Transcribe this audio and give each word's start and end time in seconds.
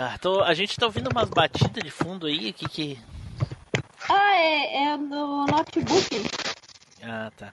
Ah, 0.00 0.16
tô, 0.20 0.42
a 0.44 0.54
gente 0.54 0.76
tá 0.76 0.86
ouvindo 0.86 1.10
umas 1.10 1.28
batidas 1.28 1.82
de 1.82 1.90
fundo 1.90 2.28
aí, 2.28 2.52
que 2.52 2.68
que... 2.68 2.96
Ah, 4.08 4.36
é, 4.36 4.84
é 4.84 4.96
no 4.96 5.44
notebook. 5.46 6.22
Ah, 7.02 7.32
tá. 7.36 7.52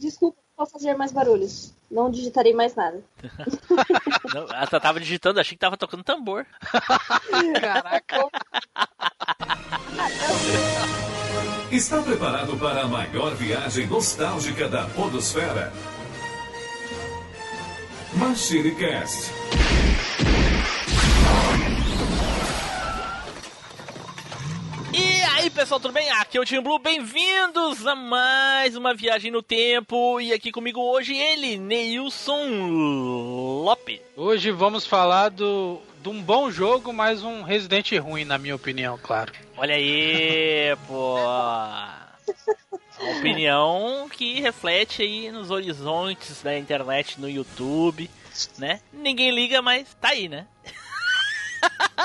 Desculpa, 0.00 0.38
vou 0.56 0.66
fazer 0.66 0.96
mais 0.96 1.12
barulhos. 1.12 1.74
Não 1.90 2.10
digitarei 2.10 2.54
mais 2.54 2.74
nada. 2.74 3.04
Não, 4.34 4.46
ah, 4.52 4.66
tá- 4.66 4.80
tava 4.80 4.98
digitando, 4.98 5.38
achei 5.38 5.54
que 5.54 5.60
tava 5.60 5.76
tocando 5.76 6.02
tambor. 6.02 6.46
Caraca. 7.60 8.24
Está 11.70 12.00
preparado 12.00 12.56
para 12.56 12.84
a 12.84 12.88
maior 12.88 13.34
viagem 13.34 13.86
nostálgica 13.86 14.66
da 14.66 14.86
Podosfera? 14.86 15.70
MachineCast. 18.14 19.30
E 19.60 19.63
pessoal, 25.64 25.80
tudo 25.80 25.94
bem? 25.94 26.10
Aqui 26.10 26.36
é 26.36 26.40
o 26.42 26.44
Team 26.44 26.62
Blue, 26.62 26.78
bem-vindos 26.78 27.86
a 27.86 27.94
mais 27.94 28.76
uma 28.76 28.92
viagem 28.92 29.30
no 29.30 29.42
tempo. 29.42 30.20
E 30.20 30.30
aqui 30.30 30.52
comigo 30.52 30.78
hoje 30.78 31.16
ele, 31.16 31.56
Neilson 31.56 33.62
Lopes. 33.64 33.98
Hoje 34.14 34.50
vamos 34.50 34.86
falar 34.86 35.30
do, 35.30 35.80
de 36.02 36.10
um 36.10 36.20
bom 36.20 36.50
jogo, 36.50 36.92
mas 36.92 37.22
um 37.22 37.40
Resident 37.40 37.92
ruim, 37.92 38.26
na 38.26 38.36
minha 38.36 38.54
opinião, 38.54 38.98
claro. 39.02 39.32
Olha 39.56 39.74
aí, 39.74 40.76
pô. 40.86 41.16
Opinião 43.18 44.06
que 44.12 44.42
reflete 44.42 45.00
aí 45.00 45.32
nos 45.32 45.50
horizontes 45.50 46.42
da 46.42 46.58
internet, 46.58 47.18
no 47.18 47.28
YouTube, 47.28 48.10
né? 48.58 48.82
Ninguém 48.92 49.30
liga, 49.30 49.62
mas 49.62 49.94
tá 49.94 50.08
aí, 50.08 50.28
né? 50.28 50.46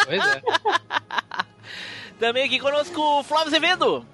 Pois 0.05 0.25
é. 0.25 0.41
Também 2.19 2.43
aqui 2.43 2.59
conosco 2.59 2.99
o 2.99 3.23
Flávio 3.23 3.47
Azevedo. 3.47 4.05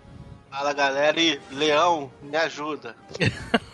Fala 0.51 0.73
galera 0.73 1.19
e 1.19 1.41
Leão, 1.51 2.11
me 2.21 2.37
ajuda. 2.37 2.95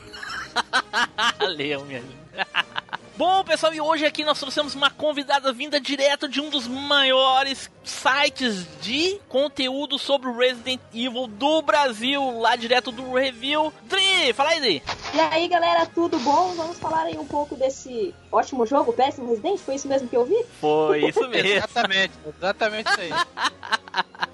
Leão, 1.56 1.86
minha 1.86 2.04
Bom, 3.18 3.44
pessoal, 3.44 3.72
e 3.74 3.80
hoje 3.80 4.04
aqui 4.04 4.26
nós 4.26 4.40
trouxemos 4.40 4.74
uma 4.74 4.90
convidada 4.90 5.54
vinda 5.54 5.80
direto 5.80 6.28
de 6.28 6.42
um 6.42 6.50
dos 6.50 6.68
maiores 6.68 7.70
sites 7.84 8.66
de 8.82 9.20
conteúdo 9.28 10.00
sobre 10.00 10.32
Resident 10.32 10.80
Evil 10.92 11.28
do 11.28 11.62
Brasil, 11.62 12.40
lá 12.40 12.56
direto 12.56 12.92
do 12.92 13.14
review. 13.14 13.72
Dri, 13.84 14.34
fala 14.34 14.50
aí, 14.50 14.60
Dri. 14.60 14.84
E 15.14 15.20
aí, 15.20 15.48
galera, 15.48 15.86
tudo 15.86 16.18
bom? 16.20 16.54
Vamos 16.56 16.80
falar 16.80 17.04
aí 17.04 17.18
um 17.18 17.28
pouco 17.28 17.56
desse 17.56 18.16
ótimo 18.32 18.66
jogo, 18.66 18.92
Péssimo 18.94 19.30
Resident? 19.30 19.60
Foi 19.60 19.76
isso 19.76 19.88
mesmo 19.88 20.08
que 20.08 20.18
eu 20.18 20.26
vi? 20.26 20.44
Foi 20.60 21.08
isso 21.08 21.28
mesmo. 21.28 21.48
Exatamente, 21.48 22.14
exatamente 22.26 22.90
isso 22.90 23.02
aí. 23.02 23.12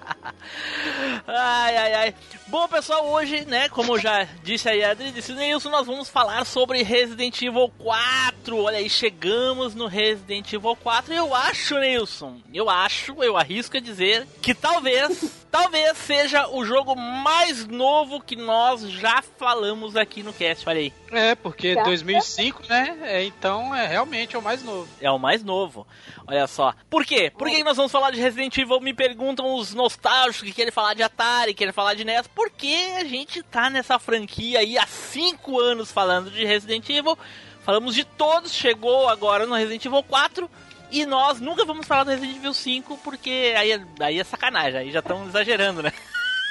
Ai, 1.28 1.78
ai, 1.78 1.94
ai. 1.94 2.16
Bom, 2.48 2.68
pessoal, 2.68 3.06
hoje, 3.10 3.46
né, 3.46 3.68
como 3.70 4.00
já 4.00 4.26
disse 4.44 4.70
aí 4.70 4.84
a 4.84 4.92
Adri, 4.92 5.12
disse 5.12 5.34
Nilson, 5.34 5.70
nós 5.70 5.86
vamos 5.86 6.10
falar 6.10 6.46
sobre 6.46 6.82
Resident 6.84 7.42
Evil 7.42 7.72
4. 7.78 8.58
Olha 8.58 8.78
aí, 8.78 8.90
chegamos 8.90 9.76
no 9.76 9.88
Resident 9.88 10.52
Evil 10.54 10.76
4. 10.76 11.14
Eu 11.14 11.36
acho, 11.36 11.78
Nilson, 11.80 12.40
eu 12.54 12.70
acho, 12.70 13.22
eu 13.22 13.36
arrisco 13.38 13.78
a 13.78 13.82
dizer 13.82 14.26
que 14.42 14.54
talvez, 14.54 15.46
talvez 15.58 15.98
seja 15.98 16.48
o 16.50 16.64
jogo 16.64 16.96
mais 16.96 17.66
novo 17.66 18.22
que 18.22 18.36
nós 18.36 18.82
já 18.92 19.24
falamos 19.38 19.96
aqui 19.96 20.22
no 20.22 20.32
cast. 20.32 20.70
Olha 20.70 20.80
aí. 20.80 20.94
É, 21.12 21.34
porque 21.34 21.74
Tá. 21.74 21.84
2005, 21.84 22.64
né? 22.70 22.98
É, 23.02 23.24
então 23.24 23.76
é 23.76 23.88
realmente 23.88 24.36
é 24.36 24.40
o 24.40 24.42
mais 24.42 24.64
novo. 24.64 24.88
É 25.02 25.10
o 25.10 25.18
mais 25.18 25.44
novo. 25.44 25.88
Olha 26.28 26.46
só. 26.46 26.74
Por 26.90 27.04
quê? 27.06 27.32
Por 27.36 27.50
que 27.50 27.64
nós 27.64 27.76
vamos 27.76 27.92
falar 27.92 28.12
de 28.12 28.22
Resident 28.22 28.56
Evil? 28.56 28.80
Me 28.80 28.94
perguntam 28.94 29.56
os 29.56 29.74
nostálgicos 29.74 30.48
que 30.48 30.54
querem 30.54 30.72
falar 30.72 30.94
de 30.94 31.02
Atari, 31.02 31.56
querem 31.56 31.74
falar 31.74 31.96
de 31.96 32.06
NES. 32.06 32.28
Porque 32.28 32.94
a 32.98 33.04
gente 33.04 33.42
tá 33.42 33.70
nessa 33.70 33.98
franquia 33.98 34.60
aí 34.60 34.78
há 34.78 34.86
5 34.86 35.60
anos 35.60 35.92
falando 35.92 36.30
de 36.30 36.46
Resident 36.46 36.88
Evil. 36.90 37.18
Falamos 37.64 37.96
de 37.96 38.06
todos, 38.06 38.54
chegou 38.54 39.10
agora 39.10 39.46
no 39.46 39.56
Resident 39.56 39.84
Evil 39.84 40.04
4. 40.04 40.50
E 40.92 41.06
nós 41.06 41.40
nunca 41.42 41.66
vamos 41.66 41.86
falar 41.86 42.04
do 42.06 42.12
Resident 42.12 42.38
Evil 42.38 42.54
5 42.54 42.98
porque 43.04 43.54
aí 43.58 43.72
é, 43.72 43.82
aí 44.00 44.20
é 44.20 44.24
sacanagem, 44.24 44.80
aí 44.80 44.92
já 44.92 45.00
estão 45.00 45.26
exagerando, 45.28 45.84
né? 45.84 45.92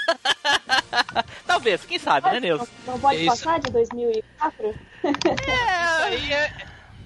Talvez, 1.46 1.84
quem 1.84 1.98
sabe, 1.98 2.30
né, 2.30 2.40
Nilson? 2.40 2.66
Não, 2.86 2.94
não 2.94 3.00
pode 3.00 3.18
Isso. 3.18 3.26
passar 3.26 3.60
de 3.60 3.70
2004? 3.72 4.68
Isso 4.68 4.76
aí 6.04 6.32
é, 6.32 6.52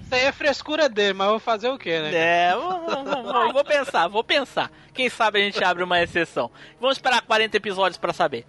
isso 0.03 0.15
aí 0.15 0.21
é 0.21 0.31
frescura 0.31 0.89
dele, 0.89 1.13
mas 1.13 1.29
vou 1.29 1.39
fazer 1.39 1.69
o 1.69 1.77
quê, 1.77 1.99
né? 1.99 2.11
É, 2.13 2.53
vou, 2.55 2.81
vou- 2.81 3.23
vou- 3.23 3.53
vou 3.53 3.63
pensar, 3.63 4.07
vou 4.07 4.23
pensar. 4.23 4.69
Quem 4.93 5.09
sabe 5.09 5.39
a 5.39 5.43
gente 5.43 5.63
abre 5.63 5.83
uma 5.83 6.01
exceção. 6.01 6.51
Vamos 6.79 6.97
esperar 6.97 7.21
40 7.21 7.55
episódios 7.57 7.97
pra 7.97 8.11
saber. 8.13 8.45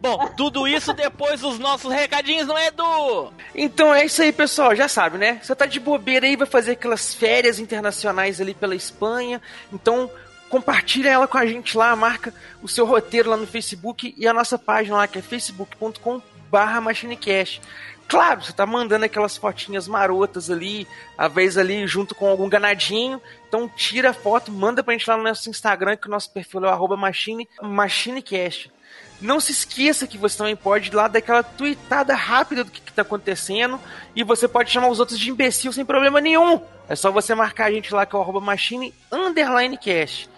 Bom, 0.00 0.28
tudo 0.36 0.68
isso 0.68 0.92
depois 0.92 1.40
dos 1.40 1.58
nossos 1.58 1.92
recadinhos, 1.92 2.46
não 2.46 2.56
é, 2.56 2.68
Edu? 2.68 3.32
Então 3.54 3.92
é 3.92 4.04
isso 4.04 4.22
aí, 4.22 4.32
pessoal. 4.32 4.74
Já 4.74 4.88
sabe, 4.88 5.18
né? 5.18 5.40
Você 5.42 5.54
tá 5.54 5.66
de 5.66 5.80
bobeira 5.80 6.26
aí, 6.26 6.36
vai 6.36 6.46
fazer 6.46 6.72
aquelas 6.72 7.12
férias 7.12 7.58
internacionais 7.58 8.40
ali 8.40 8.54
pela 8.54 8.76
Espanha. 8.76 9.42
Então 9.72 10.10
compartilha 10.48 11.10
ela 11.10 11.28
com 11.28 11.36
a 11.36 11.46
gente 11.46 11.76
lá, 11.76 11.94
marca 11.94 12.32
o 12.62 12.68
seu 12.68 12.86
roteiro 12.86 13.28
lá 13.28 13.36
no 13.36 13.46
Facebook 13.46 14.14
e 14.16 14.26
a 14.26 14.32
nossa 14.32 14.58
página 14.58 14.96
lá 14.96 15.06
que 15.06 15.18
é 15.18 15.22
facebook.com 15.22 16.22
barra 16.50 16.80
machinecast. 16.80 17.60
Claro, 18.08 18.42
você 18.42 18.54
tá 18.54 18.64
mandando 18.64 19.04
aquelas 19.04 19.36
fotinhas 19.36 19.86
marotas 19.86 20.50
ali, 20.50 20.88
às 21.16 21.30
vezes 21.30 21.58
ali 21.58 21.86
junto 21.86 22.14
com 22.14 22.26
algum 22.26 22.48
ganadinho. 22.48 23.20
Então 23.46 23.68
tira 23.68 24.10
a 24.10 24.14
foto, 24.14 24.50
manda 24.50 24.82
pra 24.82 24.94
gente 24.94 25.08
lá 25.10 25.16
no 25.16 25.24
nosso 25.24 25.50
Instagram, 25.50 25.96
que 25.96 26.06
o 26.06 26.10
nosso 26.10 26.32
perfil 26.32 26.64
é 26.64 26.68
o 26.68 26.70
arroba 26.70 26.96
machine, 26.96 27.46
machinecast. 27.60 28.72
Não 29.20 29.40
se 29.40 29.50
esqueça 29.50 30.06
que 30.06 30.16
você 30.16 30.38
também 30.38 30.54
pode 30.54 30.88
ir 30.90 30.94
lá 30.94 31.08
dar 31.08 31.18
aquela 31.18 31.42
tweetada 31.42 32.14
rápida 32.14 32.62
do 32.62 32.70
que, 32.70 32.80
está 32.88 33.02
acontecendo 33.02 33.80
e 34.14 34.22
você 34.24 34.46
pode 34.48 34.70
chamar 34.70 34.88
os 34.88 34.98
outros 35.00 35.18
de 35.18 35.30
imbecil 35.30 35.72
sem 35.72 35.84
problema 35.84 36.20
nenhum. 36.20 36.60
É 36.88 36.94
só 36.96 37.10
você 37.10 37.34
marcar 37.34 37.66
a 37.66 37.70
gente 37.70 37.92
lá 37.94 38.04
que 38.06 38.14
é 38.14 38.18
o 38.18 38.22
arroba 38.22 38.40
machine 38.40 38.94
underline 39.10 39.76
cast. 39.76 40.28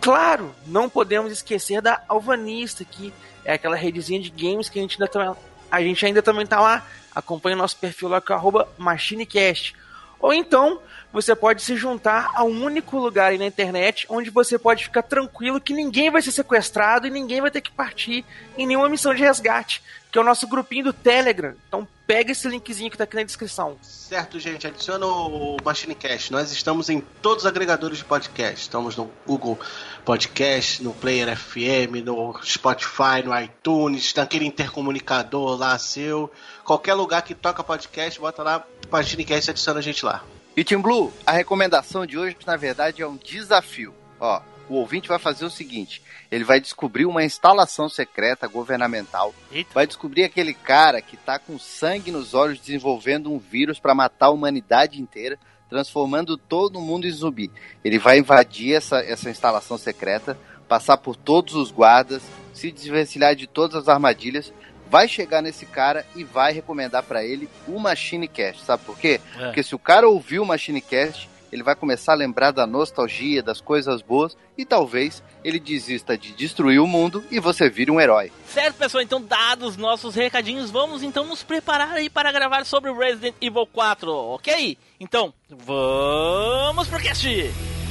Claro, 0.00 0.54
não 0.66 0.88
podemos 0.88 1.30
esquecer 1.30 1.80
da 1.80 2.02
Alvanista, 2.08 2.84
que 2.84 3.12
é 3.44 3.52
aquela 3.54 3.76
redezinha 3.76 4.20
de 4.20 4.30
games 4.30 4.68
que 4.68 4.78
a 4.78 4.82
gente 4.82 4.94
ainda, 5.00 5.06
tam- 5.12 5.36
a 5.70 5.80
gente 5.80 6.04
ainda 6.04 6.22
também 6.22 6.46
tá 6.46 6.60
lá. 6.60 6.84
Acompanhe 7.14 7.54
o 7.54 7.58
nosso 7.58 7.76
perfil 7.76 8.08
lá 8.08 8.20
que 8.20 8.32
é 8.32 8.34
o 8.34 8.38
arroba 8.38 8.68
machinecast. 8.78 9.74
Ou 10.18 10.32
então, 10.32 10.80
você 11.12 11.36
pode 11.36 11.62
se 11.62 11.76
juntar 11.76 12.30
a 12.34 12.42
um 12.42 12.64
único 12.64 12.98
lugar 12.98 13.30
aí 13.30 13.38
na 13.38 13.46
internet 13.46 14.06
onde 14.08 14.30
você 14.30 14.58
pode 14.58 14.84
ficar 14.84 15.02
tranquilo 15.02 15.60
que 15.60 15.74
ninguém 15.74 16.10
vai 16.10 16.22
ser 16.22 16.32
sequestrado 16.32 17.06
e 17.06 17.10
ninguém 17.10 17.40
vai 17.40 17.50
ter 17.50 17.60
que 17.60 17.70
partir 17.70 18.24
em 18.56 18.66
nenhuma 18.66 18.88
missão 18.88 19.14
de 19.14 19.22
resgate, 19.22 19.82
que 20.10 20.18
é 20.18 20.20
o 20.20 20.24
nosso 20.24 20.48
grupinho 20.48 20.84
do 20.84 20.92
Telegram. 20.92 21.54
Então 21.68 21.86
pega 22.06 22.32
esse 22.32 22.48
linkzinho 22.48 22.90
que 22.90 22.96
tá 22.96 23.04
aqui 23.04 23.16
na 23.16 23.22
descrição. 23.22 23.76
Certo, 23.82 24.38
gente, 24.40 24.66
adiciona 24.66 25.06
o 25.06 25.56
MachineCast. 25.64 26.32
Nós 26.32 26.50
estamos 26.50 26.88
em 26.88 27.00
todos 27.00 27.44
os 27.44 27.46
agregadores 27.46 27.98
de 27.98 28.04
podcast. 28.04 28.62
Estamos 28.62 28.96
no 28.96 29.10
Google 29.26 29.58
Podcast, 30.04 30.82
no 30.82 30.92
Player 30.92 31.36
FM, 31.36 32.04
no 32.04 32.38
Spotify, 32.42 33.22
no 33.24 33.38
iTunes, 33.38 34.12
naquele 34.14 34.46
intercomunicador 34.46 35.58
lá 35.58 35.78
seu. 35.78 36.30
Qualquer 36.64 36.94
lugar 36.94 37.22
que 37.22 37.34
toca 37.34 37.62
podcast, 37.62 38.18
bota 38.18 38.42
lá 38.42 38.66
MachineCast 38.90 39.48
e 39.48 39.50
adiciona 39.50 39.78
a 39.78 39.82
gente 39.82 40.04
lá. 40.04 40.22
E 40.54 40.62
Team 40.62 40.82
Blue, 40.82 41.10
a 41.26 41.32
recomendação 41.32 42.04
de 42.04 42.18
hoje, 42.18 42.36
na 42.46 42.56
verdade, 42.56 43.00
é 43.00 43.06
um 43.06 43.16
desafio. 43.16 43.94
Ó, 44.20 44.42
o 44.68 44.74
ouvinte 44.74 45.08
vai 45.08 45.18
fazer 45.18 45.46
o 45.46 45.50
seguinte: 45.50 46.02
ele 46.30 46.44
vai 46.44 46.60
descobrir 46.60 47.06
uma 47.06 47.24
instalação 47.24 47.88
secreta 47.88 48.46
governamental, 48.46 49.34
Eita. 49.50 49.70
vai 49.72 49.86
descobrir 49.86 50.24
aquele 50.24 50.52
cara 50.52 51.00
que 51.00 51.16
tá 51.16 51.38
com 51.38 51.58
sangue 51.58 52.10
nos 52.10 52.34
olhos 52.34 52.60
desenvolvendo 52.60 53.32
um 53.32 53.38
vírus 53.38 53.80
para 53.80 53.94
matar 53.94 54.26
a 54.26 54.30
humanidade 54.30 55.00
inteira, 55.00 55.38
transformando 55.70 56.36
todo 56.36 56.82
mundo 56.82 57.06
em 57.06 57.10
zumbi. 57.10 57.50
Ele 57.82 57.98
vai 57.98 58.18
invadir 58.18 58.74
essa, 58.74 58.98
essa 58.98 59.30
instalação 59.30 59.78
secreta, 59.78 60.38
passar 60.68 60.98
por 60.98 61.16
todos 61.16 61.54
os 61.54 61.70
guardas, 61.70 62.22
se 62.52 62.70
desvencilhar 62.70 63.34
de 63.34 63.46
todas 63.46 63.74
as 63.74 63.88
armadilhas, 63.88 64.52
vai 64.92 65.08
chegar 65.08 65.40
nesse 65.40 65.64
cara 65.64 66.04
e 66.14 66.22
vai 66.22 66.52
recomendar 66.52 67.02
para 67.02 67.24
ele 67.24 67.48
o 67.66 67.78
Machine 67.78 68.28
Cast. 68.28 68.62
Sabe 68.62 68.84
por 68.84 68.98
quê? 68.98 69.18
É. 69.38 69.46
Porque 69.46 69.62
se 69.62 69.74
o 69.74 69.78
cara 69.78 70.06
ouvir 70.06 70.38
o 70.38 70.44
Machine 70.44 70.82
Cast, 70.82 71.30
ele 71.50 71.62
vai 71.62 71.74
começar 71.74 72.12
a 72.12 72.16
lembrar 72.16 72.50
da 72.50 72.66
nostalgia, 72.66 73.42
das 73.42 73.58
coisas 73.58 74.02
boas 74.02 74.36
e 74.56 74.66
talvez 74.66 75.22
ele 75.42 75.58
desista 75.58 76.16
de 76.16 76.32
destruir 76.32 76.78
o 76.78 76.86
mundo 76.86 77.24
e 77.30 77.40
você 77.40 77.70
vire 77.70 77.90
um 77.90 77.98
herói. 77.98 78.30
Certo, 78.46 78.76
pessoal, 78.76 79.02
então 79.02 79.22
dados 79.22 79.78
nossos 79.78 80.14
recadinhos, 80.14 80.70
vamos 80.70 81.02
então 81.02 81.24
nos 81.24 81.42
preparar 81.42 81.92
aí 81.92 82.10
para 82.10 82.30
gravar 82.30 82.66
sobre 82.66 82.90
o 82.90 82.98
Resident 82.98 83.34
Evil 83.40 83.66
4, 83.66 84.12
ok? 84.12 84.76
Então, 85.00 85.32
vamos 85.48 86.86
pro 86.86 87.00
cast! 87.00 87.81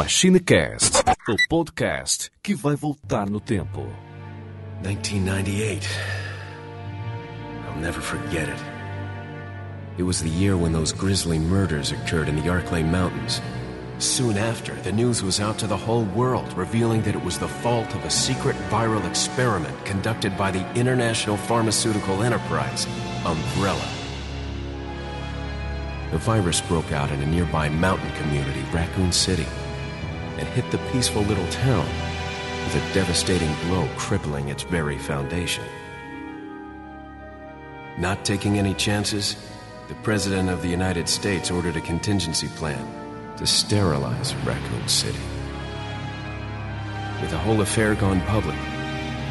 MachineCast, 0.00 1.04
o 1.28 1.36
podcast 1.46 2.30
que 2.42 2.54
vai 2.54 2.74
voltar 2.74 3.28
no 3.28 3.38
tempo. 3.38 3.82
1998. 4.82 5.86
I'll 7.66 7.78
never 7.82 8.00
forget 8.00 8.48
it. 8.48 8.58
It 9.98 10.04
was 10.04 10.22
the 10.22 10.30
year 10.30 10.56
when 10.56 10.72
those 10.72 10.90
grisly 10.90 11.38
murders 11.38 11.92
occurred 11.92 12.30
in 12.30 12.36
the 12.36 12.48
Arklay 12.48 12.82
Mountains. 12.82 13.42
Soon 13.98 14.38
after, 14.38 14.72
the 14.76 14.90
news 14.90 15.22
was 15.22 15.38
out 15.38 15.58
to 15.58 15.66
the 15.66 15.76
whole 15.76 16.06
world, 16.16 16.50
revealing 16.56 17.02
that 17.02 17.14
it 17.14 17.22
was 17.22 17.38
the 17.38 17.46
fault 17.46 17.94
of 17.94 18.02
a 18.06 18.10
secret 18.10 18.56
viral 18.70 19.06
experiment 19.06 19.76
conducted 19.84 20.34
by 20.34 20.50
the 20.50 20.64
international 20.72 21.36
pharmaceutical 21.36 22.22
enterprise, 22.22 22.86
Umbrella. 23.26 23.86
The 26.10 26.18
virus 26.18 26.62
broke 26.62 26.90
out 26.90 27.10
in 27.10 27.20
a 27.20 27.26
nearby 27.26 27.68
mountain 27.68 28.10
community, 28.12 28.64
Raccoon 28.72 29.12
City, 29.12 29.46
and 30.40 30.48
hit 30.48 30.68
the 30.70 30.78
peaceful 30.90 31.22
little 31.22 31.46
town 31.48 31.86
with 32.64 32.74
a 32.74 32.94
devastating 32.94 33.54
blow 33.66 33.86
crippling 33.96 34.48
its 34.48 34.62
very 34.64 34.98
foundation. 34.98 35.64
Not 37.98 38.24
taking 38.24 38.58
any 38.58 38.72
chances, 38.74 39.36
the 39.88 39.94
President 39.96 40.48
of 40.48 40.62
the 40.62 40.68
United 40.68 41.08
States 41.08 41.50
ordered 41.50 41.76
a 41.76 41.80
contingency 41.82 42.48
plan 42.48 42.86
to 43.36 43.46
sterilize 43.46 44.34
Raccoon 44.36 44.88
City. 44.88 45.18
With 47.20 47.30
the 47.30 47.38
whole 47.38 47.60
affair 47.60 47.94
gone 47.94 48.22
public, 48.22 48.56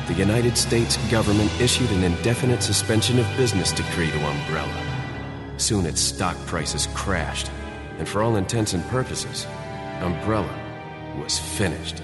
the 0.07 0.13
United 0.13 0.57
States 0.57 0.97
government 1.09 1.51
issued 1.59 1.89
an 1.91 2.03
indefinite 2.03 2.61
suspension 2.61 3.17
of 3.17 3.37
business 3.37 3.71
decree 3.71 4.11
to 4.11 4.25
Umbrella. 4.25 5.53
Soon 5.57 5.85
its 5.85 6.01
stock 6.01 6.37
prices 6.45 6.87
crashed, 6.93 7.49
and 7.97 8.07
for 8.07 8.21
all 8.21 8.35
intents 8.35 8.73
and 8.73 8.83
purposes, 8.87 9.47
Umbrella 10.01 10.68
was 11.17 11.39
finished. 11.39 12.01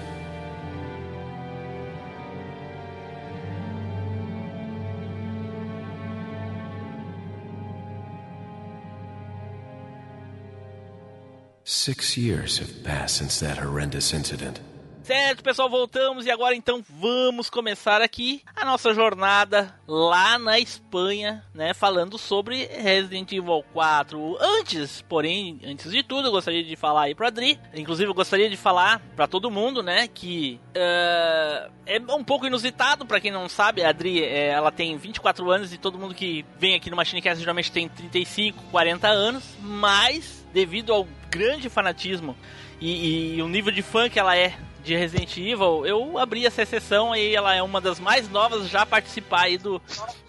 Six 11.67 12.17
years 12.17 12.59
have 12.59 12.83
passed 12.83 13.17
since 13.17 13.39
that 13.39 13.57
horrendous 13.57 14.13
incident. 14.13 14.59
Certo, 15.05 15.43
pessoal, 15.43 15.69
voltamos 15.69 16.25
e 16.25 16.31
agora 16.31 16.55
então 16.55 16.83
vamos 16.89 17.47
começar 17.47 18.01
aqui 18.01 18.41
a 18.55 18.65
nossa 18.65 18.91
jornada 18.91 19.71
lá 19.87 20.39
na 20.39 20.57
Espanha, 20.57 21.45
né, 21.53 21.75
falando 21.75 22.17
sobre 22.17 22.65
Resident 22.65 23.31
Evil 23.31 23.63
4. 23.71 24.35
Antes, 24.41 25.03
porém, 25.03 25.59
antes 25.63 25.91
de 25.91 26.01
tudo, 26.01 26.29
eu 26.29 26.31
gostaria 26.31 26.63
de 26.63 26.75
falar 26.75 27.03
aí 27.03 27.13
pro 27.13 27.27
Adri, 27.27 27.59
inclusive 27.75 28.09
eu 28.09 28.15
gostaria 28.15 28.49
de 28.49 28.57
falar 28.57 28.99
para 29.15 29.27
todo 29.27 29.51
mundo, 29.51 29.83
né, 29.83 30.07
que 30.07 30.59
uh, 30.69 31.71
é 31.85 31.99
um 32.09 32.23
pouco 32.23 32.47
inusitado 32.47 33.05
para 33.05 33.19
quem 33.19 33.29
não 33.29 33.47
sabe, 33.47 33.83
a 33.83 33.89
Adri, 33.89 34.23
é, 34.23 34.47
ela 34.47 34.71
tem 34.71 34.97
24 34.97 35.51
anos 35.51 35.71
e 35.71 35.77
todo 35.77 35.99
mundo 35.99 36.15
que 36.15 36.43
vem 36.57 36.73
aqui 36.73 36.89
no 36.89 36.95
Machinecast 36.95 37.39
geralmente 37.39 37.71
tem 37.71 37.87
35, 37.87 38.63
40 38.71 39.07
anos, 39.07 39.43
mas 39.61 40.43
devido 40.51 40.91
ao 40.91 41.07
grande 41.29 41.69
fanatismo 41.69 42.35
e, 42.81 43.35
e 43.35 43.41
o 43.43 43.47
nível 43.47 43.71
de 43.71 43.83
fã 43.83 44.09
que 44.09 44.19
ela 44.19 44.35
é 44.35 44.57
de 44.85 44.95
Resident 44.95 45.35
Evil, 45.35 45.85
eu 45.85 46.17
abri 46.17 46.45
essa 46.45 46.61
exceção 46.61 47.15
e 47.15 47.35
ela 47.35 47.53
é 47.55 47.61
uma 47.61 47.81
das 47.81 47.99
mais 47.99 48.29
novas 48.29 48.69
já 48.69 48.85
participar 48.85 49.45
aí 49.45 49.57
do, 49.57 49.81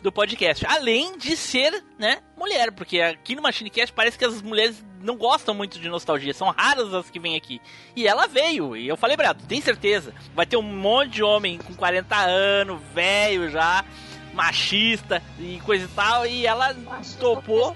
do 0.03 0.11
podcast. 0.11 0.65
Além 0.67 1.19
de 1.19 1.37
ser, 1.37 1.85
né, 1.99 2.21
mulher, 2.37 2.73
porque 2.73 3.01
aqui 3.01 3.37
no 3.37 3.43
Machinecast 3.43 3.93
parece 3.93 4.19
que 4.19 4.25
as 4.25 4.41
mulheres 4.41 4.83
não 5.03 5.15
gostam 5.15 5.55
muito 5.55 5.79
de 5.79 5.89
nostalgia, 5.89 6.33
são 6.33 6.49
raras 6.51 6.93
as 6.95 7.11
que 7.11 7.21
vêm 7.21 7.37
aqui. 7.37 7.61
E 7.95 8.09
ela 8.09 8.27
veio, 8.27 8.75
e 8.75 8.89
eu 8.89 8.97
falei 8.97 9.17
ela, 9.21 9.35
tem 9.35 9.61
certeza, 9.61 10.15
vai 10.35 10.47
ter 10.47 10.57
um 10.57 10.63
monte 10.63 11.11
de 11.11 11.23
homem 11.23 11.59
com 11.59 11.75
40 11.75 12.17
anos, 12.17 12.81
velho 12.95 13.51
já, 13.51 13.85
machista 14.37 15.23
e 15.41 15.59
coisa 15.65 15.87
e 15.87 15.89
tal, 15.89 16.27
e 16.27 16.47
ela 16.47 16.77
topou. 17.19 17.75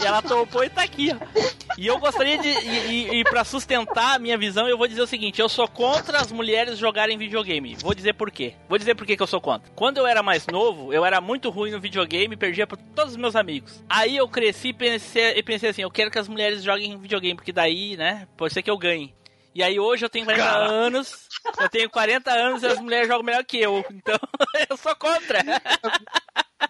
E 0.00 0.04
ela 0.04 0.20
topou 0.20 0.64
e 0.64 0.68
tá 0.68 0.82
aqui, 0.82 1.12
ó. 1.12 1.46
E 1.78 1.86
eu 1.86 1.98
gostaria 1.98 2.36
de. 2.36 2.48
E, 2.48 2.90
e, 2.90 3.20
e 3.20 3.24
pra 3.24 3.44
sustentar 3.44 4.16
a 4.16 4.18
minha 4.18 4.36
visão, 4.36 4.68
eu 4.68 4.76
vou 4.76 4.88
dizer 4.88 5.00
o 5.00 5.06
seguinte: 5.06 5.40
eu 5.40 5.48
sou 5.48 5.68
contra 5.68 6.18
as 6.18 6.32
mulheres 6.32 6.78
jogarem 6.78 7.16
videogame. 7.16 7.76
Vou 7.76 7.94
dizer 7.94 8.14
por 8.14 8.30
quê. 8.30 8.54
Vou 8.68 8.76
dizer 8.76 8.96
por 8.96 9.06
quê 9.06 9.16
que 9.16 9.22
eu 9.22 9.26
sou 9.26 9.40
contra. 9.40 9.70
Quando 9.74 9.98
eu 9.98 10.06
era 10.06 10.22
mais 10.22 10.46
novo, 10.48 10.92
eu 10.92 11.04
era 11.04 11.20
muito 11.20 11.48
ruim 11.48 11.70
no 11.70 11.80
videogame 11.80 12.36
perdia 12.36 12.66
por 12.66 12.76
todos 12.76 13.12
os 13.12 13.16
meus 13.16 13.36
amigos. 13.36 13.82
Aí 13.88 14.16
eu 14.16 14.28
cresci 14.28 14.68
e 14.68 14.72
pensei, 14.72 15.38
e 15.38 15.42
pensei 15.42 15.70
assim: 15.70 15.82
eu 15.82 15.90
quero 15.90 16.10
que 16.10 16.18
as 16.18 16.28
mulheres 16.28 16.62
joguem 16.62 16.98
videogame, 16.98 17.36
porque 17.36 17.52
daí, 17.52 17.96
né, 17.96 18.26
pode 18.36 18.52
ser 18.52 18.62
que 18.62 18.70
eu 18.70 18.78
ganhe. 18.78 19.14
E 19.56 19.62
aí 19.62 19.80
hoje 19.80 20.04
eu 20.04 20.10
tenho 20.10 20.26
40 20.26 20.44
Cara. 20.44 20.66
anos, 20.66 21.28
eu 21.58 21.68
tenho 21.70 21.88
40 21.88 22.30
anos 22.30 22.62
e 22.62 22.66
as 22.66 22.78
mulheres 22.78 23.08
jogam 23.08 23.22
melhor 23.24 23.42
que 23.42 23.56
eu. 23.56 23.82
Então 23.90 24.18
eu 24.68 24.76
sou 24.76 24.94
contra. 24.94 25.38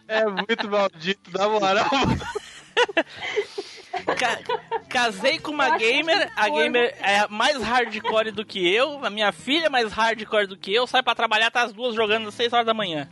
É 0.07 0.25
muito 0.25 0.71
maldito, 0.71 1.29
na 1.37 1.49
moral. 1.49 1.85
Ca 4.17 4.39
casei 4.89 5.41
com 5.41 5.51
uma 5.51 5.77
gamer, 5.77 6.31
a 6.37 6.49
gamer 6.49 6.97
é 7.01 7.27
mais 7.27 7.61
hardcore 7.61 8.31
do 8.31 8.45
que 8.45 8.73
eu, 8.73 9.05
a 9.05 9.11
minha 9.11 9.33
filha 9.33 9.67
é 9.67 9.69
mais 9.69 9.91
hardcore 9.91 10.47
do 10.47 10.57
que 10.57 10.73
eu, 10.73 10.87
sai 10.87 11.03
para 11.03 11.17
trabalhar, 11.17 11.51
tá 11.51 11.63
as 11.63 11.73
duas 11.73 11.93
jogando 11.93 12.29
às 12.29 12.35
6 12.35 12.53
horas 12.53 12.67
da 12.67 12.75
manhã. 12.75 13.09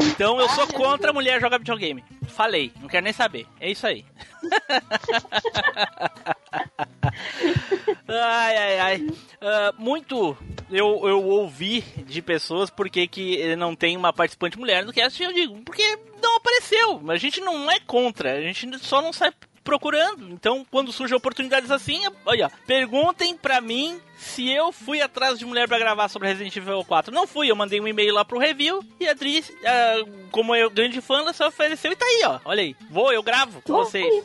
Então 0.00 0.40
eu 0.40 0.48
sou 0.50 0.66
contra 0.68 1.10
a 1.10 1.14
mulher 1.14 1.40
jogar 1.40 1.58
videogame. 1.58 2.04
Falei, 2.28 2.72
não 2.80 2.88
quero 2.88 3.04
nem 3.04 3.12
saber. 3.12 3.46
É 3.60 3.70
isso 3.70 3.86
aí. 3.86 4.04
ai, 8.08 8.56
ai, 8.56 8.78
ai. 8.78 9.00
Uh, 9.00 9.74
muito 9.78 10.36
eu, 10.70 11.08
eu 11.08 11.24
ouvi 11.24 11.80
de 11.80 12.20
pessoas 12.20 12.70
porque 12.70 13.06
que 13.06 13.56
não 13.56 13.74
tem 13.74 13.96
uma 13.96 14.12
participante 14.12 14.58
mulher 14.58 14.84
no 14.84 14.92
cast. 14.92 15.22
Eu 15.22 15.32
digo, 15.32 15.60
porque 15.62 15.98
não 16.22 16.36
apareceu. 16.36 17.02
A 17.08 17.16
gente 17.16 17.40
não 17.40 17.70
é 17.70 17.80
contra, 17.80 18.34
a 18.34 18.40
gente 18.40 18.78
só 18.78 19.00
não 19.00 19.12
sai 19.12 19.32
procurando. 19.68 20.30
Então, 20.30 20.66
quando 20.70 20.90
surgem 20.90 21.14
oportunidades 21.14 21.70
assim, 21.70 22.00
olha, 22.24 22.50
perguntem 22.66 23.36
pra 23.36 23.60
mim 23.60 24.00
se 24.16 24.50
eu 24.50 24.72
fui 24.72 25.02
atrás 25.02 25.38
de 25.38 25.44
mulher 25.44 25.68
para 25.68 25.78
gravar 25.78 26.08
sobre 26.08 26.26
Resident 26.26 26.56
Evil 26.56 26.82
4. 26.82 27.12
Não 27.12 27.26
fui, 27.26 27.50
eu 27.50 27.54
mandei 27.54 27.78
um 27.78 27.86
e-mail 27.86 28.14
lá 28.14 28.24
pro 28.24 28.38
review 28.38 28.82
e 28.98 29.06
a 29.06 29.10
Adri, 29.10 29.40
uh, 29.40 30.28
como 30.30 30.56
eu 30.56 30.70
grande 30.70 31.02
fã, 31.02 31.18
ela 31.18 31.34
se 31.34 31.44
ofereceu 31.44 31.92
e 31.92 31.96
tá 31.96 32.06
aí, 32.06 32.22
ó. 32.24 32.40
Olha 32.46 32.62
aí, 32.62 32.74
vou, 32.90 33.12
eu 33.12 33.22
gravo 33.22 33.60
com 33.60 33.74
vocês. 33.74 34.24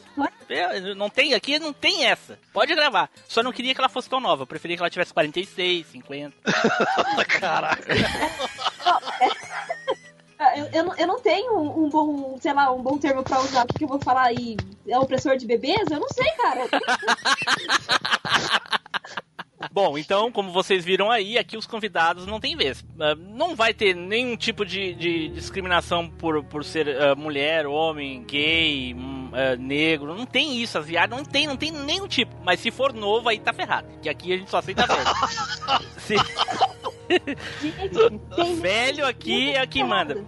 não 0.96 1.10
tem, 1.10 1.34
aqui 1.34 1.60
não 1.60 1.74
tem 1.74 2.06
essa. 2.06 2.40
Pode 2.54 2.74
gravar. 2.74 3.10
Só 3.28 3.44
não 3.44 3.52
queria 3.52 3.76
que 3.76 3.82
ela 3.82 3.90
fosse 3.90 4.10
tão 4.10 4.22
nova, 4.22 4.44
eu 4.44 4.48
preferia 4.48 4.78
que 4.78 4.82
ela 4.82 4.90
tivesse 4.90 5.14
46, 5.14 5.88
50. 5.88 6.38
Caraca. 7.38 7.84
Eu, 10.58 10.66
eu, 10.74 10.84
não, 10.84 10.96
eu 10.96 11.08
não 11.08 11.20
tenho 11.20 11.60
um 11.60 11.90
bom, 11.90 12.38
sei 12.40 12.54
lá, 12.54 12.72
um 12.72 12.82
bom 12.82 12.98
termo 12.98 13.24
pra 13.24 13.40
usar, 13.40 13.66
porque 13.66 13.84
eu 13.84 13.88
vou 13.88 14.00
falar 14.00 14.24
aí, 14.24 14.58
é 14.88 14.98
opressor 14.98 15.38
de 15.38 15.46
bebês? 15.46 15.90
Eu 15.90 16.00
não 16.00 16.10
sei, 16.10 16.30
cara. 16.32 16.68
Bom, 19.72 19.98
então, 19.98 20.32
como 20.32 20.52
vocês 20.52 20.84
viram 20.84 21.10
aí, 21.10 21.38
aqui 21.38 21.58
os 21.58 21.66
convidados 21.66 22.28
não 22.28 22.40
tem 22.40 22.56
vez. 22.56 22.82
Uh, 22.82 23.16
não 23.18 23.56
vai 23.56 23.74
ter 23.74 23.96
nenhum 23.96 24.36
tipo 24.36 24.66
de, 24.66 24.94
de 24.94 25.30
discriminação 25.30 26.10
por, 26.10 26.44
por 26.44 26.64
ser 26.64 26.88
uh, 26.88 27.18
mulher, 27.18 27.66
homem, 27.66 28.24
gay, 28.24 28.94
uh, 28.94 29.60
negro. 29.60 30.16
Não 30.16 30.26
tem 30.26 30.62
isso, 30.62 30.78
asiático, 30.78 31.18
não 31.18 31.26
tem, 31.26 31.48
não 31.48 31.58
tem 31.58 31.72
nenhum 31.72 32.08
tipo. 32.08 32.36
Mas 32.44 32.60
se 32.60 32.72
for 32.72 32.94
novo, 32.94 33.30
aí 33.30 33.40
tá 33.40 33.54
ferrado. 33.54 33.88
Que 34.02 34.10
aqui 34.10 34.34
a 34.34 34.38
gente 34.38 34.50
só 34.50 34.58
aceita 34.58 34.86
velho. 34.94 35.90
se... 35.98 36.16
velho 38.62 39.06
aqui 39.06 39.52
é 39.52 39.66
quem 39.68 39.84
manda 39.84 40.26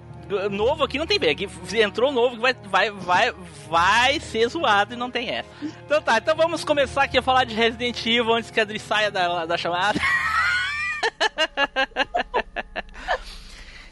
novo 0.49 0.83
aqui 0.83 0.97
não 0.97 1.05
tem 1.05 1.19
bem. 1.19 1.31
Aqui 1.31 1.47
entrou 1.79 2.11
novo 2.11 2.35
que 2.35 2.41
vai, 2.41 2.53
vai, 2.53 2.91
vai, 2.91 3.33
vai 3.67 4.19
ser 4.19 4.47
zoado 4.47 4.93
e 4.93 4.97
não 4.97 5.11
tem 5.11 5.29
essa. 5.29 5.49
Então 5.85 6.01
tá, 6.01 6.17
então 6.17 6.35
vamos 6.35 6.63
começar 6.63 7.03
aqui 7.03 7.17
a 7.17 7.21
falar 7.21 7.43
de 7.43 7.53
Resident 7.53 8.03
Evil 8.05 8.33
antes 8.33 8.49
que 8.49 8.59
a 8.59 8.63
Adri 8.63 8.79
saia 8.79 9.11
da, 9.11 9.45
da 9.45 9.57
chamada. 9.57 9.99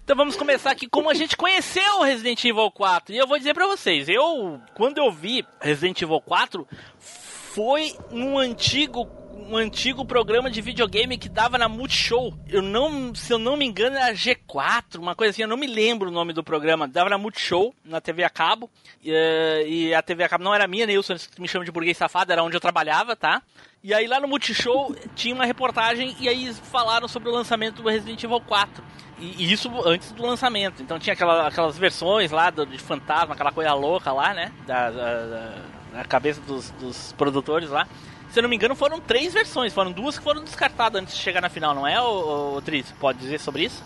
Então 0.04 0.18
vamos 0.18 0.36
começar 0.36 0.70
aqui 0.70 0.86
como 0.86 1.10
a 1.10 1.14
gente 1.14 1.38
conheceu 1.38 2.00
o 2.00 2.04
Resident 2.04 2.44
Evil 2.44 2.70
4. 2.70 3.16
E 3.16 3.18
eu 3.18 3.26
vou 3.26 3.38
dizer 3.38 3.54
para 3.54 3.66
vocês, 3.68 4.10
eu 4.10 4.60
quando 4.74 4.98
eu 4.98 5.10
vi 5.10 5.46
Resident 5.62 6.02
Evil 6.02 6.20
4 6.20 6.68
foi 7.00 7.96
num 8.12 8.38
antigo 8.38 9.06
um 9.34 9.58
antigo 9.58 10.06
programa 10.06 10.50
de 10.50 10.62
videogame 10.62 11.18
que 11.18 11.28
dava 11.28 11.58
na 11.58 11.68
Multishow. 11.68 12.34
Eu 12.48 12.62
não, 12.62 13.14
se 13.16 13.34
eu 13.34 13.40
não 13.40 13.58
me 13.58 13.66
engano, 13.66 13.96
era 13.96 14.14
G4, 14.14 14.98
uma 14.98 15.16
coisa 15.16 15.32
assim, 15.32 15.42
eu 15.42 15.48
não 15.48 15.58
me 15.58 15.68
lembro 15.68 16.10
o 16.10 16.12
nome 16.12 16.34
do 16.34 16.44
programa. 16.44 16.88
Dava 16.88 17.10
na 17.10 17.18
Multishow, 17.18 17.74
na 17.84 18.00
TV 18.00 18.24
a 18.24 18.30
cabo. 18.30 18.70
E, 19.04 19.12
eh, 19.12 19.68
e 19.68 19.94
a 19.94 20.02
TV 20.02 20.24
a 20.24 20.30
cabo 20.30 20.44
não 20.44 20.54
era 20.54 20.68
minha, 20.68 20.86
Nilson, 20.86 21.16
me 21.40 21.48
chama 21.48 21.66
de 21.66 21.72
burguês 21.72 21.98
safado, 21.98 22.32
era 22.32 22.44
onde 22.44 22.56
eu 22.56 22.62
trabalhava, 22.62 23.16
tá? 23.16 23.42
E 23.84 23.94
aí 23.94 24.08
lá 24.08 24.20
no 24.20 24.28
Multishow 24.28 24.96
tinha 25.16 25.36
uma 25.36 25.46
reportagem 25.46 26.16
e 26.20 26.30
aí 26.30 26.54
falaram 26.54 27.08
sobre 27.08 27.30
o 27.30 27.34
lançamento 27.34 27.82
do 27.82 27.90
Resident 27.90 28.24
Evil 28.24 28.40
4. 28.40 28.84
E, 29.20 29.44
e 29.44 29.52
isso 29.52 29.70
antes 29.86 30.12
do 30.14 30.24
lançamento. 30.24 30.82
Então 30.82 31.00
tinha 31.00 31.14
aquela, 31.14 31.48
aquelas 31.48 31.78
versões 31.78 32.32
lá 32.32 32.50
do, 32.50 32.66
de 32.66 32.78
fantasma, 32.78 33.34
aquela 33.34 33.52
coisa 33.52 33.74
louca 33.74 34.12
lá, 34.12 34.34
né? 34.34 34.52
Da, 34.66 34.90
da, 34.90 35.56
da 35.94 36.04
cabeça 36.06 36.40
dos, 36.42 36.72
dos 36.72 37.14
produtores 37.14 37.70
lá 37.70 37.88
Se 38.34 38.40
eu 38.40 38.42
não 38.42 38.50
me 38.50 38.56
engano, 38.56 38.76
foram 38.76 39.00
três 39.00 39.32
versões. 39.32 39.72
Foram 39.72 39.92
duas 39.92 40.18
que 40.18 40.24
foram 40.24 40.44
descartadas 40.44 41.00
antes 41.00 41.16
de 41.16 41.22
chegar 41.22 41.40
na 41.40 41.50
final, 41.50 41.76
não 41.76 41.86
é, 41.86 42.02
ô, 42.02 42.56
ô 42.56 42.62
Tris? 42.64 42.92
Pode 43.00 43.20
dizer 43.20 43.40
sobre 43.40 43.66
isso? 43.66 43.84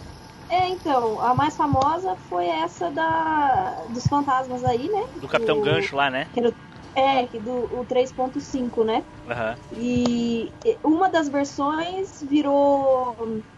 É, 0.49 0.69
então, 0.69 1.19
a 1.19 1.35
mais 1.35 1.57
famosa 1.57 2.15
foi 2.29 2.45
essa 2.45 2.89
da 2.89 3.75
dos 3.89 4.07
fantasmas 4.07 4.63
aí, 4.63 4.87
né? 4.87 5.03
Do 5.19 5.27
Capitão 5.27 5.57
O- 5.59 5.61
Gancho 5.61 5.97
lá, 5.97 6.09
né? 6.09 6.27
que 6.33 6.39
era 6.39 6.47
o- 6.49 6.53
É, 6.95 7.27
que 7.27 7.37
do 7.39 7.51
o 7.51 7.85
3.5, 7.87 8.85
né? 8.85 9.03
Aham. 9.29 9.55
E 9.73 10.49
uma 10.81 11.09
das 11.09 11.27
versões 11.27 12.23
virou 12.23 13.17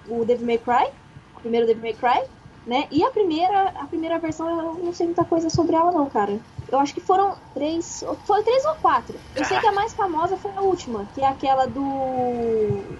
o 0.09 0.25
Devil 0.25 0.47
May 0.47 0.57
Cry, 0.57 0.89
o 1.37 1.39
primeiro 1.41 1.67
Devil 1.67 1.83
May 1.83 1.93
Cry, 1.93 2.27
né? 2.65 2.87
E 2.89 3.03
a 3.03 3.11
primeira, 3.11 3.69
a 3.79 3.85
primeira 3.85 4.17
versão 4.17 4.49
eu 4.49 4.73
não 4.83 4.91
sei 4.91 5.05
muita 5.05 5.23
coisa 5.23 5.51
sobre 5.51 5.75
ela 5.75 5.91
não, 5.91 6.09
cara. 6.09 6.39
Eu 6.71 6.79
acho 6.79 6.93
que 6.93 7.01
foram 7.01 7.35
três, 7.53 8.03
foi 8.25 8.43
três 8.43 8.63
ou 8.65 8.75
quatro. 8.75 9.15
Eu 9.35 9.43
sei 9.43 9.59
que 9.59 9.65
a 9.67 9.71
mais 9.71 9.93
famosa 9.93 10.37
foi 10.37 10.51
a 10.55 10.61
última, 10.61 11.07
que 11.15 11.21
é 11.21 11.27
aquela 11.27 11.65
do 11.65 11.79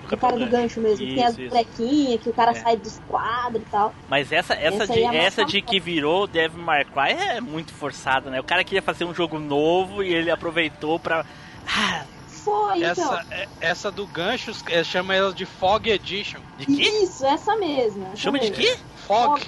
do 0.09 0.17
cara 0.17 0.37
do 0.37 0.47
Gancho. 0.47 0.79
mesmo, 0.81 1.05
que 1.05 1.13
tem 1.15 1.23
as 1.23 1.31
Isso, 1.33 1.41
isso. 1.41 1.49
brequinhas, 1.51 2.21
que 2.21 2.29
o 2.29 2.33
cara 2.33 2.51
É. 2.51 2.55
sai 2.55 2.77
dos 2.77 2.99
quadros 3.07 3.61
e 3.61 3.65
tal. 3.69 3.93
Mas 4.07 4.31
essa, 4.31 4.53
essa, 4.55 4.83
Essa 4.83 4.93
de, 4.93 5.03
é 5.03 5.07
a 5.07 5.13
essa 5.13 5.45
de 5.45 5.61
que 5.61 5.79
virou 5.79 6.25
Devil 6.27 6.61
May 6.63 6.83
Cry 6.85 7.11
é 7.11 7.39
muito 7.41 7.71
forçado, 7.73 8.29
né? 8.31 8.39
O 8.39 8.43
cara 8.43 8.63
queria 8.63 8.81
fazer 8.81 9.05
um 9.05 9.13
jogo 9.13 9.37
novo 9.39 10.01
e 10.03 10.13
ele 10.13 10.31
aproveitou 10.31 10.99
pra. 10.99 11.23
Ah, 11.67 12.03
Foi, 12.27 12.77
então. 12.79 12.89
Essa, 12.89 13.25
é- 13.31 13.47
essa 13.61 13.91
do 13.91 14.07
gancho, 14.07 14.51
é, 14.69 14.83
chama 14.83 15.13
ela 15.13 15.31
de 15.33 15.45
Fog 15.45 15.87
Edition. 15.87 16.39
de 16.57 16.65
quê? 16.65 16.81
Isso, 17.03 17.25
essa 17.25 17.55
mesma. 17.57 18.07
essa 18.07 18.15
Chama 18.17 18.39
de 18.39 18.49
mesma. 18.49 18.63
quê? 18.65 18.77
Fog? 19.05 19.41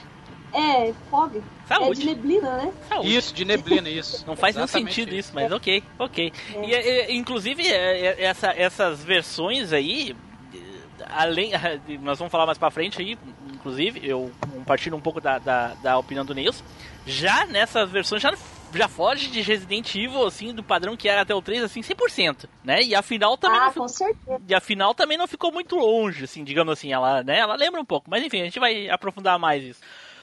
É, 0.54 0.94
fog. 1.10 1.38
É 1.38 1.40
de 1.40 1.68
Saúde. 1.68 2.06
neblina, 2.06 2.58
né? 2.58 2.74
Saúde. 2.90 3.16
Isso, 3.16 3.34
de 3.34 3.46
neblina, 3.46 3.90
isso. 3.90 4.26
Não 4.28 4.36
faz 4.36 4.56
nenhum 4.56 4.68
sentido 4.68 5.14
isso, 5.16 5.32
mas 5.34 5.52
ok, 5.52 5.84
ok. 5.98 6.34
É. 6.56 6.66
E, 6.66 6.74
é, 6.74 7.14
inclusive, 7.14 7.66
é, 7.66 8.08
é, 8.20 8.24
essa- 8.26 8.52
essas 8.52 9.04
versões 9.04 9.72
aí, 9.72 10.16
além. 11.10 11.52
Nós 12.02 12.18
vamos 12.20 12.32
falar 12.32 12.46
mais 12.46 12.58
pra 12.58 12.70
frente 12.72 13.02
aí, 13.02 13.18
inclusive, 13.54 14.02
eu 14.08 14.32
compartilho 14.54 14.96
um 14.96 15.02
pouco 15.02 15.22
da, 15.22 15.40
da, 15.40 15.70
da 15.76 15.98
opinião 15.98 16.26
do 16.26 16.34
Neils. 16.34 16.64
Já 17.06 17.46
nessas 17.48 17.90
versões, 17.90 18.22
já, 18.22 18.32
já 18.76 18.88
foge 18.88 19.28
de 19.30 19.42
Resident 19.42 19.96
Evil, 19.96 20.24
assim, 20.28 20.54
do 20.54 20.62
padrão 20.62 20.96
que 20.96 21.10
era 21.10 21.22
até 21.22 21.34
o 21.34 21.42
3, 21.42 21.64
assim, 21.64 21.82
100%, 21.82 22.48
né? 22.64 22.84
E 22.84 22.94
a 22.94 23.02
final 23.02 23.36
também 23.38 23.58
ah, 23.60 23.64
não 23.64 23.70
ficou 23.72 23.84
com 23.88 23.94
certeza. 23.94 24.42
e 24.48 24.54
a 24.54 24.60
final 24.60 24.94
também 24.94 25.18
não 25.18 25.28
ficou 25.28 25.52
muito 25.52 25.76
longe, 25.78 26.26
assim, 26.26 26.44
digamos 26.44 26.72
assim, 26.74 26.94
ela, 26.94 27.24
né, 27.24 27.40
ela 27.40 27.56
lembra 27.56 27.82
um 27.82 27.86
pouco, 27.86 28.08
mas 28.10 28.24
enfim, 28.24 28.42
a 28.42 28.44
gente 28.44 28.60
vai 28.60 28.88
aprofundar 28.88 29.40
mais 29.40 29.64
isso. 29.64 29.80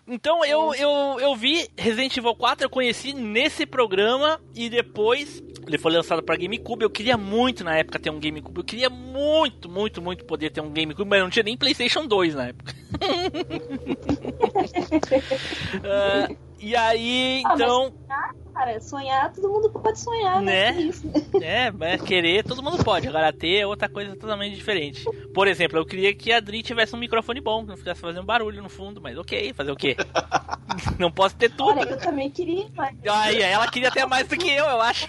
Então 0.08 0.42
eu, 0.44 0.74
eu, 0.74 1.20
eu 1.20 1.36
vi 1.36 1.68
Resident 1.76 2.16
Evil 2.16 2.34
4, 2.34 2.64
eu 2.64 2.70
conheci 2.70 3.12
nesse 3.12 3.66
programa 3.66 4.40
e 4.54 4.70
depois 4.70 5.42
ele 5.66 5.76
foi 5.76 5.92
lançado 5.92 6.22
para 6.22 6.36
GameCube. 6.36 6.82
Eu 6.82 6.88
queria 6.90 7.18
muito 7.18 7.62
na 7.62 7.76
época 7.76 7.98
ter 7.98 8.08
um 8.08 8.18
GameCube, 8.18 8.58
eu 8.58 8.64
queria 8.64 8.88
muito, 8.88 9.68
muito, 9.68 10.00
muito 10.00 10.24
poder 10.24 10.48
ter 10.50 10.62
um 10.62 10.70
GameCube, 10.70 11.08
mas 11.08 11.22
não 11.22 11.28
tinha 11.28 11.42
nem 11.42 11.58
PlayStation 11.58 12.06
2 12.06 12.34
na 12.34 12.48
época. 12.48 12.74
Ah, 15.84 16.28
e 16.58 16.74
aí, 16.74 17.42
Ah, 17.46 17.54
então, 17.54 17.92
Cara, 18.58 18.80
sonhar, 18.80 19.32
todo 19.32 19.48
mundo 19.48 19.70
pode 19.70 20.00
sonhar, 20.00 20.42
Né? 20.42 20.72
né? 20.72 20.80
Isso. 20.80 21.08
É, 21.40 21.70
mas 21.70 22.02
querer 22.02 22.42
todo 22.42 22.60
mundo 22.60 22.82
pode. 22.82 23.06
Agora 23.06 23.32
ter 23.32 23.58
é 23.58 23.66
outra 23.66 23.88
coisa 23.88 24.16
totalmente 24.16 24.56
diferente. 24.56 25.04
Por 25.32 25.46
exemplo, 25.46 25.78
eu 25.78 25.86
queria 25.86 26.12
que 26.12 26.32
a 26.32 26.40
Dri 26.40 26.60
tivesse 26.60 26.92
um 26.96 26.98
microfone 26.98 27.40
bom, 27.40 27.62
que 27.62 27.68
não 27.68 27.76
fizesse 27.76 28.00
fazendo 28.00 28.24
barulho 28.26 28.60
no 28.60 28.68
fundo, 28.68 29.00
mas 29.00 29.16
ok, 29.16 29.52
fazer 29.54 29.70
o 29.70 29.76
quê? 29.76 29.96
não 30.98 31.08
posso 31.08 31.36
ter 31.36 31.50
tudo. 31.50 31.78
Olha, 31.78 31.88
eu 31.88 31.98
também 31.98 32.28
queria, 32.30 32.66
mas 32.76 32.96
Aí, 33.08 33.40
ela 33.40 33.70
queria 33.70 33.90
até 33.90 34.04
mais 34.04 34.26
do 34.26 34.36
que 34.36 34.50
eu, 34.50 34.64
eu 34.64 34.80
acho. 34.82 35.06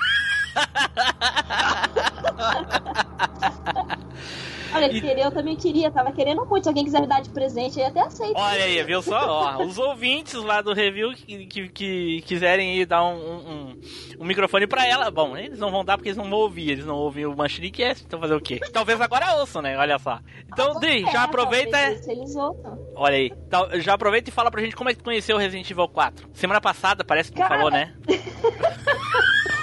olha, 4.74 4.92
E- 4.92 5.02
querer 5.02 5.26
eu 5.26 5.32
também 5.32 5.56
queria, 5.56 5.92
tava 5.92 6.12
querendo 6.12 6.46
muito. 6.46 6.64
Se 6.64 6.70
alguém 6.70 6.84
quiser 6.84 7.02
me 7.02 7.08
dar 7.08 7.22
de 7.22 7.30
presente, 7.30 7.80
aí 7.80 7.86
até 7.88 8.02
aceito. 8.02 8.34
Olha 8.38 8.64
aí, 8.64 8.84
viu 8.84 9.02
só? 9.02 9.56
Ó, 9.58 9.64
os 9.64 9.78
ouvintes 9.78 10.34
lá 10.36 10.62
do 10.62 10.74
review 10.74 11.14
que, 11.14 11.46
que, 11.48 11.70
que 11.70 12.22
quiserem 12.26 12.78
ir 12.78 12.86
dar 12.86 13.04
um, 13.04 13.16
um, 13.16 13.80
um- 14.20 14.26
microfone 14.26 14.68
pra 14.68 14.86
ela, 14.86 15.10
bom, 15.10 15.36
eles 15.38 15.60
não 15.60 15.72
vão 15.72 15.84
dar 15.84 15.98
porque 15.98 16.10
eles 16.10 16.18
não 16.18 16.30
vão 16.30 16.40
ouvir, 16.40 16.72
eles 16.72 16.86
não 16.86 16.96
ouvem 16.96 17.26
o 17.26 17.36
Machinecast, 17.36 18.04
então 18.06 18.20
fazer 18.20 18.36
o 18.36 18.42
quê? 18.42 18.60
Talvez 18.72 19.00
agora 19.02 19.36
ouçam, 19.38 19.62
né? 19.62 19.78
Olha 19.78 19.98
só. 19.98 20.20
Então, 20.52 20.80
Dri, 20.80 21.02
já 21.12 21.24
aproveita. 21.24 21.78
eles 22.08 22.36
ouçam. 22.36 22.78
Olha 22.96 23.16
aí, 23.16 23.32
Então, 23.48 23.68
já 23.82 23.94
aproveita 23.94 24.30
e 24.30 24.34
fala 24.34 24.52
pra 24.52 24.62
gente 24.62 24.76
como 24.76 24.90
é 24.90 24.94
que 24.94 25.00
tu 25.00 25.04
conheceu 25.06 25.36
o 25.36 25.40
Resident 25.40 25.70
Evil 25.70 25.88
4. 25.88 26.30
Semana 26.34 26.62
passada, 26.62 27.04
parece 27.04 27.32
que 27.32 27.38
tu 27.38 27.42
Cara. 27.42 27.56
falou, 27.56 27.72
né? 27.72 27.94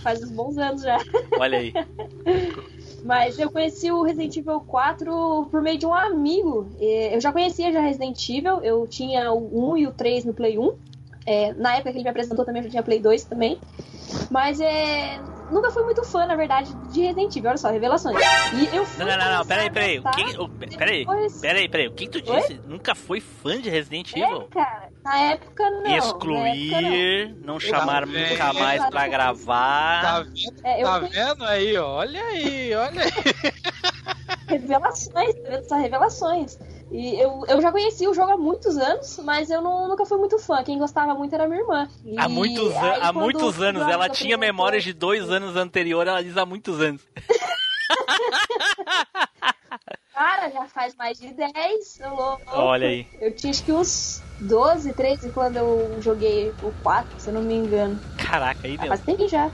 Faz 0.00 0.22
uns 0.22 0.30
bons 0.30 0.58
anos 0.58 0.82
já. 0.82 0.98
Olha 1.38 1.58
aí. 1.58 1.72
Mas 3.04 3.38
eu 3.38 3.50
conheci 3.50 3.90
o 3.90 4.02
Resident 4.02 4.36
Evil 4.36 4.60
4 4.60 5.48
por 5.50 5.60
meio 5.60 5.76
de 5.76 5.86
um 5.86 5.92
amigo. 5.92 6.68
Eu 6.80 7.20
já 7.20 7.32
conhecia 7.32 7.72
já 7.72 7.80
Resident 7.80 8.28
Evil, 8.28 8.62
eu 8.62 8.86
tinha 8.86 9.32
o 9.32 9.72
1 9.72 9.76
e 9.78 9.86
o 9.88 9.92
3 9.92 10.24
no 10.24 10.34
Play 10.34 10.56
1. 10.56 10.72
É, 11.26 11.52
na 11.54 11.74
época 11.74 11.90
que 11.90 11.96
ele 11.98 12.04
me 12.04 12.10
apresentou 12.10 12.44
também, 12.44 12.60
eu 12.60 12.64
já 12.64 12.70
tinha 12.70 12.82
Play 12.82 13.00
2 13.00 13.24
também. 13.24 13.58
Mas 14.30 14.60
é. 14.60 15.20
Nunca 15.52 15.70
fui 15.70 15.82
muito 15.84 16.02
fã, 16.02 16.24
na 16.26 16.34
verdade, 16.34 16.74
de 16.92 17.02
Resident 17.02 17.36
Evil. 17.36 17.50
Olha 17.50 17.58
só, 17.58 17.70
revelações. 17.70 18.16
E 18.54 18.74
eu 18.76 18.84
fui 18.86 19.04
Não, 19.04 19.10
não, 19.12 19.18
não, 19.24 19.38
não, 19.38 19.46
peraí, 19.46 19.70
peraí. 19.70 19.98
O 19.98 20.10
que, 20.10 20.38
o, 20.40 20.48
peraí, 20.48 20.98
depois- 21.00 21.40
peraí, 21.40 21.68
peraí. 21.68 21.88
O 21.88 21.92
que 21.92 22.08
tu 22.08 22.18
Oi? 22.32 22.40
disse? 22.40 22.60
Nunca 22.66 22.94
foi 22.94 23.20
fã 23.20 23.60
de 23.60 23.68
Resident 23.68 24.12
É, 24.16 24.20
Evil? 24.20 24.48
cara, 24.50 24.88
na 25.04 25.18
época 25.20 25.70
não. 25.70 25.82
na 25.82 25.88
época, 25.90 26.06
Excluir, 26.08 27.36
não 27.44 27.60
chamar 27.60 28.06
vendo? 28.06 28.30
nunca 28.30 28.52
mais 28.54 28.84
pra 28.86 29.08
gravar. 29.08 30.02
Tá 30.02 30.20
vendo? 30.20 30.32
não. 30.62 30.70
É, 30.70 30.80
eu 30.82 30.86
Tá 30.86 31.00
fui 31.00 31.08
vendo 31.10 31.44
aí? 31.44 31.76
Olha 31.76 32.22
aí, 32.24 32.74
olha 32.74 33.02
aí. 33.02 33.12
revelações, 34.48 35.34
tá 35.34 35.48
vendo? 35.50 35.68
Só 35.68 35.76
revelações. 35.76 36.58
E 36.92 37.18
eu, 37.18 37.42
eu 37.48 37.62
já 37.62 37.72
conheci 37.72 38.06
o 38.06 38.12
jogo 38.12 38.32
há 38.32 38.36
muitos 38.36 38.76
anos, 38.76 39.18
mas 39.24 39.48
eu 39.48 39.62
não- 39.62 39.88
nunca 39.88 40.04
fui 40.04 40.18
muito 40.18 40.38
fã. 40.38 40.62
Quem 40.62 40.78
gostava 40.78 41.14
muito 41.14 41.34
era 41.34 41.48
minha 41.48 41.62
irmã. 41.62 41.88
E 42.04 42.18
Há 42.20 42.28
muitos, 42.28 42.70
aí, 42.76 42.90
há 43.00 43.12
quando 43.12 43.20
muitos 43.20 43.62
anos. 43.62 43.88
Ela 43.88 44.10
tinha 44.10 44.36
memórias 44.36 44.84
de 44.84 44.92
dois 44.92 45.30
anos 45.30 45.56
anterior, 45.56 46.06
ela 46.06 46.22
diz 46.22 46.36
há 46.36 46.44
muitos 46.44 46.78
anos. 46.82 47.00
Cara, 50.14 50.50
já 50.50 50.66
faz 50.66 50.94
mais 50.94 51.18
de 51.18 51.32
10, 51.32 52.00
eu 52.00 52.14
louco. 52.14 52.42
Olha 52.52 52.86
aí. 52.88 53.06
Eu 53.20 53.34
tinha 53.34 53.50
acho 53.50 53.64
que 53.64 53.72
uns 53.72 54.22
12, 54.40 54.92
13 54.92 55.30
quando 55.30 55.56
eu 55.56 55.96
joguei 56.00 56.50
o 56.62 56.72
4, 56.82 57.18
se 57.18 57.28
eu 57.30 57.34
não 57.34 57.42
me 57.42 57.54
engano. 57.54 57.98
Caraca, 58.18 58.60
aí 58.64 58.74
Ah, 58.78 58.82
deu. 58.82 58.88
Faz 58.88 59.00
tempo 59.00 59.26
já, 59.26 59.50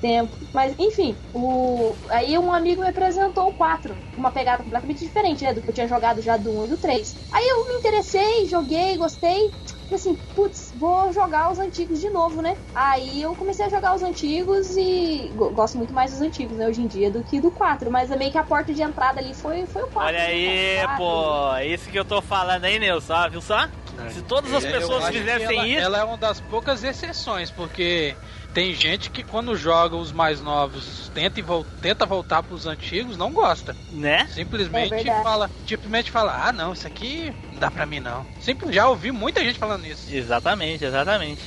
tempo. 0.00 0.36
Mas 0.52 0.74
enfim, 0.78 1.16
o... 1.32 1.94
aí 2.08 2.38
um 2.38 2.52
amigo 2.52 2.82
me 2.82 2.88
apresentou 2.88 3.48
o 3.48 3.52
4, 3.52 3.94
uma 4.16 4.30
pegada 4.30 4.62
completamente 4.62 5.04
diferente, 5.04 5.44
né? 5.44 5.52
Do 5.54 5.60
que 5.62 5.70
eu 5.70 5.74
tinha 5.74 5.88
jogado 5.88 6.20
já 6.20 6.36
do 6.36 6.50
1 6.50 6.64
e 6.64 6.68
do 6.68 6.76
3. 6.76 7.16
Aí 7.32 7.46
eu 7.46 7.66
me 7.68 7.74
interessei, 7.74 8.46
joguei, 8.46 8.96
gostei. 8.96 9.50
Falei 9.84 9.96
assim, 9.96 10.18
putz, 10.34 10.72
vou 10.76 11.12
jogar 11.12 11.52
os 11.52 11.58
antigos 11.58 12.00
de 12.00 12.08
novo, 12.08 12.40
né? 12.40 12.56
Aí 12.74 13.20
eu 13.20 13.34
comecei 13.34 13.66
a 13.66 13.68
jogar 13.68 13.94
os 13.94 14.02
antigos 14.02 14.76
e 14.78 15.30
go- 15.34 15.50
gosto 15.50 15.76
muito 15.76 15.92
mais 15.92 16.10
dos 16.10 16.22
antigos, 16.22 16.56
né, 16.56 16.66
hoje 16.66 16.80
em 16.80 16.86
dia, 16.86 17.10
do 17.10 17.22
que 17.22 17.38
do 17.38 17.50
4. 17.50 17.90
Mas 17.90 18.10
é 18.10 18.16
meio 18.16 18.32
que 18.32 18.38
a 18.38 18.42
porta 18.42 18.72
de 18.72 18.80
entrada 18.82 19.20
ali 19.20 19.34
foi, 19.34 19.66
foi 19.66 19.82
o 19.82 19.86
4. 19.88 20.08
Olha 20.08 20.22
aí, 20.24 20.76
né? 20.78 20.96
pô. 20.96 21.54
É 21.56 21.66
isso 21.66 21.90
que 21.90 21.98
eu 21.98 22.04
tô 22.04 22.22
falando 22.22 22.64
aí, 22.64 22.78
Nilson. 22.78 23.12
ó, 23.12 23.28
Viu 23.28 23.42
só? 23.42 23.68
Se 24.10 24.22
todas 24.22 24.52
as 24.54 24.64
É, 24.64 24.72
pessoas 24.72 25.06
fizessem 25.08 25.58
ela, 25.58 25.68
isso. 25.68 25.80
Ela 25.80 25.98
é 26.00 26.04
uma 26.04 26.16
das 26.16 26.40
poucas 26.40 26.82
exceções, 26.82 27.50
porque 27.50 28.16
tem 28.54 28.72
gente 28.72 29.10
que 29.10 29.24
quando 29.24 29.56
joga 29.56 29.96
os 29.96 30.12
mais 30.12 30.40
novos 30.40 31.10
tenta, 31.12 31.40
e 31.40 31.42
vol- 31.42 31.66
tenta 31.82 32.06
voltar 32.06 32.42
pros 32.44 32.66
antigos, 32.66 33.16
não 33.16 33.32
gosta. 33.32 33.76
Né? 33.90 34.26
Simplesmente 34.30 35.08
É 35.10 35.22
fala, 35.22 35.50
simplesmente 35.66 36.10
fala, 36.10 36.46
ah 36.48 36.52
não, 36.52 36.72
isso 36.72 36.86
aqui 36.86 37.34
não 37.50 37.58
dá 37.58 37.68
pra 37.70 37.84
mim 37.84 37.98
não. 37.98 38.24
Sempre 38.38 38.72
já 38.72 38.88
ouvi 38.88 39.10
muita 39.10 39.42
gente 39.42 39.58
falando 39.58 39.84
isso. 39.84 40.14
Exatamente, 40.14 40.84
exatamente. 40.84 41.42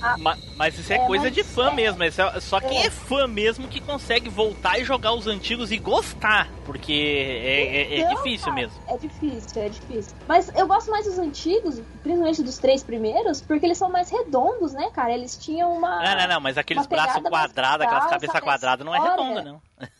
Ah, 0.00 0.16
Ma- 0.16 0.36
mas 0.56 0.78
isso 0.78 0.92
é, 0.92 0.96
é, 0.96 1.06
coisa 1.06 1.30
de 1.30 1.42
fã 1.42 1.70
é- 1.70 1.74
mesmo. 1.74 2.02
É- 2.04 2.10
só 2.40 2.60
quem 2.60 2.82
é. 2.82 2.86
é 2.86 2.90
fã 2.90 3.26
mesmo 3.26 3.66
que 3.66 3.80
consegue 3.80 4.28
voltar 4.28 4.78
e 4.78 4.84
jogar 4.84 5.12
os 5.12 5.26
antigos 5.26 5.72
e 5.72 5.78
gostar. 5.78 6.48
Porque 6.64 6.92
é, 6.92 7.62
é- 7.62 7.94
é 7.94 7.98
Então, 8.00 8.14
difícil 8.14 8.52
mesmo. 8.52 8.80
É 8.86 8.96
difícil, 8.96 9.62
é 9.62 9.68
difícil. 9.68 10.14
Mas 10.28 10.48
eu 10.54 10.66
gosto 10.68 10.90
mais 10.90 11.04
dos 11.06 11.18
antigos, 11.18 11.80
principalmente 12.02 12.42
dos 12.42 12.58
três 12.58 12.82
primeiros, 12.82 13.40
porque 13.40 13.66
eles 13.66 13.78
são 13.78 13.90
mais 13.90 14.10
redondos, 14.10 14.72
né, 14.72 14.88
cara? 14.92 15.12
Eles 15.12 15.36
tinham 15.36 15.72
uma. 15.72 16.02
Não, 16.02 16.16
não, 16.16 16.28
não, 16.34 16.40
mas 16.40 16.56
aqueles 16.56 16.86
braços 16.86 17.22
quadrados, 17.22 17.86
aquelas 17.86 18.06
cabeças 18.06 18.40
quadradas 18.40 18.86
não 18.86 18.94
é 18.94 19.00
redonda, 19.00 19.42
não. 19.42 19.60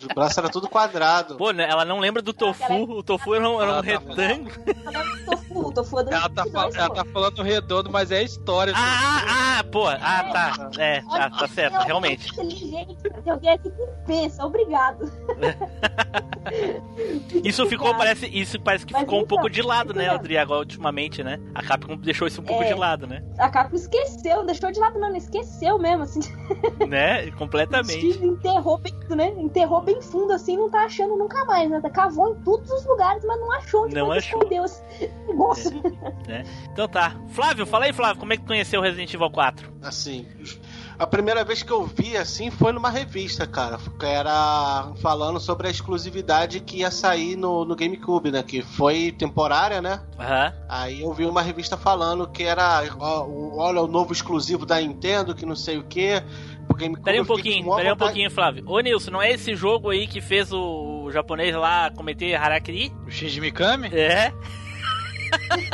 Os 0.00 0.06
braços 0.14 0.38
eram 0.38 0.50
tudo 0.50 0.68
quadrado. 0.68 1.36
Pô, 1.36 1.50
né, 1.52 1.68
ela 1.68 1.84
não 1.84 1.98
lembra 1.98 2.22
do 2.22 2.32
tofu. 2.32 2.62
ela 2.64 2.74
é- 2.74 2.82
O 2.82 3.02
tofu 3.02 3.34
era 3.34 3.48
um, 3.48 3.60
era 3.60 3.70
um 3.72 3.78
Ah, 3.78 3.82
tá 3.82 3.88
retângulo. 3.88 4.50
Tofu, 5.26 5.72
tofu 5.72 5.98
é 6.00 6.04
do 6.04 6.12
Ela 6.14 6.28
tá, 6.28 6.44
fal- 6.46 6.70
ela 6.74 6.90
tá 6.90 7.04
falando 7.04 7.42
redondo, 7.42 7.90
mas 7.90 8.10
é 8.10 8.18
a 8.18 8.22
história. 8.22 8.72
Ah, 8.76 9.58
ah, 9.60 9.64
pô, 9.64 9.86
ah, 9.86 9.98
tá. 9.98 10.70
É, 10.78 11.00
tá, 11.02 11.30
tá 11.30 11.48
certo, 11.48 11.74
Eu- 11.76 11.82
realmente. 11.82 12.34
Tem 12.34 13.32
alguém 13.32 13.50
aqui 13.50 13.70
que 13.70 13.86
pensa, 14.06 14.44
obrigado. 14.44 15.10
Isso 17.44 17.64
ficou, 17.66 17.94
parece, 17.94 18.26
isso 18.26 18.60
parece 18.60 18.84
que 18.84 18.92
Mas 18.92 19.02
ficou 19.02 19.18
um 19.18 19.22
então, 19.22 19.28
pouco 19.28 19.48
de 19.50 19.62
lado, 19.62 19.94
né, 19.94 20.04
então. 20.04 20.16
Adri, 20.16 20.36
agora 20.36 20.60
ultimamente, 20.60 21.22
né? 21.22 21.38
A 21.54 21.62
Capcom 21.62 21.96
deixou 21.96 22.26
isso 22.26 22.40
um 22.40 22.44
pouco 22.44 22.62
É. 22.62 22.66
de 22.68 22.74
lado, 22.74 23.06
né? 23.06 23.22
A 23.38 23.48
Capcom 23.48 23.76
esqueceu, 23.76 24.38
não 24.38 24.46
deixou 24.46 24.70
de 24.70 24.78
lado, 24.78 24.98
não, 24.98 25.08
não 25.08 25.16
esqueceu 25.16 25.78
mesmo, 25.78 26.02
assim. 26.02 26.20
Né? 26.88 27.30
Completamente. 27.32 28.06
Enterrou 28.24 28.80
né? 29.10 29.28
Enterrou 29.38 29.81
bem 29.82 30.00
fundo, 30.00 30.32
assim, 30.32 30.56
não 30.56 30.70
tá 30.70 30.84
achando 30.84 31.16
nunca 31.16 31.44
mais, 31.44 31.68
né? 31.70 31.80
Cavou 31.92 32.30
em 32.30 32.34
todos 32.42 32.70
os 32.70 32.84
lugares, 32.86 33.24
mas 33.24 33.38
não 33.40 33.52
achou 33.52 33.84
onde 33.84 33.94
Não 33.94 34.10
achou. 34.12 34.38
escondeu 34.38 34.64
esse 34.64 34.82
negócio. 35.28 35.70
Então 36.72 36.88
tá. 36.88 37.16
Flávio, 37.28 37.66
fala 37.66 37.84
aí, 37.86 37.92
Flávio, 37.92 38.18
como 38.20 38.32
é 38.32 38.36
que 38.36 38.42
tu 38.42 38.46
conheceu 38.48 38.80
o 38.80 38.82
Resident 38.82 39.12
Evil 39.12 39.30
4? 39.30 39.72
Assim, 39.82 40.26
a 40.98 41.06
primeira 41.06 41.44
vez 41.44 41.62
que 41.62 41.72
eu 41.72 41.84
vi 41.84 42.16
assim 42.16 42.50
foi 42.50 42.72
numa 42.72 42.88
revista, 42.88 43.46
cara. 43.46 43.78
Que 43.98 44.06
era 44.06 44.92
falando 45.02 45.40
sobre 45.40 45.66
a 45.66 45.70
exclusividade 45.70 46.60
que 46.60 46.78
ia 46.78 46.90
sair 46.90 47.36
no, 47.36 47.64
no 47.64 47.74
GameCube, 47.74 48.30
né? 48.30 48.42
Que 48.42 48.62
foi 48.62 49.10
temporária, 49.12 49.82
né? 49.82 50.00
Aham. 50.18 50.52
Aí 50.68 51.02
eu 51.02 51.12
vi 51.12 51.26
uma 51.26 51.42
revista 51.42 51.76
falando 51.76 52.28
que 52.28 52.44
era, 52.44 52.84
ó, 52.98 53.26
olha, 53.56 53.82
o 53.82 53.88
novo 53.88 54.12
exclusivo 54.12 54.64
da 54.64 54.80
Nintendo, 54.80 55.34
que 55.34 55.44
não 55.44 55.56
sei 55.56 55.78
o 55.78 55.82
que. 55.84 56.22
Pro 56.66 56.76
GameCube. 56.76 57.04
Peraí 57.04 57.20
um 57.20 57.24
pouquinho, 57.24 57.76
peraí 57.76 57.92
um 57.92 57.96
pouquinho, 57.96 58.30
Flávio. 58.30 58.64
Ô 58.66 58.80
Nilson, 58.80 59.10
não 59.10 59.22
é 59.22 59.30
esse 59.32 59.54
jogo 59.54 59.90
aí 59.90 60.06
que 60.06 60.20
fez 60.20 60.52
o, 60.52 61.04
o 61.04 61.10
japonês 61.12 61.54
lá 61.54 61.90
cometer 61.90 62.34
Harakiri? 62.34 62.92
O 63.06 63.10
Shinji 63.10 63.40
Mikami 63.40 63.88
É? 63.92 64.32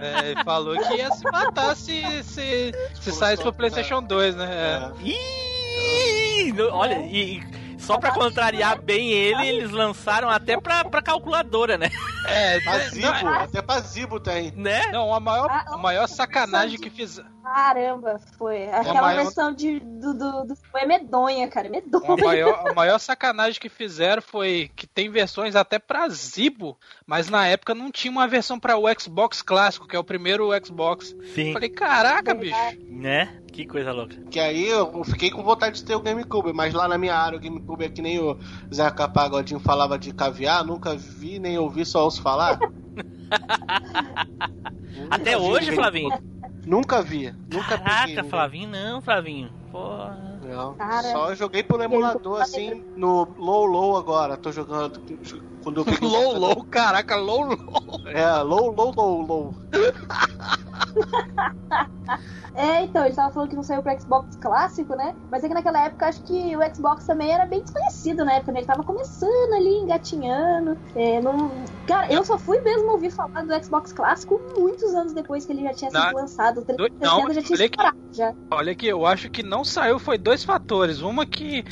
é, 0.00 0.30
ele 0.30 0.44
falou 0.44 0.76
que 0.78 0.94
ia 0.96 1.10
se 1.10 1.24
matar 1.30 1.76
se, 1.76 2.22
se, 2.24 2.72
se 3.00 3.12
saísse 3.12 3.42
pro 3.42 3.52
PlayStation 3.52 4.02
2, 4.02 4.34
né? 4.36 4.48
É. 4.50 4.92
Ih, 5.06 6.52
no- 6.52 6.70
olha, 6.72 6.98
e, 7.06 7.42
só 7.78 7.98
pra 7.98 8.12
contrariar 8.12 8.80
bem 8.80 9.10
ele, 9.10 9.46
eles 9.46 9.70
lançaram 9.70 10.28
até 10.30 10.58
pra, 10.58 10.84
pra 10.84 11.02
calculadora, 11.02 11.76
né? 11.76 11.90
É, 12.26 12.58
Pra 12.60 12.78
Zibo, 12.88 13.28
até 13.28 13.60
pra 13.60 13.80
Zibo 13.80 14.18
tem. 14.18 14.50
Né? 14.56 14.86
não, 14.90 15.12
a 15.12 15.20
maior, 15.20 15.48
Ah, 15.50 15.64
a 15.74 15.76
maior 15.76 16.06
sacanagem 16.06 16.78
que 16.78 16.88
fiz. 16.88 17.20
Caramba, 17.44 18.18
foi. 18.38 18.64
Aquela 18.68 19.02
maior- 19.02 19.22
versão 19.24 19.52
de, 19.52 19.78
do, 19.78 20.14
do, 20.14 20.44
do- 20.44 20.56
Foi 20.72 20.86
medonha, 20.86 21.46
cara. 21.46 21.68
A 21.68 21.70
Medonha. 21.70 22.24
maior, 22.24 22.68
a 22.68 22.72
maior 22.72 22.98
sacanagem 22.98 23.60
que 23.60 23.68
fizeram 23.68 24.22
foi 24.22 24.70
que 24.74 24.86
tem 24.86 25.10
versões 25.10 25.54
até 25.54 25.78
pra 25.78 26.08
Zibo, 26.08 26.78
mas 27.06 27.28
na 27.28 27.46
época 27.46 27.74
não 27.74 27.90
tinha 27.92 28.10
uma 28.10 28.26
versão 28.26 28.58
pra 28.58 28.78
o 28.78 28.84
Xbox 28.98 29.42
clássico, 29.42 29.86
que 29.86 29.94
é 29.94 29.98
o 29.98 30.04
primeiro 30.04 30.48
Xbox. 30.64 31.14
Sim. 31.34 31.52
Falei, 31.52 31.68
caraca, 31.68 32.32
bicho. 32.32 32.56
Né? 32.88 33.38
Que 33.52 33.66
coisa 33.66 33.92
louca. 33.92 34.16
Que 34.30 34.40
aí 34.40 34.66
eu 34.66 35.04
fiquei 35.04 35.30
com 35.30 35.42
vontade 35.42 35.76
de 35.76 35.84
ter 35.84 35.94
o 35.94 36.00
GameCube, 36.00 36.52
mas 36.54 36.72
lá 36.72 36.88
na 36.88 36.96
minha 36.96 37.14
área 37.14 37.36
o 37.36 37.40
GameCube 37.40 37.84
é 37.84 37.88
que 37.90 38.00
nem 38.00 38.18
o 38.18 38.38
Zeca 38.74 39.06
Pagodinho 39.06 39.60
falava 39.60 39.98
de 39.98 40.14
caviar, 40.14 40.64
nunca 40.64 40.96
vi 40.96 41.38
nem 41.38 41.58
ouvi, 41.58 41.84
só 41.84 42.04
ouço 42.04 42.22
falar. 42.22 42.58
Até 45.10 45.36
hoje, 45.36 45.72
Flavinho? 45.72 46.10
Nunca 46.66 47.02
vi, 47.02 47.32
nunca. 47.52 47.78
Caraca, 47.78 48.24
Flavinho, 48.24 48.68
não, 48.68 49.00
Flavinho. 49.00 49.50
Porra. 49.70 50.40
Não, 50.42 50.74
Cara, 50.74 51.12
só 51.12 51.34
joguei 51.34 51.62
pelo 51.62 51.82
emulador, 51.82 52.40
assim, 52.40 52.84
no 52.96 53.34
low 53.36 53.64
low 53.66 53.96
agora. 53.96 54.36
Tô 54.36 54.52
jogando 54.52 55.00
quando 55.64 55.80
eu 55.80 55.84
peguei 55.84 56.08
Low, 56.08 56.38
low, 56.38 56.64
caraca, 56.66 57.16
low, 57.16 57.42
low. 57.44 57.58
É, 58.06 58.30
low 58.42 58.70
low 58.70 58.92
low 58.94 59.22
low. 59.26 59.54
É, 62.56 62.82
então, 62.84 63.04
ele 63.04 63.14
tava 63.16 63.32
falando 63.32 63.48
que 63.50 63.56
não 63.56 63.64
saiu 63.64 63.82
pro 63.82 64.00
Xbox 64.00 64.36
clássico, 64.40 64.94
né? 64.94 65.12
Mas 65.28 65.42
é 65.42 65.48
que 65.48 65.54
naquela 65.54 65.86
época 65.86 66.06
acho 66.06 66.22
que 66.22 66.56
o 66.56 66.60
Xbox 66.74 67.04
também 67.04 67.32
era 67.32 67.46
bem 67.46 67.60
desconhecido 67.62 68.24
na 68.24 68.34
época, 68.34 68.52
né? 68.52 68.60
Ele 68.60 68.66
tava 68.66 68.84
começando 68.84 69.52
ali, 69.56 69.70
engatinhando. 69.82 70.78
É, 70.94 71.20
não... 71.20 71.50
Cara, 71.84 72.12
eu 72.12 72.24
só 72.24 72.38
fui 72.38 72.60
mesmo 72.60 72.92
ouvir 72.92 73.10
falar 73.10 73.42
do 73.42 73.64
Xbox 73.64 73.92
clássico 73.92 74.40
muitos 74.56 74.94
anos 74.94 75.12
depois 75.12 75.44
que 75.44 75.52
ele 75.52 75.64
já 75.64 75.74
tinha 75.74 75.90
sido 75.90 76.00
Não, 76.00 76.12
lançado. 76.12 76.60
O 76.60 76.64
360 76.64 77.04
não, 77.04 77.34
já 77.34 77.42
tinha 77.42 77.58
olha 77.58 77.68
que- 77.68 78.16
já. 78.16 78.34
Olha 78.52 78.72
aqui, 78.72 78.86
eu 78.86 79.04
acho 79.04 79.28
que 79.30 79.42
não 79.42 79.64
saiu, 79.64 79.98
foi 79.98 80.16
dois 80.16 80.44
fatores. 80.44 81.00
Uma 81.00 81.26
que 81.26 81.64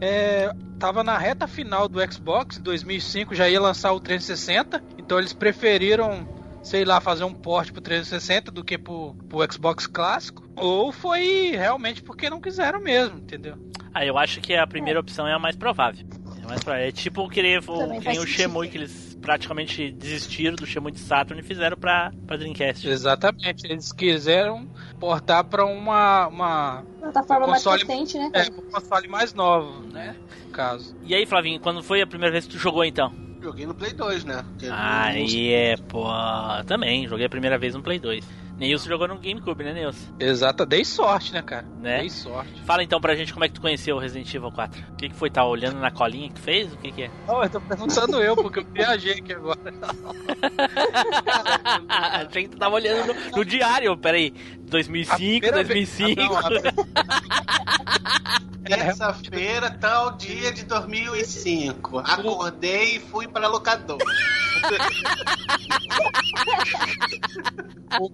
é, 0.00 0.52
tava 0.78 1.02
na 1.02 1.18
reta 1.18 1.46
final 1.46 1.88
do 1.88 2.00
Xbox, 2.12 2.58
em 2.58 2.62
2005 2.62 3.34
já 3.34 3.48
ia 3.48 3.60
lançar 3.60 3.92
o 3.92 4.00
360, 4.00 4.82
então 4.96 5.18
eles 5.18 5.32
preferiram, 5.32 6.28
sei 6.62 6.84
lá, 6.84 7.00
fazer 7.00 7.24
um 7.24 7.34
port 7.34 7.72
pro 7.72 7.80
360 7.80 8.50
do 8.50 8.64
que 8.64 8.78
pro, 8.78 9.14
pro 9.28 9.52
Xbox 9.52 9.86
clássico. 9.86 10.48
Ou 10.56 10.92
foi 10.92 11.52
realmente 11.52 12.02
porque 12.02 12.28
não 12.28 12.40
quiseram 12.40 12.80
mesmo, 12.80 13.18
entendeu? 13.18 13.56
Ah, 13.94 14.04
eu 14.04 14.18
acho 14.18 14.40
que 14.40 14.54
a 14.54 14.66
primeira 14.66 15.00
opção 15.00 15.26
é 15.26 15.32
a 15.32 15.38
mais 15.38 15.56
provável. 15.56 16.06
É, 16.42 16.46
mais 16.46 16.62
provável. 16.62 16.86
é 16.86 16.92
tipo 16.92 17.28
querer 17.28 17.62
o, 17.66 18.00
que 18.00 18.08
nem 18.08 18.18
o. 18.18 18.26
Shemui, 18.26 18.68
que 18.68 18.78
eles 18.78 19.07
praticamente 19.20 19.90
desistiram 19.90 20.54
do 20.56 20.66
Shemui 20.66 20.92
de 20.92 21.00
Saturn 21.00 21.40
e 21.40 21.44
fizeram 21.44 21.76
pra, 21.76 22.12
pra 22.26 22.36
Dreamcast. 22.36 22.88
Exatamente, 22.88 23.66
eles 23.66 23.92
quiseram 23.92 24.66
portar 24.98 25.44
pra 25.44 25.64
uma, 25.64 26.26
uma 26.28 26.84
Plataforma 27.00 27.46
mais 27.46 27.62
Console- 27.62 27.84
potente, 27.86 28.18
né? 28.18 28.30
é, 28.32 28.42
um 28.50 28.70
console 28.70 29.08
mais 29.08 29.34
novo, 29.34 29.80
né? 29.92 30.16
No 30.46 30.50
caso. 30.52 30.96
E 31.04 31.14
aí, 31.14 31.26
Flavinho, 31.26 31.60
quando 31.60 31.82
foi 31.82 32.00
a 32.02 32.06
primeira 32.06 32.32
vez 32.32 32.46
que 32.46 32.52
tu 32.52 32.58
jogou 32.58 32.84
então? 32.84 33.12
Joguei 33.40 33.66
no 33.66 33.74
Play 33.74 33.92
2, 33.92 34.24
né? 34.24 34.44
Porque 34.48 34.68
Aí 34.72 35.52
é, 35.52 35.76
pô. 35.76 36.06
Também, 36.66 37.06
joguei 37.06 37.26
a 37.26 37.28
primeira 37.30 37.56
vez 37.56 37.72
no 37.74 37.82
Play 37.82 37.98
2. 38.00 38.24
Neilson 38.58 38.88
jogou 38.88 39.06
no 39.06 39.18
GameCube, 39.18 39.62
né, 39.62 39.72
Neilson? 39.72 40.12
Exata, 40.18 40.66
dei 40.66 40.84
sorte, 40.84 41.32
né, 41.32 41.40
cara? 41.42 41.64
Né? 41.80 42.00
Dei 42.00 42.10
sorte. 42.10 42.60
Fala 42.64 42.82
então 42.82 43.00
pra 43.00 43.14
gente 43.14 43.32
como 43.32 43.44
é 43.44 43.48
que 43.48 43.54
tu 43.54 43.60
conheceu 43.60 43.94
o 43.96 44.00
Resident 44.00 44.34
Evil 44.34 44.50
4. 44.50 44.82
O 44.92 44.96
que, 44.96 45.08
que 45.08 45.14
foi? 45.14 45.30
Tá 45.30 45.44
olhando 45.44 45.78
na 45.78 45.90
colinha 45.92 46.28
que 46.28 46.34
tu 46.34 46.40
fez? 46.40 46.72
O 46.72 46.76
que, 46.76 46.90
que 46.90 47.02
é? 47.04 47.10
Não, 47.26 47.40
eu 47.42 47.48
tô 47.50 47.60
perguntando 47.60 48.20
eu, 48.20 48.34
porque 48.36 48.58
eu 48.58 48.64
viajei 48.64 49.12
aqui 49.12 49.32
agora. 49.32 49.58
Achei 51.88 52.42
que 52.44 52.48
tu 52.48 52.56
tava 52.58 52.74
olhando 52.74 53.14
no, 53.14 53.30
no 53.36 53.44
diário, 53.44 53.96
peraí. 53.96 54.32
2005, 54.62 55.40
primeira 55.40 55.62
vez- 55.64 55.88
2005. 55.96 56.34
Ah, 56.36 56.48
Terça-feira, 58.64 59.70
tal 59.80 60.16
dia 60.16 60.52
de 60.52 60.64
2005. 60.64 61.98
Acordei 62.00 62.96
e 62.96 63.00
fui 63.00 63.26
pra 63.28 63.46
locadora. 63.48 64.04
o, 67.98 68.10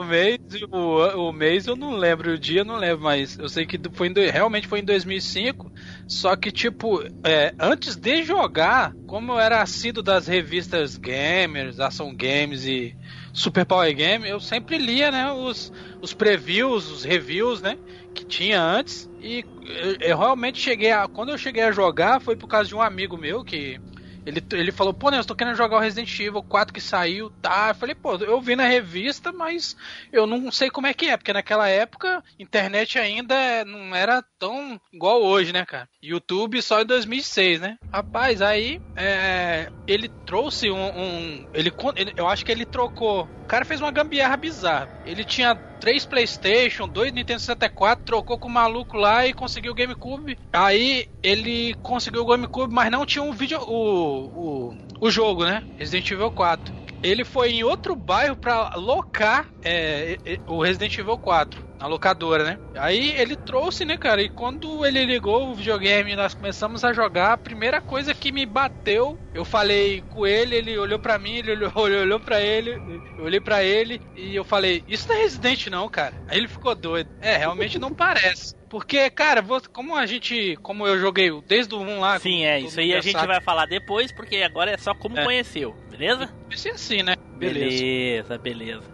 o 0.00 0.04
mês 0.04 0.38
o, 0.70 1.28
o 1.28 1.32
mês 1.32 1.66
eu 1.66 1.76
não 1.76 1.92
lembro, 1.96 2.32
o 2.32 2.38
dia 2.38 2.60
eu 2.60 2.64
não 2.64 2.76
lembro, 2.76 3.04
mas 3.04 3.38
eu 3.38 3.48
sei 3.48 3.66
que 3.66 3.78
foi 3.92 4.08
em 4.08 4.12
realmente 4.30 4.66
foi 4.68 4.80
em 4.80 4.84
2005. 4.84 5.72
Só 6.06 6.36
que, 6.36 6.50
tipo, 6.50 7.02
é, 7.24 7.54
antes 7.58 7.96
de 7.96 8.22
jogar, 8.24 8.96
como 9.06 9.32
eu 9.32 9.38
era 9.38 9.62
assíduo 9.62 10.02
das 10.02 10.26
revistas 10.26 10.96
Gamers, 10.96 11.78
Ação 11.80 12.14
Games 12.14 12.64
e 12.64 12.96
Super 13.32 13.64
Power 13.66 13.94
Game, 13.94 14.28
eu 14.28 14.40
sempre 14.40 14.78
lia, 14.78 15.10
né, 15.10 15.32
os, 15.32 15.70
os 16.00 16.12
previews, 16.14 16.88
os 16.88 17.04
reviews, 17.04 17.62
né, 17.62 17.78
que 18.14 18.24
tinha 18.24 18.60
antes. 18.62 19.08
E 19.18 19.44
eu, 19.60 19.96
eu 20.00 20.18
realmente 20.18 20.58
cheguei 20.60 20.90
a. 20.90 21.08
Quando 21.08 21.30
eu 21.30 21.38
cheguei 21.38 21.62
a 21.62 21.72
jogar, 21.72 22.20
foi 22.20 22.36
por 22.36 22.48
causa 22.48 22.68
de 22.68 22.74
um 22.74 22.82
amigo 22.82 23.16
meu 23.16 23.44
que. 23.44 23.80
Ele, 24.24 24.42
ele 24.52 24.72
falou, 24.72 24.92
pô, 24.94 25.10
Nelson, 25.10 25.26
tô 25.28 25.34
querendo 25.34 25.56
jogar 25.56 25.76
o 25.76 25.80
Resident 25.80 26.18
Evil 26.20 26.42
4 26.42 26.72
que 26.72 26.80
saiu, 26.80 27.30
tá? 27.40 27.68
Eu 27.70 27.74
falei, 27.74 27.94
pô, 27.94 28.16
eu 28.16 28.40
vi 28.40 28.54
na 28.56 28.66
revista, 28.66 29.32
mas 29.32 29.74
eu 30.12 30.26
não 30.26 30.50
sei 30.50 30.70
como 30.70 30.86
é 30.86 30.94
que 30.94 31.06
é, 31.06 31.16
porque 31.16 31.32
naquela 31.32 31.68
época 31.68 32.22
internet 32.38 32.98
ainda 32.98 33.64
não 33.64 33.94
era 33.94 34.22
tão 34.38 34.80
igual 34.92 35.22
hoje, 35.22 35.52
né, 35.52 35.64
cara? 35.64 35.88
YouTube 36.02 36.60
só 36.62 36.80
em 36.80 36.86
2006, 36.86 37.60
né? 37.60 37.78
Rapaz, 37.92 38.40
aí 38.42 38.80
é, 38.96 39.70
ele 39.86 40.08
trouxe 40.24 40.70
um, 40.70 40.76
um- 40.96 41.46
ele, 41.52 41.72
ele- 41.96 42.12
eu 42.16 42.28
acho 42.28 42.44
que 42.44 42.52
ele 42.52 42.66
trocou. 42.66 43.22
O 43.24 43.46
cara 43.46 43.64
fez 43.64 43.80
uma 43.80 43.90
gambiarra 43.90 44.36
bizarra. 44.36 44.90
Ele 45.04 45.24
tinha 45.24 45.60
três 45.78 46.04
PlayStation, 46.04 46.86
dois 46.86 47.12
Nintendo 47.12 47.40
64, 47.40 48.04
trocou 48.04 48.38
com 48.38 48.48
o 48.48 48.50
maluco 48.52 48.96
lá 48.96 49.26
e 49.26 49.32
conseguiu 49.32 49.72
o 49.72 49.74
GameCube. 49.74 50.36
Aí 50.52 51.06
ele 51.22 51.74
conseguiu 51.82 52.22
o 52.22 52.26
GameCube, 52.26 52.72
mas 52.72 52.90
não 52.90 53.06
tinha 53.06 53.22
um 53.22 53.32
vídeo, 53.32 53.58
o, 53.62 54.09
o, 54.10 54.74
o 55.00 55.10
jogo, 55.10 55.44
né? 55.44 55.62
Resident 55.76 56.10
Evil 56.10 56.30
4. 56.30 56.74
Ele 57.02 57.24
foi 57.24 57.50
em 57.52 57.64
outro 57.64 57.96
bairro 57.96 58.36
pra 58.36 58.70
locar 58.76 59.48
é, 59.64 60.18
o 60.46 60.62
Resident 60.62 60.98
Evil 60.98 61.16
4 61.18 61.64
na 61.78 61.86
locadora, 61.86 62.44
né? 62.44 62.58
Aí 62.76 63.12
ele 63.18 63.36
trouxe, 63.36 63.86
né, 63.86 63.96
cara? 63.96 64.20
E 64.22 64.28
quando 64.28 64.84
ele 64.84 65.06
ligou 65.06 65.48
o 65.50 65.54
videogame 65.54 66.14
nós 66.14 66.34
começamos 66.34 66.84
a 66.84 66.92
jogar, 66.92 67.32
a 67.32 67.38
primeira 67.38 67.80
coisa 67.80 68.14
que 68.14 68.30
me 68.30 68.44
bateu, 68.44 69.18
eu 69.32 69.46
falei 69.46 70.02
com 70.08 70.26
ele, 70.26 70.56
ele 70.56 70.78
olhou 70.78 70.98
pra 70.98 71.18
mim, 71.18 71.36
ele 71.36 71.52
olhou, 71.52 71.72
olhou 71.74 72.20
para 72.20 72.40
ele, 72.42 72.78
eu 73.16 73.24
olhei 73.24 73.40
pra 73.40 73.64
ele 73.64 73.98
e 74.14 74.34
eu 74.34 74.44
falei: 74.44 74.82
"Isso 74.86 75.08
não 75.08 75.16
é 75.16 75.22
Resident 75.22 75.66
não, 75.68 75.88
cara". 75.88 76.14
Aí 76.26 76.36
ele 76.38 76.48
ficou 76.48 76.74
doido. 76.74 77.08
É, 77.18 77.36
realmente 77.36 77.78
não 77.78 77.94
parece. 77.94 78.54
Porque, 78.70 79.10
cara, 79.10 79.44
como 79.72 79.96
a 79.96 80.06
gente, 80.06 80.56
como 80.62 80.86
eu 80.86 80.96
joguei 80.96 81.28
desde 81.42 81.74
o 81.74 81.80
1 81.80 81.98
lá, 81.98 82.20
Sim, 82.20 82.44
é. 82.44 82.60
Isso 82.60 82.78
aí 82.78 82.94
a 82.94 83.00
gente 83.00 83.12
sabe, 83.12 83.26
vai 83.26 83.40
falar 83.40 83.66
depois, 83.66 84.12
porque 84.12 84.36
agora 84.36 84.70
é 84.70 84.78
só 84.78 84.94
como 84.94 85.18
É. 85.18 85.24
conheceu, 85.24 85.74
beleza? 85.90 86.30
vai 86.48 86.56
ser 86.56 86.70
assim, 86.70 87.02
né? 87.02 87.16
Beleza. 87.36 87.82
Beleza, 87.82 88.38
beleza. 88.38 88.84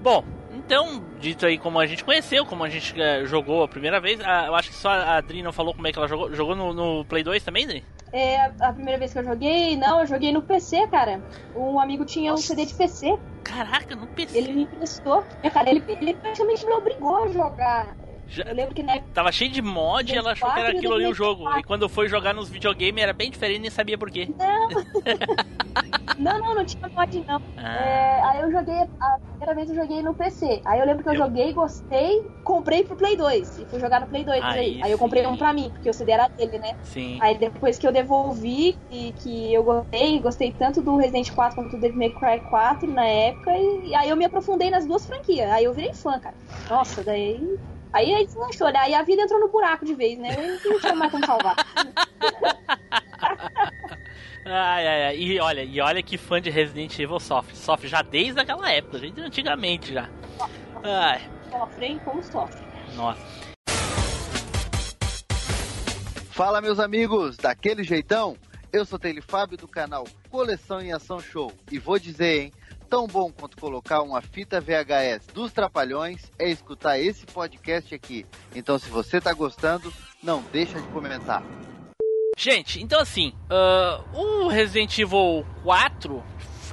Bom, 0.00 0.24
Então, 0.50 1.04
dito 1.18 1.44
aí 1.44 1.58
como 1.58 1.78
a 1.80 1.86
gente 1.86 2.04
conheceu, 2.04 2.46
como 2.46 2.62
a 2.62 2.68
gente 2.68 2.98
eh, 2.98 3.24
jogou 3.26 3.64
a 3.64 3.68
primeira 3.68 4.00
vez, 4.00 4.20
ah, 4.20 4.46
eu 4.46 4.54
acho 4.54 4.70
que 4.70 4.76
só 4.76 4.88
a 4.88 5.16
Adri 5.16 5.42
não 5.42 5.52
falou 5.52 5.74
como 5.74 5.86
é 5.86 5.92
que 5.92 5.98
ela 5.98 6.08
jogou. 6.08 6.32
Jogou 6.32 6.54
no, 6.54 6.72
no 6.72 7.04
Play 7.04 7.22
2 7.22 7.42
também, 7.42 7.64
Adri? 7.64 7.84
É 8.12 8.40
a, 8.40 8.52
a 8.60 8.72
primeira 8.72 8.98
vez 8.98 9.12
que 9.12 9.18
eu 9.18 9.24
joguei, 9.24 9.76
não, 9.76 10.00
eu 10.00 10.06
joguei 10.06 10.32
no 10.32 10.42
PC, 10.42 10.86
cara. 10.88 11.22
Um 11.54 11.78
amigo 11.78 12.04
tinha 12.06 12.32
um 12.32 12.36
CD 12.36 12.64
de 12.64 12.74
PC, 12.74 13.14
Caraca, 13.44 13.96
no 13.96 14.06
PC. 14.08 14.38
ele 14.38 14.52
me 14.52 14.62
emprestou. 14.62 15.24
É, 15.42 15.50
cara, 15.50 15.68
ele, 15.70 15.84
ele 15.86 16.14
praticamente 16.14 16.64
me 16.66 16.72
obrigou 16.74 17.24
a 17.24 17.28
jogar. 17.28 17.96
Já- 18.28 18.44
Eu 18.44 18.54
lembro 18.54 18.74
que 18.74 18.82
na 18.82 18.94
época. 18.96 19.10
Tava 19.14 19.32
cheio 19.32 19.50
de 19.50 19.62
mod 19.62 20.12
e 20.12 20.16
ela 20.16 20.32
achou 20.32 20.48
que 20.52 20.58
era 20.60 20.66
24 20.72 20.78
aquilo 20.78 20.94
ali 20.94 21.06
o 21.10 21.14
jogo. 21.14 21.38
24. 21.40 21.60
E 21.60 21.64
quando 21.64 21.88
foi 21.88 22.08
jogar 22.08 22.34
nos 22.34 22.48
videogames 22.50 23.02
era 23.02 23.12
bem 23.12 23.30
diferente 23.30 23.56
e 23.56 23.62
nem 23.62 23.70
sabia 23.70 23.96
por 23.96 24.10
quê. 24.10 24.28
Não, 26.18 26.36
não, 26.40 26.56
não 26.56 26.64
tinha 26.64 26.90
mod 26.96 27.24
não. 27.28 27.40
Ah. 27.56 27.76
É, 27.76 28.20
aí 28.24 28.40
eu 28.40 28.50
joguei, 28.50 28.74
a 29.00 29.18
primeira 29.38 29.54
vez 29.54 29.68
eu 29.70 29.76
joguei 29.76 30.02
no 30.02 30.12
PC. 30.14 30.60
Aí 30.64 30.80
eu 30.80 30.84
lembro 30.86 31.04
que 31.04 31.08
eu, 31.08 31.12
Eu- 31.12 31.18
joguei, 31.18 31.52
gostei, 31.52 32.20
comprei 32.42 32.82
pro 32.82 32.96
Play 32.96 33.16
2. 33.16 33.58
E 33.60 33.64
fui 33.66 33.78
jogar 33.78 34.00
no 34.00 34.08
Play 34.08 34.24
2 34.24 34.42
Aí 34.42 34.58
aí. 34.58 34.80
Aí 34.82 34.90
eu 34.90 34.98
comprei 34.98 35.24
um 35.24 35.36
pra 35.36 35.52
mim, 35.52 35.70
porque 35.70 35.88
o 35.88 35.94
CD 35.94 36.10
era 36.10 36.26
dele, 36.26 36.58
né? 36.58 36.74
Sim. 36.82 37.18
Aí 37.22 37.38
depois 37.38 37.78
que 37.78 37.86
eu 37.86 37.92
devolvi, 37.92 38.76
e 38.90 39.12
que 39.12 39.54
eu 39.54 39.62
gostei, 39.62 40.18
gostei 40.18 40.50
tanto 40.50 40.82
do 40.82 40.96
Resident 40.96 41.30
4 41.32 41.54
quanto 41.54 41.70
do 41.76 41.80
Devil 41.80 41.96
May 41.98 42.10
Cry 42.10 42.40
4 42.50 42.90
na 42.92 43.06
época, 43.06 43.56
e, 43.56 43.90
e 43.90 43.94
aí 43.94 44.08
eu 44.08 44.16
me 44.16 44.24
aprofundei 44.24 44.70
nas 44.70 44.84
duas 44.86 45.06
franquias. 45.06 45.48
Aí 45.52 45.64
eu 45.64 45.72
virei 45.72 45.94
fã, 45.94 46.18
cara. 46.18 46.34
Nossa, 46.68 47.04
daí. 47.04 47.40
Aí 47.92 48.14
aí 48.14 48.26
deslanchou, 48.26 48.70
né? 48.70 48.78
Aí 48.80 48.94
a 48.94 49.02
vida 49.02 49.22
entrou 49.22 49.40
no 49.40 49.48
buraco 49.48 49.84
de 49.84 49.94
vez, 49.94 50.18
né? 50.18 50.34
Eu 50.64 50.70
não 50.72 50.80
tinha 50.80 50.94
mais 50.94 51.10
como 51.10 51.24
salvar. 51.26 51.56
Ai, 54.50 54.86
ai, 54.86 55.04
ai. 55.08 55.16
E 55.18 55.38
olha, 55.40 55.62
e 55.62 55.78
olha 55.78 56.02
que 56.02 56.16
fã 56.16 56.40
de 56.40 56.48
Resident 56.48 56.98
Evil 56.98 57.20
sofre. 57.20 57.54
Sofre 57.54 57.86
já 57.86 58.00
desde 58.00 58.40
aquela 58.40 58.70
época, 58.72 58.98
gente 58.98 59.20
antigamente 59.20 59.92
já. 59.92 60.08
Ai, 60.82 61.20
Sofre, 61.50 61.84
hein? 61.86 62.00
Como 62.02 62.22
sofre. 62.22 62.58
nossa. 62.96 63.20
Fala, 66.30 66.62
meus 66.62 66.78
amigos, 66.78 67.36
daquele 67.36 67.82
jeitão? 67.84 68.36
Eu 68.72 68.86
sou 68.86 68.98
Tele 68.98 69.20
Fábio 69.20 69.58
do 69.58 69.68
canal 69.68 70.04
Coleção 70.30 70.80
em 70.80 70.92
Ação 70.92 71.20
Show 71.20 71.52
e 71.70 71.78
vou 71.78 71.98
dizer, 71.98 72.42
hein? 72.44 72.52
Tão 72.88 73.06
bom 73.06 73.30
quanto 73.30 73.58
colocar 73.58 74.00
uma 74.00 74.22
fita 74.22 74.60
VHS 74.62 75.26
dos 75.34 75.52
Trapalhões 75.52 76.32
é 76.38 76.48
escutar 76.48 76.98
esse 76.98 77.26
podcast 77.26 77.94
aqui. 77.94 78.24
Então, 78.54 78.78
se 78.78 78.88
você 78.88 79.20
tá 79.20 79.32
gostando, 79.34 79.92
não 80.22 80.42
deixa 80.50 80.80
de 80.80 80.88
comentar. 80.88 81.42
Gente, 82.40 82.80
então 82.80 83.00
assim, 83.00 83.34
ah, 83.50 84.02
o 84.14 84.48
Resident 84.48 84.96
Evil 84.96 85.44
4 85.64 86.22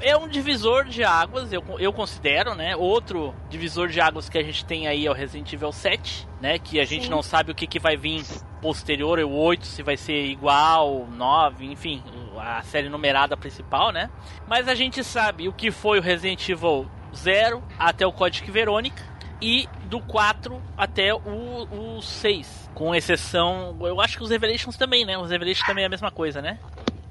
é 0.01 0.15
um 0.17 0.27
divisor 0.27 0.85
de 0.85 1.03
águas, 1.03 1.51
eu, 1.51 1.63
eu 1.79 1.91
considero, 1.93 2.55
né? 2.55 2.75
Outro 2.75 3.33
divisor 3.49 3.87
de 3.87 3.99
águas 3.99 4.29
que 4.29 4.37
a 4.37 4.43
gente 4.43 4.65
tem 4.65 4.87
aí 4.87 5.05
é 5.05 5.11
o 5.11 5.13
Resident 5.13 5.51
Evil 5.51 5.71
7, 5.71 6.27
né? 6.41 6.59
Que 6.59 6.79
a 6.79 6.85
gente 6.85 7.05
Sim. 7.05 7.09
não 7.09 7.21
sabe 7.21 7.51
o 7.51 7.55
que, 7.55 7.67
que 7.67 7.79
vai 7.79 7.97
vir 7.97 8.23
posterior, 8.61 9.19
o 9.19 9.31
8, 9.31 9.65
se 9.65 9.83
vai 9.83 9.97
ser 9.97 10.25
igual, 10.25 11.07
9, 11.07 11.65
enfim, 11.65 12.03
a 12.37 12.61
série 12.63 12.89
numerada 12.89 13.37
principal, 13.37 13.91
né? 13.91 14.09
Mas 14.47 14.67
a 14.67 14.75
gente 14.75 15.03
sabe 15.03 15.47
o 15.47 15.53
que 15.53 15.71
foi 15.71 15.99
o 15.99 16.01
Resident 16.01 16.47
Evil 16.49 16.89
0 17.15 17.63
até 17.77 18.05
o 18.05 18.11
Código 18.11 18.51
Verônica 18.51 19.03
e 19.41 19.67
do 19.85 19.99
4 19.99 20.61
até 20.77 21.13
o, 21.13 21.97
o 21.97 22.01
6. 22.01 22.69
Com 22.73 22.93
exceção, 22.93 23.77
eu 23.81 24.01
acho 24.01 24.17
que 24.17 24.23
os 24.23 24.29
Revelations 24.29 24.77
também, 24.77 25.05
né? 25.05 25.17
Os 25.17 25.29
Revelations 25.29 25.65
também 25.65 25.83
é 25.83 25.87
a 25.87 25.89
mesma 25.89 26.11
coisa, 26.11 26.41
né? 26.41 26.59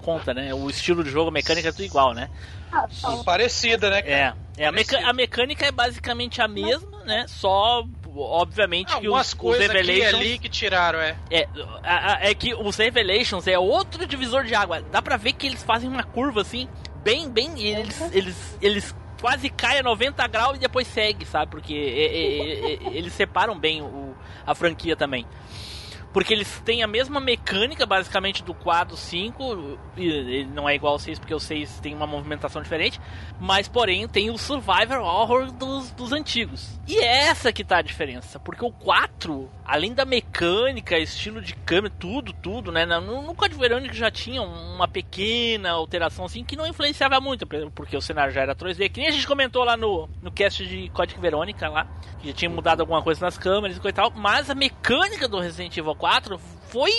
Conta, 0.05 0.35
né? 0.35 0.53
O 0.53 0.69
estilo 0.69 1.03
de 1.03 1.11
jogo, 1.11 1.29
a 1.29 1.33
mecânica 1.33 1.69
é 1.69 1.73
tudo 1.73 1.85
igual, 1.85 2.13
né? 2.13 2.29
Ah, 2.71 2.87
só- 2.91 3.23
Parecida, 3.25 3.89
né? 3.89 4.03
cara? 4.03 4.37
É, 4.59 4.63
é 4.65 4.67
a, 4.67 4.73
meca- 4.73 4.99
a 5.09 5.13
mecânica 5.13 5.65
é 5.67 5.73
basicamente 5.73 6.43
a 6.43 6.49
mesma, 6.49 7.03
né? 7.05 7.25
Só, 7.29 7.85
obviamente, 8.17 8.89
que 8.89 8.95
Algumas 8.95 9.33
os, 9.33 9.39
os 9.41 9.59
Revelations... 9.59 10.15
ali 10.15 10.39
que 10.39 10.49
tiraram, 10.49 10.99
é. 11.01 11.17
É, 11.31 11.49
a- 11.83 12.15
a- 12.15 12.19
é 12.29 12.35
que 12.35 12.55
os 12.55 12.77
Revelations 12.77 13.47
é 13.47 13.59
outro 13.59 14.07
divisor 14.07 14.45
de 14.45 14.55
água. 14.55 14.83
Dá 14.93 15.01
pra 15.01 15.17
ver 15.17 15.33
que 15.33 15.47
eles 15.47 15.63
fazem 15.63 15.89
uma 15.89 16.03
curva 16.05 16.43
assim, 16.43 16.69
bem, 17.03 17.29
bem. 17.31 17.53
e 17.57 17.69
Eles, 17.69 18.01
eles, 18.13 18.59
eles 18.61 18.95
quase 19.21 19.49
caem 19.49 19.81
a 19.81 19.83
90 19.83 20.27
graus 20.27 20.57
e 20.57 20.61
depois 20.61 20.87
segue, 20.87 21.25
sabe? 21.25 21.51
Porque 21.51 21.73
é, 21.75 22.05
é, 22.07 22.89
é, 22.93 22.97
eles 22.99 23.13
separam 23.15 23.59
bem 23.59 23.81
o, 23.81 24.15
a 24.47 24.55
franquia 24.55 24.95
também. 24.97 25.25
Porque 26.15 26.33
eles 26.33 26.61
têm 26.61 26.81
a 26.85 26.87
mesma 26.87 27.19
mecânica, 27.19 27.85
basicamente, 27.85 28.45
do 28.45 28.55
4, 28.55 28.97
5. 28.97 29.79
E 29.97 30.07
ele 30.07 30.45
não 30.45 30.69
é 30.69 30.77
igual 30.77 30.93
ao 30.93 30.99
6, 30.99 31.19
porque 31.19 31.35
o 31.35 31.41
6 31.41 31.81
tem 31.81 31.93
uma 31.93 32.07
movimentação 32.07 32.63
diferente. 32.63 33.01
Mas, 33.41 33.67
porém, 33.67 34.07
tem 34.07 34.31
o 34.31 34.39
Survivor 34.39 34.99
Horror 35.01 35.51
dos, 35.51 35.91
dos 35.91 36.13
antigos. 36.13 36.79
E 36.87 36.99
é 36.99 37.27
essa 37.27 37.53
que 37.53 37.65
tá 37.65 37.79
a 37.79 37.83
diferença. 37.83 38.39
Porque 38.39 38.65
o 38.65 38.71
4, 38.71 39.51
além 39.65 39.95
da 39.95 40.05
mecânica, 40.05 40.99
estilo 40.99 41.41
de 41.41 41.55
câmera, 41.55 41.93
tudo, 41.99 42.33
tudo, 42.33 42.71
né? 42.71 42.85
No, 42.85 43.23
no 43.23 43.35
Código 43.35 43.61
Verônica 43.61 43.95
já 43.95 44.11
tinha 44.11 44.43
uma 44.43 44.87
pequena 44.87 45.71
alteração, 45.71 46.27
assim, 46.27 46.45
que 46.45 46.57
não 46.57 46.67
influenciava 46.67 47.21
muito. 47.21 47.47
Porque 47.75 47.97
o 47.97 48.03
cenário 48.03 48.33
já 48.33 48.43
era 48.43 48.55
3D. 48.55 48.91
Que 48.91 49.01
nem 49.01 49.09
a 49.09 49.13
gente 49.13 49.27
comentou 49.27 49.65
lá 49.65 49.77
no, 49.77 50.09
no 50.23 50.31
cast 50.31 50.67
de 50.67 50.91
Código 50.91 51.21
Verônica, 51.21 51.69
lá. 51.69 51.87
Que 52.21 52.29
já 52.29 52.35
tinha 52.35 52.51
mudado 52.51 52.81
alguma 52.81 53.03
coisa 53.03 53.25
nas 53.25 53.39
câmeras 53.39 53.77
e 53.77 53.81
coisa 53.81 53.95
e 53.95 53.97
tal. 53.97 54.11
Mas 54.11 54.51
a 54.51 54.55
mecânica 54.55 55.27
do 55.27 55.41
Resident 55.41 55.77
Evil 55.77 55.95
4 55.95 56.39
foi 56.69 56.93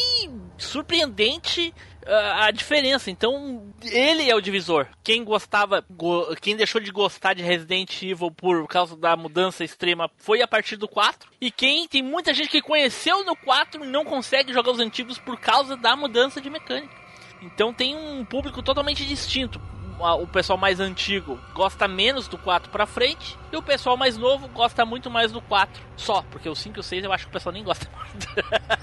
surpreendente 0.58 1.74
a 2.08 2.52
diferença. 2.52 3.10
Então, 3.10 3.74
ele 3.84 4.30
é 4.30 4.36
o 4.36 4.42
divisor. 4.42 4.88
Quem 5.04 5.24
gostava, 5.24 5.84
go- 5.90 6.36
quem 6.42 6.56
deixou 6.56 6.80
de 6.80 6.92
gostar 6.92 7.34
de 7.34 7.42
Resident 7.44 8.02
Evil 8.04 8.30
por 8.32 8.68
causa 8.68 8.96
da 8.96 9.16
mudança 9.16 9.64
extrema 9.64 10.10
foi 10.18 10.42
a 10.42 10.48
partir 10.48 10.76
do 10.76 10.88
4. 10.88 11.30
E 11.42 11.50
quem 11.52 11.88
tem 11.88 12.02
muita 12.04 12.34
gente 12.34 12.50
que 12.50 12.62
conheceu 12.62 13.26
no 13.26 13.36
4 13.36 13.84
e 13.84 13.88
não 13.88 14.06
consegue 14.06 14.54
jogar 14.54 14.72
os 14.72 14.80
antigos 14.80 15.18
por 15.18 15.40
causa 15.40 15.76
da 15.76 15.96
mudança 15.96 16.40
de 16.40 16.50
mecânica. 16.50 16.94
Então 17.42 17.74
tem 17.74 17.96
um 17.96 18.24
público 18.26 18.62
totalmente 18.64 19.06
distinto. 19.06 19.62
O 19.98 20.28
pessoal 20.28 20.58
mais 20.58 20.80
antigo 20.80 21.40
gosta 21.54 21.88
menos 21.88 22.28
do 22.28 22.38
4 22.38 22.70
pra 22.70 22.86
frente 22.86 23.38
e 23.52 23.58
o 23.58 23.62
pessoal 23.62 23.96
mais 23.96 24.18
novo 24.18 24.48
gosta 24.50 24.86
muito 24.86 25.10
mais 25.10 25.32
do 25.32 25.42
4. 25.42 25.82
Só, 25.96 26.22
porque 26.30 26.50
o 26.50 26.56
5 26.56 26.78
e 26.78 26.80
o 26.80 26.84
6 26.84 27.06
eu 27.06 27.14
acho 27.14 27.26
que 27.26 27.30
o 27.30 27.34
pessoal 27.34 27.54
nem 27.54 27.64
gosta 27.64 27.88
muito. 27.96 28.28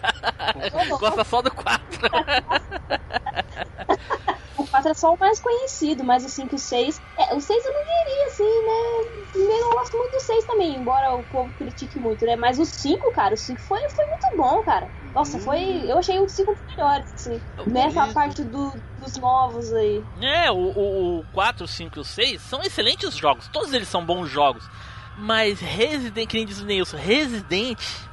gosta 0.98 1.24
só 1.24 1.42
do 1.42 1.50
4. 1.50 1.82
O 4.58 4.66
4 4.66 4.90
é 4.90 4.94
só 4.94 5.14
o 5.14 5.18
mais 5.18 5.40
conhecido, 5.40 6.04
mas 6.04 6.24
o 6.24 6.28
5 6.28 6.54
e 6.54 6.56
o 6.56 6.58
6. 6.58 7.00
É, 7.18 7.34
o 7.34 7.40
6 7.40 7.64
eu 7.64 7.72
não 7.72 7.82
diria 7.82 8.26
assim, 8.26 8.62
né? 8.66 9.24
Eu 9.34 9.60
não 9.60 9.70
gosto 9.70 9.96
muito 9.96 10.12
do 10.12 10.20
6 10.20 10.44
também, 10.44 10.76
embora 10.76 11.14
o 11.14 11.22
povo 11.24 11.52
critique 11.54 11.98
muito, 11.98 12.24
né? 12.24 12.36
Mas 12.36 12.58
o 12.58 12.64
5, 12.66 13.10
cara, 13.12 13.34
o 13.34 13.36
5 13.36 13.60
foi, 13.62 13.80
foi 13.90 14.06
muito 14.06 14.36
bom, 14.36 14.62
cara. 14.62 14.88
Nossa, 15.14 15.38
foi. 15.38 15.82
Eu 15.90 15.98
achei 15.98 16.18
o 16.20 16.28
5 16.28 16.54
melhores, 16.68 17.12
assim. 17.14 17.40
Nessa 17.66 18.06
parte 18.12 18.44
do- 18.44 18.72
dos 18.98 19.16
novos 19.16 19.72
aí. 19.72 20.04
É, 20.20 20.50
o, 20.50 20.56
o, 20.56 21.18
o 21.20 21.24
4, 21.32 21.64
o 21.64 21.68
5 21.68 21.98
e 21.98 22.00
o 22.00 22.04
6 22.04 22.40
são 22.42 22.62
excelentes 22.62 23.16
jogos. 23.16 23.48
Todos 23.48 23.72
eles 23.72 23.88
são 23.88 24.04
bons 24.04 24.28
jogos. 24.28 24.68
Mas 25.18 25.60
Resident, 25.60 26.28
que 26.28 26.36
nem 26.36 26.46
diz 26.46 26.60
o 26.60 26.64
Nilson, 26.64 26.96
Resident, 26.96 27.78
hum, 27.78 28.11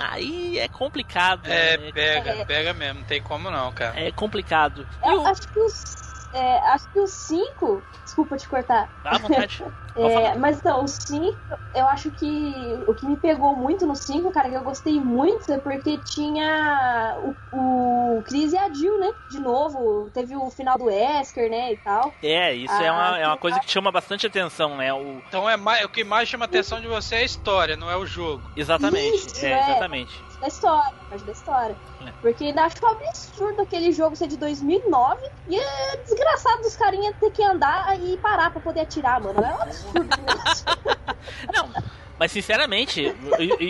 aí 0.00 0.58
é 0.58 0.68
complicado. 0.68 1.46
É, 1.46 1.76
né? 1.76 1.92
pega, 1.92 2.30
É. 2.30 2.44
pega 2.44 2.74
mesmo, 2.74 3.00
não 3.00 3.04
tem 3.06 3.22
como 3.22 3.50
não, 3.50 3.72
cara. 3.72 4.00
É 4.00 4.10
complicado. 4.12 4.86
Eu 5.02 5.22
o- 5.22 5.26
acho 5.26 5.42
que 5.42 5.58
os. 5.58 6.09
É, 6.32 6.58
acho 6.68 6.88
que 6.92 7.00
o 7.00 7.06
5. 7.06 7.84
Desculpa 8.04 8.36
te 8.36 8.48
cortar. 8.48 8.88
Dá 9.02 9.18
vontade. 9.18 9.64
É, 9.92 10.36
mas 10.36 10.58
então, 10.58 10.84
o 10.84 10.86
5, 10.88 11.36
eu 11.74 11.86
acho 11.88 12.12
que 12.12 12.80
o 12.86 12.94
que 12.94 13.06
me 13.06 13.16
pegou 13.16 13.56
muito 13.56 13.86
no 13.86 13.96
5, 13.96 14.30
cara, 14.30 14.48
que 14.48 14.54
eu 14.54 14.62
gostei 14.62 15.00
muito, 15.00 15.50
é 15.52 15.58
porque 15.58 15.98
tinha 15.98 17.16
o, 17.18 17.34
o 17.50 18.22
Chris 18.22 18.52
e 18.52 18.56
a 18.56 18.72
Jill, 18.72 18.98
né? 18.98 19.10
De 19.28 19.40
novo, 19.40 20.08
teve 20.10 20.36
o 20.36 20.48
final 20.50 20.78
do 20.78 20.84
Wesker, 20.84 21.50
né? 21.50 21.72
E 21.72 21.76
tal. 21.78 22.14
É, 22.22 22.54
isso 22.54 22.72
é, 22.74 22.88
Ah, 22.88 22.92
uma, 22.92 23.18
é 23.18 23.26
uma 23.26 23.36
coisa 23.36 23.58
que 23.58 23.70
chama 23.70 23.90
bastante 23.90 24.26
atenção, 24.26 24.76
né? 24.76 24.94
O, 24.94 25.20
Então 25.26 25.50
é 25.50 25.56
mais, 25.56 25.84
o 25.84 25.88
que 25.88 26.04
mais 26.04 26.28
chama 26.28 26.44
a 26.44 26.46
atenção 26.46 26.80
de 26.80 26.86
você 26.86 27.16
é 27.16 27.18
a 27.18 27.24
história, 27.24 27.76
não 27.76 27.90
é 27.90 27.96
o 27.96 28.06
jogo. 28.06 28.48
exatamente. 28.56 29.26
Isso, 29.26 29.44
é, 29.44 29.50
é. 29.50 29.60
exatamente. 29.70 30.29
Da 30.40 30.48
história, 30.48 30.94
parte 31.08 31.24
da 31.24 31.32
história. 31.32 31.76
É. 32.06 32.12
Porque 32.20 32.44
ainda 32.44 32.64
acho 32.64 32.76
um 32.82 32.88
absurdo 32.88 33.62
aquele 33.62 33.92
jogo 33.92 34.16
ser 34.16 34.26
de 34.26 34.38
2009 34.38 35.20
e 35.48 35.56
é 35.56 35.96
desgraçado 35.98 36.62
dos 36.62 36.76
carinhas 36.76 37.14
ter 37.20 37.30
que 37.30 37.42
andar 37.42 37.98
e 38.00 38.16
parar 38.18 38.50
pra 38.50 38.60
poder 38.60 38.80
atirar, 38.80 39.20
mano. 39.20 39.38
É 39.44 39.54
um 39.54 39.62
absurdo. 39.62 40.08
né? 40.08 41.16
Não, 41.54 41.70
mas 42.18 42.32
sinceramente, 42.32 43.14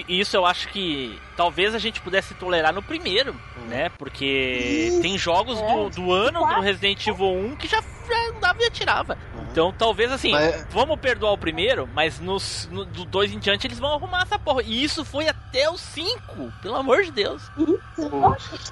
isso 0.08 0.36
eu 0.36 0.46
acho 0.46 0.68
que 0.68 1.20
talvez 1.40 1.74
a 1.74 1.78
gente 1.78 2.02
pudesse 2.02 2.34
tolerar 2.34 2.70
no 2.70 2.82
primeiro, 2.82 3.34
né? 3.66 3.88
Porque 3.96 4.88
Isso, 4.92 5.00
tem 5.00 5.16
jogos 5.16 5.58
é. 5.58 5.66
do, 5.74 5.88
do 5.88 6.12
ano 6.12 6.40
do. 6.40 6.60
Resident 6.60 7.06
Evil 7.06 7.32
1 7.32 7.56
que 7.56 7.66
já, 7.66 7.80
já 7.80 8.28
andava 8.36 8.62
e 8.62 8.66
atirava. 8.66 9.16
Então 9.50 9.72
talvez 9.72 10.12
assim, 10.12 10.32
Mas- 10.32 10.66
vamos 10.70 11.00
perdoar 11.00 11.32
o 11.32 11.38
primeiro, 11.38 11.88
mas 11.94 12.20
nos, 12.20 12.68
no, 12.70 12.84
do 12.84 13.06
2 13.06 13.32
em 13.32 13.38
diante 13.38 13.66
eles 13.66 13.78
vão 13.78 13.94
arrumar 13.94 14.22
essa 14.22 14.38
porra. 14.38 14.60
E 14.62 14.84
isso 14.84 15.02
foi 15.02 15.28
até 15.28 15.70
o 15.70 15.78
5, 15.78 16.52
pelo 16.60 16.76
amor 16.76 17.02
de 17.04 17.10
Deus. 17.10 17.42
Isso, 17.56 18.10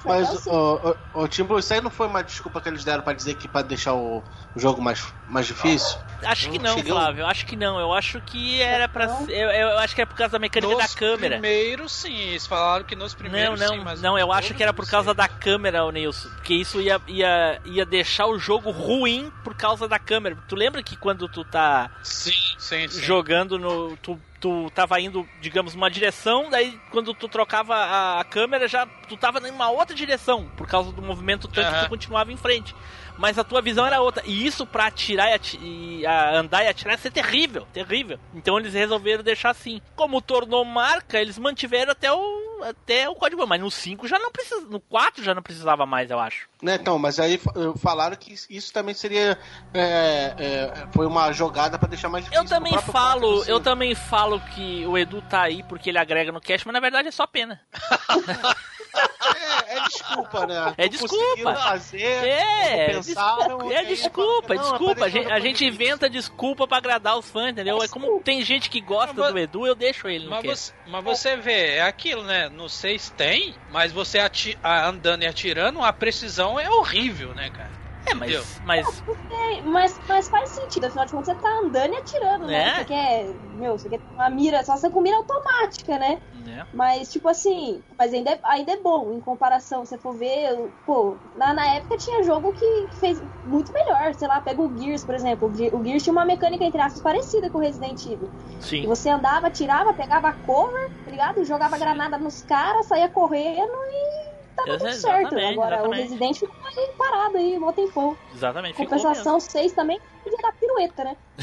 Mas, 0.05 0.45
o, 0.45 0.95
o, 1.15 1.21
o 1.23 1.27
Tim 1.27 1.43
Blue, 1.43 1.57
isso 1.57 1.73
aí 1.73 1.81
não 1.81 1.89
foi 1.89 2.05
uma 2.05 2.23
desculpa 2.23 2.61
que 2.61 2.69
eles 2.69 2.83
deram 2.83 3.01
pra 3.03 3.13
dizer 3.13 3.33
que 3.35 3.47
pra 3.47 3.63
deixar 3.63 3.93
o, 3.95 4.19
o 4.55 4.59
jogo 4.59 4.79
mais, 4.79 5.11
mais 5.27 5.47
difícil? 5.47 5.97
Acho 6.23 6.49
que 6.51 6.59
não, 6.59 6.75
Chegou? 6.77 6.93
Flávio. 6.97 7.25
Acho 7.25 7.45
que 7.45 7.55
não. 7.55 7.79
Eu 7.79 7.93
acho 7.93 8.21
que 8.21 8.61
era 8.61 8.87
pra. 8.87 9.07
ser- 9.09 9.31
Eu, 9.31 9.49
eu 9.49 9.79
acho 9.79 9.95
que 9.95 10.01
é 10.01 10.05
por 10.05 10.15
causa 10.15 10.33
da 10.33 10.39
mecânica 10.39 10.71
Nos 10.73 10.83
da 10.83 10.97
câmera. 10.97 11.39
primeiros, 11.39 11.91
sim. 11.93 12.13
Eles 12.13 12.45
falaram 12.45 12.58
que 12.87 12.95
nos 12.95 13.13
Não, 13.13 13.19
primeiros, 13.19 13.59
não, 13.59 13.69
sim, 13.75 13.81
mas 13.83 14.01
não, 14.01 14.17
eu 14.17 14.31
acho 14.31 14.53
que 14.53 14.63
era 14.63 14.73
por 14.73 14.89
causa 14.89 15.09
não 15.09 15.15
da 15.15 15.27
câmera, 15.27 15.85
o 15.85 15.91
Nilson. 15.91 16.29
Porque 16.29 16.53
isso 16.53 16.81
ia, 16.81 17.01
ia, 17.07 17.61
ia 17.65 17.85
deixar 17.85 18.27
o 18.27 18.39
jogo 18.39 18.71
ruim 18.71 19.31
por 19.43 19.55
causa 19.55 19.87
da 19.87 19.99
câmera. 19.99 20.37
Tu 20.47 20.55
lembra 20.55 20.81
que 20.83 20.95
quando 20.95 21.27
tu 21.27 21.43
tá 21.43 21.91
Sim, 22.03 22.31
sim, 22.57 22.87
sim. 22.87 23.01
jogando 23.01 23.57
no. 23.57 23.97
Tu, 23.97 24.19
tu 24.39 24.71
tava 24.73 24.99
indo, 25.01 25.27
digamos, 25.41 25.75
numa 25.75 25.89
direção, 25.89 26.49
daí 26.49 26.79
quando 26.91 27.13
tu 27.13 27.27
trocava 27.27 27.75
a, 27.75 28.21
a 28.21 28.23
câmera, 28.23 28.67
já 28.67 28.85
tu 29.07 29.17
tava 29.17 29.45
em 29.45 29.51
uma 29.51 29.69
outra 29.69 29.95
direção, 29.95 30.49
por 30.55 30.65
causa 30.67 30.91
do 30.91 31.01
movimento 31.01 31.47
tanto 31.47 31.73
que 31.73 31.83
tu 31.83 31.89
continuava 31.89 32.31
em 32.31 32.37
frente. 32.37 32.73
Mas 33.19 33.37
a 33.37 33.43
tua 33.43 33.61
visão 33.61 33.85
era 33.85 33.99
outra. 34.01 34.23
E 34.25 34.45
isso 34.47 34.65
pra 34.65 34.87
atirar 34.87 35.29
e, 35.29 35.33
ati- 35.33 35.59
e, 35.61 36.05
a 36.05 36.37
andar 36.39 36.63
e 36.63 36.67
atirar 36.69 36.93
ia 36.93 36.97
ser 36.97 37.11
terrível, 37.11 37.67
terrível. 37.73 38.17
Então 38.33 38.57
eles 38.57 38.73
resolveram 38.73 39.21
deixar 39.21 39.49
assim. 39.49 39.81
Como 39.95 40.21
tornou 40.21 40.63
marca, 40.63 41.19
eles 41.19 41.37
mantiveram 41.37 41.91
até 41.91 42.11
o 42.11 42.47
até 42.59 43.07
o 43.07 43.15
código, 43.15 43.47
mas 43.47 43.61
no 43.61 43.71
5 43.71 44.05
já 44.05 44.19
não 44.19 44.31
precisa, 44.33 44.59
no 44.67 44.81
4 44.81 45.23
já 45.23 45.33
não 45.33 45.41
precisava 45.41 45.85
mais, 45.85 46.11
eu 46.11 46.19
acho. 46.19 46.49
Né, 46.61 46.75
então, 46.75 46.99
mas 46.99 47.17
aí 47.17 47.37
fa- 47.37 47.53
falaram 47.77 48.17
que 48.17 48.35
isso 48.49 48.73
também 48.73 48.93
seria. 48.93 49.39
é, 49.73 50.33
é, 50.37 50.73
foi 50.93 51.05
uma 51.05 51.31
jogada 51.31 51.79
pra 51.79 51.87
deixar 51.87 52.09
mais 52.09 52.25
difícil. 52.25 52.43
Eu 52.43 52.49
também 52.49 52.77
falo, 52.81 53.43
eu 53.45 53.59
também 53.61 53.95
falo 53.95 54.41
que 54.53 54.85
o 54.85 54.97
Edu 54.97 55.21
tá 55.21 55.43
aí 55.43 55.63
porque 55.63 55.89
ele 55.89 55.97
agrega 55.99 56.33
no 56.33 56.41
cast, 56.41 56.67
mas 56.67 56.73
na 56.73 56.81
verdade 56.81 57.07
é 57.07 57.11
só 57.11 57.25
pena. 57.25 57.61
É, 58.95 59.77
é 59.77 59.83
desculpa, 59.83 60.45
né? 60.47 60.73
É 60.77 60.83
Não 60.83 60.89
desculpa. 60.89 61.55
fazer. 61.55 62.01
É, 62.01 62.87
não 62.93 63.01
pensaram, 63.03 63.57
desculpa, 63.57 63.73
é 63.73 63.83
desculpa, 63.83 64.53
"Não, 64.55 64.55
é 64.55 64.57
desculpa. 64.57 65.05
A 65.05 65.09
gente, 65.39 65.63
a 65.63 65.67
inventa 65.67 66.09
desculpa 66.09 66.67
pra 66.67 66.77
agradar 66.77 67.17
os 67.17 67.29
fãs, 67.29 67.51
entendeu? 67.51 67.81
É 67.83 67.87
como 67.87 68.19
tem 68.21 68.41
gente 68.43 68.69
que 68.69 68.81
gosta 68.81 69.13
Mas- 69.13 69.31
do 69.33 69.39
Edu, 69.39 69.67
eu 69.67 69.75
deixo 69.75 70.07
ele 70.07 70.25
no 70.25 70.31
Mas 70.31 70.43
você, 70.45 70.73
mas 70.87 71.03
você 71.03 71.35
vê, 71.35 71.75
é 71.75 71.81
aquilo, 71.81 72.23
né? 72.23 72.49
No 72.49 72.67
6 72.69 73.09
tem, 73.11 73.53
mas 73.71 73.91
você 73.91 74.19
ati- 74.19 74.57
andando 74.63 75.23
e 75.23 75.27
atirando, 75.27 75.81
a 75.81 75.93
precisão 75.93 76.59
é 76.59 76.69
horrível, 76.69 77.33
né, 77.35 77.49
cara? 77.49 77.78
É, 78.07 78.13
mas, 78.15 78.59
mas 78.63 79.03
É, 79.29 79.61
mas, 79.61 79.99
mas 80.07 80.27
faz 80.29 80.49
sentido, 80.49 80.85
afinal 80.85 81.05
de 81.05 81.11
contas 81.11 81.27
você 81.35 81.41
tá 81.41 81.49
andando 81.63 81.93
e 81.93 81.97
atirando, 81.97 82.47
né? 82.47 82.67
É. 82.69 82.75
Você 82.75 82.85
quer, 82.85 83.33
meu, 83.53 83.77
você 83.77 83.89
quer 83.89 84.01
uma 84.13 84.29
mira, 84.29 84.63
só 84.63 84.75
você 84.77 84.89
com 84.89 85.01
mira 85.01 85.17
automática, 85.17 85.97
né? 85.97 86.21
né? 86.33 86.65
Mas, 86.73 87.09
tipo 87.09 87.27
assim, 87.27 87.83
mas 87.97 88.13
ainda 88.13 88.31
é, 88.31 88.39
ainda 88.43 88.71
é 88.73 88.77
bom, 88.77 89.13
em 89.13 89.19
comparação, 89.19 89.83
se 89.85 89.89
você 89.89 89.97
for 89.97 90.13
ver, 90.17 90.49
pô, 90.85 91.19
na, 91.35 91.53
na 91.53 91.75
época 91.75 91.97
tinha 91.97 92.23
jogo 92.23 92.51
que 92.53 92.87
fez 92.99 93.21
muito 93.43 93.71
melhor, 93.73 94.13
sei 94.15 94.27
lá, 94.27 94.39
pega 94.41 94.61
o 94.61 94.75
Gears, 94.77 95.03
por 95.03 95.15
exemplo, 95.15 95.49
o 95.49 95.53
Ge- 95.53 95.71
o 95.73 95.83
Gears 95.83 96.03
tinha 96.03 96.13
uma 96.13 96.25
mecânica, 96.25 96.63
entre 96.63 96.81
aspas, 96.81 97.01
parecida 97.01 97.49
com 97.49 97.57
o 97.57 97.61
Resident 97.61 98.03
Evil. 98.05 98.31
E 98.59 98.63
Sim. 98.65 98.85
você 98.85 99.09
andava, 99.09 99.47
atirava, 99.47 99.93
pegava 99.93 100.31
cover, 100.33 100.91
tá 101.03 101.11
ligado? 101.11 101.43
Jogava 101.45 101.77
granada 101.77 102.17
nos 102.17 102.41
caras, 102.41 102.87
saía 102.87 103.09
correndo 103.09 103.71
e 103.71 104.18
tava 104.55 104.77
tudo 104.77 104.91
certo. 104.93 105.19
Exatamente, 105.19 105.53
Agora, 105.53 105.75
exatamente. 105.75 105.99
o 105.99 106.03
Resident 106.03 106.37
ficou 106.37 106.67
aí 106.67 106.89
parado 106.97 107.37
aí, 107.37 107.59
mó 107.59 107.71
tempão. 107.71 108.17
Exatamente. 108.33 108.75
ficou 108.75 108.91
mesmo. 108.91 109.07
Compensação 109.07 109.39
6 109.39 109.71
também 109.73 109.99
podia 110.23 110.37
dar 110.41 110.51
pirueta, 110.53 111.03
né? 111.03 111.17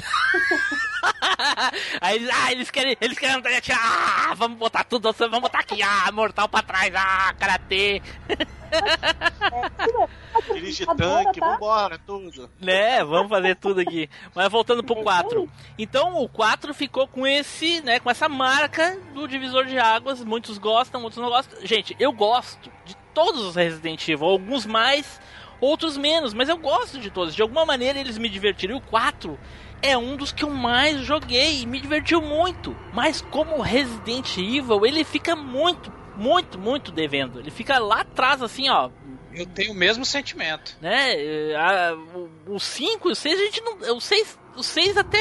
Aí 2.01 2.16
eles, 2.16 2.31
ah, 2.33 2.53
eles 2.53 2.71
querem, 2.71 2.97
eles 3.01 3.19
querem. 3.19 3.42
Ah, 3.73 4.35
vamos 4.37 4.59
botar 4.59 4.85
tudo, 4.85 5.12
vamos 5.12 5.40
botar 5.40 5.61
aqui, 5.61 5.83
ah, 5.83 6.11
mortal 6.12 6.49
pra 6.49 6.62
trás, 6.62 6.92
ah, 6.95 7.35
karatê. 7.38 8.03
Dirige 10.53 10.85
Adora, 10.88 11.25
tanque, 11.25 11.40
tá? 11.40 11.53
vambora, 11.53 11.99
tudo. 11.99 12.51
Né, 12.61 13.03
vamos 13.05 13.29
fazer 13.29 13.57
tudo 13.57 13.81
aqui. 13.81 14.09
Mas 14.35 14.51
voltando 14.51 14.83
pro 14.85 15.03
4. 15.03 15.49
Então 15.79 16.16
o 16.23 16.29
4 16.29 16.75
ficou 16.75 17.07
com 17.07 17.27
esse, 17.27 17.81
né, 17.83 18.01
com 18.01 18.11
essa 18.11 18.29
marca 18.29 18.99
do 19.14 19.27
divisor 19.27 19.64
de 19.64 19.79
águas. 19.79 20.23
Muitos 20.23 20.59
gostam, 20.59 21.01
muitos 21.01 21.19
não 21.19 21.29
gostam. 21.29 21.64
Gente, 21.64 21.97
eu 21.99 22.12
gosto 22.12 22.71
todos 23.17 23.41
os 23.43 23.57
Resident 23.57 24.07
Evil, 24.09 24.27
alguns 24.27 24.67
mais, 24.67 25.19
outros 25.59 25.97
menos, 25.97 26.35
mas 26.35 26.51
eu 26.51 26.59
gosto 26.59 26.99
de 26.99 27.11
todos. 27.11 27.35
De 27.35 27.41
alguma 27.41 27.65
maneira 27.65 27.99
eles 27.99 28.19
me 28.19 28.29
divertiram. 28.29 28.75
E 28.75 28.79
o 28.79 28.83
4 28.83 29.39
é 29.81 29.97
um 29.97 30.17
dos 30.17 30.33
que 30.33 30.45
eu 30.45 30.51
mais 30.51 31.01
joguei 31.01 31.63
e 31.63 31.67
me 31.67 31.81
divertiu 31.81 32.21
muito. 32.21 32.77
Mas 32.93 33.23
como 33.23 33.63
Resident 33.63 34.37
Evil, 34.37 34.85
ele 34.85 35.03
fica 35.03 35.35
muito, 35.35 35.91
muito, 36.15 36.59
muito 36.59 36.93
devendo. 36.93 37.39
Ele 37.41 37.51
fica 37.51 37.79
lá 37.79 38.01
atrás 38.03 38.43
assim, 38.43 38.69
ó, 38.69 38.91
Eu 39.33 39.47
tenho 39.47 39.73
o 39.73 39.75
mesmo 39.75 40.05
sentimento. 40.05 40.77
né? 40.81 41.15
a- 41.57 41.95
o- 42.15 42.55
o 42.55 42.61
5 42.61 43.09
e 43.09 43.13
o 43.13 43.17
6 43.17 43.41
a 43.41 43.45
gente 43.45 43.61
não. 43.63 43.97
O 43.97 44.01
6, 44.01 44.39
o 44.57 44.63
6 44.63 44.97
até 44.97 45.19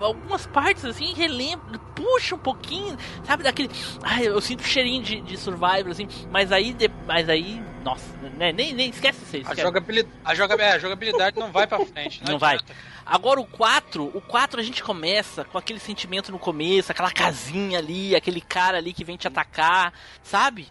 algumas 0.00 0.46
partes 0.46 0.84
assim 0.84 1.12
relembra, 1.14 1.78
puxa 1.96 2.34
um 2.34 2.38
pouquinho, 2.38 2.96
sabe? 3.24 3.42
Daquele. 3.42 3.70
Ai, 4.02 4.28
eu 4.28 4.40
sinto 4.40 4.62
cheirinho 4.62 5.02
de, 5.02 5.20
de 5.22 5.36
survival, 5.36 5.88
assim, 5.90 6.06
mas 6.30 6.52
aí. 6.52 6.72
de- 6.74 6.90
mas 7.06 7.28
aí. 7.28 7.60
Nossa, 7.82 8.04
né? 8.36 8.52
Nem, 8.52 8.72
nem 8.72 8.90
esquece 8.90 9.22
o 9.22 9.26
6. 9.26 9.48
A 9.48 9.54
jogabilidade, 9.54 10.14
a 10.24 10.34
joga- 10.34 10.54
é, 10.62 10.72
a 10.72 10.78
jogabilidade 10.78 11.38
não 11.38 11.50
vai 11.52 11.66
pra 11.66 11.78
frente. 11.86 12.22
Não 12.24 12.38
vai. 12.38 12.54
adianta. 12.56 12.74
Agora 13.08 13.40
o 13.40 13.46
4, 13.46 14.10
o 14.12 14.20
4 14.20 14.60
a 14.60 14.62
gente 14.64 14.82
começa 14.82 15.44
com 15.44 15.56
aquele 15.56 15.78
sentimento 15.78 16.32
no 16.32 16.38
começo, 16.40 16.90
aquela 16.90 17.12
casinha 17.12 17.78
ali, 17.78 18.16
aquele 18.16 18.40
cara 18.40 18.78
ali 18.78 18.92
que 18.92 19.04
vem 19.04 19.16
te 19.16 19.28
atacar, 19.28 19.92
sabe? 20.24 20.66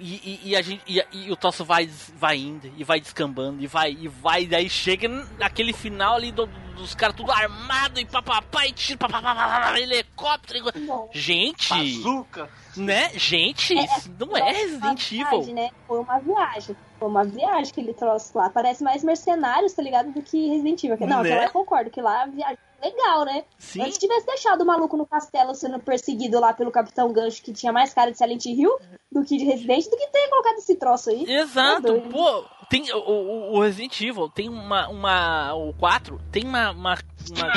E, 0.00 0.14
e- 0.44 0.50
e 0.50 0.56
a 0.56 0.62
gente, 0.62 0.82
e, 0.88 1.00
e 1.12 1.30
o 1.30 1.36
troço 1.36 1.64
vai, 1.64 1.88
vai 2.16 2.36
indo, 2.36 2.70
e 2.76 2.82
vai 2.82 3.00
descambando, 3.00 3.62
e 3.62 3.68
vai, 3.68 3.92
e 3.98 4.08
vai, 4.08 4.42
e 4.42 4.46
daí 4.48 4.68
chega 4.68 5.08
naquele 5.38 5.72
final 5.72 6.16
ali 6.16 6.32
do- 6.32 6.46
dos 6.76 6.94
caras 6.94 7.14
tudo 7.16 7.30
armado, 7.30 8.00
e 8.00 8.04
papapá, 8.04 8.66
e 8.66 8.72
tiro, 8.72 8.98
papapá, 8.98 9.78
helicóptero. 9.78 10.58
Bom, 10.86 11.08
Gente, 11.12 11.68
Bazuca. 11.68 12.48
né? 12.76 13.10
Gente, 13.14 13.74
isso 13.74 14.10
não 14.18 14.36
é 14.36 14.50
Resident 14.52 14.82
uma 14.82 14.94
viagem, 14.94 15.40
Evil. 15.40 15.54
Né? 15.54 15.70
Foi 15.86 16.00
uma 16.00 16.18
viagem. 16.18 16.76
Foi 16.98 17.08
uma 17.08 17.24
viagem 17.24 17.72
que 17.74 17.80
ele 17.80 17.94
trouxe 17.94 18.30
lá. 18.36 18.48
Parece 18.50 18.82
mais 18.82 19.04
mercenários, 19.04 19.72
tá 19.74 19.82
ligado? 19.82 20.10
Do 20.12 20.22
que 20.22 20.48
Resident 20.48 20.82
Evil. 20.84 21.06
Não, 21.06 21.22
Né? 21.22 21.44
eu 21.46 21.50
concordo 21.50 21.90
que 21.90 22.00
lá 22.00 22.22
a 22.22 22.26
viagem 22.26 22.58
é 22.82 22.88
legal, 22.88 23.24
né? 23.24 23.44
Sim. 23.58 23.82
Antes 23.82 23.98
tivesse 23.98 24.26
deixado 24.26 24.62
o 24.62 24.66
maluco 24.66 24.96
no 24.96 25.06
castelo 25.06 25.54
sendo 25.54 25.78
perseguido 25.78 26.38
lá 26.40 26.52
pelo 26.52 26.70
Capitão 26.70 27.12
Gancho, 27.12 27.42
que 27.42 27.52
tinha 27.52 27.72
mais 27.72 27.92
cara 27.94 28.10
de 28.12 28.18
Silent 28.18 28.44
Hill 28.46 28.76
do 29.10 29.24
que 29.24 29.36
de 29.36 29.44
Resident, 29.44 29.84
do 29.90 29.96
que 29.96 30.06
ter 30.08 30.28
colocado 30.28 30.56
esse 30.58 30.74
troço 30.76 31.10
aí. 31.10 31.24
Exato, 31.26 31.82
doido. 31.82 32.08
pô, 32.10 32.44
tem 32.68 32.92
o, 32.92 32.98
o, 32.98 33.56
o 33.56 33.60
Resident 33.62 33.98
Evil 34.00 34.28
tem 34.28 34.48
uma, 34.48 34.88
uma 34.88 35.54
o 35.54 35.72
4 35.74 36.20
tem 36.30 36.44
uma 36.44 36.70
uma, 36.72 36.98
uma, 37.30 37.52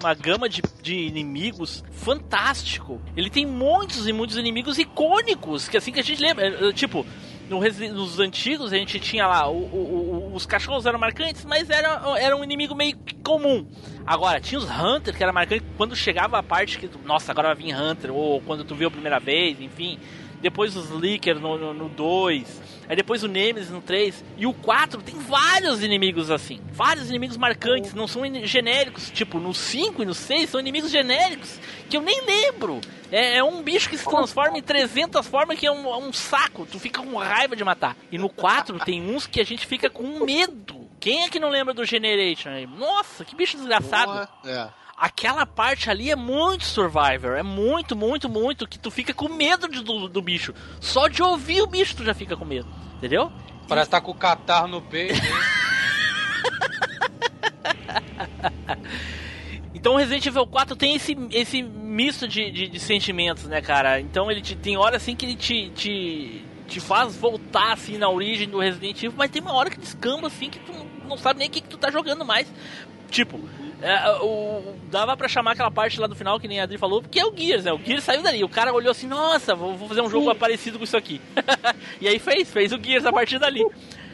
uma 0.00 0.14
gama 0.14 0.48
de, 0.48 0.62
de 0.82 0.94
inimigos 0.94 1.82
fantástico. 1.92 3.00
Ele 3.16 3.30
tem 3.30 3.46
muitos 3.46 4.06
e 4.06 4.12
muitos 4.12 4.36
inimigos 4.36 4.78
icônicos, 4.78 5.68
que 5.68 5.76
assim 5.76 5.92
que 5.92 6.00
a 6.00 6.04
gente 6.04 6.20
lembra, 6.20 6.46
É, 6.46 6.68
é, 6.68 6.72
tipo 6.72 7.04
no 7.48 7.60
nos 7.92 8.18
antigos 8.20 8.72
a 8.72 8.76
gente 8.76 8.98
tinha 8.98 9.26
lá 9.26 9.46
o- 9.50 9.54
o- 9.54 10.30
o- 10.32 10.34
os 10.34 10.46
cachorros 10.46 10.86
eram 10.86 10.98
marcantes, 10.98 11.44
mas 11.44 11.68
era, 11.68 12.00
era 12.18 12.34
um 12.34 12.42
inimigo 12.42 12.74
meio 12.74 12.96
comum. 13.22 13.66
Agora, 14.06 14.40
tinha 14.40 14.58
os 14.58 14.64
Hunter 14.64 15.14
que 15.14 15.22
era 15.22 15.30
marcante 15.32 15.62
quando 15.76 15.94
chegava 15.94 16.38
a 16.38 16.42
parte 16.42 16.78
que, 16.78 16.88
nossa, 17.04 17.32
agora 17.32 17.54
vai 17.54 17.56
vir 17.64 17.74
Hunter, 17.78 18.10
ou 18.14 18.40
quando 18.40 18.64
tu 18.64 18.74
viu 18.74 18.88
a 18.88 18.90
primeira 18.90 19.20
vez, 19.20 19.60
enfim. 19.60 19.98
Depois 20.44 20.76
os 20.76 20.90
Licker 20.90 21.40
no 21.40 21.88
2. 21.88 22.62
aí 22.86 22.94
depois 22.94 23.22
o 23.22 23.28
Nemesis 23.28 23.70
no 23.70 23.80
3. 23.80 24.22
E 24.36 24.46
o 24.46 24.52
4 24.52 25.00
tem 25.00 25.14
vários 25.14 25.82
inimigos 25.82 26.30
assim. 26.30 26.60
Vários 26.70 27.08
inimigos 27.08 27.38
marcantes. 27.38 27.94
Não 27.94 28.06
são 28.06 28.22
genéricos. 28.44 29.08
Tipo, 29.10 29.38
no 29.38 29.54
5 29.54 30.02
e 30.02 30.04
no 30.04 30.12
6 30.12 30.50
são 30.50 30.60
inimigos 30.60 30.90
genéricos. 30.90 31.58
Que 31.88 31.96
eu 31.96 32.02
nem 32.02 32.20
lembro. 32.26 32.82
É, 33.10 33.38
é 33.38 33.42
um 33.42 33.62
bicho 33.62 33.88
que 33.88 33.96
se 33.96 34.04
transforma 34.04 34.58
em 34.58 34.62
300 34.62 35.26
formas 35.26 35.58
que 35.58 35.66
é 35.66 35.72
um, 35.72 35.86
é 35.88 35.96
um 35.96 36.12
saco. 36.12 36.66
Tu 36.70 36.78
fica 36.78 37.00
com 37.00 37.16
raiva 37.16 37.56
de 37.56 37.64
matar. 37.64 37.96
E 38.12 38.18
no 38.18 38.28
4 38.28 38.78
tem 38.80 39.00
uns 39.00 39.26
que 39.26 39.40
a 39.40 39.44
gente 39.46 39.66
fica 39.66 39.88
com 39.88 40.26
medo. 40.26 40.86
Quem 41.00 41.22
é 41.24 41.30
que 41.30 41.40
não 41.40 41.48
lembra 41.48 41.72
do 41.72 41.86
Generation 41.86 42.50
aí? 42.50 42.66
Nossa, 42.66 43.24
que 43.24 43.34
bicho 43.34 43.56
desgraçado. 43.56 44.12
Porra, 44.12 44.28
É. 44.44 44.83
Aquela 44.96 45.44
parte 45.44 45.90
ali 45.90 46.10
é 46.10 46.16
muito 46.16 46.64
Survivor. 46.64 47.32
É 47.36 47.42
muito, 47.42 47.96
muito, 47.96 48.28
muito. 48.28 48.66
Que 48.66 48.78
tu 48.78 48.90
fica 48.90 49.12
com 49.12 49.28
medo 49.28 49.68
de- 49.68 49.82
do, 49.82 50.08
do 50.08 50.22
bicho. 50.22 50.54
Só 50.80 51.08
de 51.08 51.22
ouvir 51.22 51.62
o 51.62 51.66
bicho 51.66 51.96
tu 51.96 52.04
já 52.04 52.14
fica 52.14 52.36
com 52.36 52.44
medo. 52.44 52.68
Entendeu? 52.98 53.30
Parece 53.68 53.88
estar 53.88 54.00
com 54.00 54.12
o 54.12 54.14
catarro 54.14 54.68
no 54.68 54.80
peito. 54.82 55.14
Então 59.74 59.96
Resident 59.96 60.24
Evil 60.24 60.46
4 60.46 60.74
tem 60.76 60.94
esse, 60.94 61.14
esse 61.30 61.62
misto 61.62 62.26
de, 62.26 62.50
de, 62.50 62.68
de 62.68 62.80
sentimentos, 62.80 63.44
né, 63.44 63.60
cara? 63.60 64.00
Então 64.00 64.30
ele 64.30 64.40
te, 64.40 64.56
tem 64.56 64.76
hora 64.78 64.96
assim 64.96 65.14
que 65.14 65.26
ele 65.26 65.36
te, 65.36 65.68
te, 65.70 66.42
te 66.66 66.80
faz 66.80 67.14
voltar 67.16 67.72
assim 67.74 67.98
na 67.98 68.08
origem 68.08 68.48
do 68.48 68.58
Resident 68.60 68.96
Evil, 69.02 69.14
mas 69.16 69.30
tem 69.30 69.42
uma 69.42 69.52
hora 69.52 69.68
que 69.68 69.78
descamba 69.78 70.28
assim 70.28 70.48
que 70.48 70.58
tu 70.60 70.72
não- 70.72 70.86
não 71.10 71.16
sabe 71.18 71.40
nem 71.40 71.48
o 71.48 71.50
que, 71.50 71.60
que 71.60 71.68
tu 71.68 71.76
tá 71.76 71.90
jogando 71.90 72.24
mais. 72.24 72.50
Tipo, 73.10 73.38
É, 73.84 74.10
o, 74.22 74.74
dava 74.90 75.14
pra 75.14 75.28
chamar 75.28 75.52
aquela 75.52 75.70
parte 75.70 76.00
lá 76.00 76.06
do 76.06 76.14
final, 76.16 76.40
que 76.40 76.48
nem 76.48 76.58
a 76.58 76.62
Adri 76.62 76.78
falou, 76.78 77.02
porque 77.02 77.20
é 77.20 77.26
o 77.26 77.36
Gears, 77.36 77.64
né? 77.64 77.72
O 77.72 77.78
Gears 77.78 78.02
saiu 78.02 78.22
dali. 78.22 78.42
O 78.42 78.48
cara 78.48 78.72
olhou 78.72 78.90
assim, 78.90 79.06
nossa, 79.06 79.54
vou, 79.54 79.74
vou 79.74 79.86
fazer 79.86 80.00
um 80.00 80.08
jogo 80.08 80.32
Sim. 80.32 80.38
parecido 80.38 80.78
com 80.78 80.84
isso 80.84 80.96
aqui. 80.96 81.20
e 82.00 82.08
aí 82.08 82.18
fez, 82.18 82.50
fez 82.50 82.72
o 82.72 82.82
Gears 82.82 83.04
a 83.04 83.12
partir 83.12 83.38
dali. 83.38 83.62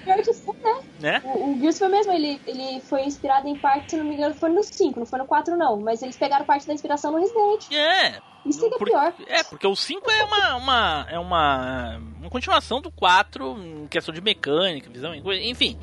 Pior 0.04 0.16
que 0.16 0.30
né? 0.64 0.80
Né? 0.98 1.22
O, 1.24 1.52
o 1.52 1.60
Gears 1.60 1.78
foi 1.78 1.88
mesmo, 1.88 2.12
ele, 2.12 2.40
ele 2.46 2.80
foi 2.80 3.04
inspirado 3.04 3.46
em 3.46 3.56
parte, 3.56 3.90
se 3.90 3.96
não 3.96 4.04
me 4.04 4.14
engano, 4.14 4.34
foi 4.34 4.48
no 4.48 4.62
5, 4.62 4.98
não 4.98 5.06
foi 5.06 5.18
no 5.20 5.26
4 5.26 5.56
não. 5.56 5.78
Mas 5.78 6.02
eles 6.02 6.16
pegaram 6.16 6.44
parte 6.44 6.66
da 6.66 6.74
inspiração 6.74 7.12
no 7.12 7.18
Resident. 7.18 7.70
É, 7.70 8.18
Isso 8.44 8.66
é 8.66 8.70
Por- 8.70 8.88
pior. 8.88 9.12
É, 9.28 9.44
porque 9.44 9.66
o 9.66 9.76
5 9.76 10.10
é 10.10 10.24
uma, 10.24 10.56
uma, 10.56 11.06
é 11.08 11.18
uma, 11.18 12.00
uma 12.18 12.30
continuação 12.30 12.80
do 12.80 12.90
4 12.90 13.56
em 13.62 13.86
questão 13.88 14.12
de 14.12 14.20
mecânica, 14.20 14.90
visão, 14.90 15.14
enfim, 15.14 15.78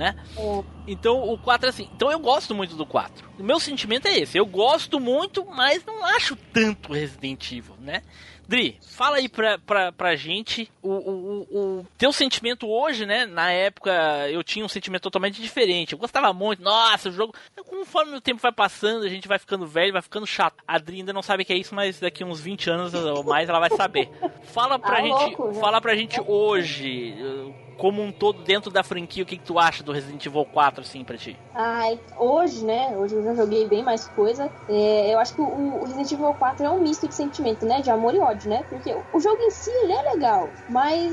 né? 0.00 0.16
É. 0.34 0.64
Então 0.88 1.28
o 1.28 1.36
4 1.36 1.66
é 1.66 1.68
assim. 1.68 1.90
Então 1.94 2.10
eu 2.10 2.18
gosto 2.18 2.54
muito 2.54 2.74
do 2.74 2.86
4. 2.86 3.28
O 3.38 3.42
meu 3.42 3.60
sentimento 3.60 4.08
é 4.08 4.18
esse. 4.18 4.38
Eu 4.38 4.46
gosto 4.46 4.98
muito, 4.98 5.44
mas 5.44 5.84
não 5.84 6.02
acho 6.06 6.34
tanto 6.54 6.94
Resident 6.94 7.52
Evil, 7.52 7.76
né? 7.78 8.02
Dri, 8.48 8.78
fala 8.80 9.18
aí 9.18 9.28
pra, 9.28 9.58
pra, 9.58 9.92
pra 9.92 10.16
gente 10.16 10.68
o, 10.82 10.88
o, 10.90 11.40
o, 11.52 11.86
teu 11.96 12.12
sentimento 12.12 12.66
hoje, 12.66 13.06
né? 13.06 13.24
Na 13.24 13.52
época 13.52 13.92
eu 14.28 14.42
tinha 14.42 14.64
um 14.64 14.68
sentimento 14.68 15.02
totalmente 15.02 15.40
diferente. 15.40 15.92
Eu 15.92 15.98
gostava 15.98 16.32
muito, 16.32 16.60
nossa, 16.60 17.10
o 17.10 17.12
jogo. 17.12 17.32
Conforme 17.64 18.16
o 18.16 18.20
tempo 18.20 18.40
vai 18.40 18.50
passando, 18.50 19.04
a 19.04 19.08
gente 19.08 19.28
vai 19.28 19.38
ficando 19.38 19.66
velho, 19.66 19.92
vai 19.92 20.02
ficando 20.02 20.26
chato. 20.26 20.64
A 20.66 20.78
Dri 20.78 20.96
ainda 20.96 21.12
não 21.12 21.22
sabe 21.22 21.42
o 21.44 21.46
que 21.46 21.52
é 21.52 21.56
isso, 21.56 21.74
mas 21.74 22.00
daqui 22.00 22.24
uns 22.24 22.40
20 22.40 22.70
anos 22.70 22.94
ou 22.94 23.22
mais 23.22 23.48
ela 23.48 23.60
vai 23.60 23.70
saber. 23.70 24.10
Fala 24.44 24.78
pra 24.78 24.96
Ah, 24.96 25.02
gente. 25.02 25.36
louco, 25.36 25.54
fala 25.54 25.80
pra 25.80 25.94
gente 25.94 26.20
hoje, 26.26 27.14
como 27.80 28.02
um 28.02 28.12
todo, 28.12 28.42
dentro 28.42 28.70
da 28.70 28.82
franquia, 28.82 29.22
o 29.22 29.26
que, 29.26 29.38
que 29.38 29.42
tu 29.42 29.58
acha 29.58 29.82
do 29.82 29.90
Resident 29.90 30.26
Evil 30.26 30.44
4, 30.44 30.82
assim, 30.82 31.02
pra 31.02 31.16
ti? 31.16 31.34
Ai, 31.54 31.98
hoje, 32.18 32.62
né? 32.62 32.94
Hoje 32.94 33.14
eu 33.14 33.22
já 33.24 33.34
joguei 33.34 33.66
bem 33.66 33.82
mais 33.82 34.06
coisa. 34.08 34.50
É, 34.68 35.14
eu 35.14 35.18
acho 35.18 35.34
que 35.34 35.40
o, 35.40 35.46
o 35.46 35.84
Resident 35.84 36.12
Evil 36.12 36.34
4 36.34 36.66
é 36.66 36.68
um 36.68 36.82
misto 36.82 37.08
de 37.08 37.14
sentimento, 37.14 37.64
né? 37.64 37.80
De 37.80 37.90
amor 37.90 38.14
e 38.14 38.18
ódio, 38.18 38.50
né? 38.50 38.62
Porque 38.68 38.94
o, 39.14 39.18
jogo 39.18 39.40
em 39.40 39.50
si, 39.50 39.70
ele 39.70 39.94
é 39.94 40.02
legal. 40.12 40.50
Mas 40.68 41.10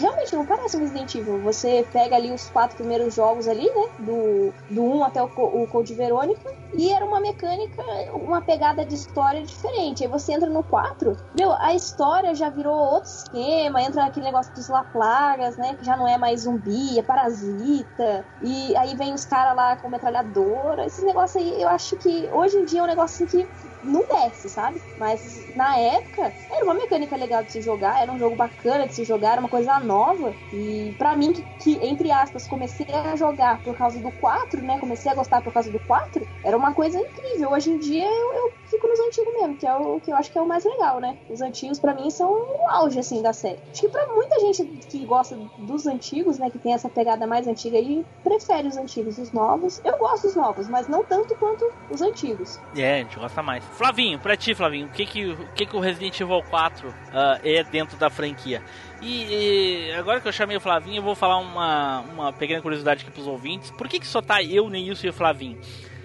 realmente 0.00 0.34
não 0.34 0.46
parece 0.46 0.78
um 0.78 0.80
Resident 0.80 1.14
Evil. 1.14 1.38
Você 1.42 1.86
pega 1.92 2.16
ali 2.16 2.32
os 2.32 2.48
quatro 2.48 2.78
primeiros 2.78 3.14
jogos 3.14 3.46
ali, 3.46 3.66
né? 3.68 3.88
Do, 3.98 4.54
do 4.70 4.82
1 4.84 5.04
até 5.04 5.22
o, 5.22 5.26
o 5.26 5.66
Code 5.66 5.92
Verônica. 5.92 6.50
E 6.72 6.90
era 6.90 7.04
uma 7.04 7.20
mecânica, 7.20 7.82
uma 8.14 8.40
pegada 8.40 8.86
de 8.86 8.94
história 8.94 9.42
diferente. 9.42 10.02
Aí 10.02 10.08
você 10.08 10.32
entra 10.32 10.48
no 10.48 10.62
4, 10.62 11.14
meu, 11.38 11.52
a 11.52 11.74
história 11.74 12.34
já 12.34 12.48
virou 12.48 12.74
outro 12.74 13.10
esquema. 13.10 13.82
Entra 13.82 14.06
aquele 14.06 14.24
negócio 14.24 14.54
dos 14.54 14.68
Laplagas, 14.68 15.58
né? 15.58 15.74
Que 15.74 15.84
já 15.84 15.94
não 15.94 16.05
é 16.08 16.18
mais 16.18 16.42
zumbi, 16.42 16.98
é 16.98 17.02
parasita. 17.02 18.26
E 18.40 18.76
aí 18.76 18.96
vem 18.96 19.14
os 19.14 19.24
caras 19.24 19.56
lá 19.56 19.76
com 19.76 19.88
metralhadora. 19.88 20.86
Esses 20.86 21.04
negócios 21.04 21.42
aí, 21.42 21.60
eu 21.60 21.68
acho 21.68 21.96
que 21.96 22.28
hoje 22.32 22.56
em 22.58 22.64
dia 22.64 22.80
é 22.80 22.82
um 22.82 22.86
negócio 22.86 23.24
assim 23.24 23.26
que 23.26 23.50
não 23.86 24.04
desce, 24.04 24.48
sabe? 24.48 24.80
Mas 24.98 25.46
na 25.54 25.76
época 25.78 26.32
era 26.50 26.64
uma 26.64 26.74
mecânica 26.74 27.16
legal 27.16 27.42
de 27.42 27.52
se 27.52 27.60
jogar, 27.60 28.02
era 28.02 28.12
um 28.12 28.18
jogo 28.18 28.36
bacana 28.36 28.86
de 28.86 28.94
se 28.94 29.04
jogar, 29.04 29.32
era 29.32 29.40
uma 29.40 29.48
coisa 29.48 29.78
nova. 29.80 30.34
E 30.52 30.94
pra 30.98 31.16
mim, 31.16 31.32
que, 31.32 31.44
que, 31.60 31.86
entre 31.86 32.10
aspas, 32.10 32.46
comecei 32.46 32.86
a 32.92 33.16
jogar 33.16 33.62
por 33.62 33.76
causa 33.76 33.98
do 34.00 34.10
4, 34.10 34.62
né? 34.62 34.78
Comecei 34.78 35.10
a 35.10 35.14
gostar 35.14 35.40
por 35.42 35.52
causa 35.52 35.70
do 35.70 35.78
4, 35.80 36.26
era 36.44 36.56
uma 36.56 36.72
coisa 36.72 36.98
incrível. 36.98 37.50
Hoje 37.50 37.70
em 37.70 37.78
dia 37.78 38.06
eu, 38.06 38.34
eu 38.34 38.52
fico 38.66 38.86
nos 38.88 39.00
antigos 39.00 39.34
mesmo, 39.34 39.56
que 39.56 39.66
é 39.66 39.74
o 39.74 40.00
que 40.00 40.10
eu 40.10 40.16
acho 40.16 40.30
que 40.30 40.38
é 40.38 40.42
o 40.42 40.46
mais 40.46 40.64
legal, 40.64 41.00
né? 41.00 41.16
Os 41.28 41.40
antigos 41.40 41.78
pra 41.78 41.94
mim 41.94 42.10
são 42.10 42.30
o 42.30 42.70
auge, 42.70 42.98
assim, 42.98 43.22
da 43.22 43.32
série. 43.32 43.58
Acho 43.70 43.82
que 43.82 43.88
pra 43.88 44.06
muita 44.14 44.38
gente 44.40 44.64
que 44.88 45.04
gosta 45.04 45.38
dos 45.58 45.86
antigos, 45.86 46.38
né? 46.38 46.50
Que 46.50 46.58
tem 46.58 46.72
essa 46.72 46.88
pegada 46.88 47.26
mais 47.26 47.46
antiga 47.46 47.78
aí, 47.78 48.04
prefere 48.22 48.68
os 48.68 48.76
antigos, 48.76 49.18
os 49.18 49.32
novos. 49.32 49.80
Eu 49.84 49.96
gosto 49.98 50.26
dos 50.26 50.36
novos, 50.36 50.68
mas 50.68 50.88
não 50.88 51.04
tanto 51.04 51.34
quanto 51.36 51.64
os 51.90 52.02
antigos. 52.02 52.58
É, 52.74 52.94
a 52.94 52.98
gente 52.98 53.18
gosta 53.18 53.42
mais. 53.42 53.64
Flavinho, 53.76 54.18
pra 54.18 54.36
ti, 54.36 54.54
Flavinho, 54.54 54.86
o 54.86 54.90
que 54.90 55.04
que 55.04 55.26
o, 55.26 55.36
que 55.54 55.66
que 55.66 55.76
o 55.76 55.80
Resident 55.80 56.18
Evil 56.18 56.42
4 56.48 56.94
ah, 57.12 57.38
é 57.44 57.62
dentro 57.62 57.96
da 57.98 58.08
franquia? 58.08 58.62
E, 59.02 59.88
e 59.90 59.92
agora 59.92 60.20
que 60.20 60.26
eu 60.28 60.32
chamei 60.32 60.56
o 60.56 60.60
Flavinho, 60.60 60.96
eu 60.96 61.02
vou 61.02 61.14
falar 61.14 61.36
uma, 61.38 62.00
uma 62.00 62.32
pequena 62.32 62.62
curiosidade 62.62 63.02
aqui 63.02 63.10
pros 63.10 63.26
ouvintes. 63.26 63.70
Por 63.70 63.86
que 63.88 64.00
que 64.00 64.06
só 64.06 64.22
tá 64.22 64.42
eu, 64.42 64.70
Neilson 64.70 65.06
e 65.06 65.10
o 65.10 65.12
Flavinho? 65.12 65.58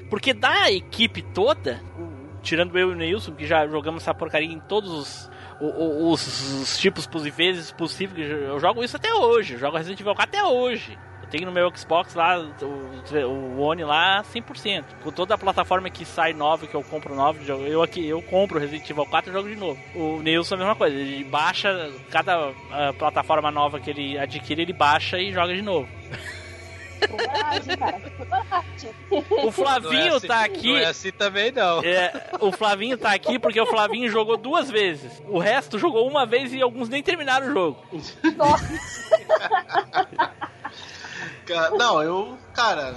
Porque 0.10 0.34
da 0.34 0.70
equipe 0.70 1.22
toda, 1.22 1.82
tirando 2.42 2.78
eu 2.78 2.90
e 2.90 2.94
o 2.94 2.98
Neilson, 2.98 3.34
que 3.34 3.46
já 3.48 3.66
jogamos 3.66 4.04
essa 4.04 4.14
porcaria 4.14 4.52
em 4.52 4.60
todos 4.60 4.92
os, 4.92 5.32
os, 5.62 6.54
os 6.62 6.78
tipos 6.78 7.08
pos- 7.08 7.24
vezes 7.24 7.72
possíveis, 7.72 8.30
eu 8.30 8.60
jogo 8.60 8.84
isso 8.84 8.98
até 8.98 9.14
hoje, 9.14 9.58
jogo 9.58 9.78
Resident 9.78 10.02
Evil 10.02 10.14
4 10.14 10.38
até 10.40 10.44
hoje. 10.46 10.98
Tenho 11.32 11.46
no 11.46 11.52
meu 11.52 11.72
Xbox 11.76 12.14
lá, 12.14 12.38
o, 12.62 13.16
o 13.26 13.60
One 13.62 13.84
lá, 13.86 14.22
100%. 14.34 14.84
Com 15.02 15.12
toda 15.12 15.34
a 15.34 15.38
plataforma 15.38 15.90
que 15.90 16.04
sai 16.04 16.34
nova, 16.34 16.68
que 16.68 16.76
eu 16.76 16.84
compro 16.84 17.16
nova, 17.16 17.40
eu 17.66 17.82
aqui, 17.82 18.06
eu 18.06 18.22
compro 18.22 18.60
Resident 18.60 18.90
Evil 18.90 19.06
4 19.06 19.30
e 19.32 19.34
jogo 19.34 19.48
de 19.50 19.56
novo. 19.56 19.80
O 19.96 20.20
Nilson 20.22 20.56
é 20.56 20.58
a 20.58 20.60
mesma 20.60 20.76
coisa, 20.76 20.96
ele 20.96 21.24
baixa, 21.24 21.90
cada 22.12 22.52
ah, 22.72 22.94
plataforma 23.00 23.50
nova 23.50 23.80
que 23.80 23.90
ele 23.90 24.18
adquire, 24.20 24.62
ele 24.62 24.74
baixa 24.74 25.18
e 25.20 25.32
joga 25.32 25.56
de 25.56 25.62
novo. 25.62 25.88
Coragem, 27.10 27.78
cara. 27.78 28.00
Coragem. 28.12 28.92
O 29.10 29.24
Não 29.42 29.48
é 29.48 29.52
Flavinho 29.52 30.16
assim- 30.18 30.28
tá 30.28 30.44
aqui. 30.44 30.68
Não 30.68 30.78
é 30.78 30.86
assim 30.86 31.12
também, 31.12 31.52
não. 31.52 31.82
É, 31.84 32.12
o 32.40 32.52
Flavinho 32.52 32.98
tá 32.98 33.12
aqui 33.14 33.40
porque 33.40 33.60
o 33.60 33.66
Flavinho 33.66 34.08
jogou 34.12 34.38
duas 34.38 34.70
vezes. 34.70 35.22
O 35.28 35.40
resto 35.40 35.80
jogou 35.80 36.08
uma 36.08 36.26
vez 36.28 36.54
e 36.54 36.62
alguns 36.62 36.90
nem 36.90 37.02
terminaram 37.02 37.48
o 37.48 37.54
jogo. 37.54 37.84
Ca- 38.38 40.32
Não, 41.78 42.02
eu, 42.02 42.38
cara, 42.54 42.96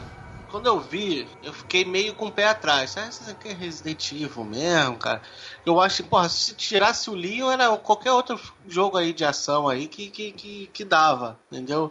quando 0.54 0.66
eu 0.66 0.78
vi, 0.78 1.28
eu 1.42 1.52
fiquei 1.52 1.84
meio 1.84 2.14
com 2.14 2.26
o 2.26 2.32
pé 2.32 2.46
atrás. 2.46 2.96
Ah, 2.96 3.08
isso 3.08 3.28
aqui 3.28 3.48
é 3.48 3.52
Resident 3.52 4.12
Evil 4.12 4.44
mesmo, 4.44 4.96
cara. 4.96 5.20
Eu 5.66 5.80
acho 5.80 6.02
que, 6.02 6.08
porra, 6.08 6.28
se 6.28 6.54
tirasse 6.54 7.10
o 7.10 7.14
Leon, 7.14 7.50
era 7.50 7.76
qualquer 7.76 8.12
outro 8.12 8.40
jogo 8.68 8.96
aí 8.96 9.12
de 9.12 9.24
ação 9.24 9.68
aí 9.68 9.88
que, 9.88 10.08
que, 10.10 10.30
que, 10.30 10.66
que 10.72 10.84
dava, 10.84 11.38
entendeu? 11.50 11.90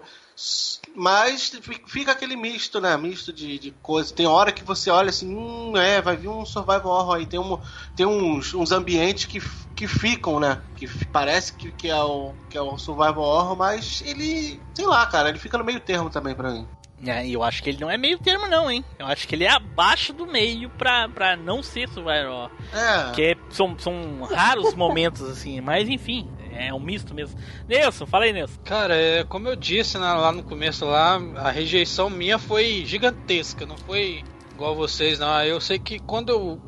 Mas 0.96 1.50
fi- 1.62 1.82
fica 1.88 2.12
aquele 2.12 2.36
misto, 2.36 2.80
né? 2.80 2.96
Misto 2.98 3.34
de, 3.34 3.58
de 3.58 3.72
coisas. 3.82 4.12
Tem 4.12 4.28
hora 4.28 4.52
que 4.52 4.64
você 4.64 4.90
olha 4.90 5.10
assim, 5.10 5.34
hum, 5.36 5.74
é, 5.76 6.02
vai 6.02 6.16
vir 6.16 6.28
um 6.28 6.46
survival 6.46 6.88
horror 6.88 7.16
aí. 7.16 7.26
Tem, 7.26 7.40
um, 7.40 7.58
tem 7.96 8.06
uns, 8.06 8.54
uns 8.54 8.72
ambientes 8.72 9.26
que, 9.26 9.42
que 9.76 9.88
ficam, 9.88 10.40
né? 10.40 10.62
Que 10.76 10.88
parece 11.08 11.54
que, 11.54 11.72
que, 11.72 11.90
é 11.90 12.02
o, 12.04 12.34
que 12.50 12.58
é 12.58 12.62
o 12.62 12.78
survival 12.78 13.20
horror, 13.24 13.56
mas 13.58 14.04
ele, 14.06 14.60
sei 14.76 14.86
lá, 14.86 15.06
cara, 15.08 15.30
ele 15.30 15.40
fica 15.40 15.58
no 15.58 15.64
meio 15.64 15.80
termo 15.80 16.10
também 16.10 16.36
pra 16.36 16.52
mim. 16.52 16.68
É, 17.06 17.26
e 17.28 17.34
eu 17.34 17.44
acho 17.44 17.62
que 17.62 17.70
ele 17.70 17.82
não 17.82 17.90
é 17.92 17.98
meio 17.98 18.18
termo, 18.18 18.48
não, 18.48 18.72
hein? 18.72 18.86
Eu 18.98 19.06
acho 19.08 19.28
que 19.28 19.36
ele 19.36 19.44
é 19.44 19.50
abaixo 19.52 20.14
do 20.14 20.26
meio 20.26 20.70
pra, 20.70 21.10
pra 21.10 21.36
não 21.36 21.62
ser 21.62 21.90
survival. 21.90 22.50
É. 22.72 23.12
Que 23.12 23.22
é- 23.24 23.36
são, 23.50 23.78
são 23.78 24.22
raros 24.24 24.74
momentos, 24.78 25.22
assim, 25.24 25.60
mas 25.60 25.90
enfim, 25.90 26.30
é 26.56 26.74
um 26.74 26.80
misto 26.80 27.14
mesmo. 27.14 27.38
Nelson, 27.68 28.06
fala 28.06 28.26
aí, 28.26 28.34
Nelson. 28.34 28.60
Cara, 28.64 28.96
é, 28.96 29.24
como 29.24 29.48
eu 29.48 29.56
disse 29.56 29.98
né, 29.98 30.12
lá 30.14 30.32
no 30.32 30.44
começo 30.44 30.86
lá, 30.86 31.20
a 31.38 31.52
rejeição 31.52 32.10
minha 32.10 32.38
foi 32.38 32.84
gigantesca, 32.86 33.66
não 33.66 33.78
foi 33.78 34.24
igual 34.54 34.76
vocês, 34.76 35.20
não. 35.20 35.44
Eu 35.44 35.60
sei 35.60 35.80
que 35.80 36.00
quando 36.00 36.30
eu- 36.30 36.60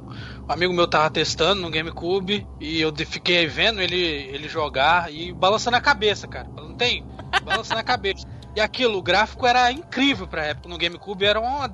um 0.48 0.52
amigo 0.52 0.74
meu 0.74 0.88
tava 0.88 1.10
testando 1.10 1.62
no 1.62 1.69
GameCube 1.69 2.45
e 2.60 2.82
eu 2.82 2.93
fiquei 3.06 3.48
vendo 3.48 3.82
ele, 3.82 3.98
ele 3.98 4.48
jogar 4.48 5.12
e 5.13 5.32
balançando 5.32 5.78
a 5.78 5.82
cabeça, 5.82 6.28
cara. 6.28 6.48
Não 6.56 6.76
tem? 6.76 7.06
Balançando 7.43 7.80
a 7.80 7.84
cabeça. 7.84 8.26
E 8.56 8.62
aquilo, 8.62 8.98
o 8.98 9.04
gráfico 9.04 9.45
era 9.45 9.69
incrível 9.71 10.28
pra 10.28 10.45
época. 10.45 10.69
No 10.69 10.78
GameCube 10.78 11.26
era 11.26 11.39
uma. 11.41 11.69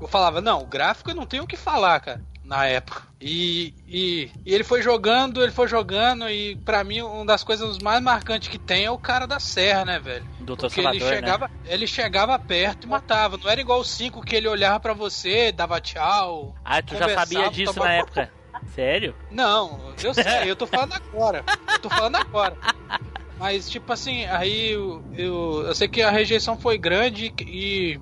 Eu 0.00 0.08
falava, 0.08 0.40
não, 0.40 0.62
o 0.62 0.66
gráfico 0.66 1.10
eu 1.10 1.14
não 1.14 1.24
tenho 1.24 1.44
o 1.44 1.46
que 1.46 1.56
falar, 1.56 2.00
cara. 2.00 2.20
Na 2.48 2.64
época. 2.64 3.02
E, 3.20 3.74
e, 3.86 4.30
e 4.46 4.54
ele 4.54 4.64
foi 4.64 4.80
jogando, 4.80 5.42
ele 5.42 5.52
foi 5.52 5.68
jogando, 5.68 6.28
e 6.30 6.56
pra 6.64 6.82
mim, 6.82 7.02
uma 7.02 7.26
das 7.26 7.44
coisas 7.44 7.78
mais 7.78 8.00
marcantes 8.02 8.48
que 8.48 8.58
tem 8.58 8.86
é 8.86 8.90
o 8.90 8.96
cara 8.96 9.26
da 9.26 9.38
serra, 9.38 9.84
né, 9.84 9.98
velho? 9.98 10.24
Doutor 10.40 10.68
Porque 10.68 10.80
ele 10.80 10.98
Salvador, 10.98 11.10
né? 11.10 11.16
chegava, 11.16 11.50
ele 11.66 11.86
chegava 11.86 12.38
perto 12.38 12.84
e 12.86 12.90
matava. 12.90 13.36
Não 13.36 13.50
era 13.50 13.60
igual 13.60 13.80
o 13.80 13.84
5 13.84 14.22
que 14.22 14.34
ele 14.34 14.48
olhava 14.48 14.80
pra 14.80 14.94
você, 14.94 15.52
dava 15.52 15.78
tchau. 15.78 16.54
Ah, 16.64 16.80
tu 16.80 16.96
já 16.96 17.06
sabia 17.14 17.50
disso 17.50 17.74
tomava- 17.74 17.90
na 17.90 17.98
época? 17.98 18.32
Sério? 18.74 19.14
Não, 19.30 19.92
eu 20.02 20.14
sei, 20.14 20.50
eu 20.50 20.56
tô 20.56 20.66
falando 20.66 20.94
agora. 21.12 21.44
Eu 21.70 21.78
tô 21.80 21.90
falando 21.90 22.16
agora. 22.16 22.56
Mas, 23.38 23.68
tipo 23.68 23.92
assim, 23.92 24.24
aí 24.24 24.70
eu, 24.72 25.04
eu, 25.12 25.64
eu 25.66 25.74
sei 25.74 25.86
que 25.86 26.00
a 26.00 26.10
rejeição 26.10 26.58
foi 26.58 26.78
grande 26.78 27.32
e, 27.42 28.00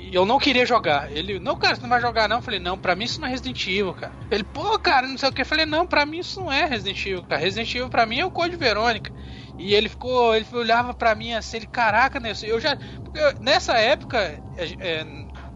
e 0.00 0.14
eu 0.14 0.24
não 0.24 0.38
queria 0.38 0.64
jogar. 0.64 1.10
Ele, 1.12 1.38
não, 1.38 1.56
cara, 1.56 1.76
você 1.76 1.82
não 1.82 1.88
vai 1.88 2.00
jogar 2.00 2.28
não. 2.28 2.36
Eu 2.36 2.42
falei, 2.42 2.58
não, 2.60 2.78
pra 2.78 2.94
mim 2.96 3.04
isso 3.04 3.20
não 3.20 3.28
é 3.28 3.30
Resident 3.30 3.66
Evil, 3.66 3.92
cara. 3.94 4.14
Ele, 4.30 4.44
pô, 4.44 4.78
cara, 4.78 5.06
não 5.06 5.18
sei 5.18 5.28
o 5.28 5.32
que. 5.32 5.42
Eu 5.42 5.46
falei, 5.46 5.66
não, 5.66 5.86
pra 5.86 6.06
mim 6.06 6.18
isso 6.18 6.40
não 6.40 6.50
é 6.50 6.64
Resident 6.64 7.04
Evil, 7.04 7.22
cara. 7.24 7.40
Resident 7.40 7.74
Evil 7.74 7.90
pra 7.90 8.06
mim 8.06 8.18
é 8.18 8.24
o 8.24 8.30
Code 8.30 8.56
Verônica. 8.56 9.10
E 9.58 9.74
ele 9.74 9.88
ficou, 9.88 10.34
ele 10.34 10.46
olhava 10.52 10.94
pra 10.94 11.14
mim 11.14 11.34
assim, 11.34 11.58
ele, 11.58 11.66
caraca, 11.66 12.18
Nelson, 12.18 12.46
eu 12.46 12.58
já. 12.60 12.78
eu- 13.14 13.34
nessa 13.40 13.76
época, 13.78 14.18
é, 14.56 14.74
é, 14.78 15.04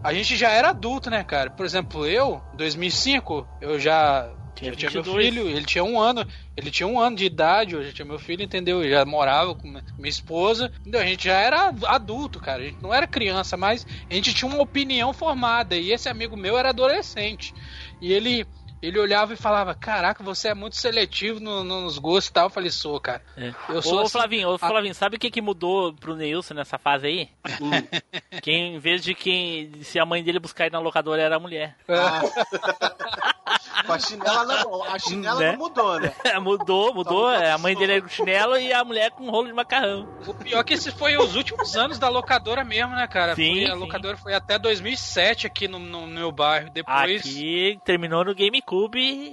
a 0.03 0.13
gente 0.13 0.35
já 0.35 0.49
era 0.51 0.69
adulto, 0.69 1.09
né, 1.09 1.23
cara? 1.23 1.49
Por 1.49 1.65
exemplo, 1.65 2.05
eu, 2.05 2.41
2005, 2.53 3.47
eu 3.59 3.79
já 3.79 4.29
Tinha 4.55 4.71
Eu 4.71 4.75
tinha 4.75 4.89
meu 4.89 5.03
22. 5.03 5.25
filho, 5.25 5.49
ele 5.49 5.65
tinha 5.65 5.83
um 5.83 5.99
ano, 5.99 6.25
ele 6.55 6.71
tinha 6.71 6.87
um 6.87 6.99
ano 6.99 7.15
de 7.17 7.25
idade, 7.25 7.83
já 7.83 7.91
tinha 7.91 8.05
meu 8.05 8.17
filho, 8.17 8.41
entendeu? 8.41 8.83
Eu 8.83 8.89
já 8.89 9.05
morava 9.05 9.53
com 9.53 9.67
minha 9.67 10.09
esposa, 10.09 10.71
entendeu? 10.79 11.01
A 11.01 11.05
gente 11.05 11.25
já 11.25 11.37
era 11.37 11.73
adulto, 11.87 12.39
cara, 12.39 12.61
a 12.63 12.65
gente 12.65 12.81
não 12.81 12.93
era 12.93 13.05
criança, 13.05 13.57
mas 13.57 13.85
a 14.09 14.13
gente 14.13 14.33
tinha 14.33 14.49
uma 14.49 14.61
opinião 14.61 15.13
formada, 15.13 15.75
e 15.75 15.91
esse 15.91 16.07
amigo 16.07 16.37
meu 16.37 16.57
era 16.57 16.69
adolescente, 16.69 17.53
e 18.01 18.13
ele... 18.13 18.45
Ele 18.81 18.99
olhava 18.99 19.33
e 19.33 19.37
falava, 19.37 19.73
caraca, 19.73 20.23
você 20.23 20.49
é 20.49 20.53
muito 20.53 20.75
seletivo 20.75 21.39
no- 21.39 21.63
no- 21.63 21.81
nos 21.81 21.97
gostos 21.97 22.29
e 22.29 22.33
tal. 22.33 22.45
Eu 22.45 22.49
falei, 22.49 22.69
sou, 22.69 22.99
cara. 22.99 23.21
É. 23.37 23.53
Eu 23.69 23.81
sou 23.81 23.97
Ô, 23.97 24.01
assim- 24.01 24.11
Flavinho, 24.11 24.49
ô. 24.49 24.57
Flavinho, 24.57 24.93
sabe 24.93 25.15
o 25.15 25.19
que, 25.19 25.31
que 25.31 25.41
mudou 25.41 25.93
pro 25.93 26.15
Neilson 26.15 26.53
nessa 26.53 26.77
fase 26.77 27.07
aí? 27.07 27.29
Hum. 27.61 27.71
Que 28.43 28.51
em 28.51 28.77
vez 28.79 29.01
de 29.03 29.15
quem 29.15 29.81
se 29.81 29.97
a 29.97 30.05
mãe 30.05 30.21
dele 30.23 30.39
buscar 30.39 30.65
ele 30.65 30.73
na 30.73 30.79
locadora 30.79 31.21
era 31.21 31.37
a 31.37 31.39
mulher. 31.39 31.75
Ah. 31.87 32.21
Com 33.85 33.93
a 33.93 33.99
chinela 33.99 34.45
não, 34.45 34.83
a 34.83 34.97
chinela 34.97 35.39
Né? 35.39 35.51
não 35.51 35.59
mudou, 35.59 35.99
né? 35.99 36.13
mudou, 36.41 36.93
mudou. 36.93 37.31
É, 37.31 37.51
A 37.51 37.57
mãe 37.57 37.75
dele 37.75 37.93
era 37.93 38.01
com 38.01 38.07
chinelo 38.07 38.57
e 38.57 38.71
a 38.73 38.83
mulher 38.83 39.11
com 39.11 39.29
rolo 39.29 39.47
de 39.47 39.53
macarrão. 39.53 40.07
O 40.25 40.33
pior 40.33 40.59
é 40.59 40.63
que 40.63 40.73
esse 40.73 40.91
foi 40.91 41.17
os 41.17 41.35
últimos 41.35 41.75
anos 41.75 41.99
da 41.99 42.07
locadora 42.09 42.63
mesmo, 42.63 42.95
né, 42.95 43.07
cara? 43.07 43.35
Sim, 43.35 43.53
Foi- 43.61 43.65
a 43.65 43.73
sim. 43.73 43.79
locadora 43.79 44.17
foi 44.17 44.33
até 44.33 44.57
2007 44.57 45.45
aqui 45.47 45.67
no, 45.67 45.77
no 45.77 46.07
meu 46.07 46.31
bairro. 46.31 46.69
Depois. 46.71 47.21
Aqui 47.21 47.79
terminou 47.85 48.23
no 48.25 48.33
GameCube, 48.33 48.65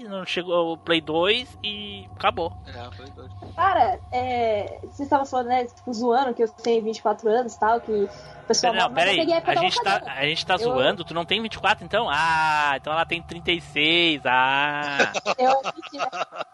não 0.08 0.24
chegou 0.24 0.72
o 0.72 0.76
Play 0.78 1.00
2 1.00 1.58
e 1.62 2.06
acabou. 2.16 2.52
É, 2.66 2.94
foi 2.96 3.06
doido. 3.10 3.32
Cara, 3.56 3.98
é, 4.12 4.78
vocês 4.82 5.00
estavam 5.00 5.26
falando, 5.26 5.48
né, 5.48 5.64
tipo, 5.66 5.92
zoando 5.92 6.34
que 6.34 6.42
eu 6.42 6.48
tenho 6.48 6.82
24 6.84 7.28
anos 7.28 7.54
e 7.54 7.60
tal, 7.60 7.80
que 7.80 7.90
o 7.92 8.08
pessoal... 8.46 8.72
Não, 8.72 8.88
mas 8.90 9.06
eu 9.08 9.14
peraí, 9.14 9.32
época 9.32 9.52
a 9.52 9.56
gente, 9.56 9.82
tá, 9.82 10.02
a 10.06 10.24
gente 10.26 10.46
tá 10.46 10.54
Eu- 10.54 10.58
zoando, 10.60 11.04
tu 11.04 11.12
não 11.14 11.24
tem 11.24 11.40
24 11.42 11.84
então? 11.84 12.08
Ah, 12.10 12.72
então 12.76 12.92
ela 12.92 13.04
tem 13.04 13.20
36, 13.22 14.22
ah. 14.24 15.12
Eu, 15.38 15.60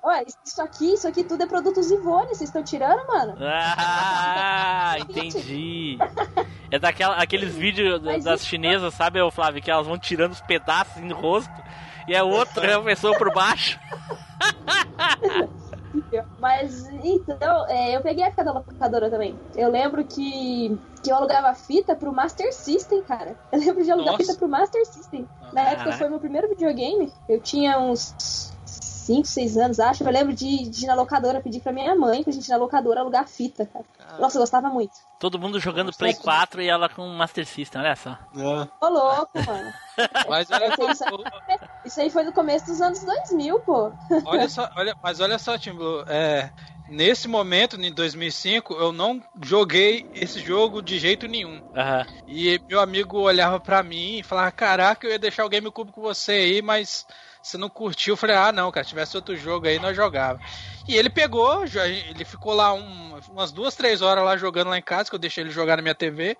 Olha, 0.03 0.25
isso 0.45 0.63
aqui, 0.63 0.95
isso 0.95 1.07
aqui 1.07 1.23
tudo 1.25 1.43
é 1.43 1.47
produtos 1.47 1.91
Ivone, 1.91 2.29
vocês 2.29 2.43
estão 2.49 2.63
tirando, 2.63 3.07
mano? 3.07 3.37
Ah, 3.41 4.97
entendi. 5.01 5.99
É 6.71 6.79
daquela, 6.79 7.17
aqueles 7.17 7.55
vídeos 7.55 8.01
Mas 8.03 8.25
das 8.25 8.41
isso- 8.41 8.51
chinesas, 8.51 8.95
sabe, 8.95 9.19
Flávio, 9.31 9.63
que 9.63 9.71
elas 9.71 9.87
vão 9.87 9.99
tirando 9.99 10.33
os 10.33 10.41
pedaços 10.41 11.03
no 11.03 11.15
rosto 11.15 11.51
e 12.09 12.17
a 12.17 12.25
outra 12.25 12.67
é 12.67 12.83
pessoa 12.83 13.17
por 13.17 13.33
baixo. 13.33 13.79
Mas, 16.39 16.89
então, 17.05 17.67
é, 17.69 17.97
eu 17.97 18.01
peguei 18.01 18.25
a 18.25 18.29
época 18.29 18.45
da 18.45 18.53
locadora 18.53 19.11
também. 19.11 19.39
Eu 19.55 19.71
lembro 19.71 20.05
que, 20.05 20.79
que 21.03 21.11
eu 21.11 21.17
alugava 21.17 21.55
fita 21.55 21.95
pro 21.95 22.13
Master 22.13 22.53
System, 22.53 23.03
cara. 23.03 23.37
Eu 23.53 23.59
lembro 23.59 23.85
de 23.85 23.91
alugar 23.91 24.13
Nossa. 24.13 24.25
fita 24.25 24.39
pro 24.39 24.49
Master 24.49 24.87
System. 24.87 25.29
Na 25.53 25.63
época 25.63 25.93
foi 25.93 26.09
meu 26.09 26.19
primeiro 26.19 26.49
videogame. 26.49 27.13
Eu 27.29 27.41
tinha 27.41 27.79
uns 27.79 28.53
5, 29.09 29.27
6 29.27 29.57
anos, 29.57 29.81
acho. 29.81 30.05
Eu 30.05 30.13
lembro 30.13 30.35
de, 30.35 30.69
de 30.69 30.85
ir 30.85 30.87
na 30.87 30.95
locadora 30.95 31.41
pedir 31.41 31.61
pra 31.61 31.73
minha 31.73 31.95
mãe 31.95 32.23
pra 32.23 32.31
gente 32.31 32.47
ir 32.47 32.51
na 32.51 32.59
locadora 32.59 33.01
alugar 33.01 33.27
fita, 33.27 33.65
cara. 33.65 33.85
Nossa, 34.19 34.37
eu 34.37 34.43
gostava 34.43 34.69
muito. 34.69 34.93
Todo 35.19 35.39
mundo 35.39 35.59
jogando 35.59 35.97
Play 35.97 36.15
4 36.15 36.61
e 36.61 36.69
ela 36.69 36.91
com 36.91 37.09
Master 37.09 37.47
System, 37.47 37.81
olha 37.81 37.97
só. 37.97 38.11
É. 38.11 38.69
Ô, 38.85 38.89
louco, 38.89 39.31
mano. 39.47 39.73
Mas 40.29 40.51
olha 40.51 40.69
Isso 40.69 40.83
aí, 40.83 40.95
só, 40.95 41.09
isso 41.85 42.01
aí 42.03 42.11
foi 42.11 42.23
no 42.23 42.33
começo 42.33 42.67
dos 42.67 42.81
anos 42.81 43.01
2000, 43.01 43.59
pô. 43.61 43.93
olha 44.27 44.47
só, 44.49 44.69
olha, 44.77 44.95
mas 45.03 45.19
olha 45.19 45.39
só, 45.39 45.59
Timbu, 45.59 46.05
é, 46.07 46.53
nesse 46.87 47.27
momento, 47.27 47.81
em 47.81 47.93
2005, 47.93 48.75
eu 48.75 48.93
não 48.93 49.21
joguei 49.43 50.07
esse 50.15 50.39
jogo 50.39 50.81
de 50.81 50.99
jeito 51.01 51.27
nenhum. 51.27 51.61
Aham. 51.75 52.07
E 52.29 52.61
meu 52.69 52.79
amigo 52.81 53.19
olhava 53.19 53.59
pra 53.59 53.83
mim 53.83 54.19
e 54.19 54.23
falava: 54.23 54.53
Caraca, 54.53 55.07
eu 55.07 55.11
ia 55.11 55.19
deixar 55.19 55.45
o 55.45 55.49
GameCube 55.49 55.91
com 55.91 56.01
você 56.01 56.33
aí, 56.33 56.63
mas 56.63 57.05
você 57.49 57.59
não 57.59 57.69
curtiu. 57.69 58.13
Eu 58.13 58.17
falei: 58.17 58.37
Ah, 58.37 58.53
não, 58.53 58.71
cara, 58.71 58.85
se 58.85 58.91
tivesse 58.91 59.17
outro 59.17 59.37
jogo 59.37 59.67
aí, 59.67 59.79
nós 59.79 59.97
jogava. 59.97 60.39
E 60.87 60.95
ele 60.97 61.11
pegou, 61.11 61.65
ele 61.65 62.25
ficou 62.25 62.55
lá 62.55 62.73
um- 62.73 63.19
umas 63.31 63.53
duas, 63.53 63.75
três 63.75 64.03
horas 64.03 64.25
lá 64.25 64.37
jogando 64.37 64.69
lá 64.69 64.79
em 64.79 64.83
casa, 64.83 65.09
que 65.09 65.15
eu 65.15 65.19
deixei 65.19 65.45
ele 65.45 65.51
jogar 65.51 65.77
na 65.77 65.83
minha 65.83 65.95
TV. 65.95 66.37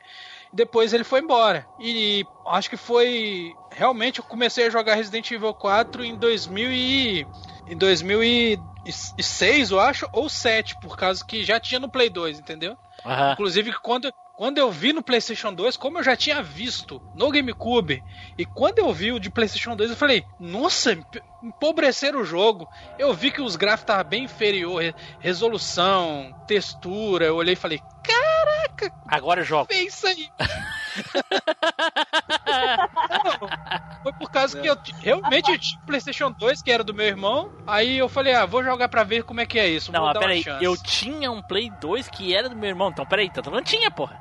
E 0.53 0.57
depois 0.57 0.93
ele 0.93 1.05
foi 1.05 1.21
embora. 1.21 1.67
E 1.79 2.27
acho 2.47 2.71
que 2.71 2.77
foi. 2.77 3.57
Realmente 3.73 4.19
eu 4.19 4.25
comecei 4.25 4.67
a 4.67 4.71
jogar 4.71 4.95
Resident 4.95 5.31
Evil 5.31 5.55
4 5.55 6.05
em 6.05 6.17
2000 6.17 6.71
e. 6.73 7.27
Em 7.67 7.77
2006, 7.77 9.71
eu 9.71 9.79
acho, 9.79 10.09
ou 10.11 10.29
7, 10.29 10.75
por 10.77 10.97
causa 10.97 11.23
que 11.23 11.45
já 11.45 11.61
tinha 11.61 11.79
no 11.79 11.91
Play 11.91 12.09
2, 12.09 12.39
entendeu? 12.39 12.79
Aham. 13.05 13.33
Inclusive, 13.33 13.73
quando, 13.83 14.11
quando 14.39 14.59
eu 14.59 14.71
vi 14.71 14.93
no 14.93 15.03
PlayStation 15.03 15.53
2, 15.53 15.77
como 15.77 15.99
eu 15.99 16.05
já 16.05 16.15
tinha 16.17 16.41
visto 16.41 17.03
no 17.13 17.29
GameCube, 17.33 18.05
e 18.39 18.47
quando 18.47 18.79
eu 18.79 18.93
vi 18.93 19.11
o 19.11 19.19
de 19.19 19.29
PlayStation 19.31 19.75
2, 19.75 19.91
eu 19.91 19.97
falei: 19.97 20.25
Nossa, 20.39 20.93
emp- 20.93 21.21
empobreceram 21.43 22.21
o 22.21 22.25
jogo. 22.25 22.71
Eu 22.97 23.13
vi 23.13 23.33
que 23.33 23.41
os 23.43 23.57
gráficos 23.57 23.83
estavam 23.83 24.05
bem 24.09 24.23
inferior, 24.23 24.81
re- 24.81 24.95
resolução, 25.19 26.33
textura. 26.47 27.25
Eu 27.27 27.35
olhei 27.35 27.55
e 27.55 27.57
falei: 27.57 27.83
Caraca, 28.01 28.95
Agora 29.09 29.41
eu 29.41 29.45
jogo. 29.45 29.67
isso 29.73 30.07
aí. 30.07 30.29
Não, 32.47 33.49
Foi 34.03 34.13
por 34.13 34.31
causa 34.31 34.61
que 34.61 34.67
eu 34.69 34.77
realmente 35.01 35.51
eu 35.51 35.59
tinha 35.59 35.81
o 35.81 35.87
PlayStation 35.87 36.31
2, 36.31 36.63
que 36.63 36.71
era 36.71 36.85
do 36.85 36.95
meu 36.95 37.07
irmão. 37.07 37.53
Aí 37.67 37.99
eu 37.99 38.09
falei: 38.09 38.35
Ah, 38.35 38.47
vou 38.47 38.63
jogar 38.65 38.89
pra 38.89 39.05
ver 39.05 39.23
como 39.25 39.41
é 39.41 39.47
que 39.47 39.59
é 39.59 39.69
isso. 39.69 39.93
Não, 39.93 40.05
mas 40.05 40.19
peraí, 40.19 40.45
eu 40.61 40.77
tinha 40.77 41.31
um 41.31 41.43
Play 41.43 41.71
2 41.81 42.09
que 42.09 42.35
era 42.35 42.49
do 42.49 42.57
meu 42.57 42.69
irmão. 42.69 42.89
Então, 42.91 43.05
peraí, 43.07 43.27
então 43.27 43.43
não 43.53 43.63
tinha, 43.63 43.91
porra. 43.91 44.19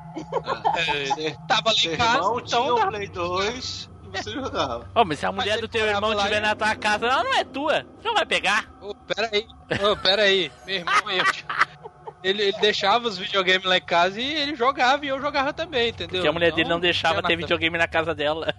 É, 0.76 1.30
tava 1.46 1.70
lá 1.70 1.74
Seu 1.76 1.92
em 1.92 1.96
casa, 1.96 2.16
irmão 2.18 2.40
tinha 2.40 2.60
então 2.60 2.74
o 2.74 2.78
dá- 2.78 2.86
Play 2.88 3.08
2 3.08 3.90
e 4.04 4.10
você 4.22 4.30
jogava. 4.32 4.88
Ô, 4.94 5.04
mas 5.04 5.18
se 5.18 5.26
a 5.26 5.32
Mas 5.32 5.44
mulher 5.44 5.52
ele 5.58 5.62
do 5.62 5.68
teu 5.68 5.86
irmão 5.86 6.12
estiver 6.14 6.40
na 6.40 6.54
tua 6.54 6.74
casa, 6.74 7.06
ela 7.06 7.22
não 7.22 7.34
é 7.38 7.44
tua. 7.44 7.84
Você 8.00 8.08
não 8.08 8.14
vai 8.14 8.26
pegar. 8.26 8.64
Ô, 8.80 8.94
peraí, 8.94 9.46
ô, 9.90 9.96
peraí, 9.96 10.52
meu 10.66 10.76
irmão, 10.76 11.10
eu, 11.10 11.24
ele, 12.22 12.42
ele 12.42 12.58
deixava 12.60 13.06
os 13.08 13.16
videogames 13.18 13.64
lá 13.64 13.76
em 13.76 13.82
casa 13.82 14.20
e 14.20 14.34
ele 14.34 14.54
jogava 14.56 15.04
e 15.04 15.08
eu 15.08 15.20
jogava 15.20 15.52
também, 15.52 15.88
entendeu? 15.90 16.16
Porque 16.16 16.28
a 16.28 16.32
mulher 16.32 16.48
Então, 16.48 16.56
dele 16.56 16.68
não 16.68 16.80
deixava 16.80 17.16
tinha 17.20 17.28
ter 17.28 17.36
videogame 17.36 17.78
na 17.78 17.88
casa 17.88 18.14
dela. 18.14 18.54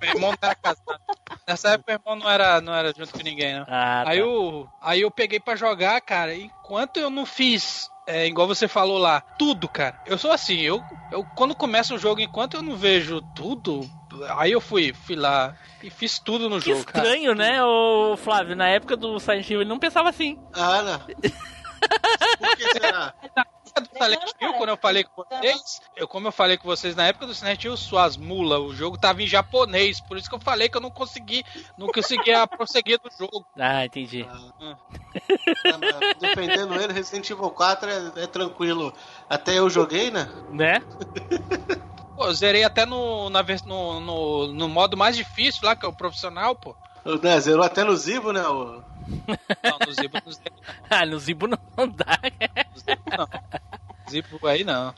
Meu 0.00 0.10
irmão 0.10 0.30
não 0.30 0.38
era 0.40 0.54
casado. 0.54 1.00
Nessa 1.46 1.70
época, 1.70 1.92
meu 1.92 2.00
irmão 2.00 2.24
não 2.24 2.30
era, 2.30 2.60
não 2.60 2.74
era 2.74 2.92
junto 2.96 3.12
com 3.12 3.22
ninguém, 3.22 3.54
não. 3.54 3.62
Ah, 3.62 4.02
tá. 4.04 4.10
Aí, 4.10 4.18
eu, 4.18 4.68
aí 4.80 5.00
eu 5.00 5.10
peguei 5.10 5.40
pra 5.40 5.56
jogar, 5.56 6.00
cara, 6.00 6.34
enquanto 6.34 6.98
eu 6.98 7.10
não 7.10 7.26
fiz. 7.26 7.88
É, 8.06 8.26
igual 8.26 8.46
você 8.46 8.66
falou 8.66 8.96
lá, 8.96 9.20
tudo, 9.20 9.68
cara. 9.68 10.00
Eu 10.06 10.16
sou 10.16 10.30
assim, 10.32 10.60
eu, 10.60 10.82
eu 11.12 11.22
quando 11.36 11.54
começa 11.54 11.92
um 11.92 11.98
jogo, 11.98 12.22
enquanto 12.22 12.54
eu 12.54 12.62
não 12.62 12.74
vejo 12.74 13.20
tudo, 13.36 13.86
aí 14.38 14.50
eu 14.52 14.62
fui, 14.62 14.94
fui 14.94 15.14
lá 15.14 15.54
e 15.82 15.90
fiz 15.90 16.18
tudo 16.18 16.48
no 16.48 16.58
Que 16.58 16.70
jogo, 16.70 16.84
cara. 16.86 17.04
estranho, 17.06 17.34
né, 17.34 17.62
ô 17.62 18.16
Flávio? 18.16 18.56
Na 18.56 18.66
época 18.66 18.96
do 18.96 19.18
Silent 19.20 19.50
Hill 19.50 19.60
ele 19.60 19.68
não 19.68 19.78
pensava 19.78 20.08
assim. 20.08 20.38
Ah, 20.54 20.80
não. 20.82 21.00
Por 22.38 22.56
que 22.56 22.70
será? 22.72 23.14
do 23.80 23.86
Silent 23.96 24.30
Hill, 24.40 24.54
quando 24.54 24.70
eu 24.70 24.76
falei 24.76 25.04
com 25.04 25.24
vocês, 25.24 25.80
eu, 25.94 26.08
como 26.08 26.28
eu 26.28 26.32
falei 26.32 26.56
com 26.56 26.66
vocês 26.66 26.96
na 26.96 27.06
época 27.06 27.26
do 27.26 27.34
Silent 27.34 27.62
Hill, 27.62 27.76
suas 27.76 28.16
mulas, 28.16 28.60
o 28.60 28.74
jogo 28.74 28.98
tava 28.98 29.22
em 29.22 29.26
japonês, 29.26 30.00
por 30.00 30.16
isso 30.16 30.28
que 30.28 30.34
eu 30.34 30.40
falei 30.40 30.68
que 30.68 30.76
eu 30.76 30.80
não 30.80 30.90
consegui, 30.90 31.44
não 31.76 31.86
conseguia 31.86 32.46
prosseguir 32.46 32.98
do 33.02 33.10
jogo. 33.16 33.46
Ah, 33.56 33.84
entendi. 33.84 34.26
Ah, 34.28 34.48
Dependendo 36.20 36.76
dele, 36.76 36.92
Resident 36.92 37.28
Evil 37.30 37.50
4 37.50 37.88
é, 37.90 38.22
é 38.24 38.26
tranquilo. 38.26 38.92
Até 39.28 39.58
eu 39.58 39.68
joguei, 39.70 40.10
né? 40.10 40.28
Né? 40.50 40.82
Pô, 42.16 42.26
eu 42.26 42.34
zerei 42.34 42.64
até 42.64 42.84
no, 42.84 43.30
na, 43.30 43.44
no, 43.64 44.00
no, 44.00 44.52
no 44.52 44.68
modo 44.68 44.96
mais 44.96 45.16
difícil 45.16 45.60
lá, 45.62 45.76
que 45.76 45.86
é 45.86 45.88
o 45.88 45.92
profissional, 45.92 46.56
pô. 46.56 46.74
O- 47.04 47.16
Né, 47.16 47.38
zerou 47.38 47.62
até 47.64 47.84
no 47.84 47.96
Zibo, 47.96 48.32
né? 48.32 48.42
O... 48.46 48.82
Não, 49.64 49.78
no 49.86 49.92
Zibo, 49.92 50.18
no 50.24 50.32
Zibo, 50.32 50.56
Ah, 50.90 51.06
no 51.06 51.18
Zibo 51.18 51.46
não 51.46 51.58
dá. 51.88 52.18
no 52.74 52.80
Zibo 52.80 53.02
não. 53.16 53.28
Zibo 54.10 54.46
aí 54.46 54.64
não. 54.64 54.94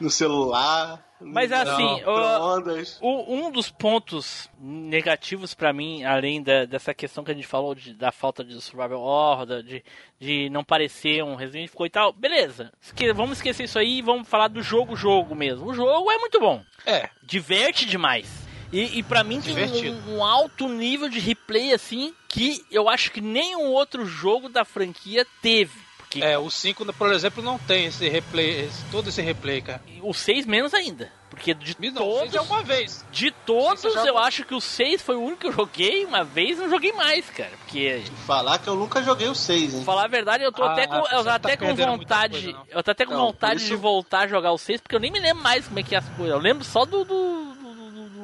no 0.00 0.10
celular. 0.10 1.04
Mas 1.20 1.50
assim, 1.52 1.94
micro-ondas. 1.96 2.98
O- 3.00 3.32
um 3.34 3.50
dos 3.50 3.70
pontos 3.70 4.48
negativos 4.60 5.52
pra 5.54 5.72
mim, 5.72 6.04
além 6.04 6.42
da- 6.42 6.64
dessa 6.64 6.92
questão 6.94 7.22
que 7.24 7.30
a 7.30 7.34
gente 7.34 7.46
falou 7.46 7.74
de- 7.74 7.94
da 7.94 8.10
falta 8.12 8.44
de 8.44 8.60
survival 8.60 9.00
horror, 9.00 9.46
da- 9.46 9.62
de, 9.62 9.84
de 10.20 10.48
não 10.50 10.62
parecer 10.64 11.22
um 11.24 11.34
Resident 11.34 11.70
Evil 11.72 11.86
e 11.86 11.90
tal, 11.90 12.12
beleza. 12.12 12.72
Esque- 12.80 13.12
vamos 13.12 13.38
esquecer 13.38 13.64
isso 13.64 13.78
aí 13.78 13.98
e 13.98 14.02
vamos 14.02 14.28
falar 14.28 14.48
do 14.48 14.62
jogo, 14.62 14.94
jogo 14.96 15.34
mesmo. 15.34 15.66
O 15.66 15.74
jogo 15.74 16.10
é 16.10 16.18
muito 16.18 16.38
bom, 16.40 16.62
É, 16.86 17.08
diverte 17.22 17.84
demais. 17.86 18.47
E, 18.72 18.98
e 18.98 19.02
para 19.02 19.24
mim 19.24 19.40
tem 19.40 19.54
um, 19.90 20.16
um 20.18 20.24
alto 20.24 20.68
nível 20.68 21.08
de 21.08 21.18
replay 21.18 21.72
assim 21.72 22.12
que 22.28 22.64
eu 22.70 22.88
acho 22.88 23.10
que 23.10 23.20
nenhum 23.20 23.66
outro 23.72 24.04
jogo 24.04 24.48
da 24.48 24.64
franquia 24.64 25.26
teve. 25.40 25.88
Porque 25.98 26.22
é, 26.22 26.38
o 26.38 26.50
5, 26.50 26.90
por 26.94 27.12
exemplo, 27.12 27.42
não 27.42 27.58
tem 27.58 27.86
esse 27.86 28.08
replay, 28.08 28.64
esse- 28.66 28.82
todo 28.90 29.08
esse 29.10 29.20
replay, 29.20 29.60
cara. 29.60 29.82
o 30.02 30.14
6 30.14 30.46
menos 30.46 30.72
ainda. 30.72 31.12
Porque 31.28 31.52
de 31.52 31.76
Não, 31.78 31.92
todos, 31.92 32.18
seis 32.20 32.34
é 32.34 32.40
uma 32.40 32.62
vez. 32.62 33.04
De 33.12 33.30
todos, 33.30 33.84
eu 33.84 34.16
acho 34.18 34.44
que 34.46 34.54
o 34.54 34.60
6 34.62 35.02
foi 35.02 35.14
o 35.14 35.20
único 35.22 35.42
que 35.42 35.46
eu 35.48 35.52
joguei 35.52 36.04
uma 36.04 36.24
vez 36.24 36.58
não 36.58 36.68
joguei 36.70 36.90
mais, 36.92 37.28
cara. 37.30 37.50
Porque, 37.58 38.02
Falar 38.26 38.58
que 38.58 38.66
eu 38.66 38.74
nunca 38.74 39.02
joguei 39.02 39.28
o 39.28 39.34
6, 39.34 39.74
hein? 39.74 39.84
falar 39.84 40.04
a 40.04 40.08
verdade, 40.08 40.42
eu 40.42 40.50
tô 40.50 40.64
Ah, 40.64 40.72
até 40.72 40.86
com, 40.86 40.96
eu 40.96 41.02
tô 41.02 41.24
tá 41.24 41.34
até 41.34 41.56
com 41.56 41.74
vontade. 41.76 42.42
coisa, 42.52 42.66
eu 42.70 42.82
tô 42.82 42.90
até 42.90 43.04
com 43.06 43.12
Não, 43.12 43.26
vontade 43.26 43.60
isso- 43.60 43.68
de 43.68 43.76
voltar 43.76 44.20
a 44.20 44.26
jogar 44.26 44.52
o 44.52 44.58
6, 44.58 44.80
porque 44.80 44.96
eu 44.96 45.00
nem 45.00 45.12
me 45.12 45.20
lembro 45.20 45.42
mais 45.42 45.66
como 45.68 45.78
é 45.78 45.82
que 45.82 45.94
é 45.94 45.98
as 45.98 46.08
coisas. 46.08 46.34
Eu 46.34 46.40
lembro 46.40 46.64
só 46.64 46.84
do- 46.86 47.04
do 47.04 47.47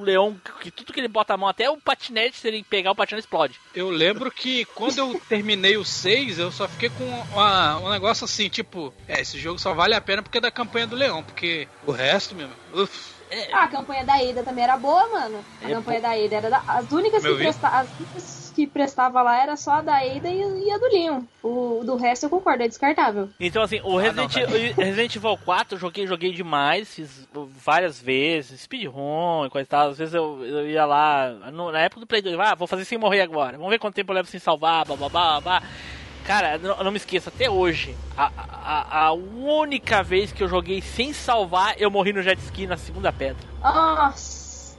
leão 0.02 0.36
que 0.60 0.70
tudo 0.70 0.92
que 0.92 1.00
ele 1.00 1.08
bota 1.08 1.34
a 1.34 1.36
mão, 1.36 1.48
até 1.48 1.68
o 1.70 1.76
patinete, 1.76 2.36
se 2.38 2.48
ele 2.48 2.62
pegar 2.64 2.90
o 2.90 2.94
patinete 2.94 3.24
explode. 3.26 3.60
Eu 3.74 3.90
lembro 3.90 4.30
que 4.30 4.64
quando 4.66 4.98
eu 4.98 5.20
terminei 5.28 5.76
o 5.76 5.84
6, 5.84 6.38
eu 6.38 6.50
só 6.50 6.66
fiquei 6.66 6.88
com 6.90 7.04
uma- 7.32 7.78
um 7.78 7.90
negócio 7.90 8.24
assim, 8.24 8.48
tipo, 8.48 8.92
é, 9.06 9.20
esse 9.20 9.38
jogo 9.38 9.58
só 9.58 9.72
vale 9.74 9.94
a 9.94 10.00
pena 10.00 10.22
porque 10.22 10.38
é 10.38 10.40
da 10.40 10.50
campanha 10.50 10.86
do 10.86 10.96
leão, 10.96 11.22
porque 11.22 11.68
o 11.86 11.92
resto, 11.92 12.34
meu, 12.34 12.48
uf, 12.72 13.14
Ah, 13.52 13.64
a 13.64 13.68
campanha 13.68 14.04
da 14.04 14.14
Ada 14.14 14.44
também 14.44 14.62
era 14.62 14.76
boa, 14.76 15.08
mano. 15.10 15.44
A 15.60 15.68
É 15.68 15.72
campanha 15.72 16.00
da 16.00 16.10
Ada 16.10 16.36
era 16.36 16.50
da... 16.50 16.62
As 16.68 16.92
únicas 16.92 17.20
Meu 17.22 17.32
que 17.32 17.38
vi. 17.38 17.44
Que 18.54 18.66
prestava 18.66 19.20
lá 19.22 19.42
era 19.42 19.56
só 19.56 19.72
a 19.72 19.82
da 19.82 19.96
Ada 19.96 20.28
e, 20.30 20.64
e 20.66 20.70
a 20.70 20.78
do 20.78 20.86
Leon. 20.86 21.22
O 21.42 21.82
do 21.84 21.96
resto 21.96 22.26
eu 22.26 22.30
concordo, 22.30 22.62
é 22.62 22.68
descartável. 22.68 23.28
Então, 23.40 23.62
assim, 23.62 23.80
o 23.82 23.98
Ah, 23.98 24.12
não, 24.12 24.26
Resident, 24.26 24.36
o 24.76 24.80
Resident 24.80 25.16
Evil 25.16 25.38
4 25.44 25.74
eu 25.76 25.80
joguei, 25.80 26.06
joguei 26.06 26.32
demais, 26.32 26.94
fiz 26.94 27.28
várias 27.62 28.00
vezes, 28.00 28.60
speedrun 28.62 29.46
e 29.46 29.50
coisa 29.50 29.64
e 29.66 29.68
tal. 29.68 29.90
Às 29.90 29.98
vezes 29.98 30.14
eu, 30.14 30.44
eu 30.44 30.68
ia 30.68 30.84
lá, 30.86 31.30
no- 31.52 31.72
na 31.72 31.80
época 31.80 32.00
do 32.00 32.06
Play 32.06 32.22
2, 32.22 32.38
ah, 32.38 32.54
vou 32.54 32.66
fazer 32.68 32.84
sem 32.84 32.96
morrer 32.96 33.20
agora, 33.22 33.56
vamos 33.56 33.70
ver 33.70 33.78
quanto 33.78 33.94
tempo 33.94 34.12
eu 34.12 34.16
levo 34.16 34.28
sem 34.28 34.38
salvar, 34.40 34.84
blá 34.86 34.96
blá 34.96 35.08
blá 35.08 35.40
blá. 35.40 35.62
Cara, 36.26 36.56
não, 36.56 36.82
não 36.84 36.90
me 36.90 36.96
esqueça, 36.96 37.28
até 37.28 37.50
hoje, 37.50 37.94
a, 38.16 38.30
a, 38.38 39.06
a 39.08 39.12
única 39.12 40.02
vez 40.02 40.32
que 40.32 40.42
eu 40.42 40.48
joguei 40.48 40.80
sem 40.80 41.12
salvar, 41.12 41.74
eu 41.78 41.90
morri 41.90 42.14
no 42.14 42.22
jet 42.22 42.40
ski 42.40 42.66
na 42.66 42.78
segunda 42.78 43.12
pedra. 43.12 43.36
Nossa! 43.62 44.78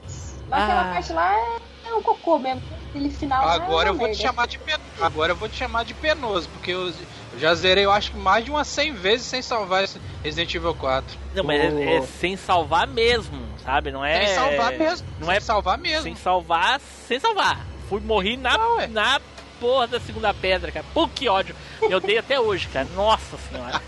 Aquela 0.50 0.80
Ah. 0.90 0.92
parte 0.94 1.12
lá 1.12 1.34
é, 1.36 1.88
é 1.90 1.94
um 1.94 2.02
cocô 2.02 2.38
mesmo. 2.38 2.62
Aquele 2.96 3.10
final 3.10 3.46
agora 3.46 3.90
eu 3.90 3.94
vou 3.94 4.10
te 4.10 4.16
chamar 4.16 4.46
de 4.46 4.58
penoso. 4.58 4.82
Agora 5.02 5.32
eu 5.32 5.36
vou 5.36 5.48
te 5.50 5.56
chamar 5.56 5.84
de 5.84 5.92
penoso, 5.92 6.48
porque 6.48 6.70
eu, 6.70 6.88
eu 6.88 7.38
já 7.38 7.54
zerei, 7.54 7.84
eu 7.84 7.92
acho 7.92 8.10
que 8.12 8.16
mais 8.16 8.42
de 8.42 8.50
umas 8.50 8.66
100 8.68 8.94
vezes 8.94 9.26
sem 9.26 9.42
salvar 9.42 9.84
esse 9.84 10.00
Resident 10.24 10.54
Evil 10.54 10.74
4. 10.74 11.18
Não, 11.34 11.44
mas 11.44 11.60
é, 11.60 11.96
é 11.96 12.02
sem 12.02 12.36
salvar 12.38 12.86
mesmo, 12.86 13.38
sabe? 13.62 13.92
Não 13.92 14.02
é. 14.02 14.26
Sem 14.26 14.34
salvar 14.34 14.72
mesmo. 14.72 15.06
Não 15.20 15.26
sem 15.26 15.36
é 15.36 15.40
salvar 15.40 15.78
mesmo. 15.78 16.02
Sem 16.04 16.16
salvar, 16.16 16.80
sem 17.06 17.20
salvar. 17.20 17.66
Fui 17.86 18.00
morrer 18.00 18.38
na, 18.38 18.56
Não, 18.56 18.88
na 18.88 19.20
porra 19.60 19.86
da 19.86 20.00
segunda 20.00 20.32
pedra, 20.32 20.72
cara. 20.72 20.86
Pô, 20.94 21.06
que 21.06 21.28
ódio. 21.28 21.54
Eu 21.82 22.00
dei 22.00 22.16
até 22.16 22.40
hoje, 22.40 22.66
cara. 22.68 22.88
Nossa 22.94 23.36
senhora. 23.36 23.82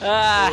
Ah, 0.00 0.50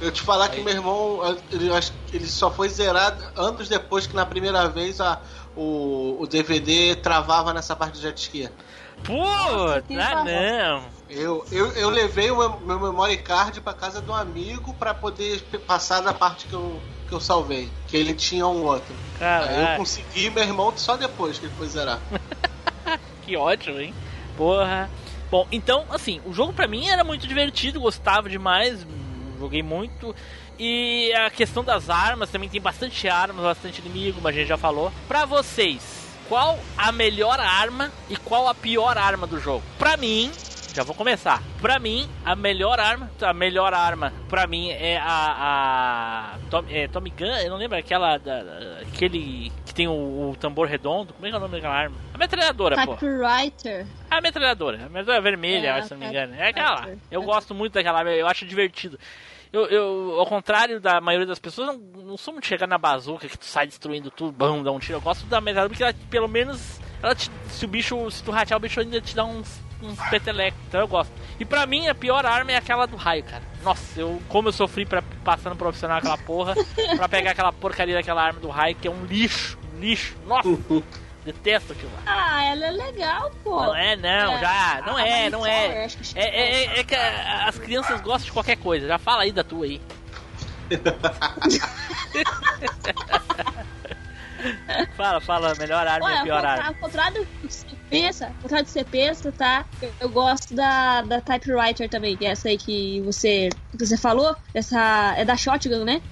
Eu 0.00 0.10
te 0.10 0.22
falar 0.22 0.48
que 0.48 0.60
meu 0.60 0.74
irmão, 0.74 1.20
ele, 1.50 1.70
ele 2.12 2.26
só 2.26 2.50
foi 2.50 2.68
zerado 2.68 3.24
anos 3.36 3.68
depois 3.68 4.06
que 4.06 4.14
na 4.14 4.26
primeira 4.26 4.68
vez 4.68 5.00
a, 5.00 5.20
o, 5.56 6.16
o 6.20 6.26
DVD 6.26 6.96
travava 6.96 7.52
nessa 7.52 7.74
parte 7.76 7.94
do 7.94 8.00
jet 8.00 8.20
ski. 8.20 8.48
pô, 9.04 9.22
ah, 9.22 10.24
não. 10.24 10.84
Eu, 11.08 11.44
eu, 11.52 11.72
eu 11.72 11.90
levei 11.90 12.30
o 12.30 12.38
meu, 12.38 12.60
meu 12.60 12.80
memory 12.80 13.18
card 13.18 13.60
pra 13.60 13.72
casa 13.72 14.02
um 14.06 14.14
amigo 14.14 14.74
pra 14.74 14.94
poder 14.94 15.40
passar 15.66 16.00
da 16.00 16.12
parte 16.12 16.46
que 16.46 16.54
eu, 16.54 16.80
que 17.06 17.12
eu 17.12 17.20
salvei. 17.20 17.70
Que 17.86 17.96
ele 17.96 18.14
tinha 18.14 18.46
um 18.46 18.64
outro. 18.64 18.94
Aí 19.20 19.72
eu 19.72 19.76
consegui 19.76 20.30
meu 20.30 20.42
irmão 20.42 20.72
só 20.76 20.96
depois 20.96 21.38
que 21.38 21.46
ele 21.46 21.54
foi 21.56 21.68
zerar. 21.68 22.00
que 23.22 23.36
ótimo, 23.36 23.78
hein? 23.80 23.94
Porra. 24.36 24.90
Bom, 25.30 25.46
então, 25.50 25.84
assim, 25.90 26.20
o 26.24 26.32
jogo 26.32 26.52
pra 26.52 26.68
mim 26.68 26.88
era 26.88 27.02
muito 27.02 27.26
divertido, 27.26 27.80
gostava 27.80 28.28
demais, 28.28 28.84
hum, 28.84 29.36
joguei 29.38 29.62
muito. 29.62 30.14
E 30.58 31.12
a 31.14 31.30
questão 31.30 31.64
das 31.64 31.90
armas, 31.90 32.30
também 32.30 32.48
tem 32.48 32.60
bastante 32.60 33.08
armas, 33.08 33.42
bastante 33.44 33.80
inimigo, 33.80 34.20
mas 34.22 34.34
a 34.34 34.38
gente 34.38 34.48
já 34.48 34.56
falou. 34.58 34.92
Pra 35.08 35.24
vocês, 35.24 36.08
qual 36.28 36.58
a 36.78 36.92
melhor 36.92 37.40
arma 37.40 37.90
e 38.08 38.16
qual 38.16 38.48
a 38.48 38.54
pior 38.54 38.96
arma 38.96 39.26
do 39.26 39.40
jogo? 39.40 39.64
Pra 39.78 39.96
mim, 39.96 40.30
já 40.74 40.82
vou 40.84 40.94
começar. 40.94 41.42
Pra 41.60 41.78
mim, 41.80 42.08
a 42.24 42.36
melhor 42.36 42.78
arma, 42.78 43.10
a 43.20 43.32
melhor 43.32 43.74
arma 43.74 44.12
pra 44.28 44.46
mim 44.46 44.70
é 44.70 44.96
a, 44.98 46.34
a 46.36 46.38
Tom, 46.50 46.64
é, 46.68 46.86
Tommy 46.88 47.10
Gun, 47.10 47.26
eu 47.26 47.50
não 47.50 47.56
lembro 47.56 47.76
aquela 47.78 48.16
da, 48.18 48.42
da- 48.42 48.78
aquele 48.82 49.52
que 49.66 49.74
tem 49.74 49.88
o, 49.88 50.30
o 50.30 50.36
tambor 50.38 50.68
redondo, 50.68 51.12
como 51.14 51.26
é 51.26 51.30
que 51.30 51.34
é 51.34 51.38
o 51.38 51.40
nome 51.40 51.54
daquela 51.56 51.74
arma? 51.74 51.96
A 52.12 52.18
metralhadora, 52.18 52.76
pô. 52.86 52.94
Typewriter. 52.94 53.86
A 54.10 54.20
metralhadora, 54.20 54.76
a 54.76 54.80
metralhadora 54.88 55.20
vermelha, 55.20 55.68
É, 55.78 55.82
se 55.82 55.90
não 55.90 55.98
me 55.98 56.06
engano. 56.06 56.34
É 56.36 56.48
aquela. 56.48 56.88
Eu 57.10 57.22
gosto 57.22 57.54
muito 57.54 57.72
daquela 57.74 57.98
arma, 57.98 58.10
eu 58.12 58.26
acho 58.28 58.44
divertido. 58.46 58.98
Eu, 59.54 59.66
eu, 59.66 60.16
ao 60.18 60.26
contrário 60.26 60.80
da 60.80 61.00
maioria 61.00 61.26
das 61.28 61.38
pessoas, 61.38 61.68
não, 61.68 61.78
não 62.02 62.16
sou 62.16 62.32
muito 62.34 62.46
chegar 62.46 62.66
na 62.66 62.76
bazuca 62.76 63.28
que 63.28 63.38
tu 63.38 63.44
sai 63.44 63.68
destruindo 63.68 64.10
tudo, 64.10 64.32
bam, 64.32 64.62
dá 64.64 64.72
um 64.72 64.80
tiro. 64.80 64.98
Eu 64.98 65.00
gosto 65.00 65.24
da 65.26 65.40
metralhadora 65.40 65.68
porque 65.68 65.84
ela, 65.84 65.94
pelo 66.10 66.26
menos, 66.26 66.80
ela 67.00 67.14
te- 67.14 67.30
se 67.50 67.64
o 67.64 67.68
bicho, 67.68 68.10
se 68.10 68.20
tu 68.24 68.32
ratear 68.32 68.58
o 68.58 68.60
bicho 68.60 68.80
ainda 68.80 69.00
te 69.00 69.14
dá 69.14 69.24
uns, 69.24 69.60
uns 69.80 69.96
petelecos. 70.10 70.58
Então 70.66 70.80
eu 70.80 70.88
gosto. 70.88 71.12
E 71.38 71.44
pra 71.44 71.66
mim, 71.66 71.86
a 71.86 71.94
pior 71.94 72.26
arma 72.26 72.50
é 72.50 72.56
aquela 72.56 72.84
do 72.86 72.96
raio, 72.96 73.22
cara. 73.22 73.44
Nossa, 73.62 74.00
eu, 74.00 74.20
como 74.28 74.48
eu 74.48 74.52
sofri 74.52 74.84
pra, 74.84 75.02
passando 75.24 75.54
profissional 75.54 75.98
aquela 75.98 76.18
porra, 76.18 76.54
pra 76.96 77.08
pegar 77.08 77.30
aquela 77.30 77.52
porcaria 77.52 77.94
daquela 77.94 78.22
arma 78.24 78.40
do 78.40 78.48
raio, 78.48 78.74
que 78.74 78.88
é 78.88 78.90
um 78.90 79.04
lixo, 79.04 79.56
lixo. 79.78 80.16
Nossa, 80.26 80.48
detesto 81.24 81.72
aquilo 81.72 81.90
lá. 81.94 82.02
Ah, 82.06 82.44
ela 82.44 82.66
é 82.66 82.70
legal, 82.70 83.30
pô. 83.42 83.62
Não 83.62 83.74
é, 83.76 83.96
não, 83.96 84.36
É, 84.36 84.40
já, 84.40 84.82
não 84.86 84.96
a 84.96 85.06
é, 85.08 85.30
não 85.30 85.46
é. 85.46 85.86
É, 86.14 86.16
é, 86.16 86.64
é- 86.64 86.80
é 86.80 86.84
que 86.84 86.94
a- 86.94 87.48
as 87.48 87.58
crianças 87.58 88.00
gostam 88.00 88.26
de 88.26 88.32
qualquer 88.32 88.56
coisa. 88.56 88.86
Já 88.86 88.98
fala 88.98 89.22
aí 89.22 89.32
da 89.32 89.42
tua 89.44 89.64
aí. 89.64 89.80
fala, 94.96 95.20
fala, 95.20 95.54
melhor 95.56 95.86
arma 95.86 96.06
Olha, 96.06 96.22
pior 96.22 96.44
arma. 96.44 96.68
ao 96.68 96.74
contrário 96.74 97.20
do 97.22 97.26
que 97.26 97.52
você 97.54 97.66
pensa, 97.90 98.26
ao 98.26 98.34
contrário 98.34 98.64
do 98.64 98.66
que 98.66 98.72
você 98.72 98.84
pensa, 98.84 99.32
tá? 99.32 99.64
Eu, 99.80 99.92
eu 100.00 100.08
gosto 100.08 100.54
da, 100.54 101.02
da 101.02 101.20
Typewriter 101.20 101.88
também, 101.88 102.16
que 102.16 102.26
é 102.26 102.30
essa 102.30 102.48
aí 102.48 102.58
que 102.58 103.00
você, 103.02 103.48
que 103.76 103.86
você 103.86 103.96
falou. 103.96 104.34
Essa 104.52 105.14
é 105.16 105.24
da 105.24 105.36
Shotgun, 105.36 105.84
né? 105.84 106.02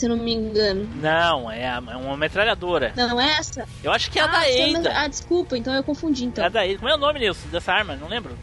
Se 0.00 0.06
eu 0.06 0.16
não 0.16 0.24
me 0.24 0.32
engano. 0.32 0.88
Não, 0.94 1.50
é, 1.52 1.68
a- 1.68 1.82
é 1.90 1.96
uma 1.96 2.16
metralhadora. 2.16 2.94
Não 2.96 3.20
é 3.20 3.32
essa? 3.38 3.68
Eu 3.84 3.92
acho 3.92 4.10
que 4.10 4.18
é 4.18 4.22
a 4.22 4.24
ah, 4.24 4.28
da 4.28 4.38
Ada. 4.78 4.92
ah, 5.00 5.06
desculpa, 5.08 5.58
então 5.58 5.74
eu 5.74 5.84
confundi 5.84 6.24
É 6.24 6.26
então. 6.28 6.42
a 6.42 6.48
da 6.48 6.62
Ada. 6.62 6.76
Como 6.78 6.88
é 6.88 6.94
o 6.94 6.96
nome 6.96 7.20
Nilson, 7.20 7.48
dessa 7.50 7.74
arma? 7.74 7.96
Não 7.96 8.08
lembro. 8.08 8.34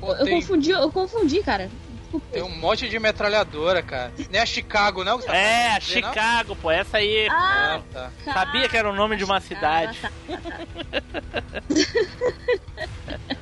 Eu 0.00 0.24
Tem, 0.24 0.40
confundi, 0.40 0.70
eu 0.70 0.90
confundi, 0.90 1.42
cara. 1.42 1.68
tem 2.32 2.42
um 2.42 2.48
monte 2.56 2.88
de 2.88 2.98
metralhadora, 2.98 3.82
cara. 3.82 4.10
Nem 4.30 4.40
a 4.40 4.46
Chicago, 4.46 5.04
não? 5.04 5.18
que 5.18 5.24
você 5.24 5.28
tá 5.30 5.36
É, 5.36 5.72
a 5.72 5.78
dizer, 5.78 6.00
não? 6.00 6.08
Chicago, 6.08 6.56
pô, 6.56 6.70
essa 6.70 6.96
aí. 6.96 7.28
Ah, 7.30 7.80
Ah, 7.94 8.08
tá. 8.24 8.32
Sabia 8.32 8.66
que 8.66 8.74
era 8.78 8.88
o 8.88 8.94
nome 8.94 9.18
de 9.18 9.24
uma 9.24 9.40
cidade. 9.42 10.00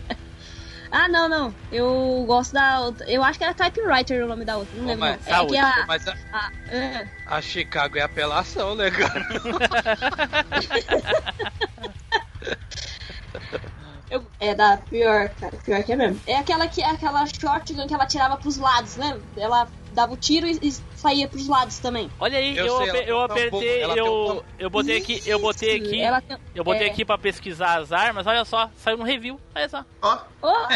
Ah, 0.99 1.09
não, 1.09 1.28
não. 1.28 1.55
Eu 1.70 2.24
gosto 2.26 2.55
da 2.55 2.80
outra. 2.80 3.07
Eu 3.11 3.22
acho 3.22 3.38
que 3.38 3.44
era 3.44 3.53
Typewriter 3.53 4.24
o 4.24 4.28
nome 4.28 4.47
da 4.47 4.57
outra. 4.57 4.74
Não 4.78 4.84
Ô, 4.84 4.88
lembro. 4.88 5.01
mas- 5.01 5.26
não. 5.26 5.55
É 5.55 5.59
a, 5.61 5.84
Mas 5.86 6.09
a, 6.09 6.14
a- 6.32 6.51
é. 6.74 7.07
a 7.26 7.42
Chicago 7.42 7.99
é 7.99 8.01
apelação, 8.01 8.74
né, 8.74 8.90
cara? 8.90 9.26
Eu- 14.11 14.24
é 14.38 14.54
da 14.54 14.76
pior, 14.76 15.28
cara. 15.30 15.57
Pior 15.64 15.82
que 15.82 15.92
é 15.92 15.96
mesmo. 15.96 16.20
É 16.26 16.36
aquela 16.36 16.68
que 16.68 16.82
aquela 16.82 17.24
shotgun 17.26 17.86
que 17.86 17.94
ela 17.94 18.07
tirava 18.07 18.36
pros 18.36 18.57
lados, 18.57 18.96
lembra? 18.96 19.20
Ela 19.36 19.68
dava 19.92 20.12
o 20.12 20.16
tiro 20.16 20.46
e, 20.46 20.59
e 20.62 20.72
saía 20.94 21.26
pros 21.26 21.48
lados 21.48 21.78
também. 21.78 22.11
Olha 22.20 22.38
aí, 22.38 22.57
eu, 22.57 22.66
Eu 22.66 22.76
sei, 22.92 23.04
eu 23.11 23.16
um 23.16 23.20
apertei, 23.22 23.84
um 23.86 23.96
eu, 23.96 24.44
eu 24.59 24.70
botei 24.70 24.98
aqui, 24.98 25.22
eu 25.26 25.38
botei 25.40 25.76
aqui. 25.76 26.00
Ela 26.00 26.20
tem- 26.20 26.36
Eu 26.54 26.62
botei 26.62 26.86
é. 26.86 26.90
aqui 26.90 27.04
pra 27.04 27.18
pesquisar 27.18 27.78
as 27.80 27.90
armas, 27.92 28.26
olha 28.26 28.44
só, 28.44 28.70
saiu 28.76 28.96
no 28.98 29.04
review, 29.04 29.40
olha 29.54 29.68
só, 29.68 29.84
Ó, 30.02 30.18
Oh, 30.42 30.66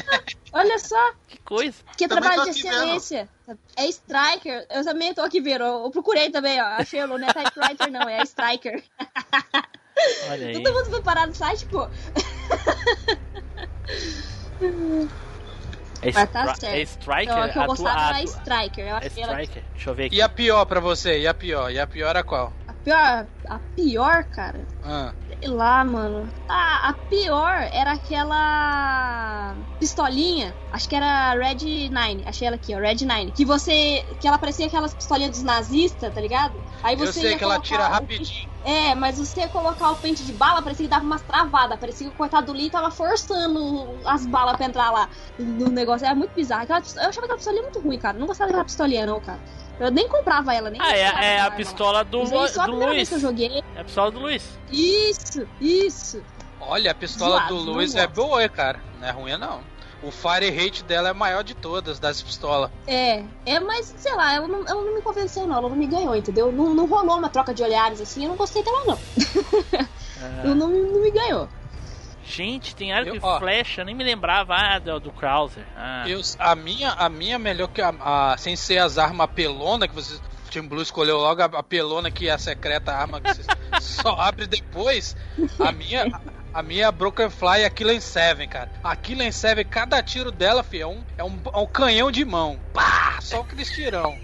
olha 0.55 0.79
só, 0.79 1.13
que 1.29 1.39
coisa. 1.39 1.77
que 1.97 2.09
Também 2.09 2.23
trabalho 2.31 2.51
de 2.53 2.63
vendo. 2.63 2.73
excelência. 2.75 3.29
É 3.77 3.87
Striker. 3.87 4.67
Eu 4.71 4.85
também 4.85 5.13
tô 5.15 5.21
aqui 5.23 5.41
vendo. 5.41 5.65
Eu 5.65 5.91
procurei 5.91 6.31
também, 6.31 6.61
ó. 6.61 6.65
Achei, 6.65 7.05
não 7.07 7.17
é 7.17 7.33
Typewriter, 7.33 7.91
não. 7.93 8.09
É 8.09 8.23
Striker. 8.23 8.83
Olha 10.31 10.47
aí. 10.49 10.53
Todo 10.63 10.73
mundo 10.73 10.91
foi 10.91 11.03
parar 11.03 11.27
no 11.27 11.35
site, 11.35 11.67
pô. 11.67 11.89
É, 16.03 16.13
Mas 16.13 16.31
tá 16.31 16.55
certo. 16.55 16.65
é 16.75 16.81
Striker? 16.81 17.23
Então, 17.25 17.43
a 17.43 17.49
que 17.51 17.59
eu 17.59 17.67
gostava 17.67 18.01
a 18.01 18.09
era 18.21 18.23
Striker. 18.23 18.85
Eu 18.87 18.97
É 18.97 19.07
achei 19.07 19.23
ela 19.23 19.33
Striker? 19.43 19.63
Deixa 19.75 19.91
eu 19.91 19.95
ver 19.95 20.05
aqui. 20.07 20.17
E 20.17 20.23
a 20.23 20.29
pior 20.29 20.65
pra 20.65 20.81
você? 20.81 21.19
E 21.21 21.27
a 21.27 21.35
pior? 21.35 21.71
E 21.71 21.79
a 21.79 21.87
pior 21.87 22.17
é 22.17 22.23
qual? 22.23 22.53
A 22.81 22.85
pior. 22.85 23.29
A 23.49 23.59
pior, 23.77 24.25
cara. 24.25 24.67
Ah, 24.83 25.13
Sei 25.41 25.49
lá, 25.51 25.85
mano. 25.85 26.31
Ah, 26.49 26.91
a 26.91 26.93
pior 27.09 27.69
era 27.73 27.93
aquela 27.93 29.57
pistolinha. 29.79 30.55
Acho 30.73 30.89
que 30.89 30.97
era 30.97 31.35
Red 31.35 31.91
9. 31.91 32.25
Achei 32.27 32.47
ela 32.47 32.57
aqui, 32.57 32.75
ó. 32.75 32.79
Red 32.79 33.05
9. 33.05 33.33
Que 33.33 33.45
você. 33.45 34.05
Que 34.21 34.27
ela 34.29 34.39
parecia 34.39 34.67
aquelas 34.67 34.95
pistolinhas 34.95 35.31
dos 35.33 35.43
nazistas, 35.43 36.13
tá 36.13 36.21
ligado? 36.21 36.61
Aí 36.83 36.95
eu 36.95 36.99
você 37.07 37.21
sei 37.21 37.31
ia 37.33 37.39
que 37.39 37.45
ela 37.45 37.61
tira 37.61 37.87
rapidinho. 37.89 38.51
É, 38.65 38.95
mas 38.95 39.19
você 39.19 39.41
ia 39.41 39.49
colocar 39.49 39.91
o 39.91 39.97
pente 39.97 40.25
de 40.25 40.33
bala, 40.33 40.63
parecia 40.63 40.85
que 40.85 40.91
dava 40.91 41.05
umas 41.05 41.23
travadas. 41.23 41.79
Parecia 41.79 42.07
que 42.09 42.13
o 42.13 42.17
coitado 42.17 42.47
do 42.47 42.53
Lee 42.53 42.71
tava 42.71 42.91
forçando 42.91 43.99
as 44.05 44.27
balas 44.27 44.57
pra 44.57 44.67
entrar 44.67 44.91
lá 44.91 45.09
no 45.39 45.71
negócio. 45.71 46.05
Era 46.05 46.15
muito 46.15 46.35
bizarro. 46.35 46.63
Aquela 46.63 46.81
eu 46.81 47.09
achava 47.09 47.25
aquela 47.25 47.37
pistolinha 47.37 47.63
muito 47.63 47.81
ruim, 47.81 47.99
cara. 47.99 48.19
Não 48.19 48.27
gostava 48.27 48.49
daquela 48.49 48.65
pistolinha, 48.65 49.07
não, 49.07 49.21
cara. 49.21 49.41
Eu 49.81 49.91
nem 49.91 50.07
comprava 50.09 50.55
ela, 50.55 50.69
nem 50.71 50.81
Ah, 50.81 50.95
é, 50.95 51.01
é 51.37 51.41
a 51.41 51.51
pistola 51.51 52.05
do, 52.05 52.21
Usei 52.21 52.49
só 52.49 52.61
a 52.63 52.67
do 52.67 52.71
primeira 52.73 52.93
Luiz. 52.93 52.97
vez 52.97 53.09
que 53.09 53.15
eu 53.15 53.21
joguei. 53.21 53.65
É 53.75 53.81
a 53.81 53.85
pistola 53.85 54.11
do 54.11 54.19
Luiz. 54.21 54.59
Isso, 54.71 55.49
isso. 55.61 56.23
Olha, 56.61 56.91
a 56.91 56.95
pistola 56.95 57.39
Zoado, 57.39 57.65
do 57.65 57.73
Luiz 57.73 57.95
é 57.95 58.07
boa, 58.07 58.47
cara. 58.49 58.79
Não 59.01 59.09
é 59.09 59.11
ruim, 59.11 59.37
não. 59.39 59.63
o 60.03 60.11
fire 60.11 60.51
rate 60.51 60.85
dela 60.85 61.09
é 61.09 61.13
maior 61.15 61.43
de 61.43 61.55
todas, 61.55 61.99
das 61.99 62.21
pistolas. 62.23 62.71
É, 62.87 63.25
é, 63.47 63.59
mas 63.59 63.95
sei 63.97 64.15
lá, 64.15 64.35
ela 64.35 64.47
não, 64.47 64.61
ela 64.69 64.83
não 64.85 64.95
me 64.95 65.01
convenceu, 65.01 65.47
não. 65.47 65.57
Ela 65.57 65.69
não 65.71 65.77
me 65.77 65.87
ganhou, 65.87 66.15
entendeu? 66.15 66.53
Não, 66.53 66.75
não 66.75 66.87
rolou 66.87 67.17
uma 67.17 67.31
troca 67.31 67.55
de 67.55 67.63
olhares 67.63 68.01
assim, 68.03 68.25
eu 68.25 68.29
não 68.29 68.37
gostei 68.37 68.63
dela, 68.63 68.85
não. 68.85 68.99
Eu 70.45 70.55
não, 70.55 70.69
não 70.69 71.01
me 71.01 71.11
ganhou. 71.11 71.49
Gente, 72.31 72.75
tem 72.77 72.93
arco 72.93 73.09
Eu- 73.11 73.17
e 73.17 73.21
ó. 73.23 73.39
flecha, 73.39 73.81
eu 73.81 73.85
nem 73.85 73.95
me 73.95 74.05
lembrava 74.05 74.55
ah, 74.55 74.79
do, 74.79 75.01
do 75.01 75.13
Krauser. 75.13 75.65
Ah. 75.77 76.05
Eu, 76.09 76.21
a 76.39 76.55
minha, 76.55 76.91
a 76.93 77.09
minha 77.09 77.39
melhor 77.39 77.69
que 77.69 77.83
a, 77.83 77.93
a- 78.01 78.37
sem 78.39 78.55
ser 78.57 78.79
as 78.79 78.97
armas 78.99 79.29
pelona 79.35 79.89
que 79.89 79.95
você 79.95 80.15
o 80.15 80.51
Team 80.53 80.67
Blue 80.67 80.83
escolheu 80.83 81.19
logo 81.19 81.43
a, 81.43 81.45
a 81.45 81.63
pelona 81.63 82.11
que 82.11 82.29
é 82.29 82.33
a 82.33 82.39
secreta 82.39 82.93
a 82.93 82.99
arma 82.99 83.21
que 83.21 83.35
você 83.35 83.43
só 83.81 84.15
abre 84.21 84.47
depois. 84.47 85.17
A 85.59 85.73
minha 85.73 86.07
a 86.53 86.63
minha 86.63 86.91
Broken 86.91 87.31
Fly 87.31 87.63
é 87.63 87.67
a 87.67 88.01
Seven, 88.01 88.49
cara. 88.49 88.71
A 88.83 88.97
Killing 88.97 89.31
Seven, 89.31 89.65
cada 89.65 90.03
tiro 90.03 90.33
dela, 90.33 90.63
fi, 90.65 90.81
é 90.81 90.87
um, 90.87 91.05
é 91.17 91.23
um, 91.25 91.41
é 91.55 91.59
um 91.59 91.67
canhão 91.67 92.11
de 92.11 92.25
mão. 92.25 92.59
Pá! 92.73 93.19
Só 93.21 93.41
aqueles 93.41 93.71
tirão. 93.71 94.17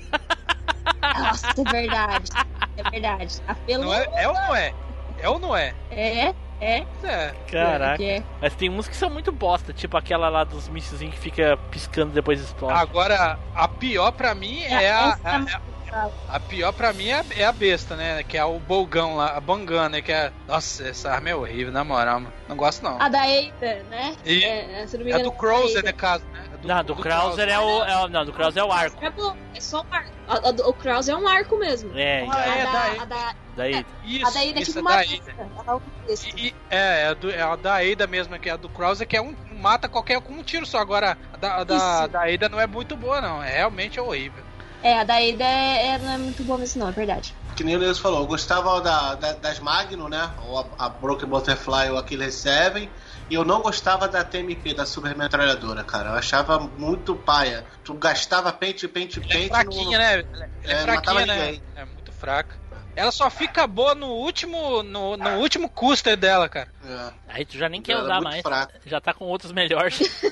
Nossa, 1.01 1.49
é 1.57 1.73
verdade. 1.73 2.31
É 2.77 2.91
verdade. 2.91 3.41
A 3.47 3.55
pelo 3.55 3.85
Não 3.85 3.95
é, 3.95 4.07
é 4.17 4.29
ou 4.29 4.35
não 4.35 4.57
é? 4.57 4.75
É 5.19 5.29
ou 5.29 5.39
não 5.39 5.57
é? 5.57 5.75
é, 5.91 6.35
é. 6.61 6.85
É. 7.03 7.35
Caraca. 7.51 8.03
É. 8.03 8.23
Mas 8.41 8.55
tem 8.55 8.69
uns 8.71 8.89
que 8.89 8.97
são 8.97 9.11
muito 9.11 9.31
bosta, 9.33 9.73
tipo 9.73 9.97
aquela 9.97 10.29
lá 10.29 10.45
dos 10.45 10.69
mísselzinhos 10.69 11.15
que 11.15 11.21
fica 11.21 11.57
piscando 11.71 12.13
depois 12.13 12.41
explode. 12.41 12.79
Agora, 12.79 13.39
a 13.55 13.69
pior 13.69 14.13
pra 14.13 14.35
mim 14.35 14.61
é 14.63 14.85
é 14.85 14.91
a- 14.93 15.17
legal. 15.39 16.13
A 16.29 16.39
pior 16.41 16.73
pra 16.73 16.93
mim 16.93 17.09
é 17.09 17.21
a, 17.21 17.25
é 17.39 17.45
a 17.45 17.53
besta, 17.53 17.97
né? 17.97 18.23
Que 18.23 18.37
é 18.37 18.45
o 18.45 18.59
bolgão 18.59 19.17
lá, 19.17 19.37
a 19.37 19.41
bangana, 19.41 19.89
né? 19.89 20.03
Que 20.03 20.13
é. 20.13 20.31
Nossa, 20.47 20.87
essa 20.89 21.11
arma 21.11 21.31
é 21.31 21.35
horrível, 21.35 21.73
na 21.73 21.85
moral, 21.85 22.21
mano. 22.21 22.33
Não 22.49 22.57
gosto 22.57 22.83
não. 22.83 23.01
A 23.01 23.09
da 23.09 23.23
Ada, 23.23 23.83
né? 23.89 24.15
E- 24.25 24.45
É, 24.45 24.85
se 24.87 24.99
não 24.99 25.05
me 25.05 25.11
É 25.11 25.15
a 25.15 25.19
engano, 25.21 25.33
do 25.33 25.39
Krauser, 25.39 25.83
né, 25.85 25.93
caso, 25.93 26.25
né? 26.33 26.45
É 26.63 26.67
não, 26.67 26.85
do, 26.85 26.97
Krauser 26.97 27.49
é 27.49 27.59
o, 27.59 27.85
é 27.85 27.97
o. 28.05 28.09
Não, 28.09 28.25
do 28.25 28.33
Krauser 28.33 28.63
é 28.63 28.65
o 28.67 28.73
arco. 28.73 29.05
É 29.05 29.11
bom, 29.11 29.37
é 29.55 29.61
só 29.61 29.81
um 29.83 29.95
arco. 29.95 30.11
A- 30.29 30.49
a 30.49 30.51
do- 30.53 30.69
o 30.69 30.73
Krauser 30.75 31.15
é 31.15 31.19
um 31.19 31.27
arco 31.29 31.59
mesmo. 31.59 31.97
É, 31.97 32.27
Ah, 32.29 32.37
a, 32.37 32.47
é, 32.47 32.65
da, 32.65 32.73
daí. 32.73 32.99
a, 32.99 33.05
da, 33.05 33.35
daí. 33.57 33.87
Isso, 34.05 34.27
a 34.27 34.31
da 34.31 34.41
Ada 34.41 34.49
é 34.61 34.63
tipo 34.65 34.79
é 34.79 34.83
uma 34.83 34.91
da. 34.91 35.03
Ela 35.03 35.65
é 35.67 35.73
um. 35.75 35.81
E- 36.09 36.47
e- 36.49 36.55
é, 36.71 37.03
é 37.03 37.07
a, 37.09 37.15
do, 37.15 37.31
é 37.31 37.41
a 37.43 37.57
da 37.57 37.77
Ada 37.77 38.07
mesmo, 38.07 38.39
que 38.39 38.49
é 38.49 38.53
a 38.53 38.57
do 38.57 38.69
Krauser, 38.69 39.07
que 39.07 39.17
é 39.17 39.21
um. 39.23 39.35
mata 39.53 39.89
qualquer 39.89 40.21
com 40.21 40.33
um 40.33 40.43
tiro 40.43 40.67
só. 40.67 40.79
Agora, 40.79 41.17
a 41.33 41.37
da, 41.37 41.55
a 41.57 41.65
da, 41.65 42.07
da 42.07 42.23
Ada 42.25 42.49
não 42.49 42.61
é 42.61 42.67
muito 42.67 42.97
boa, 42.97 43.21
não. 43.21 43.43
É 43.43 43.57
realmente 43.57 43.99
horrível. 44.01 44.45
É, 44.83 44.99
a 44.99 45.05
da 45.05 45.15
Ada 45.15 45.45
é, 45.45 45.87
é- 45.89 45.99
não 45.99 46.11
é 46.13 46.19
muito 46.19 46.45
boa 46.45 46.59
mesmo, 46.59 46.81
não, 46.81 46.89
é 46.89 46.93
verdade. 46.93 47.35
Que 47.57 47.65
nem 47.65 47.75
o 47.75 47.79
Nelson 47.79 48.03
falou, 48.03 48.21
eu 48.21 48.27
gostava 48.27 48.81
da, 48.83 49.15
da- 49.15 49.33
das 49.33 49.59
Magnum, 49.59 50.09
né? 50.09 50.31
Ou 50.47 50.59
a, 50.61 50.87
a 50.87 50.89
Broken 50.91 51.27
Butterfly 51.29 51.89
ou 51.91 51.97
a 51.99 52.03
Killer 52.05 52.31
Seven. 52.31 52.91
E 53.29 53.35
eu 53.35 53.45
não 53.45 53.61
gostava 53.61 54.07
da 54.09 54.23
TMP, 54.23 54.73
da 54.75 54.87
Super 54.87 55.17
Metralhadora, 55.17 55.83
cara. 55.83 56.11
Eu 56.11 56.15
achava 56.15 56.59
muito 56.61 57.17
paia. 57.17 57.67
Tu 57.83 57.93
gastava 57.95 58.53
pente, 58.53 58.87
pente, 58.87 59.19
Ela 59.19 59.27
é 59.29 59.33
pente. 59.33 59.49
fraquinha, 59.49 59.85
no- 59.85 60.05
né? 60.05 60.25
Ela 60.33 60.45
é, 60.45 60.49
É, 60.73 60.83
fraquinha, 60.83 61.27
né? 61.27 61.35
ninguém. 61.47 61.63
É 61.75 61.85
muito 61.85 62.13
fraca. 62.13 62.55
Ela 62.95 63.11
só 63.11 63.29
fica 63.29 63.67
boa 63.67 63.95
no 63.95 64.07
último. 64.07 64.83
no, 64.83 65.17
no 65.17 65.31
último 65.39 65.69
custer 65.69 66.17
dela, 66.17 66.49
cara. 66.49 66.69
É. 66.87 67.13
Aí 67.29 67.45
tu 67.45 67.57
já 67.59 67.69
nem 67.69 67.83
quer 67.83 67.93
Ela 67.93 68.03
é 68.03 68.05
usar 68.05 68.21
mais. 68.21 68.43
fraca. 68.43 68.81
Já 68.87 69.01
tá 69.01 69.13
com 69.13 69.25
outros 69.27 69.51
melhores. 69.53 69.99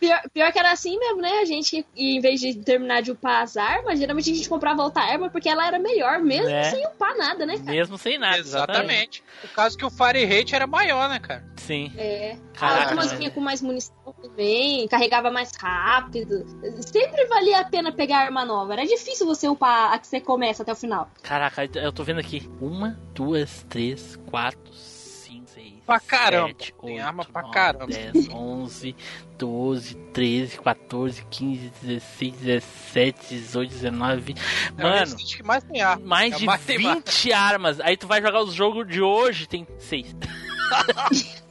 Pior, 0.00 0.20
pior 0.32 0.52
que 0.52 0.58
era 0.58 0.72
assim 0.72 0.98
mesmo, 0.98 1.20
né? 1.20 1.40
A 1.40 1.44
gente, 1.44 1.84
em 1.94 2.20
vez 2.20 2.40
de 2.40 2.54
terminar 2.54 3.02
de 3.02 3.10
upar 3.12 3.42
as 3.42 3.56
armas, 3.56 3.98
geralmente 3.98 4.30
a 4.30 4.34
gente 4.34 4.48
comprava 4.48 4.82
outra 4.82 5.02
arma 5.02 5.28
porque 5.30 5.48
ela 5.48 5.66
era 5.66 5.78
melhor, 5.78 6.20
mesmo 6.20 6.48
É. 6.48 6.64
sem 6.70 6.86
upar 6.86 7.16
nada, 7.16 7.44
né, 7.44 7.58
cara? 7.58 7.70
Mesmo 7.70 7.98
sem 7.98 8.18
nada. 8.18 8.38
Exatamente. 8.38 9.22
Por 9.42 9.50
causa 9.50 9.76
que 9.76 9.84
o 9.84 9.90
Fire 9.90 10.24
Rate 10.24 10.54
era 10.54 10.66
maior, 10.66 11.08
né, 11.08 11.18
cara? 11.18 11.44
Sim. 11.56 11.92
É. 11.98 12.36
Caraca, 12.54 12.94
mas- 12.94 13.12
vinha 13.12 13.30
com 13.30 13.40
mais 13.40 13.60
munição 13.60 13.94
também, 14.22 14.88
carregava 14.88 15.30
mais 15.30 15.52
rápido. 15.54 16.46
Sempre 16.80 17.26
valia 17.26 17.60
a 17.60 17.64
pena 17.64 17.92
pegar 17.92 18.18
arma 18.20 18.44
nova. 18.44 18.72
Era 18.72 18.86
difícil 18.86 19.26
você 19.26 19.48
upar 19.48 19.92
a 19.92 19.98
que 19.98 20.06
você 20.06 20.20
começa 20.20 20.62
até 20.62 20.72
o 20.72 20.76
final. 20.76 21.10
Caraca, 21.22 21.68
eu 21.74 21.92
tô 21.92 22.02
vendo 22.04 22.20
aqui. 22.20 22.50
Uma, 22.60 22.98
duas, 23.24 23.66
três, 23.68 24.16
quatro, 24.26 24.72
cinco, 24.72 25.46
seis. 25.50 25.74
Pra 25.84 26.00
caramba. 26.00 26.48
sete, 26.48 26.72
Tem 26.80 26.94
oito, 26.94 27.04
arma 27.06 27.24
pra 27.24 27.42
nove, 27.42 27.54
caramba. 27.54 27.86
10, 27.86 28.28
11, 28.30 28.96
12, 29.38 29.94
13, 30.14 30.58
14, 30.58 31.26
15, 31.30 31.72
16, 31.82 32.34
17, 32.36 33.28
18, 33.28 33.70
19, 33.70 34.20
20. 34.22 34.38
É 34.38 34.42
o 34.70 34.82
Mano, 34.82 34.98
Resident 35.00 35.36
que 35.36 35.42
mais 35.42 35.64
tem 35.64 35.82
arma. 35.82 36.06
mais 36.06 36.32
É 36.32 36.36
de 36.38 36.66
tem 36.66 36.78
20 36.78 37.32
armas. 37.32 37.80
Aí 37.80 37.96
tu 37.96 38.06
vai 38.06 38.22
jogar 38.22 38.42
os 38.42 38.54
jogos 38.54 38.86
de 38.88 39.02
hoje, 39.02 39.46
tem 39.46 39.66
6. 39.78 40.16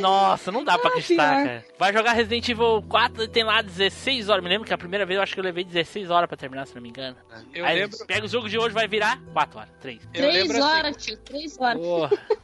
Nossa, 0.00 0.50
não 0.50 0.64
dá 0.64 0.78
pra 0.78 0.90
acreditar, 0.90 1.34
pior. 1.36 1.44
cara. 1.46 1.64
Vai 1.78 1.92
jogar 1.92 2.12
Resident 2.12 2.48
Evil 2.48 2.82
4 2.88 3.22
e 3.24 3.28
tem 3.28 3.44
lá 3.44 3.62
16 3.62 4.28
horas. 4.28 4.42
Me 4.42 4.48
lembro 4.50 4.66
que 4.66 4.74
a 4.74 4.78
primeira 4.78 5.06
vez 5.06 5.16
eu 5.16 5.22
acho 5.22 5.32
que 5.34 5.40
eu 5.40 5.44
levei 5.44 5.64
16 5.64 6.10
horas 6.10 6.26
pra 6.28 6.36
terminar, 6.36 6.66
se 6.66 6.74
não 6.74 6.82
me 6.82 6.88
engano. 6.88 7.16
Eu 7.54 7.64
Aí 7.64 7.78
lembro, 7.80 7.98
pega 8.06 8.26
o 8.26 8.28
jogo 8.28 8.48
de 8.48 8.58
hoje, 8.58 8.74
vai 8.74 8.88
virar 8.88 9.20
4 9.32 9.58
horas, 9.58 9.70
3. 9.80 10.02
eu 10.02 10.10
três 10.12 10.34
lembro 10.34 10.56
assim, 10.58 10.66
horas, 10.76 10.96
tio. 10.96 11.16
Três 11.18 11.58
horas. 11.60 11.80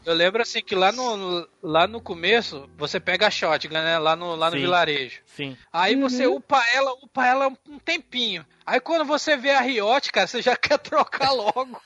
eu 0.07 0.14
lembro 0.14 0.43
assim 0.43 0.62
que 0.62 0.74
lá 0.74 0.93
no, 0.93 1.16
no- 1.16 1.49
lá 1.62 1.87
no 1.87 2.01
começo 2.01 2.68
você 2.76 3.01
pega 3.01 3.26
a 3.26 3.30
shotgun, 3.30 3.74
né? 3.74 3.99
Lá 3.99 4.14
no, 4.14 4.35
lá 4.37 4.51
no 4.51 4.57
Sim. 4.57 4.62
vilarejo. 4.62 5.20
Sim. 5.26 5.57
Aí 5.72 5.97
você 5.97 6.26
upa 6.26 6.62
ela, 6.74 6.93
upa 6.95 7.26
ela 7.26 7.49
um 7.68 7.78
tempinho. 7.78 8.47
Aí 8.64 8.78
quando 8.78 9.05
você 9.05 9.37
vê 9.37 9.51
a 9.51 9.61
Riot, 9.61 10.12
cara, 10.12 10.26
você 10.26 10.41
já 10.43 10.55
quer 10.57 10.78
trocar 10.78 11.30
logo. 11.33 11.80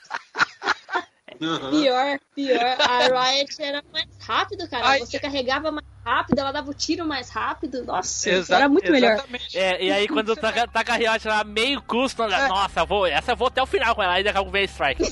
Uhum. 1.39 1.69
Pior, 1.71 2.19
pior. 2.35 2.75
A 2.79 3.07
Riot 3.31 3.55
era 3.61 3.83
mais 3.93 4.07
rápido, 4.19 4.67
cara. 4.69 4.87
Ai, 4.87 4.99
você 4.99 5.19
carregava 5.19 5.71
mais 5.71 5.85
rápido, 6.05 6.39
ela 6.39 6.51
dava 6.51 6.69
o 6.69 6.73
tiro 6.73 7.05
mais 7.05 7.29
rápido. 7.29 7.83
Nossa, 7.85 8.29
Exa- 8.29 8.55
era 8.57 8.69
muito 8.69 8.91
melhor. 8.91 9.13
Exatamente. 9.13 9.57
É, 9.57 9.83
e 9.83 9.91
aí 9.91 10.07
quando 10.07 10.35
tá, 10.35 10.51
tá 10.67 10.83
com 10.83 10.91
a 10.91 10.95
Riot 10.95 11.27
lá, 11.27 11.43
meio 11.43 11.81
custo, 11.81 12.23
É. 12.23 12.47
nossa, 12.47 12.79
eu 12.81 12.85
vou, 12.87 13.05
essa 13.05 13.31
eu 13.33 13.35
vou 13.35 13.47
até 13.49 13.61
o 13.61 13.65
final 13.65 13.93
com 13.95 14.01
ela, 14.03 14.13
aí 14.13 14.23
daqui 14.23 14.37
a 14.37 14.41
pouco 14.41 14.51
vem 14.51 14.63
a 14.63 14.65
Strike. 14.65 15.03
É, 15.03 15.07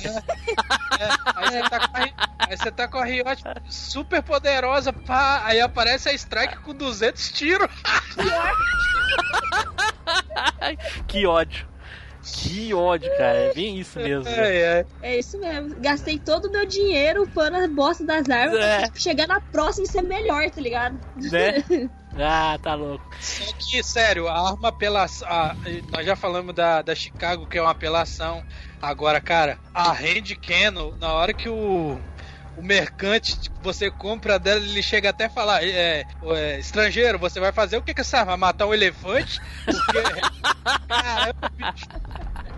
aí, 1.36 1.52
você 1.52 1.62
tá 1.70 1.88
com 1.88 1.98
a, 1.98 2.02
aí 2.40 2.58
você 2.58 2.72
tá 2.72 2.88
com 2.88 2.98
a 2.98 3.06
Riot 3.06 3.44
super 3.70 4.24
poderosa, 4.24 4.92
pá, 4.94 5.42
aí 5.46 5.60
aparece 5.62 6.10
a 6.10 6.14
Strike 6.14 6.58
com 6.60 6.74
200 6.74 7.32
tiros. 7.32 7.70
que 11.08 11.26
ódio. 11.26 11.68
Que 12.26 12.74
ódio, 12.74 13.10
cara. 13.18 13.38
É 13.38 13.54
bem 13.54 13.78
isso 13.80 14.00
mesmo. 14.00 14.26
É, 14.36 14.56
é. 14.58 14.86
É 15.02 15.20
isso 15.20 15.40
mesmo. 15.40 15.76
Gastei 15.80 16.18
todo 16.18 16.46
o 16.48 16.52
meu 16.52 16.66
dinheiro 16.66 17.24
upando 17.24 17.58
a 17.58 17.68
bosta 17.68 18.04
das 18.04 18.28
armas 18.30 18.60
É. 18.60 18.88
pra 18.90 19.00
chegar 19.00 19.28
na 19.28 19.40
próxima 19.40 19.86
e 19.86 19.90
ser 19.90 20.02
melhor, 20.02 20.50
tá 20.50 20.60
ligado? 20.62 21.00
Né? 21.16 21.64
Ah, 22.18 22.58
tá 22.64 22.76
louco. 22.76 23.04
Só 23.20 23.44
que, 23.60 23.84
sério, 23.84 24.30
a 24.30 24.50
arma 24.50 24.70
apelação. 24.70 25.28
a- 25.28 25.54
nós 25.92 26.06
já 26.06 26.16
falamos 26.16 26.56
da, 26.56 26.82
da 26.82 26.96
Chicago, 26.96 27.46
que 27.46 27.58
é 27.58 27.62
uma 27.62 27.72
apelação. 27.72 28.42
Agora, 28.82 29.20
cara, 29.20 29.60
a 29.74 29.92
Hand 29.92 30.34
Cannon, 30.42 30.94
na 30.98 31.12
hora 31.12 31.34
que 31.34 31.50
o. 31.50 32.00
O 32.58 32.62
mercante, 32.64 33.38
tipo, 33.40 33.58
você 33.62 33.92
compra 33.92 34.40
dela, 34.40 34.62
ele 34.62 34.82
chega 34.82 35.10
até 35.10 35.26
a 35.26 35.30
falar: 35.30 35.64
é, 35.64 36.06
é, 36.24 36.60
estrangeiro, 36.60 37.20
você 37.20 37.40
vai 37.40 37.52
fazer 37.52 37.78
o 37.78 37.82
que 37.82 37.94
com 37.94 38.02
essa 38.02 38.20
arma? 38.20 38.38
Matar 38.38 38.66
um 38.68 38.74
elefante? 38.74 39.42
Porque. 39.66 40.02
Caramba, 40.88 41.52
bicho. 41.54 41.86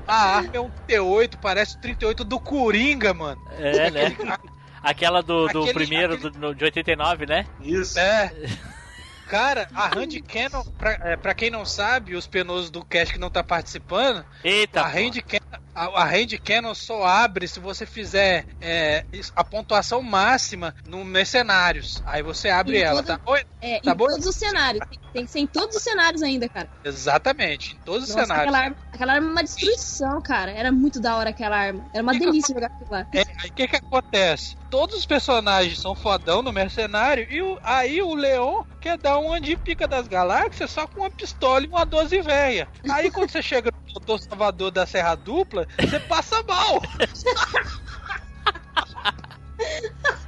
A 0.07 0.15
arma 0.37 0.51
é 0.53 0.59
um 0.61 0.69
T8, 0.87 1.37
parece 1.41 1.75
o 1.77 1.81
38 1.81 2.23
do 2.23 2.39
Coringa, 2.39 3.13
mano. 3.13 3.41
É, 3.57 3.91
né? 3.91 4.15
Aquela 4.81 5.21
do, 5.21 5.47
do 5.47 5.59
Aquele- 5.63 5.73
primeiro, 5.73 6.13
aquele- 6.13 6.29
do, 6.31 6.39
no- 6.39 6.55
de 6.55 6.63
89, 6.63 7.25
né? 7.25 7.45
Isso. 7.61 7.99
É. 7.99 8.31
Cara, 9.27 9.67
a 9.75 9.87
Hand 9.87 10.21
Cannon, 10.25 10.63
pra, 10.77 10.91
é, 11.01 11.17
pra 11.17 11.33
quem 11.33 11.49
não 11.49 11.65
sabe, 11.65 12.15
os 12.15 12.25
penosos 12.25 12.69
do 12.69 12.85
cast 12.85 13.13
que 13.13 13.19
não 13.19 13.29
tá 13.29 13.43
participando, 13.43 14.23
Eita. 14.41 14.79
a 14.79 14.87
Hand 14.87 15.19
Cannon, 15.27 15.61
a, 15.77 16.01
a 16.01 16.05
Hand 16.05 16.37
Cannon 16.43 16.73
só 16.73 17.03
abre 17.05 17.47
se 17.47 17.59
você 17.59 17.85
fizer 17.85 18.45
é, 18.59 19.05
a 19.35 19.43
pontuação 19.43 20.01
máxima 20.01 20.73
no 20.87 21.05
Mercenários. 21.05 22.01
Aí 22.05 22.23
você 22.23 22.49
abre 22.49 22.77
E 22.77 22.81
ela, 22.81 23.03
tudo- 23.03 23.17
tá? 23.17 23.21
Oi? 23.31 23.43
É, 23.61 23.79
Tá 23.79 23.91
em 23.91 23.95
bom? 23.95 24.07
todos 24.07 24.25
os 24.25 24.35
cenários. 24.35 24.83
Tem, 24.89 24.99
tem 25.17 25.25
que 25.25 25.31
ser 25.31 25.39
em 25.39 25.47
todos 25.47 25.75
os 25.75 25.81
cenários 25.81 26.21
ainda, 26.21 26.47
cara. 26.47 26.69
Exatamente, 26.83 27.75
em 27.75 27.79
todos 27.79 28.03
os 28.07 28.15
Nossa, 28.15 28.27
cenários. 28.27 28.53
aquela 28.53 28.63
arma, 28.65 28.75
aquela 28.93 29.13
arma 29.13 29.27
é 29.27 29.31
uma 29.31 29.43
destruição, 29.43 30.21
cara. 30.21 30.51
Era 30.51 30.71
muito 30.71 31.01
da 31.01 31.15
hora 31.15 31.31
aquela 31.31 31.57
arma. 31.57 31.83
Era 31.91 32.03
uma 32.03 32.11
Que 32.13 32.19
que 32.19 32.25
delícia 32.25 32.53
jogar 32.53 32.67
aquilo 32.67 32.87
lá. 32.91 33.07
É, 33.13 33.21
aí 33.43 33.49
o 33.49 33.53
que 33.53 33.67
que 33.67 33.75
acontece? 33.75 34.55
Todos 34.69 34.95
os 34.95 35.05
personagens 35.07 35.79
são 35.79 35.95
fodão 35.95 36.43
no 36.43 36.53
mercenário 36.53 37.25
e 37.31 37.41
o- 37.41 37.57
aí 37.63 37.99
o 38.01 38.13
Leon 38.13 38.61
quer 38.79 38.95
dar 38.97 39.17
um 39.17 39.39
de 39.39 39.57
pica 39.57 39.87
das 39.87 40.07
galáxias 40.07 40.69
só 40.69 40.85
com 40.87 40.99
uma 41.01 41.09
pistola 41.09 41.65
e 41.65 41.67
uma 41.67 41.83
12 41.85 42.21
véia. 42.21 42.67
Aí 42.91 43.09
quando 43.09 43.31
você 43.31 43.41
chega 43.41 43.71
no 43.71 43.93
Doutor 43.93 44.19
Salvador 44.21 44.69
da 44.69 44.85
Serra 44.85 45.15
Dupla, 45.15 45.65
você 45.79 45.99
passa 46.01 46.43
mal. 46.43 46.79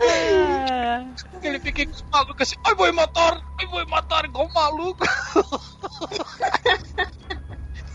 Ah, 0.00 1.04
Ele 1.42 1.58
fica 1.60 1.84
com 1.86 1.92
os 1.92 2.04
malucos 2.12 2.42
assim, 2.42 2.56
ai 2.64 2.74
vou 2.74 2.92
matar, 2.92 3.40
ai 3.60 3.66
vou 3.66 3.86
matar 3.88 4.24
igual 4.24 4.46
um 4.46 4.52
maluco. 4.52 5.04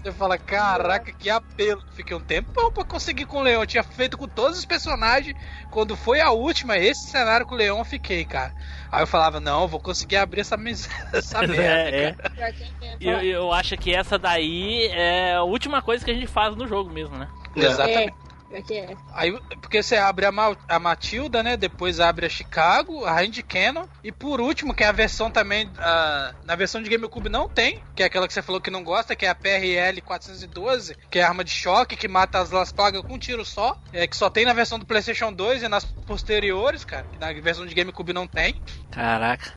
Você 0.04 0.12
fala, 0.14 0.36
caraca, 0.36 1.12
que 1.12 1.30
apelo. 1.30 1.80
Fiquei 1.92 2.18
um 2.18 2.20
tempão 2.20 2.72
pra 2.72 2.84
conseguir 2.84 3.26
com 3.28 3.38
o 3.38 3.42
Leão. 3.44 3.62
Eu 3.62 3.68
tinha 3.68 3.84
feito 3.84 4.18
com 4.18 4.28
todos 4.28 4.58
os 4.58 4.66
personagens. 4.66 5.36
Quando 5.70 5.96
foi 5.96 6.20
a 6.20 6.32
última, 6.32 6.76
esse 6.76 7.08
cenário 7.12 7.46
com 7.46 7.54
o 7.54 7.58
Leão, 7.58 7.78
eu 7.78 7.86
fiquei, 7.86 8.26
cara. 8.26 8.52
Aí 8.92 9.04
eu 9.04 9.08
falava, 9.08 9.40
não, 9.40 9.62
eu 9.62 9.68
vou 9.68 9.80
conseguir 9.80 10.18
abrir 10.18 10.42
essa, 10.42 10.58
mis- 10.58 10.90
essa 11.14 11.44
merda. 11.46 11.62
É, 11.64 12.14
cara. 12.14 12.56
é. 12.82 12.98
Eu, 13.00 13.20
eu 13.22 13.54
acho 13.54 13.78
que 13.78 13.94
essa 13.94 14.18
daí 14.18 14.88
é 14.88 15.36
a 15.36 15.44
última 15.44 15.84
coisa 15.84 16.04
que 16.04 16.10
a 16.10 16.16
gente 16.16 16.26
faz 16.26 16.56
no 16.56 16.68
jogo 16.68 16.90
mesmo, 16.90 17.16
né? 17.16 17.28
Exatamente. 17.56 18.14
Que 18.68 18.74
é. 18.80 18.96
Aí, 19.14 19.32
porque 19.62 19.82
você 19.82 19.96
abre 19.96 20.26
a, 20.26 20.32
Ma- 20.32 20.58
a 20.68 20.78
Matilda, 20.80 21.42
né? 21.42 21.56
Depois 21.56 22.00
abre 22.00 22.26
a 22.26 22.30
Chicago, 22.30 23.06
a 23.06 23.12
Hand 23.20 23.42
Cannon. 23.48 23.86
E 24.04 24.12
por 24.12 24.42
último, 24.42 24.74
que 24.74 24.84
é 24.84 24.88
a 24.88 24.92
versão 24.92 25.32
também. 25.32 25.70
a- 25.78 26.34
na 26.44 26.56
versão 26.56 26.82
de 26.84 26.90
GameCube 26.90 27.30
não 27.30 27.48
tem, 27.48 27.82
que 27.96 28.04
é 28.04 28.06
aquela 28.06 28.28
que 28.28 28.34
você 28.34 28.42
falou 28.42 28.60
que 28.60 28.70
não 28.70 28.84
gosta, 28.84 29.16
que 29.16 29.26
é 29.26 29.30
a 29.30 29.36
PRL 29.36 30.02
412, 30.02 30.96
que 31.10 31.20
é 31.20 31.24
a 31.24 31.28
arma 31.30 31.44
de 31.44 31.52
choque 31.52 31.96
que 31.96 32.08
mata 32.08 32.40
as 32.40 32.52
Las 32.52 32.72
Plagas 32.72 33.02
com 33.04 33.14
um 33.14 33.20
tiro 33.20 33.46
só. 33.46 33.78
É, 33.94 34.06
que 34.08 34.16
só 34.18 34.30
tem 34.30 34.46
na 34.46 34.54
versão 34.54 34.78
do 34.78 34.86
PlayStation 34.86 35.32
2 35.32 35.64
e 35.64 35.68
nas 35.68 35.86
posteriores, 35.86 36.84
cara. 36.84 37.06
Que 37.12 37.18
na 37.20 37.32
versão 37.34 37.66
de 37.66 37.74
GameCube 37.74 38.12
não 38.14 38.28
tem. 38.28 38.62
Caraca. 38.92 39.54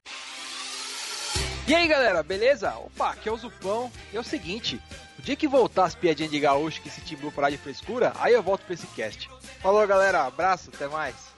E 1.66 1.74
aí 1.74 1.88
galera, 1.88 2.22
beleza? 2.22 2.74
Opa, 2.76 3.10
aqui 3.12 3.28
é 3.28 3.32
o 3.32 3.36
Zupão. 3.36 3.90
E 4.12 4.16
é 4.16 4.20
o 4.20 4.24
seguinte: 4.24 4.78
o 5.18 5.22
dia 5.22 5.36
que 5.36 5.48
voltar 5.48 5.84
as 5.84 5.94
piadinhas 5.94 6.30
de 6.30 6.40
gaúcho 6.40 6.80
que 6.80 6.88
esse 6.88 7.00
timbu 7.00 7.30
parar 7.32 7.50
de 7.50 7.56
frescura, 7.56 8.12
aí 8.18 8.32
eu 8.32 8.42
volto 8.42 8.62
pra 8.62 8.74
esse 8.74 8.86
cast. 8.88 9.28
Falou 9.60 9.86
galera, 9.86 10.24
abraço, 10.24 10.70
até 10.72 10.88
mais. 10.88 11.34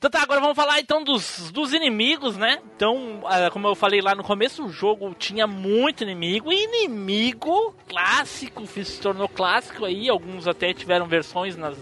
Então 0.00 0.10
tá, 0.10 0.22
agora 0.22 0.40
vamos 0.40 0.56
falar 0.56 0.80
então 0.80 1.04
dos, 1.04 1.50
dos 1.50 1.74
inimigos, 1.74 2.34
né? 2.34 2.58
Então, 2.74 3.20
ah, 3.26 3.50
como 3.50 3.68
eu 3.68 3.74
falei 3.74 4.00
lá 4.00 4.14
no 4.14 4.24
começo, 4.24 4.64
o 4.64 4.70
jogo 4.70 5.14
tinha 5.14 5.46
muito 5.46 6.02
inimigo. 6.02 6.50
Inimigo 6.50 7.74
clássico, 7.86 8.66
se 8.66 8.98
tornou 8.98 9.28
clássico 9.28 9.84
aí. 9.84 10.08
Alguns 10.08 10.48
até 10.48 10.72
tiveram 10.72 11.06
versões 11.06 11.54
nas, 11.54 11.76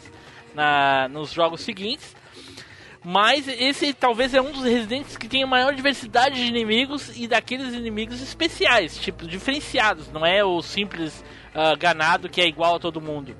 na, 0.53 1.07
nos 1.09 1.31
jogos 1.31 1.61
seguintes. 1.61 2.17
Mas 3.11 3.49
esse 3.49 3.95
talvez 3.95 4.35
é 4.35 4.41
um 4.43 4.53
dos 4.53 4.65
Residentes 4.65 5.17
que 5.17 5.27
tem 5.29 5.43
a 5.43 5.47
maior 5.47 5.75
diversidade 5.75 6.37
de 6.37 6.45
inimigos 6.45 7.19
e 7.19 7.27
daqueles 7.27 7.73
inimigos 7.73 8.21
especiais, 8.21 8.99
tipo, 8.99 9.27
diferenciados. 9.27 10.13
Não 10.13 10.27
é 10.27 10.45
o 10.45 10.61
simples 10.61 11.25
ah, 11.55 11.75
ganado 11.75 12.29
que 12.29 12.39
é 12.39 12.47
igual 12.47 12.75
a 12.77 12.79
todo 12.79 13.01
mundo. 13.01 13.35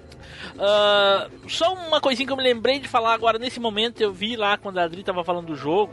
Ah, 0.59 1.29
só 1.47 1.75
uma 1.75 2.01
coisinha 2.01 2.27
que 2.27 2.33
eu 2.33 2.37
me 2.39 2.43
lembrei 2.43 2.79
de 2.79 2.89
falar 2.89 3.13
agora 3.13 3.39
nesse 3.39 3.61
momento, 3.61 4.01
eu 4.01 4.11
vi 4.11 4.37
lá 4.37 4.57
quando 4.57 4.79
a 4.79 4.85
Adri 4.85 5.03
tava 5.03 5.23
falando 5.23 5.49
do 5.49 5.55
jogo. 5.55 5.93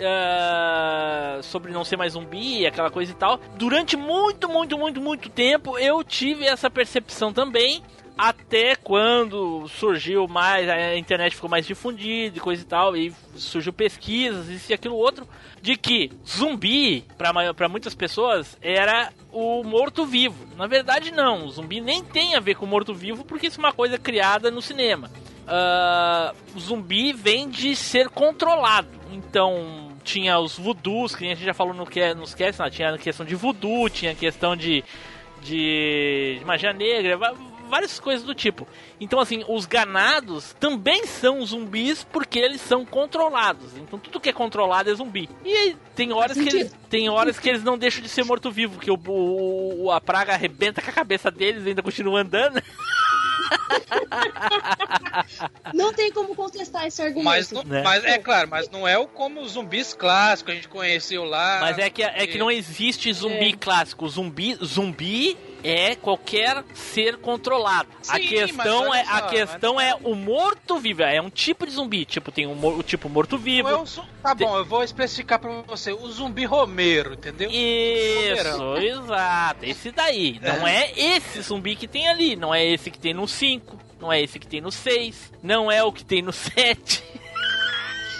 ah, 0.00 1.40
sobre 1.42 1.72
não 1.72 1.82
ser 1.82 1.96
mais 1.96 2.12
zumbi, 2.12 2.64
aquela 2.68 2.88
coisa 2.88 3.10
e 3.10 3.16
tal. 3.16 3.40
Durante 3.56 3.96
muito, 3.96 4.48
muito, 4.48 4.78
muito, 4.78 5.00
muito 5.00 5.28
tempo 5.28 5.76
eu 5.76 6.04
tive 6.04 6.46
essa 6.46 6.70
percepção 6.70 7.32
também. 7.32 7.82
Até 8.18 8.74
quando 8.74 9.68
surgiu 9.68 10.26
mais, 10.26 10.68
a 10.68 10.96
internet 10.96 11.36
ficou 11.36 11.48
mais 11.48 11.64
difundida 11.64 12.36
e 12.36 12.40
coisa 12.40 12.60
e 12.60 12.66
tal, 12.66 12.96
e 12.96 13.14
surgiu 13.36 13.72
pesquisas, 13.72 14.48
isso 14.48 14.72
e 14.72 14.74
aquilo 14.74 14.96
outro, 14.96 15.24
de 15.62 15.76
que 15.76 16.10
zumbi, 16.26 17.04
para 17.16 17.68
muitas 17.68 17.94
pessoas, 17.94 18.58
era 18.60 19.12
o 19.30 19.62
morto-vivo. 19.62 20.48
Na 20.56 20.66
verdade, 20.66 21.12
não, 21.12 21.46
o 21.46 21.50
zumbi 21.50 21.80
nem 21.80 22.02
tem 22.02 22.34
a 22.34 22.40
ver 22.40 22.56
com 22.56 22.66
morto-vivo, 22.66 23.24
porque 23.24 23.46
isso 23.46 23.60
é 23.60 23.64
uma 23.64 23.72
coisa 23.72 23.96
criada 23.96 24.50
no 24.50 24.60
cinema. 24.60 25.08
Ah, 25.46 26.34
o 26.54 26.60
zumbi 26.60 27.12
vem 27.12 27.48
de 27.48 27.74
ser 27.74 28.08
controlado. 28.08 28.88
Então, 29.12 29.88
tinha 30.04 30.38
os 30.38 30.58
voodoos, 30.58 31.14
que 31.14 31.24
a 31.24 31.28
gente 31.28 31.44
já 31.44 31.54
falou 31.54 31.72
no 31.72 31.86
que 31.86 32.14
nos 32.14 32.34
não, 32.34 32.70
tinha 32.70 32.94
a 32.94 32.98
questão 32.98 33.24
de 33.24 33.34
voodoo, 33.34 33.88
tinha 33.88 34.12
a 34.12 34.14
questão 34.14 34.56
de, 34.56 34.84
de, 35.42 36.40
magia 36.44 36.72
negra, 36.72 37.18
várias 37.68 38.00
coisas 38.00 38.24
do 38.26 38.34
tipo. 38.34 38.66
Então, 39.00 39.20
assim, 39.20 39.44
os 39.48 39.66
ganados 39.66 40.54
também 40.58 41.06
são 41.06 41.44
zumbis 41.46 42.02
porque 42.04 42.38
eles 42.38 42.60
são 42.60 42.84
controlados. 42.84 43.76
Então, 43.76 43.98
tudo 43.98 44.18
que 44.20 44.28
é 44.28 44.32
controlado 44.32 44.90
é 44.90 44.94
zumbi. 44.94 45.28
E 45.44 45.76
tem 45.94 46.12
horas 46.12 46.36
que 46.36 46.48
eles, 46.48 46.74
tem 46.90 47.08
horas 47.08 47.38
que 47.38 47.48
eles 47.48 47.62
não 47.62 47.78
deixam 47.78 48.02
de 48.02 48.08
ser 48.08 48.24
morto-vivo, 48.24 48.78
que 48.80 48.90
o, 48.90 48.98
o- 49.06 49.90
a 49.92 50.00
praga 50.00 50.32
arrebenta 50.32 50.80
com 50.82 50.90
a 50.90 50.92
cabeça 50.92 51.30
deles 51.30 51.64
e 51.64 51.68
ainda 51.68 51.82
continua 51.82 52.20
andando. 52.22 52.60
Não 55.74 55.92
tem 55.92 56.10
como 56.12 56.34
contestar 56.34 56.86
esse 56.86 57.00
argumento. 57.02 57.24
Mas, 57.24 57.50
não- 57.50 57.62
Né? 57.64 57.82
mas 57.82 58.04
é 58.04 58.18
claro, 58.18 58.48
mas 58.48 58.68
não 58.70 58.86
é 58.86 58.96
o 58.98 59.06
como 59.06 59.40
os 59.40 59.52
zumbis 59.52 59.92
clássicos 59.94 60.52
a 60.52 60.54
gente 60.56 60.68
conheceu 60.68 61.24
lá. 61.24 61.58
Mas 61.60 61.78
é 61.78 61.90
que, 61.90 62.02
é 62.02 62.26
que 62.26 62.38
não 62.38 62.50
existe 62.50 63.12
zumbi 63.12 63.52
clássico. 63.54 64.08
Zumbi, 64.08 64.54
zumbi 64.64 65.36
é 65.64 65.96
qualquer 65.96 66.64
ser 66.72 67.16
controlado. 67.18 67.88
a 68.08 68.16
Sim, 68.16 68.26
questão 68.28 68.88
mas 68.88 68.90
olha 68.90 68.98
é 68.98 69.02
a 69.02 69.18
só, 69.18 69.26
questão 69.28 69.80
é 69.80 69.94
o 70.02 70.14
morto-vivo. 70.14 71.02
É 71.02 71.20
um 71.20 71.30
tipo 71.30 71.66
de 71.66 71.72
zumbi. 71.72 72.04
Tipo, 72.04 72.30
tem 72.30 72.46
um 72.46 72.64
o 72.78 72.82
tipo 72.82 73.08
morto-vivo. 73.08 73.68
Não 73.68 73.82
é 73.82 74.18
Tá 74.22 74.34
bom, 74.34 74.56
eu 74.58 74.64
vou 74.64 74.82
especificar 74.82 75.38
pra 75.38 75.50
você. 75.62 75.92
O 75.92 76.08
zumbi 76.10 76.44
Romero, 76.44 77.14
entendeu? 77.14 77.50
Isso, 77.50 78.76
exato. 78.76 79.64
Esse 79.64 79.90
daí. 79.90 80.38
Não 80.42 80.66
é 80.66 80.92
esse 80.96 81.40
zumbi 81.42 81.74
que 81.76 81.86
tem 81.88 82.08
ali. 82.08 82.36
Não 82.36 82.54
é 82.54 82.64
esse 82.64 82.90
que 82.90 82.98
tem 82.98 83.14
no 83.14 83.26
5. 83.38 83.78
Não 84.00 84.12
é 84.12 84.20
esse 84.22 84.38
que 84.38 84.46
tem 84.46 84.60
no 84.60 84.70
6. 84.70 85.32
Não 85.42 85.70
é 85.70 85.82
o 85.82 85.92
que 85.92 86.04
tem 86.04 86.22
no 86.22 86.32
7. 86.32 87.02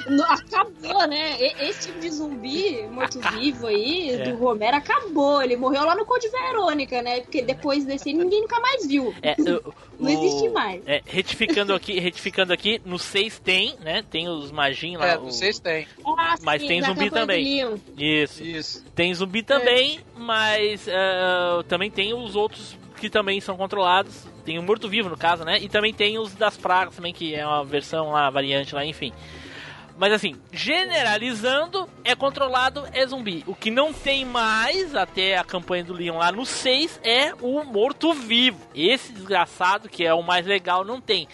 No- 0.08 0.24
Acabou, 0.24 1.06
né? 1.06 1.36
Esse 1.60 1.88
tipo 1.88 2.00
de 2.00 2.10
zumbi 2.10 2.82
morto-vivo 2.90 3.66
aí, 3.66 4.10
É. 4.16 4.24
do 4.30 4.36
Romero, 4.38 4.76
acabou. 4.78 5.42
Ele 5.42 5.54
morreu 5.56 5.84
lá 5.84 5.94
no 5.94 6.06
Code 6.06 6.28
Verônica, 6.30 7.02
né? 7.02 7.20
Porque 7.20 7.42
depois 7.42 7.84
desse 7.84 8.08
aí 8.08 8.14
ninguém 8.14 8.40
nunca 8.40 8.58
mais 8.58 8.86
viu. 8.86 9.14
É, 9.22 9.34
o- 9.38 9.74
Não 10.00 10.08
existe 10.08 10.48
mais. 10.50 10.80
É, 10.86 11.02
retificando 11.04 11.74
aqui, 11.74 11.98
retificando 11.98 12.52
aqui, 12.52 12.80
no 12.86 12.98
6 13.00 13.38
tem, 13.40 13.76
né? 13.80 14.02
Tem 14.08 14.28
os 14.28 14.50
magin 14.52 14.96
lá. 14.96 15.06
É, 15.08 15.18
o- 15.18 15.24
vocês 15.24 15.58
têm. 15.58 15.86
Ah, 16.16 16.36
Mas 16.42 16.62
sim, 16.62 16.68
tem 16.68 16.80
da 16.80 16.86
zumbi 16.88 17.10
também. 17.10 17.60
Isso. 17.98 18.42
Isso. 18.42 18.84
Tem 18.94 19.12
zumbi 19.12 19.42
também, 19.42 20.00
mas 20.16 20.88
ah, 20.88 21.62
também 21.68 21.90
tem 21.90 22.14
os 22.14 22.34
outros 22.36 22.76
que 22.98 23.10
também 23.10 23.40
são 23.40 23.56
controlados. 23.56 24.26
Tem 24.48 24.58
o 24.58 24.62
morto-vivo, 24.62 25.10
no 25.10 25.16
caso, 25.18 25.44
né? 25.44 25.58
E 25.60 25.68
também 25.68 25.92
tem 25.92 26.18
os 26.18 26.34
das 26.34 26.56
pragas 26.56 26.96
também, 26.96 27.12
que 27.12 27.34
é 27.34 27.46
uma 27.46 27.62
versão 27.66 28.12
lá, 28.12 28.30
variante 28.30 28.74
lá, 28.74 28.82
enfim. 28.82 29.12
Mas 29.98 30.10
assim, 30.10 30.36
generalizando, 30.50 31.86
é 32.02 32.14
controlado, 32.14 32.88
é 32.94 33.06
zumbi. 33.06 33.44
O 33.46 33.54
que 33.54 33.70
não 33.70 33.92
tem 33.92 34.24
mais, 34.24 34.94
até 34.94 35.36
a 35.36 35.44
campanha 35.44 35.84
do 35.84 35.92
Leon 35.92 36.16
lá 36.16 36.32
no 36.32 36.46
6, 36.46 36.98
é 37.04 37.34
o 37.42 37.62
morto-vivo. 37.62 38.58
Esse 38.74 39.12
desgraçado, 39.12 39.86
que 39.86 40.02
é 40.02 40.14
o 40.14 40.22
mais 40.22 40.46
legal, 40.46 40.82
não 40.82 40.98
tem. 40.98 41.28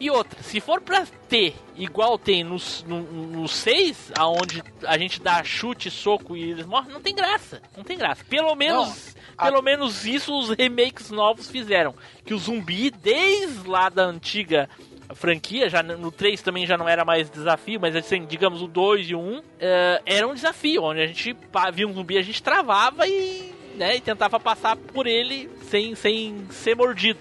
E 0.00 0.10
outra, 0.10 0.42
se 0.42 0.60
for 0.60 0.80
pra 0.80 1.06
ter 1.28 1.54
igual 1.76 2.18
tem 2.18 2.42
no 2.42 2.58
6, 2.58 2.84
no, 2.88 3.02
no 3.02 3.46
seis, 3.46 4.10
aonde 4.18 4.62
a 4.86 4.96
gente 4.96 5.20
dá 5.20 5.44
chute, 5.44 5.90
soco 5.90 6.34
e 6.34 6.50
eles 6.50 6.64
morrem, 6.64 6.90
não 6.90 7.02
tem 7.02 7.14
graça. 7.14 7.60
Não 7.76 7.84
tem 7.84 7.98
graça. 7.98 8.24
Pelo 8.24 8.54
menos, 8.54 9.14
pelo 9.38 9.60
menos 9.60 10.06
isso 10.06 10.36
os 10.36 10.48
remakes 10.48 11.10
novos 11.10 11.50
fizeram. 11.50 11.94
Que 12.24 12.32
o 12.32 12.38
zumbi, 12.38 12.90
desde 12.90 13.68
lá 13.68 13.90
da 13.90 14.04
antiga 14.04 14.70
franquia, 15.14 15.68
já 15.68 15.82
no 15.82 16.10
3 16.10 16.40
também 16.40 16.66
já 16.66 16.78
não 16.78 16.88
era 16.88 17.04
mais 17.04 17.28
desafio, 17.28 17.78
mas 17.78 17.94
assim, 17.94 18.24
digamos 18.24 18.62
o 18.62 18.68
2 18.68 19.10
e 19.10 19.14
o 19.14 19.20
1, 19.20 19.42
eh, 19.58 20.02
era 20.06 20.26
um 20.26 20.34
desafio, 20.34 20.84
onde 20.84 21.00
a 21.00 21.06
gente 21.06 21.36
via 21.74 21.86
um 21.86 21.92
zumbi, 21.92 22.16
a 22.16 22.22
gente 22.22 22.42
travava 22.42 23.06
e, 23.06 23.52
né, 23.76 23.96
e 23.96 24.00
tentava 24.00 24.38
passar 24.38 24.76
por 24.76 25.06
ele 25.06 25.50
sem, 25.68 25.94
sem 25.94 26.46
ser 26.50 26.76
mordido. 26.76 27.18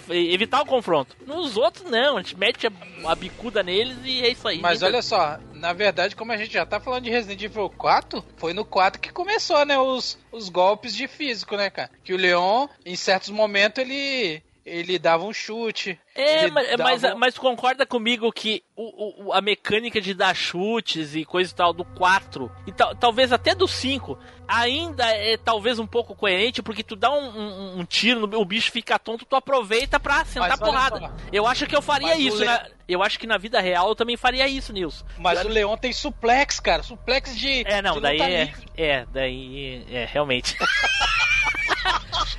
Pra 0.00 0.16
evitar 0.16 0.62
o 0.62 0.66
confronto. 0.66 1.16
Nos 1.26 1.56
outros, 1.56 1.90
não, 1.90 2.16
a 2.16 2.22
gente 2.22 2.38
mete 2.38 2.66
a, 2.66 2.72
a 3.06 3.14
bicuda 3.14 3.62
neles 3.62 3.98
e 4.04 4.22
é 4.22 4.30
isso 4.30 4.48
aí. 4.48 4.58
Mas 4.60 4.82
olha 4.82 5.02
só, 5.02 5.38
na 5.54 5.72
verdade, 5.72 6.16
como 6.16 6.32
a 6.32 6.36
gente 6.36 6.52
já 6.52 6.64
tá 6.64 6.80
falando 6.80 7.04
de 7.04 7.10
Resident 7.10 7.42
Evil 7.42 7.68
4, 7.70 8.24
foi 8.36 8.52
no 8.54 8.64
4 8.64 9.00
que 9.00 9.12
começou, 9.12 9.64
né, 9.66 9.78
os, 9.78 10.18
os 10.32 10.48
golpes 10.48 10.94
de 10.94 11.06
físico, 11.06 11.56
né, 11.56 11.68
cara? 11.68 11.90
Que 12.02 12.14
o 12.14 12.16
Leon, 12.16 12.66
em 12.84 12.96
certos 12.96 13.28
momentos, 13.30 13.82
ele 13.84 14.42
ele 14.70 14.98
dava 14.98 15.24
um 15.24 15.32
chute. 15.32 15.98
É, 16.14 16.50
mas, 16.50 16.68
dava 16.76 16.82
mas, 16.82 17.02
mas 17.16 17.38
concorda 17.38 17.86
comigo 17.86 18.30
que 18.30 18.62
o, 18.76 19.28
o- 19.28 19.32
a 19.32 19.40
mecânica 19.40 19.98
de 19.98 20.12
dar 20.12 20.34
chutes 20.36 21.14
e 21.14 21.24
coisa 21.24 21.50
e 21.50 21.54
tal 21.54 21.72
do 21.72 21.86
4, 21.86 22.52
e 22.66 22.72
tal, 22.72 22.94
talvez 22.94 23.32
até 23.32 23.54
do 23.54 23.66
5, 23.66 24.18
ainda 24.48 25.04
é 25.06 25.36
talvez 25.36 25.78
um 25.78 25.86
pouco 25.86 26.14
coerente, 26.16 26.62
porque 26.62 26.82
tu 26.82 26.96
dá 26.96 27.10
um, 27.10 27.28
um- 27.38 27.78
um 27.80 27.84
tiro, 27.84 28.26
no- 28.26 28.40
o 28.40 28.44
bicho 28.44 28.72
fica 28.72 28.98
tonto, 28.98 29.24
tu 29.26 29.36
aproveita 29.36 30.00
pra 30.00 30.24
sentar 30.24 30.48
Mas 30.50 30.58
porrada. 30.58 31.12
Eu 31.30 31.46
acho 31.46 31.66
que 31.66 31.76
eu 31.76 31.82
faria 31.82 32.08
Mas 32.08 32.18
isso, 32.20 32.38
Le- 32.38 32.46
né? 32.46 32.66
Eu 32.88 33.02
acho 33.02 33.18
que 33.18 33.26
na 33.26 33.36
vida 33.36 33.60
real 33.60 33.88
eu 33.88 33.94
também 33.94 34.16
faria 34.16 34.48
isso, 34.48 34.72
Nilson. 34.72 35.04
Mas 35.18 35.44
o 35.44 35.48
Leon 35.48 35.76
tem 35.76 35.92
suplex, 35.92 36.58
cara. 36.58 36.82
Suplex 36.82 37.36
de. 37.36 37.62
É, 37.66 37.82
não, 37.82 37.94
de 37.96 38.00
daí 38.00 38.20
é. 38.20 38.44
livre. 38.44 38.62
É, 38.76 39.06
daí. 39.12 39.84
É, 39.90 40.06
realmente. 40.06 40.56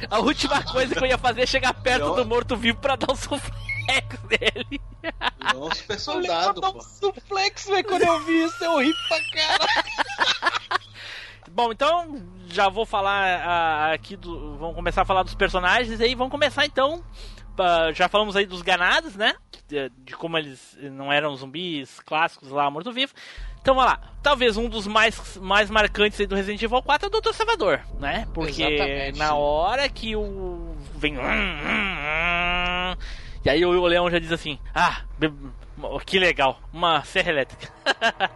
A 0.09 0.19
última 0.19 0.61
coisa 0.63 0.93
que 0.95 1.03
eu 1.03 1.07
ia 1.07 1.17
fazer 1.17 1.41
é 1.41 1.45
chegar 1.45 1.73
perto 1.73 2.05
Eu- 2.07 2.15
do 2.15 2.25
morto-vivo 2.25 2.79
pra 2.79 2.95
dar 2.95 3.11
um 3.11 3.15
suplex 3.15 3.51
nele. 4.29 4.81
Não, 5.53 5.67
um 5.67 5.71
super 5.73 5.99
soldado, 5.99 6.59
Leon 6.59 6.61
dá 6.61 6.71
pô. 6.71 6.77
um 6.77 6.81
suplex, 6.81 7.65
velho. 7.67 7.83
Quando 7.85 8.03
eu 8.03 8.19
vi 8.21 8.43
isso, 8.43 8.63
eu 8.63 8.79
ri 8.79 8.93
pra 9.07 9.19
cara. 9.31 10.79
Bom, 11.51 11.71
então 11.71 12.21
já 12.47 12.69
vou 12.69 12.85
falar 12.85 13.41
ah, 13.41 13.93
aqui 13.93 14.15
do. 14.15 14.57
Vamos 14.57 14.75
começar 14.75 15.01
a 15.01 15.05
falar 15.05 15.23
dos 15.23 15.35
personagens 15.35 15.99
aí. 15.99 16.15
Vamos 16.15 16.31
começar 16.31 16.65
então. 16.65 17.03
ah, 17.57 17.91
já 17.93 18.07
falamos 18.07 18.35
aí 18.35 18.45
dos 18.45 18.61
ganados, 18.61 19.15
né? 19.15 19.33
De, 19.67 19.89
de 20.03 20.15
como 20.15 20.37
eles 20.37 20.77
não 20.81 21.11
eram 21.11 21.35
zumbis 21.35 21.99
clássicos 21.99 22.49
lá, 22.49 22.69
morto-vivo. 22.69 23.13
Então 23.61 23.75
vamos 23.75 23.91
lá. 23.91 23.99
Talvez 24.23 24.57
um 24.57 24.69
dos 24.69 24.87
mais, 24.87 25.37
mais 25.37 25.69
marcantes 25.69 26.19
aí 26.19 26.25
do 26.25 26.35
Resident 26.35 26.61
Evil 26.61 26.81
4 26.81 27.07
é 27.07 27.17
o 27.17 27.21
Dr. 27.21 27.33
Salvador, 27.33 27.81
né? 27.99 28.27
Porque 28.33 28.63
Exatamente, 28.63 29.19
na 29.19 29.35
hora 29.35 29.87
que 29.89 30.15
o. 30.15 30.75
vem. 30.95 31.15
E 33.43 33.49
aí 33.49 33.65
o 33.65 33.85
Leão 33.85 34.09
já 34.09 34.19
diz 34.19 34.31
assim: 34.31 34.59
Ah, 34.73 35.01
que 36.05 36.19
legal, 36.19 36.59
uma 36.73 37.03
serra 37.03 37.29
elétrica. 37.29 37.71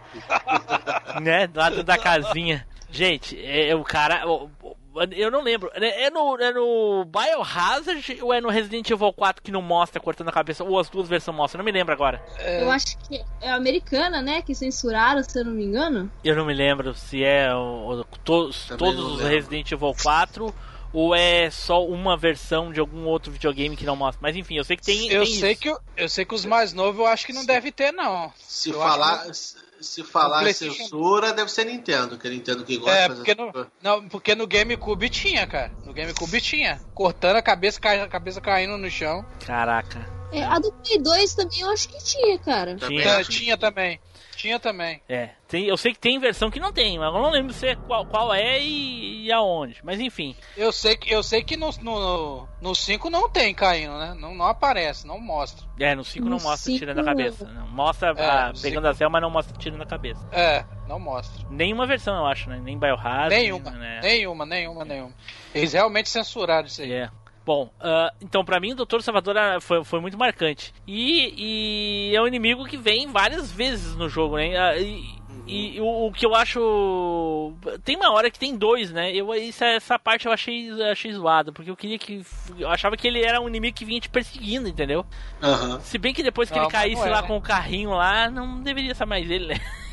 né? 1.20 1.46
Do 1.46 1.58
lado 1.58 1.82
da 1.82 1.98
casinha. 1.98 2.66
Gente, 2.94 3.38
é, 3.44 3.68
é 3.70 3.74
o 3.74 3.82
cara. 3.84 4.26
o- 4.28 4.50
o- 4.62 4.76
Eu 5.10 5.28
não 5.28 5.42
lembro. 5.42 5.68
É 5.74 6.04
é 6.04 6.10
no, 6.10 6.36
é 6.40 6.52
no 6.52 7.04
Biohazard 7.04 8.18
ou 8.22 8.32
é 8.32 8.40
no 8.40 8.48
Resident 8.48 8.88
Evil 8.88 9.12
4 9.12 9.42
que 9.42 9.50
não 9.50 9.60
mostra 9.60 10.00
cortando 10.00 10.28
a 10.28 10.32
cabeça? 10.32 10.62
Ou 10.62 10.78
as 10.78 10.88
duas 10.88 11.08
versões 11.08 11.36
mostram? 11.36 11.58
Eu 11.58 11.64
não 11.64 11.72
me 11.72 11.76
lembro 11.76 11.92
agora. 11.92 12.22
Eu 12.38 12.70
acho 12.70 12.96
que 12.98 13.20
é 13.40 13.50
americana, 13.50 14.22
né? 14.22 14.40
Que 14.42 14.54
censuraram, 14.54 15.20
se 15.24 15.36
eu 15.38 15.44
não 15.46 15.52
me 15.52 15.64
engano. 15.64 16.08
Eu 16.22 16.36
não 16.36 16.46
me 16.46 16.54
lembro 16.54 16.94
se 16.94 17.24
é 17.24 17.52
o, 17.52 18.02
o- 18.02 18.04
todos, 18.24 18.66
todos 18.78 19.00
os 19.04 19.16
lembro. 19.18 19.26
Resident 19.34 19.72
Evil 19.72 19.94
4 20.00 20.54
ou 20.92 21.12
é 21.12 21.50
só 21.50 21.84
uma 21.84 22.16
versão 22.16 22.72
de 22.72 22.78
algum 22.78 23.04
outro 23.06 23.32
videogame 23.32 23.76
que 23.76 23.84
não 23.84 23.96
mostra. 23.96 24.20
Mas 24.22 24.36
enfim, 24.36 24.56
eu 24.58 24.62
sei 24.64 24.76
que 24.76 24.84
tem. 24.84 25.08
eu 25.10 25.24
tem 25.24 25.34
sei 25.34 25.52
isso. 25.54 25.60
que 25.62 25.70
o- 25.72 25.80
eu 25.96 26.08
sei 26.08 26.24
que 26.24 26.34
os 26.36 26.44
mais 26.44 26.72
novos 26.72 27.00
eu 27.00 27.06
acho 27.06 27.26
que 27.26 27.32
não 27.32 27.44
deve 27.44 27.72
ter 27.72 27.90
não. 27.90 28.32
Se 28.38 28.70
Eu 28.70 28.78
falar, 28.78 29.22
acho 29.28 29.56
se- 29.80 30.02
falar 30.02 30.48
em 30.48 30.52
censura, 30.52 31.32
deve 31.32 31.50
ser 31.50 31.64
Nintendo, 31.66 32.16
que 32.18 32.26
é 32.26 32.30
Nintendo 32.30 32.64
que 32.64 32.76
gosta 32.76 32.92
É, 32.96 33.02
de 33.02 33.08
fazer 33.16 33.34
porque 33.36 33.58
no, 33.58 33.66
não, 33.82 34.08
porque 34.08 34.34
no 34.34 34.46
GameCube 34.46 35.08
tinha, 35.08 35.46
cara. 35.46 35.72
No 35.84 35.92
GameCube 35.92 36.40
tinha. 36.40 36.80
Cortando 36.94 37.36
a 37.36 37.42
cabeça, 37.42 37.80
cai- 37.80 38.00
a 38.00 38.08
cabeça 38.08 38.40
caindo 38.40 38.76
no 38.78 38.90
chão. 38.90 39.24
Caraca. 39.46 40.08
É, 40.32 40.42
a 40.42 40.58
do 40.58 40.72
Play 40.72 41.00
2 41.00 41.34
também 41.34 41.60
eu 41.60 41.70
acho 41.70 41.88
que 41.88 41.98
tinha, 42.04 42.38
cara. 42.40 42.76
Também 42.76 42.98
Tinha. 43.00 43.24
Tinha 43.24 43.56
também. 43.56 44.00
Tinha 44.44 44.60
também. 44.60 45.00
É, 45.08 45.30
tem, 45.48 45.64
eu 45.64 45.74
sei 45.74 45.94
que 45.94 45.98
tem 45.98 46.18
versão 46.18 46.50
que 46.50 46.60
não 46.60 46.70
tem, 46.70 46.98
mas 46.98 47.06
eu 47.14 47.22
não 47.22 47.30
lembro 47.30 47.50
se 47.54 47.66
é 47.66 47.74
qual, 47.74 48.04
qual 48.04 48.34
é 48.34 48.60
e, 48.60 49.24
e 49.24 49.32
aonde. 49.32 49.80
Mas 49.82 49.98
enfim, 49.98 50.36
Eu 50.54 50.70
sei 50.70 50.98
que, 50.98 51.10
eu 51.10 51.22
sei 51.22 51.42
que 51.42 51.56
no 51.56 51.72
5 51.72 51.82
no, 51.82 52.46
no 52.60 52.74
5 52.74 53.08
não 53.08 53.26
tem 53.30 53.54
caindo, 53.54 53.96
né? 53.98 54.14
Não, 54.18 54.34
não 54.34 54.44
aparece, 54.46 55.06
não 55.06 55.18
mostra. 55.18 55.66
é, 55.80 55.94
no 55.94 56.04
5 56.04 56.26
não 56.28 56.32
mostra 56.38 56.56
cinco 56.58 56.78
tirando 56.78 56.98
a 57.00 57.04
cabeça. 57.04 57.46
Não, 57.46 57.66
mostra 57.68 58.08
É, 58.18 58.22
a- 58.22 58.52
pegando 58.60 58.82
cinco. 58.82 58.86
a 58.88 58.94
céu, 58.94 59.08
mas 59.08 59.22
não 59.22 59.30
mostra 59.30 59.56
tirando 59.56 59.80
a 59.80 59.86
cabeça. 59.86 60.28
É, 60.30 60.62
não 60.86 61.00
mostra. 61.00 61.42
Nenhuma 61.48 61.86
versão, 61.86 62.14
eu 62.14 62.26
acho, 62.26 62.50
né? 62.50 62.60
Nem 62.62 62.78
Biohazard. 62.78 63.34
Nenhuma, 63.34 63.70
né? 63.70 64.00
nenhuma, 64.02 64.44
nenhuma, 64.44 64.84
nenhuma. 64.84 65.14
Eles 65.54 65.72
realmente 65.72 66.10
censuraram 66.10 66.66
isso 66.66 66.82
aí. 66.82 66.92
É. 66.92 67.10
Bom, 67.44 67.70
ah, 67.80 68.12
então 68.22 68.44
pra 68.44 68.58
mim 68.58 68.72
o 68.72 68.86
Dr. 68.86 69.00
Salvador 69.00 69.36
ah, 69.36 69.60
foi, 69.60 69.84
foi 69.84 70.00
muito 70.00 70.16
marcante. 70.16 70.72
E, 70.86 72.10
e 72.10 72.16
é 72.16 72.20
um 72.22 72.26
inimigo 72.26 72.64
que 72.64 72.76
vem 72.76 73.06
várias 73.08 73.52
vezes 73.52 73.94
no 73.96 74.08
jogo, 74.08 74.36
né? 74.36 74.56
Ah, 74.56 74.76
E, 74.78 75.14
e 75.46 75.80
o, 75.80 76.06
o 76.06 76.12
que 76.12 76.24
eu 76.24 76.34
acho. 76.34 77.52
Tem 77.84 77.96
uma 77.96 78.10
hora 78.12 78.30
que 78.30 78.38
tem 78.38 78.56
dois, 78.56 78.90
né? 78.90 79.14
Eu, 79.14 79.34
isso, 79.34 79.62
essa 79.62 79.98
parte 79.98 80.24
eu 80.24 80.32
achei, 80.32 80.70
achei 80.90 81.12
zoada, 81.12 81.52
porque 81.52 81.70
eu 81.70 81.76
queria 81.76 81.98
que. 81.98 82.22
Eu 82.58 82.70
achava 82.70 82.96
que 82.96 83.06
ele 83.06 83.22
era 83.22 83.40
um 83.42 83.48
inimigo 83.48 83.76
que 83.76 83.84
vinha 83.84 84.00
te 84.00 84.08
perseguindo, 84.08 84.66
entendeu? 84.68 85.04
Aham. 85.42 85.80
Se 85.80 85.98
bem 85.98 86.14
que 86.14 86.22
depois 86.22 86.48
que 86.48 86.56
Não, 86.56 86.64
ele 86.64 86.72
mas 86.72 86.80
caísse 86.82 87.06
é, 87.06 87.10
lá 87.10 87.20
né? 87.20 87.28
com 87.28 87.36
o 87.36 87.42
carrinho 87.42 87.90
lá, 87.90 88.30
não 88.30 88.62
deveria 88.62 88.94
ser 88.94 89.04
mais 89.04 89.30
ele, 89.30 89.48
né? 89.48 89.60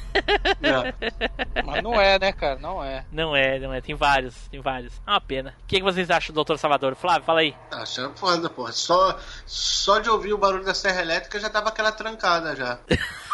É. 0.62 1.64
Mas 1.64 1.84
não 1.84 1.99
é, 1.99 2.20
né, 2.20 2.32
cara? 2.32 2.59
Não 2.59 2.84
é. 2.84 3.05
Não 3.12 3.36
é, 3.36 3.59
não 3.59 3.74
é. 3.74 3.82
Tem 3.82 3.95
vários, 3.95 4.36
tem 4.49 4.62
vários. 4.62 4.93
É 5.05 5.12
uma 5.12 5.22
pena. 5.22 5.55
O 5.64 5.68
que, 5.68 5.78
que 5.78 5.84
vocês 5.84 6.09
acham 6.09 6.34
do 6.34 6.43
Dr. 6.43 6.57
Salvador? 6.57 6.95
Flávio, 6.95 7.24
fala 7.24 7.41
aí. 7.41 7.55
Tá 7.70 7.82
Achando 7.82 8.16
foda, 8.18 8.49
porra. 8.49 8.72
Só, 8.72 9.18
só 9.45 9.99
de 9.99 10.09
ouvir 10.09 10.34
o 10.34 10.38
barulho 10.38 10.64
da 10.64 10.74
serra 10.74 11.01
elétrica 11.01 11.39
já 11.39 11.49
tava 11.49 11.70
aquela 11.70 11.91
trancada 11.91 12.55
já. 12.55 12.80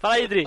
Fala 0.00 0.14
aí, 0.14 0.28
Dri. 0.28 0.44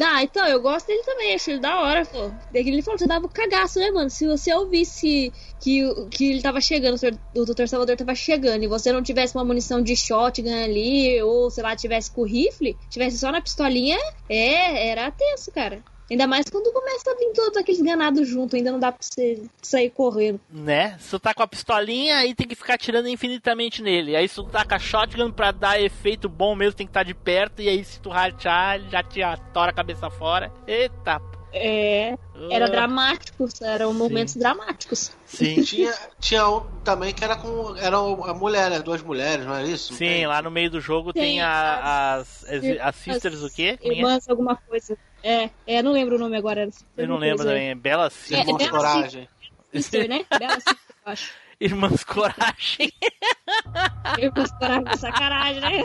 Ah, 0.00 0.22
então, 0.22 0.46
eu 0.46 0.60
gosto 0.60 0.86
dele 0.86 1.02
também, 1.02 1.34
acho 1.34 1.50
ele 1.50 1.60
da 1.60 1.80
hora, 1.80 2.04
pô. 2.04 2.30
Que 2.52 2.58
ele 2.58 2.82
falou, 2.82 2.98
você 2.98 3.06
dava 3.06 3.26
um 3.26 3.30
cagaço, 3.30 3.78
né, 3.78 3.90
mano? 3.90 4.10
Se 4.10 4.26
você 4.26 4.52
ouvisse 4.54 5.32
que, 5.60 5.82
que 6.10 6.30
ele 6.30 6.42
tava 6.42 6.60
chegando, 6.60 6.98
o 7.34 7.44
Dr. 7.44 7.66
Salvador 7.66 7.96
tava 7.96 8.14
chegando, 8.14 8.62
e 8.62 8.68
você 8.68 8.92
não 8.92 9.02
tivesse 9.02 9.34
uma 9.34 9.44
munição 9.44 9.82
de 9.82 9.96
shotgun 9.96 10.64
ali, 10.64 11.20
ou 11.22 11.50
sei 11.50 11.62
lá, 11.62 11.74
tivesse 11.74 12.10
com 12.10 12.22
rifle, 12.24 12.76
tivesse 12.90 13.18
só 13.18 13.32
na 13.32 13.40
pistolinha, 13.40 13.98
é, 14.28 14.88
era 14.88 15.10
tenso, 15.10 15.50
cara. 15.50 15.82
Ainda 16.10 16.26
mais 16.26 16.46
quando 16.50 16.72
começa 16.72 17.10
a 17.10 17.14
vir 17.14 17.32
todos 17.34 17.56
aqueles 17.56 17.80
ganados 17.82 18.26
junto, 18.28 18.56
ainda 18.56 18.72
não 18.72 18.78
dá 18.80 18.90
pra 18.90 19.00
você 19.02 19.42
sair 19.62 19.90
correndo. 19.90 20.40
né? 20.50 20.96
Se 20.98 21.10
tu 21.10 21.18
tá 21.20 21.34
com 21.34 21.42
a 21.42 21.46
pistolinha, 21.48 22.16
aí 22.16 22.34
tem 22.34 22.46
que 22.48 22.54
ficar 22.54 22.74
atirando 22.74 23.08
infinitamente 23.08 23.82
nele. 23.82 24.16
Aí 24.16 24.26
se 24.28 24.36
tu 24.36 24.44
tá 24.44 24.64
com 24.64 24.74
a 24.74 24.78
shotgun 24.78 25.30
pra 25.30 25.50
dar 25.50 25.80
efeito 25.80 26.28
bom 26.28 26.54
mesmo, 26.54 26.74
tem 26.76 26.86
que 26.86 26.90
estar 26.90 27.02
de 27.02 27.14
perto. 27.14 27.60
E 27.60 27.68
aí 27.68 27.84
se 27.84 28.00
tu 28.00 28.08
rachar, 28.08 28.76
ele 28.76 28.88
já 28.90 29.02
te 29.02 29.22
atora 29.22 29.70
a 29.70 29.74
cabeça 29.74 30.08
fora. 30.10 30.50
Eita. 30.66 31.20
É, 31.50 32.14
era 32.50 32.66
Ah, 32.66 32.68
dramático, 32.68 33.48
eram 33.62 33.94
momentos 33.94 34.36
dramáticos. 34.36 35.12
Sim. 35.24 35.62
Tinha, 35.62 35.94
tinha 36.20 36.46
um 36.46 36.60
também 36.84 37.12
que 37.14 37.24
era 37.24 37.36
com. 37.36 37.74
Era 37.76 37.96
a 37.96 38.34
mulher, 38.34 38.70
né? 38.70 38.80
Duas 38.80 39.02
mulheres, 39.02 39.46
não 39.46 39.54
era 39.54 39.66
isso? 39.66 39.94
Sim, 39.94 40.26
lá 40.26 40.42
no 40.42 40.50
meio 40.50 40.70
do 40.70 40.78
jogo 40.78 41.10
tem, 41.12 41.22
Tem 41.22 41.40
a- 41.40 42.16
as, 42.16 42.44
as, 42.44 42.64
as 42.80 42.96
sisters 42.96 43.42
o 43.42 43.50
quê? 43.50 43.78
Como 43.80 43.92
é? 43.92 43.96
Irmãs, 43.96 44.28
alguma 44.28 44.56
coisa. 44.56 44.96
É, 45.22 45.50
é, 45.66 45.82
não 45.82 45.92
lembro 45.92 46.16
o 46.16 46.18
nome 46.18 46.36
agora. 46.36 46.68
Eu 46.96 47.08
não 47.08 47.16
lembro 47.16 47.44
também. 47.44 47.74
Bela 47.76 48.06
É, 48.06 48.10
Sisters. 48.10 48.40
Irmãos 48.46 48.62
é 48.62 48.68
Coragem. 48.68 49.28
Sister, 49.72 50.08
né? 50.08 50.24
Bela 50.38 50.54
Sister, 50.54 50.76
eu 51.06 51.12
acho. 51.12 51.32
Irmãs 51.60 52.04
Coragem. 52.04 52.92
Irmãs 54.18 54.50
Coragem, 54.52 54.96
sacanagem, 54.96 55.60
né? 55.60 55.82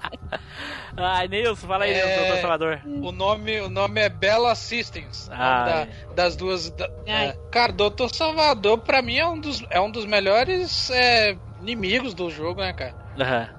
Ai, 0.96 1.28
Nilson, 1.28 1.66
fala 1.66 1.84
aí, 1.84 1.92
É. 1.92 2.16
doutor 2.18 2.40
Salvador. 2.40 2.80
O 2.86 3.12
nome, 3.12 3.60
o 3.60 3.68
nome 3.68 4.00
é 4.00 4.08
Bella 4.08 4.54
nome 4.54 5.28
Ah, 5.30 5.64
da- 5.64 5.80
é. 5.82 5.88
das 6.14 6.34
duas. 6.36 6.70
da- 6.70 6.90
é. 7.06 7.36
Cara, 7.50 7.72
Doutor 7.72 8.08
Salvador, 8.14 8.78
pra 8.78 9.02
mim, 9.02 9.16
é 9.16 9.26
um 9.26 9.38
dos, 9.38 9.62
é 9.70 9.80
um 9.80 9.90
dos 9.90 10.04
melhores 10.06 10.90
é, 10.90 11.36
inimigos 11.60 12.14
do 12.14 12.30
jogo, 12.30 12.60
né, 12.60 12.72
cara? 12.72 12.94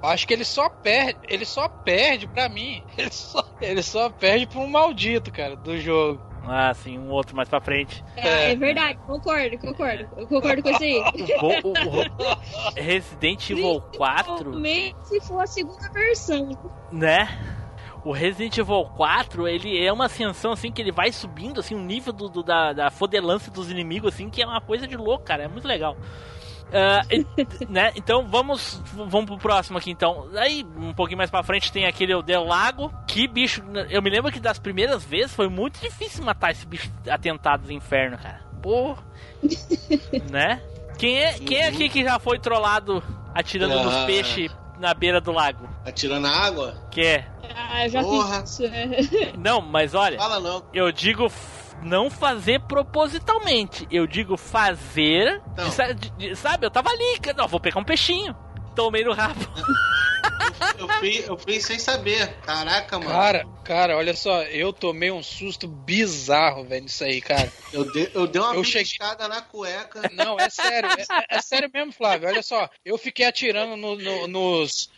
Eu 0.01 0.09
Acho 0.09 0.27
que 0.27 0.33
ele 0.33 0.45
só 0.45 0.69
perde. 0.69 1.19
Ele 1.27 1.45
só 1.45 1.67
perde 1.69 2.27
pra 2.27 2.47
mim. 2.49 2.83
Ele 2.97 3.11
só, 3.11 3.43
ele 3.61 3.81
só 3.83 4.09
perde 4.09 4.45
pra 4.47 4.59
um 4.59 4.67
maldito, 4.67 5.31
cara, 5.31 5.55
do 5.55 5.77
jogo. 5.77 6.21
Ah, 6.43 6.73
sim, 6.73 6.97
um 6.97 7.09
outro 7.11 7.35
mais 7.35 7.47
pra 7.47 7.61
frente. 7.61 8.03
É, 8.17 8.51
é 8.51 8.55
verdade, 8.55 8.97
concordo, 9.05 9.57
concordo. 9.59 10.09
Eu 10.17 10.25
concordo 10.27 10.63
com 10.63 10.69
isso 10.71 10.83
aí. 10.83 10.99
O, 11.39 11.67
o- 11.69 11.73
o 11.73 12.73
Resident 12.75 13.49
Evil 13.51 13.81
4. 13.95 14.33
Principalmente 14.33 14.95
se 15.07 15.21
for 15.21 15.41
a 15.43 15.47
segunda 15.47 15.89
versão. 15.91 16.49
né? 16.91 17.27
O 18.03 18.11
Resident 18.11 18.57
Evil 18.57 18.85
4, 18.97 19.47
ele 19.47 19.85
é 19.85 19.93
uma 19.93 20.05
ascensão 20.05 20.51
assim 20.53 20.71
que 20.71 20.81
ele 20.81 20.91
vai 20.91 21.11
subindo 21.11 21.59
assim 21.59 21.75
um 21.75 21.83
nível 21.85 22.11
do, 22.11 22.27
do- 22.27 22.41
da, 22.43 22.73
da 22.73 22.89
fodelância 22.89 23.51
dos 23.51 23.69
inimigos 23.69 24.15
assim 24.15 24.27
que 24.27 24.41
é 24.41 24.45
uma 24.47 24.59
coisa 24.59 24.87
de 24.87 24.97
louco, 24.97 25.23
cara, 25.23 25.43
é 25.43 25.47
muito 25.47 25.67
legal. 25.67 25.95
E- 27.09 27.65
né? 27.69 27.91
Então 27.95 28.25
vamos 28.27 28.81
vamos 28.93 29.25
pro 29.25 29.37
próximo 29.37 29.77
aqui 29.77 29.91
então. 29.91 30.27
Aí 30.35 30.65
um 30.77 30.93
pouquinho 30.93 31.17
mais 31.17 31.29
pra 31.29 31.43
frente 31.43 31.71
tem 31.71 31.85
aquele 31.85 32.13
o 32.15 32.21
Del 32.21 32.43
Lago, 32.45 32.91
que 33.07 33.27
bicho, 33.27 33.61
eu 33.89 34.01
me 34.01 34.09
lembro 34.09 34.31
que 34.31 34.39
das 34.39 34.57
primeiras 34.59 35.03
vezes 35.03 35.35
foi 35.35 35.47
muito 35.49 35.79
difícil 35.81 36.23
matar 36.23 36.51
esse 36.51 36.65
bicho 36.65 36.89
atentado 37.09 37.63
do 37.63 37.71
inferno, 37.73 38.17
cara. 38.17 38.41
Pô, 38.61 38.95
né? 40.29 40.61
Quem 40.97 41.17
é, 41.17 41.33
quem 41.39 41.57
é 41.57 41.67
aqui 41.67 41.89
que 41.89 42.03
já 42.03 42.19
foi 42.19 42.37
trollado 42.39 43.03
atirando 43.33 43.75
nos 43.83 43.93
Ah. 43.95 44.05
peixes 44.05 44.51
na 44.79 44.93
beira 44.93 45.19
do 45.19 45.31
lago? 45.31 45.67
Atirando 45.85 46.21
na 46.27 46.31
água? 46.45 46.75
Que 46.91 47.01
é? 47.01 47.27
Ah, 47.55 47.85
eu 47.85 47.89
já 47.89 48.01
Porra. 48.03 48.41
fiz 48.41 48.51
isso. 48.51 48.65
é. 48.65 49.33
Não, 49.37 49.61
mas 49.61 49.93
olha, 49.95 50.17
Fala 50.17 50.39
não. 50.39 50.63
eu 50.73 50.91
digo 50.91 51.27
não 51.81 52.09
fazer 52.09 52.59
propositalmente. 52.61 53.87
Eu 53.91 54.05
digo 54.07 54.37
fazer. 54.37 55.41
Então. 55.53 55.69
de 55.69 55.93
de- 55.93 56.09
de- 56.29 56.35
sabe, 56.35 56.65
eu 56.65 56.71
tava 56.71 56.89
ali, 56.89 57.19
não, 57.35 57.47
vou 57.47 57.59
pegar 57.59 57.79
um 57.79 57.83
peixinho. 57.83 58.35
Tomei 58.75 59.03
no 59.03 59.13
rabo. 59.13 59.39
Eu 60.77 60.87
fui, 60.87 61.23
eu 61.27 61.37
fui 61.37 61.59
sem 61.59 61.77
saber. 61.79 62.33
Caraca, 62.41 62.97
mano. 62.97 63.11
Cara, 63.11 63.45
cara, 63.63 63.97
olha 63.97 64.15
só, 64.15 64.41
eu 64.43 64.71
tomei 64.71 65.11
um 65.11 65.21
susto 65.21 65.67
bizarro, 65.67 66.63
velho, 66.63 66.83
nisso 66.83 67.03
aí, 67.03 67.19
cara. 67.21 67.51
Eu, 67.73 67.91
dei, 67.91 68.09
eu 68.13 68.27
dei 68.27 68.41
uma 68.41 68.53
Eu 68.55 68.63
cheguei- 68.63 68.97
na 69.27 69.41
cueca. 69.41 70.01
Não, 70.13 70.39
é 70.39 70.49
sério, 70.49 70.89
é, 70.91 71.37
é 71.37 71.41
sério 71.41 71.69
mesmo, 71.73 71.91
Flávio. 71.91 72.27
Olha 72.27 72.41
só, 72.43 72.69
eu 72.85 72.97
fiquei 72.97 73.25
atirando 73.25 73.75
no- 73.75 73.95
no- 73.97 74.27
nos, 74.27 74.89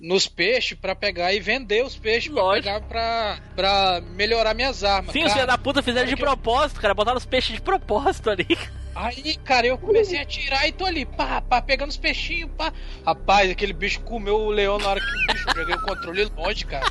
nos 0.00 0.28
peixes 0.28 0.78
pra 0.78 0.94
pegar 0.94 1.32
e 1.32 1.40
vender 1.40 1.84
os 1.84 1.96
peixes 1.96 2.32
pra 2.32 2.42
Lógico. 2.42 2.64
pegar 2.68 2.80
pra, 2.82 3.38
pra 3.56 4.00
melhorar 4.14 4.54
minhas 4.54 4.84
armas. 4.84 5.12
Sim, 5.12 5.20
os 5.20 5.24
cara. 5.24 5.34
filhos 5.34 5.46
da 5.48 5.58
puta 5.58 5.82
fizeram 5.82 6.06
de 6.06 6.14
porque- 6.16 6.24
propósito, 6.26 6.80
cara. 6.80 6.94
Botaram 6.94 7.18
os 7.18 7.26
peixes 7.26 7.54
de 7.56 7.60
propósito 7.60 8.30
ali. 8.30 8.46
Aí, 8.94 9.36
cara, 9.44 9.66
eu 9.66 9.78
comecei 9.78 10.18
a 10.18 10.22
atirar 10.22 10.66
e 10.66 10.72
tô 10.72 10.84
ali, 10.84 11.04
pá, 11.06 11.40
pá, 11.40 11.62
pegando 11.62 11.90
os 11.90 11.96
peixinhos, 11.96 12.50
pá. 12.58 12.72
Rapaz, 13.06 13.48
aquele 13.50 13.72
bicho 13.72 14.00
comeu 14.00 14.36
o 14.40 14.50
leão 14.50 14.76
na 14.78 14.88
hora 14.88 15.00
que 15.00 15.06
o 15.06 15.32
bicho 15.34 15.46
joguei 15.56 15.74
o 15.76 15.80
controle 15.82 16.24
longe, 16.36 16.64
cara. 16.66 16.86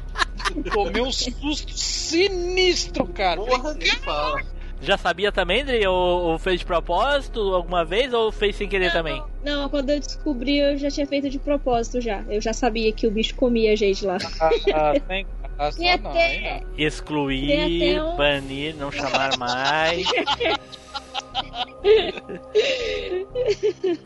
Tomei 0.72 1.02
um 1.02 1.12
susto 1.12 1.78
sinistro, 1.78 3.06
cara. 3.08 3.42
Porra, 3.42 3.74
nem 3.74 3.90
fala. 3.92 4.42
Já 4.82 4.98
sabia 4.98 5.32
também, 5.32 5.66
Dri? 5.66 5.86
Ou, 5.88 5.96
ou 6.24 6.38
fez 6.40 6.60
de 6.60 6.66
propósito 6.66 7.40
alguma 7.54 7.84
vez 7.84 8.14
ou 8.14 8.32
fez 8.32 8.56
sem 8.56 8.70
querer 8.70 8.92
também? 8.92 9.22
Não, 9.44 9.68
quando 9.70 9.90
eu 9.90 10.00
descobri, 10.00 10.60
eu 10.60 10.78
já 10.78 10.90
tinha 10.92 11.08
feito 11.08 11.30
de 11.30 11.40
propósito 11.40 12.00
já. 12.00 12.24
Eu 12.30 12.40
já 12.42 12.54
sabia 12.54 12.92
que 12.94 13.08
o 13.08 13.12
bicho 13.12 13.36
comia 13.36 13.74
a 13.74 13.76
gente 13.76 14.06
lá. 14.06 14.18
Ah, 14.74 14.94
tem 15.08 15.26
graça, 15.58 15.82
não, 15.82 15.90
até- 16.12 16.62
não. 16.62 16.68
Excluir, 16.78 18.00
um- 18.02 18.16
banir, 18.16 18.76
não 18.76 18.92
chamar 18.92 19.36
mais. 19.38 20.06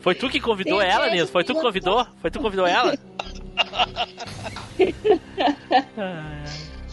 Foi 0.00 0.14
tu 0.14 0.28
que 0.28 0.40
convidou 0.40 0.78
Tem 0.80 0.88
ela, 0.88 1.08
Nilson? 1.10 1.32
Foi 1.32 1.44
tu 1.44 1.54
que 1.54 1.60
convidou? 1.60 2.06
Foi 2.20 2.30
tu 2.30 2.38
que 2.38 2.44
convidou 2.44 2.66
ela? 2.66 2.94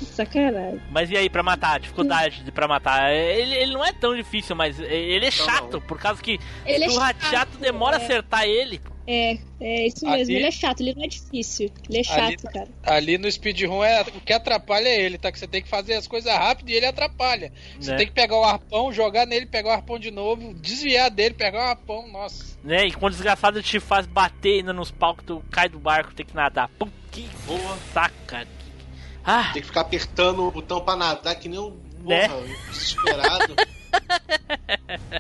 Sacanagem. 0.06 0.82
Mas 0.92 1.10
e 1.10 1.18
aí, 1.18 1.30
pra 1.30 1.44
matar? 1.44 1.80
Dificuldade 1.80 2.44
de 2.44 2.52
pra 2.52 2.68
matar? 2.68 3.12
Ele, 3.14 3.54
ele 3.56 3.74
não 3.74 3.84
é 3.86 3.92
tão 3.94 4.16
difícil, 4.16 4.56
mas 4.56 4.80
ele 4.80 5.26
é 5.26 5.32
chato, 5.32 5.80
por 5.82 6.00
causa 6.00 6.22
que 6.22 6.40
Ele 6.66 6.86
é 6.86 6.90
o 6.90 6.98
rateato 6.98 7.58
demora 7.58 7.98
a 7.98 8.02
é. 8.02 8.04
acertar 8.04 8.44
ele. 8.46 8.82
É, 9.12 9.40
é 9.60 9.88
isso 9.88 10.06
Ali- 10.08 10.18
mesmo. 10.18 10.36
Ele 10.36 10.46
é 10.46 10.52
chato, 10.52 10.82
ele 10.82 10.94
não 10.94 11.04
é 11.04 11.08
difícil. 11.08 11.72
Ele 11.90 11.98
é 11.98 12.12
Ali- 12.14 12.38
chato, 12.38 12.54
cara. 12.54 12.68
Ali 12.84 13.18
no 13.18 13.32
speedrun 13.32 13.84
é 13.84 14.02
o 14.04 14.06
que 14.22 14.32
atrapalha 14.32 14.88
é 14.88 15.02
ele, 15.02 15.18
tá? 15.18 15.32
Que 15.32 15.40
você 15.40 15.48
tem 15.48 15.64
que 15.64 15.68
fazer 15.68 15.96
as 15.96 16.08
coisas 16.08 16.32
rápido 16.32 16.70
e 16.70 16.74
ele 16.76 16.86
atrapalha. 16.86 17.52
Você 17.80 17.90
Né? 17.92 17.98
tem 17.98 18.06
que 18.08 18.14
pegar 18.14 18.38
o 18.38 18.44
arpão, 18.44 18.94
jogar 18.94 19.26
nele, 19.26 19.48
pegar 19.48 19.70
o 19.70 19.74
arpão 19.74 19.98
de 19.98 20.12
novo, 20.12 20.54
desviar 20.54 21.10
dele, 21.10 21.34
pegar 21.34 21.58
o 21.58 21.70
arpão, 21.70 22.08
nossa. 22.08 22.56
Né? 22.64 22.86
E 22.88 22.92
quando 22.92 23.14
o 23.14 23.16
desgraçado 23.16 23.64
te 23.64 23.80
faz 23.80 24.06
bater 24.06 24.60
ainda 24.60 24.74
nos 24.74 24.92
palcos, 24.92 25.26
tu 25.26 25.44
cai 25.50 25.68
do 25.68 25.80
barco, 25.80 26.14
tem 26.14 26.26
que 26.26 26.36
nadar. 26.36 26.70
Pum, 26.78 26.88
que 27.12 27.28
Boa. 27.48 27.78
saca. 27.92 28.48
Ah, 29.32 29.52
Tem 29.54 29.62
que 29.62 29.68
ficar 29.68 29.82
apertando 29.82 30.48
o 30.48 30.52
botão 30.52 30.82
pra 30.82 30.96
nadar 30.96 31.36
que 31.36 31.48
nem 31.48 31.60
um 31.60 31.78
Né? 32.04 32.28
porra, 32.28 32.42
desesperado. 32.72 33.56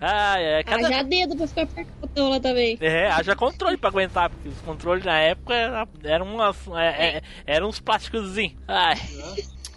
ah, 0.00 0.38
é. 0.40 0.62
Cada... 0.62 0.86
Haja 0.86 1.02
dedo 1.02 1.36
pra 1.36 1.46
ficar 1.46 1.66
perto 1.66 1.88
do 1.88 2.00
botão 2.00 2.30
lá 2.30 2.40
também. 2.40 2.78
É, 2.80 3.10
haja 3.10 3.36
controle 3.36 3.76
pra 3.76 3.90
aguentar, 3.90 4.30
porque 4.30 4.48
os 4.48 4.58
controles 4.60 5.04
na 5.04 5.18
época 5.18 5.54
era- 5.54 5.88
eram 6.04 6.34
umas. 6.34 6.56
É, 6.76 7.16
é, 7.18 7.22
eram 7.46 7.68
uns 7.68 7.80
plásticozinhos. 7.80 8.54
Ai. 8.66 8.96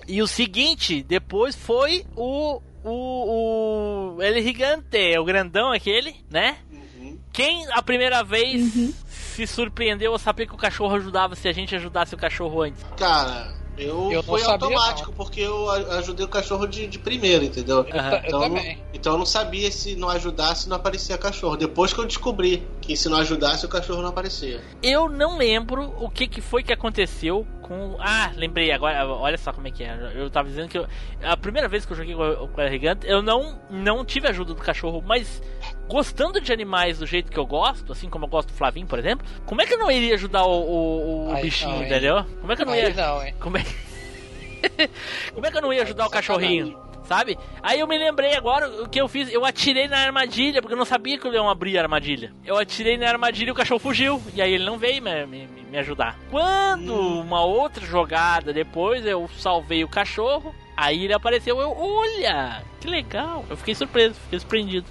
E 0.07 0.21
o 0.21 0.27
seguinte, 0.27 1.03
depois 1.03 1.55
foi 1.55 2.05
o. 2.15 2.61
O. 2.83 4.15
O. 4.17 4.21
El 4.21 4.41
Gigante, 4.41 5.17
o 5.17 5.23
grandão 5.25 5.71
aquele, 5.71 6.15
né? 6.29 6.57
Uhum. 6.71 7.17
Quem 7.31 7.65
a 7.71 7.81
primeira 7.81 8.23
vez 8.23 8.75
Uhum. 8.75 8.93
Se 9.33 9.47
surpreendeu 9.47 10.13
a 10.13 10.19
saber 10.19 10.47
que 10.47 10.53
o 10.53 10.57
cachorro 10.57 10.95
ajudava 10.95 11.35
se 11.35 11.47
a 11.47 11.51
gente 11.53 11.75
ajudasse 11.75 12.13
o 12.13 12.17
cachorro 12.17 12.61
antes? 12.61 12.83
Cara, 12.95 13.51
eu, 13.77 14.11
Eu 14.11 14.17
não 14.17 14.23
foi 14.23 14.43
automático, 14.43 15.11
porque 15.13 15.41
eu 15.41 15.69
ajudei 15.69 16.25
o 16.25 16.29
cachorro 16.29 16.67
de, 16.67 16.85
de 16.87 16.99
primeiro, 16.99 17.43
entendeu? 17.43 17.77
Eu 17.77 17.85
Então, 17.87 18.21
eu 18.23 18.31
não, 18.31 18.39
também. 18.39 18.79
então 18.93 19.13
eu 19.13 19.17
não 19.17 19.25
sabia 19.25 19.71
se 19.71 19.95
não 19.95 20.09
ajudasse 20.09 20.69
não 20.69 20.77
aparecia 20.77 21.17
cachorro. 21.17 21.57
Depois 21.57 21.91
que 21.91 21.99
eu 21.99 22.05
descobri 22.05 22.63
que 22.79 22.95
se 22.95 23.09
não 23.09 23.17
ajudasse 23.17 23.65
o 23.65 23.69
cachorro 23.69 24.01
não 24.01 24.09
aparecia. 24.09 24.61
Eu 24.81 25.09
não 25.09 25.37
lembro 25.37 25.93
o 25.99 26.09
que, 26.09 26.27
que 26.27 26.39
foi 26.39 26.61
que 26.63 26.71
aconteceu 26.71 27.47
com. 27.63 27.95
Ah, 27.99 28.31
lembrei 28.35 28.71
agora. 28.71 29.07
Olha 29.07 29.37
só 29.37 29.51
como 29.51 29.67
é 29.67 29.71
que 29.71 29.83
é. 29.83 30.11
Eu 30.13 30.29
tava 30.29 30.47
dizendo 30.47 30.67
que 30.69 30.77
eu- 30.77 30.87
a 31.23 31.35
primeira 31.35 31.67
vez 31.67 31.85
que 31.85 31.93
eu 31.93 31.97
joguei 31.97 32.13
com 32.13 32.21
o 32.61 32.69
Gigante, 32.69 33.07
eu 33.07 33.21
não, 33.21 33.59
não 33.69 34.05
tive 34.05 34.27
ajuda 34.27 34.53
do 34.53 34.61
cachorro, 34.61 35.01
mas 35.05 35.41
gostando 35.89 36.39
de 36.39 36.51
animais 36.53 36.99
do 36.99 37.05
jeito 37.07 37.31
que 37.31 37.39
eu 37.39 37.45
gosto, 37.47 37.91
assim 37.91 38.09
como 38.09 38.25
eu 38.25 38.29
gosto 38.29 38.49
do 38.49 38.53
Flavinho, 38.53 38.85
por 38.85 38.99
exemplo, 38.99 39.25
como 39.45 39.61
é 39.61 39.65
que 39.65 39.73
eu 39.73 39.79
não 39.79 39.89
iria 39.89 40.13
ajudar 40.15 40.43
o, 40.45 40.51
o- 40.51 41.27
o 41.29 41.33
Aí 41.33 41.41
bichinho, 41.41 41.75
não, 41.75 41.83
entendeu? 41.83 42.23
Como 42.41 42.51
é 42.51 42.55
que 42.55 42.61
eu 42.61 42.65
não 42.65 42.73
Aí 42.73 42.81
ia. 42.81 42.93
não? 42.93 43.31
Como 43.39 43.57
é 43.57 43.63
Como 45.33 45.45
é 45.45 45.51
que 45.51 45.57
eu 45.57 45.61
não 45.61 45.73
ia 45.73 45.83
ajudar 45.83 46.05
o 46.07 46.09
cachorrinho? 46.09 46.77
Sabe? 47.05 47.37
Aí 47.61 47.79
eu 47.79 47.87
me 47.87 47.97
lembrei 47.97 48.35
agora 48.35 48.83
o 48.83 48.87
que 48.87 48.99
eu 48.99 49.07
fiz. 49.07 49.31
Eu 49.31 49.45
atirei 49.45 49.87
na 49.87 49.97
armadilha, 49.97 50.61
porque 50.61 50.73
eu 50.73 50.77
não 50.77 50.85
sabia 50.85 51.17
que 51.17 51.27
o 51.27 51.31
leão 51.31 51.49
abria 51.49 51.79
a 51.79 51.83
armadilha. 51.83 52.33
Eu 52.45 52.57
atirei 52.57 52.97
na 52.97 53.09
armadilha 53.09 53.49
e 53.49 53.51
o 53.51 53.55
cachorro 53.55 53.79
fugiu. 53.79 54.21
E 54.33 54.41
aí 54.41 54.53
ele 54.53 54.65
não 54.65 54.77
veio 54.77 55.01
me, 55.01 55.25
me, 55.25 55.47
me 55.47 55.77
ajudar. 55.77 56.17
Quando 56.31 56.95
uma 56.95 57.43
outra 57.43 57.85
jogada 57.85 58.53
depois 58.53 59.05
eu 59.05 59.29
salvei 59.37 59.83
o 59.83 59.89
cachorro, 59.89 60.53
aí 60.77 61.03
ele 61.03 61.13
apareceu. 61.13 61.59
Eu, 61.59 61.75
olha, 61.77 62.63
que 62.79 62.87
legal. 62.87 63.45
Eu 63.49 63.57
fiquei 63.57 63.75
surpreso, 63.75 64.15
fiquei 64.15 64.39
surpreendido. 64.39 64.87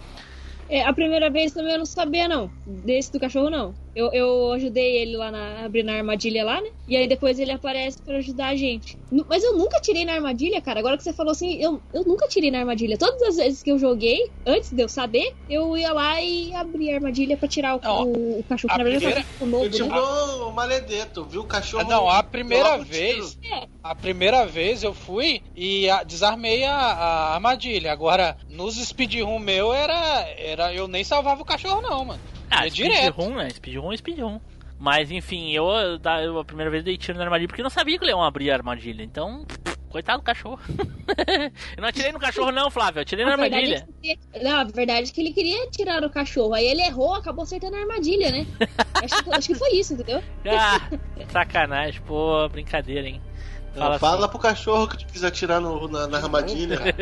É, 0.69 0.87
a 0.87 0.93
primeira 0.93 1.29
vez 1.29 1.53
também 1.53 1.73
eu 1.73 1.79
não 1.79 1.85
sabia, 1.85 2.27
não. 2.27 2.51
Desse 2.67 3.13
do 3.13 3.21
cachorro, 3.21 3.51
não. 3.51 3.75
Eu, 3.95 4.11
eu 4.13 4.53
ajudei 4.53 4.97
ele 5.03 5.17
lá 5.17 5.31
na 5.31 5.65
abrir 5.67 5.83
na 5.83 5.95
armadilha 5.95 6.45
lá, 6.45 6.61
né? 6.61 6.69
E 6.89 6.97
aí 6.97 7.07
depois 7.07 7.39
ele 7.39 7.53
aparece 7.53 7.99
pra 8.03 8.17
ajudar 8.17 8.49
a 8.49 8.57
gente. 8.57 8.97
Mas 9.29 9.45
eu 9.45 9.57
nunca 9.59 9.79
tirei 9.81 10.05
na 10.07 10.15
armadilha, 10.15 10.61
cara. 10.63 10.81
Agora 10.81 10.97
que 10.97 11.03
você 11.05 11.13
falou 11.13 11.33
assim, 11.33 11.63
eu, 11.63 11.81
eu 11.93 12.03
nunca 12.07 12.27
tirei 12.29 12.51
na 12.51 12.61
armadilha. 12.61 12.97
Todas 12.97 13.21
as 13.23 13.37
vezes 13.37 13.63
que 13.63 13.71
eu 13.71 13.79
joguei, 13.79 14.19
antes 14.47 14.73
de 14.73 14.83
eu 14.83 14.89
saber, 14.89 15.25
eu 15.47 15.77
ia 15.77 15.93
lá 15.93 16.21
e 16.23 16.55
abria 16.55 16.93
a 16.93 16.97
armadilha 16.97 17.37
pra 17.37 17.47
tirar 17.49 17.77
o, 17.77 17.81
Não, 17.83 18.03
o, 18.05 18.41
o 18.41 18.45
cachorro. 18.45 18.73
a 18.75 18.79
Na 18.79 18.85
verdade, 18.85 19.05
primeira- 19.05 19.27
o 19.39 19.47
novo, 19.47 19.79
né? 19.79 20.01
o 20.01 20.53
maledeto, 20.53 21.25
viu 21.27 21.43
o 21.43 21.47
cachorro. 21.47 21.85
Ah, 21.87 21.89
não, 21.89 22.09
a 22.09 22.23
primeira 22.23 22.79
vez. 22.79 23.37
É, 23.53 23.67
A 23.83 23.95
primeira 23.95 24.47
vez 24.47 24.83
eu 24.83 24.95
fui 24.95 25.43
e 25.55 25.89
a- 25.91 26.03
desarmei 26.03 26.65
a, 26.65 26.75
a 26.75 27.35
armadilha. 27.35 27.93
Agora, 27.93 28.37
nos 28.49 28.77
speedrun 28.77 29.39
meu 29.39 29.73
era, 29.73 29.95
era. 30.39 30.73
Eu 30.73 30.89
nem 30.89 31.05
salvava 31.05 31.43
o 31.43 31.45
cachorro, 31.45 31.81
não, 31.83 32.05
mano. 32.07 32.21
Ah, 32.53 32.67
É 32.67 32.71
speedrun, 32.71 33.35
né? 33.35 33.51
Speedrun 33.51 33.93
é 33.93 33.97
speedrun. 33.97 34.41
Mas 34.79 35.11
enfim, 35.11 35.53
eu, 35.53 35.65
eu, 35.71 36.39
a 36.41 36.45
primeira 36.45 36.71
vez 36.71 36.83
dei 36.83 36.97
tiro 36.99 37.17
na 37.17 37.25
armadilha 37.25 37.49
porque 37.49 37.63
não 37.63 37.71
sabia 37.71 37.97
que 37.99 38.05
o 38.05 38.07
leão 38.07 38.23
abria 38.23 38.53
a 38.53 38.57
armadilha. 38.57 39.03
Então, 39.05 39.47
coitado 39.89 40.19
do 40.21 40.25
cachorro. 40.25 40.59
eu 41.77 41.81
não 41.81 41.89
atirei 41.89 42.11
no 42.11 42.19
cachorro, 42.19 42.51
não, 42.51 42.69
Flávio. 42.69 42.99
Eu 42.99 43.03
atirei 43.03 43.25
na 43.25 43.35
a 43.35 43.37
verdade, 43.37 43.75
armadilha. 43.75 43.89
é 44.05 44.17
que, 44.17 44.45
não, 44.45 44.61
a 44.61 44.65
verdade 44.65 45.11
é 45.11 45.13
que 45.15 45.21
ele 45.21 45.33
queria 45.33 45.71
tirar 45.71 46.03
o 46.03 46.11
cachorro. 46.11 46.53
Aí 46.55 46.67
ele 46.67 46.83
errou, 46.83 47.15
acabou 47.15 47.45
acertando 47.45 47.77
a 47.77 47.81
armadilha, 47.81 48.31
né? 48.33 48.45
acho, 49.05 49.23
que, 49.23 49.35
acho 49.35 49.49
que 49.49 49.55
foi 49.55 49.71
isso, 49.75 49.95
entendeu? 49.95 50.21
Ah, 50.47 50.81
sacanagem, 51.29 52.01
pô, 52.03 52.49
brincadeira, 52.49 53.07
hein? 53.09 53.23
Fala, 53.75 53.85
Fala 53.85 53.99
fala 53.99 54.19
assim. 54.23 54.29
pro 54.31 54.39
cachorro 54.41 54.89
que 54.89 54.99
tu 54.99 55.07
quis 55.07 55.23
atirar 55.25 55.61
no, 55.61 55.87
na, 55.89 56.07
na 56.09 56.19
armadilha. 56.19 56.79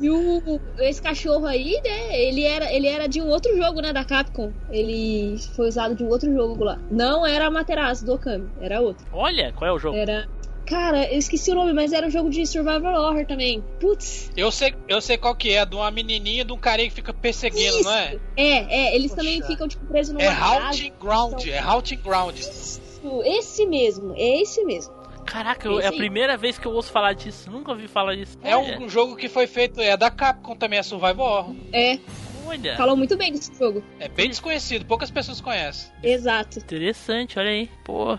E 0.00 0.10
o, 0.10 0.60
esse 0.78 1.00
cachorro 1.00 1.46
aí, 1.46 1.80
né? 1.84 2.20
Ele 2.20 2.44
era, 2.44 2.72
ele 2.72 2.86
era 2.86 3.06
de 3.06 3.20
um 3.20 3.28
outro 3.28 3.56
jogo, 3.56 3.80
né? 3.80 3.92
Da 3.92 4.04
Capcom. 4.04 4.52
Ele 4.70 5.36
foi 5.54 5.68
usado 5.68 5.94
de 5.94 6.04
um 6.04 6.08
outro 6.08 6.32
jogo 6.32 6.64
lá. 6.64 6.78
Não 6.90 7.26
era 7.26 7.46
a 7.46 7.50
Materazzo 7.50 8.04
do 8.04 8.14
Okami, 8.14 8.48
era 8.60 8.80
outro. 8.80 9.06
Olha, 9.12 9.52
qual 9.52 9.70
é 9.70 9.72
o 9.72 9.78
jogo? 9.78 9.96
Era. 9.96 10.28
Cara, 10.66 11.10
eu 11.10 11.18
esqueci 11.18 11.50
o 11.50 11.54
nome, 11.54 11.72
mas 11.72 11.94
era 11.94 12.06
um 12.06 12.10
jogo 12.10 12.28
de 12.28 12.44
survival 12.46 12.94
horror 12.94 13.24
também. 13.24 13.64
Putz. 13.80 14.30
Eu 14.36 14.50
sei, 14.50 14.74
eu 14.86 15.00
sei 15.00 15.16
qual 15.16 15.34
que 15.34 15.50
é, 15.50 15.64
de 15.64 15.74
uma 15.74 15.90
menininha 15.90 16.42
e 16.42 16.44
de 16.44 16.52
um 16.52 16.58
carinha 16.58 16.90
que 16.90 16.94
fica 16.94 17.14
perseguindo, 17.14 17.76
Isso. 17.76 17.84
não 17.84 17.94
é? 17.94 18.18
É, 18.36 18.90
é, 18.90 18.94
eles 18.94 19.10
Poxa. 19.10 19.22
também 19.22 19.42
ficam 19.42 19.66
tipo 19.66 19.86
presos 19.86 20.12
numa 20.12 20.22
É. 20.22 20.28
Haunting 20.28 20.92
Ground, 21.00 21.46
é 21.46 21.58
Haunting 21.58 22.00
Ground. 22.04 22.38
Isso, 22.38 22.82
esse 23.24 23.64
mesmo, 23.66 24.12
é 24.14 24.42
esse 24.42 24.62
mesmo. 24.64 24.92
Caraca, 25.30 25.66
eu- 25.68 25.80
é 25.80 25.86
a 25.86 25.92
primeira 25.92 26.36
vez 26.36 26.58
que 26.58 26.66
eu 26.66 26.72
ouço 26.72 26.90
falar 26.90 27.12
disso. 27.12 27.50
Nunca 27.50 27.70
ouvi 27.72 27.86
falar 27.88 28.14
disso. 28.16 28.38
É 28.42 28.56
um, 28.56 28.84
um 28.84 28.88
jogo 28.88 29.14
que 29.16 29.28
foi 29.28 29.46
feito, 29.46 29.80
é 29.80 29.96
da 29.96 30.10
Capcom 30.10 30.56
também, 30.56 30.78
é 30.78 30.82
Survival 30.82 31.18
Horror. 31.26 31.56
É, 31.72 31.98
Olha, 32.46 32.76
falou 32.78 32.96
muito 32.96 33.14
bem 33.14 33.30
desse 33.30 33.52
jogo. 33.58 33.84
É 34.00 34.08
bem 34.08 34.28
desconhecido, 34.30 34.86
poucas 34.86 35.10
pessoas 35.10 35.38
conhecem. 35.38 35.90
Exato. 36.02 36.58
interessante, 36.60 37.38
olha 37.38 37.50
aí. 37.50 37.68
Pô, 37.84 38.18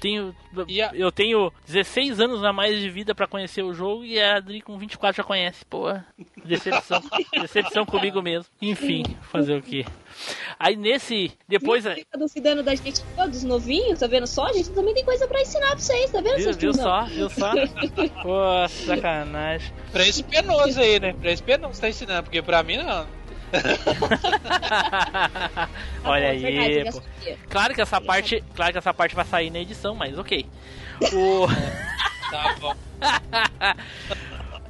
tenho, 0.00 0.32
a- 0.56 0.94
eu 0.94 1.10
tenho 1.10 1.52
16 1.66 2.20
anos 2.20 2.44
a 2.44 2.52
mais 2.52 2.78
de 2.78 2.88
vida 2.88 3.16
pra 3.16 3.26
conhecer 3.26 3.64
o 3.64 3.74
jogo 3.74 4.04
e 4.04 4.20
a 4.20 4.36
Adri 4.36 4.60
com 4.60 4.78
24 4.78 5.16
já 5.16 5.24
conhece. 5.24 5.64
Pô, 5.64 5.86
decepção. 6.44 7.02
decepção 7.40 7.84
comigo 7.84 8.22
mesmo. 8.22 8.46
Enfim, 8.62 9.02
fazer 9.22 9.56
o 9.56 9.62
quê? 9.62 9.84
Aí 10.58 10.76
nesse. 10.76 11.32
Depois. 11.48 11.84
Fica 11.84 12.18
duvidando 12.18 12.62
da 12.62 12.74
gente, 12.74 13.02
pô, 13.16 13.26
dos 13.26 13.42
novinhos, 13.44 13.98
tá 13.98 14.06
vendo 14.06 14.26
só? 14.26 14.46
A 14.46 14.52
gente 14.52 14.70
também 14.70 14.94
tem 14.94 15.04
coisa 15.04 15.26
pra 15.26 15.40
ensinar 15.40 15.68
pra 15.68 15.78
vocês, 15.78 16.10
tá 16.10 16.20
vendo, 16.20 16.36
Viu, 16.36 16.52
viu 16.52 16.74
só? 16.74 17.04
Viu 17.04 17.30
só? 17.30 17.52
Pô, 18.22 18.68
sacanagem. 18.68 19.72
Pra 19.92 20.06
esse 20.06 20.22
penoso 20.22 20.80
aí, 20.80 21.00
né? 21.00 21.12
Pra 21.12 21.32
esse 21.32 21.42
penoso 21.42 21.80
tá 21.80 21.88
ensinando, 21.88 22.24
porque 22.24 22.42
pra 22.42 22.62
mim 22.62 22.78
não. 22.78 23.06
Olha 26.04 26.34
É 26.34 26.36
verdade, 26.36 26.58
aí, 26.58 26.84
já 26.84 26.92
pô. 26.92 27.02
Claro 27.48 27.74
que 27.74 27.80
essa 27.80 28.00
parte, 28.00 28.42
claro 28.54 28.72
que 28.72 28.78
essa 28.78 28.92
parte 28.92 29.14
vai 29.14 29.24
sair 29.24 29.50
na 29.50 29.60
edição, 29.60 29.94
mas 29.94 30.18
ok. 30.18 30.44
O 31.12 31.46
Tá 32.30 32.56
bom. 32.60 32.74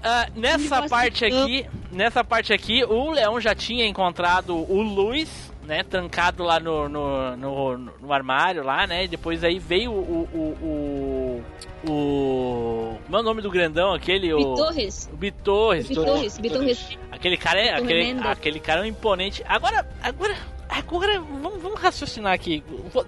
Ah, 0.02 0.28
nessa 0.36 0.86
parte 0.86 1.24
aqui, 1.24 1.66
nessa 1.90 2.22
parte 2.22 2.52
aqui, 2.52 2.84
o 2.84 3.10
Leão 3.10 3.40
já 3.40 3.54
tinha 3.54 3.86
encontrado 3.86 4.54
o 4.54 4.82
Luiz, 4.82 5.50
né, 5.66 5.82
trancado 5.82 6.42
lá 6.42 6.60
no, 6.60 6.88
no, 6.88 7.36
no, 7.36 7.78
no 7.78 8.12
armário 8.12 8.62
lá, 8.62 8.86
né? 8.86 9.04
E 9.04 9.08
depois 9.08 9.42
aí 9.42 9.58
veio 9.58 9.92
o 9.92 10.28
o 10.34 11.42
o, 11.86 11.90
o 11.90 12.98
como 13.04 13.16
é 13.16 13.20
o 13.20 13.22
nome 13.22 13.42
do 13.42 13.50
grandão 13.50 13.92
aquele 13.92 14.32
o 14.32 14.38
Bitorres. 14.38 15.10
o 15.12 15.16
Bitorres. 15.16 15.88
Bitorres, 15.88 16.38
Bitorres. 16.38 16.98
Aquele 17.10 17.36
cara 17.36 17.60
é 17.60 17.74
Bitorres 17.74 17.84
aquele, 17.84 18.28
aquele 18.28 18.60
cara 18.60 18.80
é 18.80 18.82
um 18.84 18.86
imponente. 18.86 19.42
Agora, 19.46 19.88
agora, 20.02 20.36
agora 20.68 21.20
vamos, 21.20 21.62
vamos 21.62 21.80
raciocinar 21.80 22.32
aqui. 22.32 22.62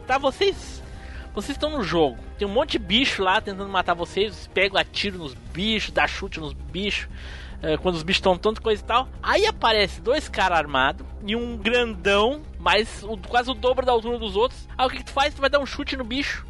Pra 0.07 0.19
vocês 0.19 0.83
Vocês 1.37 1.51
estão 1.57 1.71
no 1.71 1.83
jogo, 1.85 2.17
tem 2.39 2.49
um 2.49 2.51
monte 2.51 2.73
de 2.73 2.79
bicho 2.79 3.23
lá 3.23 3.41
tentando 3.41 3.69
matar 3.69 3.95
vocês, 3.95 4.35
vocês 4.35 4.47
pegam, 4.53 4.81
atiram 4.81 5.19
nos 5.19 5.35
bichos, 5.35 5.91
dá 5.93 6.07
chute 6.07 6.41
nos 6.41 6.53
bichos. 6.55 7.09
é, 7.63 7.77
Quando 7.77 7.95
os 7.97 8.03
bichos 8.03 8.19
estão 8.21 8.37
tanto 8.39 8.61
coisa 8.63 8.83
e 8.83 8.85
tal, 8.87 9.07
aí 9.23 9.47
aparece 9.47 10.01
dois 10.01 10.29
caras 10.29 10.57
armados 10.59 11.07
e 11.27 11.37
um 11.37 11.57
grandão, 11.59 12.41
mais 12.59 13.03
o- 13.05 13.19
quase 13.19 13.51
o 13.51 13.55
dobro 13.55 13.85
da 13.87 13.93
altura 13.93 14.19
dos 14.19 14.35
outros. 14.35 14.67
Aí 14.79 14.87
o 14.87 14.91
que, 14.91 14.97
que 14.97 15.05
tu 15.05 15.13
faz? 15.13 15.35
Tu 15.35 15.41
vai 15.41 15.51
dar 15.51 15.59
um 15.61 15.67
chute 15.67 15.95
no 15.97 16.05
bicho 16.05 16.47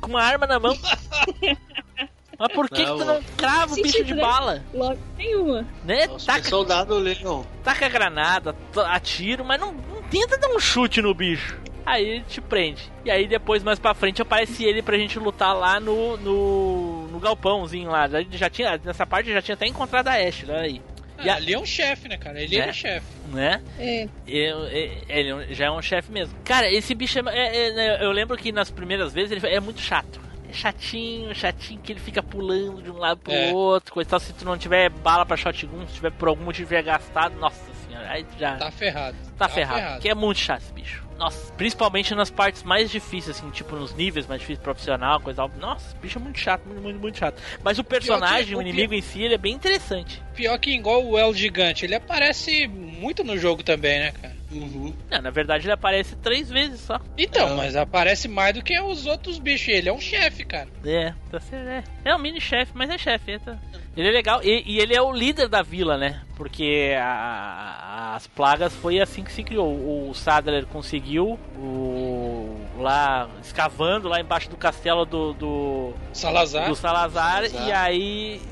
com 0.00 0.08
uma 0.10 0.22
arma 0.22 0.46
na 0.46 0.58
mão. 0.58 0.74
Mas 2.38 2.52
por 2.54 2.68
que, 2.68 2.82
Não, 2.84 2.96
que 2.98 3.04
tu 3.04 3.06
não 3.06 3.22
crava 3.36 3.72
o 3.72 3.76
bicho 3.76 4.02
de 4.02 4.14
bala? 4.14 4.64
Logo 4.74 4.98
nenhuma. 5.16 5.64
Né? 5.84 6.08
Super 6.08 6.24
Taca, 6.24 6.48
soldado 6.48 6.98
Leão. 6.98 7.46
taca 7.62 7.88
granada, 7.88 8.56
atira, 8.88 9.44
mas 9.44 9.60
não, 9.60 9.72
não 9.72 10.02
tenta 10.10 10.36
dar 10.38 10.48
um 10.48 10.58
chute 10.58 11.00
no 11.00 11.14
bicho. 11.14 11.60
Aí 11.84 12.20
te 12.28 12.40
prende. 12.40 12.82
E 13.04 13.10
aí 13.10 13.26
depois, 13.26 13.62
mais 13.62 13.78
pra 13.78 13.94
frente, 13.94 14.22
aparece 14.22 14.64
ele 14.64 14.82
pra 14.82 14.96
gente 14.98 15.18
lutar 15.18 15.54
lá 15.56 15.80
no, 15.80 16.16
no, 16.16 17.08
no 17.08 17.18
galpãozinho 17.20 17.90
lá. 17.90 18.08
Já- 18.08 18.22
Já 18.30 18.50
tinha, 18.50 18.80
nessa 18.84 19.06
parte 19.06 19.32
já 19.32 19.42
tinha 19.42 19.54
até 19.54 19.66
encontrado 19.66 20.08
a 20.08 20.12
Ashe, 20.14 20.44
olha 20.48 20.60
aí. 20.60 20.80
E 21.24 21.28
Ah, 21.28 21.34
a- 21.34 21.36
ali 21.36 21.52
é 21.54 21.58
um 21.58 21.66
chefe, 21.66 22.08
né, 22.08 22.16
cara? 22.16 22.40
Ele 22.40 22.56
É. 22.56 22.68
é, 22.68 22.72
chefe. 22.72 23.06
né? 23.32 23.62
É. 23.78 24.08
Ele 24.26 25.28
é 25.28 25.34
um- 25.34 25.54
já 25.54 25.66
é 25.66 25.70
um 25.70 25.82
chefe 25.82 26.10
mesmo. 26.10 26.34
Cara, 26.44 26.70
esse 26.72 26.94
bicho 26.94 27.18
é, 27.18 27.22
é- 27.38 27.66
é- 27.68 27.72
né, 27.72 27.98
Eu 28.04 28.10
lembro 28.12 28.36
que 28.36 28.50
nas 28.52 28.70
primeiras 28.70 29.12
vezes 29.12 29.30
ele 29.32 29.54
é 29.54 29.60
muito 29.60 29.80
chato. 29.80 30.20
É 30.48 30.52
chatinho, 30.52 31.34
chatinho, 31.34 31.80
que 31.80 31.92
ele 31.92 32.00
fica 32.00 32.22
pulando 32.22 32.82
de 32.82 32.90
um 32.90 32.96
lado 32.98 33.18
pro 33.20 33.32
É. 33.32 33.52
outro. 33.52 33.92
Coisa 33.92 34.10
tal, 34.10 34.20
se 34.20 34.32
tu 34.32 34.44
não 34.44 34.58
tiver 34.58 34.90
bala 34.90 35.24
pra 35.24 35.36
shotgun, 35.36 35.86
se 35.86 35.94
tiver 35.94 36.10
por 36.12 36.28
algum 36.28 36.44
motivo 36.44 36.68
tiver 36.68 36.82
gastado, 36.82 37.38
nossa 37.38 37.72
senhora, 37.86 38.08
aí 38.10 38.24
tu 38.24 38.38
já 38.38 38.56
Tá 38.56 38.70
ferrado. 38.70 39.16
tá, 39.38 39.48
ferrado. 39.48 40.00
Que 40.00 40.08
é 40.08 40.14
muito 40.14 40.38
chato 40.38 40.60
esse 40.62 40.72
bicho. 40.72 41.01
Nossa, 41.18 41.52
principalmente 41.54 42.14
nas 42.14 42.30
partes 42.30 42.62
mais 42.62 42.90
difíceis, 42.90 43.36
assim, 43.38 43.48
tipo 43.50 43.76
nos 43.76 43.94
níveis 43.94 44.26
mais 44.26 44.40
difíceis, 44.40 44.62
profissional, 44.62 45.20
coisa 45.20 45.36
tal. 45.48 45.50
Nossa, 45.58 45.96
bicho 45.98 46.18
é 46.18 46.22
muito 46.22 46.38
chato, 46.38 46.64
muito, 46.66 46.82
muito, 46.82 47.00
muito 47.00 47.18
chato. 47.18 47.40
Mas 47.62 47.78
o 47.78 47.84
personagem, 47.84 48.54
o 48.54 48.58
o 48.58 48.62
inimigo 48.62 48.92
em 48.94 49.00
si, 49.02 49.22
ele 49.22 49.34
é 49.34 49.38
bem 49.38 49.54
interessante. 49.54 50.22
Pior 50.34 50.58
que 50.58 50.70
igual 50.70 51.04
o 51.04 51.18
El 51.18 51.32
Gigante, 51.34 51.84
ele 51.84 51.94
aparece 51.94 52.66
muito 52.66 53.22
no 53.22 53.36
jogo 53.38 53.62
também, 53.62 53.98
né, 54.00 54.12
cara? 54.12 54.34
Uhum. 54.50 54.92
Não, 55.10 55.22
na 55.22 55.30
verdade 55.30 55.64
ele 55.64 55.72
aparece 55.72 56.14
três 56.16 56.50
vezes 56.50 56.80
só. 56.80 57.00
Então, 57.16 57.56
mas 57.56 57.74
aparece 57.76 58.28
mais 58.28 58.54
do 58.54 58.62
que 58.62 58.78
os 58.80 59.06
outros 59.06 59.38
bichos. 59.38 59.68
Ele 59.68 59.88
é 59.88 59.92
um 59.92 60.00
chefe, 60.00 60.44
cara. 60.44 60.68
É, 60.84 61.14
tá 61.30 61.40
certo. 61.40 61.68
É, 62.04 62.10
é 62.10 62.14
um 62.14 62.18
mini 62.18 62.40
chefe, 62.40 62.72
mas 62.74 62.90
é 62.90 62.98
chefe. 62.98 63.32
é, 63.32 63.38
tá- 63.38 63.58
Ele 63.96 64.08
é 64.08 64.10
legal. 64.10 64.40
E, 64.42 64.62
e 64.66 64.78
ele 64.80 64.94
é 64.94 65.02
o 65.02 65.12
líder 65.12 65.48
da 65.48 65.62
vila, 65.62 65.96
né? 65.98 66.22
Porque 66.36 66.94
a- 66.98 68.14
as 68.16 68.26
plagas 68.26 68.74
foi 68.74 69.00
assim 69.00 69.22
que 69.22 69.32
se 69.32 69.42
criou. 69.42 69.68
O 70.08 70.14
Sadler 70.14 70.66
conseguiu 70.66 71.38
o 71.56 72.56
lá 72.78 73.28
escavando 73.42 74.08
lá 74.08 74.20
embaixo 74.20 74.48
do 74.50 74.56
castelo 74.56 75.04
do, 75.04 75.32
do, 75.34 75.92
Salazar. 76.12 76.68
do 76.68 76.74
Salazar, 76.74 77.46
Salazar. 77.48 77.68
e 77.68 77.72
aí 77.72 78.42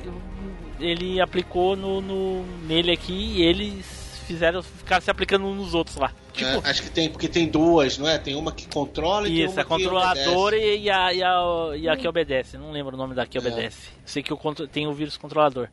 ele 0.78 1.20
aplicou 1.20 1.74
no, 1.76 2.00
no- 2.00 2.44
nele 2.66 2.90
aqui 2.92 3.12
e 3.38 3.42
eles 3.42 4.22
fizeram 4.26 4.62
ficaram 4.62 5.02
se 5.02 5.10
aplicando 5.10 5.44
uns 5.46 5.56
nos 5.56 5.74
outros 5.74 5.96
lá. 5.96 6.12
Tipo, 6.44 6.66
É, 6.66 6.70
acho 6.70 6.82
que 6.82 6.90
tem, 6.90 7.08
porque 7.10 7.28
tem 7.28 7.46
duas, 7.48 7.98
não 7.98 8.08
é? 8.08 8.18
Tem 8.18 8.34
uma 8.34 8.50
que 8.52 8.66
controla 8.68 9.28
e 9.28 9.36
tem 9.36 9.44
Isso, 9.44 9.54
uma 9.54 9.62
a 9.62 9.64
controladora 9.64 10.56
que 10.58 10.76
e 10.76 10.90
a, 10.90 11.12
e, 11.12 11.22
a, 11.22 11.76
e 11.76 11.88
a 11.88 11.96
que 11.96 12.08
obedece. 12.08 12.56
Não 12.58 12.70
lembro 12.72 12.94
o 12.94 12.98
nome 12.98 13.14
da 13.14 13.26
que 13.26 13.36
É. 13.38 13.40
obedece. 13.40 13.90
Sei 14.04 14.22
que 14.22 14.32
o 14.32 14.38
tem 14.70 14.86
o 14.86 14.92
vírus 14.92 15.16
controlador. 15.16 15.68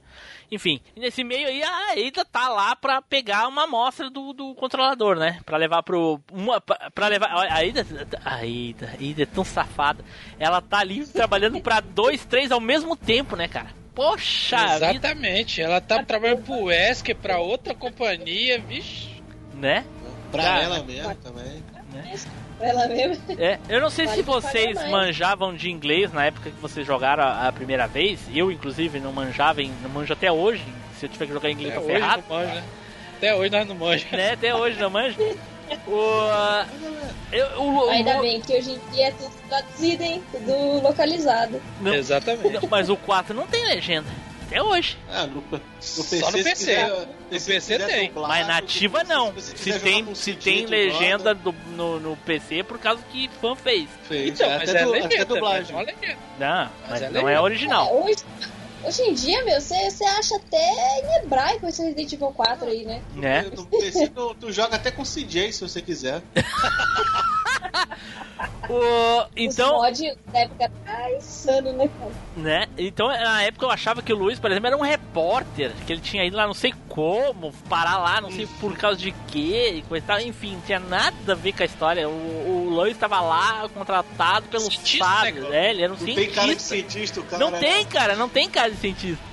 Enfim, 0.50 0.80
e 0.96 1.00
nesse 1.02 1.24
meio 1.26 1.46
aí 1.48 1.62
a 1.62 1.98
Eida 1.98 2.24
tá 2.24 2.48
lá 2.48 2.74
pra 2.76 3.02
pegar 3.02 3.48
uma 3.50 3.64
amostra 3.66 4.10
do, 4.10 4.32
do 4.32 4.56
controlador, 4.56 5.18
né? 5.18 5.40
Pra 5.46 5.58
levar 5.58 5.84
pro. 5.84 6.22
Uma, 6.32 6.62
pra 6.62 6.90
pra 6.90 7.08
levar. 7.08 7.28
A 7.52 7.66
Eida. 7.66 7.86
A 8.24 8.46
Eida, 8.46 8.94
a 8.98 9.04
Eida 9.04 9.24
é 9.24 9.26
tão 9.26 9.44
safada. 9.44 10.06
Ela 10.40 10.62
tá 10.62 10.80
ali 10.80 11.06
trabalhando 11.06 11.60
pra 11.60 11.82
dois, 11.82 12.24
três 12.26 12.50
ao 12.52 12.62
mesmo 12.62 12.96
tempo, 12.96 13.36
né, 13.36 13.48
cara? 13.50 13.72
Poxa 13.94 14.58
vida, 14.58 14.76
Exatamente. 14.92 15.62
Ela 15.62 15.82
tá 15.82 16.02
trabalhando 16.04 16.44
pro 16.44 16.64
Wesker, 16.66 17.16
pra 17.16 17.40
outra 17.40 17.74
companhia, 17.76 18.60
vixe. 18.60 19.22
né? 19.54 19.84
Pra 20.32 20.62
ela 20.62 20.84
mesmo 20.84 21.16
também. 21.16 21.64
Ela 22.60 22.88
mesmo. 22.88 23.24
É, 23.38 23.60
eu 23.70 23.80
não 23.80 23.90
sei 23.90 24.06
Vale 24.06 24.18
se 24.18 24.24
vocês 24.24 24.90
manjavam 24.90 25.56
de 25.56 25.70
inglês 25.72 26.12
na 26.12 26.26
época 26.26 26.50
que 26.50 26.60
vocês 26.62 26.86
jogaram 26.86 27.24
a, 27.24 27.48
a 27.48 27.52
primeira 27.52 27.88
vez. 27.88 28.20
Eu, 28.34 28.52
inclusive, 28.52 29.00
não 29.00 29.14
manjava, 29.14 29.62
em- 29.62 29.74
não 29.82 29.90
manjo 29.90 30.12
até 30.14 30.32
hoje. 30.32 30.64
Se 31.00 31.06
eu 31.06 31.10
tiver 31.10 31.28
que 31.28 31.34
jogar 31.34 31.50
inglês, 31.52 31.74
Até 31.74 31.80
hoje 31.86 31.94
ferrado. 31.94 32.24
não 32.30 32.36
manja. 32.38 32.64
Até 33.18 33.36
hoje 33.36 33.50
nós 33.52 33.68
não 33.68 33.76
manja. 33.76 34.08
Né? 34.12 34.32
Até 34.34 34.56
hoje 34.56 34.80
não 34.80 34.90
manjo. 34.90 35.18
O, 35.86 36.00
eu, 37.30 37.46
o, 37.62 37.76
o- 37.88 37.90
Ainda 37.90 38.22
bem 38.22 38.40
que 38.40 38.54
hoje 38.56 38.72
em 38.72 38.92
dia 38.94 39.08
é 39.08 39.12
tudo 39.12 39.32
traduzido, 39.50 40.02
hein? 40.02 40.24
Tudo 40.32 40.82
localizado. 40.82 41.62
não, 41.82 41.94
Exatamente. 41.94 42.54
não, 42.62 42.70
mas 42.70 42.90
o 42.90 42.96
4 42.96 43.34
não 43.36 43.46
tem 43.48 43.66
legenda. 43.66 44.08
Até 44.48 44.62
hoje. 44.64 44.98
Ah, 45.10 45.28
no, 45.28 45.36
no 45.42 45.60
PC, 45.60 46.20
Só 46.20 46.32
no 46.32 46.38
se 46.38 46.44
PC. 46.44 46.56
quiser- 46.56 47.08
No 47.30 47.40
se 47.40 47.46
PC 47.52 47.80
tem. 47.80 48.08
dublado, 48.08 48.28
Mas 48.30 48.48
nativa 48.48 49.04
não. 49.04 49.38
Se 49.40 49.54
quiser 49.54 49.80
tem, 49.82 50.16
se 50.16 50.34
tem 50.36 50.66
legenda 50.66 51.34
do, 51.34 51.54
no, 51.76 52.00
no 52.00 52.16
PC 52.18 52.60
é 52.60 52.64
por 52.64 52.80
causa 52.80 53.02
que 53.12 53.30
fã 53.42 53.56
fez. 53.56 53.90
fez. 54.08 54.30
Então, 54.32 54.50
É 54.50 54.58
mas 54.60 54.70
até 54.70 54.80
é 54.80 54.84
du- 54.86 54.92
legenda. 54.92 55.16
até 55.16 55.26
dublagem. 55.26 55.76
mas 55.76 55.88
é. 55.90 56.18
Não, 56.40 56.70
mas, 56.90 57.02
é 57.02 57.10
não 57.10 57.20
é 57.22 57.24
legenda. 57.24 57.42
original. 57.42 57.88
É, 57.90 57.94
hoje, 58.06 58.24
hoje 58.86 59.02
em 59.04 59.14
dia, 59.14 59.44
meu, 59.44 59.60
você 59.60 59.92
você 59.92 60.06
acha 60.06 60.36
até 60.38 60.58
em 61.02 61.16
hebraico 61.24 61.68
esse 61.68 61.82
Resident 61.84 62.14
Evil 62.14 62.32
4 62.32 62.68
aí, 62.70 62.86
né? 62.86 63.02
Né? 63.16 63.52
No 63.54 63.66
PC 63.66 64.08
tu, 64.10 64.34
tu 64.40 64.52
joga 64.52 64.78
até 64.78 64.92
com 64.92 65.04
CJ 65.04 65.52
se 65.52 65.62
você 65.62 65.82
quiser. 65.82 66.22
O, 68.70 69.22
Os 69.22 69.28
então, 69.36 69.78
mods 69.78 70.16
da 70.32 70.40
época 70.40 70.72
tá 70.86 71.12
insano, 71.14 71.72
né, 71.74 71.90
cara? 72.00 72.12
né? 72.36 72.68
Então, 72.78 73.08
na 73.08 73.44
época 73.44 73.66
eu 73.66 73.72
achava 73.72 74.02
que 74.02 74.12
o 74.12 74.18
Luiz, 74.18 74.40
por 74.40 74.52
exemplo, 74.52 74.68
era 74.68 74.78
um 74.78 74.82
repórter, 74.82 75.72
que 75.86 75.94
ele 75.94 76.02
tinha 76.02 76.26
ido 76.26 76.36
lá 76.36 76.46
não 76.46 76.54
sei 76.54 76.74
como, 76.90 77.54
parar 77.70 77.98
lá, 77.98 78.20
não 78.20 78.30
sei 78.30 78.46
por 78.60 78.76
causa 78.78 78.98
de 78.98 79.12
quê, 79.28 79.76
e 79.78 79.82
coisa 79.84 80.04
e 80.04 80.08
tal. 80.08 80.20
Enfim, 80.20 80.54
não 80.54 80.62
tinha 80.62 80.80
nada 80.80 81.32
a 81.32 81.36
ver 81.36 81.54
com 81.54 81.64
a 81.64 81.66
história. 81.66 82.10
O, 82.10 82.12
o 82.12 82.70
Luiz 82.70 82.94
estava 82.94 83.22
lá, 83.22 83.68
contratado 83.74 84.48
pelo 84.48 84.70
Cientista, 84.70 85.06
Sábio, 85.06 85.44
né, 85.44 85.50
né? 85.50 85.70
Ele 85.70 85.84
era 85.84 85.94
um 85.94 85.98
Não 85.98 86.06
tem 86.06 86.30
cara 86.30 86.56
de 86.56 86.62
cientista. 86.62 86.92
cientista, 86.92 87.20
o 87.22 87.24
cara. 87.24 87.50
Não 87.50 87.60
tem, 87.60 87.86
cara, 87.86 88.16
não 88.16 88.30
tem 88.30 88.50
cara 88.50 88.70
de 88.70 88.78
cientista. 88.78 89.24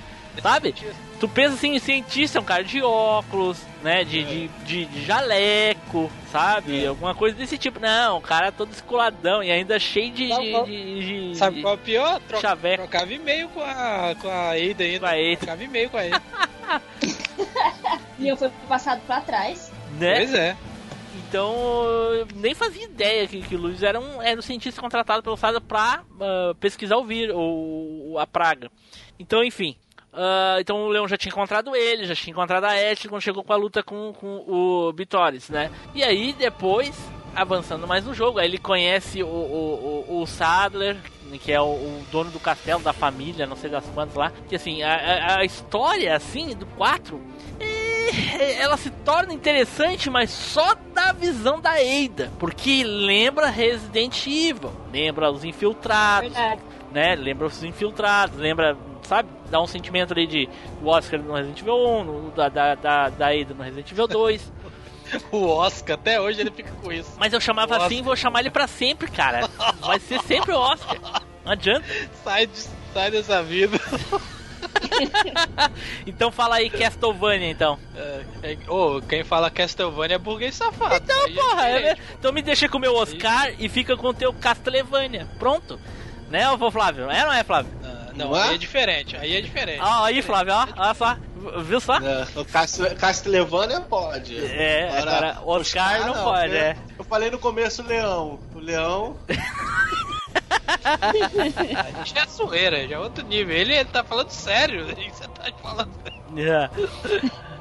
Sabe? 0.41 0.75
Tu 1.19 1.29
pensa 1.29 1.53
assim, 1.55 1.79
cientista 1.79 2.37
é 2.37 2.41
um 2.41 2.45
cara 2.45 2.63
de 2.63 2.81
óculos, 2.83 3.57
né? 3.81 4.03
De, 4.03 4.23
de, 4.23 4.47
de, 4.65 4.85
de 4.85 5.05
jaleco, 5.05 6.11
sabe? 6.31 6.85
Alguma 6.85 7.15
coisa 7.15 7.35
desse 7.37 7.57
tipo. 7.57 7.79
Não, 7.79 8.17
o 8.17 8.21
cara 8.21 8.47
é 8.47 8.51
todo 8.51 8.71
escoladão 8.71 9.41
e 9.41 9.49
ainda 9.49 9.79
cheio 9.79 10.11
de. 10.11 10.27
Não, 10.27 10.41
de, 10.41 10.51
não. 10.51 10.63
de- 10.65 11.29
de- 11.31 11.37
Sabe 11.37 11.61
qual 11.61 11.73
é 11.73 11.77
o 11.77 11.79
pior? 11.79 12.19
Troca, 12.27 12.41
Chaveco. 12.47 12.83
trocava 12.83 13.13
e-mail 13.13 13.47
com 13.49 13.61
a, 13.61 14.15
com 14.21 14.27
a 14.29 14.49
Ada 14.51 14.83
ainda. 14.83 14.99
Com 14.99 15.05
a 15.05 15.09
Ada. 15.11 15.37
Trocava 15.37 15.63
e-mail 15.63 15.89
com 15.89 15.97
a 15.97 16.01
Ada. 16.01 16.21
Leon 18.19 18.35
foi 18.35 18.49
passado 18.67 19.01
pra 19.05 19.21
trás. 19.21 19.71
né? 19.99 20.15
Pois 20.17 20.33
é. 20.33 20.57
Então, 21.27 21.53
eu 22.13 22.27
nem 22.35 22.53
fazia 22.53 22.83
ideia 22.85 23.27
que, 23.27 23.41
que 23.41 23.55
o 23.55 23.57
Luiz 23.59 23.81
era 23.81 23.99
um, 23.99 24.21
era 24.21 24.37
um 24.37 24.43
cientista 24.43 24.81
contratado 24.81 25.23
pelo 25.23 25.35
SADA 25.37 25.59
pra 25.59 26.03
ah, 26.21 26.53
pesquisar 26.59 26.97
o 26.97 27.03
vírus, 27.05 27.35
ou 27.35 28.17
a 28.19 28.27
praga. 28.27 28.69
Então, 29.19 29.43
enfim. 29.43 29.75
Ah, 30.15 30.57
então 30.59 30.77
o 30.85 30.89
Leão 30.89 31.07
já 31.07 31.17
tinha 31.17 31.31
encontrado 31.31 31.75
ele, 31.75 32.05
já 32.05 32.15
tinha 32.15 32.31
encontrado 32.31 32.63
a 32.65 32.69
Ashley 32.71 33.09
quando 33.09 33.21
chegou 33.21 33.43
com 33.43 33.53
a 33.53 33.57
luta 33.57 33.83
com, 33.83 34.13
com 34.13 34.43
o 34.47 34.93
Bitores, 34.93 35.49
né? 35.49 35.69
E 35.93 36.03
aí, 36.03 36.33
depois, 36.33 36.95
avançando 37.35 37.87
mais 37.87 38.05
no 38.05 38.13
jogo, 38.13 38.39
aí 38.39 38.47
ele 38.47 38.57
conhece 38.57 39.21
o, 39.23 39.27
o, 39.27 40.05
o, 40.09 40.21
o 40.21 40.25
Sadler, 40.27 40.97
que 41.41 41.51
é 41.51 41.59
o, 41.59 41.65
o 41.65 42.05
dono 42.11 42.31
do 42.31 42.39
castelo, 42.39 42.81
da 42.81 42.93
família, 42.93 43.45
não 43.45 43.57
sei 43.57 43.69
das 43.69 43.85
quantas 43.93 44.15
lá. 44.15 44.31
Que 44.47 44.55
assim, 44.55 44.81
a, 44.83 45.37
a- 45.39 45.43
história, 45.43 46.15
assim, 46.15 46.55
do 46.55 46.65
4 46.65 47.19
é, 47.59 48.61
ela 48.61 48.77
se 48.77 48.89
torna 48.89 49.33
interessante, 49.33 50.09
mas 50.09 50.29
só 50.29 50.75
da 50.93 51.11
visão 51.11 51.59
da 51.59 51.71
Ada, 51.71 52.31
porque 52.39 52.83
lembra 52.83 53.47
Resident 53.49 54.25
Evil, 54.27 54.71
lembra 54.93 55.29
os 55.31 55.43
infiltrados, 55.43 56.31
Verdade. 56.33 56.61
né? 56.91 57.15
Lembra 57.15 57.47
os 57.47 57.63
infiltrados, 57.63 58.37
lembra, 58.37 58.77
sabe? 59.05 59.29
Dá 59.49 59.61
um 59.61 59.67
sentimento 59.67 60.11
ali 60.13 60.27
de 60.27 60.49
o 60.81 60.87
Oscar 60.89 61.19
no 61.21 61.33
Resident 61.33 61.59
Evil 61.61 61.75
1, 61.75 62.03
no- 62.03 62.31
da, 62.31 62.49
da, 62.49 62.75
da, 62.75 63.09
da 63.09 63.27
Ada 63.27 63.53
no 63.53 63.63
Resident 63.63 63.91
Evil 63.91 64.07
2. 64.07 64.51
O 65.31 65.45
Oscar, 65.49 65.93
até 65.93 66.19
hoje 66.19 66.41
ele 66.41 66.49
fica 66.49 66.71
com 66.81 66.91
isso. 66.91 67.13
Mas 67.19 67.31
eu 67.31 67.39
chamava 67.39 67.77
assim, 67.77 68.01
vou 68.01 68.15
chamar 68.15 68.39
ele 68.39 68.49
pra 68.49 68.65
sempre, 68.65 69.09
cara. 69.09 69.47
Vai 69.79 69.99
ser 69.99 70.19
sempre 70.23 70.51
o 70.51 70.57
Oscar. 70.57 70.97
Não 71.45 71.51
adianta. 71.51 71.85
Sai, 72.23 72.47
de- 72.47 72.67
sai 72.91 73.11
dessa 73.11 73.43
vida. 73.43 73.77
Então 76.05 76.31
fala 76.31 76.55
aí 76.55 76.69
Castlevania, 76.69 77.49
então. 77.49 77.77
É, 77.95 78.25
é, 78.43 78.57
ô, 78.69 79.01
quem 79.01 79.23
fala 79.23 79.49
Castlevania 79.49 80.15
é 80.15 80.19
burguês 80.19 80.55
safado. 80.55 80.95
Então, 81.03 81.25
é 81.25 81.29
porra, 81.31 81.67
é- 81.67 81.77
diferente. 81.77 82.01
então 82.19 82.31
me 82.33 82.41
deixa 82.41 82.67
com 82.69 82.77
o 82.77 82.81
meu 82.81 82.95
Oscar 82.95 83.53
e 83.59 83.69
fica 83.69 83.95
com 83.95 84.07
o 84.07 84.13
teu 84.13 84.33
Castlevania. 84.33 85.27
Pronto. 85.39 85.79
Né, 86.29 86.49
ô 86.49 86.71
Flávio? 86.71 87.09
É 87.09 87.21
ou 87.21 87.27
não 87.27 87.33
é, 87.33 87.43
Flávio? 87.43 87.71
Ah, 88.15 88.17
não, 88.17 88.29
Não 88.31 88.37
é? 88.37 88.43
aí 88.49 88.55
é 88.55 88.57
diferente. 88.57 89.17
Aí 89.17 89.35
é 89.35 89.41
diferente. 89.41 89.81
Ó, 89.81 90.03
aí, 90.05 90.21
Flávio, 90.21 90.53
ó, 90.53 90.67
olha 90.77 90.93
só. 90.93 91.17
Viu 91.61 91.79
só? 91.79 91.97
É, 91.97 92.25
o 92.35 92.45
Castle- 92.45 92.95
Castlevania 92.95 93.81
pode. 93.81 94.43
É, 94.45 94.97
agora, 94.97 95.37
Oscar 95.45 96.05
não 96.07 96.13
pode, 96.23 96.53
eu- 96.53 96.57
é. 96.59 96.77
Eu 96.97 97.03
falei 97.05 97.29
no 97.29 97.37
começo 97.37 97.83
Leão. 97.83 98.39
O 98.55 98.59
Leão. 98.59 99.17
Já 102.05 102.23
é 102.23 102.27
zoeira, 102.27 102.87
já 102.87 102.95
é 102.95 102.99
outro 102.99 103.25
nível. 103.25 103.55
Ele, 103.55 103.73
ele 103.73 103.85
tá 103.85 104.03
falando 104.03 104.29
sério. 104.29 104.85
Você 105.11 105.27
tá 105.27 105.51
falando. 105.61 105.91
É. 106.37 106.69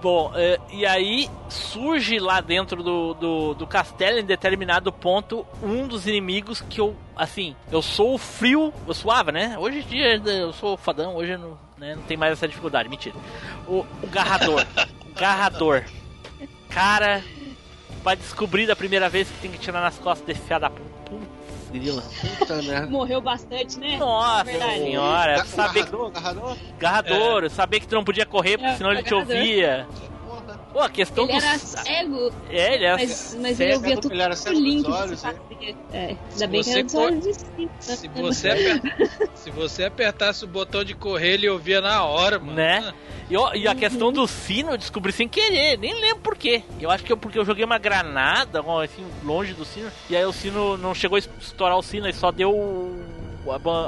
Bom, 0.04 0.32
é, 0.34 0.60
e 0.70 0.84
aí 0.84 1.30
surge 1.48 2.18
lá 2.18 2.42
dentro 2.42 2.82
do, 2.82 3.14
do, 3.14 3.54
do 3.54 3.66
castelo, 3.66 4.18
em 4.18 4.22
determinado 4.22 4.92
ponto, 4.92 5.46
um 5.62 5.88
dos 5.88 6.06
inimigos 6.06 6.60
que 6.60 6.78
eu, 6.78 6.94
assim, 7.16 7.56
eu 7.72 7.80
sou 7.80 8.18
frio, 8.18 8.70
eu 8.86 8.92
suava, 8.92 9.32
né? 9.32 9.56
Hoje 9.58 9.78
em 9.78 9.82
dia 9.86 10.16
eu 10.22 10.52
sou 10.52 10.76
fadão, 10.76 11.16
hoje 11.16 11.38
não, 11.38 11.56
né, 11.78 11.94
não 11.94 12.02
tem 12.02 12.18
mais 12.18 12.34
essa 12.34 12.46
dificuldade, 12.46 12.86
mentira. 12.86 13.16
O, 13.66 13.86
o 14.02 14.06
garrador, 14.10 14.66
o 15.10 15.18
garrador. 15.18 15.84
Cara, 16.68 17.24
pra 18.02 18.14
descobrir 18.14 18.66
da 18.66 18.76
primeira 18.76 19.08
vez 19.08 19.30
que 19.30 19.38
tem 19.38 19.50
que 19.50 19.58
tirar 19.58 19.80
nas 19.80 19.98
costas 19.98 20.26
desse 20.26 20.42
fiado 20.42 20.66
da 20.66 20.70
puta. 20.70 21.16
Grila. 21.78 22.02
Puta 22.38 22.62
merda. 22.62 22.86
Morreu 22.90 23.20
bastante, 23.20 23.78
né? 23.78 23.96
Nossa 23.98 24.44
Verdade. 24.44 24.74
senhora, 24.78 25.44
saber 25.44 25.84
que 25.84 25.90
Garrador, 26.12 26.56
garrador? 26.78 27.50
Saber 27.50 27.80
que 27.80 27.88
tu 27.88 27.94
não 27.94 28.04
podia 28.04 28.24
correr, 28.24 28.56
porque 28.58 28.72
É, 28.72 28.76
senão 28.76 28.92
ele 28.92 29.02
te 29.02 29.10
garrador. 29.10 29.36
ouvia. 29.36 29.86
Pô, 30.74 30.80
a 30.80 30.88
questão 30.90 31.24
Ele 31.24 31.38
do. 31.38 31.44
era 31.46 31.56
cego, 31.58 32.32
É, 32.50 32.74
ele 32.74 32.84
era. 32.84 32.96
mas, 32.96 33.38
mas 33.40 33.56
cego, 33.56 33.62
ele 33.70 33.74
ouvia 33.76 33.96
tudo 33.96 34.12
ele 34.12 34.22
era 34.22 34.34
o 34.34 34.36
cego 34.36 34.60
dos 34.60 34.82
que 34.84 34.90
olhos, 34.90 35.24
é. 35.24 35.28
É, 35.92 36.00
ainda 36.08 36.18
Se 36.30 36.46
bem 36.48 36.60
que 36.60 36.64
você 36.66 36.72
era 36.72 36.82
dos 36.82 36.94
olhos 36.96 37.24
distintos. 37.24 37.88
né? 37.88 37.96
Se 37.96 38.08
você, 38.08 38.80
se 39.36 39.50
você 39.50 39.84
apertasse 39.84 40.44
o 40.44 40.48
botão 40.48 40.82
de 40.82 40.92
correr, 40.94 41.34
ele 41.34 41.48
ouvia 41.48 41.80
na 41.80 42.02
hora, 42.04 42.40
mano. 42.40 42.54
Né? 42.54 42.92
E, 43.30 43.36
ó, 43.36 43.54
e 43.54 43.68
a 43.68 43.74
questão 43.76 44.12
do 44.12 44.26
sino 44.26 44.72
eu 44.72 44.76
descobri 44.76 45.12
sem 45.12 45.28
querer, 45.28 45.78
nem 45.78 45.94
lembro 45.94 46.18
por 46.22 46.36
quê. 46.36 46.64
Eu 46.80 46.90
acho 46.90 47.04
que 47.04 47.12
é 47.12 47.16
porque 47.16 47.38
eu 47.38 47.44
joguei 47.44 47.64
uma 47.64 47.78
granada, 47.78 48.60
assim, 48.82 49.06
longe 49.22 49.54
do 49.54 49.64
sino, 49.64 49.90
e 50.10 50.16
aí 50.16 50.24
o 50.24 50.32
sino 50.32 50.76
não 50.76 50.92
chegou 50.92 51.14
a 51.16 51.20
estourar 51.20 51.78
o 51.78 51.82
sino, 51.82 52.06
ele 52.06 52.12
só 52.14 52.32
deu 52.32 52.52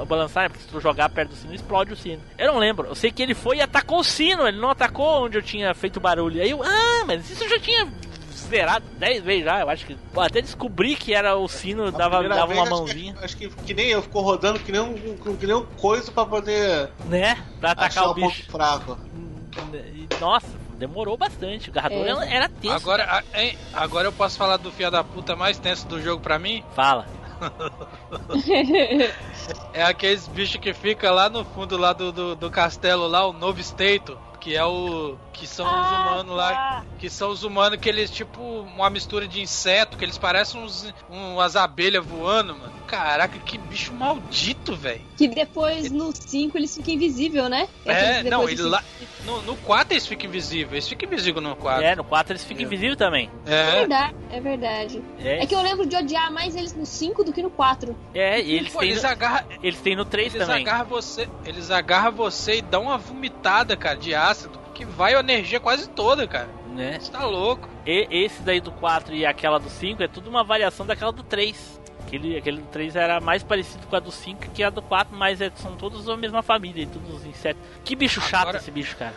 balançar, 0.06 0.50
porque 0.50 0.62
se 0.64 0.68
tu 0.70 0.80
jogar 0.80 1.08
perto 1.08 1.30
do 1.30 1.36
sino, 1.36 1.54
explode 1.54 1.92
o 1.92 1.96
sino. 1.96 2.20
Eu 2.38 2.52
não 2.52 2.58
lembro, 2.58 2.86
eu 2.88 2.94
sei 2.94 3.10
que 3.10 3.22
ele 3.22 3.34
foi 3.34 3.56
e 3.58 3.60
atacou 3.60 4.00
o 4.00 4.04
sino, 4.04 4.46
ele 4.46 4.58
não 4.60 4.70
atacou 4.70 5.24
onde 5.24 5.38
eu 5.38 5.42
tinha 5.42 5.72
feito 5.74 5.98
barulho. 6.00 6.40
Aí 6.42 6.50
eu, 6.50 6.62
ah, 6.62 7.04
mas 7.06 7.28
isso 7.30 7.44
eu 7.44 7.48
já 7.48 7.58
tinha 7.58 7.88
zerado 8.32 8.84
10 8.98 9.24
vezes 9.24 9.44
já, 9.44 9.60
eu 9.60 9.68
acho 9.68 9.86
que. 9.86 9.96
Pô, 10.12 10.20
até 10.20 10.40
descobri 10.40 10.94
que 10.94 11.12
era 11.14 11.36
o 11.36 11.48
sino, 11.48 11.86
A 11.86 11.90
dava, 11.90 12.22
dava 12.28 12.36
uma 12.36 12.46
vez, 12.46 12.60
acho 12.60 12.70
mãozinha, 12.70 13.14
Que, 13.14 13.24
acho 13.24 13.36
que, 13.36 13.48
que 13.48 13.74
nem 13.74 13.88
eu, 13.88 14.02
ficou 14.02 14.22
rodando 14.22 14.58
que 14.60 14.70
nem 14.70 14.80
um, 14.80 14.94
que 15.36 15.46
nem 15.46 15.56
um 15.56 15.64
coisa 15.64 16.12
pra 16.12 16.24
poder 16.26 16.90
né? 17.06 17.36
Pra 17.60 17.72
atacar 17.72 17.88
achar 18.04 18.10
o 18.10 18.14
bicho. 18.14 18.44
fraco. 18.50 18.98
E, 19.72 20.06
Nossa, 20.20 20.46
demorou 20.78 21.16
bastante. 21.16 21.70
O 21.70 21.72
garrador 21.72 22.22
É. 22.22 22.34
era- 22.36 22.48
tenso. 22.48 22.74
Agora, 22.76 23.04
a- 23.32 23.40
hein, 23.42 23.58
agora 23.72 24.06
eu 24.08 24.12
posso 24.12 24.36
falar 24.36 24.58
do 24.58 24.70
fia 24.70 24.90
da 24.90 25.02
puta 25.02 25.34
mais 25.34 25.58
tenso 25.58 25.86
do 25.88 26.00
jogo 26.00 26.22
pra 26.22 26.38
mim? 26.38 26.62
Fala. 26.74 27.06
É 29.72 29.82
aqueles 29.82 30.26
bichos 30.28 30.60
que 30.60 30.72
fica 30.72 31.10
lá 31.10 31.28
no 31.28 31.44
fundo 31.44 31.76
lá 31.76 31.92
do, 31.92 32.10
do, 32.12 32.34
do 32.36 32.50
castelo 32.50 33.06
lá, 33.06 33.26
o 33.26 33.32
Novo 33.32 33.60
Esteito, 33.60 34.18
que 34.40 34.56
é 34.56 34.64
o. 34.64 35.16
que 35.32 35.46
são 35.46 35.66
os 35.66 35.72
Ah, 35.72 36.00
humanos 36.12 36.36
lá. 36.36 36.52
tá. 36.52 36.84
Que 36.98 37.10
são 37.10 37.30
os 37.30 37.42
humanos 37.44 37.78
que 37.78 37.88
eles, 37.88 38.10
tipo, 38.10 38.40
uma 38.40 38.88
mistura 38.90 39.28
de 39.28 39.40
inseto, 39.40 39.96
que 39.96 40.04
eles 40.04 40.18
parecem 40.18 40.60
uns, 40.62 40.92
umas 41.08 41.56
abelhas 41.56 42.04
voando, 42.04 42.56
mano. 42.56 42.72
Caraca, 42.86 43.38
que 43.40 43.58
bicho 43.58 43.92
maldito, 43.92 44.74
velho. 44.76 45.00
Que 45.16 45.26
depois 45.28 45.90
no 45.90 46.12
5 46.14 46.56
eles 46.56 46.74
ficam 46.76 46.94
invisíveis, 46.94 47.48
né? 47.50 47.68
É, 47.84 48.22
que 48.22 48.30
não, 48.30 48.44
ele 48.44 48.52
eles 48.52 48.64
lá. 48.64 48.82
No, 49.24 49.42
no 49.42 49.56
4 49.56 49.92
eles 49.94 50.06
ficam 50.06 50.28
invisíveis, 50.28 50.72
eles 50.72 50.88
ficam 50.88 51.08
invisíveis 51.08 51.44
no 51.44 51.56
4. 51.56 51.84
É, 51.84 51.96
no 51.96 52.04
4 52.04 52.32
eles 52.32 52.44
ficam 52.44 52.62
invisíveis 52.64 52.96
também. 52.96 53.30
É 53.44 53.54
É. 53.54 53.70
verdade, 53.72 54.14
é 54.30 54.40
verdade. 54.40 55.02
É, 55.18 55.42
É 55.42 55.46
que 55.46 55.54
eu 55.54 55.62
lembro 55.62 55.84
de 55.86 55.96
odiar 55.96 56.32
mais 56.32 56.54
eles 56.54 56.74
no 56.74 56.86
5 56.86 57.24
do 57.24 57.32
que 57.32 57.42
no 57.42 57.50
4. 57.50 57.96
é 58.14 58.40
e 58.40 58.52
eles 58.54 58.72
Pô, 58.72 58.78
têm, 58.80 58.90
eles 58.90 59.02
no, 59.02 59.08
agarram, 59.08 59.48
eles 59.62 59.80
têm 59.80 59.96
no 59.96 60.04
3 60.04 60.34
eles 60.34 60.46
também. 60.46 60.62
agarram 60.62 60.86
você, 60.86 61.28
eles 61.44 61.70
agarram 61.70 62.12
você 62.12 62.58
e 62.58 62.62
dão 62.62 62.82
uma 62.84 62.98
vomitada, 62.98 63.76
cara, 63.76 63.96
de 63.96 64.14
ácido, 64.14 64.58
que 64.74 64.84
vai 64.84 65.14
a 65.14 65.20
energia 65.20 65.58
quase 65.58 65.88
toda, 65.88 66.26
cara. 66.28 66.48
Né? 66.74 66.98
Você 67.00 67.10
tá 67.10 67.24
louco. 67.24 67.66
E, 67.86 68.06
esse 68.10 68.42
daí 68.42 68.60
do 68.60 68.70
4 68.70 69.14
e 69.14 69.24
aquela 69.24 69.58
do 69.58 69.70
5 69.70 70.02
é 70.02 70.08
tudo 70.08 70.28
uma 70.28 70.44
variação 70.44 70.84
daquela 70.86 71.10
do 71.10 71.22
3. 71.22 71.80
Aquele, 72.06 72.36
aquele 72.36 72.60
do 72.60 72.66
3 72.68 72.94
era 72.94 73.20
mais 73.20 73.42
parecido 73.42 73.84
com 73.86 73.96
a 73.96 74.00
do 74.00 74.12
5 74.12 74.50
que 74.50 74.62
a 74.62 74.70
do 74.70 74.80
4, 74.80 75.16
mas 75.16 75.40
é- 75.40 75.50
são 75.56 75.76
todos 75.76 76.04
da 76.04 76.16
mesma 76.16 76.42
família, 76.42 76.84
e 76.84 76.86
todos 76.86 77.12
os 77.14 77.26
insetos. 77.26 77.60
Que 77.84 77.96
bicho 77.96 78.20
chato 78.20 78.42
Agora- 78.42 78.58
esse 78.58 78.70
bicho, 78.70 78.96
cara. 78.96 79.14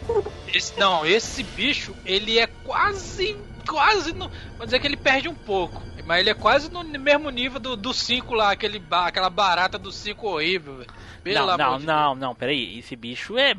Esse, 0.54 0.78
não, 0.80 1.06
esse 1.06 1.44
bicho, 1.44 1.96
ele 2.04 2.40
é 2.40 2.48
quase, 2.48 3.38
quase 3.68 4.12
no, 4.14 4.30
vou 4.58 4.66
dizer 4.66 4.80
que 4.80 4.88
ele 4.88 4.98
perde 4.98 5.30
um 5.30 5.36
pouco, 5.36 5.82
mas 6.06 6.20
ele 6.22 6.32
é 6.32 6.34
quase 6.34 6.72
no 6.72 6.84
mesmo 6.84 7.30
nível 7.30 7.60
do, 7.60 7.76
do 7.76 7.94
5 7.94 8.34
lá, 8.34 8.52
aquele, 8.52 8.82
aquela 8.90 9.30
barata 9.30 9.78
do 9.78 9.92
5 9.92 10.28
horrível, 10.28 10.78
velho. 10.78 10.90
Pelo 11.24 11.46
não, 11.46 11.58
não, 11.58 11.78
de 11.80 11.86
não, 11.86 12.16
não, 12.16 12.36
peraí. 12.36 12.80
Esse 12.80 12.96
bicho 12.96 13.38
é 13.38 13.54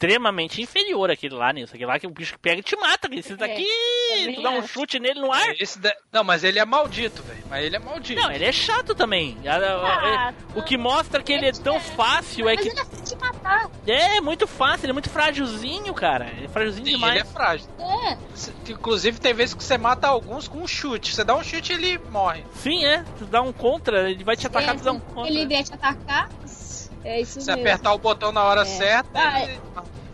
extremamente 0.00 0.62
inferior 0.62 1.10
àquele 1.10 1.34
lá, 1.34 1.52
nisso. 1.52 1.74
Aquele 1.74 1.84
lá 1.86 1.98
que 1.98 2.06
o 2.06 2.10
bicho 2.10 2.38
pega 2.38 2.60
e 2.60 2.62
te 2.62 2.74
mata. 2.74 3.06
Esse 3.12 3.36
daqui, 3.36 3.66
também 4.18 4.34
tu 4.34 4.42
dá 4.42 4.50
um 4.50 4.66
chute 4.66 4.98
nele 4.98 5.20
no 5.20 5.30
ar. 5.30 5.44
Deus. 5.48 5.58
Esse 5.60 5.78
da- 5.78 5.94
não, 6.10 6.24
mas 6.24 6.42
ele 6.42 6.58
é 6.58 6.64
maldito, 6.64 7.22
velho. 7.22 7.44
Mas 7.50 7.64
ele 7.64 7.76
é 7.76 7.78
maldito. 7.78 8.18
Não, 8.20 8.30
ele 8.32 8.44
é 8.44 8.52
chato 8.52 8.94
também. 8.94 9.36
A- 9.46 9.56
a- 9.56 10.00
Ah, 10.30 10.34
O 10.54 10.62
que 10.62 10.76
mostra 10.78 11.22
que 11.22 11.32
ele 11.32 11.46
é 11.46 11.52
tão 11.52 11.78
fácil 11.78 12.48
é 12.48 12.56
que. 12.56 12.68
ele 12.68 12.80
é. 13.86 14.16
É, 14.16 14.20
muito 14.20 14.46
fácil, 14.46 14.86
ele 14.86 14.90
é 14.90 14.94
muito 14.94 15.10
frágilzinho, 15.10 15.92
cara. 15.92 16.28
Ele 16.36 16.46
é 16.46 16.48
frágilzinho 16.48 16.86
Sim, 16.86 16.92
demais. 16.92 17.12
ele 17.12 17.20
é 17.22 17.24
frágil. 17.24 17.68
É. 17.78 18.18
Inclusive, 18.70 19.20
tem 19.20 19.34
vezes 19.34 19.54
que 19.54 19.62
você 19.62 19.76
mata 19.76 20.06
alguns 20.08 20.48
com 20.48 20.58
um 20.58 20.66
chute. 20.66 21.14
Você 21.14 21.24
dá 21.24 21.34
um 21.36 21.44
chute 21.44 21.72
e 21.72 21.76
ele 21.76 21.98
morre. 22.10 22.44
Sim, 22.54 22.84
é. 22.86 23.04
Tu 23.18 23.26
dá 23.26 23.42
um 23.42 23.52
contra, 23.52 24.10
ele 24.10 24.24
vai 24.24 24.36
te 24.36 24.46
atacar, 24.46 24.74
é, 24.74 24.78
tu 24.78 24.84
dá 24.84 24.92
um 24.92 25.00
contra. 25.00 25.30
ele 25.30 25.46
vier 25.46 25.62
te 25.64 25.74
atacar, 25.74 26.28
é 27.04 27.20
isso 27.20 27.40
Se 27.40 27.46
mesmo. 27.46 27.62
apertar 27.62 27.92
o 27.92 27.98
botão 27.98 28.32
na 28.32 28.44
hora 28.44 28.62
É. 28.62 28.64
certa, 28.64 29.10
Ah, 29.18 29.42
ele... 29.42 29.60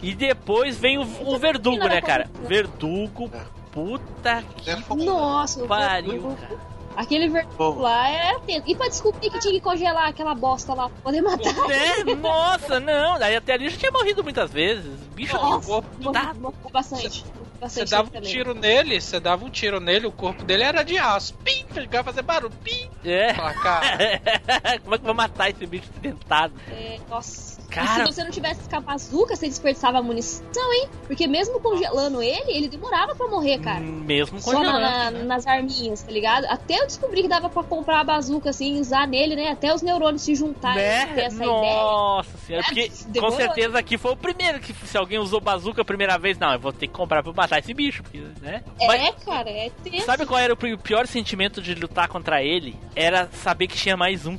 E 0.02 0.14
depois 0.14 0.76
vem 0.76 0.98
o, 0.98 1.02
o 1.02 1.38
verdugo, 1.38 1.86
né, 1.88 2.00
cara? 2.00 2.28
Verdugo, 2.46 3.30
É. 3.34 3.40
puta 3.72 4.44
que 4.58 4.70
É. 4.70 4.76
Nossa, 5.04 5.64
o 5.64 5.66
pariu, 5.66 6.36
cara. 6.40 6.76
Aquele 6.96 7.28
verdugo 7.28 7.80
lá 7.80 8.08
era 8.08 8.40
tenso. 8.40 8.62
E 8.66 8.74
pra 8.74 8.88
descobrir 8.88 9.28
que 9.30 9.38
tinha 9.38 9.52
que 9.52 9.60
congelar 9.60 10.08
aquela 10.08 10.34
bosta 10.34 10.72
lá 10.72 10.88
pra 10.88 10.98
poder 11.02 11.20
matar. 11.20 11.52
Né? 11.68 12.14
Nossa, 12.14 12.80
não. 12.80 13.18
Daí 13.18 13.36
até 13.36 13.52
ali 13.52 13.68
já 13.68 13.76
tinha 13.76 13.90
morrido 13.92 14.22
muitas 14.24 14.50
vezes. 14.50 14.86
Bicho, 15.14 15.36
Nossa, 15.36 15.66
corpo 15.66 15.88
morri- 16.00 16.12
tá- 16.18 16.34
morri 16.34 16.54
bastante. 16.72 17.24
Morri 17.60 17.72
Você 17.72 17.84
dava 17.84 18.08
um 18.08 18.10
também. 18.10 18.30
tiro 18.30 18.54
nele, 18.54 19.00
você 19.00 19.18
dava 19.20 19.44
um 19.44 19.50
tiro 19.50 19.80
nele, 19.80 20.06
o 20.06 20.12
corpo 20.12 20.44
dele 20.44 20.62
era 20.64 20.82
de 20.82 20.98
aço. 20.98 21.34
Pim! 21.44 21.64
Ficava 21.72 22.04
fazer 22.04 22.22
barulho. 22.22 22.52
Pim! 22.62 22.88
É. 23.04 23.34
Como 24.82 24.94
é 24.94 24.98
que 24.98 25.02
eu 25.02 25.06
vou 25.06 25.14
matar 25.14 25.50
esse 25.50 25.66
bicho 25.66 25.90
dentado? 26.00 26.54
É, 26.70 26.98
nossa. 27.08 27.65
Cara- 27.70 28.04
E 28.04 28.06
se 28.06 28.12
você 28.14 28.24
não 28.24 28.30
tivesse 28.30 28.68
com 28.68 28.76
a 28.76 28.80
bazuca, 28.80 29.36
você 29.36 29.46
desperdiçava 29.48 29.98
a 29.98 30.02
munição, 30.02 30.72
hein? 30.74 30.88
Porque 31.06 31.26
mesmo 31.26 31.60
congelando 31.60 32.22
ele, 32.22 32.50
ele 32.52 32.68
demorava 32.68 33.14
pra 33.14 33.26
morrer, 33.28 33.58
cara. 33.58 33.80
Mesmo 33.80 34.40
Só 34.40 34.52
na- 34.52 34.56
congelando. 34.58 34.80
na- 34.80 35.10
né? 35.10 35.22
nas 35.24 35.46
arminhas, 35.46 36.02
tá 36.02 36.10
ligado? 36.12 36.44
Até 36.46 36.80
eu 36.80 36.86
descobri 36.86 37.22
que 37.22 37.28
dava 37.28 37.48
pra 37.50 37.62
comprar 37.62 38.00
a 38.00 38.04
bazuca 38.04 38.50
assim, 38.50 38.80
usar 38.80 39.06
nele, 39.06 39.36
né? 39.36 39.48
Até 39.50 39.74
os 39.74 39.82
neurônios 39.82 40.22
se 40.22 40.34
juntarem 40.34 40.78
e 40.82 41.06
ter 41.06 41.14
Né? 41.16 41.24
essa 41.24 41.36
ideia. 41.36 41.50
Nossa 41.82 42.38
senhora, 42.38 42.64
É, 42.64 42.66
porque 42.66 42.88
com 42.88 43.10
demorou. 43.10 43.36
certeza 43.36 43.78
aqui 43.78 43.98
foi 43.98 44.12
o 44.12 44.16
primeiro 44.16 44.60
que 44.60 44.72
se 44.72 44.96
alguém 44.96 45.18
usou 45.18 45.40
bazuca 45.40 45.82
a 45.82 45.84
primeira 45.84 46.16
vez, 46.18 46.38
não, 46.38 46.52
eu 46.52 46.60
vou 46.60 46.72
ter 46.72 46.86
que 46.86 46.92
comprar 46.94 47.22
pra 47.22 47.32
matar 47.32 47.58
esse 47.58 47.74
bicho, 47.74 48.02
porque, 48.02 48.18
né? 48.40 48.62
É, 48.80 48.86
Mas 48.86 49.24
cara, 49.24 49.50
é 49.50 49.70
tenso. 49.82 50.06
sabe 50.06 50.24
qual 50.24 50.38
era 50.40 50.52
o 50.52 50.56
pi- 50.56 50.76
pior 50.76 51.06
sentimento 51.06 51.60
de 51.60 51.74
lutar 51.74 52.08
contra 52.08 52.42
ele? 52.42 52.76
Era 52.94 53.28
saber 53.32 53.66
que 53.66 53.76
tinha 53.76 53.96
mais 53.96 54.26
um. 54.26 54.38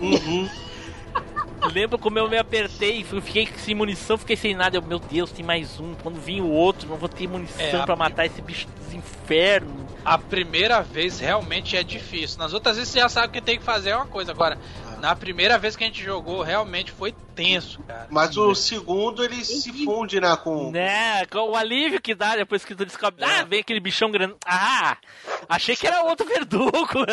Uhum. 0.00 0.48
Lembro 1.72 1.98
como 1.98 2.18
eu 2.18 2.28
me 2.28 2.38
apertei, 2.38 3.04
fiquei 3.04 3.48
sem 3.56 3.74
munição, 3.74 4.16
fiquei 4.16 4.36
sem 4.36 4.54
nada. 4.54 4.76
Eu, 4.76 4.82
meu 4.82 4.98
Deus, 4.98 5.30
tem 5.30 5.44
mais 5.44 5.78
um. 5.80 5.94
Quando 6.02 6.20
vir 6.20 6.40
o 6.40 6.48
outro, 6.50 6.88
não 6.88 6.96
vou 6.96 7.08
ter 7.08 7.26
munição 7.28 7.60
É, 7.64 7.76
a- 7.76 7.84
pra 7.84 7.96
matar 7.96 8.26
esse 8.26 8.40
bicho 8.40 8.66
dos 8.78 8.92
infernos. 8.94 9.86
a 10.04 10.16
primeira 10.18 10.80
vez 10.82 11.18
realmente 11.18 11.76
é 11.76 11.82
difícil. 11.82 12.38
Nas 12.38 12.52
outras 12.52 12.76
vezes 12.76 12.92
você 12.92 13.00
já 13.00 13.08
sabe 13.08 13.26
o 13.28 13.30
que 13.32 13.40
tem 13.40 13.58
que 13.58 13.64
fazer 13.64 13.90
é 13.90 13.96
uma 13.96 14.06
coisa. 14.06 14.30
Agora, 14.32 14.56
na 15.00 15.14
primeira 15.14 15.58
vez 15.58 15.76
que 15.76 15.84
a 15.84 15.86
gente 15.86 16.02
jogou, 16.02 16.42
realmente 16.42 16.92
foi 16.92 17.14
tenso, 17.34 17.82
cara. 17.82 18.06
Mas 18.10 18.36
o 18.36 18.54
segundo 18.54 19.22
ele 19.22 19.44
se 19.44 19.84
funde 19.84 20.20
né, 20.20 20.36
com. 20.36 20.70
Né, 20.70 21.26
com 21.26 21.50
o 21.50 21.56
alívio 21.56 22.00
que 22.00 22.14
dá 22.14 22.36
depois 22.36 22.64
que 22.64 22.74
tu 22.74 22.84
descobre. 22.84 23.24
Ah, 23.24 23.44
vem 23.44 23.60
aquele 23.60 23.80
bichão 23.80 24.10
grande. 24.10 24.34
Ah, 24.44 24.96
achei 25.48 25.76
que 25.76 25.86
era 25.86 26.02
outro 26.02 26.26
verdugo. 26.26 26.72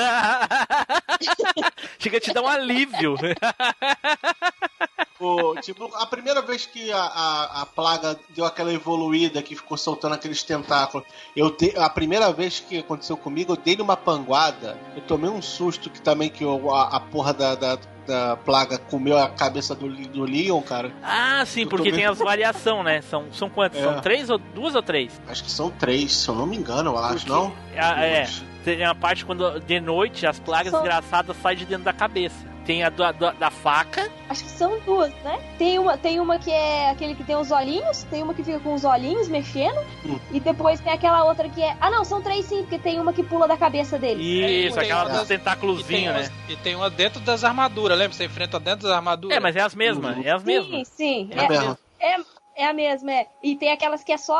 Chega 2.00 2.18
a 2.18 2.22
te 2.22 2.34
dar 2.34 2.42
um 2.42 2.48
alívio. 2.48 3.16
O, 5.24 5.56
tipo, 5.62 5.90
a 5.96 6.06
primeira 6.06 6.42
vez 6.42 6.66
que 6.66 6.92
a, 6.92 6.98
a, 7.00 7.62
a 7.62 7.66
plaga 7.66 8.20
deu 8.36 8.46
aquela 8.46 8.74
evoluída 8.74 9.42
que 9.42 9.56
ficou 9.56 9.78
soltando 9.78 10.16
aqueles 10.16 10.44
tentáculos, 10.44 11.08
eu 11.36 11.50
dei, 11.56 11.74
a 11.78 11.90
primeira 11.90 12.32
vez 12.34 12.60
que 12.60 12.80
aconteceu 12.80 13.16
comigo, 13.16 13.54
eu 13.54 13.58
dei 13.58 13.76
uma 13.78 13.96
panguada, 13.96 14.78
eu 14.96 15.02
tomei 15.04 15.30
um 15.30 15.42
susto 15.42 15.90
que 15.90 16.02
também 16.02 16.30
que 16.30 16.44
eu, 16.44 16.70
a, 16.74 16.98
a 16.98 17.00
porra 17.00 17.34
da, 17.34 17.56
da, 17.56 17.78
da 18.06 18.36
plaga 18.38 18.78
comeu 18.78 19.18
a 19.18 19.30
cabeça 19.30 19.74
do, 19.74 19.88
do 19.90 20.24
Leon, 20.24 20.62
cara. 20.62 20.92
Ah, 21.02 21.44
sim, 21.46 21.62
Eu 21.62 21.70
porque 21.70 21.92
tem 21.92 22.06
as 22.06 22.18
variação, 22.20 22.84
né? 22.84 23.02
São, 23.02 23.26
são 23.32 23.50
quantas? 23.50 23.80
É. 23.80 23.84
São 23.84 24.02
três 24.02 24.30
ou 24.30 24.38
duas 24.38 24.76
ou 24.76 24.84
três? 24.84 25.22
Acho 25.28 25.44
que 25.44 25.52
são 25.52 25.70
três, 25.72 26.14
se 26.14 26.28
eu 26.28 26.36
não 26.36 26.46
me 26.46 26.58
engano, 26.58 26.92
eu 26.92 26.98
acho, 26.98 27.26
Porque- 27.26 27.30
não? 27.30 27.54
Ah, 27.78 28.04
é. 28.06 28.28
Tem 28.64 28.84
a 28.84 28.96
parte 28.96 29.26
quando 29.26 29.60
de 29.60 29.80
noite 29.80 30.26
as 30.26 30.40
plagas 30.40 30.72
São- 30.72 30.82
desgraçadas 30.82 31.36
saem 31.42 31.58
de 31.58 31.66
dentro 31.66 31.84
da 31.84 31.92
cabeça. 31.94 32.53
Tem 32.66 32.84
a 32.84 32.90
da, 32.90 33.12
da, 33.12 33.32
da 33.32 33.52
faca. 33.52 34.10
Acho 34.30 34.44
que 34.44 34.50
são 34.52 34.80
duas, 34.86 35.12
né? 35.24 35.40
Tem 35.58 35.78
uma, 35.78 35.98
tem 35.98 36.20
uma 36.20 36.40
que 36.40 36.50
é 36.50 36.90
aquele 36.92 37.14
que 37.14 37.24
tem 37.24 37.36
os 37.36 37.52
olhinhos, 37.52 38.04
tem 38.04 38.24
uma 38.24 38.34
que 38.34 38.44
fica 38.44 38.60
com 38.60 38.74
os 38.74 38.84
olhinhos 38.86 39.28
mexendo, 39.28 39.80
Hum. 40.06 40.18
e 40.32 40.40
depois 40.40 40.80
tem 40.80 40.92
aquela 40.94 41.24
outra 41.26 41.48
que 41.50 41.62
é. 41.62 41.76
Ah, 41.82 41.90
não, 41.92 42.04
são 42.06 42.22
três 42.22 42.46
sim, 42.46 42.62
porque 42.62 42.80
tem 42.80 43.00
uma 43.00 43.12
que 43.14 43.24
pula 43.24 43.48
da 43.48 43.58
cabeça 43.58 43.98
dele. 44.00 44.24
Isso, 44.24 44.76
tem 44.78 44.92
aquela 44.92 45.10
dos 45.10 45.28
tentáculozinhos, 45.28 46.14
né? 46.16 46.32
E 46.50 46.56
tem 46.56 46.76
uma 46.76 46.90
dentro 46.90 47.20
das 47.20 47.44
armaduras, 47.44 47.98
lembra? 47.98 48.14
Você 48.16 48.26
enfrenta 48.26 48.60
dentro 48.60 48.88
das 48.88 48.96
armaduras. 48.96 49.36
É, 49.38 49.40
mas 49.40 49.56
é 49.56 49.62
as 49.62 49.76
mesmas, 49.76 50.26
é 50.26 50.32
as 50.32 50.42
Sim, 50.42 50.48
mesmas. 50.48 50.88
sim. 50.88 51.30
É 51.32 51.48
mesmo. 51.50 51.78
É, 52.00 52.16
é 52.56 52.68
a 52.68 52.74
mesma, 52.74 53.12
é. 53.12 53.28
E 53.42 53.56
tem 53.56 53.72
aquelas 53.72 54.04
que 54.04 54.12
é 54.12 54.18
só. 54.18 54.38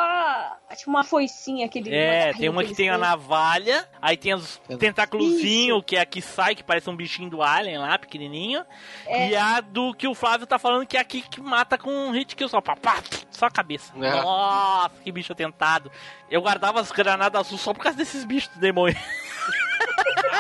Tipo 0.76 0.90
uma 0.90 1.04
foicinha, 1.04 1.66
aquele. 1.66 1.94
É, 1.94 2.34
tem 2.34 2.48
uma 2.48 2.64
que 2.64 2.76
tem 2.76 2.90
a 2.90 2.98
navalha, 2.98 3.88
aí 4.02 4.16
tem 4.16 4.34
os 4.34 4.62
tentáculozinhos, 4.80 5.84
que 5.86 5.96
é 5.96 6.02
a 6.02 6.06
que 6.06 6.22
sai, 6.22 6.54
que 6.54 6.64
parece 6.64 6.90
um 6.90 6.96
bichinho 6.96 7.30
do 7.30 7.42
Alien 7.42 7.80
lá, 7.80 7.98
pequenininho. 7.98 8.64
É. 9.08 9.30
E 9.30 9.36
a 9.36 9.62
do 9.62 9.94
que 9.94 10.08
o 10.08 10.14
Flávio 10.14 10.46
tá 10.46 10.60
falando, 10.60 10.86
que 10.86 10.98
é 10.98 11.00
aqui 11.00 11.22
que 11.22 11.42
mata 11.42 11.78
com 11.78 11.90
um 11.90 12.12
hit 12.12 12.36
kill 12.36 12.48
só, 12.48 12.62
pá, 12.62 12.76
pá, 12.76 13.02
só 13.32 13.48
a 13.48 13.52
cabeça. 13.52 13.92
É. 13.96 14.22
Nossa, 14.22 14.96
que 15.04 15.12
bicho 15.12 15.34
tentado. 15.34 15.92
Eu 16.30 16.42
guardava 16.42 16.80
as 16.80 16.92
granadas 16.92 17.48
azul 17.48 17.58
só 17.58 17.74
por 17.74 17.82
causa 17.82 17.98
desses 17.98 18.24
bichos 18.24 18.54
do 18.54 18.60
demônio. 18.60 18.98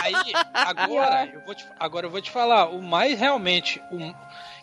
Aí, 0.04 0.14
agora 0.54 1.30
eu, 1.34 1.42
vou 1.42 1.56
te, 1.56 1.68
agora 1.80 2.06
eu 2.06 2.10
vou 2.10 2.22
te 2.22 2.32
falar, 2.32 2.70
o 2.70 2.82
mais 2.82 3.20
realmente. 3.20 3.82
O, 3.92 3.98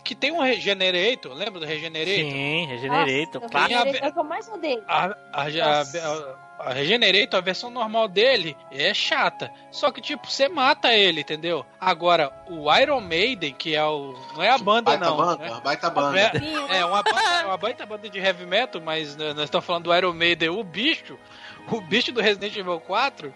que 0.03 0.15
tem 0.15 0.31
um 0.31 0.41
Regenerator, 0.41 1.33
lembra 1.33 1.59
do 1.59 1.65
Regenerator? 1.65 2.31
Sim, 2.31 2.65
regenerito, 2.65 3.39
Nossa, 3.39 3.51
claro. 3.51 3.67
Regenerator 3.69 4.07
é 4.07 4.09
o 4.09 4.13
que 4.13 4.19
eu 4.19 4.23
mais 4.23 4.49
odeio. 4.49 4.83
A, 4.87 5.05
a, 5.05 5.15
a, 5.33 5.81
a, 5.81 6.69
a 6.69 6.73
Regenerator, 6.73 7.37
a 7.37 7.41
versão 7.41 7.69
normal 7.69 8.07
dele, 8.07 8.55
é 8.71 8.93
chata. 8.93 9.51
Só 9.71 9.91
que, 9.91 10.01
tipo, 10.01 10.29
você 10.29 10.47
mata 10.47 10.93
ele, 10.93 11.21
entendeu? 11.21 11.65
Agora, 11.79 12.31
o 12.49 12.73
Iron 12.75 13.01
Maiden, 13.01 13.53
que 13.53 13.75
é 13.75 13.83
o. 13.83 14.15
Não 14.33 14.43
é 14.43 14.49
a 14.49 14.57
banda, 14.57 14.91
Baita 14.91 15.05
não. 15.05 15.17
banda, 15.17 15.43
né? 15.43 15.61
baita 15.63 15.89
banda. 15.89 16.19
É, 16.19 16.77
é 16.77 16.85
uma, 16.85 17.01
banda, 17.01 17.45
uma 17.45 17.57
baita 17.57 17.85
banda 17.85 18.09
de 18.09 18.19
heavy 18.19 18.45
metal, 18.45 18.81
mas 18.81 19.15
né, 19.15 19.33
nós 19.33 19.45
estamos 19.45 19.65
falando 19.65 19.85
do 19.85 19.95
Iron 19.95 20.13
Maiden, 20.13 20.49
o 20.49 20.63
bicho, 20.63 21.17
o 21.69 21.81
bicho 21.81 22.11
do 22.11 22.21
Resident 22.21 22.55
Evil 22.55 22.79
4. 22.79 23.33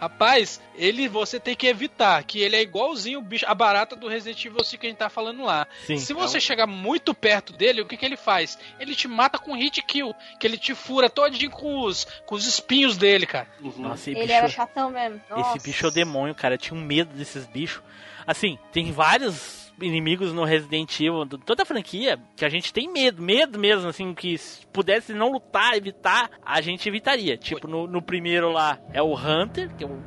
Rapaz, 0.00 0.60
ele 0.74 1.08
você 1.08 1.40
tem 1.40 1.56
que 1.56 1.66
evitar, 1.66 2.22
que 2.24 2.40
ele 2.40 2.56
é 2.56 2.62
igualzinho 2.62 3.18
o 3.18 3.22
bicho, 3.22 3.46
a 3.48 3.54
barata 3.54 3.96
do 3.96 4.08
Resident 4.08 4.44
Evil 4.44 4.62
5 4.62 4.80
que 4.80 4.86
a 4.86 4.90
gente 4.90 4.98
tá 4.98 5.08
falando 5.08 5.42
lá. 5.42 5.66
Sim. 5.86 5.96
Se 5.96 6.12
você 6.12 6.38
chegar 6.40 6.66
muito 6.66 7.14
perto 7.14 7.52
dele, 7.52 7.80
o 7.80 7.86
que, 7.86 7.96
que 7.96 8.04
ele 8.04 8.16
faz? 8.16 8.58
Ele 8.78 8.94
te 8.94 9.08
mata 9.08 9.38
com 9.38 9.54
hit 9.54 9.80
kill, 9.82 10.14
que 10.38 10.46
ele 10.46 10.58
te 10.58 10.74
fura 10.74 11.08
todinho 11.08 11.50
com 11.50 11.80
os, 11.80 12.06
com 12.26 12.34
os 12.34 12.46
espinhos 12.46 12.96
dele, 12.96 13.26
cara. 13.26 13.48
Uhum. 13.60 13.72
Nossa, 13.78 14.02
esse 14.02 14.10
Ele 14.10 14.20
bicho, 14.20 14.32
era 14.32 14.48
chatão 14.48 14.90
mesmo. 14.90 15.16
esse 15.16 15.30
Nossa. 15.30 15.58
bicho 15.58 15.86
é 15.86 15.88
o 15.88 15.92
demônio, 15.92 16.34
cara. 16.34 16.54
Eu 16.54 16.58
tinha 16.58 16.78
um 16.78 16.84
medo 16.84 17.14
desses 17.14 17.46
bichos. 17.46 17.82
Assim, 18.26 18.58
tem 18.72 18.92
vários 18.92 19.65
inimigos 19.80 20.32
no 20.32 20.44
Resident 20.44 21.00
Evil, 21.00 21.24
de 21.24 21.38
toda 21.38 21.62
a 21.62 21.66
franquia, 21.66 22.18
que 22.36 22.44
a 22.44 22.48
gente 22.48 22.72
tem 22.72 22.90
medo, 22.90 23.22
medo 23.22 23.58
mesmo, 23.58 23.88
assim, 23.88 24.14
que 24.14 24.36
se 24.38 24.66
pudesse 24.66 25.12
não 25.12 25.32
lutar, 25.32 25.76
evitar, 25.76 26.30
a 26.44 26.60
gente 26.60 26.88
evitaria. 26.88 27.36
Tipo, 27.36 27.68
no, 27.68 27.86
no 27.86 28.02
primeiro 28.02 28.50
lá 28.52 28.78
é 28.92 29.02
o 29.02 29.14
Hunter, 29.14 29.74
que 29.74 29.84
eu, 29.84 29.98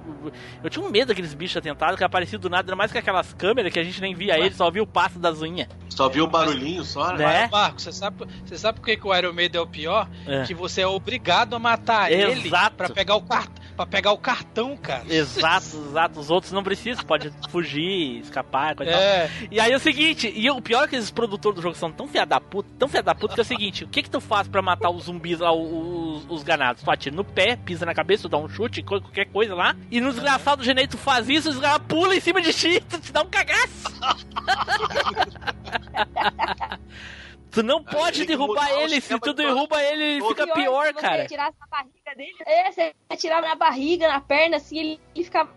eu 0.64 0.70
tinha 0.70 0.86
um 0.86 0.90
medo 0.90 1.08
daqueles 1.10 1.34
bichos 1.34 1.58
atentados 1.58 1.98
que 1.98 2.04
apareciam 2.04 2.40
do 2.40 2.50
nada, 2.50 2.64
ainda 2.64 2.76
mais 2.76 2.92
com 2.92 2.98
aquelas 2.98 3.34
câmeras 3.34 3.72
que 3.72 3.80
a 3.80 3.84
gente 3.84 4.02
nem 4.02 4.14
via 4.14 4.38
eles, 4.38 4.56
só 4.56 4.70
via 4.70 4.84
o 4.84 4.88
passo 4.88 5.20
das 5.20 5.42
unhas. 5.42 5.68
Só 5.90 6.08
viu 6.08 6.26
o 6.26 6.28
barulhinho 6.28 6.84
só, 6.84 7.14
né? 7.14 7.30
Né? 7.30 7.50
Marcos, 7.52 7.84
você 7.84 7.92
sabe, 7.92 8.26
você 8.46 8.58
sabe 8.58 8.80
por 8.80 8.86
que, 8.86 8.98
que 8.98 9.08
o 9.08 9.16
Iron 9.16 9.34
Maiden 9.34 9.60
é 9.60 9.64
o 9.64 9.68
pior? 9.68 10.10
É. 10.26 10.44
Que 10.44 10.54
você 10.54 10.82
é 10.82 10.88
obrigado 10.88 11.56
a 11.56 11.60
matar 11.60 12.12
ele 12.12 12.48
Exato. 12.48 12.76
pra 12.76 12.90
pegar 12.90 13.16
o 13.16 13.22
cart... 13.22 13.50
para 13.76 13.86
pegar 13.86 14.12
o 14.12 14.18
cartão, 14.18 14.78
cara. 14.78 15.04
Exato, 15.10 15.78
exato. 15.90 16.20
Os 16.20 16.30
outros 16.30 16.52
não 16.52 16.64
precisam, 16.64 17.04
pode 17.04 17.32
fugir, 17.50 18.20
escapar, 18.20 18.76
coisa 18.76 18.92
e 18.92 18.94
tal. 18.94 19.02
É, 19.02 19.30
E 19.60 19.62
aí 19.62 19.74
é 19.74 19.76
o 19.76 19.80
seguinte, 19.80 20.32
e 20.34 20.50
o 20.50 20.62
pior 20.62 20.86
é 20.86 20.88
que 20.88 20.96
esses 20.96 21.12
produtores 21.12 21.58
do 21.58 21.62
jogo 21.62 21.76
são 21.76 21.92
tão 21.92 22.08
fia 22.08 22.26
da 22.26 22.40
puta, 22.40 22.70
tão 22.80 22.88
fia 22.88 23.04
da 23.04 23.14
puta 23.14 23.34
que 23.34 23.42
é 23.42 23.44
o 23.44 23.46
seguinte, 23.46 23.84
o 23.84 23.90
que 23.90 24.02
que 24.02 24.10
tu 24.10 24.22
faz 24.22 24.48
pra 24.48 24.62
matar 24.62 24.90
os 24.90 25.04
zumbis 25.04 25.40
lá, 25.40 25.52
os, 25.52 26.26
os 26.30 26.44
ganados? 26.44 26.82
Tu 26.82 26.90
atira 26.90 27.14
no 27.14 27.26
pé, 27.26 27.58
pisa 27.58 27.86
na 27.86 27.94
cabeça, 27.94 28.24
tu 28.24 28.30
dá 28.30 28.38
um 28.38 28.48
chute, 28.48 28.82
qualquer 28.82 29.26
coisa 29.26 29.54
lá, 29.54 29.76
e 29.92 30.00
no 30.00 30.14
desgraçado 30.14 30.62
do 30.62 30.66
Geneito 30.66 30.96
tu 30.96 31.04
faz 31.04 31.28
isso, 31.28 31.50
o 31.50 31.52
desgraçado 31.52 31.84
pula 31.84 32.16
em 32.16 32.22
cima 32.22 32.42
de 32.42 32.54
ti, 32.54 32.82
tu 32.88 33.02
te 33.02 33.12
dá 33.12 33.22
um 33.22 33.28
cagaço. 33.28 33.84
tu 37.52 37.64
não 37.64 37.84
pode 37.84 38.20
tem 38.20 38.22
que 38.22 38.26
derrubar 38.28 38.70
ele, 38.72 39.02
se 39.02 39.20
tu 39.20 39.30
de 39.34 39.44
derruba 39.44 39.82
ele, 39.84 40.04
ele 40.04 40.22
fica 40.28 40.44
Pior 40.46 40.56
pior, 40.56 40.86
se 40.88 40.94
você 40.94 41.02
cara. 41.02 41.24
atirasse 41.24 41.58
na 41.60 41.68
barriga 41.68 42.16
dele. 42.16 42.36
É, 42.46 42.72
você 42.72 42.94
atirava 43.10 43.48
na 43.48 43.56
barriga, 43.56 44.08
na 44.08 44.20
perna, 44.22 44.58
assim, 44.58 44.78
ele, 44.80 45.00
ele 45.16 45.24
ficava 45.26 45.50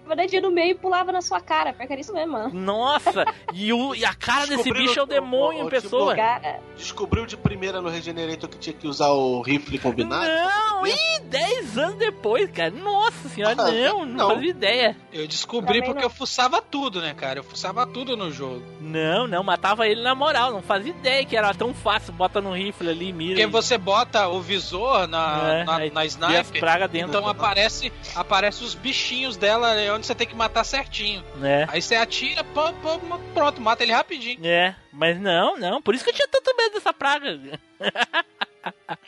no 0.43 0.51
meio 0.51 0.71
e 0.73 0.75
pulava 0.75 1.13
na 1.13 1.21
sua 1.21 1.41
cara. 1.41 1.73
Pior 1.73 1.87
que 1.87 1.93
era 1.93 2.01
isso 2.01 2.13
mesmo, 2.13 2.33
mano. 2.33 2.55
Nossa, 2.55 3.25
e, 3.55 3.73
o, 3.73 3.95
e 3.95 4.05
a 4.05 4.15
cara 4.15 4.47
desse 4.47 4.73
bicho 4.73 4.99
é 4.99 5.03
o 5.03 5.07
demônio 5.07 5.61
o- 5.61 5.65
em 5.65 5.67
o 5.67 5.71
pessoa. 5.71 6.15
Cara, 6.15 6.61
Descobriu 6.77 7.27
de 7.27 7.37
primeira 7.37 7.81
no 7.81 7.89
Regenerator 7.89 8.49
que 8.49 8.59
tinha 8.59 8.75
que 8.75 8.87
usar 8.87 9.11
o 9.11 9.41
rifle 9.43 9.79
combinado? 9.79 10.27
Não, 10.27 10.87
ih, 10.87 11.21
10 11.25 11.79
anos 11.79 11.97
depois, 11.99 12.51
cara. 12.51 12.71
Nossa 12.71 13.29
senhora, 13.29 13.55
Ah, 13.59 13.71
não, 13.71 14.05
não, 14.05 14.07
não. 14.07 14.29
fazia 14.35 14.51
ideia. 14.51 14.97
eu 15.13 15.27
descobri 15.27 15.67
Também 15.81 15.83
porque 15.85 16.01
não. 16.03 16.07
eu 16.07 16.11
fuçava 16.11 16.61
tudo, 16.63 17.01
né, 17.01 17.15
cara? 17.15 17.39
Eu 17.39 17.45
fuçava 17.45 17.87
tudo 17.87 18.17
no 18.17 18.31
jogo. 18.33 18.63
Não, 18.81 19.27
não, 19.27 19.43
matava 19.43 19.87
ele 19.87 20.03
na 20.03 20.15
moral, 20.15 20.51
não 20.53 20.63
fazia 20.63 20.91
ideia 20.91 21.25
que 21.25 21.37
era 21.37 21.55
tão 21.55 21.73
fácil, 21.83 22.13
bota 22.13 22.41
no 22.41 22.53
rifle 22.55 22.89
ali, 22.89 23.13
mira. 23.13 23.35
Porque 23.35 23.43
e- 23.43 23.47
você 23.47 23.77
bota 23.77 24.29
o 24.29 24.41
visor 24.41 25.07
na, 25.07 25.55
É, 25.55 25.65
na, 25.65 25.79
na 25.79 25.85
e 25.85 25.99
as 26.07 26.13
sniper, 26.13 26.61
pragas 26.61 26.91
dentro, 26.91 27.09
então 27.11 27.29
aparece, 27.29 27.93
aparece 28.15 28.65
os 28.65 28.75
bichinhos 28.75 29.37
dela 29.37 29.75
é 29.75 29.93
onde 29.93 30.07
você 30.07 30.15
tem 30.15 30.27
que 30.27 30.35
matar 30.35 30.65
certinho. 30.65 31.23
né? 31.37 31.67
Aí 31.69 31.83
você 31.83 31.95
atira, 31.97 32.45
pô, 32.45 32.73
pô, 32.75 32.99
pronto, 33.35 33.61
mata 33.61 33.83
ele 33.83 33.93
rapidinho. 33.93 34.39
É, 34.45 34.75
mas 34.93 35.19
não, 35.21 35.57
não, 35.59 35.81
por 35.83 35.95
isso 35.95 36.05
que 36.05 36.11
eu 36.11 36.15
tinha 36.15 36.29
tanto 36.29 36.55
medo 36.57 36.75
dessa 36.75 36.93
praga. 36.93 37.39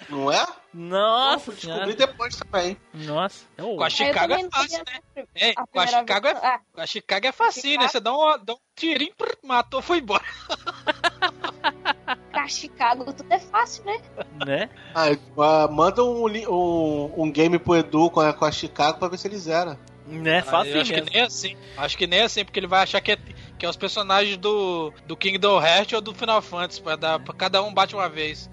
Não 0.09 0.33
é? 0.33 0.45
Nossa 0.73 1.53
Eu 1.53 1.57
senhora, 1.57 1.87
descobri 1.87 2.07
depois 2.13 2.37
também. 2.37 2.77
nossa. 2.93 3.45
Eu- 3.57 3.77
Com 3.77 3.85
a 3.85 3.89
Chicago 3.91 4.33
é 4.33 4.51
fácil, 4.51 4.79
né? 4.85 5.01
a 5.17 5.23
É, 5.37 5.55
com 5.55 5.79
a 5.81 5.87
Chicago 5.87 6.27
é. 6.27 6.33
Ah, 6.33 6.61
com 6.73 6.81
a 6.81 6.87
Chicago 6.87 7.27
é 7.29 7.33
facinho, 7.33 7.81
né? 7.81 7.87
Você 7.87 8.01
dá 8.01 8.13
um, 8.13 8.37
dá 8.45 8.55
um 8.55 8.59
tirinho, 8.75 9.13
matou, 9.45 9.81
foi 9.81 9.99
embora. 9.99 10.25
pra 12.33 12.49
Chicago 12.49 13.13
tudo 13.13 13.33
é 13.33 13.39
fácil, 13.39 13.85
né? 13.85 14.01
né? 14.45 14.71
Ah, 14.95 15.07
ah, 15.39 15.69
manda 15.69 16.03
um, 16.05 16.27
um, 16.27 17.23
um 17.23 17.31
game 17.31 17.59
pro 17.59 17.77
Edu 17.77 18.11
com 18.11 18.21
a, 18.21 18.33
com 18.33 18.45
a 18.45 18.51
Chicago 18.51 18.99
pra 18.99 19.09
ver 19.09 19.19
se 19.19 19.29
ele 19.29 19.39
zera. 19.39 19.79
Né, 20.07 20.43
só 20.43 20.59
Ah, 20.63 20.67
eu 20.67 20.81
acho 20.83 20.93
mesmo. 20.93 21.07
que 21.07 21.15
nem 21.15 21.23
assim. 21.23 21.57
Acho 21.79 21.97
que 21.97 22.07
nem 22.07 22.21
assim, 22.23 22.45
porque 22.45 22.59
ele 22.61 22.67
vai 22.67 22.83
achar 22.83 23.01
que 23.01 23.13
é, 23.13 23.19
que 23.65 23.67
é 23.67 23.71
os 23.71 23.77
personagens 23.79 24.37
do, 24.37 24.93
do 25.07 25.17
Kingdom 25.17 25.59
Hearts 25.59 25.95
ou 25.95 26.01
do 26.03 26.13
Final 26.15 26.43
Fantasy. 26.43 26.83
Pra, 26.83 26.97
dar, 26.97 27.19
pra 27.19 27.33
cada 27.33 27.63
um 27.63 27.73
bate 27.73 27.95
uma 27.95 28.11
vez. 28.11 28.51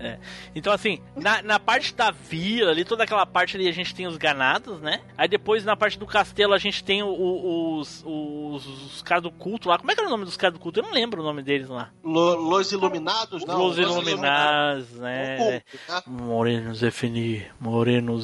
Então, 0.56 0.72
assim, 0.72 1.02
na, 1.18 1.42
na 1.42 1.60
parte 1.60 1.94
da 1.94 2.12
vila 2.12 2.72
ali, 2.72 2.86
toda 2.86 3.04
aquela 3.04 3.26
parte 3.26 3.58
ali 3.58 3.68
a 3.68 3.74
gente 3.74 3.94
tem 3.94 4.08
os 4.08 4.16
ganados, 4.16 4.80
né? 4.80 5.02
Aí 5.18 5.28
depois 5.28 5.66
na 5.66 5.76
parte 5.76 6.00
do 6.00 6.06
castelo 6.08 6.54
a 6.54 6.58
gente 6.58 6.82
tem 6.82 7.04
o- 7.04 7.08
o- 7.10 7.78
os, 7.80 8.02
os, 8.06 8.66
os 8.96 9.02
caras 9.02 9.24
do 9.24 9.32
culto 9.32 9.68
lá. 9.68 9.78
Como 9.78 9.92
é 9.92 9.96
que 9.96 10.00
era 10.00 10.08
o 10.08 10.12
nome 10.12 10.24
dos 10.24 10.38
caras 10.38 10.54
do 10.54 10.62
culto? 10.62 10.80
Eu 10.80 10.84
não 10.84 10.94
lembro 10.94 11.22
o 11.22 11.26
nome 11.26 11.44
deles 11.44 11.68
lá. 11.68 11.90
Lo- 12.04 12.36
Los 12.36 12.72
Iluminados, 12.72 13.44
não? 13.46 13.58
Los 13.58 13.78
Iluminados, 13.78 14.92
O 14.98 15.02
né? 15.02 15.38
culto, 15.38 15.78
né? 15.90 16.02
Moreno 16.08 16.74
defini, 16.74 17.46
moreno. 17.60 18.18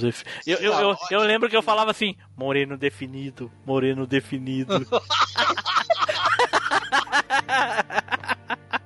Eu, 0.46 0.58
eu, 0.60 0.74
eu, 0.74 0.96
eu 1.12 1.20
lembro 1.22 1.50
que 1.50 1.58
eu 1.58 1.62
falava 1.62 1.92
assim, 1.92 2.16
moreno 2.38 2.78
definido, 2.78 3.52
moreno 3.66 4.08
definido. 4.08 4.88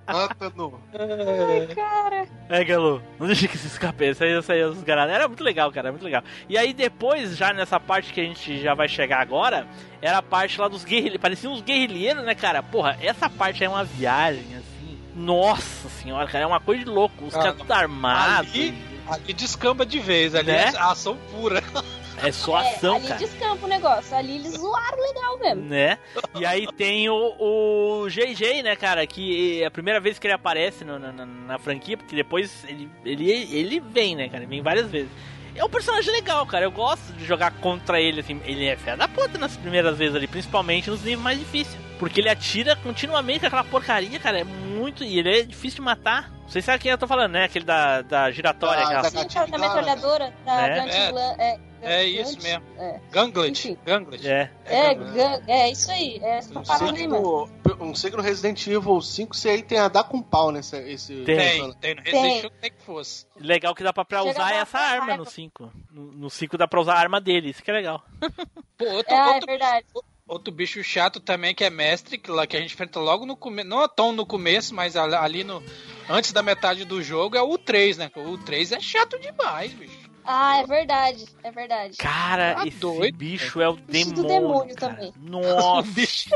Canta 0.05 0.51
no. 0.55 0.79
Ai, 0.93 1.67
cara. 1.73 2.27
É, 2.49 2.63
Galo, 2.65 3.01
não 3.17 3.27
deixa 3.27 3.47
que 3.47 3.57
se 3.57 3.67
escape. 3.67 4.03
Aí, 4.03 4.09
essa 4.09 4.53
aí, 4.53 4.63
os. 4.63 4.85
Era 4.87 5.27
muito 5.27 5.43
legal, 5.43 5.71
cara, 5.71 5.89
muito 5.91 6.03
legal. 6.03 6.21
E 6.49 6.57
aí 6.57 6.73
depois, 6.73 7.37
já 7.37 7.53
nessa 7.53 7.79
parte 7.79 8.11
que 8.11 8.19
a 8.19 8.23
gente 8.23 8.59
já 8.61 8.73
vai 8.73 8.89
chegar 8.89 9.21
agora, 9.21 9.65
era 10.01 10.17
a 10.17 10.21
parte 10.21 10.59
lá 10.59 10.67
dos 10.67 10.83
guerrilheiros. 10.83 11.21
Pareciam 11.21 11.53
uns 11.53 11.61
guerrilheiros, 11.61 12.23
né, 12.25 12.35
cara? 12.35 12.61
Porra, 12.61 12.97
essa 13.01 13.29
parte 13.29 13.63
é 13.63 13.69
uma 13.69 13.83
viagem, 13.85 14.43
assim. 14.55 14.99
Nossa 15.15 15.87
senhora, 15.89 16.27
cara, 16.27 16.43
é 16.43 16.47
uma 16.47 16.59
coisa 16.59 16.83
de 16.83 16.89
louco. 16.89 17.25
Os 17.25 17.35
Ah, 17.35 17.39
caras 17.39 17.57
tudo 17.57 17.71
armados. 17.71 18.51
Ali, 18.51 18.73
ali 19.07 19.33
descamba 19.33 19.85
de 19.85 19.99
vez, 19.99 20.35
ali 20.35 20.47
Né? 20.51 20.71
é 20.73 20.77
ação 20.77 21.17
pura. 21.31 21.61
É 22.23 22.31
só 22.31 22.55
ação, 22.57 22.95
ali 22.95 23.07
cara. 23.07 23.19
descampa 23.19 23.65
o 23.65 23.69
negócio. 23.69 24.15
Ali 24.15 24.35
eles 24.35 24.53
zoaram 24.53 24.97
legal 25.01 25.39
mesmo. 25.39 25.61
Né? 25.63 25.97
E 26.35 26.45
aí 26.45 26.67
tem 26.77 27.09
o, 27.09 27.35
o 27.39 28.05
GG, 28.07 28.63
né, 28.63 28.75
cara? 28.75 29.05
Que 29.07 29.61
é 29.63 29.65
a 29.65 29.71
primeira 29.71 29.99
vez 29.99 30.17
que 30.19 30.27
ele 30.27 30.33
aparece 30.33 30.83
no- 30.85 30.99
na, 30.99 31.11
na- 31.11 31.25
na 31.25 31.57
franquia, 31.59 31.97
porque 31.97 32.15
depois 32.15 32.63
ele, 32.67 32.89
ele, 33.05 33.29
ele 33.31 33.79
vem, 33.79 34.15
né, 34.15 34.27
cara? 34.27 34.39
Ele 34.43 34.47
vem 34.49 34.61
várias 34.61 34.89
vezes. 34.89 35.09
É 35.53 35.65
um 35.65 35.69
personagem 35.69 36.11
legal, 36.13 36.45
cara. 36.45 36.63
Eu 36.65 36.71
gosto 36.71 37.11
de 37.13 37.25
jogar 37.25 37.51
contra 37.59 37.99
ele, 37.99 38.21
assim. 38.21 38.39
Ele 38.45 38.65
é 38.67 38.75
fé 38.77 38.95
da 38.95 39.07
puta 39.07 39.37
nas 39.37 39.57
primeiras 39.57 39.97
vezes 39.97 40.15
ali, 40.15 40.25
principalmente 40.27 40.89
nos 40.89 41.01
níveis 41.01 41.19
mais 41.21 41.39
difíceis. 41.39 41.77
Porque 41.99 42.21
ele 42.21 42.29
atira 42.29 42.75
continuamente 42.77 43.41
com 43.41 43.47
aquela 43.47 43.63
porcaria, 43.65 44.17
cara. 44.17 44.39
É 44.39 44.43
muito. 44.45 45.03
E 45.03 45.19
ele 45.19 45.39
é 45.39 45.43
difícil 45.43 45.77
de 45.77 45.81
matar. 45.81 46.31
Vocês 46.47 46.63
sabem 46.65 46.79
quem 46.81 46.91
eu 46.91 46.97
tô 46.97 47.05
falando, 47.07 47.33
né? 47.33 47.43
Aquele 47.45 47.65
da, 47.65 48.01
da 48.01 48.31
giratória. 48.31 48.77
Da- 48.81 48.85
aquela- 48.85 49.01
da 49.03 49.09
Sim, 49.09 49.27
da 49.27 49.45
gala, 49.45 49.57
metralhadora, 49.75 50.33
da 50.45 50.67
É. 50.67 50.79
Gun 51.11 51.17
É. 51.19 51.35
É, 51.37 51.59
É 51.81 52.03
Gun- 52.05 52.21
isso 52.21 52.41
mesmo. 52.41 52.63
É, 52.77 52.99
Ganglet. 53.11 53.77
Ganglet. 53.85 54.27
É. 54.27 54.51
é. 54.65 54.93
Gun- 54.95 55.43
é 55.47 55.71
isso 55.71 55.91
aí. 55.91 56.19
É 56.21 56.37
essa 56.37 56.57
Um 56.59 56.63
parada 56.63 56.91
aí, 56.97 57.07
mano. 57.07 57.49
um 57.79 57.95
signo 57.95 58.21
Resident 58.21 58.65
Evil 58.67 59.01
5, 59.01 59.35
se 59.35 59.49
aí 59.49 59.61
tem 59.63 59.77
a 59.79 59.87
dar 59.87 60.03
com 60.03 60.21
pau 60.21 60.51
nesse. 60.51 60.75
Esse 60.77 61.23
Tem. 61.23 61.37
Tem, 61.37 61.73
tem 61.73 61.95
no 61.95 62.01
Resident. 62.01 62.37
Evil 62.37 62.49
tem 62.61 62.71
que 62.71 62.81
fosse. 62.83 63.25
Legal 63.39 63.73
que 63.75 63.83
dá 63.83 63.91
pra, 63.91 64.05
pra 64.05 64.23
usar 64.23 64.53
essa 64.53 64.77
arma 64.77 65.17
no 65.17 65.25
5. 65.25 65.71
No, 65.91 66.11
no 66.11 66.29
5 66.29 66.57
dá 66.57 66.67
pra 66.67 66.79
usar 66.81 66.93
a 66.93 66.99
arma 66.99 67.19
dele, 67.21 67.49
isso 67.49 67.63
que 67.63 67.71
é 67.71 67.73
legal. 67.73 68.03
Pô, 68.77 68.85
outro, 68.85 69.13
é 69.13 69.27
outro, 69.33 69.45
verdade. 69.47 69.85
outro 70.27 70.53
bicho 70.53 70.83
chato 70.83 71.19
também 71.19 71.53
que 71.53 71.63
é 71.63 71.69
mestre, 71.69 72.17
que, 72.17 72.31
lá, 72.31 72.47
que 72.47 72.57
a 72.57 72.59
gente 72.61 72.73
enfrenta 72.73 72.99
logo 72.99 73.25
no 73.25 73.35
começo. 73.35 73.67
Não 73.67 73.83
é 73.83 73.87
tão 73.87 74.11
no 74.11 74.25
começo, 74.25 74.73
mas 74.73 74.95
ali- 74.95 75.15
ali 75.15 75.43
no. 75.43 75.61
Antes 76.09 76.31
da 76.33 76.41
metade 76.41 76.83
do 76.83 77.01
jogo 77.01 77.37
é 77.37 77.41
o 77.41 77.57
3, 77.57 77.97
né? 77.97 78.11
O 78.15 78.37
3 78.39 78.71
é 78.71 78.79
chato 78.79 79.17
demais, 79.19 79.71
bicho. 79.73 80.00
Ah, 80.23 80.57
é 80.59 80.65
verdade. 80.67 81.25
É 81.43 81.51
verdade. 81.51 81.97
Cara, 81.97 82.55
Tá 82.55 82.67
esse 82.67 82.77
doido, 82.77 83.17
bicho 83.17 83.59
é 83.61 83.67
o 83.69 83.73
Bicho 83.73 84.11
do 84.13 84.23
demônio. 84.23 84.75
demônio 84.75 84.75
cara. 84.75 84.93
também. 84.95 85.13
Nossa, 85.17 85.87
bicho. 85.91 86.29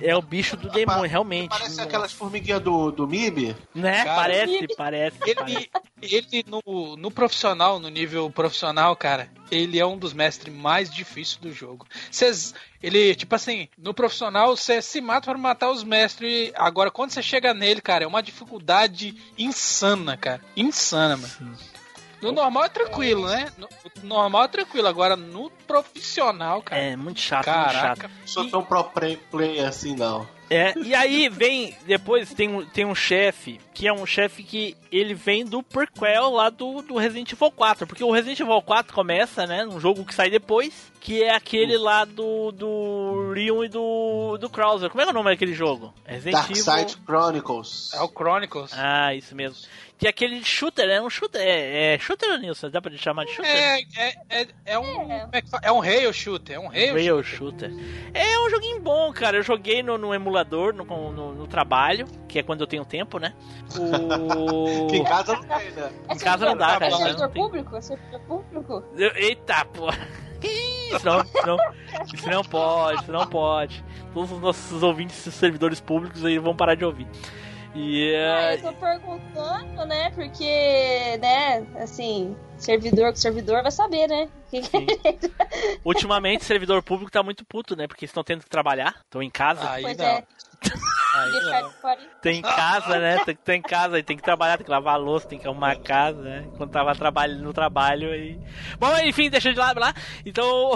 é 0.00 0.16
o 0.16 0.22
bicho 0.22 0.56
do 0.56 0.68
demônio, 0.70 1.08
realmente. 1.08 1.48
Parece 1.50 1.70
Nossa. 1.70 1.82
aquelas 1.82 2.12
formiguinhas 2.12 2.60
do, 2.62 2.90
do 2.90 3.06
MIB. 3.06 3.54
Né? 3.74 4.04
Cara, 4.04 4.14
parece, 4.16 4.66
parece. 4.76 5.18
parece. 5.18 5.30
Ele, 5.46 5.70
ele 6.02 6.44
no, 6.48 6.96
no 6.96 7.10
profissional, 7.10 7.78
no 7.78 7.88
nível 7.88 8.30
profissional, 8.30 8.94
cara, 8.96 9.28
ele 9.50 9.78
é 9.78 9.86
um 9.86 9.96
dos 9.98 10.12
mestres 10.12 10.54
mais 10.54 10.90
difíceis 10.92 11.36
do 11.36 11.52
jogo. 11.52 11.86
Cês, 12.10 12.54
ele, 12.82 13.14
tipo 13.14 13.34
assim, 13.34 13.68
no 13.78 13.92
profissional 13.94 14.56
você 14.56 14.80
se 14.82 15.00
mata 15.00 15.30
para 15.30 15.38
matar 15.38 15.70
os 15.70 15.84
mestres. 15.84 16.52
Agora, 16.54 16.90
quando 16.90 17.10
você 17.10 17.22
chega 17.22 17.54
nele, 17.54 17.80
cara, 17.80 18.04
é 18.04 18.06
uma 18.06 18.22
dificuldade 18.22 19.14
insana, 19.38 20.16
cara. 20.16 20.40
Insana, 20.56 21.16
mano. 21.16 21.56
No 22.24 22.32
normal 22.32 22.64
é 22.64 22.68
tranquilo, 22.68 23.26
né? 23.26 23.52
No, 23.58 23.68
no 24.02 24.08
normal 24.08 24.44
é 24.44 24.48
tranquilo. 24.48 24.88
Agora, 24.88 25.16
no 25.16 25.50
profissional, 25.66 26.62
cara. 26.62 26.80
É 26.82 26.96
muito 26.96 27.20
chato, 27.20 27.46
muito 27.46 27.72
chato. 27.72 27.74
Caraca. 27.74 28.08
Não 28.20 28.26
sou 28.26 28.48
tão 28.50 28.64
pro 28.64 28.84
play- 28.84 29.18
player 29.30 29.66
assim, 29.66 29.94
não. 29.94 30.26
É, 30.50 30.74
e 30.78 30.94
aí 30.94 31.28
vem, 31.30 31.74
depois 31.86 32.34
tem 32.34 32.48
um, 32.54 32.64
tem 32.66 32.84
um 32.84 32.94
chefe, 32.94 33.58
que 33.72 33.88
é 33.88 33.92
um 33.92 34.04
chefe 34.04 34.42
que 34.42 34.76
ele 34.92 35.14
vem 35.14 35.42
do 35.44 35.62
prequel 35.62 36.30
lá 36.30 36.50
do, 36.50 36.82
do 36.82 36.96
Resident 36.98 37.32
Evil 37.32 37.50
4, 37.50 37.86
porque 37.86 38.04
o 38.04 38.10
Resident 38.10 38.38
Evil 38.40 38.60
4 38.60 38.94
começa, 38.94 39.46
né, 39.46 39.64
num 39.64 39.80
jogo 39.80 40.04
que 40.04 40.14
sai 40.14 40.28
depois, 40.28 40.92
que 41.00 41.22
é 41.22 41.34
aquele 41.34 41.78
lá 41.78 42.04
do, 42.04 42.52
do 42.52 43.32
Leon 43.34 43.64
e 43.64 43.68
do, 43.68 44.36
do 44.38 44.50
Krauser. 44.50 44.90
Como 44.90 45.00
é 45.00 45.04
que 45.04 45.10
é 45.10 45.12
o 45.12 45.14
nome 45.14 45.30
daquele 45.30 45.54
jogo? 45.54 45.94
Resident 46.04 46.34
Dark 46.34 46.50
Evil... 46.50 46.62
Side 46.62 46.98
Chronicles. 47.06 47.90
É 47.94 48.02
o 48.02 48.08
Chronicles. 48.08 48.70
Ah, 48.74 49.14
isso 49.14 49.34
mesmo. 49.34 49.56
Que 49.96 50.08
é 50.08 50.10
aquele 50.10 50.42
shooter, 50.44 50.88
é 50.90 51.00
um 51.00 51.08
shooter, 51.08 51.40
é, 51.40 51.94
é 51.94 51.98
shooter, 52.00 52.36
Nilson? 52.40 52.68
Dá 52.68 52.82
pra 52.82 52.90
chamar 52.96 53.24
de 53.26 53.30
shooter? 53.32 53.50
É, 53.50 53.80
é, 53.96 54.14
é, 54.28 54.48
é 54.66 54.78
um. 54.78 55.12
é, 55.32 55.40
fala? 55.48 55.62
é 55.62 55.70
um 55.70 55.78
rail 55.78 56.12
shooter. 56.12 56.56
É 56.56 56.58
um 56.58 56.66
rail 56.66 56.94
Rail 56.94 57.22
Shooter. 57.22 57.70
É 58.12 58.38
um 58.40 58.50
joguinho 58.50 58.80
bom, 58.80 59.12
cara. 59.12 59.36
Eu 59.36 59.42
joguei 59.44 59.84
no, 59.84 59.96
no 59.96 60.12
emulador, 60.12 60.74
no, 60.74 60.84
no, 60.84 61.34
no 61.34 61.46
trabalho, 61.46 62.06
que 62.28 62.40
é 62.40 62.42
quando 62.42 62.62
eu 62.62 62.66
tenho 62.66 62.84
tempo, 62.84 63.18
né? 63.20 63.34
O... 63.78 64.88
Que 64.90 64.96
em 64.96 65.04
casa 65.04 65.32
não 65.34 65.42
tem, 65.44 65.70
né? 65.70 65.92
É 66.08 66.14
Em 66.14 66.18
casa 66.18 66.46
não 66.46 66.56
dá, 66.56 66.68
servidor- 66.70 66.78
cara, 66.80 66.86
É 66.86 66.90
servidor 67.06 67.28
público? 67.30 67.76
É 67.76 67.80
servidor 67.80 68.20
público? 68.20 68.84
Eu- 68.96 69.16
Eita, 69.16 69.64
pô. 69.66 69.86
Isso 70.44 71.06
não, 71.06 71.20
isso 71.22 71.46
não, 71.46 71.56
isso 72.14 72.28
não 72.30 72.44
pode, 72.44 73.00
isso 73.02 73.10
não 73.12 73.26
pode. 73.26 73.84
Todos 74.12 74.30
os 74.30 74.40
nossos 74.40 74.82
ouvintes 74.82 75.24
e 75.26 75.32
servidores 75.32 75.80
públicos 75.80 76.22
aí 76.24 76.38
vão 76.38 76.54
parar 76.54 76.74
de 76.74 76.84
ouvir. 76.84 77.06
E 77.74 78.14
Ah, 78.14 78.54
eu 78.54 78.62
tô 78.62 78.72
perguntando, 78.74 79.84
né? 79.86 80.10
Porque, 80.10 81.16
né, 81.20 81.66
assim, 81.82 82.36
servidor 82.56 83.10
com 83.10 83.16
servidor 83.16 83.62
vai 83.62 83.72
saber, 83.72 84.06
né? 84.06 84.28
Ultimamente 85.84 86.44
servidor 86.44 86.82
público 86.84 87.10
tá 87.10 87.22
muito 87.22 87.44
puto, 87.44 87.74
né? 87.74 87.88
Porque 87.88 88.04
estão 88.04 88.22
tendo 88.22 88.44
que 88.44 88.48
trabalhar, 88.50 88.94
estão 89.04 89.20
em 89.20 89.30
casa. 89.30 89.68
Aí 89.68 89.82
Pois 89.82 89.96
não. 89.96 90.04
é. 90.04 90.24
Aí 91.16 91.30
Deixar 91.32 91.62
não. 91.62 91.68
de 91.68 91.74
fora. 91.76 92.00
Tem 92.22 92.38
em 92.38 92.42
casa, 92.42 92.98
né? 92.98 93.16
Tem 93.26 93.34
que 93.34 93.40
estar 93.42 93.54
em 93.54 93.62
casa, 93.62 94.02
tem 94.02 94.16
que 94.16 94.22
trabalhar, 94.22 94.56
tem 94.56 94.64
que 94.64 94.70
lavar 94.70 94.94
a 94.94 94.98
louça, 94.98 95.28
tem 95.28 95.38
que 95.38 95.46
arrumar 95.46 95.72
a 95.72 95.76
casa, 95.76 96.20
né? 96.20 96.48
Quando 96.56 96.70
tava 96.70 96.94
trabalhando 96.94 97.42
no 97.42 97.52
trabalho 97.52 98.10
aí. 98.10 98.40
Bom, 98.78 98.96
enfim, 98.98 99.30
deixa 99.30 99.52
de 99.52 99.58
lado 99.58 99.78
lá. 99.80 99.92
Então. 100.24 100.72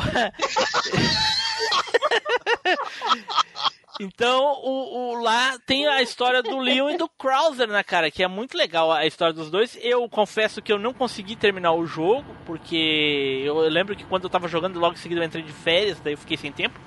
Então, 4.01 4.61
o, 4.63 5.13
o- 5.15 5.23
lá 5.23 5.59
tem 5.67 5.87
a 5.89 6.01
história 6.03 6.43
do 6.43 6.59
Leon 6.59 6.91
e 6.91 6.97
do 6.97 7.09
Krauser, 7.09 7.67
né, 7.69 7.83
cara? 7.83 8.11
Que 8.11 8.23
é 8.23 8.29
muito 8.29 8.57
legal 8.57 8.93
a 8.93 9.05
história 9.07 9.33
dos 9.35 9.51
dois. 9.51 9.77
Eu 9.81 10.09
confesso 10.09 10.63
que 10.63 10.73
eu 10.73 10.79
não 10.79 10.95
consegui 10.95 11.35
terminar 11.35 11.73
o 11.73 11.85
jogo, 11.87 12.25
porque 12.47 13.43
eu 13.45 13.59
lembro 13.69 13.97
que 13.97 14.05
quando 14.05 14.25
eu 14.25 14.31
tava 14.31 14.47
jogando, 14.49 14.79
logo 14.79 14.95
em 14.95 14.99
seguida 14.99 15.21
eu 15.21 15.25
entrei 15.25 15.43
de 15.43 15.53
férias, 15.53 15.99
daí 16.01 16.13
eu 16.15 16.19
fiquei 16.19 16.37
sem 16.37 16.53
tempo. 16.53 16.79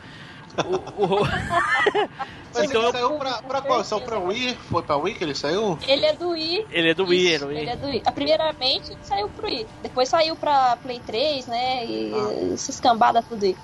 O- 0.66 1.04
o- 1.06 1.20
Mas 2.54 2.66
Então 2.70 2.82
ele 2.82 2.88
eu- 2.88 2.92
saiu 2.92 3.12
pra, 3.18 3.42
pra 3.42 3.62
qual? 3.62 3.84
Saiu 3.86 4.02
pra 4.02 4.20
Wii? 4.20 4.56
Foi 4.70 4.84
pra 4.84 4.98
Wii 4.98 5.16
que 5.16 5.24
ele 5.24 5.34
saiu? 5.36 5.80
Ele 5.88 6.06
é 6.06 6.14
do 6.14 6.30
Wii. 6.32 6.66
Ele 6.70 6.90
é 6.90 6.94
do 6.94 7.06
Wii, 7.06 7.26
Isso, 7.26 7.36
era 7.36 7.46
o 7.46 7.48
Wii. 7.50 7.58
Ele 7.60 7.70
é 7.70 7.76
do 7.78 7.88
Wii. 7.88 8.04
Primeiramente, 8.14 8.92
ele 8.92 9.00
saiu 9.04 9.30
pro 9.30 9.48
Wii. 9.48 9.66
Depois 9.82 10.10
saiu 10.10 10.36
pra 10.36 10.76
Play 10.78 11.00
3, 11.06 11.48
né? 11.48 11.86
E 11.86 12.14
Ah. 12.14 12.54
essas 12.54 12.80
cambadas 12.82 13.24
tudo 13.26 13.46
aí. 13.46 13.56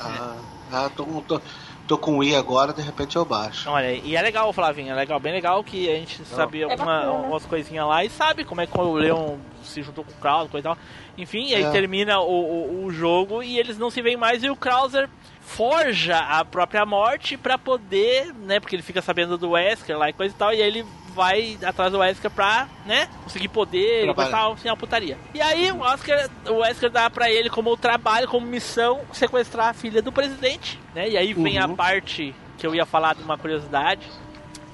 Ah, 0.00 0.36
ah 0.72 0.90
tô, 0.94 1.04
tô, 1.26 1.40
tô 1.86 1.96
com 1.96 2.18
Wii 2.18 2.34
agora, 2.36 2.72
de 2.72 2.82
repente 2.82 3.16
eu 3.16 3.24
baixo. 3.24 3.70
Olha, 3.70 3.92
e 3.92 4.16
é 4.16 4.22
legal, 4.22 4.52
Flavinho, 4.52 4.90
é 4.92 4.94
legal, 4.94 5.20
bem 5.20 5.32
legal 5.32 5.62
que 5.62 5.88
a 5.90 5.94
gente 5.94 6.24
sabe 6.24 6.62
alguma, 6.62 6.84
bacana. 6.84 7.06
algumas 7.06 7.46
coisinhas 7.46 7.86
lá 7.86 8.04
e 8.04 8.10
sabe 8.10 8.44
como 8.44 8.60
é 8.60 8.66
que 8.66 8.78
o 8.78 8.92
Leon 8.94 9.36
se 9.62 9.82
juntou 9.82 10.04
com 10.04 10.10
o 10.12 10.14
Krauser, 10.16 10.50
coisa 10.50 10.68
e 10.68 10.70
tal. 10.74 10.78
Enfim, 11.18 11.46
e 11.48 11.54
aí 11.54 11.64
É. 11.64 11.70
termina 11.70 12.20
o, 12.20 12.24
o, 12.30 12.84
o 12.86 12.90
jogo 12.90 13.42
e 13.42 13.58
eles 13.58 13.78
não 13.78 13.90
se 13.90 14.02
veem 14.02 14.16
mais 14.16 14.42
e 14.42 14.50
o 14.50 14.56
Krauser 14.56 15.08
forja 15.40 16.18
a 16.18 16.44
própria 16.44 16.84
morte 16.84 17.36
pra 17.36 17.56
poder, 17.56 18.32
né, 18.34 18.58
porque 18.60 18.74
ele 18.76 18.82
fica 18.82 19.00
sabendo 19.00 19.38
do 19.38 19.50
Wesker 19.50 19.96
lá 19.96 20.10
e 20.10 20.12
coisa 20.12 20.34
e 20.34 20.38
tal, 20.38 20.52
e 20.52 20.60
aí 20.60 20.66
ele 20.68 20.84
vai 21.16 21.58
atrás 21.64 21.90
do 21.90 21.98
Wesker 21.98 22.30
pra, 22.30 22.68
né, 22.84 23.08
conseguir 23.24 23.48
poder 23.48 24.06
e 24.08 24.14
tal, 24.30 24.52
assim, 24.52 24.68
uma 24.68 24.76
putaria. 24.76 25.16
E 25.34 25.40
aí 25.40 25.72
o 25.72 25.78
Wesker, 25.80 26.28
o 26.48 26.54
Wesker 26.58 26.90
dá 26.90 27.08
pra 27.08 27.30
ele 27.30 27.48
como 27.48 27.74
trabalho, 27.76 28.28
como 28.28 28.46
missão, 28.46 29.00
sequestrar 29.12 29.68
a 29.70 29.72
filha 29.74 30.02
do 30.02 30.12
presidente, 30.12 30.78
né, 30.94 31.08
e 31.08 31.16
aí 31.16 31.32
vem 31.32 31.58
a 31.58 31.66
Uhum. 31.66 31.74
parte 31.74 32.34
que 32.58 32.66
eu 32.66 32.74
ia 32.74 32.84
falar 32.86 33.14
de 33.14 33.22
uma 33.22 33.36
curiosidade, 33.38 34.06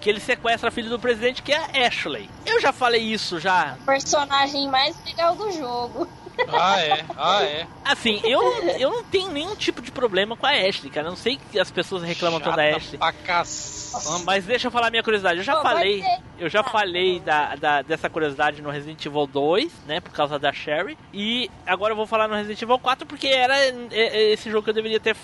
que 0.01 0.11
ele 0.11 0.19
sequestra 0.21 0.69
a 0.69 0.73
filha 0.73 0.91
do 0.91 0.99
presidente, 0.99 1.43
que 1.43 1.53
é 1.53 1.57
a 1.59 1.87
Ashley. 1.87 2.29
Eu 2.45 2.61
já 2.61 2.73
falei 2.73 3.01
isso 3.01 3.39
já. 3.39 3.77
Personagem 3.87 4.69
mais 4.69 4.97
legal 5.05 5.37
do 5.37 5.51
jogo. 5.53 6.09
Ah, 6.51 6.81
é. 6.81 7.05
Ah, 7.17 7.43
é. 7.45 7.67
Assim, 7.85 8.21
eu, 8.25 8.41
eu 8.79 8.91
não 8.91 9.05
tenho 9.05 9.31
nenhum 9.31 9.55
tipo 9.55 9.81
de 9.83 9.93
problema 9.93 10.35
com 10.37 10.47
a 10.47 10.51
Ashley, 10.51 10.91
cara. 10.91 11.07
Eu 11.07 11.11
não 11.11 11.17
sei 11.17 11.39
que 11.51 11.61
as 11.61 11.71
pessoas 11.71 12.03
reclamam 12.03 12.41
tanto 12.41 12.57
da 12.57 12.65
Chata 12.65 12.77
Ashley. 12.79 12.99
Pra 12.99 13.13
caçamba. 13.13 14.25
Mas 14.25 14.45
deixa 14.45 14.67
eu 14.69 14.71
falar 14.73 14.91
minha 14.91 15.03
curiosidade. 15.03 15.39
Eu 15.39 15.45
já 15.45 15.55
Pô, 15.57 15.63
vai 15.63 15.75
falei, 15.75 16.03
ter. 16.03 16.19
Eu 16.43 16.49
já 16.49 16.61
Ah. 16.61 16.65
falei 16.65 17.21
da, 17.21 17.55
da- 17.57 17.83
dessa 17.83 18.09
curiosidade 18.11 18.61
no 18.63 18.71
Resident 18.71 19.05
Evil 19.05 19.27
2, 19.27 19.85
né? 19.87 20.01
Por 20.01 20.13
causa 20.13 20.39
da 20.39 20.53
Sherry. 20.53 20.97
E 21.13 21.51
agora 21.67 21.93
eu 21.93 21.97
vou 21.97 22.07
falar 22.07 22.29
no 22.29 22.35
Resident 22.35 22.61
Evil 22.63 22.79
4 22.79 23.07
porque 23.07 23.29
era 23.29 23.57
é, 23.59 23.71
é, 23.93 24.33
esse 24.33 24.51
jogo 24.51 24.65
que 24.65 24.71
eu 24.71 24.75
deveria 24.75 25.01
ter 25.01 25.17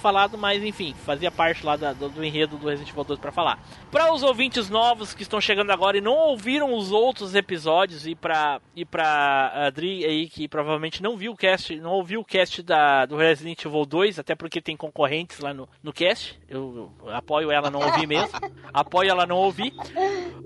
falado, 0.00 0.38
mas 0.38 0.62
enfim, 0.62 0.94
fazia 1.04 1.30
parte 1.30 1.66
lá 1.66 1.74
da- 1.76 1.92
do, 1.92 2.08
do 2.08 2.24
enredo 2.24 2.56
do 2.56 2.68
Resident 2.68 2.90
Evil 2.90 3.04
2 3.04 3.18
pra 3.20 3.32
falar. 3.32 3.58
Para 3.90 4.12
os 4.14 4.22
ouvintes 4.22 4.70
novos 4.70 5.12
que 5.12 5.22
estão 5.22 5.40
chegando 5.40 5.70
agora 5.70 5.98
e 5.98 6.00
não 6.00 6.14
ouviram 6.14 6.72
os 6.74 6.92
outros 6.92 7.34
episódios 7.34 8.06
e 8.06 8.14
pra, 8.14 8.60
e 8.76 8.84
pra 8.84 9.50
Adri 9.66 10.04
aí 10.04 10.28
que 10.28 10.46
provavelmente 10.48 11.02
não 11.02 11.16
viu 11.16 11.32
o 11.32 11.36
cast, 11.36 11.74
não 11.80 11.90
ouviu 11.92 12.20
o 12.20 12.24
cast 12.24 12.62
da, 12.62 13.04
do 13.06 13.16
Resident 13.16 13.64
Evil 13.64 13.84
2, 13.84 14.18
até 14.20 14.34
porque 14.34 14.60
tem 14.60 14.76
concorrentes 14.76 15.40
lá 15.40 15.52
no, 15.52 15.68
no 15.82 15.92
cast. 15.92 16.40
Eu, 16.48 16.90
eu 17.04 17.14
apoio 17.14 17.50
ela 17.50 17.68
não 17.70 17.80
ouvir 17.80 18.06
mesmo. 18.06 18.30
apoio 18.72 19.10
ela 19.10 19.26
não 19.26 19.36
ouvir. 19.36 19.72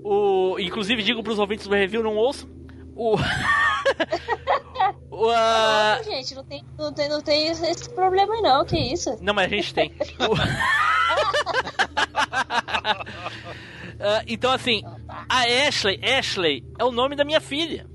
O, 0.03 0.09
inclusive 0.59 1.03
digo 1.03 1.23
pros 1.23 1.39
ouvintes 1.39 1.67
do 1.67 1.75
review 1.75 2.03
não 2.03 2.15
ouçam. 2.15 2.49
O, 2.95 3.15
o, 5.11 5.27
Não, 5.31 6.03
gente, 6.03 6.35
não 6.35 6.43
tem, 6.43 6.63
não, 6.77 6.93
tem, 6.93 7.09
não 7.09 7.21
tem 7.21 7.47
esse 7.47 7.89
problema 7.93 8.41
não, 8.41 8.65
que 8.65 8.77
isso? 8.77 9.17
não, 9.21 9.33
mas 9.33 9.45
a 9.45 9.49
gente 9.55 9.73
tem. 9.73 9.91
O- 10.19 10.37
Ah, 13.99 14.21
então, 14.27 14.51
assim, 14.51 14.83
a 15.27 15.41
Ashley, 15.67 15.99
Ashley 16.05 16.63
é 16.77 16.83
o 16.85 16.91
nome 16.91 17.15
da 17.15 17.25
minha 17.25 17.41
filha. 17.41 17.87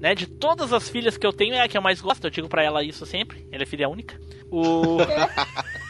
né? 0.00 0.12
De 0.14 0.26
todas 0.26 0.72
as 0.72 0.88
filhas 0.88 1.16
que 1.16 1.24
eu 1.26 1.32
tenho, 1.32 1.54
é 1.54 1.60
a 1.60 1.68
que 1.68 1.78
eu 1.78 1.82
mais 1.82 2.00
gosto. 2.00 2.24
Eu 2.24 2.30
digo 2.30 2.48
pra 2.48 2.62
ela 2.64 2.82
isso 2.82 3.06
sempre. 3.06 3.46
Ela 3.52 3.62
é 3.62 3.66
filha 3.66 3.88
única. 3.88 4.18
O. 4.50 4.96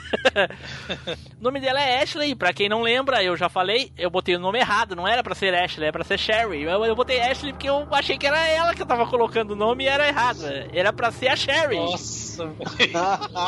o 1.39 1.43
nome 1.43 1.61
dela 1.61 1.81
é 1.81 2.03
Ashley, 2.03 2.35
pra 2.35 2.53
quem 2.53 2.69
não 2.69 2.83
lembra, 2.83 3.23
eu 3.23 3.37
já 3.37 3.49
falei, 3.49 3.93
eu 3.97 4.11
botei 4.11 4.37
o 4.37 4.41
nome 4.41 4.59
errado, 4.59 4.95
não 4.97 5.07
era 5.07 5.23
pra 5.23 5.35
ser 5.35 5.55
Ashley, 5.55 5.85
era 5.87 5.93
pra 5.93 6.05
ser 6.05 6.19
Sherry. 6.19 6.63
Eu, 6.63 6.85
eu 6.85 6.95
botei 6.95 7.21
Ashley 7.21 7.53
porque 7.53 7.69
eu 7.69 7.87
achei 7.91 8.17
que 8.19 8.27
era 8.27 8.47
ela 8.49 8.75
que 8.75 8.83
eu 8.83 8.87
tava 8.87 9.07
colocando 9.07 9.53
o 9.53 9.57
nome 9.57 9.85
e 9.85 9.89
era 9.89 10.07
errado. 10.07 10.41
Era 10.73 10.93
pra 10.93 11.11
ser 11.11 11.29
a 11.29 11.37
Sherry. 11.37 11.77
Nossa, 11.77 12.51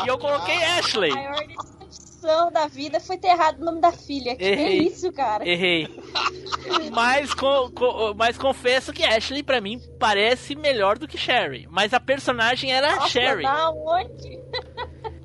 E 0.05 0.07
eu 0.07 0.17
coloquei 0.17 0.61
Ashley. 0.63 1.11
A 1.11 1.15
maior 1.15 1.47
decepção 1.47 2.51
da 2.51 2.67
vida 2.67 2.99
foi 2.99 3.17
ter 3.17 3.29
errado 3.29 3.59
o 3.61 3.65
nome 3.65 3.81
da 3.81 3.91
filha. 3.91 4.35
Que 4.35 4.43
Errei. 4.43 4.65
é 4.79 4.83
isso, 4.83 5.11
cara? 5.11 5.47
Errei. 5.47 5.87
Mas, 6.91 7.33
co- 7.33 7.71
co- 7.71 8.13
mas 8.15 8.37
confesso 8.37 8.91
que 8.93 9.03
Ashley, 9.03 9.41
pra 9.43 9.59
mim, 9.61 9.79
parece 9.99 10.55
melhor 10.55 10.97
do 10.97 11.07
que 11.07 11.17
Sherry. 11.17 11.67
Mas 11.69 11.93
a 11.93 11.99
personagem 11.99 12.71
era 12.71 12.91
a 12.91 12.95
Nossa, 12.97 13.09
Sherry. 13.09 13.43
Da 13.43 13.69
onde? 13.71 14.39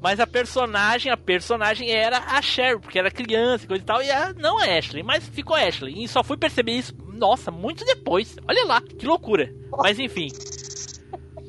Mas 0.01 0.21
a 0.21 0.27
personagem, 0.27 1.11
a 1.11 1.17
personagem 1.17 1.91
era 1.91 2.19
a 2.19 2.41
Sherry, 2.43 2.79
porque 2.81 2.99
era 2.99 3.11
criança 3.11 3.65
e 3.65 3.69
coisa 3.69 3.83
e 3.83 3.87
tal, 3.87 4.03
e 4.03 4.11
a, 4.11 4.33
não 4.35 4.59
a 4.59 4.65
Ashley, 4.79 5.03
mas 5.03 5.27
ficou 5.29 5.57
Ashley. 5.57 6.05
E 6.05 6.09
só 6.09 6.23
fui 6.23 6.37
perceber 6.37 6.73
isso, 6.73 6.95
nossa, 7.15 7.51
muito 7.51 7.85
depois. 7.85 8.37
Olha 8.47 8.65
lá, 8.67 8.81
que 8.81 9.07
loucura. 9.07 9.53
Mas 9.79 9.99
enfim. 9.99 10.29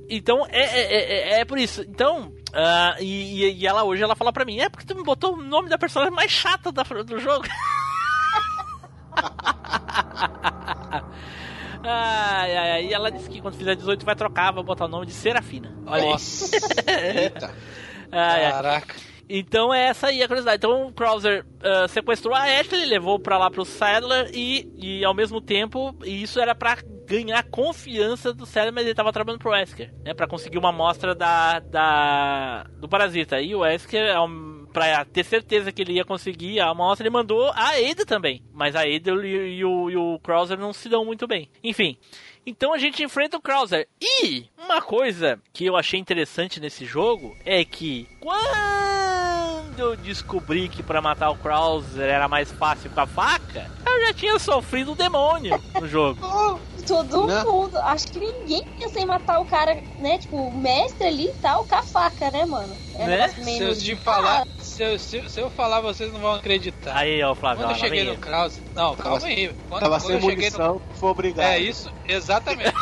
Então, 0.09 0.45
é, 0.49 0.61
é, 0.61 0.93
é, 1.37 1.39
é 1.41 1.45
por 1.45 1.57
isso. 1.57 1.81
Então, 1.81 2.33
ah, 2.53 2.95
e, 2.99 3.43
e- 3.43 3.57
e 3.59 3.67
ela 3.67 3.83
hoje 3.83 4.01
ela 4.01 4.15
fala 4.15 4.31
pra 4.31 4.45
mim, 4.45 4.59
é 4.59 4.69
porque 4.69 4.85
tu 4.85 4.95
me 4.95 5.03
botou 5.03 5.33
o 5.33 5.43
nome 5.43 5.67
da 5.69 5.77
personagem 5.77 6.15
mais 6.15 6.31
chata 6.31 6.71
da, 6.71 6.83
do 6.83 7.19
jogo. 7.19 7.45
Ai, 11.83 12.57
ai, 12.57 12.71
ai. 12.71 12.85
E 12.87 12.93
ela 12.93 13.09
disse 13.11 13.29
que 13.29 13.39
quando 13.39 13.55
fizer 13.55 13.75
18 13.75 14.03
vai 14.05 14.15
trocar, 14.15 14.51
vai 14.51 14.63
botar 14.63 14.85
o 14.85 14.89
nome 14.89 15.05
de 15.05 15.13
Serafina. 15.13 15.73
Olha 15.85 16.03
aí. 16.03 16.09
Nossa, 16.09 16.55
Eita. 16.91 17.53
Ai, 18.11 18.45
ai. 18.45 18.51
caraca. 18.51 18.95
Então 19.29 19.73
é 19.73 19.87
essa 19.87 20.07
aí 20.07 20.23
a 20.23 20.27
curiosidade. 20.27 20.57
Então 20.57 20.87
o 20.87 20.93
Krauser 20.93 21.45
ah, 21.61 21.87
sequestrou 21.87 22.33
a 22.33 22.43
Ashley, 22.43 22.85
levou 22.85 23.19
pra 23.19 23.37
lá 23.37 23.51
pro 23.51 23.65
Sadler 23.65 24.29
e, 24.33 24.69
e 24.77 25.05
ao 25.05 25.13
mesmo 25.13 25.41
tempo, 25.41 25.95
e 26.05 26.23
isso 26.23 26.39
era 26.39 26.55
pra 26.55 26.77
ganhar 27.05 27.43
confiança 27.43 28.33
do 28.33 28.45
Sadler, 28.45 28.73
mas 28.73 28.85
ele 28.85 28.95
tava 28.95 29.13
trabalhando 29.13 29.39
pro 29.39 29.51
Wesker, 29.51 29.93
né? 30.03 30.13
Pra 30.13 30.27
conseguir 30.27 30.57
uma 30.57 30.69
amostra 30.69 31.15
da, 31.15 31.59
da, 31.59 32.63
do 32.79 32.87
parasita. 32.87 33.41
E 33.41 33.55
o 33.55 33.59
Wesker, 33.59 34.13
pra 34.71 35.05
ter 35.05 35.23
certeza 35.23 35.71
que 35.71 35.81
ele 35.81 35.93
ia 35.93 36.05
conseguir 36.05 36.59
a 36.59 36.69
amostra, 36.69 37.07
ele 37.07 37.13
mandou 37.13 37.49
a 37.53 37.69
Ada 37.69 38.05
também. 38.05 38.43
Mas 38.53 38.75
a 38.75 38.81
Ada 38.81 39.25
e, 39.25 39.57
e 39.57 39.65
o, 39.65 39.89
e 39.89 39.97
o 39.97 40.19
Krauser 40.19 40.57
não 40.57 40.73
se 40.73 40.89
dão 40.89 41.05
muito 41.05 41.25
bem. 41.27 41.49
Enfim. 41.63 41.97
Então 42.49 42.71
a 42.73 42.77
gente 42.77 43.03
enfrenta 43.03 43.35
o 43.35 43.41
Krauser. 43.41 43.89
E 44.01 44.45
uma 44.57 44.81
coisa 44.81 45.37
que 45.51 45.65
eu 45.65 45.75
achei 45.75 45.99
interessante 45.99 46.61
nesse 46.61 46.85
jogo 46.85 47.35
é 47.45 47.65
que 47.65 48.07
quando 48.21 49.77
eu 49.79 49.97
descobri 49.97 50.69
que 50.69 50.81
pra 50.81 51.01
matar 51.01 51.29
o 51.29 51.35
Krauser 51.37 52.07
era 52.09 52.29
mais 52.29 52.49
fácil 52.49 52.89
com 52.89 53.01
a 53.01 53.05
faca, 53.05 53.69
eu 53.85 54.05
já 54.07 54.13
tinha 54.13 54.39
sofrido 54.39 54.93
o 54.93 54.95
demônio 54.95 55.61
no 55.79 55.87
jogo. 55.89 56.21
Todo 56.87 57.27
Né? 57.27 57.43
mundo. 57.43 57.77
Acho 57.79 58.07
que 58.07 58.17
ninguém 58.19 58.63
pensa 58.79 58.97
em 59.01 59.05
matar 59.05 59.39
o 59.41 59.45
cara, 59.45 59.75
né? 59.99 60.17
Tipo, 60.19 60.37
o 60.37 60.57
mestre 60.57 61.05
ali 61.05 61.25
e 61.27 61.33
tal, 61.41 61.65
com 61.65 61.75
a 61.75 61.83
faca, 61.83 62.31
né, 62.31 62.45
mano? 62.45 62.73
É 62.95 63.03
um 63.03 63.07
Né? 63.07 63.27
Se 63.27 63.59
eu 63.61 63.73
de- 63.73 63.79
te 63.83 63.95
falar, 63.97 64.47
se 64.77 64.83
eu, 64.83 64.99
se, 64.99 65.29
se 65.29 65.39
eu 65.39 65.49
falar, 65.49 65.81
vocês 65.81 66.13
não 66.13 66.19
vão 66.19 66.35
acreditar. 66.35 66.95
Aí, 66.95 67.23
ó, 67.23 67.33
Flávio, 67.33 67.63
Quando 67.63 67.71
eu 67.71 67.77
cheguei 67.77 68.03
no. 68.03 68.15
Krause. 68.17 68.61
Não, 68.75 68.95
calma 68.95 69.25
aí. 69.25 69.51
Quando, 69.67 69.81
Tava 69.81 69.99
quando 69.99 70.05
sem 70.05 70.15
eu 70.15 70.21
cheguei 70.21 70.49
no 70.51 70.57
munição, 70.57 70.81
foi 70.93 71.09
obrigado. 71.09 71.47
É 71.47 71.59
isso, 71.59 71.91
exatamente. 72.07 72.73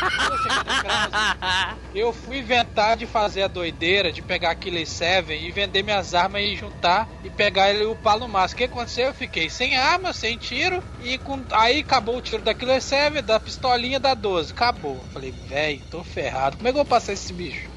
Quando 0.00 0.32
eu 0.32 0.38
cheguei 0.38 0.58
no 0.58 0.80
Krause, 0.80 1.80
eu 1.92 2.12
fui 2.12 2.38
inventar 2.38 2.96
de 2.96 3.04
fazer 3.04 3.42
a 3.42 3.48
doideira 3.48 4.12
de 4.12 4.22
pegar 4.22 4.52
aquele 4.52 4.86
Seven 4.86 5.44
e 5.44 5.50
vender 5.50 5.82
minhas 5.82 6.14
armas 6.14 6.40
e 6.42 6.54
juntar 6.54 7.08
e 7.24 7.28
pegar 7.28 7.70
ele 7.70 7.82
e 7.82 7.86
upar 7.86 8.18
no 8.18 8.28
máximo. 8.28 8.54
O 8.54 8.58
que 8.58 8.64
aconteceu? 8.64 9.08
Eu 9.08 9.14
fiquei 9.14 9.50
sem 9.50 9.76
arma, 9.76 10.12
sem 10.12 10.38
tiro 10.38 10.82
e 11.02 11.18
com... 11.18 11.42
aí 11.50 11.80
acabou 11.80 12.16
o 12.16 12.22
tiro 12.22 12.42
da 12.42 12.54
Killer 12.54 12.80
7, 12.80 13.20
da 13.22 13.40
pistolinha 13.40 13.98
da 13.98 14.14
12. 14.14 14.52
Acabou. 14.52 14.94
Eu 14.94 15.12
Falei, 15.12 15.34
velho, 15.48 15.82
tô 15.90 16.04
ferrado. 16.04 16.56
Como 16.56 16.68
é 16.68 16.72
que 16.72 16.78
eu 16.78 16.84
vou 16.84 16.88
passar 16.88 17.12
esse 17.12 17.32
bicho? 17.32 17.69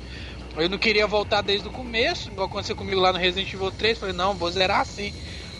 Eu 0.56 0.70
não 0.70 0.78
queria 0.78 1.08
voltar 1.08 1.42
desde 1.42 1.68
o 1.68 1.72
começo, 1.72 2.30
igual 2.30 2.48
aconteceu 2.48 2.76
comigo 2.76 3.00
lá 3.02 3.12
no 3.12 3.20
Resident 3.20 3.52
Evil 3.54 3.72
3. 3.72 3.98
Falei, 3.98 4.16
não, 4.16 4.36
vou 4.36 4.52
zerar 4.52 4.82
assim. 4.82 5.14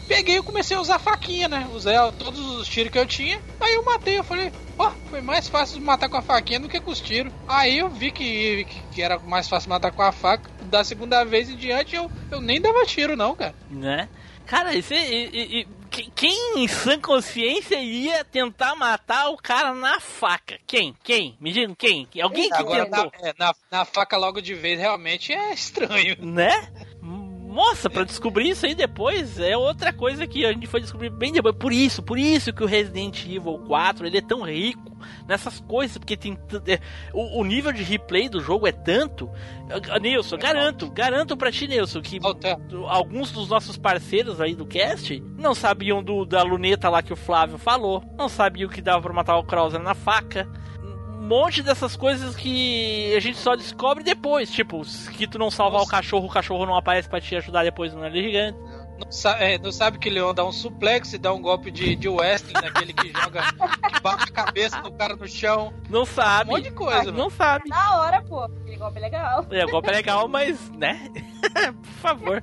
Peguei 0.08 0.38
e 0.38 0.44
comecei 0.44 0.76
a 0.76 0.82
usar 0.82 1.00
faquinha, 1.00 1.48
né? 1.48 1.68
Usei 1.74 1.96
todos 2.20 2.40
os 2.40 2.68
tiros 2.68 2.92
que 2.92 3.00
eu 3.00 3.06
tinha. 3.06 3.40
Aí 3.60 3.74
eu 3.74 3.86
matei, 3.86 4.20
eu 4.20 4.24
falei, 4.24 4.52
ó, 4.78 4.92
foi 5.10 5.22
mais 5.22 5.48
fácil 5.48 5.82
matar 5.82 6.10
com 6.10 6.18
a 6.18 6.22
faquinha 6.22 6.60
do 6.60 6.68
que 6.68 6.80
com 6.80 6.92
os 6.92 7.00
tiros. 7.00 7.32
Aí 7.48 7.80
eu 7.80 7.90
vi 7.90 8.12
que, 8.12 8.68
que, 8.94 9.02
era 9.02 9.18
mais 9.20 9.48
fácil 9.48 9.70
matar 9.70 9.92
com 9.92 10.02
a 10.02 10.12
faca. 10.12 10.50
Da 10.64 10.84
segunda 10.84 11.24
vez 11.24 11.50
em 11.50 11.56
diante 11.56 11.96
eu, 11.96 12.12
eu 12.30 12.42
nem 12.42 12.60
dava 12.62 12.86
tiro, 12.86 13.16
não, 13.16 13.34
cara. 13.36 13.56
né? 13.70 14.10
Cara, 14.46 14.76
e- 14.76 14.84
e- 14.92 15.60
e- 15.62 15.68
que- 15.94 16.10
quem 16.16 16.58
em 16.58 16.68
sã 16.68 17.00
consciência 17.00 17.80
iria 17.80 18.26
tentar 18.26 18.74
matar 18.76 19.30
o 19.30 19.38
cara 19.38 19.74
na 19.76 20.00
faca? 20.00 20.60
Quem? 20.66 20.96
Quem? 21.04 21.38
Me 21.40 21.52
digam 21.52 21.76
quem? 21.76 22.08
Alguém 22.22 22.50
que 22.50 22.56
Agora 22.56 22.88
na, 22.90 23.04
tentou? 23.04 23.12
é, 23.22 23.34
na, 23.38 23.54
na 23.72 23.86
faca 23.86 24.18
logo 24.18 24.42
de 24.42 24.56
vez 24.56 24.80
realmente 24.80 25.32
é 25.32 25.54
estranho. 25.54 26.18
Né? 26.20 26.50
Nossa, 27.54 27.90
pra 27.90 28.04
descobrir 28.04 28.50
isso 28.50 28.66
aí 28.66 28.74
depois 28.74 29.40
é 29.40 29.56
outra 29.56 29.94
coisa 29.94 30.26
que 30.26 30.44
a 30.46 30.52
gente 30.52 30.66
foi 30.66 30.82
descobrir 30.82 31.10
bem 31.12 31.32
depois. 31.32 31.56
Por 31.56 31.72
isso, 31.72 32.02
por 32.02 32.18
isso 32.18 32.52
que 32.52 32.64
o 32.64 32.68
Resident 32.68 33.26
Evil 33.26 33.60
4 33.68 34.08
ele 34.08 34.18
é 34.18 34.22
tão 34.22 34.42
rico 34.42 34.98
nessas 35.28 35.60
coisas, 35.60 35.98
porque 35.98 36.18
tem 36.18 36.38
é, 36.68 36.80
o, 37.14 37.42
o 37.42 37.44
nível 37.44 37.72
de 37.72 37.84
replay 37.84 38.28
do 38.28 38.42
jogo 38.42 38.68
é 38.68 38.72
tanto. 38.72 39.30
Nilson, 40.02 40.38
garanto, 40.38 40.90
garanto 40.90 41.38
pra 41.38 41.52
ti, 41.52 41.68
Nilson, 41.68 42.02
que 42.02 42.20
Volta. 42.20 42.60
alguns 42.88 43.32
dos 43.32 43.50
nossos 43.50 43.78
parceiros 43.78 44.42
aí 44.42 44.56
do 44.56 44.66
cast 44.66 45.20
não 45.38 45.54
sabiam 45.54 46.04
do, 46.04 46.26
da 46.26 46.42
luneta 46.42 46.90
lá 46.90 47.02
que 47.02 47.14
o 47.14 47.18
Flávio 47.18 47.58
falou, 47.58 48.04
não 48.18 48.28
sabiam 48.28 48.70
que 48.70 48.82
dava 48.82 49.02
pra 49.02 49.14
matar 49.14 49.38
o 49.38 49.44
Krauser 49.44 49.82
na 49.82 49.94
faca. 49.94 50.48
Um 51.24 51.28
monte 51.28 51.64
dessas 51.64 51.96
coisas 51.96 52.36
que 52.36 53.16
a 53.16 53.20
gente 53.22 53.38
só 53.38 53.56
descobre 53.56 54.04
depois. 54.04 54.52
Tipo, 54.52 54.82
que 55.14 55.26
tu 55.26 55.40
não 55.40 55.50
salvar 55.50 55.82
o 55.82 55.88
cachorro, 55.88 56.26
o 56.26 56.30
cachorro 56.30 56.66
não 56.66 56.76
aparece 56.76 57.08
pra 57.08 57.22
te 57.22 57.34
ajudar 57.34 57.64
depois 57.64 57.94
no 57.94 58.02
Nerd 58.02 58.22
Gigante. 58.22 58.60
Não, 59.00 59.12
sa- 59.12 59.38
é, 59.40 59.58
não 59.58 59.72
sabe 59.72 59.98
que 59.98 60.10
Leon 60.10 60.34
dá 60.34 60.46
um 60.46 60.52
suplex 60.52 61.14
e 61.14 61.18
dá 61.18 61.34
um 61.34 61.42
golpe 61.42 61.72
de, 61.72 61.96
de 61.96 62.08
wrestling 62.08 62.54
naquele 62.54 62.94
que 62.94 63.12
joga, 63.12 63.42
que 63.92 64.00
bate 64.02 64.26
a 64.30 64.34
cabeça 64.34 64.82
do 64.82 64.92
cara 64.92 65.16
no 65.16 65.28
chão. 65.28 65.74
Não 65.90 66.06
sabe. 66.06 66.52
Um 66.52 66.54
monte 66.54 66.66
de 66.66 66.72
coisa, 66.72 67.10
Ah, 67.10 67.12
Não 67.12 67.30
sabe. 67.30 67.70
Da 67.70 67.98
hora, 67.98 68.22
pô. 68.22 68.44
Aquele 68.44 68.78
golpe 68.78 68.98
é 69.00 69.02
legal. 69.02 69.46
É, 69.50 69.66
o 69.66 69.70
golpe 69.72 69.90
é 69.90 69.94
legal, 69.94 70.28
mas, 70.28 70.70
né? 70.72 71.10
Por 71.82 71.92
favor. 72.02 72.42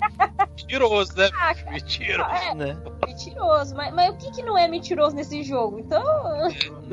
Mentiroso, 0.59 1.17
né? 1.17 1.31
Ah. 1.39 1.55
Mentira. 1.71 2.23
É, 2.25 2.55
Né? 2.55 2.77
mentiroso. 3.07 3.75
Mas, 3.75 3.95
mas 3.95 4.11
o 4.11 4.17
que, 4.19 4.31
que 4.33 4.43
não 4.43 4.59
é 4.59 4.67
mentiroso 4.69 5.15
nesse 5.17 5.43
jogo? 5.43 5.79
Então, 5.79 6.03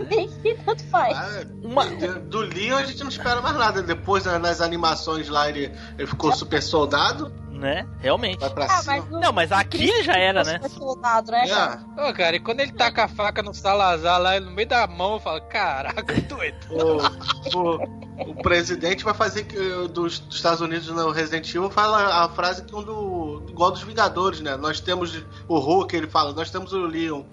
nem 0.10 0.28
que 0.30 0.56
tanto 0.64 0.84
faz. 0.86 1.18
Ah, 1.18 1.46
Uma, 1.64 1.86
Do 1.86 2.40
Leon 2.42 2.78
a 2.78 2.84
gente 2.86 3.02
não 3.02 3.10
espera 3.10 3.42
mais 3.42 3.56
nada. 3.58 3.82
Depois 3.82 4.26
né, 4.26 4.38
nas 4.38 4.62
animações 4.62 5.28
lá 5.30 5.50
ele, 5.50 5.72
ele 5.98 6.08
ficou 6.08 6.32
super 6.32 6.62
soldado. 6.62 7.32
Né? 7.58 7.88
Realmente. 8.00 8.40
Vai 8.40 8.50
pra 8.50 8.66
Ah, 8.66 8.82
cima. 8.82 8.96
mas 8.98 9.10
no- 9.10 9.20
Não, 9.20 9.34
mas 9.34 9.52
aqui 9.52 10.04
já 10.04 10.14
era, 10.14 10.44
né? 10.44 10.60
Soldado, 10.70 11.32
né, 11.32 11.48
cara? 11.48 11.84
É, 11.98 12.10
Ô, 12.10 12.14
cara, 12.14 12.36
e 12.36 12.40
quando 12.40 12.60
ele 12.60 12.72
taca 12.72 13.06
a 13.06 13.08
faca 13.08 13.42
no 13.44 13.54
Salazar 13.54 14.20
lá 14.22 14.40
no 14.40 14.52
meio 14.52 14.68
da 14.68 14.86
mão, 14.88 15.14
eu 15.16 15.20
falo, 15.20 15.42
caraca, 15.42 16.14
doido. 16.28 16.58
o, 16.72 17.58
o, 17.58 18.32
o 18.32 18.36
presidente 18.42 19.04
vai 19.04 19.14
fazer 19.14 19.44
que, 19.46 19.58
dos, 19.90 20.20
dos 20.20 20.36
Estados 20.36 20.62
Unidos 20.62 20.88
no 20.90 21.12
Resident 21.12 21.48
Evil 21.50 21.70
fala 21.70 22.24
a 22.26 22.30
frase 22.30 22.64
que 22.64 22.76
um 22.76 22.84
do, 22.84 23.46
igual 23.50 23.72
dos 23.72 23.82
Vingadores, 23.84 24.40
né? 24.42 24.56
Nós 24.56 24.80
temos 24.80 25.24
o 25.48 25.58
Hulk, 25.60 25.96
ele 25.96 26.08
fala, 26.08 26.34
nós 26.34 26.50
temos 26.52 26.74
o 26.74 26.80
Leon. 26.86 27.24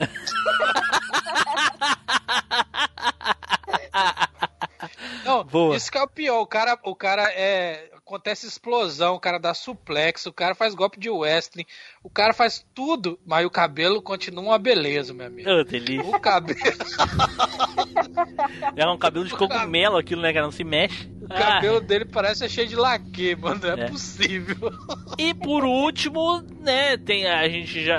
Não, 5.25 5.45
Boa. 5.45 5.77
isso 5.77 5.91
que 5.91 5.97
é 5.99 6.03
o 6.03 6.09
pior. 6.09 6.41
O 6.41 6.47
cara, 6.47 6.79
o 6.85 6.95
cara 6.95 7.23
é. 7.33 7.91
Acontece 8.06 8.47
explosão, 8.47 9.14
o 9.14 9.18
cara 9.18 9.39
dá 9.39 9.55
suplex, 9.55 10.26
o 10.26 10.32
cara 10.32 10.55
faz 10.55 10.74
golpe 10.74 11.01
de 11.01 11.09
wrestling, 11.09 11.64
o 12.02 12.10
cara 12.10 12.35
faz 12.35 12.62
tudo, 12.74 13.18
mas 13.26 13.47
o 13.47 13.51
cabelo 13.51 14.02
continua 14.02 14.44
uma 14.44 14.59
beleza, 14.59 15.14
meu 15.14 15.26
amigo. 15.26 15.48
Ô, 15.48 15.64
delícia. 15.64 16.05
O 16.14 16.20
cabelo, 16.20 16.59
É 18.76 18.86
um 18.86 18.98
cabelo 18.98 19.24
de 19.24 19.35
cogumelo 19.35 19.97
aquilo, 19.97 20.20
né, 20.20 20.35
cara? 20.35 20.44
Não 20.44 20.52
se 20.52 20.62
mexe. 20.64 21.06
o 21.22 21.26
Ah, 21.31 21.39
cabelo 21.55 21.81
dele 21.81 22.05
parece 22.05 22.47
cheio 22.47 22.68
de 22.68 22.76
laque, 22.76 23.35
mano. 23.36 23.59
Não 23.62 23.70
é, 23.82 23.86
É. 23.86 23.89
possível. 23.89 24.70
E 25.16 25.32
por 25.32 25.64
último, 25.64 26.43
né, 26.60 26.97
tem 26.98 27.26
a 27.26 27.48
gente 27.48 27.82
já. 27.85 27.98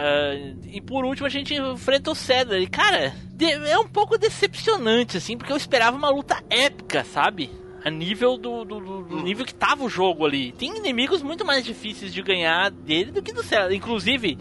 E 0.66 0.82
por 0.82 1.04
último 1.06 1.26
a 1.26 1.30
gente 1.30 1.56
enfrenta 1.56 2.12
o 2.12 2.16
Cedar. 2.16 2.60
E 2.60 2.68
cara, 2.68 3.16
é 3.68 3.80
um 3.80 3.88
pouco 3.88 4.18
decepcionante, 4.20 5.18
assim, 5.18 5.36
porque 5.38 5.52
eu 5.52 5.58
esperava 5.58 5.96
uma 5.98 6.10
luta 6.10 6.44
épica, 6.50 7.04
sabe? 7.06 7.50
A 7.86 7.90
nível 7.92 8.36
do, 8.38 8.66
do, 8.66 8.80
do- 8.80 9.04
do 9.04 9.22
nível 9.22 9.46
que 9.46 9.54
tava 9.54 9.84
o 9.84 9.90
jogo 9.90 10.26
ali. 10.26 10.52
Tem 10.54 10.76
inimigos 10.76 11.22
muito 11.22 11.46
mais 11.46 11.64
difíceis 11.64 12.12
de 12.12 12.22
ganhar 12.24 12.72
dele 12.72 13.12
do 13.12 13.22
que 13.22 13.32
do 13.32 13.44
Cedar. 13.44 13.72
Inclusive, 13.72 14.38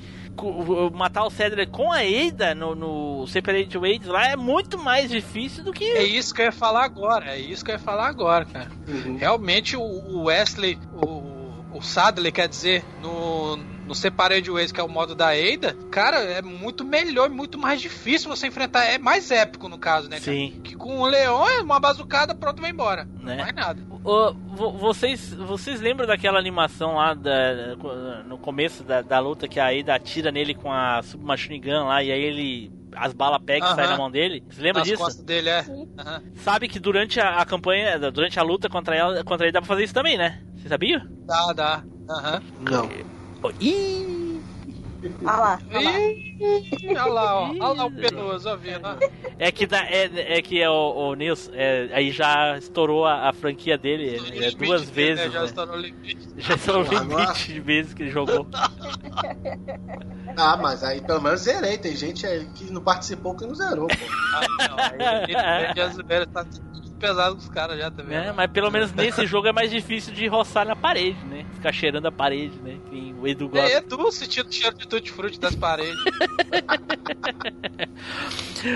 matar 0.94 1.24
o 1.24 1.30
Cedric 1.30 1.70
com 1.70 1.92
a 1.92 1.98
Ada 1.98 2.54
no, 2.54 2.74
no 2.74 3.26
Separate 3.26 3.76
Ways 3.78 4.06
lá 4.06 4.28
é 4.30 4.34
muito 4.36 4.78
mais 4.78 5.10
difícil 5.10 5.62
do 5.62 5.72
que. 5.72 5.84
É 5.84 6.02
isso 6.02 6.34
que 6.34 6.40
eu 6.40 6.46
ia 6.46 6.52
falar 6.52 6.84
agora, 6.84 7.26
é 7.32 7.38
isso 7.38 7.64
que 7.64 7.70
eu 7.70 7.74
ia 7.74 7.78
falar 7.78 8.08
agora, 8.08 8.44
cara. 8.46 8.70
Realmente 9.18 9.76
o- 9.76 9.82
o 9.82 10.22
Wesley, 10.24 10.78
o, 10.94 11.06
o 11.74 11.82
Sadler, 11.82 12.32
quer 12.32 12.48
dizer, 12.48 12.84
no, 13.02 13.56
no 13.56 13.94
Separate 13.94 14.50
Ways, 14.50 14.70
que 14.72 14.80
é 14.80 14.82
o 14.84 14.88
modo 14.88 15.14
da 15.14 15.28
Ada, 15.30 15.74
cara, 15.90 16.18
é 16.22 16.40
muito 16.40 16.84
melhor, 16.84 17.28
muito 17.28 17.58
mais 17.58 17.80
difícil 17.80 18.28
você 18.28 18.46
enfrentar. 18.46 18.84
É 18.84 18.96
mais 18.98 19.30
épico, 19.30 19.68
no 19.68 19.76
caso, 19.78 20.08
né, 20.08 20.20
cara? 20.20 20.32
Sim. 20.36 20.60
Que 20.62 20.74
com 20.76 21.00
o 21.00 21.06
Leão 21.06 21.46
é 21.48 21.60
uma 21.60 21.80
bazucada, 21.80 22.34
pronto, 22.34 22.62
vai 22.62 22.70
embora. 22.70 23.04
Né? 23.20 23.36
Não 23.36 23.42
mais 23.44 23.54
nada. 23.54 23.82
Vocês, 24.78 25.34
vocês 25.34 25.80
lembram 25.80 26.06
daquela 26.06 26.38
animação 26.38 26.94
lá 26.94 27.14
da- 27.14 27.74
no 28.26 28.38
começo 28.38 28.82
da, 28.84 29.02
da 29.02 29.18
luta 29.18 29.48
que 29.48 29.58
a 29.58 29.68
Ada 29.68 29.94
atira 29.96 30.30
nele 30.30 30.54
com 30.54 30.70
a 30.72 31.02
submachine 31.02 31.58
gun 31.58 31.84
lá 31.86 32.02
e 32.02 32.12
aí 32.12 32.22
ele. 32.22 32.72
As 32.96 33.12
balas 33.12 33.40
pegam 33.44 33.70
e 33.70 33.74
saem 33.74 33.88
na 33.88 33.96
mão 33.98 34.10
dele? 34.10 34.42
Você 34.48 34.60
lembra 34.62 34.80
Nas 34.80 34.88
disso? 34.88 35.02
costas 35.02 35.24
dele, 35.24 35.48
é. 35.48 35.62
Sim. 35.62 35.86
Aham. 35.98 36.22
Sabe 36.36 36.68
que 36.68 36.78
durante 36.78 37.20
a, 37.20 37.38
a 37.40 37.46
campanha, 37.46 37.98
durante 38.10 38.38
a 38.38 38.42
luta 38.42 38.68
contra 38.68 38.94
ela, 38.96 39.24
contra 39.24 39.46
ele 39.46 39.52
dá 39.52 39.60
pra 39.60 39.68
fazer 39.68 39.84
isso 39.84 39.94
também, 39.94 40.18
né? 40.18 40.38
Você 40.56 40.68
sabia? 40.68 41.04
Dá, 41.26 41.52
dá. 41.52 41.84
Aham. 42.08 42.42
Não. 42.60 42.88
Oh, 43.42 43.50
Ih! 43.60 44.23
Ah 45.26 45.36
lá, 45.36 45.58
Olha 46.88 47.04
lá, 47.04 47.40
ó. 47.40 47.50
Olha 47.50 47.68
lá 47.68 47.84
o 47.86 47.90
penoso, 47.90 48.48
ó, 48.48 48.56
vendo, 48.56 48.86
ó. 48.86 48.96
É 49.38 49.52
que, 49.52 49.66
dá, 49.66 49.84
é, 49.84 50.38
é 50.38 50.42
que 50.42 50.60
é 50.60 50.68
o, 50.68 51.10
o 51.10 51.14
Nils, 51.14 51.50
é, 51.52 51.90
aí 51.92 52.10
já 52.10 52.56
estourou 52.56 53.04
a, 53.04 53.28
a 53.28 53.32
franquia 53.32 53.76
dele 53.76 54.16
é, 54.16 54.50
duas 54.52 54.88
dele, 54.90 55.14
vezes. 55.14 55.26
né? 55.26 55.30
Já 55.30 55.40
né? 55.40 55.46
está 55.46 55.66
no 55.66 55.76
limite. 55.76 56.28
Já 56.36 56.58
são 56.58 56.80
o 56.80 56.84
limite 56.84 57.52
de 57.52 57.60
vezes 57.60 57.94
que 57.94 58.02
ele 58.02 58.10
jogou. 58.10 58.46
Ah, 60.36 60.56
mas 60.56 60.82
aí 60.82 61.00
pelo 61.00 61.20
menos 61.20 61.42
zerei. 61.42 61.78
Tem 61.78 61.94
gente 61.94 62.26
aí 62.26 62.44
que 62.54 62.72
não 62.72 62.82
participou 62.82 63.36
que 63.36 63.46
não 63.46 63.54
zerou, 63.54 63.86
pô. 63.86 63.94
Ah, 64.34 64.68
não. 64.68 64.76
Aí 64.78 66.26
tá 66.26 66.44
pesado 67.06 67.34
com 67.36 67.40
os 67.42 67.48
caras 67.48 67.78
já 67.78 67.90
também. 67.90 68.18
né? 68.18 68.32
Mas 68.32 68.50
pelo 68.50 68.70
menos 68.70 68.92
nesse 68.92 69.26
jogo 69.26 69.46
é 69.48 69.52
mais 69.52 69.70
difícil 69.70 70.12
de 70.14 70.26
roçar 70.26 70.66
na 70.66 70.74
parede, 70.74 71.18
né? 71.26 71.44
Ficar 71.54 71.72
cheirando 71.72 72.06
a 72.06 72.12
parede, 72.12 72.58
né? 72.62 72.78
Enfim, 72.86 73.14
o 73.20 73.28
Edu 73.28 73.44
É, 73.46 73.48
gosta. 73.48 73.76
Edu 73.76 74.12
sentindo 74.12 74.48
o 74.48 74.52
cheiro 74.52 74.76
de 74.78 74.88
tutti-frutti 74.88 75.38
das 75.38 75.54
paredes. 75.54 75.98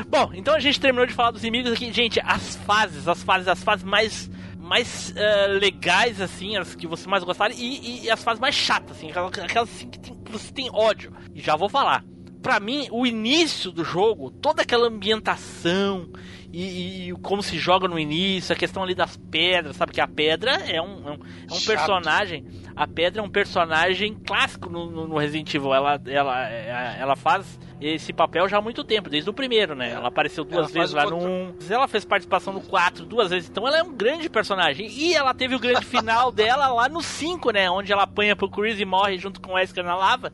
Bom, 0.08 0.30
então 0.34 0.54
a 0.54 0.60
gente 0.60 0.78
terminou 0.80 1.06
de 1.06 1.12
falar 1.14 1.30
dos 1.30 1.42
inimigos 1.42 1.72
aqui. 1.72 1.92
Gente, 1.92 2.20
as 2.24 2.56
fases, 2.66 3.08
as 3.08 3.22
fases, 3.22 3.48
as 3.48 3.62
fases 3.62 3.84
mais 3.84 4.30
mais 4.60 5.14
eh, 5.16 5.46
legais, 5.46 6.20
assim, 6.20 6.54
as 6.58 6.74
que 6.74 6.86
você 6.86 7.08
mais 7.08 7.24
gostaram, 7.24 7.54
e, 7.56 8.04
e 8.04 8.10
as 8.10 8.22
fases 8.22 8.38
mais 8.38 8.54
chatas, 8.54 8.98
assim, 8.98 9.08
aquelas, 9.08 9.38
aquelas 9.38 9.70
assim, 9.70 9.88
que, 9.88 9.98
tem- 9.98 10.14
que 10.22 10.30
você 10.30 10.52
tem 10.52 10.68
ódio. 10.70 11.10
E 11.34 11.40
já 11.40 11.56
vou 11.56 11.70
falar. 11.70 12.04
Pra 12.42 12.60
mim, 12.60 12.86
o 12.90 13.06
início 13.06 13.72
do 13.72 13.82
jogo, 13.82 14.30
toda 14.30 14.60
aquela 14.60 14.86
ambientação 14.88 16.10
e, 16.52 17.08
e- 17.10 17.12
como 17.22 17.42
se 17.42 17.58
joga 17.58 17.86
no 17.88 17.98
início, 17.98 18.52
a 18.52 18.56
questão 18.56 18.82
ali 18.82 18.94
das 18.94 19.16
pedras, 19.16 19.76
sabe? 19.76 19.92
Que 19.92 20.00
a 20.00 20.08
pedra 20.08 20.52
é 20.52 20.80
um, 20.80 21.08
é 21.08 21.10
um, 21.12 21.14
é 21.14 21.52
um 21.54 21.60
personagem, 21.66 22.44
a 22.74 22.86
pedra 22.86 23.20
é 23.20 23.24
um 23.24 23.28
personagem 23.30 24.14
clássico 24.14 24.68
no, 24.70 24.90
no- 24.90 25.08
no 25.08 25.18
Resident 25.18 25.52
Evil. 25.54 25.74
Ela, 25.74 26.00
ela, 26.06 26.48
é, 26.48 26.96
ela 27.00 27.16
faz 27.16 27.58
esse 27.80 28.12
papel 28.12 28.48
já 28.48 28.58
há 28.58 28.60
muito 28.60 28.82
tempo, 28.84 29.08
desde 29.08 29.28
o 29.30 29.32
primeiro, 29.32 29.74
né? 29.74 29.92
Ela 29.92 30.08
apareceu 30.08 30.44
duas 30.44 30.66
Ela 30.66 30.80
vezes 30.80 30.94
lá 30.94 31.06
no 31.06 31.16
1. 31.18 31.54
Ela 31.70 31.86
fez 31.88 32.04
participação 32.04 32.52
no 32.52 32.60
4 32.60 33.04
duas 33.04 33.30
vezes, 33.30 33.48
então 33.48 33.66
ela 33.66 33.78
é 33.78 33.82
um 33.82 33.92
grande 33.94 34.28
personagem. 34.28 34.86
E 34.88 35.14
ela 35.14 35.32
teve 35.32 35.54
o 35.54 35.58
grande 35.60 35.84
final 35.84 36.32
dela 36.32 36.68
lá 36.68 36.88
no 36.88 37.02
5, 37.02 37.50
né? 37.50 37.70
Onde 37.70 37.92
ela 37.92 38.02
apanha 38.02 38.34
pro 38.34 38.48
Chris 38.50 38.80
e 38.80 38.84
morre 38.84 39.18
junto 39.18 39.40
com 39.40 39.52
o 39.52 39.54
Wesker 39.54 39.84
na 39.84 39.94
lava. 39.96 40.32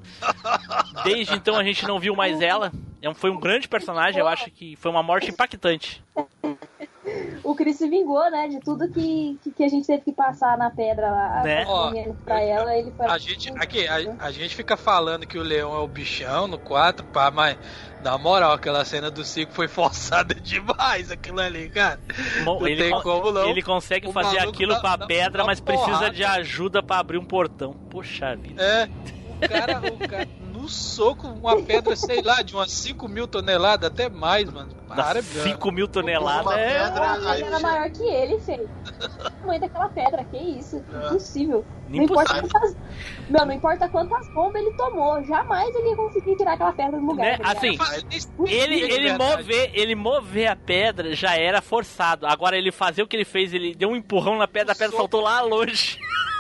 Desde 1.05 1.35
então 1.35 1.57
a 1.57 1.65
gente 1.65 1.87
não 1.87 1.99
viu 1.99 2.15
mais 2.15 2.41
ela. 2.41 2.73
É 3.03 3.09
um- 3.11 3.15
Foi 3.15 3.31
um 3.31 3.39
grande 3.39 3.69
personagem, 3.69 4.21
eu 4.21 4.27
acho 4.29 4.51
que 4.51 4.77
foi 4.77 4.91
uma 4.91 5.03
morte 5.03 5.31
impactante. 5.31 6.03
O 7.43 7.55
Chris 7.55 7.77
se 7.77 7.89
vingou, 7.89 8.31
né? 8.31 8.49
De 8.49 8.61
tudo 8.61 8.89
que, 8.89 9.39
que, 9.43 9.51
que 9.51 9.65
a 9.65 9.69
gente 9.69 9.87
teve 9.87 10.03
que 10.03 10.13
passar 10.13 10.57
na 10.57 10.71
pedra 10.71 11.11
lá. 11.11 11.43
Né? 11.43 11.65
correndo 11.65 12.15
pra 12.25 12.41
ela, 12.41 12.75
ele 12.77 12.91
foi. 12.97 13.07
A 13.07 13.19
gente, 13.19 13.53
aqui, 13.59 13.87
a, 13.87 13.97
a 14.19 14.31
gente 14.31 14.55
fica 14.57 14.77
falando 14.77 15.27
que 15.27 15.39
o 15.39 15.43
leão 15.43 15.75
é 15.75 15.79
o 15.79 15.87
bichão 15.87 16.47
no 16.47 16.59
4, 16.59 17.05
pá, 17.07 17.31
mas 17.31 17.59
na 18.03 18.17
moral, 18.19 18.53
aquela 18.53 18.85
cena 18.85 19.11
do 19.11 19.25
Cico 19.25 19.53
foi 19.53 19.69
forçada 19.69 20.35
demais, 20.35 21.11
aquilo 21.11 21.41
ali, 21.41 21.69
cara. 21.69 22.01
Mo- 22.45 22.61
Não 22.61 22.67
ele, 22.69 22.83
tem 22.91 23.01
como 23.03 23.31
não. 23.33 23.49
ele 23.49 23.63
consegue 23.63 24.09
O 24.09 24.13
fazer 24.13 24.39
aquilo 24.39 24.73
dá- 24.75 24.81
com 24.81 24.87
a 24.87 24.97
dá- 24.97 25.07
pedra, 25.07 25.39
dá 25.39 25.45
mas 25.45 25.61
precisa 25.61 25.91
porrada. 25.91 26.11
de 26.11 26.25
ajuda 26.25 26.83
pra 26.83 26.99
abrir 26.99 27.19
um 27.19 27.25
portão. 27.25 27.73
Poxa 27.91 28.35
vida. 28.37 28.63
É, 28.63 28.89
o 29.45 29.49
cara, 29.49 29.79
o 29.81 30.09
cara 30.09 30.29
no 30.65 30.69
soco, 30.71 31.27
uma 31.29 31.61
pedra, 31.63 31.95
sei 31.95 32.23
lá, 32.23 32.41
de 32.41 32.55
umas 32.55 32.71
5 32.73 33.07
mil 33.07 33.27
toneladas, 33.29 33.91
até 33.91 34.09
mais, 34.09 34.51
mano. 34.51 34.71
Para, 34.89 35.23
5 35.23 35.73
mil 35.73 35.87
toneladas 35.89 36.47
Uma 36.47 36.59
é. 36.59 36.85
pedra, 36.85 37.51
já- 37.51 37.61
maior 37.61 37.91
que 37.91 38.03
ele, 38.03 38.41
feio. 38.41 38.69
O 38.87 39.31
tamanho 39.41 39.61
daquela 39.61 39.89
pedra, 39.89 40.25
que 40.25 40.37
isso? 40.37 40.83
É. 40.93 41.07
Impossível. 41.09 41.65
Não 41.89 42.03
importa 42.03 42.41
quantas. 42.41 42.77
Meu, 43.29 43.45
não 43.47 43.53
importa 43.53 43.89
quantas 43.89 44.29
bombas 44.33 44.63
ele 44.63 44.75
tomou. 44.77 45.23
Jamais 45.25 45.75
ele 45.75 45.91
ia 45.91 45.97
conseguir 45.97 46.37
tirar 46.37 46.55
aquela 46.55 46.73
pedra 46.73 46.99
do 46.99 47.07
lugar. 47.07 47.25
Né? 47.27 47.39
tá? 47.39 47.53
Assim, 47.53 47.77
Ele, 48.47 48.81
ele, 48.81 49.13
mover, 49.19 49.71
ele 49.75 49.95
mover 49.95 50.47
a 50.49 50.57
pedra 50.57 51.15
já 51.15 51.37
era 51.37 51.61
forçado. 51.61 52.27
Agora 52.27 52.57
ele 52.57 52.73
fazer 52.73 53.03
o 53.03 53.07
que 53.07 53.17
ele 53.17 53.25
fez, 53.25 53.53
ele 53.53 53.75
deu 53.75 53.91
um 53.91 53.97
empurrão 53.97 54.39
na 54.39 54.49
pedra, 54.49 54.73
a 54.73 54.77
pedra 54.77 54.97
saltou 54.97 55.21
lá 55.21 55.43
longe. 55.43 55.99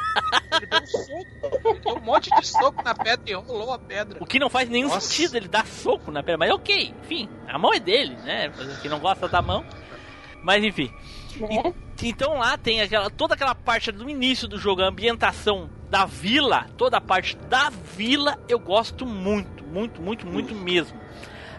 Ele 0.56 0.66
deu 0.66 0.80
um 0.80 0.86
soco, 0.86 1.68
ele 1.68 1.80
deu 1.80 1.96
um 1.96 2.00
monte 2.00 2.30
de 2.30 2.46
soco 2.46 2.82
na 2.82 2.94
pedra 2.94 3.30
e 3.30 3.34
rolou 3.34 3.72
a 3.72 3.78
pedra. 3.78 4.22
O 4.22 4.26
que 4.26 4.38
não 4.38 4.48
faz 4.48 4.68
nenhum 4.68 4.88
Nossa. 4.88 5.00
sentido, 5.00 5.36
ele 5.36 5.48
dá 5.48 5.64
soco 5.64 6.10
na 6.10 6.22
pedra. 6.22 6.38
Mas 6.38 6.50
ok, 6.50 6.94
enfim, 7.02 7.28
a 7.46 7.58
mão 7.58 7.72
é 7.72 7.80
dele, 7.80 8.16
né? 8.16 8.52
Quem 8.80 8.90
não 8.90 9.00
gosta 9.00 9.28
da 9.28 9.42
mão. 9.42 9.64
Mas 10.42 10.62
enfim. 10.62 10.92
Né? 11.36 11.74
Então 12.02 12.38
lá 12.38 12.56
tem 12.58 12.82
aquela, 12.82 13.08
toda 13.10 13.34
aquela 13.34 13.54
parte 13.54 13.90
do 13.90 14.08
início 14.08 14.46
do 14.46 14.58
jogo, 14.58 14.82
a 14.82 14.88
ambientação 14.88 15.70
da 15.88 16.04
vila, 16.04 16.66
toda 16.76 16.98
a 16.98 17.00
parte 17.00 17.36
da 17.36 17.70
vila 17.70 18.38
eu 18.48 18.58
gosto 18.58 19.06
muito, 19.06 19.64
muito, 19.64 20.02
muito, 20.02 20.26
muito 20.26 20.54
mesmo. 20.54 20.98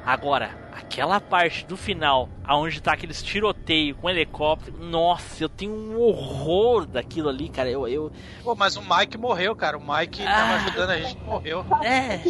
Agora, 0.05 0.51
aquela 0.71 1.19
parte 1.19 1.65
do 1.65 1.75
final, 1.75 2.29
aonde 2.43 2.79
tá 2.81 2.93
aqueles 2.93 3.23
tiroteio 3.23 3.95
com 3.95 4.07
helicóptero, 4.09 4.77
nossa, 4.77 5.43
eu 5.43 5.49
tenho 5.49 5.71
um 5.73 5.99
horror 5.99 6.85
daquilo 6.85 7.27
ali, 7.29 7.49
cara. 7.49 7.69
Eu, 7.69 7.87
eu 7.87 8.11
Pô, 8.43 8.53
mas 8.55 8.77
o 8.77 8.81
Mike 8.81 9.17
morreu, 9.17 9.55
cara. 9.55 9.77
O 9.77 9.81
Mike 9.81 10.23
tava 10.23 10.53
Ah. 10.53 10.55
ajudando 10.57 10.89
a 10.91 10.97
gente, 10.99 11.17
morreu. 11.23 11.65
é, 11.83 12.21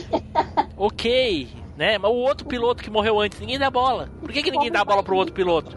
ok, 0.77 1.49
né? 1.77 1.97
Mas 1.97 2.11
o 2.11 2.15
outro 2.15 2.47
piloto 2.47 2.83
que 2.83 2.89
morreu 2.89 3.19
antes, 3.19 3.39
ninguém 3.39 3.59
dá 3.59 3.69
bola. 3.69 4.09
Por 4.21 4.31
que, 4.31 4.41
que 4.41 4.51
ninguém 4.51 4.71
dá 4.71 4.83
bola 4.85 5.03
pro 5.03 5.15
outro 5.17 5.33
piloto? 5.33 5.75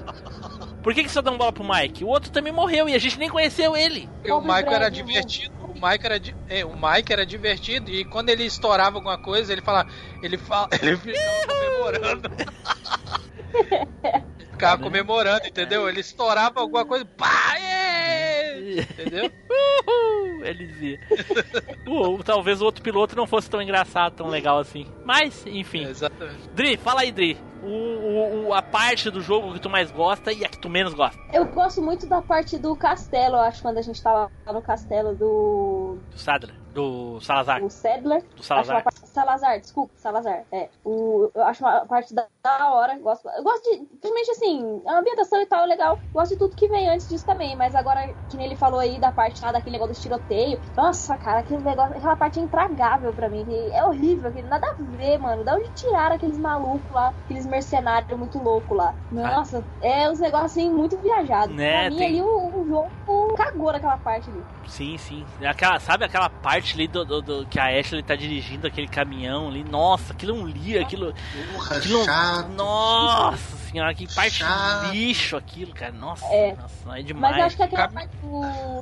Por 0.83 0.95
que, 0.95 1.03
que 1.03 1.11
só 1.11 1.21
dão 1.21 1.37
bola 1.37 1.53
pro 1.53 1.65
Mike? 1.69 2.05
O 2.05 2.09
outro 2.09 2.31
também 2.31 2.53
morreu 2.53 2.89
e 2.89 2.95
a 2.95 2.99
gente 2.99 3.19
nem 3.19 3.29
conheceu 3.29 3.77
ele. 3.77 4.09
Porque 4.19 4.31
o 4.33 4.41
Mike 4.41 4.73
era 4.73 4.89
divertido. 4.89 5.58
O 5.81 5.87
Mike 5.87 6.07
era, 6.07 6.19
di- 6.21 6.37
é, 6.49 6.65
o 6.65 6.75
Mike 6.75 7.13
era 7.13 7.25
divertido 7.25 7.91
e 7.91 8.05
quando 8.05 8.31
ele 8.31 8.45
estourava 8.45 8.97
alguma 8.97 9.17
coisa, 9.17 9.53
ele 9.53 9.63
falava, 9.63 9.89
ele 10.21 10.37
fala, 10.37 10.69
ele 10.83 10.97
ficava 10.97 11.47
comemorando. 11.47 12.29
Ele 14.59 14.71
ficava 14.71 14.83
comemorando, 14.83 15.47
entendeu? 15.47 15.89
Ele 15.89 16.01
estourava 16.01 16.61
alguma 16.61 16.85
coisa, 16.85 17.05
pá, 17.05 17.55
ê! 17.61 18.81
entendeu? 18.81 19.31
Uhul, 19.51 20.45
ele 20.45 20.67
dizia. 20.67 21.01
Uh, 21.87 22.23
talvez 22.25 22.61
o 22.61 22.65
outro 22.65 22.83
piloto 22.83 23.17
não 23.17 23.27
fosse 23.27 23.49
tão 23.49 23.63
engraçado, 23.63 24.15
tão 24.15 24.27
legal 24.29 24.59
assim. 24.59 24.87
Mas, 25.05 25.47
enfim. 25.47 25.85
Exatamente. 25.85 26.49
Dri, 26.55 26.77
fala 26.77 27.01
aí, 27.03 27.13
Dri. 27.13 27.39
O, 27.63 27.67
o- 27.67 28.47
o- 28.49 28.55
a 28.55 28.63
parte 28.63 29.11
do 29.11 29.21
jogo 29.21 29.53
que 29.53 29.59
tu 29.61 29.69
mais 29.69 29.91
gosta 29.91 30.33
e 30.33 30.45
a 30.45 30.49
que 30.49 30.59
tu 30.59 30.69
menos 30.69 30.95
gosta. 30.95 31.19
Eu 31.33 31.45
gosto 31.47 31.83
muito 31.83 32.07
da 32.07 32.23
parte 32.23 32.57
do 32.57 32.75
castelo, 32.77 33.35
eu 33.37 33.41
acho, 33.41 33.61
quando 33.63 33.79
a 33.79 33.83
gente 33.83 34.01
tava 34.01 34.31
lá 34.47 34.53
no 34.53 34.63
castelo 34.63 35.15
do. 35.15 35.99
Do 36.11 36.19
Sadler, 36.19 36.55
do 36.79 37.21
Salazar. 37.21 37.61
do 37.61 37.69
Sadler. 37.71 38.23
Do 38.37 38.43
Salazar. 38.43 38.77
Uma 38.77 38.83
parte- 38.83 39.09
Salazar, 39.09 39.61
desculpa, 39.61 39.93
Salazar. 39.97 40.45
É. 40.53 40.69
O, 40.85 41.31
eu 41.35 41.43
acho 41.45 41.65
uma 41.65 41.85
parte 41.87 42.15
da, 42.15 42.27
da 42.43 42.71
hora. 42.73 42.97
Gosto, 42.99 43.29
eu 43.29 43.43
gosto 43.43 43.65
de. 43.65 43.79
Principalmente 43.87 44.31
assim, 44.31 44.83
a 44.87 44.99
ambientação 44.99 45.41
e 45.43 45.47
tal 45.47 45.65
é 45.65 45.67
legal. 45.67 45.99
Gosto 46.13 46.33
de 46.33 46.39
tudo 46.39 46.55
que 46.57 46.69
vem 46.69 46.89
antes 46.89 47.09
disso 47.09 47.27
também. 47.27 47.57
Mas 47.57 47.75
agora, 47.75 48.09
que 48.31 48.37
nem 48.37 48.47
ele 48.47 48.57
falou 48.57 48.79
aí 48.79 48.99
da 49.01 49.11
parte 49.11 49.43
lá 49.43 49.51
daquele 49.51 49.73
negócio 49.79 49.95
do 49.95 50.01
tiroteio. 50.01 50.61
Nossa, 50.77 51.17
cara, 51.17 51.41
aquele 51.41 51.63
negócio, 51.63 51.97
aquela 51.97 52.17
parte 52.17 52.39
é 52.39 52.43
intragável 52.43 53.13
pra 53.13 53.29
mim. 53.29 53.45
É 53.73 53.85
horrível, 53.85 54.33
que 54.33 54.43
nada 54.43 54.69
a 54.71 54.75
ver, 54.75 55.19
mano. 55.19 55.43
Da 55.43 55.55
onde 55.57 55.69
tiraram 55.71 56.15
aqueles 56.17 56.39
malucos 56.39 56.91
lá, 56.93 57.13
aqueles 57.25 57.47
mercenários 57.47 58.17
muito 58.19 58.39
loucos 58.43 58.77
lá. 58.77 58.95
Nossa, 59.11 59.65
é 59.83 60.09
uns 60.09 60.21
negócios 60.21 60.53
assim 60.53 60.71
muito 60.71 60.97
viajados. 60.99 61.55
Né, 61.57 61.81
pra 61.83 61.91
mim 61.91 61.97
tem- 61.97 62.07
ali 62.09 62.23
o, 62.23 62.61
o 62.61 62.67
jogo 62.69 63.35
cagou 63.35 63.73
naquela 63.73 63.97
parte 63.97 64.31
ali. 64.31 64.43
Sim, 64.67 64.97
sim. 64.99 65.27
Aquela, 65.45 65.81
sabe 65.81 66.05
aquela 66.05 66.29
parte 66.29 66.68
ali 66.75 66.89
do, 66.89 67.05
do- 67.05 67.23
do- 67.23 67.47
que 67.47 67.59
a 67.59 67.67
Ashley 67.79 68.03
tá 68.03 68.15
dirigindo 68.17 68.67
aquele 68.67 68.89
caminhão 68.89 69.49
ali? 69.49 69.65
Nossa, 69.65 70.13
aquilo 70.13 70.33
é 70.37 70.41
um 70.41 70.47
lia, 70.47 70.81
aquilo. 70.83 71.13
Porra, 71.53 71.77
aquilo 71.77 72.05
chato. 72.05 72.49
Nossa 72.53 73.57
senhora, 73.69 73.93
que 73.95 74.07
parte 74.15 74.37
Chato. 74.37 74.91
lixo 74.93 75.37
aquilo, 75.37 75.75
cara. 75.75 75.93
Nossa, 75.93 76.25
É. 76.27 76.55
nossa, 76.57 76.99
é 76.99 77.03
demais. 77.03 77.33
Mas 77.33 77.41
eu 77.41 77.47
acho 77.47 77.57
que 77.57 77.63
aquela 77.63 77.89
parte 77.89 78.17
do, 78.17 78.41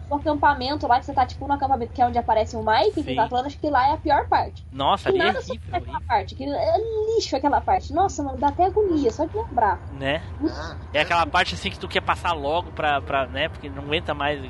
do 0.09 0.15
acampamento 0.15 0.87
lá, 0.87 1.01
que 1.01 1.07
você 1.07 1.13
tá 1.13 1.27
tipo 1.27 1.47
no 1.47 1.55
acampamento 1.55 1.93
que 1.93 2.01
é 2.01 2.07
onde 2.07 2.19
aparece 2.19 2.57
o 2.57 2.63
Mike, 2.65 3.03
que 3.03 3.15
tá 3.17 3.29
falando, 3.29 3.47
acho 3.47 3.59
que 3.59 3.69
lá 3.69 3.89
é 3.89 3.93
a 3.95 3.97
pior 3.97 4.29
parte. 4.29 4.65
Nossa, 4.73 5.11
Que 5.11 5.19
ali 5.19 5.21
é 5.21 5.33
nada 5.33 5.41
sobre 5.43 5.59
horrível, 5.61 5.77
aquela 5.79 6.01
parte, 6.03 6.35
que 6.37 6.45
é 6.45 6.77
lixo 7.17 7.37
aquela 7.37 7.61
parte. 7.61 7.93
Nossa, 7.93 8.23
mano, 8.23 8.39
dá 8.39 8.49
até 8.49 8.65
agonia, 8.67 9.11
só 9.11 9.25
de 9.25 9.37
lembrar. 9.37 9.79
né? 9.99 10.23
Ah, 10.49 10.77
É 10.95 11.01
aquela 11.01 11.27
parte 11.27 11.55
assim 11.55 11.69
que 11.71 11.79
tu 11.79 11.89
quer 11.89 12.01
passar 12.03 12.33
logo 12.33 12.71
pra, 12.71 13.01
pra 13.01 13.27
né? 13.27 13.49
Porque 13.49 13.69
não 13.69 13.83
aguenta 13.83 14.15
mais. 14.15 14.41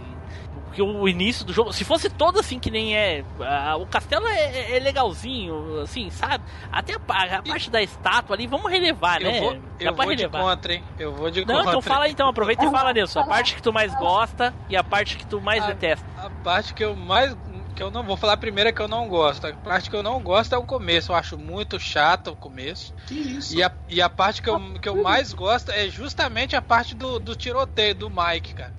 Porque 0.67 0.83
o 0.83 1.09
início 1.09 1.45
do 1.45 1.53
jogo, 1.53 1.73
se 1.73 1.85
fosse 1.85 2.11
todo 2.11 2.39
assim 2.39 2.59
que 2.59 2.71
nem 2.71 2.95
é. 2.97 3.25
ah, 3.41 3.77
o 3.77 3.87
castelo 3.87 4.27
é, 4.27 4.77
é 4.77 4.79
legalzinho, 4.81 5.81
assim, 5.81 6.11
sabe? 6.11 6.45
Até 6.71 6.95
a, 6.95 7.37
a 7.39 7.43
parte 7.43 7.71
da 7.71 7.83
estátua 7.83 8.37
ali, 8.37 8.47
vamos 8.47 8.71
relevar, 8.71 9.23
Eu 9.23 9.31
né? 9.33 9.41
vou, 9.41 9.53
Dá 9.55 9.61
eu 9.81 9.95
pra 9.95 10.05
vou 10.05 10.15
de 10.15 10.23
relevar. 10.23 10.41
contra, 10.43 10.75
hein? 10.75 10.85
Eu 10.99 11.13
vou 11.15 11.31
de 11.31 11.45
Não, 11.45 11.55
contra. 11.57 11.71
então 11.71 11.81
fala 11.83 12.05
aí, 12.05 12.13
então, 12.13 12.29
aproveita 12.29 12.65
e 12.65 12.71
fala 12.71 12.93
nisso. 12.93 13.19
A 13.19 13.25
parte 13.27 13.55
que 13.55 13.63
tu 13.63 13.73
mais 13.73 13.95
gosta 13.95 14.55
e 14.69 14.77
a 14.77 14.85
parte 14.85 15.17
que 15.17 15.27
tu 15.27 15.41
mais 15.41 15.63
Ah. 15.65 15.69
detesta. 15.69 16.05
A 16.19 16.29
parte 16.43 16.75
que 16.75 16.85
eu 16.85 16.95
mais. 16.95 17.35
Que 17.77 17.83
eu 17.83 17.91
não 17.91 18.03
vou 18.03 18.17
falar 18.17 18.39
primeiro 18.39 18.71
é 18.71 18.73
que 18.73 18.81
eu 18.81 18.89
não 18.89 19.07
gosto. 19.07 19.47
A 19.47 19.53
parte 19.53 19.91
que 19.91 19.95
eu 19.95 20.03
não 20.03 20.19
gosto 20.21 20.55
é 20.55 20.59
o 20.59 20.63
começo. 20.65 21.13
Eu 21.13 21.17
acho 21.17 21.37
muito 21.37 21.79
chato 21.79 22.29
o 22.33 22.37
começo. 22.37 22.95
que 23.07 23.15
isso? 23.15 23.55
E 23.55 23.63
a, 23.63 23.71
e 23.87 24.01
a 24.01 24.09
parte 24.09 24.41
que 24.41 24.49
eu, 24.49 24.59
que 24.81 24.89
eu 24.89 25.03
mais 25.03 25.35
gosto 25.35 25.71
é 25.71 25.89
justamente 25.89 26.57
a 26.57 26.63
parte 26.63 26.95
do, 26.95 27.21
do 27.21 27.37
tiroteio 27.37 27.95
do 27.95 28.11
Mike, 28.11 28.55
cara. 28.55 28.73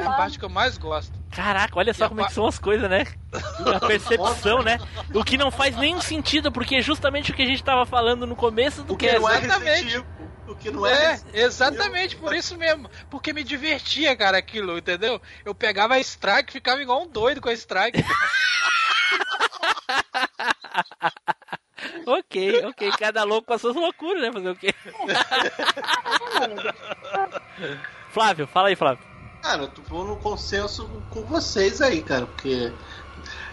É 0.00 0.06
a 0.06 0.12
parte 0.12 0.38
que 0.38 0.44
eu 0.44 0.48
mais 0.48 0.78
gosto. 0.78 1.12
Caraca, 1.32 1.76
olha 1.76 1.92
só 1.92 2.04
E 2.04 2.06
a 2.06 2.08
como 2.08 2.20
é 2.20 2.26
que 2.26 2.32
são 2.32 2.46
as 2.46 2.58
coisas, 2.60 2.88
né? 2.88 3.04
A 3.74 3.80
percepção, 3.84 4.62
né? 4.62 4.78
O 5.12 5.24
que 5.24 5.36
não 5.36 5.50
faz 5.50 5.76
nenhum 5.76 6.00
sentido, 6.00 6.52
porque 6.52 6.76
é 6.76 6.80
justamente 6.80 7.32
o 7.32 7.34
que 7.34 7.42
a 7.42 7.46
gente 7.46 7.62
tava 7.62 7.84
falando 7.84 8.24
no 8.24 8.36
começo 8.36 8.84
do 8.84 8.94
O 8.94 8.96
que 8.96 9.06
cast. 9.08 9.20
não 9.20 9.28
é 9.28 9.38
exatamente. 9.38 9.82
Resident 9.84 10.04
Evil. 10.44 10.52
O 10.52 10.56
que 10.56 10.70
não 10.70 10.86
é, 10.86 11.20
É, 11.32 11.42
exatamente, 11.42 12.16
por 12.16 12.34
isso 12.34 12.56
mesmo. 12.56 12.90
Porque 13.10 13.32
me 13.32 13.42
divertia, 13.42 14.14
cara, 14.16 14.38
aquilo, 14.38 14.78
entendeu? 14.78 15.20
Eu 15.44 15.54
pegava 15.54 15.94
a 15.94 16.00
strike 16.00 16.50
e 16.50 16.52
ficava 16.52 16.82
igual 16.82 17.02
um 17.02 17.08
doido 17.08 17.40
com 17.40 17.48
a 17.48 17.52
strike. 17.52 18.02
Ok, 22.06 22.64
ok, 22.66 22.92
cada 22.98 23.24
louco 23.24 23.46
com 23.46 23.54
as 23.54 23.60
suas 23.60 23.76
loucuras, 23.76 24.22
né? 24.22 24.32
Fazer 24.32 24.50
o 24.50 24.56
quê? 24.56 24.74
Flávio, 28.10 28.46
fala 28.46 28.68
aí, 28.68 28.76
Flávio. 28.76 29.04
Cara, 29.42 29.62
eu 29.62 29.68
tô 29.68 30.04
no 30.04 30.16
consenso 30.16 30.88
com 31.10 31.22
vocês 31.22 31.80
aí, 31.82 32.02
cara, 32.02 32.26
porque 32.26 32.72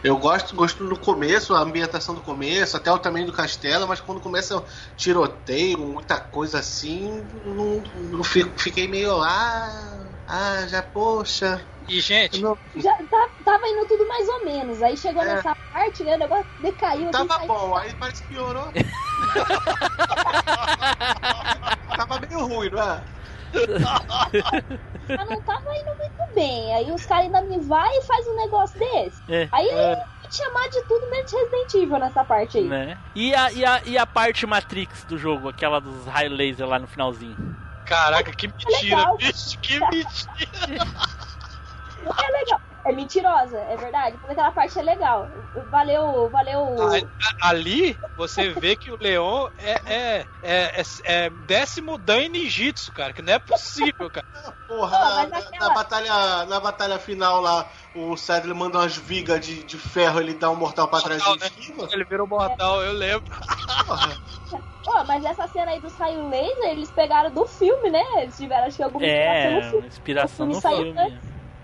eu 0.04 0.18
gosto, 0.18 0.56
gosto 0.56 0.84
no 0.84 0.98
começo, 0.98 1.54
a 1.54 1.60
ambientação 1.60 2.16
do 2.16 2.22
começo, 2.22 2.76
até 2.78 2.92
o 2.92 2.98
tamanho 3.00 3.26
do 3.28 3.34
castelo, 3.34 3.88
mas 3.88 4.00
quando 4.02 4.20
começa 4.22 4.64
tiroteio, 4.96 5.78
muita 5.80 6.20
coisa 6.20 6.60
assim, 6.60 7.24
não, 7.46 7.84
não 8.10 8.24
fico- 8.24 8.58
fiquei 8.60 8.88
meio 8.88 9.16
lá. 9.18 10.08
Ah, 10.28 10.66
já, 10.68 10.82
poxa. 10.82 11.62
E, 11.88 12.00
gente, 12.00 12.42
Não, 12.42 12.58
Já 12.76 12.96
tá- 13.10 13.30
tava 13.44 13.68
indo 13.68 13.86
tudo 13.88 14.08
mais 14.08 14.28
ou 14.30 14.46
menos. 14.46 14.82
Aí 14.82 14.96
chegou 14.96 15.22
É. 15.24 15.36
nessa 15.36 15.56
parte, 15.72 16.04
né? 16.04 16.16
O 16.16 16.20
negócio 16.20 16.46
decaiu. 16.60 17.10
assim, 17.10 17.12
tava 17.12 17.34
saiu- 17.36 17.48
bom, 17.48 17.76
aí 17.76 17.94
parece 17.96 18.22
que 18.24 18.30
piorou. 18.30 18.72
tava 21.98 22.20
meio 22.20 22.46
ruim, 22.48 22.70
não 22.70 22.82
é? 22.82 23.04
Mas 25.18 25.30
não 25.30 25.42
tava 25.42 25.76
indo 25.76 25.96
muito 25.96 26.34
bem. 26.34 26.74
Aí 26.76 26.92
os 26.92 27.06
caras 27.06 27.26
ainda 27.26 27.42
me 27.42 27.60
vai 27.60 27.90
e 27.98 28.02
faz 28.04 28.28
um 28.28 28.36
negócio 28.36 28.80
desse. 28.80 29.22
É. 29.30 29.48
Aí 29.52 29.68
eu 29.68 29.78
ia 29.78 30.06
chamar 30.30 30.70
de 30.70 30.82
tudo 30.84 31.10
menos 31.10 31.30
de 31.30 31.38
Resident 31.38 31.74
Evil 31.74 32.00
nessa 32.00 32.24
parte 32.24 32.58
aí. 32.58 32.68
Né? 32.68 32.98
E, 33.16 33.36
a, 33.36 33.52
e, 33.52 33.66
a, 33.66 33.82
e 33.86 33.98
a 33.98 34.06
parte 34.06 34.46
Matrix 34.46 35.04
do 35.04 35.18
jogo, 35.18 35.50
aquela 35.50 35.80
dos 35.80 36.06
raio 36.06 36.32
laser 36.32 36.68
lá 36.68 36.80
no 36.80 36.88
finalzinho? 36.88 37.36
caraca, 37.92 38.32
que 38.32 38.48
mentira, 38.48 39.14
bicho, 39.18 39.60
que 39.60 39.80
mentira. 39.80 40.86
É 42.06 42.32
legal. 42.32 42.62
É 42.84 42.92
mentirosa, 42.92 43.60
é 43.60 43.76
verdade. 43.78 44.18
Mas 44.22 44.32
aquela 44.32 44.52
parte 44.52 44.80
é 44.80 44.82
legal. 44.82 45.30
Valeu, 45.70 46.30
valeu. 46.30 46.76
Ali 47.42 48.00
você 48.16 48.50
vê 48.50 48.76
que 48.76 48.92
o 48.92 48.98
Leon 49.00 49.48
é, 49.58 49.72
é, 49.86 50.28
é, 50.42 50.82
é, 50.82 50.84
é 51.26 51.30
décimo 51.30 51.98
dan 51.98 52.22
em 52.22 52.30
ninjitsu, 52.30 52.92
cara, 52.92 53.14
que 53.14 53.22
não 53.22 53.34
é 53.34 53.40
possível, 53.40 54.10
cara. 54.10 54.26
Porra, 54.68 54.98
Pô, 54.98 55.04
na, 55.04 55.28
na- 55.28 55.38
aquela- 55.38 55.68
na 55.68 55.74
batalha, 55.74 56.46
na 56.46 56.60
batalha 56.60 57.00
final 57.00 57.40
lá, 57.42 57.70
o 57.94 58.16
Sadler 58.18 58.56
manda 58.56 58.80
umas 58.80 58.96
vigas 58.98 59.46
de, 59.46 59.64
de 59.64 59.78
ferro, 59.78 60.20
ele 60.20 60.34
dá 60.34 60.50
um 60.50 60.56
mortal 60.56 60.88
pra 60.88 61.02
trás 61.02 61.22
Mortal, 61.24 61.38
né? 61.40 61.48
esquiva. 61.48 61.88
Ele 61.92 62.06
virou 62.06 62.28
mortal, 62.28 62.82
eu 62.82 62.94
lembro. 62.94 63.26
Pô, 64.84 65.04
mas 65.06 65.24
essa 65.24 65.48
cena 65.48 65.72
aí 65.72 65.80
dos 65.80 65.96
raios 65.96 66.28
laser, 66.30 66.70
eles 66.72 66.92
pegaram 66.92 67.32
do 67.32 67.46
filme, 67.46 67.92
né? 67.92 68.04
Eles 68.18 68.36
tiveram, 68.36 68.66
acho 68.66 68.78
que, 68.78 68.84
alguma 68.84 69.06
inspiração 69.06 69.52
no 69.52 69.60
É, 69.60 69.70
filme. 69.70 69.88
inspiração 69.88 70.46
O 70.46 70.50
no 70.50 70.62
filme 70.62 71.22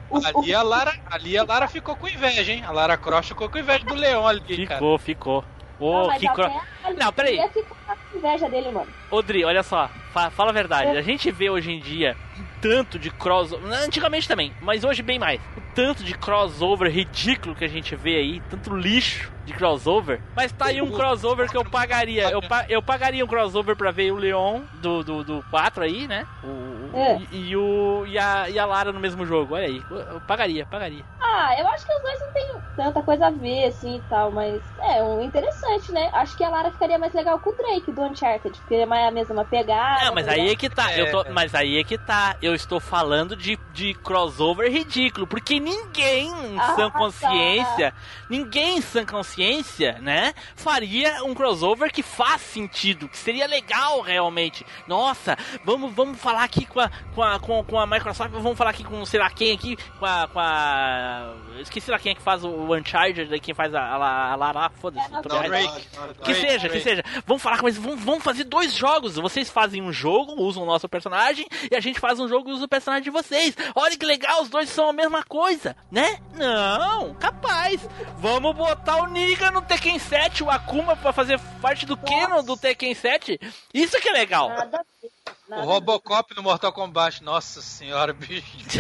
Ali 0.35 0.53
a 0.53 0.61
Lara, 0.63 0.93
ali 1.11 1.37
a 1.37 1.43
Lara 1.43 1.67
ficou 1.67 1.95
com 1.95 2.07
inveja, 2.07 2.53
hein? 2.53 2.63
A 2.63 2.71
Lara 2.71 2.97
Croft 2.97 3.29
ficou 3.29 3.49
com 3.49 3.57
inveja 3.57 3.83
do 3.85 3.93
Leon 3.93 4.25
ali, 4.25 4.65
cara. 4.65 4.79
Ficou, 4.79 4.97
ficou. 4.97 5.45
Não, 5.79 5.87
Ô, 5.87 6.07
mas 6.07 6.19
que 6.19 6.27
cro... 6.29 6.45
a 6.45 6.91
Não, 6.93 7.13
peraí. 7.13 7.35
ia 7.35 7.49
ficar 7.49 7.95
com 8.11 8.17
inveja 8.17 8.49
dele, 8.49 8.71
mano. 8.71 8.87
Odri, 9.11 9.45
olha 9.45 9.63
só, 9.63 9.89
fa- 10.11 10.29
fala 10.31 10.49
a 10.49 10.53
verdade. 10.53 10.95
É. 10.95 10.99
A 10.99 11.01
gente 11.01 11.29
vê 11.31 11.49
hoje 11.49 11.71
em 11.71 11.79
dia 11.79 12.15
tanto 12.61 12.97
de 12.97 13.09
crossover. 13.11 13.71
Antigamente 13.83 14.27
também, 14.27 14.51
mas 14.61 14.83
hoje 14.83 15.01
bem 15.03 15.19
mais. 15.19 15.39
O 15.55 15.61
tanto 15.75 16.03
de 16.03 16.13
crossover 16.17 16.91
ridículo 16.91 17.55
que 17.55 17.63
a 17.63 17.67
gente 17.67 17.95
vê 17.95 18.15
aí, 18.17 18.41
tanto 18.49 18.75
lixo 18.75 19.31
de 19.45 19.53
crossover. 19.53 20.19
Mas 20.35 20.51
tá 20.51 20.65
aí 20.65 20.81
um 20.81 20.91
crossover 20.91 21.49
que 21.49 21.55
eu 21.55 21.63
pagaria. 21.63 22.29
Eu, 22.31 22.41
pa- 22.41 22.65
eu 22.67 22.81
pagaria 22.81 23.23
um 23.23 23.27
crossover 23.27 23.75
pra 23.75 23.91
ver 23.91 24.11
o 24.11 24.15
Leon 24.17 24.61
do, 24.81 25.03
do, 25.03 25.23
do 25.23 25.45
4 25.51 25.83
aí, 25.83 26.07
né? 26.07 26.25
O, 26.43 26.97
É. 26.97 27.21
e, 27.31 27.49
e 27.49 27.55
o, 27.55 28.05
e, 28.07 28.17
a, 28.17 28.49
e 28.49 28.57
a 28.59 28.65
Lara 28.65 28.91
no 28.91 28.99
mesmo 28.99 29.25
jogo. 29.25 29.53
Olha 29.55 29.67
aí, 29.67 29.81
eu, 29.89 29.97
eu 29.97 30.21
pagaria, 30.21 30.65
pagaria. 30.65 31.03
Ah, 31.29 31.55
eu 31.59 31.67
acho 31.67 31.85
que 31.85 31.93
os 31.93 32.01
dois 32.01 32.19
não 32.21 32.31
tem 32.31 32.47
tanta 32.75 33.01
coisa 33.01 33.27
a 33.27 33.31
ver, 33.31 33.65
assim, 33.65 33.97
e 33.97 34.01
tal, 34.09 34.31
mas 34.31 34.61
é 34.79 35.03
um 35.03 35.21
interessante, 35.21 35.91
né? 35.91 36.09
Acho 36.13 36.37
que 36.37 36.43
a 36.43 36.49
Lara 36.49 36.71
ficaria 36.71 36.97
mais 36.97 37.13
legal 37.13 37.37
com 37.39 37.49
o 37.49 37.53
Drake 37.53 37.91
do 37.91 38.01
Uncharted, 38.01 38.57
porque 38.59 38.75
é 38.75 38.85
mais 38.85 39.07
a 39.07 39.11
mesma 39.11 39.43
pegada. 39.43 40.05
Não, 40.05 40.15
mas 40.15 40.27
aí 40.27 40.49
é 40.49 40.55
que 40.55 40.69
tá. 40.69 40.91
É. 40.93 41.01
Eu 41.01 41.11
tô, 41.11 41.25
mas 41.31 41.53
aí 41.53 41.77
é 41.79 41.83
que 41.83 41.97
tá. 41.97 42.37
Eu 42.41 42.55
estou 42.55 42.79
falando 42.79 43.35
de, 43.35 43.57
de 43.73 43.93
crossover 43.95 44.71
ridículo. 44.71 45.27
Porque 45.27 45.59
ninguém 45.59 46.27
em 46.29 46.59
Ah, 46.59 46.75
sã 46.75 46.89
tá. 46.89 46.97
consciência, 46.97 47.93
ninguém 48.29 48.77
em 48.77 48.81
sã 48.81 49.05
consciência, 49.05 49.99
né? 49.99 50.33
Faria 50.55 51.23
um 51.25 51.33
crossover 51.33 51.91
que 51.91 52.01
faz 52.01 52.41
sentido, 52.41 53.09
que 53.09 53.17
seria 53.17 53.47
legal 53.47 53.99
realmente. 54.01 54.65
Nossa, 54.87 55.37
vamos, 55.65 55.93
vamos 55.93 56.19
falar 56.19 56.43
aqui 56.43 56.65
com 56.65 56.79
a, 56.79 56.89
com 57.13 57.21
a, 57.23 57.39
com, 57.39 57.63
com 57.63 57.79
a 57.79 57.85
Microsoft, 57.85 58.31
vamos 58.31 58.57
falar 58.57 58.69
aqui 58.69 58.83
com 58.83 59.05
sei 59.05 59.19
lá 59.19 59.29
quem 59.29 59.53
aqui, 59.53 59.75
com 59.99 60.05
a. 60.05 60.27
Com 60.31 60.39
a 60.39 61.16
eu 61.55 61.61
esqueci 61.61 61.89
lá 61.89 61.99
quem 61.99 62.11
é 62.11 62.15
que 62.15 62.21
faz 62.21 62.43
o 62.43 62.73
Uncharted, 62.73 63.39
quem 63.39 63.53
faz 63.53 63.73
a, 63.73 63.81
a, 63.81 64.31
a 64.31 64.35
Lara, 64.35 64.69
foda-se. 64.69 65.13
É. 65.13 65.21
Drake. 65.21 65.87
Que 66.23 66.33
Drake, 66.33 66.35
seja, 66.35 66.69
que 66.69 66.79
seja. 66.79 67.03
Vamos 67.25 67.41
falar 67.41 67.59
com 67.59 67.67
eles, 67.67 67.77
vamos, 67.77 68.03
vamos 68.03 68.23
fazer 68.23 68.43
dois 68.43 68.73
jogos. 68.73 69.15
Vocês 69.15 69.49
fazem 69.49 69.81
um 69.81 69.91
jogo, 69.91 70.41
usam 70.41 70.63
o 70.63 70.65
nosso 70.65 70.87
personagem, 70.87 71.47
e 71.71 71.75
a 71.75 71.79
gente 71.79 71.99
faz 71.99 72.19
um 72.19 72.27
jogo 72.27 72.49
e 72.49 72.53
usa 72.53 72.65
o 72.65 72.69
personagem 72.69 73.03
de 73.03 73.09
vocês. 73.09 73.55
Olha 73.75 73.97
que 73.97 74.05
legal, 74.05 74.41
os 74.41 74.49
dois 74.49 74.69
são 74.69 74.89
a 74.89 74.93
mesma 74.93 75.23
coisa, 75.23 75.75
né? 75.91 76.19
Não, 76.33 77.13
capaz. 77.15 77.87
Vamos 78.17 78.55
botar 78.55 78.97
o 79.03 79.07
Niga 79.07 79.51
no 79.51 79.61
Tekken 79.61 79.99
7, 79.99 80.43
o 80.43 80.49
Akuma 80.49 80.95
pra 80.95 81.13
fazer 81.13 81.39
parte 81.61 81.85
do 81.85 81.97
Canon 81.97 82.43
do 82.43 82.57
Tekken 82.57 82.93
7. 82.93 83.39
Isso 83.73 83.99
que 83.99 84.09
é 84.09 84.13
legal. 84.13 84.49
Nada 84.49 84.77
a 84.77 84.83
ver. 85.01 85.16
Nada 85.47 85.63
O. 85.63 85.65
Robocop 85.65 86.35
no 86.35 86.43
Mortal 86.43 86.71
Kombat, 86.73 87.23
nossa 87.23 87.61
senhora, 87.61 88.11
bicho. 88.13 88.79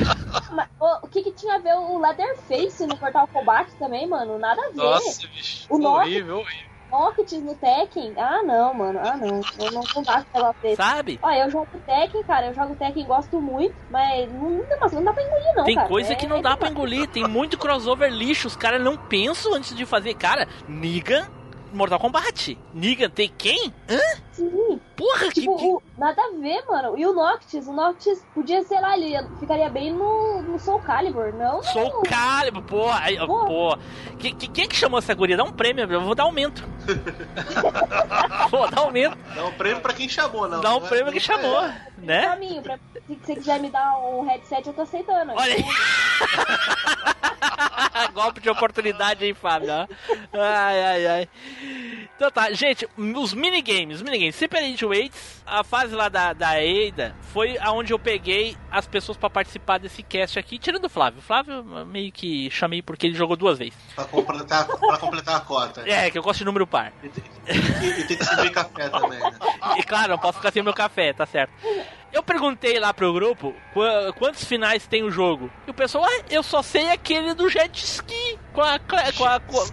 Mas, 0.53 0.67
ô, 0.79 1.05
o 1.05 1.07
que, 1.07 1.23
que 1.23 1.31
tinha 1.31 1.55
a 1.55 1.59
ver 1.59 1.73
o 1.75 1.97
Leatherface 1.99 2.85
no 2.85 2.97
Mortal 2.97 3.27
Kombat 3.27 3.71
também, 3.77 4.07
mano? 4.07 4.37
Nada 4.37 4.61
a 4.61 4.69
ver. 4.69 4.75
Nossa, 4.75 5.27
bicho. 5.27 5.65
O 5.69 5.81
horrível, 5.83 6.39
horrível. 6.39 6.67
Noctis 6.89 7.43
no 7.43 7.53
Tekken? 7.53 8.13
Ah, 8.17 8.41
não, 8.43 8.73
mano. 8.73 8.97
Ah, 9.03 9.17
não. 9.17 9.41
Eu 9.59 9.71
não, 9.73 9.81
não 9.93 10.03
dá 10.03 10.23
pra 10.31 10.53
desse. 10.61 10.77
Sabe? 10.77 11.19
Olha, 11.21 11.43
eu 11.43 11.49
jogo 11.51 11.67
Tekken, 11.85 12.23
cara. 12.23 12.47
Eu 12.47 12.53
jogo 12.53 12.75
Tekken 12.77 13.03
e 13.03 13.05
gosto 13.05 13.41
muito, 13.41 13.75
mas 13.91 14.31
não, 14.31 14.59
dá- 14.69 14.87
não 14.93 15.03
dá 15.03 15.11
pra 15.11 15.21
engolir, 15.23 15.53
não. 15.53 15.63
Tem 15.65 15.75
cara. 15.75 15.87
coisa 15.89 16.13
É- 16.13 16.15
que 16.15 16.25
não 16.27 16.41
dá 16.41 16.55
pra 16.55 16.69
engolir. 16.69 17.09
Tem 17.09 17.27
muito 17.27 17.57
crossover 17.57 18.09
lixo. 18.09 18.47
Os 18.47 18.55
caras 18.55 18.81
não 18.81 18.95
pensam 18.95 19.53
antes 19.53 19.75
de 19.75 19.85
fazer. 19.85 20.13
Cara, 20.13 20.47
Niga 20.65 21.29
Mortal 21.73 21.99
Kombat. 21.99 22.57
Niga 22.73 23.09
Tekken? 23.09 23.73
Hã? 23.89 23.99
Sim. 24.31 24.79
Porra, 24.97 25.27
que, 25.31 25.41
Tipo, 25.41 25.57
que- 25.57 25.65
o- 25.65 25.81
nada 25.97 26.19
a 26.21 26.31
ver, 26.41 26.65
mano. 26.67 26.97
E 26.97 27.05
o 27.05 27.13
Noctis? 27.13 27.67
O 27.67 27.71
Noctis 27.71 28.25
podia, 28.33 28.63
sei 28.63 28.81
lá, 28.81 28.97
ele 28.97 29.09
ia- 29.09 29.27
ficaria 29.39 29.69
bem 29.69 29.93
no, 29.93 30.41
no 30.41 30.59
Soul 30.59 30.79
Calibur, 30.79 31.31
não? 31.33 31.61
Soul 31.61 32.01
Calibur, 32.01 32.89
ó, 32.89 33.27
Pô. 33.27 33.45
pô. 33.45 33.77
Que, 34.17 34.33
que- 34.33 34.47
quem 34.47 34.67
que 34.67 34.75
chamou 34.75 34.97
essa 34.97 35.13
guria? 35.13 35.37
Dá 35.37 35.43
um 35.43 35.51
prêmio, 35.53 35.85
eu 35.89 36.01
vou 36.01 36.15
dar 36.15 36.23
aumento. 36.23 36.63
vou 38.49 38.67
dar 38.71 38.79
aumento, 38.81 39.17
Dá 39.35 39.45
um 39.45 39.51
prêmio 39.53 39.81
pra 39.81 39.93
quem 39.93 40.09
chamou, 40.09 40.47
não. 40.47 40.61
dá 40.61 40.75
um 40.75 40.79
Não 40.79 40.85
é- 40.87 40.89
prêmio 40.89 41.13
que 41.13 41.27
não 41.29 41.35
é- 41.35 41.41
chamou, 41.41 41.61
né? 41.99 42.21
Caminho, 42.25 42.61
pra, 42.63 42.79
se 43.07 43.15
você 43.23 43.35
quiser 43.35 43.59
me 43.59 43.69
dar 43.69 43.99
um 43.99 44.25
headset, 44.25 44.65
eu 44.67 44.73
tô 44.73 44.81
aceitando. 44.81 45.33
Olha 45.35 45.53
aí. 45.53 45.63
Golpe 48.13 48.39
de 48.41 48.49
oportunidade, 48.49 49.25
hein, 49.25 49.33
Fábio? 49.33 49.69
Ai, 49.71 50.83
ai, 50.83 51.07
ai. 51.07 51.29
Então 52.15 52.31
tá, 52.31 52.51
gente, 52.51 52.87
os 52.97 53.33
minigames, 53.33 53.97
os 53.97 54.01
minigames. 54.01 54.35
Super 54.35 54.61
Weights, 54.87 55.41
a 55.45 55.63
fase 55.63 55.93
lá 55.95 56.09
da, 56.09 56.33
da 56.33 56.61
Eida, 56.61 57.15
foi 57.33 57.57
aonde 57.59 57.93
eu 57.93 57.99
peguei 57.99 58.55
as 58.71 58.87
pessoas 58.87 59.17
pra 59.17 59.29
participar 59.29 59.77
desse 59.77 60.01
cast 60.03 60.37
aqui, 60.39 60.57
tirando 60.57 60.85
o 60.85 60.89
Flávio. 60.89 61.19
O 61.19 61.21
Flávio 61.21 61.63
meio 61.85 62.11
que 62.11 62.49
chamei 62.51 62.81
porque 62.81 63.07
ele 63.07 63.15
jogou 63.15 63.35
duas 63.37 63.57
vezes. 63.57 63.73
Pra 63.95 64.05
completar, 64.05 64.65
pra 64.65 64.97
completar 64.97 65.35
a 65.37 65.39
cota. 65.41 65.83
É, 65.89 66.09
que 66.11 66.17
eu 66.17 66.23
gosto 66.23 66.39
de 66.39 66.45
número 66.45 66.65
par. 66.67 66.91
E, 67.03 67.07
e 67.87 68.03
tem 68.05 68.17
que 68.17 68.25
servir 68.25 68.51
café 68.51 68.89
também, 68.89 69.19
né? 69.19 69.37
E 69.77 69.83
claro, 69.83 70.09
não 70.09 70.17
posso 70.19 70.37
ficar 70.39 70.51
sem 70.51 70.63
meu 70.63 70.73
café, 70.73 71.13
tá 71.13 71.25
certo. 71.25 71.53
Eu 72.11 72.23
perguntei 72.23 72.79
lá 72.79 72.93
pro 72.93 73.13
grupo 73.13 73.53
qu- 73.73 74.13
quantos 74.17 74.43
finais 74.43 74.87
tem 74.87 75.03
o 75.03 75.11
jogo. 75.11 75.51
E 75.67 75.71
o 75.71 75.73
pessoal, 75.73 76.05
ah, 76.05 76.23
eu 76.29 76.41
só 76.41 76.61
sei 76.63 76.89
aquele 76.89 77.33
do 77.33 77.49
jet 77.49 77.77
ski 77.83 78.39
com 78.53 78.61
a. 78.61 78.79
Com 78.79 79.25
a 79.25 79.39
com- 79.41 79.67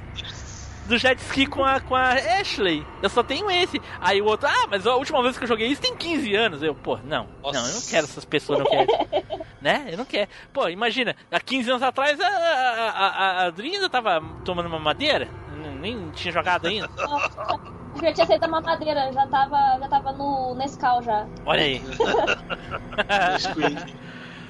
do 0.87 0.99
jet 0.99 1.21
ski 1.21 1.47
com 1.47 1.65
a, 1.65 1.81
com 1.81 1.95
a 1.95 2.11
Ashley. 2.41 2.87
Eu 3.03 3.09
só 3.09 3.23
tenho 3.23 3.51
esse. 3.51 3.81
Aí 4.01 4.21
o 4.21 4.27
outro, 4.27 4.49
ah, 4.49 4.67
mas 4.71 4.87
a 4.87 4.95
última 4.95 5.23
vez 5.23 5.37
que 5.37 5.45
eu 5.45 5.49
joguei 5.49 5.69
isso 5.69 5.81
tem 5.81 5.97
15 5.97 6.35
anos. 6.35 6.63
Eu, 6.63 6.75
pô, 6.75 6.99
não, 7.05 7.29
Nossa. 7.43 7.61
não, 7.61 7.69
eu 7.69 7.75
não 7.75 7.81
quero 7.83 8.05
essas 8.05 8.25
pessoas, 8.25 8.59
não 8.61 8.67
quero. 8.67 8.87
né? 9.61 9.87
Eu 9.91 9.99
não 9.99 10.05
quero. 10.05 10.29
Pô, 10.53 10.69
imagina, 10.69 11.17
há 11.31 11.41
15 11.41 11.71
anos 11.71 11.83
atrás 11.83 12.21
a, 12.21 12.27
a, 12.27 12.91
a, 12.91 13.31
a 13.43 13.47
Adri 13.47 13.75
ainda 13.75 13.89
tava 13.89 14.23
tomando 14.45 14.67
uma 14.67 14.79
madeira. 14.79 15.29
Nem 15.81 16.11
tinha 16.11 16.33
jogado 16.33 16.67
ainda. 16.67 16.89
Já 18.03 18.13
tinha 18.13 18.25
aceito 18.25 18.43
a 18.43 18.49
mamadeira, 18.49 19.13
já 19.13 19.25
tava, 19.29 19.79
já 19.79 19.89
tava 19.89 20.13
no 20.13 20.55
Nescau 20.57 21.01
já. 21.01 21.27
Olha 21.47 21.63
aí. 21.63 21.81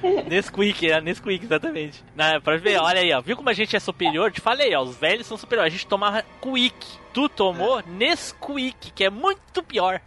Nesquik. 0.27 0.89
É 0.89 1.01
Nesquik, 1.01 1.45
exatamente. 1.45 2.03
Na, 2.15 2.39
pra 2.39 2.57
ver, 2.57 2.77
olha 2.77 2.99
aí, 3.01 3.13
ó. 3.13 3.21
Viu 3.21 3.35
como 3.35 3.49
a 3.49 3.53
gente 3.53 3.75
é 3.75 3.79
superior? 3.79 4.31
Te 4.31 4.41
falei, 4.41 4.75
ó. 4.75 4.81
Os 4.81 4.95
velhos 4.95 5.27
são 5.27 5.37
superiores. 5.37 5.73
A 5.73 5.75
gente 5.75 5.87
tomava 5.87 6.23
Quick. 6.41 6.85
Tu 7.13 7.29
tomou 7.29 7.81
Nesquik, 7.87 8.91
que 8.91 9.03
é 9.03 9.09
muito 9.09 9.63
pior. 9.63 10.01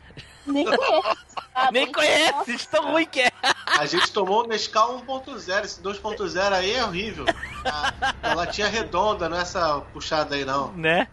Nem 0.46 0.64
conheço. 0.64 1.16
Ah, 1.54 1.68
Nem 1.72 1.92
conhece, 1.92 2.68
tão 2.68 2.92
ruim 2.92 3.06
que 3.06 3.20
é. 3.20 3.30
A 3.78 3.86
gente 3.86 4.10
tomou 4.12 4.44
o 4.44 4.46
Nescau 4.46 5.02
1.0. 5.06 5.64
Esse 5.64 5.82
2.0 5.82 6.52
aí 6.52 6.72
é 6.72 6.84
horrível. 6.84 7.24
A, 7.64 8.14
a 8.22 8.34
latinha 8.34 8.68
redonda, 8.68 9.28
não 9.28 9.36
é 9.36 9.42
essa 9.42 9.80
puxada 9.92 10.36
aí, 10.36 10.44
não. 10.44 10.72
Né? 10.74 11.08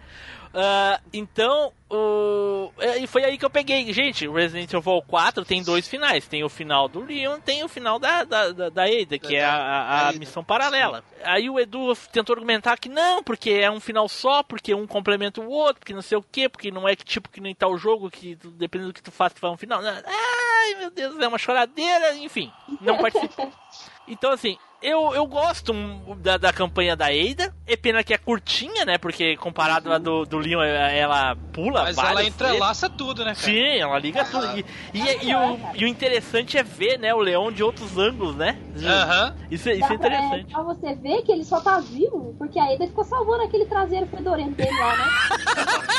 Ah, 0.58 1.02
então, 1.12 1.74
o... 1.90 2.72
é, 2.80 2.98
e 3.00 3.08
foi 3.08 3.26
aí 3.26 3.38
que 3.38 3.44
eu 3.44 3.50
peguei. 3.50 3.92
Gente, 3.92 4.26
Resident 4.28 4.72
Evil 4.72 5.02
4 5.06 5.44
tem 5.44 5.62
dois 5.62 5.86
finais. 5.88 6.28
Tem 6.28 6.44
o 6.46 6.50
final 6.50 6.88
do 6.88 7.02
Leon, 7.04 7.40
tem 7.42 7.62
o 7.64 7.68
final 7.68 8.00
da, 8.00 8.24
da, 8.24 8.52
da, 8.52 8.70
da 8.70 8.84
Ada, 8.86 9.20
que 9.20 9.36
é 9.36 9.44
a, 9.44 9.54
a- 9.54 9.82
a 9.84 10.08
Ada. 10.10 10.18
missão 10.20 10.44
paralela. 10.44 11.04
Aí 11.24 11.50
o 11.50 11.60
Edu 11.60 11.94
tentou 12.12 12.34
argumentar 12.34 12.78
que 12.78 12.88
não, 12.88 13.22
porque 13.22 13.50
é 13.52 13.70
um 13.70 13.80
final 13.82 14.08
só, 14.08 14.42
porque 14.44 14.74
um 14.74 14.88
complementa 14.88 15.42
o 15.42 15.50
outro, 15.50 15.80
porque 15.82 15.94
não 15.94 16.02
sei 16.02 16.18
o 16.18 16.24
que, 16.24 16.48
porque 16.48 16.72
não 16.72 16.88
é 16.88 16.96
que 16.96 17.04
tipo 17.04 17.28
que 17.30 17.42
nem 17.42 17.54
tá 17.54 17.68
o 17.68 17.78
jogo, 17.78 18.10
que 18.10 18.36
tu- 18.38 18.52
dependendo 18.52 18.92
do 18.92 18.96
que 18.96 19.04
tu 19.04 19.12
faz, 19.12 19.34
tu 19.34 19.40
faz 19.42 19.54
um 19.54 19.58
final. 19.58 19.82
Ai, 19.84 20.76
meu 20.80 20.90
Deus, 20.90 21.20
é 21.20 21.28
uma 21.28 21.38
choradeira, 21.38 22.16
enfim, 22.16 22.52
não 22.82 22.98
participo. 22.98 23.52
Então, 24.08 24.32
assim, 24.32 24.56
eu, 24.82 25.14
eu 25.16 25.26
gosto 25.26 25.74
da, 26.18 26.38
da 26.38 26.54
campanha 26.54 26.96
da 26.96 27.08
Ada. 27.08 27.54
É 27.68 27.76
pena 27.76 28.04
que 28.04 28.14
é 28.14 28.18
curtinha, 28.18 28.86
né? 28.86 28.98
Porque 28.98 29.36
comparado 29.38 29.92
à 29.92 29.98
do, 29.98 30.26
do 30.26 30.38
Leon, 30.38 30.62
ela 30.62 30.92
ela 30.92 31.36
pula 31.54 31.84
Mas 31.84 31.98
ela 31.98 32.24
entrelaça 32.24 32.90
tudo, 32.90 33.20
né, 33.26 33.34
cara? 33.34 33.46
Sim, 33.46 33.78
ela 33.80 33.98
liga 34.00 34.24
tudo. 34.26 34.46
E, 34.58 34.66
e, 34.94 35.30
e 35.30 35.36
o, 35.36 35.60
e 35.76 35.86
o 35.86 35.88
interessante 35.88 36.58
é 36.58 36.64
ver, 36.64 37.00
né, 37.00 37.14
o 37.14 37.20
leão 37.20 37.52
de 37.52 37.64
outros 37.64 37.98
ângulos, 37.98 38.36
né? 38.36 38.58
Aham. 38.84 39.36
Isso, 39.50 39.70
é- 39.70 39.76
isso 39.76 39.86
é 39.86 39.98
Dá 39.98 39.98
pra, 39.98 40.14
é, 40.14 40.18
interessante. 40.26 40.52
pra 40.54 40.64
você 40.64 40.96
ver 40.96 41.22
que 41.24 41.32
ele 41.32 41.44
só 41.44 41.60
tá 41.62 41.80
vivo 41.80 42.36
porque 42.38 42.60
a 42.60 42.66
Ada 42.74 42.88
ficou 42.88 43.04
salvando 43.04 43.44
aquele 43.44 43.66
traseiro 43.66 44.06
fedorento 44.08 44.52
dele 44.52 44.78
lá, 44.80 44.98
né? 44.98 45.06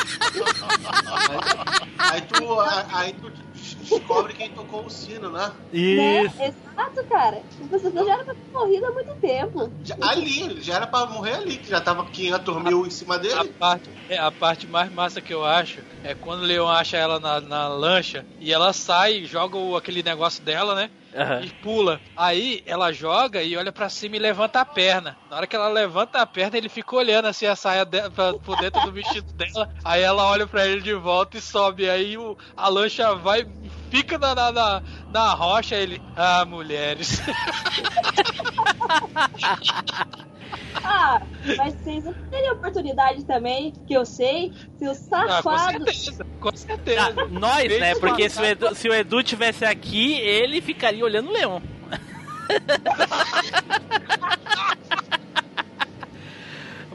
Aí, 1.99 2.13
aí 2.13 2.21
tu, 2.21 2.59
aí 2.93 3.13
tu 3.13 3.31
descobre 3.79 4.33
quem 4.33 4.49
tocou 4.53 4.85
o 4.85 4.89
sino, 4.89 5.31
né? 5.31 5.51
Isso. 5.71 6.37
Né? 6.39 6.47
Exato, 6.47 7.07
cara. 7.09 7.43
Você 7.69 7.91
já 7.91 8.13
era 8.13 8.23
pra 8.25 8.33
ter 8.35 8.51
morrido 8.53 8.85
há 8.85 8.91
muito 8.91 9.15
tempo. 9.21 9.73
Já- 9.83 9.95
ali, 10.01 10.61
já 10.61 10.75
era 10.75 10.87
pra 10.87 11.05
morrer 11.07 11.35
ali, 11.35 11.57
que 11.57 11.69
já 11.69 11.81
tava 11.81 12.05
500 12.09 12.63
mil 12.63 12.85
em 12.85 12.89
cima 12.89 13.15
A 13.15 13.17
dele. 13.19 13.53
parte, 13.59 13.91
é, 14.07 14.17
a 14.17 14.31
parte 14.31 14.67
mais 14.67 14.91
massa 14.91 15.21
que 15.21 15.33
eu 15.33 15.43
acho 15.43 15.83
é 16.03 16.13
quando 16.15 16.41
o 16.41 16.45
Leon 16.45 16.67
acha 16.67 16.97
ela 16.97 17.19
na, 17.19 17.41
na 17.41 17.67
lancha 17.67 18.25
e 18.39 18.51
ela 18.53 18.71
sai, 18.73 19.25
joga 19.25 19.57
o, 19.57 19.75
aquele 19.75 20.03
negócio 20.03 20.43
dela, 20.43 20.75
né? 20.75 20.89
Aham. 21.17 21.41
E 21.43 21.49
pula. 21.49 21.99
Aí 22.15 22.61
ela 22.65 22.93
joga 22.93 23.41
e 23.41 23.57
olha 23.57 23.71
pra 23.71 23.89
cima 23.89 24.15
e 24.15 24.19
levanta 24.19 24.61
a 24.61 24.65
perna. 24.65 25.17
Na 25.31 25.37
hora 25.37 25.47
que 25.47 25.55
ela 25.55 25.67
levanta 25.67 26.21
a 26.21 26.27
perna, 26.27 26.57
ele 26.57 26.69
fica 26.69 26.95
olhando 26.95 27.27
assim 27.27 27.47
a 27.47 27.55
saia 27.55 27.83
de, 27.83 28.07
pra, 28.11 28.33
por 28.35 28.55
dentro 28.57 28.79
do 28.81 28.91
vestido 28.91 29.33
dela. 29.33 29.67
Aí 29.83 30.03
ela 30.03 30.25
olha 30.27 30.45
pra 30.45 30.67
ele 30.67 30.81
de 30.81 30.93
volta 30.93 31.37
e 31.37 31.41
sobe. 31.41 31.89
Aí 31.89 32.15
o, 32.17 32.37
a 32.55 32.69
lancha 32.69 33.15
vai 33.15 33.41
e 33.41 33.69
fica 33.89 34.19
na, 34.19 34.35
na, 34.35 34.51
na, 34.51 34.81
na 35.11 35.33
rocha. 35.33 35.75
Ele, 35.75 35.99
ah, 36.15 36.45
mulheres. 36.45 37.19
Ah, 40.89 41.21
mas 41.57 41.73
vocês 41.75 42.03
não 42.05 42.13
teriam 42.31 42.53
oportunidade 42.55 43.25
também, 43.25 43.73
que 43.85 43.93
eu 43.93 44.05
sei, 44.05 44.53
seus 44.79 45.11
Ah, 45.11 45.41
com 45.41 45.49
safados. 45.51 45.97
certeza, 45.97 46.25
com 46.39 46.55
certeza. 46.55 47.01
Ah, 47.17 47.25
nós, 47.29 47.79
né? 47.79 47.95
Porque 47.95 48.29
se 48.29 48.39
o. 48.41 48.45
Edu, 48.45 48.73
se 48.75 48.87
o 48.87 48.93
Edu 48.93 49.21
tivesse 49.23 49.65
aqui, 49.65 50.13
ele 50.13 50.61
ficaria 50.61 51.03
olhando 51.03 51.29
o 51.29 51.33
leão. 51.33 51.61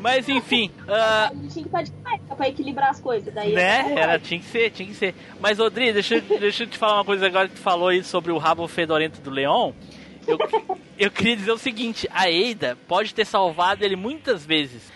Mas 0.01 0.29
enfim, 0.29 0.71
ah, 0.89 1.29
A 1.31 1.35
gente 1.35 1.53
tinha 1.53 1.63
que 1.63 1.69
estar 1.69 1.83
de 1.83 1.93
cueca 1.93 2.35
pra 2.37 2.49
equilibrar 2.49 2.91
as 2.91 3.01
coisas. 3.01 3.33
Daí 3.33 3.53
né? 3.53 3.93
é 3.95 3.99
Era, 4.01 4.19
tinha 4.19 4.41
que 4.41 4.47
ser, 4.47 4.71
tinha 4.71 4.89
que 4.89 4.95
ser. 4.95 5.15
Mas, 5.41 5.61
Odri, 5.61 5.93
deixa, 5.93 6.17
eu- 6.17 6.39
deixa 6.41 6.65
eu 6.65 6.67
te 6.67 6.77
falar 6.77 6.95
uma 6.95 7.05
coisa 7.05 7.27
agora 7.27 7.49
que 7.49 7.55
tu 7.55 7.61
falou 7.61 7.89
aí 7.89 8.03
sobre 8.03 8.33
o 8.33 8.39
rabo 8.39 8.67
fedorento 8.67 9.21
do 9.21 9.31
leão. 9.31 9.73
Eu, 10.27 10.39
eu 10.99 11.11
queria 11.11 11.37
dizer 11.37 11.53
o 11.53 11.59
seguinte: 11.59 12.09
a 12.13 12.31
Eida 12.31 12.77
pode 12.87 13.15
ter 13.15 13.25
salvado 13.25 13.85
ele 13.85 13.97
muitas 13.97 14.45
vezes. 14.45 14.93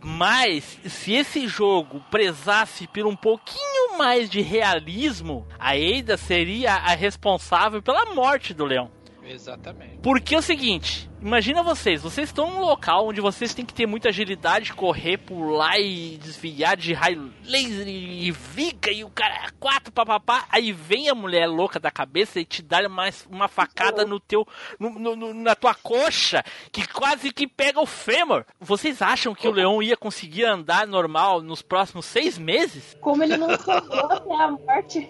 Mas 0.00 0.78
se 0.84 1.12
esse 1.12 1.48
jogo 1.48 2.00
prezasse 2.10 2.86
por 2.86 3.04
um 3.04 3.16
pouquinho 3.16 3.98
mais 3.98 4.30
de 4.30 4.40
realismo, 4.40 5.46
a 5.58 5.76
Eida 5.76 6.16
seria 6.16 6.74
a 6.74 6.94
responsável 6.94 7.82
pela 7.82 8.14
morte 8.14 8.54
do 8.54 8.64
leão. 8.64 8.90
Exatamente. 9.24 9.98
Porque 10.02 10.34
é 10.34 10.38
o 10.38 10.42
seguinte, 10.42 11.10
imagina 11.20 11.62
vocês, 11.62 12.02
vocês 12.02 12.28
estão 12.28 12.50
num 12.50 12.60
local 12.60 13.06
onde 13.08 13.20
vocês 13.20 13.52
têm 13.54 13.64
que 13.64 13.74
ter 13.74 13.86
muita 13.86 14.08
agilidade, 14.08 14.72
correr, 14.72 15.18
pular 15.18 15.78
e 15.78 16.16
desviar 16.22 16.76
de 16.76 16.92
raio 16.92 17.32
laser 17.44 17.86
e 17.88 18.30
viga 18.30 18.90
e 18.90 19.02
o 19.04 19.10
cara 19.10 19.34
é 19.34 19.48
quatro 19.58 19.92
papapá, 19.92 20.44
aí 20.50 20.72
vem 20.72 21.08
a 21.08 21.14
mulher 21.14 21.46
louca 21.46 21.80
da 21.80 21.90
cabeça 21.90 22.38
e 22.40 22.44
te 22.44 22.62
dá 22.62 22.88
mais 22.88 23.26
uma 23.30 23.48
facada 23.48 24.04
no 24.04 24.20
teu 24.20 24.46
no- 24.78 24.90
no- 24.98 25.16
no- 25.16 25.34
na 25.34 25.54
tua 25.54 25.74
coxa, 25.74 26.44
que 26.70 26.86
quase 26.86 27.32
que 27.32 27.46
pega 27.46 27.80
o 27.80 27.86
fêmur. 27.86 28.44
Vocês 28.60 29.02
acham 29.02 29.34
que 29.34 29.48
o 29.48 29.52
leão 29.52 29.82
ia 29.82 29.96
conseguir 29.96 30.44
andar 30.44 30.86
normal 30.86 31.40
nos 31.42 31.62
próximos 31.62 32.06
seis 32.06 32.38
meses? 32.38 32.96
Como 33.00 33.22
ele 33.22 33.36
não 33.36 33.48
sobrou 33.58 34.06
até 34.12 34.34
a 34.34 34.50
morte. 34.50 35.08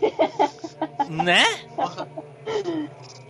Né? 1.10 1.44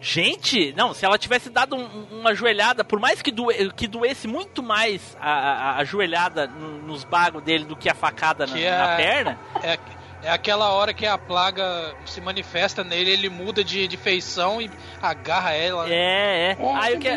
Gente, 0.00 0.72
não, 0.74 0.94
se 0.94 1.04
ela 1.04 1.18
tivesse 1.18 1.50
dado 1.50 1.74
um- 1.74 2.20
uma 2.20 2.34
joelhada, 2.34 2.67
por 2.84 2.98
mais 3.00 3.20
que, 3.22 3.30
doe, 3.30 3.72
que 3.72 3.86
doesse 3.86 4.26
muito 4.28 4.62
mais 4.62 5.16
a, 5.20 5.30
a, 5.30 5.76
a 5.78 5.84
joelhada 5.84 6.46
no- 6.46 6.82
nos 6.82 7.04
bagos 7.04 7.42
dele 7.42 7.64
do 7.64 7.76
que 7.76 7.88
a 7.88 7.94
facada 7.94 8.46
na, 8.46 8.58
é- 8.58 8.78
na 8.78 8.96
perna, 8.96 9.38
É, 9.62 9.78
é 10.22 10.30
aquela 10.30 10.70
hora 10.72 10.92
que 10.92 11.06
a 11.06 11.16
plaga 11.16 11.94
se 12.06 12.20
manifesta 12.20 12.82
nele, 12.84 13.10
ele 13.10 13.28
muda 13.28 13.62
de, 13.62 13.86
de 13.86 13.96
feição 13.96 14.60
e 14.60 14.70
agarra 15.00 15.52
ela. 15.52 15.88
é, 15.88 16.52
é. 16.52 16.56
É, 16.58 16.74
Aí 16.76 16.96
o 16.96 17.00
que 17.00 17.08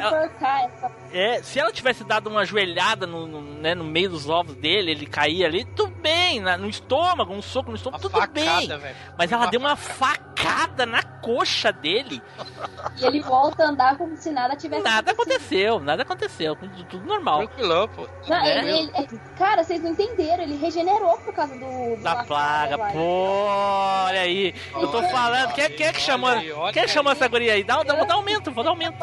é, 1.14 1.42
se 1.44 1.60
ela 1.60 1.72
tivesse 1.72 2.04
dado 2.04 2.30
uma 2.30 2.46
joelhada 2.46 3.06
no, 3.06 3.28
no, 3.28 3.42
né, 3.42 3.76
no 3.76 3.84
meio 3.84 4.10
dos 4.10 4.30
ovos 4.30 4.56
dele, 4.56 4.92
ele 4.92 5.06
caía 5.06 5.46
ali, 5.46 5.66
tudo 5.66 5.92
bem, 5.96 6.40
na- 6.40 6.58
no 6.58 6.70
estômago, 6.70 7.34
um 7.34 7.42
soco 7.42 7.66
no 7.66 7.72
Uma 7.72 7.76
estômago, 7.78 8.02
tudo 8.02 8.12
facada, 8.18 8.32
bem. 8.34 8.68
velho. 8.68 8.96
Mas 9.18 9.32
ela 9.32 9.46
deu 9.48 9.60
uma 9.60 9.76
facada 9.76 10.86
na 10.86 11.04
coxa 11.04 11.72
dele. 11.72 12.22
E 12.98 13.06
ele 13.06 13.20
volta 13.22 13.64
a 13.64 13.70
andar 13.70 13.98
como 13.98 14.16
se 14.16 14.32
nada 14.32 14.56
tivesse 14.56 14.84
Nada 14.84 15.12
acontecido. 15.12 15.32
aconteceu, 15.42 15.80
nada 15.80 16.02
aconteceu, 16.04 16.56
tudo, 16.56 16.84
tudo 16.86 17.06
normal. 17.06 17.40
Tranquilão, 17.48 17.88
pô. 17.90 18.08
Não, 18.28 18.38
né? 18.42 18.60
ele- 18.60 18.92
ele- 18.98 19.22
cara, 19.38 19.64
vocês 19.64 19.82
não 19.84 19.92
entenderam. 19.92 20.44
Ele 20.44 20.56
regenerou 20.58 21.18
por 21.18 21.34
causa 21.34 21.54
do. 21.56 21.96
do 21.98 22.02
Da 22.04 22.24
plaga. 22.24 22.78
Pô, 22.92 23.46
olha 23.46 24.22
aí. 24.22 24.54
Eu 24.74 24.88
tô 24.88 25.04
falando, 25.04 25.54
quem, 25.54 25.70
quem 25.72 25.88
é 25.88 25.94
que 25.94 26.02
chamou? 26.02 26.32
Quem 26.74 26.88
chamou 26.88 27.12
aí. 27.12 27.18
essa 27.18 27.28
guria 27.28 27.54
aí? 27.54 27.64
Dá, 27.64 27.84
dá, 27.84 27.96
vou 27.96 28.06
dar 28.06 28.16
aumento, 28.16 28.52
vou 28.52 28.64
dar 28.64 28.72
aumento. 28.72 28.96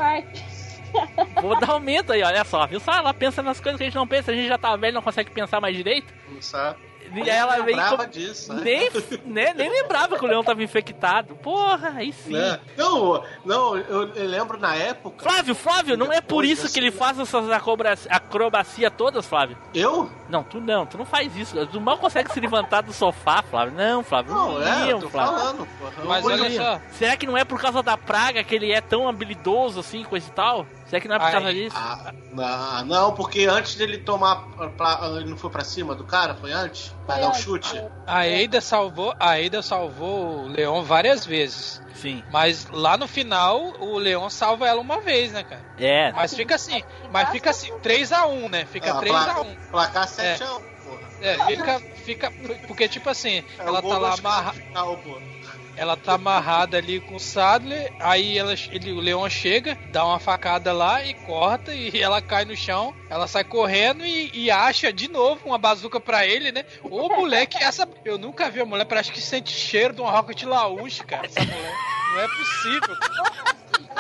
Vou 1.40 1.58
dar 1.58 1.70
aumento 1.70 2.12
aí, 2.12 2.22
olha 2.22 2.44
só, 2.44 2.66
viu? 2.66 2.80
Só 2.80 2.92
ela 2.92 3.12
pensa 3.12 3.42
nas 3.42 3.60
coisas 3.60 3.78
que 3.78 3.84
a 3.84 3.86
gente 3.86 3.96
não 3.96 4.06
pensa, 4.06 4.32
a 4.32 4.34
gente 4.34 4.48
já 4.48 4.58
tá 4.58 4.74
velho, 4.76 4.94
não 4.94 5.02
consegue 5.02 5.30
pensar 5.30 5.60
mais 5.60 5.76
direito. 5.76 6.12
Não 6.28 6.40
sabe? 6.40 6.87
E 7.14 7.28
ela 7.30 7.56
Eu 7.58 7.64
vem 7.64 7.74
lembrava 7.74 8.04
com- 8.04 8.10
disso. 8.10 8.52
né? 8.52 8.62
nem, 8.62 8.90
né, 9.24 9.54
nem 9.54 9.70
lembrava 9.70 10.18
que 10.18 10.24
o 10.24 10.28
leão 10.28 10.42
tava 10.44 10.62
infectado. 10.62 11.34
Porra, 11.36 11.94
aí 11.96 12.12
sim. 12.12 12.32
Né? 12.32 12.58
Não, 12.76 13.22
não 13.44 13.76
eu, 13.76 14.08
eu 14.14 14.26
lembro 14.28 14.58
na 14.58 14.74
época. 14.74 15.22
Flávio, 15.22 15.54
Flávio, 15.54 15.96
não 15.96 16.12
é 16.12 16.20
por 16.20 16.44
isso 16.44 16.72
que 16.72 16.78
ele 16.78 16.90
faz 16.90 17.18
essas 17.18 17.50
acrobacia, 17.50 18.10
acrobacia 18.12 18.90
todas, 18.90 19.26
Flávio? 19.26 19.56
Eu? 19.74 20.10
Não, 20.28 20.42
tu 20.42 20.60
não, 20.60 20.84
tu 20.86 20.98
não 20.98 21.04
faz 21.04 21.34
isso. 21.36 21.66
Tu 21.66 21.80
mal 21.80 21.98
consegue 21.98 22.32
se 22.32 22.40
levantar 22.40 22.82
do 22.82 22.92
sofá, 22.92 23.42
Flávio. 23.42 23.74
Não, 23.74 24.02
Flávio. 24.02 24.32
Não, 24.34 24.62
é, 24.62 24.82
eu 24.84 24.86
iam, 24.88 25.00
tô 25.00 25.08
Flávio. 25.08 25.38
falando, 25.38 25.68
Mas 26.04 26.24
olha 26.24 26.50
só, 26.56 26.80
Será 26.92 27.16
que 27.16 27.26
não 27.26 27.36
é 27.36 27.44
por 27.44 27.60
causa 27.60 27.82
da 27.82 27.96
praga 27.96 28.42
que 28.44 28.54
ele 28.54 28.70
é 28.72 28.80
tão 28.80 29.08
habilidoso 29.08 29.80
assim, 29.80 30.04
coisa 30.04 30.28
e 30.28 30.32
tal? 30.32 30.66
Será 30.88 31.00
que 31.00 31.08
não 31.08 31.16
é 31.16 31.18
por 31.18 31.30
causa 31.30 31.52
disso? 31.52 31.76
Ah, 31.78 32.12
não, 32.32 32.84
não, 32.86 33.12
porque 33.14 33.44
antes 33.44 33.74
dele 33.74 33.98
tomar. 33.98 34.46
Pra, 34.76 35.00
ele 35.16 35.28
não 35.30 35.36
foi 35.36 35.50
pra 35.50 35.62
cima 35.62 35.94
do 35.94 36.04
cara? 36.04 36.34
Foi 36.34 36.50
antes? 36.50 36.94
Pra 37.04 37.16
Foi 37.16 37.22
dar 37.22 37.28
o 37.28 37.30
antes, 37.30 37.42
chute? 37.42 37.76
é. 37.76 37.88
a 38.06 38.26
Eida 38.26 38.60
salvou, 38.60 39.14
a 39.20 39.38
Eida 39.38 39.60
salvou 39.60 40.44
o 40.44 40.48
Leon 40.48 40.82
várias 40.82 41.26
vezes. 41.26 41.82
Sim. 41.94 42.22
Mas 42.32 42.66
lá 42.70 42.96
no 42.96 43.06
final, 43.08 43.74
o 43.80 43.98
Leon 43.98 44.30
salva 44.30 44.66
ela 44.66 44.80
uma 44.80 45.00
vez, 45.00 45.32
né, 45.32 45.42
cara? 45.42 45.62
É. 45.78 46.12
Mas 46.12 46.32
fica 46.32 46.54
assim, 46.54 46.82
mas 47.10 47.28
fica 47.30 47.50
assim, 47.50 47.70
3x1, 47.82 48.48
né? 48.48 48.64
Fica 48.64 48.92
Ah, 48.92 49.00
3x1. 49.00 49.56
Placar 49.70 50.08
7 50.08 50.42
a 50.42 50.54
1, 50.56 50.60
porra. 50.60 51.08
É, 51.20 51.36
fica, 51.46 51.80
fica. 52.04 52.32
Porque, 52.66 52.88
tipo 52.88 53.10
assim, 53.10 53.44
É 53.58 53.62
ela 53.62 53.82
tá 53.82 53.98
lá 53.98 54.14
amarrada. 54.14 54.58
De. 55.78 55.80
Ela 55.80 55.96
tá 55.96 56.14
amarrada 56.14 56.76
ali 56.76 57.00
com 57.00 57.16
o 57.16 57.20
Sadler, 57.20 57.92
aí 58.00 58.36
ela, 58.36 58.54
ele, 58.70 58.92
o 58.92 59.00
Leon 59.00 59.28
chega, 59.28 59.78
dá 59.92 60.04
uma 60.04 60.18
facada 60.18 60.72
lá 60.72 61.04
e 61.04 61.14
corta, 61.14 61.74
e 61.74 61.90
ela 62.02 62.20
cai 62.20 62.44
no 62.44 62.56
chão, 62.56 62.94
ela 63.08 63.26
sai 63.26 63.44
correndo 63.44 64.04
e, 64.04 64.30
e 64.34 64.50
acha 64.50 64.92
de 64.92 65.08
novo 65.08 65.40
uma 65.46 65.58
bazuca 65.58 66.00
pra 66.00 66.26
ele, 66.26 66.52
né? 66.52 66.64
Ô 66.82 67.08
moleque, 67.08 67.62
essa. 67.62 67.88
Eu 68.04 68.18
nunca 68.18 68.50
vi 68.50 68.60
a 68.60 68.66
mulher, 68.66 68.84
parece 68.84 69.12
que 69.12 69.20
sente 69.20 69.52
cheiro 69.52 69.94
de 69.94 70.00
uma 70.00 70.10
Rocket 70.10 70.42
Launch, 70.42 71.04
cara, 71.04 71.26
essa 71.26 71.40
mulher. 71.40 71.74
Não 72.12 72.20
é 72.20 72.28
possível. 72.28 72.96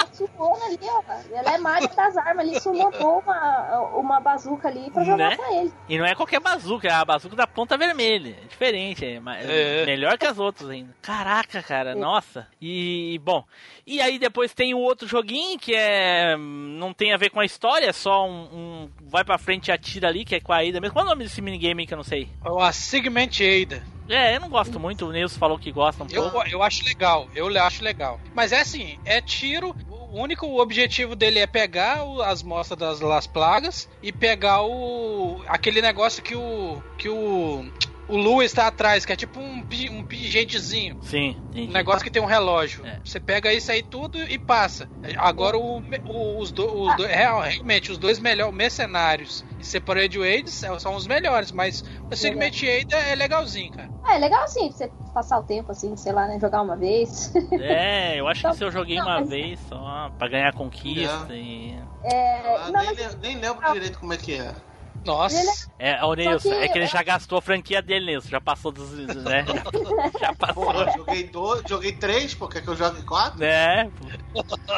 Ela 0.18 0.28
sumou 0.28 0.54
ali, 0.64 0.78
ó. 0.82 1.02
Ela 1.32 1.54
é 1.54 1.58
maga 1.58 1.88
das 1.88 2.16
armas 2.16 2.46
ali, 2.48 2.60
sumou 2.60 2.90
uma, 3.20 3.88
uma 3.96 4.20
bazuca 4.20 4.68
ali 4.68 4.90
pra 4.90 5.04
jogar 5.04 5.30
Né? 5.30 5.36
pra 5.36 5.52
ele. 5.54 5.72
E 5.88 5.98
não 5.98 6.04
é 6.06 6.14
qualquer 6.14 6.40
bazuca, 6.40 6.88
é 6.88 6.92
a 6.92 7.04
bazuca 7.04 7.36
da 7.36 7.46
ponta 7.46 7.76
vermelha. 7.76 8.36
É 8.42 8.46
diferente, 8.48 9.04
é, 9.04 9.14
é 9.40 9.82
É. 9.82 9.86
melhor 9.86 10.16
que 10.18 10.26
as 10.26 10.38
outras 10.38 10.68
ainda. 10.70 10.94
Caraca, 11.02 11.62
cara, 11.62 11.94
nossa. 11.94 12.46
E, 12.60 13.20
bom, 13.24 13.44
e 13.86 14.00
aí 14.00 14.18
depois 14.18 14.52
tem 14.54 14.74
o 14.74 14.78
outro 14.78 15.06
joguinho 15.06 15.58
que 15.58 15.74
é. 15.74 16.36
Não 16.36 16.92
tem 16.92 17.12
a 17.12 17.16
ver 17.16 17.30
com 17.30 17.40
a 17.40 17.44
história, 17.44 17.86
é 17.88 17.92
só 17.92 18.26
um. 18.26 18.48
um 18.52 18.90
vai 19.02 19.24
pra 19.24 19.38
frente 19.38 19.68
e 19.68 19.72
atira 19.72 20.08
ali, 20.08 20.24
que 20.24 20.34
é 20.34 20.40
com 20.40 20.52
a 20.52 20.62
Ida 20.64 20.80
mesmo. 20.80 20.94
Qual 20.94 21.04
é 21.04 21.06
o 21.06 21.10
nome 21.10 21.24
desse 21.24 21.40
minigame 21.40 21.82
aí 21.82 21.86
que 21.86 21.94
eu 21.94 21.96
não 21.96 22.04
sei? 22.04 22.28
A 22.60 22.72
Segment 22.72 23.30
Ada. 23.40 23.82
É, 24.08 24.36
eu 24.36 24.40
não 24.40 24.48
gosto 24.48 24.80
muito, 24.80 25.04
o 25.06 25.12
Nilson 25.12 25.38
falou 25.38 25.58
que 25.58 25.70
gosta 25.70 26.02
um 26.02 26.06
Eu, 26.10 26.30
pouco. 26.30 26.48
eu 26.48 26.62
acho 26.62 26.82
legal, 26.82 27.28
eu 27.34 27.46
acho 27.62 27.84
legal. 27.84 28.18
Mas 28.34 28.52
é 28.52 28.60
assim, 28.60 28.98
é 29.04 29.20
tiro. 29.20 29.74
O 30.10 30.22
único 30.22 30.46
objetivo 30.60 31.14
dele 31.14 31.38
é 31.38 31.46
pegar 31.46 32.02
o- 32.04 32.22
as 32.22 32.42
mostras 32.42 32.78
das 32.78 33.00
Las 33.00 33.26
Plagas 33.26 33.88
e 34.02 34.10
pegar 34.12 34.62
o. 34.62 35.42
aquele 35.46 35.82
negócio 35.82 36.22
que 36.22 36.34
o. 36.34 36.82
que 36.96 37.08
o. 37.10 37.70
O 38.08 38.16
Lu 38.16 38.42
está 38.42 38.66
atrás, 38.68 39.04
que 39.04 39.12
é 39.12 39.16
tipo 39.16 39.38
um, 39.38 39.62
um 39.90 40.02
pigentezinho. 40.04 40.98
Sim, 41.02 41.36
Um 41.54 41.66
negócio 41.70 42.02
que 42.02 42.10
tem 42.10 42.22
um 42.22 42.26
relógio. 42.26 42.86
É. 42.86 42.98
Você 43.04 43.20
pega 43.20 43.52
isso 43.52 43.70
aí 43.70 43.82
tudo 43.82 44.18
e 44.18 44.38
passa. 44.38 44.88
Agora 45.18 45.58
o, 45.58 45.82
o- 46.06 46.38
os, 46.38 46.50
do, 46.50 46.64
os 46.84 46.96
do- 46.96 47.04
real- 47.06 47.40
realmente 47.42 47.92
os 47.92 47.98
dois 47.98 48.18
melhores 48.18 48.54
mercenários 48.54 49.44
e 49.60 49.64
Separate 49.64 50.18
Ways 50.18 50.50
são 50.78 50.94
os 50.94 51.06
melhores, 51.06 51.52
mas 51.52 51.84
o 52.10 52.16
Segment 52.16 52.52
Aid 52.62 52.94
é 52.94 53.14
legalzinho, 53.14 53.72
cara. 53.72 53.88
É, 54.08 54.16
legal 54.18 54.42
assim, 54.44 54.70
você 54.70 54.90
passar 55.12 55.38
o 55.38 55.42
tempo 55.42 55.70
assim, 55.72 55.94
sei 55.96 56.12
lá, 56.12 56.26
né? 56.26 56.38
Jogar 56.40 56.62
uma 56.62 56.76
vez. 56.76 57.30
É, 57.60 58.18
eu 58.18 58.26
acho 58.28 58.48
que 58.48 58.54
se 58.56 58.64
eu 58.64 58.70
joguei 58.70 58.96
Não, 58.96 59.04
uma 59.06 59.20
mas- 59.20 59.28
vez 59.28 59.60
só 59.68 60.10
pra 60.18 60.28
ganhar 60.28 60.52
conquista 60.54 61.26
É. 61.30 61.36
e. 61.36 61.78
É, 62.04 62.56
Ah, 62.56 62.70
não, 62.70 62.80
nem, 62.80 62.94
mas 62.94 63.18
nem 63.20 63.36
lembro 63.38 63.72
direito 63.72 63.98
como 63.98 64.12
é 64.14 64.16
que 64.16 64.34
é. 64.34 64.54
Nossa. 65.04 65.38
Ele 65.40 65.50
É, 65.78 66.04
ô 66.04 66.12
Nilson, 66.14 66.50
que 66.50 66.54
é 66.56 66.68
que 66.68 66.78
ele 66.78 66.84
é- 66.84 66.88
já 66.88 67.02
gastou 67.02 67.38
a 67.38 67.42
franquia 67.42 67.80
dele, 67.80 68.06
Nilson. 68.06 68.28
Já 68.28 68.40
passou 68.40 68.70
dos. 68.72 68.90
né? 68.92 69.44
Já, 69.46 69.54
já 70.20 70.34
passou. 70.34 70.64
Porra, 70.64 70.92
joguei 70.96 71.24
dois, 71.24 71.62
joguei 71.68 71.92
três, 71.92 72.34
porque 72.34 72.60
que 72.60 72.68
eu 72.68 72.76
jogo 72.76 72.98
em 72.98 73.02
quatro? 73.02 73.38
Né? 73.38 73.90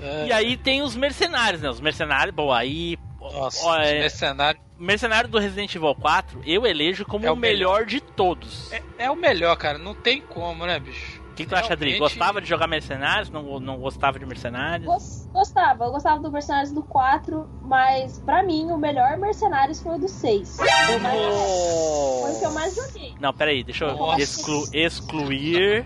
É. 0.00 0.26
E 0.26 0.32
aí 0.32 0.56
tem 0.56 0.82
os 0.82 0.94
mercenários, 0.94 1.62
né? 1.62 1.70
Os 1.70 1.80
mercenários, 1.80 2.34
bom, 2.34 2.52
aí. 2.52 2.98
Nossa, 3.20 3.64
ó, 3.66 3.76
é, 3.78 4.00
mercenário 4.00 4.60
mercenário 4.78 5.30
do 5.30 5.38
Resident 5.38 5.74
Evil 5.74 5.94
4, 5.94 6.42
eu 6.44 6.66
elejo 6.66 7.06
como 7.06 7.24
É 7.24 7.30
o 7.30 7.34
o 7.34 7.36
melhor 7.36 7.86
de 7.86 8.00
todos. 8.00 8.70
é, 8.72 8.82
é 8.98 9.10
o 9.10 9.16
melhor, 9.16 9.56
cara. 9.56 9.78
Não 9.78 9.94
tem 9.94 10.20
como, 10.20 10.66
né, 10.66 10.78
bicho? 10.78 11.22
O 11.34 11.36
que, 11.36 11.42
que 11.44 11.50
tu 11.50 11.56
acha, 11.56 11.72
Adri? 11.72 11.98
Gostava 11.98 12.40
de 12.40 12.46
jogar 12.48 12.68
mercenários? 12.68 13.28
Não, 13.28 13.58
não 13.58 13.76
gostava 13.78 14.20
de 14.20 14.24
mercenários? 14.24 14.86
Gos- 14.86 15.26
Gostava, 15.32 15.86
eu 15.86 15.90
gostava 15.90 16.22
do 16.22 16.30
Mercenários 16.30 16.70
do 16.70 16.80
4, 16.84 17.48
mas 17.62 18.20
pra 18.20 18.44
mim 18.44 18.70
o 18.70 18.78
melhor 18.78 19.16
Mercenários 19.18 19.82
foi 19.82 19.96
o 19.96 19.98
do 19.98 20.06
6. 20.06 20.56
Foi 20.56 20.96
o 20.96 21.00
mais- 21.00 22.20
Foi 22.22 22.30
o 22.30 22.38
que 22.38 22.46
eu 22.46 22.52
mais 22.52 22.76
joguei. 22.76 23.14
Não, 23.20 23.34
peraí, 23.34 23.64
deixa 23.64 23.84
eu 23.84 24.14
exclu- 24.16 24.68
excluir. 24.72 25.84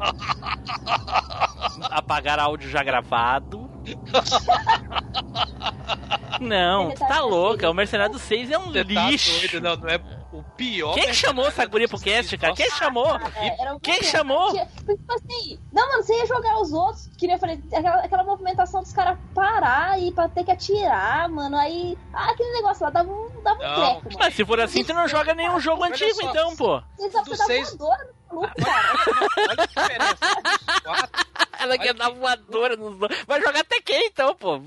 apagar 1.91 2.39
áudio 2.39 2.69
já 2.69 2.83
gravado. 2.83 3.70
Não, 6.41 6.91
tu 6.93 6.99
tá 7.01 7.20
louca. 7.23 7.69
O 7.70 7.75
Mercenário 7.75 8.12
do 8.12 8.19
6 8.19 8.51
é 8.51 8.59
um 8.59 8.66
Você 8.70 8.85
tá 8.85 9.11
lixo. 9.11 9.41
doido, 9.41 9.61
não, 9.62 9.77
não 9.77 9.89
é 9.89 9.99
o 10.32 10.42
pior. 10.56 10.94
Quem 10.94 11.06
que 11.06 11.14
chamou 11.14 11.46
essa 11.46 11.64
guria 11.66 11.88
pro 11.88 11.98
cast, 11.98 12.36
cara? 12.36 12.55
Quem 12.55 12.70
chamou? 12.70 13.06
É, 13.36 13.60
era 13.62 13.74
um- 13.74 13.78
Quem 13.80 14.02
chamou? 14.02 14.50
Tinha- 14.50 14.66
Tipo 14.66 15.12
assim, 15.14 15.59
não, 15.72 15.88
mano, 15.88 16.02
você 16.02 16.14
ia 16.18 16.26
jogar 16.26 16.59
os 16.60 16.72
outros, 16.72 17.06
que 17.18 17.26
nem 17.26 17.34
eu 17.36 17.40
falei, 17.40 17.62
aquela, 17.72 17.96
aquela 18.02 18.24
movimentação 18.24 18.82
dos 18.82 18.92
caras 18.92 19.18
parar 19.34 19.98
e 20.00 20.12
pra 20.12 20.28
ter 20.28 20.44
que 20.44 20.50
atirar, 20.50 21.28
mano, 21.28 21.56
aí. 21.56 21.96
Ah, 22.12 22.30
aquele 22.30 22.52
negócio 22.52 22.84
lá 22.84 22.90
dava 22.90 23.10
um, 23.10 23.28
dava 23.42 23.56
um 23.56 23.74
treco, 23.74 24.05
mano. 24.05 24.16
Mas 24.18 24.34
se 24.34 24.44
for 24.44 24.60
assim, 24.60 24.84
tu 24.84 24.92
não 24.94 25.09
joga 25.09 25.34
nenhum 25.34 25.59
jogo 25.60 25.82
Olha 25.82 25.92
antigo, 25.92 26.14
só. 26.20 26.30
então, 26.30 26.56
pô. 26.56 26.82
Você 26.96 27.09
você 27.10 27.44
seis- 27.44 27.76
voadora 27.76 28.05
no 28.30 28.36
maluco, 28.40 28.55
cara. 28.64 28.94
Olha 29.48 29.62
a 29.62 29.66
diferença. 29.66 30.18
Ela 31.60 31.78
quer 31.78 31.94
dar 31.94 32.10
voadora 32.10 32.76
nos 32.76 32.96
dois. 32.98 33.24
Vai 33.26 33.40
jogar 33.40 33.60
até 33.60 33.80
quem, 33.80 34.06
então, 34.06 34.34
pô? 34.34 34.59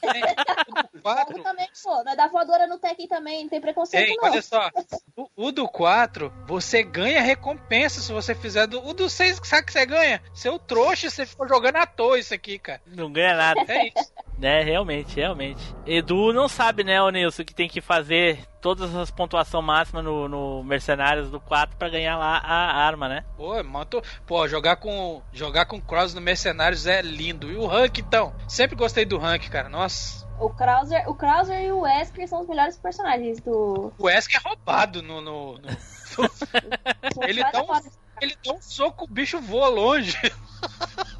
Tem, 0.00 0.22
o 0.22 0.74
do 0.74 0.88
Jogo 0.94 1.02
quatro. 1.02 1.42
também, 1.42 1.68
pô, 1.82 2.04
nós 2.04 2.16
dá 2.16 2.28
voadora 2.28 2.66
no 2.66 2.78
Tekken 2.78 3.08
também, 3.08 3.42
não 3.42 3.48
tem 3.48 3.60
preconceito 3.60 4.06
Tem, 4.06 4.16
não. 4.16 4.24
olha 4.24 4.42
só. 4.42 4.70
O, 5.16 5.28
o 5.36 5.52
do 5.52 5.68
4, 5.68 6.32
você 6.46 6.82
ganha 6.82 7.20
recompensa 7.20 8.00
se 8.00 8.12
você 8.12 8.34
fizer. 8.34 8.66
Do, 8.66 8.84
o 8.86 8.94
do 8.94 9.08
6, 9.08 9.40
sabe 9.44 9.62
o 9.62 9.66
que 9.66 9.72
você 9.72 9.86
ganha? 9.86 10.22
Seu 10.32 10.58
trouxa, 10.58 11.10
você 11.10 11.26
ficou 11.26 11.48
jogando 11.48 11.76
à 11.76 11.86
toa 11.86 12.18
isso 12.18 12.34
aqui, 12.34 12.58
cara. 12.58 12.80
Não 12.86 13.12
ganha 13.12 13.36
nada. 13.36 13.64
É 13.68 13.88
isso. 13.88 14.12
né, 14.38 14.62
realmente, 14.62 15.16
realmente. 15.16 15.62
Edu 15.86 16.32
não 16.32 16.48
sabe, 16.48 16.84
né, 16.84 17.00
o 17.02 17.10
Nilson, 17.10 17.44
que 17.44 17.54
tem 17.54 17.68
que 17.68 17.80
fazer 17.80 18.38
todas 18.60 18.94
as 18.94 19.10
pontuação 19.10 19.62
máxima 19.62 20.02
no, 20.02 20.28
no 20.28 20.62
Mercenários 20.64 21.30
do 21.30 21.40
4 21.40 21.76
pra 21.76 21.88
ganhar 21.88 22.16
lá 22.16 22.38
a 22.38 22.76
arma, 22.84 23.08
né? 23.08 23.24
Pô, 23.36 23.62
manto, 23.64 24.02
pô, 24.26 24.46
jogar 24.48 24.76
com 24.76 25.22
jogar 25.32 25.66
com 25.66 25.80
Cross 25.80 26.14
no 26.14 26.20
Mercenários 26.20 26.86
é 26.86 27.00
lindo. 27.02 27.50
E 27.50 27.56
o 27.56 27.66
rank 27.66 27.98
então? 27.98 28.34
Sempre 28.48 28.76
gostei 28.76 29.04
do 29.04 29.18
rank, 29.18 29.48
cara. 29.48 29.68
Nossa. 29.68 30.26
O 30.40 30.50
Krauser, 30.50 31.08
o 31.10 31.14
Krauser 31.14 31.60
e 31.60 31.72
o 31.72 31.80
Wesker 31.80 32.28
são 32.28 32.40
os 32.42 32.48
melhores 32.48 32.76
personagens 32.76 33.40
do. 33.40 33.92
O 33.98 34.04
Wesker 34.04 34.40
é 34.44 34.48
roubado 34.48 35.02
no, 35.02 35.20
no- 35.20 35.54
no- 35.58 35.68
Ele 37.26 37.42
dá 37.42 37.50
dar 37.50 37.62
um-. 37.64 37.66
Ele 38.20 38.36
dá 38.44 38.52
um 38.52 38.60
soco, 38.60 39.04
o 39.04 39.08
bicho 39.08 39.40
voa 39.40 39.68
longe. 39.68 40.16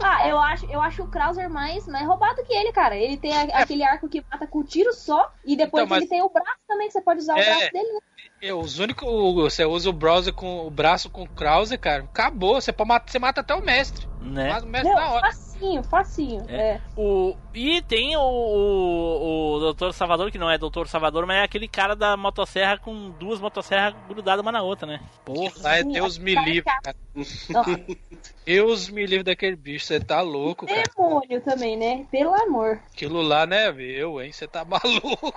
Ah, 0.02 0.28
eu 0.28 0.38
acho, 0.38 0.66
eu 0.66 0.80
acho 0.80 1.02
o 1.02 1.08
Krauser 1.08 1.48
mais, 1.50 1.86
mais 1.86 2.06
roubado 2.06 2.42
que 2.44 2.52
ele, 2.52 2.72
cara. 2.72 2.96
Ele 2.96 3.16
tem 3.16 3.32
a- 3.36 3.60
aquele 3.60 3.84
arco 3.84 4.08
que 4.08 4.24
mata 4.30 4.46
com 4.46 4.64
tiro 4.64 4.92
só, 4.92 5.30
e 5.44 5.56
depois 5.56 5.82
É. 5.82 5.84
Então, 5.84 5.88
mas- 5.96 6.02
ele 6.02 6.08
tem 6.08 6.22
o 6.22 6.28
braço 6.28 6.58
também, 6.66 6.86
que 6.88 6.92
você 6.92 7.00
pode 7.00 7.20
usar 7.20 7.34
o 7.34 7.38
É. 7.38 7.44
braço 7.44 7.72
dele, 7.72 7.92
né? 7.92 8.00
É, 8.40 8.54
os 8.54 8.78
únicos. 8.78 9.08
o- 9.08 9.34
Você 9.42 9.64
usa 9.64 9.90
o 9.90 9.92
browser 9.92 10.32
com 10.32 10.66
o 10.66 10.70
braço 10.70 11.10
com 11.10 11.22
o 11.22 11.28
Krauser, 11.28 11.78
cara. 11.78 12.04
Acabou. 12.04 12.60
Você, 12.60 12.72
pode 12.72 12.88
você 13.10 13.18
mata 13.18 13.40
até 13.40 13.54
o 13.54 13.64
mestre. 13.64 14.08
Né? 14.20 14.60
Meu, 14.62 14.82
na 14.82 15.10
hora. 15.12 15.26
facinho, 15.26 15.82
facinho. 15.84 16.44
É. 16.48 16.80
O, 16.96 17.34
e 17.54 17.80
tem 17.82 18.16
o, 18.16 18.20
o, 18.20 19.54
o 19.56 19.60
Doutor 19.60 19.92
Salvador, 19.94 20.30
que 20.30 20.38
não 20.38 20.50
é 20.50 20.58
Doutor 20.58 20.88
Salvador, 20.88 21.24
mas 21.26 21.38
é 21.38 21.42
aquele 21.44 21.68
cara 21.68 21.94
da 21.94 22.16
motosserra 22.16 22.78
com 22.78 23.10
duas 23.10 23.40
motosserras 23.40 23.94
grudadas 24.08 24.42
uma 24.42 24.52
na 24.52 24.62
outra, 24.62 24.86
né? 24.86 25.00
Porra. 25.24 25.52
Ai, 25.64 25.84
Deus 25.84 26.18
me 26.18 26.34
cara, 26.34 26.46
livre, 26.46 26.62
cara. 26.64 26.80
cara. 26.82 26.96
Deus 28.44 28.88
me 28.90 29.06
livre 29.06 29.24
daquele 29.24 29.56
bicho. 29.56 29.86
Você 29.86 30.00
tá 30.00 30.20
louco, 30.20 30.66
cara. 30.66 30.82
demônio 30.96 31.40
também, 31.42 31.76
né? 31.76 32.06
Pelo 32.10 32.34
amor. 32.34 32.80
Aquilo 32.92 33.22
lá, 33.22 33.46
né, 33.46 33.68
eu, 33.78 34.20
hein? 34.20 34.32
Você 34.32 34.46
tá 34.48 34.64
maluco. 34.68 35.34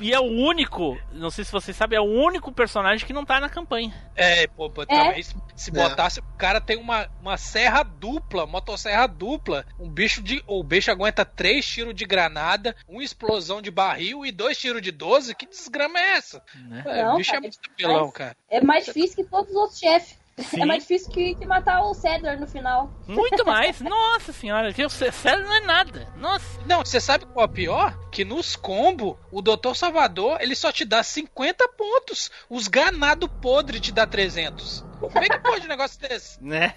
E 0.00 0.12
é 0.14 0.18
o 0.18 0.24
único, 0.24 0.96
não 1.12 1.30
sei 1.30 1.44
se 1.44 1.52
vocês 1.52 1.76
sabem, 1.76 1.96
é 1.96 2.00
o 2.00 2.04
único 2.04 2.50
personagem 2.50 3.06
que 3.06 3.12
não 3.12 3.24
tá 3.24 3.38
na 3.38 3.48
campanha. 3.50 3.92
É, 4.16 4.46
pô, 4.46 4.66
É. 4.66 4.86
também 4.86 5.22
se, 5.22 5.36
se 5.54 5.70
É. 5.70 5.72
botasse, 5.74 6.20
o 6.20 6.24
cara 6.38 6.57
tem 6.60 6.76
uma, 6.76 7.08
uma 7.20 7.36
serra 7.36 7.82
dupla, 7.82 8.46
motosserra 8.46 9.06
dupla. 9.06 9.64
Um 9.78 9.88
bicho 9.88 10.22
de. 10.22 10.42
O 10.46 10.62
bicho 10.62 10.90
aguenta 10.90 11.24
três 11.24 11.66
tiros 11.66 11.94
de 11.94 12.04
granada, 12.04 12.74
uma 12.88 13.02
explosão 13.02 13.60
de 13.62 13.70
barril 13.70 14.24
e 14.24 14.32
dois 14.32 14.58
tiros 14.58 14.82
de 14.82 14.90
12. 14.90 15.34
Que 15.34 15.46
desgrama 15.46 15.98
é 15.98 16.10
essa? 16.16 16.42
Né? 16.68 16.82
É, 16.86 17.04
Não, 17.04 17.14
o 17.14 17.16
bicho 17.18 17.30
cara, 17.30 17.38
é 17.38 17.40
muito 17.42 17.58
mas- 18.04 18.12
cara. 18.12 18.36
É 18.50 18.60
mais 18.60 18.84
difícil 18.84 19.16
que 19.16 19.30
todos 19.30 19.50
os 19.50 19.56
outros 19.56 19.78
chefes. 19.78 20.18
Sim. 20.38 20.62
É 20.62 20.64
mais 20.64 20.82
difícil 20.82 21.10
que, 21.10 21.34
que 21.34 21.46
matar 21.46 21.82
o 21.82 21.94
Cedar 21.94 22.38
no 22.38 22.46
final. 22.46 22.90
Muito 23.06 23.44
mais. 23.44 23.80
Nossa 23.80 24.32
senhora, 24.32 24.68
o 24.68 24.90
sério 24.90 25.44
não 25.44 25.54
é 25.54 25.60
nada. 25.60 26.08
Nossa. 26.16 26.60
Não, 26.64 26.84
você 26.84 27.00
sabe 27.00 27.26
qual 27.26 27.46
é 27.46 27.48
o 27.48 27.52
pior? 27.52 27.98
Que 28.10 28.24
nos 28.24 28.56
combo, 28.56 29.18
o 29.30 29.42
Dr. 29.42 29.74
Salvador, 29.74 30.38
ele 30.40 30.54
só 30.54 30.70
te 30.70 30.84
dá 30.84 31.02
50 31.02 31.68
pontos. 31.68 32.30
Os 32.48 32.68
ganado 32.68 33.28
podre 33.28 33.80
te 33.80 33.92
dá 33.92 34.06
300. 34.06 34.86
Como 35.00 35.18
é 35.18 35.28
que 35.28 35.38
pode 35.38 35.64
um 35.64 35.68
negócio 35.68 36.00
desse? 36.00 36.42
Né? 36.42 36.74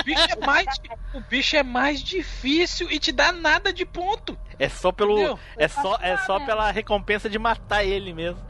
O 0.00 0.04
bicho 0.04 0.26
é 0.30 0.46
mais, 0.46 0.66
o 1.14 1.20
bicho 1.20 1.56
é 1.56 1.62
mais 1.62 2.02
difícil 2.02 2.90
e 2.90 2.98
te 2.98 3.10
dá 3.10 3.32
nada 3.32 3.72
de 3.72 3.84
ponto. 3.84 4.38
É 4.58 4.68
só 4.68 4.92
pelo. 4.92 5.14
Entendeu? 5.14 5.38
É 5.56 5.68
só, 5.68 5.98
é 6.00 6.16
só 6.18 6.38
pela 6.44 6.70
recompensa 6.70 7.28
de 7.28 7.38
matar 7.38 7.84
ele 7.84 8.12
mesmo. 8.12 8.40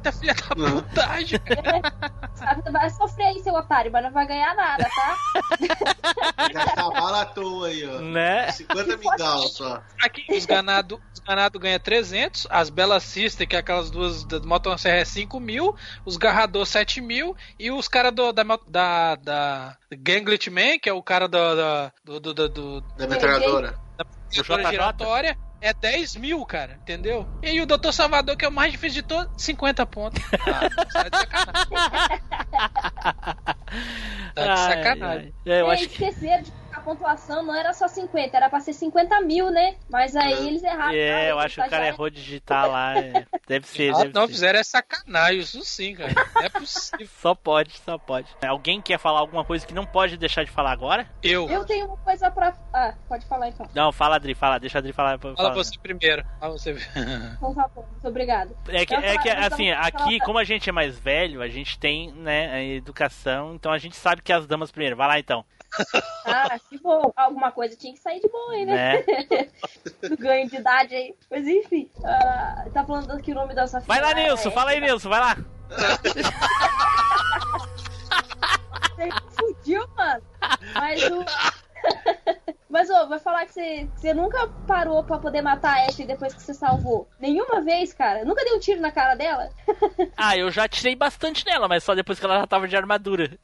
Muita 0.00 0.12
filha 0.12 0.34
da 0.34 0.56
Uhum. 0.56 0.80
putagem. 0.82 1.38
Vai 2.72 2.88
sofrer 2.90 3.26
aí, 3.26 3.38
seu 3.40 3.52
otário, 3.52 3.92
mas 3.92 4.02
não 4.02 4.10
vai 4.12 4.26
ganhar 4.26 4.54
nada, 4.54 4.88
tá? 4.88 5.16
Gastar 6.52 6.88
bala 6.90 7.20
à 7.20 7.26
toa 7.26 7.68
aí, 7.68 7.86
ó. 7.86 8.00
Né? 8.00 8.50
50 8.50 8.96
mingau 8.96 9.42
só. 9.48 9.82
Aqui, 10.02 10.24
os 10.30 10.46
ganado, 10.46 10.98
os 11.12 11.20
ganado 11.20 11.58
ganha 11.58 11.78
300, 11.78 12.46
as 12.48 12.70
Bela 12.70 12.98
Sister, 12.98 13.46
que 13.46 13.54
é 13.54 13.58
aquelas 13.58 13.90
duas 13.90 14.24
da 14.24 14.40
Motosserra 14.40 14.96
é 15.00 15.04
5 15.04 15.38
mil, 15.38 15.76
os 16.06 16.16
Garrador 16.16 16.64
7 16.64 17.02
mil, 17.02 17.36
e 17.58 17.70
os 17.70 17.86
caras 17.88 18.14
do- 18.14 18.32
da, 18.32 18.42
da, 18.66 19.14
da 19.16 19.76
Ganglet 19.92 20.48
Man, 20.50 20.78
que 20.82 20.88
é 20.88 20.92
o 20.94 21.02
cara 21.02 21.28
do, 21.28 21.36
da, 21.56 21.92
do, 22.02 22.20
do, 22.20 22.34
do, 22.34 22.48
do, 22.48 22.80
Da 22.96 23.06
metralhadora. 23.06 23.74
da 23.98 24.04
metralhadora 24.34 24.70
giratória, 24.70 25.38
é 25.60 25.72
10 25.74 26.16
mil, 26.16 26.44
cara, 26.46 26.78
entendeu? 26.82 27.26
E 27.42 27.48
aí 27.48 27.60
o 27.60 27.66
Dr. 27.66 27.92
Salvador, 27.92 28.36
que 28.36 28.44
é 28.44 28.48
o 28.48 28.52
mais 28.52 28.72
difícil 28.72 29.02
de 29.02 29.08
todos, 29.08 29.42
50 29.42 29.84
pontos. 29.86 30.22
Ah, 30.46 30.70
tá 30.70 31.08
de 31.08 31.16
sacanagem. 31.18 31.70
Tá 34.34 34.42
de 34.42 34.48
Ai, 34.48 34.56
sacanagem. 34.76 35.34
ai. 35.46 35.52
É, 35.52 35.60
eu 35.60 35.70
É, 35.70 35.74
acho 35.74 35.88
que. 35.88 36.04
esqueceram 36.04 36.42
de 36.42 36.52
a 36.80 36.82
pontuação 36.82 37.42
não 37.42 37.54
era 37.54 37.72
só 37.74 37.86
50, 37.86 38.34
era 38.36 38.48
pra 38.48 38.58
ser 38.60 38.72
50 38.72 39.20
mil, 39.20 39.50
né? 39.50 39.76
Mas 39.90 40.16
aí 40.16 40.48
eles 40.48 40.62
erraram. 40.62 40.94
É, 40.94 41.30
eu 41.30 41.38
acho 41.38 41.60
que 41.60 41.66
o 41.66 41.70
cara 41.70 41.86
errou 41.86 42.08
de 42.08 42.16
digitar 42.22 42.68
lá. 42.68 42.96
é. 42.98 43.26
Deve 43.46 43.66
ser, 43.66 43.92
Ah, 43.94 43.98
deve 43.98 44.12
não 44.14 44.26
ser. 44.26 44.32
fizeram 44.32 44.58
é 44.60 44.62
sacanagem, 44.64 45.40
isso 45.40 45.64
sim, 45.64 45.94
cara. 45.94 46.12
Não 46.34 46.42
é 46.42 46.48
possível. 46.48 47.06
Só 47.20 47.34
pode, 47.34 47.72
só 47.84 47.98
pode. 47.98 48.28
Alguém 48.46 48.80
quer 48.80 48.98
falar 48.98 49.18
alguma 49.20 49.44
coisa 49.44 49.66
que 49.66 49.74
não 49.74 49.84
pode 49.84 50.16
deixar 50.16 50.44
de 50.44 50.50
falar 50.50 50.70
agora? 50.72 51.06
Eu. 51.22 51.48
Eu 51.50 51.64
tenho 51.64 51.86
uma 51.86 51.96
coisa 51.98 52.30
pra. 52.30 52.54
Ah, 52.72 52.94
pode 53.08 53.26
falar 53.26 53.48
então. 53.48 53.66
Não, 53.74 53.90
fala, 53.92 54.16
Adri, 54.16 54.34
fala, 54.34 54.58
deixa 54.58 54.78
a 54.78 54.80
Adri 54.80 54.92
falar. 54.92 55.18
Fala 55.18 55.34
fala. 55.36 55.54
você 55.54 55.76
primeiro. 55.78 56.24
Fala 56.38 56.52
você. 56.56 56.70
Então 57.36 57.54
tá 57.54 57.68
muito 57.76 58.08
obrigado. 58.08 58.56
É 58.68 58.86
que, 58.86 58.94
Eu 58.94 59.00
é 59.00 59.18
que 59.18 59.28
assim, 59.28 59.72
falo- 59.74 59.86
aqui, 59.86 60.18
como 60.20 60.38
a 60.38 60.44
gente 60.44 60.68
é 60.68 60.72
mais 60.72 60.96
velho, 60.98 61.42
a 61.42 61.48
gente 61.48 61.78
tem, 61.78 62.12
né, 62.12 62.52
a 62.54 62.62
educação, 62.62 63.54
então 63.54 63.72
a 63.72 63.78
gente 63.78 63.96
sabe 63.96 64.22
que 64.22 64.32
as 64.32 64.46
damas 64.46 64.70
primeiro. 64.70 64.96
Vai 64.96 65.08
lá 65.08 65.18
então. 65.18 65.44
Ah, 66.24 66.58
que 66.68 66.78
bom. 66.78 67.12
Alguma 67.16 67.52
coisa 67.52 67.76
tinha 67.76 67.92
que 67.92 68.00
sair 68.00 68.20
de 68.20 68.28
bom 68.28 68.50
aí, 68.50 68.66
né? 68.66 69.02
Do 70.08 70.16
ganho 70.18 70.48
de 70.48 70.56
idade 70.56 70.94
aí. 70.94 71.14
Mas 71.30 71.46
enfim, 71.46 71.90
ah, 72.04 72.64
tá 72.72 72.84
falando 72.84 73.10
aqui 73.12 73.32
o 73.32 73.34
nome 73.34 73.54
da 73.54 73.66
sua 73.66 73.80
filha. 73.80 73.88
Vai 73.94 74.00
lá, 74.02 74.10
é- 74.18 74.24
Nilson, 74.24 74.50
fala 74.50 74.70
aí, 74.70 74.80
Nilson, 74.80 75.08
vai 75.08 75.20
lá. 75.20 75.36
Você 78.96 79.08
fudiu, 79.36 79.86
mano. 79.96 80.22
Mas 80.74 81.02
o. 81.04 81.24
Mas, 82.70 82.88
ô, 82.88 83.08
vai 83.08 83.18
falar 83.18 83.46
que 83.46 83.52
você, 83.52 83.88
que 83.94 84.00
você 84.00 84.14
nunca 84.14 84.46
parou 84.64 85.02
pra 85.02 85.18
poder 85.18 85.42
matar 85.42 85.76
a 85.76 85.86
Ashley 85.86 86.06
depois 86.06 86.32
que 86.32 86.40
você 86.40 86.54
salvou. 86.54 87.08
Nenhuma 87.18 87.60
vez, 87.62 87.92
cara. 87.92 88.24
Nunca 88.24 88.44
deu 88.44 88.54
um 88.54 88.60
tiro 88.60 88.80
na 88.80 88.92
cara 88.92 89.14
dela? 89.16 89.50
Ah, 90.16 90.36
eu 90.36 90.50
já 90.50 90.68
tirei 90.68 90.94
bastante 90.94 91.44
nela, 91.46 91.66
mas 91.66 91.82
só 91.82 91.94
depois 91.94 92.20
que 92.20 92.24
ela 92.26 92.38
já 92.40 92.46
tava 92.46 92.68
de 92.68 92.76
armadura. 92.76 93.36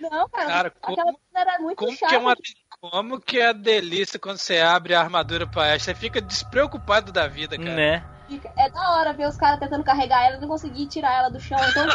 Não, 0.00 0.28
cara. 0.28 0.46
Cara, 0.46 0.68
aquela 0.82 1.04
como- 1.04 1.20
era 1.34 1.58
muito 1.60 1.76
Como 1.76 1.92
que, 1.92 1.98
chata. 1.98 2.14
é 2.14 2.18
uma, 2.18 2.34
como 2.80 3.20
que 3.20 3.38
é 3.40 3.48
a 3.48 3.52
delícia 3.52 4.18
quando 4.18 4.38
você 4.38 4.58
abre 4.58 4.94
a 4.94 5.00
armadura 5.00 5.46
pra 5.46 5.72
Ash? 5.74 5.82
Você 5.82 5.94
fica 5.94 6.20
despreocupado 6.20 7.12
da 7.12 7.26
vida, 7.26 7.56
cara. 7.56 7.74
né? 7.74 8.04
É 8.56 8.70
da 8.70 8.90
hora 8.92 9.12
ver 9.12 9.26
os 9.26 9.36
caras 9.36 9.58
tentando 9.58 9.82
carregar 9.84 10.24
ela 10.26 10.36
e 10.36 10.40
não 10.40 10.48
conseguir 10.48 10.86
tirar 10.86 11.14
ela 11.14 11.28
do 11.30 11.40
chão. 11.40 11.58
Então, 11.70 11.86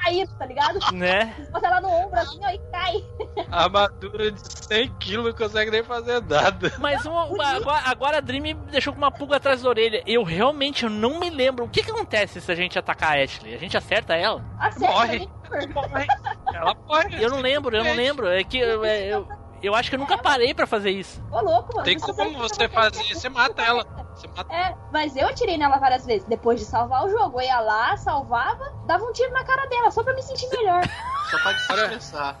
cair, 0.00 0.28
tá 0.38 0.46
ligado? 0.46 0.78
Né? 0.92 1.34
Bota 1.50 1.66
ela 1.66 1.80
no 1.80 1.88
ombro 1.88 2.18
assim, 2.20 2.38
ó, 2.44 2.48
e 2.50 2.58
cai. 2.70 3.04
A 3.50 3.64
armadura 3.64 4.30
de 4.30 4.40
100 4.66 4.88
kg 4.98 5.16
não 5.24 5.32
consegue 5.32 5.70
nem 5.70 5.82
fazer 5.82 6.22
nada. 6.22 6.72
Mas 6.78 7.04
uma- 7.04 7.24
uma- 7.24 7.48
agora, 7.56 7.82
agora 7.86 8.16
a 8.18 8.20
Dream 8.20 8.42
me 8.42 8.54
deixou 8.54 8.92
com 8.92 8.98
uma 8.98 9.10
pulga 9.10 9.36
atrás 9.36 9.62
da 9.62 9.68
orelha. 9.68 10.02
Eu 10.06 10.22
realmente 10.22 10.84
eu 10.84 10.90
não 10.90 11.18
me 11.18 11.28
lembro. 11.30 11.64
O 11.64 11.68
que, 11.68 11.82
que 11.82 11.90
acontece 11.90 12.40
se 12.40 12.50
a 12.52 12.54
gente 12.54 12.78
atacar 12.78 13.16
a 13.18 13.22
Ashley? 13.22 13.54
A 13.54 13.58
gente 13.58 13.76
acerta 13.76 14.14
ela? 14.14 14.44
Acerta, 14.58 14.92
Morre. 14.92 15.28
Morre. 15.74 16.06
Ela 16.52 16.74
morre. 16.86 17.22
Eu 17.24 17.30
não 17.30 17.40
lembro, 17.40 17.76
eu 17.76 17.84
não 17.84 17.94
lembro. 17.94 18.28
É 18.28 18.42
que 18.44 18.58
eu, 18.58 18.84
é, 18.84 19.06
eu, 19.06 19.28
eu 19.66 19.74
acho 19.74 19.88
que 19.90 19.96
eu 19.96 19.98
nunca 20.00 20.18
parei 20.18 20.52
pra 20.54 20.66
fazer 20.66 20.90
isso. 20.90 21.22
Ô, 21.30 21.40
louco, 21.40 21.72
mano. 21.74 21.84
Tem 21.84 21.98
como 21.98 22.38
você 22.38 22.68
fazer, 22.68 23.02
você 23.14 23.28
mata 23.28 23.62
ela. 23.62 23.84
Você 24.14 24.28
mata 24.28 24.52
É, 24.54 24.74
mas 24.92 25.16
eu 25.16 25.26
atirei 25.28 25.56
nela 25.58 25.76
várias 25.78 26.06
vezes. 26.06 26.26
Depois 26.28 26.60
de 26.60 26.66
salvar 26.66 27.04
o 27.04 27.08
jogo, 27.10 27.40
eu 27.40 27.46
ia 27.46 27.60
lá, 27.60 27.96
salvava, 27.96 28.72
dava 28.86 29.04
um 29.04 29.12
tiro 29.12 29.32
na 29.32 29.44
cara 29.44 29.66
dela, 29.66 29.90
só 29.90 30.02
pra 30.02 30.14
me 30.14 30.22
sentir 30.22 30.48
melhor. 30.50 30.82
Só 31.30 31.38
pra 31.38 31.52
desestressar. 31.52 32.38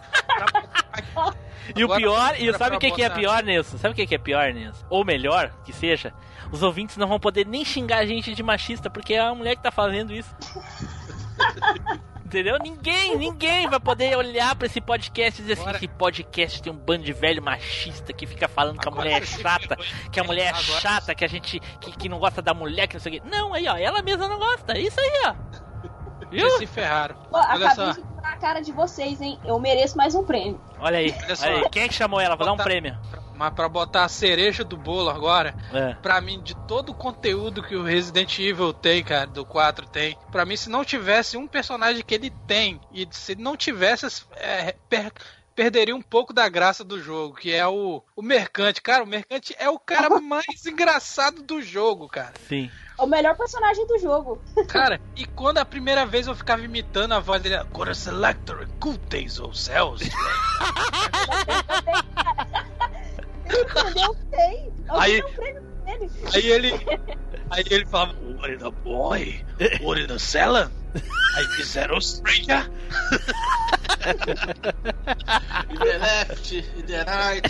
E 1.74 1.82
o 1.82 1.86
Agora- 1.86 1.98
pior, 2.00 2.34
e 2.38 2.42
agora 2.48 2.58
sabe 2.58 2.76
o 2.76 2.78
que, 2.78 2.90
que 2.90 3.02
é 3.02 3.08
pior, 3.08 3.42
Nilson? 3.42 3.78
Sabe 3.78 3.92
o 3.92 3.96
que, 3.96 4.06
que 4.06 4.14
é 4.14 4.18
pior, 4.18 4.52
Nilson? 4.52 4.84
Ou 4.90 5.02
melhor, 5.04 5.50
que 5.64 5.72
seja, 5.72 6.12
os 6.52 6.62
ouvintes 6.62 6.98
não 6.98 7.08
vão 7.08 7.18
poder 7.18 7.46
nem 7.46 7.64
xingar 7.64 7.98
a 8.00 8.06
gente 8.06 8.34
de 8.34 8.42
machista, 8.42 8.90
porque 8.90 9.14
é 9.14 9.20
a 9.20 9.34
mulher 9.34 9.56
que 9.56 9.62
tá 9.62 9.70
fazendo 9.72 10.12
isso. 10.12 10.32
Entendeu? 12.24 12.58
Ninguém, 12.58 13.16
ninguém 13.16 13.68
vai 13.68 13.78
poder 13.78 14.16
olhar 14.16 14.56
pra 14.56 14.66
esse 14.66 14.80
podcast 14.80 15.40
e 15.40 15.42
dizer 15.42 15.52
assim: 15.54 15.62
Agora- 15.62 15.76
esse 15.76 15.88
podcast 15.88 16.62
tem 16.62 16.72
um 16.72 16.76
bando 16.76 17.04
de 17.04 17.12
velho 17.12 17.42
machista 17.42 18.12
que 18.12 18.26
fica 18.26 18.48
falando 18.48 18.80
que 18.80 18.88
a 18.88 18.90
mulher 18.90 19.22
é 19.22 19.26
chata, 19.26 19.76
que 20.10 20.18
a 20.18 20.24
mulher 20.24 20.52
é 20.52 20.54
chata, 20.54 21.14
que 21.14 21.24
a 21.24 21.28
gente 21.28 21.60
que, 21.80 21.92
que 21.92 22.08
não 22.08 22.18
gosta 22.18 22.40
da 22.40 22.54
mulher, 22.54 22.86
que 22.86 22.94
não 22.94 23.00
sei 23.00 23.18
o 23.18 23.20
quê. 23.22 23.28
Não, 23.28 23.52
aí 23.52 23.68
ó, 23.68 23.76
ela 23.76 24.02
mesma 24.02 24.26
não 24.26 24.38
gosta. 24.38 24.72
É 24.72 24.80
isso 24.80 24.98
aí, 24.98 25.22
ó. 25.26 25.34
Viu? 26.30 26.48
Vocês 26.48 26.60
se 26.60 26.66
ferraram. 26.66 27.14
Pô, 27.30 27.36
Olha 27.36 27.44
acabei 27.68 27.70
só. 27.70 27.92
de 27.92 28.02
a 28.24 28.36
cara 28.36 28.60
de 28.60 28.72
vocês, 28.72 29.20
hein? 29.20 29.38
Eu 29.44 29.58
mereço 29.60 29.96
mais 29.96 30.14
um 30.14 30.24
prêmio. 30.24 30.58
Olha 30.80 30.98
aí, 30.98 31.14
Olha 31.42 31.56
aí. 31.56 31.68
Quem 31.70 31.82
é 31.82 31.88
que 31.88 31.94
chamou 31.94 32.18
ela? 32.20 32.34
Vou 32.36 32.46
dar 32.46 32.54
um 32.54 32.56
prêmio. 32.56 32.98
Mas 33.34 33.52
pra 33.52 33.68
botar 33.68 34.04
a 34.04 34.08
cereja 34.08 34.62
do 34.64 34.76
bolo 34.76 35.10
agora, 35.10 35.54
É. 35.72 35.94
pra 35.94 36.20
mim, 36.20 36.40
de 36.42 36.54
todo 36.66 36.90
o 36.90 36.94
conteúdo 36.94 37.62
que 37.62 37.74
o 37.76 37.82
Resident 37.82 38.38
Evil 38.38 38.72
tem, 38.72 39.02
cara, 39.02 39.26
do 39.26 39.44
4 39.44 39.86
tem, 39.86 40.16
pra 40.30 40.44
mim, 40.44 40.56
se 40.56 40.70
não 40.70 40.84
tivesse 40.84 41.36
um 41.36 41.46
personagem 41.48 42.02
que 42.04 42.14
ele 42.14 42.30
tem, 42.46 42.80
e 42.92 43.06
se 43.10 43.34
não 43.34 43.56
tivesse, 43.56 44.06
é, 44.36 44.74
per- 44.88 45.12
perderia 45.54 45.94
um 45.94 46.02
pouco 46.02 46.32
da 46.32 46.48
graça 46.48 46.82
do 46.82 47.00
jogo, 47.00 47.36
que 47.36 47.52
é 47.52 47.64
o, 47.66 48.02
o 48.16 48.22
Mercante. 48.22 48.80
Cara, 48.82 49.04
o 49.04 49.06
Mercante 49.06 49.54
é 49.58 49.68
o 49.70 49.78
cara 49.78 50.08
mais 50.20 50.64
engraçado 50.66 51.42
do 51.42 51.60
jogo, 51.62 52.08
cara. 52.08 52.32
Sim. 52.48 52.70
É 52.98 53.02
o 53.02 53.06
melhor 53.06 53.36
personagem 53.36 53.84
do 53.88 53.98
jogo. 53.98 54.40
Cara, 54.68 55.00
e 55.16 55.24
quando 55.26 55.58
a 55.58 55.64
primeira 55.64 56.06
vez 56.06 56.28
eu 56.28 56.34
ficava 56.36 56.62
imitando 56.62 57.12
a 57.12 57.18
voz 57.18 57.42
dele, 57.42 57.56
agora 57.56 57.92
Selector, 57.92 58.68
Cultes 58.78 59.40
ou 59.40 59.52
Cells, 59.52 60.08
Entendeu? 63.46 64.16
Tem. 64.30 64.72
Aí-. 64.88 65.22
Aí 66.32 66.50
ele. 66.50 66.72
Aí 67.50 67.64
ele 67.70 67.86
falava, 67.86 68.14
What 68.36 68.52
in 68.52 68.58
the 68.58 68.70
boy? 68.82 69.44
What 69.80 70.00
in 70.00 70.06
the 70.06 70.18
cellar? 70.18 70.70
Aí 71.36 71.44
fizeram 71.56 72.00
stranger. 72.00 72.70
In 75.70 75.78
the 75.78 75.98
left, 75.98 76.52
in 76.52 76.86
the 76.86 77.04
right. 77.06 77.46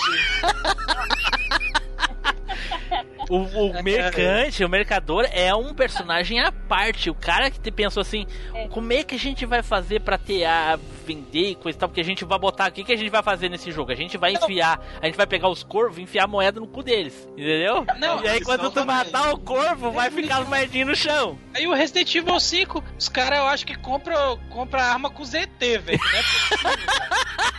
O, 3.28 3.36
o 3.38 3.82
mercante, 3.82 4.64
o 4.64 4.68
mercador 4.68 5.26
é 5.32 5.54
um 5.54 5.74
personagem 5.74 6.40
à 6.40 6.50
parte. 6.52 7.10
O 7.10 7.14
cara 7.14 7.50
que 7.50 7.58
te 7.60 7.70
pensou 7.70 8.00
assim, 8.00 8.26
É. 8.54 8.68
como 8.68 8.92
é 8.92 9.02
que 9.02 9.14
a 9.14 9.18
gente 9.18 9.44
vai 9.46 9.62
fazer 9.62 10.00
pra 10.00 10.16
ter 10.18 10.44
a 10.44 10.78
vender 11.06 11.50
e 11.50 11.54
coisa 11.54 11.76
e 11.76 11.80
tal? 11.80 11.88
Porque 11.88 12.00
a 12.00 12.04
gente 12.04 12.24
vai 12.24 12.38
botar, 12.38 12.68
o 12.68 12.72
que, 12.72 12.84
que 12.84 12.92
a 12.92 12.96
gente 12.96 13.10
vai 13.10 13.22
fazer 13.22 13.48
nesse 13.48 13.70
jogo? 13.70 13.92
A 13.92 13.94
gente 13.94 14.16
vai 14.16 14.32
enfiar, 14.32 14.80
a 15.00 15.06
gente 15.06 15.16
vai 15.16 15.26
pegar 15.26 15.48
os 15.48 15.62
corvos 15.62 15.98
e 15.98 16.02
enfiar 16.02 16.24
a 16.24 16.28
moeda 16.28 16.60
no 16.60 16.66
cu 16.66 16.82
deles, 16.82 17.28
entendeu? 17.32 17.84
Não, 17.98 18.22
e 18.22 18.28
aí 18.28 18.40
quando 18.40 18.70
tu 18.70 18.84
matar 18.84 19.32
o 19.32 19.38
corvo, 19.38 19.90
vai 19.90 20.10
ficar 20.10 20.38
as 20.42 20.48
moedinhas 20.48 20.88
no 20.88 20.96
chão. 20.96 21.38
Aí 21.54 21.66
o 21.66 21.74
Resident 21.74 22.14
Evil 22.14 22.38
5, 22.40 22.82
os 22.98 23.08
caras 23.08 23.38
eu 23.38 23.46
acho 23.46 23.66
que 23.66 23.76
compram 23.76 24.38
compra 24.50 24.82
arma 24.82 25.10
com 25.10 25.24
ZT, 25.24 25.78
velho. 25.78 26.00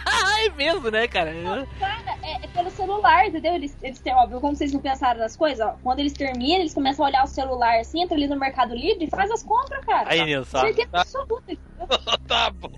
Ah, 0.06 0.42
é 0.46 0.50
mesmo, 0.50 0.90
né, 0.90 1.08
cara? 1.08 1.34
Cara, 1.80 2.18
é, 2.24 2.46
é 2.46 2.48
pelo 2.48 2.70
celular, 2.72 3.28
entendeu? 3.28 3.54
Eles, 3.54 3.76
eles 3.82 4.00
têm, 4.00 4.14
óbvio, 4.14 4.40
como 4.40 4.56
vocês 4.56 4.72
não 4.72 4.80
pensaram 4.80 5.20
nas 5.20 5.36
coisas, 5.36 5.55
ó, 5.60 5.74
quando 5.84 6.00
eles 6.00 6.14
terminam, 6.14 6.60
eles 6.62 6.74
começam 6.74 7.06
a 7.06 7.10
olhar 7.10 7.24
o 7.24 7.28
celular 7.28 7.80
assim, 7.80 8.02
entra 8.02 8.16
ali 8.16 8.28
no 8.28 8.38
Mercado 8.40 8.74
Livre 8.76 9.06
e 9.06 9.10
faz 9.10 9.30
as 9.32 9.44
compras, 9.44 9.84
cara. 9.86 10.10
Aí, 10.10 10.24
Nilson. 10.24 10.60
Certeza 10.62 10.90
absoluta, 10.94 11.52
entendeu? 11.52 11.88
tá 12.28 12.50
bom. 12.50 12.72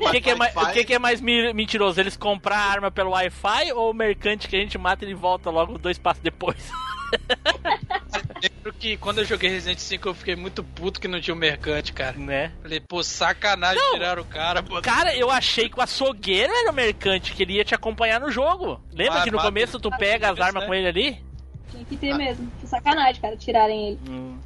O 0.00 0.10
que, 0.10 0.20
que 0.20 0.30
é 0.30 0.34
mais, 0.34 0.56
o 0.56 0.72
que, 0.72 0.84
que 0.84 0.94
é 0.94 0.98
mais 0.98 1.20
mentiroso? 1.20 2.00
Eles 2.00 2.16
comprar 2.16 2.56
a 2.56 2.70
arma 2.70 2.90
pelo 2.90 3.10
Wi-Fi 3.10 3.72
ou 3.72 3.90
o 3.90 3.94
mercante 3.94 4.48
que 4.48 4.56
a 4.56 4.60
gente 4.60 4.78
mata 4.78 5.04
e 5.04 5.08
ele 5.08 5.14
volta 5.14 5.50
logo 5.50 5.78
dois 5.78 5.98
passos 5.98 6.22
depois? 6.22 6.70
Lembro 8.42 8.72
que 8.78 8.96
quando 8.96 9.18
eu 9.18 9.24
joguei 9.24 9.50
Resident 9.50 9.78
5 9.78 10.08
eu 10.08 10.14
fiquei 10.14 10.36
muito 10.36 10.62
puto 10.62 11.00
que 11.00 11.08
não 11.08 11.20
tinha 11.20 11.34
o 11.34 11.36
mercante, 11.38 11.92
cara. 11.92 12.16
Né? 12.16 12.52
Falei, 12.62 12.80
pô, 12.80 13.02
sacanagem 13.02 13.80
Não. 13.80 13.92
tirar 13.92 14.18
o 14.18 14.24
cara. 14.24 14.62
Cara, 14.82 15.14
eu 15.16 15.30
achei 15.30 15.68
que 15.68 15.78
o 15.78 15.82
açougueiro 15.82 16.52
era 16.52 16.70
o 16.70 16.74
mercante 16.74 17.32
que 17.32 17.42
ele 17.42 17.54
ia 17.54 17.64
te 17.64 17.74
acompanhar 17.74 18.20
no 18.20 18.30
jogo. 18.30 18.80
Lembra 18.92 19.20
Ah, 19.20 19.24
que 19.24 19.30
no 19.30 19.38
começo 19.40 19.78
tu 19.78 19.88
ele. 19.88 19.96
pega 19.98 20.30
as 20.30 20.40
armas 20.40 20.62
né? 20.62 20.66
com 20.68 20.74
ele 20.74 20.88
ali? 20.88 21.24
Tinha 21.70 21.84
que 21.84 21.96
ter 21.96 22.14
mesmo. 22.14 22.50
Que 22.60 22.66
sacanagem, 22.66 23.20
cara, 23.20 23.36
tirarem 23.36 23.88
ele. 23.88 24.00
Hum. 24.08 24.38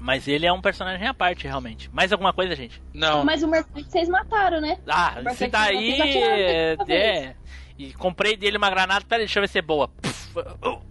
Mas 0.00 0.28
ele 0.28 0.46
é 0.46 0.52
um 0.52 0.60
personagem 0.60 1.06
à 1.06 1.14
parte, 1.14 1.46
realmente. 1.46 1.90
Mais 1.92 2.12
alguma 2.12 2.32
coisa, 2.32 2.54
gente? 2.54 2.82
Não. 2.92 3.24
Mas 3.24 3.42
o 3.42 3.48
mercante 3.48 3.90
vocês 3.90 4.08
mataram, 4.08 4.60
né? 4.60 4.78
Ah, 4.86 5.16
que 5.36 5.48
tá 5.48 5.62
aí. 5.62 6.00
atiraram 6.00 6.86
É, 6.88 6.88
é. 6.88 7.36
E 7.78 7.92
comprei 7.92 8.36
dele 8.36 8.56
uma 8.56 8.70
granada. 8.70 9.04
Pera 9.04 9.20
deixa 9.20 9.38
eu 9.38 9.42
ver 9.42 9.48
se 9.48 9.58
é 9.58 9.62
boa. 9.62 9.88
Puf. 9.88 10.34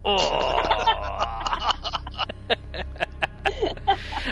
Oh. 0.03 0.13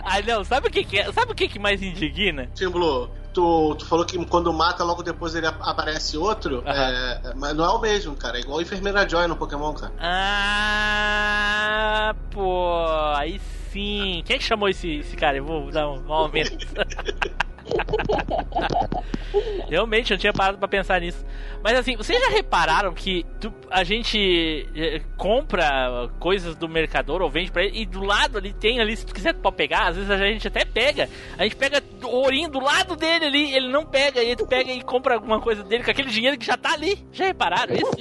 Ai 0.03 0.21
não, 0.23 0.43
sabe 0.43 0.67
o 0.67 0.71
que, 0.71 0.83
que 0.83 0.99
é? 0.99 1.11
Sabe 1.11 1.31
o 1.31 1.35
que, 1.35 1.47
que 1.47 1.59
mais 1.59 1.81
indigna? 1.81 2.47
Tímbolo, 2.55 3.11
tu, 3.33 3.75
tu 3.75 3.85
falou 3.85 4.05
que 4.05 4.23
quando 4.25 4.51
mata, 4.53 4.83
logo 4.83 5.03
depois 5.03 5.35
ele 5.35 5.47
ap- 5.47 5.61
aparece 5.61 6.17
outro. 6.17 6.63
É, 6.65 7.33
mas 7.35 7.55
não 7.55 7.65
é 7.65 7.69
o 7.69 7.79
mesmo, 7.79 8.15
cara. 8.15 8.37
É 8.37 8.41
igual 8.41 8.59
a 8.59 8.61
Enfermeira 8.61 9.07
Joy 9.07 9.27
no 9.27 9.35
Pokémon, 9.35 9.73
cara. 9.73 9.93
Ah, 9.99 12.15
pô, 12.29 12.77
aí 13.15 13.39
sim. 13.71 14.21
Quem 14.25 14.35
é 14.35 14.39
que 14.39 14.45
chamou 14.45 14.69
esse, 14.69 14.97
esse 14.97 15.15
cara? 15.15 15.37
Eu 15.37 15.45
vou 15.45 15.71
dar 15.71 15.89
um, 15.89 16.05
um 16.07 16.13
aumento. 16.13 16.57
Realmente, 19.69 20.11
eu 20.11 20.15
não 20.15 20.19
tinha 20.19 20.33
parado 20.33 20.57
pra 20.57 20.67
pensar 20.67 20.99
nisso. 20.99 21.23
Mas 21.63 21.77
assim, 21.77 21.95
vocês 21.95 22.19
já 22.19 22.29
repararam 22.29 22.93
que 22.93 23.25
tu- 23.39 23.53
a 23.69 23.83
gente 23.83 24.67
eh, 24.75 25.01
compra 25.17 26.09
coisas 26.19 26.55
do 26.55 26.67
mercador 26.67 27.21
ou 27.21 27.29
vende 27.29 27.51
pra 27.51 27.63
ele 27.63 27.81
e 27.81 27.85
do 27.85 28.03
lado 28.03 28.37
ali 28.37 28.51
tem 28.51 28.79
ali, 28.81 28.95
se 28.97 29.05
tu 29.05 29.13
quiser 29.13 29.33
tu 29.33 29.39
pode 29.39 29.55
pegar, 29.55 29.87
às 29.87 29.95
vezes 29.95 30.11
a 30.11 30.17
gente 30.17 30.47
até 30.47 30.65
pega. 30.65 31.07
A 31.37 31.43
gente 31.43 31.55
pega 31.55 31.81
o 32.03 32.07
ourinho 32.07 32.49
do 32.49 32.59
lado 32.59 32.95
dele 32.95 33.25
ali, 33.25 33.53
ele 33.53 33.69
não 33.69 33.85
pega, 33.85 34.21
e 34.21 34.35
tu 34.35 34.45
pega 34.45 34.71
e 34.71 34.81
compra 34.83 35.13
alguma 35.15 35.39
coisa 35.39 35.63
dele 35.63 35.83
com 35.83 35.91
aquele 35.91 36.09
dinheiro 36.09 36.37
que 36.37 36.45
já 36.45 36.57
tá 36.57 36.73
ali. 36.73 37.05
Já 37.13 37.25
repararam 37.25 37.73
isso? 37.73 37.91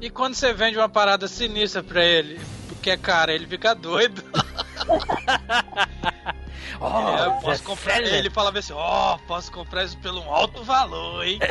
E, 0.00 0.06
e 0.06 0.10
quando 0.10 0.34
você 0.34 0.52
vende 0.52 0.76
uma 0.76 0.88
parada 0.88 1.28
sinistra 1.28 1.82
pra 1.82 2.04
ele, 2.04 2.40
porque 2.68 2.90
é 2.90 2.96
cara, 2.96 3.32
ele 3.32 3.46
fica 3.46 3.74
doido. 3.74 4.22
Oh, 6.80 6.86
É, 7.18 7.26
eu 7.26 7.32
posso 7.32 7.62
comprar. 7.62 8.00
Ele 8.02 8.30
falava 8.30 8.58
assim: 8.58 8.72
Ó, 8.72 9.18
posso 9.26 9.52
comprar 9.52 9.84
isso 9.84 9.98
pelo 9.98 10.20
um 10.22 10.32
alto 10.32 10.64
valor, 10.64 11.24
hein? 11.24 11.38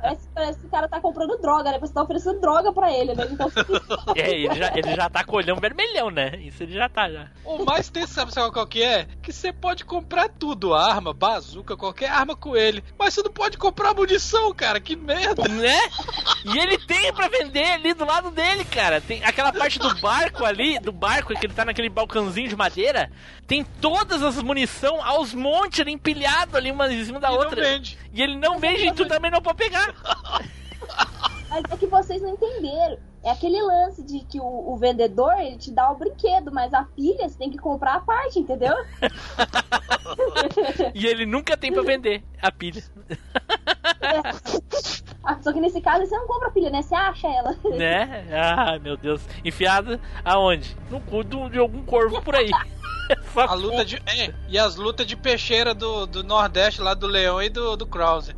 Parece, 0.00 0.28
parece 0.34 0.60
que 0.60 0.66
o 0.66 0.70
cara 0.70 0.86
tá 0.88 1.00
comprando 1.00 1.33
droga, 1.44 1.70
né? 1.72 1.78
Você 1.78 1.92
tá 1.92 2.02
oferecendo 2.02 2.40
droga 2.40 2.72
pra 2.72 2.90
ele, 2.90 3.14
né? 3.14 3.28
Então, 3.30 3.50
É, 4.16 4.30
ele 4.30 4.54
já, 4.54 4.72
ele 4.74 4.94
já 4.94 5.10
tá 5.10 5.22
com 5.22 5.32
o 5.34 5.36
olhão 5.36 5.56
vermelhão, 5.56 6.10
né? 6.10 6.32
Isso 6.40 6.62
ele 6.62 6.72
já 6.72 6.88
tá, 6.88 7.10
já. 7.10 7.26
O 7.44 7.64
mais 7.64 7.88
tenso, 7.90 8.14
sabe 8.14 8.32
sabe 8.32 8.50
qual 8.52 8.66
que 8.66 8.82
é? 8.82 9.06
Que 9.22 9.32
você 9.32 9.52
pode 9.52 9.84
comprar 9.84 10.28
tudo, 10.30 10.72
arma, 10.74 11.12
bazuca, 11.12 11.76
qualquer 11.76 12.08
arma 12.10 12.34
com 12.34 12.56
ele. 12.56 12.82
Mas 12.98 13.12
você 13.14 13.22
não 13.22 13.30
pode 13.32 13.58
comprar 13.58 13.92
munição, 13.94 14.54
cara, 14.54 14.80
que 14.80 14.96
merda. 14.96 15.46
Né? 15.48 15.78
E 16.46 16.58
ele 16.58 16.78
tem 16.78 17.12
pra 17.12 17.28
vender 17.28 17.64
ali 17.72 17.92
do 17.92 18.04
lado 18.06 18.30
dele, 18.30 18.64
cara. 18.64 19.00
Tem 19.00 19.22
aquela 19.24 19.52
parte 19.52 19.78
do 19.78 19.94
barco 20.00 20.44
ali, 20.44 20.78
do 20.78 20.92
barco 20.92 21.34
que 21.38 21.46
ele 21.46 21.52
tá 21.54 21.64
naquele 21.64 21.88
balcãozinho 21.90 22.48
de 22.48 22.56
madeira. 22.56 23.10
Tem 23.46 23.62
todas 23.80 24.22
as 24.22 24.40
munição 24.42 25.04
aos 25.04 25.34
montes 25.34 25.80
ali 25.80 25.92
empilhado 25.92 26.56
ali 26.56 26.70
uma 26.70 26.90
em 26.92 27.04
cima 27.04 27.20
da 27.20 27.28
E 27.28 27.32
não 27.32 27.38
outra. 27.38 27.62
vende. 27.62 27.98
E 28.12 28.22
ele 28.22 28.36
não 28.36 28.58
vende 28.58 28.86
e 28.86 28.92
tu 28.92 29.06
também 29.06 29.30
não 29.30 29.42
pode 29.42 29.58
pegar. 29.58 29.94
Mas 31.48 31.62
é 31.70 31.76
que 31.76 31.86
vocês 31.86 32.20
não 32.22 32.30
entenderam. 32.30 32.98
É 33.22 33.30
aquele 33.30 33.60
lance 33.62 34.02
de 34.02 34.20
que 34.20 34.38
o, 34.38 34.44
o 34.72 34.76
vendedor, 34.76 35.32
ele 35.38 35.56
te 35.56 35.70
dá 35.70 35.90
o 35.90 35.96
brinquedo, 35.96 36.52
mas 36.52 36.74
a 36.74 36.82
pilha 36.84 37.26
você 37.28 37.38
tem 37.38 37.50
que 37.50 37.56
comprar 37.56 37.94
a 37.94 38.00
parte, 38.00 38.38
entendeu? 38.38 38.74
E 40.94 41.06
ele 41.06 41.24
nunca 41.26 41.56
tem 41.56 41.72
pra 41.72 41.82
vender 41.82 42.22
a 42.40 42.52
pilha. 42.52 42.82
Ah, 45.22 45.38
Só 45.42 45.52
que 45.52 45.60
nesse 45.60 45.80
caso 45.80 46.04
você 46.06 46.16
não 46.16 46.26
compra 46.26 46.48
a 46.48 46.50
pilha, 46.50 46.70
né? 46.70 46.82
Você 46.82 46.94
acha 46.94 47.26
ela. 47.28 47.56
Né? 47.70 48.26
Ah, 48.32 48.78
meu 48.78 48.96
Deus. 48.96 49.22
Enfiada 49.44 49.98
aonde? 50.24 50.76
No 50.90 51.00
cu 51.00 51.24
do- 51.24 51.48
de 51.48 51.58
algum 51.58 51.82
corvo 51.84 52.20
por 52.22 52.34
aí. 52.34 52.50
A 53.36 53.54
luta 53.54 53.84
de. 53.84 53.96
É, 53.96 54.32
e 54.48 54.58
as 54.58 54.76
lutas 54.76 55.06
de 55.06 55.16
peixeira 55.16 55.74
do, 55.74 56.06
do 56.06 56.22
Nordeste, 56.22 56.80
lá 56.82 56.94
do 56.94 57.06
Leão 57.06 57.42
e 57.42 57.48
do, 57.48 57.76
do 57.76 57.86
Krause. 57.86 58.34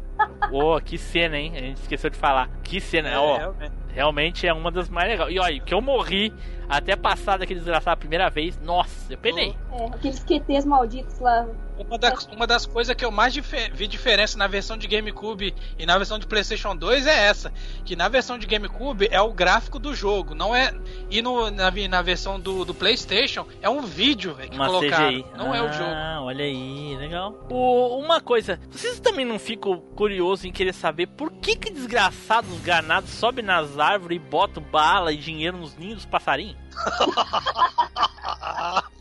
Ô, 0.51 0.81
que 0.81 0.97
cena, 0.97 1.37
hein? 1.37 1.53
A 1.55 1.61
gente 1.61 1.79
esqueceu 1.79 2.11
de 2.11 2.17
falar. 2.17 2.49
Que 2.63 2.81
cena, 2.81 3.21
ó. 3.21 3.37
realmente. 3.37 3.73
Realmente 3.89 4.47
é 4.47 4.53
uma 4.53 4.71
das 4.71 4.89
mais 4.89 5.09
legais. 5.09 5.35
E 5.35 5.39
olha, 5.39 5.61
que 5.61 5.73
eu 5.73 5.81
morri 5.81 6.33
até 6.69 6.97
passar 6.97 7.39
daquele 7.39 7.61
desgraçado 7.61 7.95
a 7.95 7.97
primeira 7.97 8.29
vez. 8.31 8.59
Nossa, 8.61 9.13
eu 9.13 9.19
penei. 9.19 9.55
É, 9.73 9.85
aqueles 9.87 10.23
QTs 10.25 10.65
malditos 10.65 11.19
lá. 11.21 11.47
Uma 11.79 11.99
das, 11.99 12.25
uma 12.29 12.47
das 12.47 12.65
coisas 12.65 12.95
que 12.97 13.05
eu 13.05 13.11
mais 13.11 13.35
dife- 13.35 13.71
vi 13.75 13.87
diferença 13.87 14.39
na 14.39 14.47
versão 14.47 14.79
de 14.79 14.87
GameCube 14.89 15.55
e 15.79 15.85
na 15.85 15.99
versão 15.99 16.19
de 16.19 16.27
PlayStation 16.27 16.75
2 16.75 17.07
é 17.07 17.27
essa: 17.27 17.53
que 17.85 17.95
na 17.95 18.09
versão 18.09 18.39
de 18.39 18.47
GameCube 18.47 19.07
é 19.11 19.21
o 19.21 19.31
gráfico 19.31 19.79
do 19.79 19.95
jogo, 19.95 20.35
não 20.35 20.57
é. 20.57 20.73
E 21.11 21.21
no, 21.21 21.51
na, 21.51 21.71
na 21.71 22.01
versão 22.03 22.41
do, 22.41 22.65
do 22.65 22.73
PlayStation 22.73 23.47
é 23.61 23.69
um 23.69 23.83
vídeo 23.83 24.33
véio, 24.35 24.49
que 24.49 24.57
Uma 24.57 24.69
colocaram, 24.69 25.09
CGI. 25.11 25.27
não 25.37 25.55
é 25.55 25.61
o 25.61 25.71
jogo. 25.71 25.91
Ah, 25.91 26.21
olha 26.23 26.47
aí, 26.47 26.97
legal. 26.97 27.47
O- 27.51 27.99
uma 27.99 28.23
coisa, 28.23 28.59
vocês 28.71 28.99
também 28.99 29.27
não 29.27 29.39
ficam 29.39 29.79
curiosos 29.95 30.47
em 30.47 30.53
querer 30.53 30.73
saber 30.73 31.09
por 31.09 31.31
que 31.31 31.57
que 31.57 31.71
desgraçados 31.71 32.59
ganados 32.61 33.11
sobem 33.11 33.45
nas 33.45 33.79
árvores 33.79 34.17
e 34.17 34.19
botam 34.19 34.63
bala 34.63 35.13
e 35.13 35.17
dinheiro 35.19 35.59
nos 35.59 35.77
ninhos 35.77 35.97
dos 35.97 36.07
passarinhos? 36.07 36.56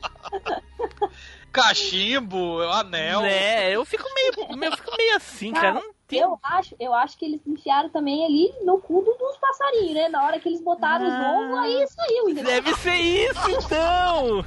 Cachimbo, 1.52 2.62
anel. 2.64 3.22
É, 3.24 3.72
eu 3.72 3.86
fico 3.86 4.04
meio, 4.14 4.34
eu 4.66 4.72
fico 4.76 4.92
meio 4.98 5.16
assim, 5.16 5.54
cara. 5.54 5.76
Não 5.76 5.94
tem... 6.08 6.20
Eu 6.20 6.38
acho, 6.44 6.76
eu 6.80 6.94
acho 6.94 7.18
que 7.18 7.26
eles 7.26 7.40
enfiaram 7.48 7.90
também 7.90 8.26
ali 8.26 8.54
no 8.64 8.78
cu 8.80 9.02
do- 9.02 9.16
dos 9.18 9.38
passarinhos, 9.38 9.94
né? 9.94 10.10
Na 10.10 10.24
hora 10.26 10.40
que 10.40 10.50
eles 10.50 10.62
botaram 10.62 11.08
os 11.08 11.14
ovos, 11.14 11.58
aí 11.60 11.88
saiu, 11.88 12.30
entendeu? 12.30 12.52
Deve 12.52 12.76
ser 12.76 12.96
isso, 12.96 13.50
então! 13.52 14.44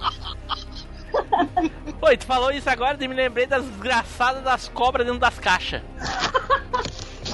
Oi, 2.02 2.16
tu 2.18 2.26
falou 2.26 2.50
isso 2.50 2.68
agora 2.68 3.02
e 3.02 3.08
me 3.08 3.14
lembrei 3.14 3.46
das 3.46 3.64
desgraçadas 3.64 4.42
das 4.42 4.68
cobras 4.68 5.06
dentro 5.06 5.20
das 5.20 5.38
caixas. 5.38 5.80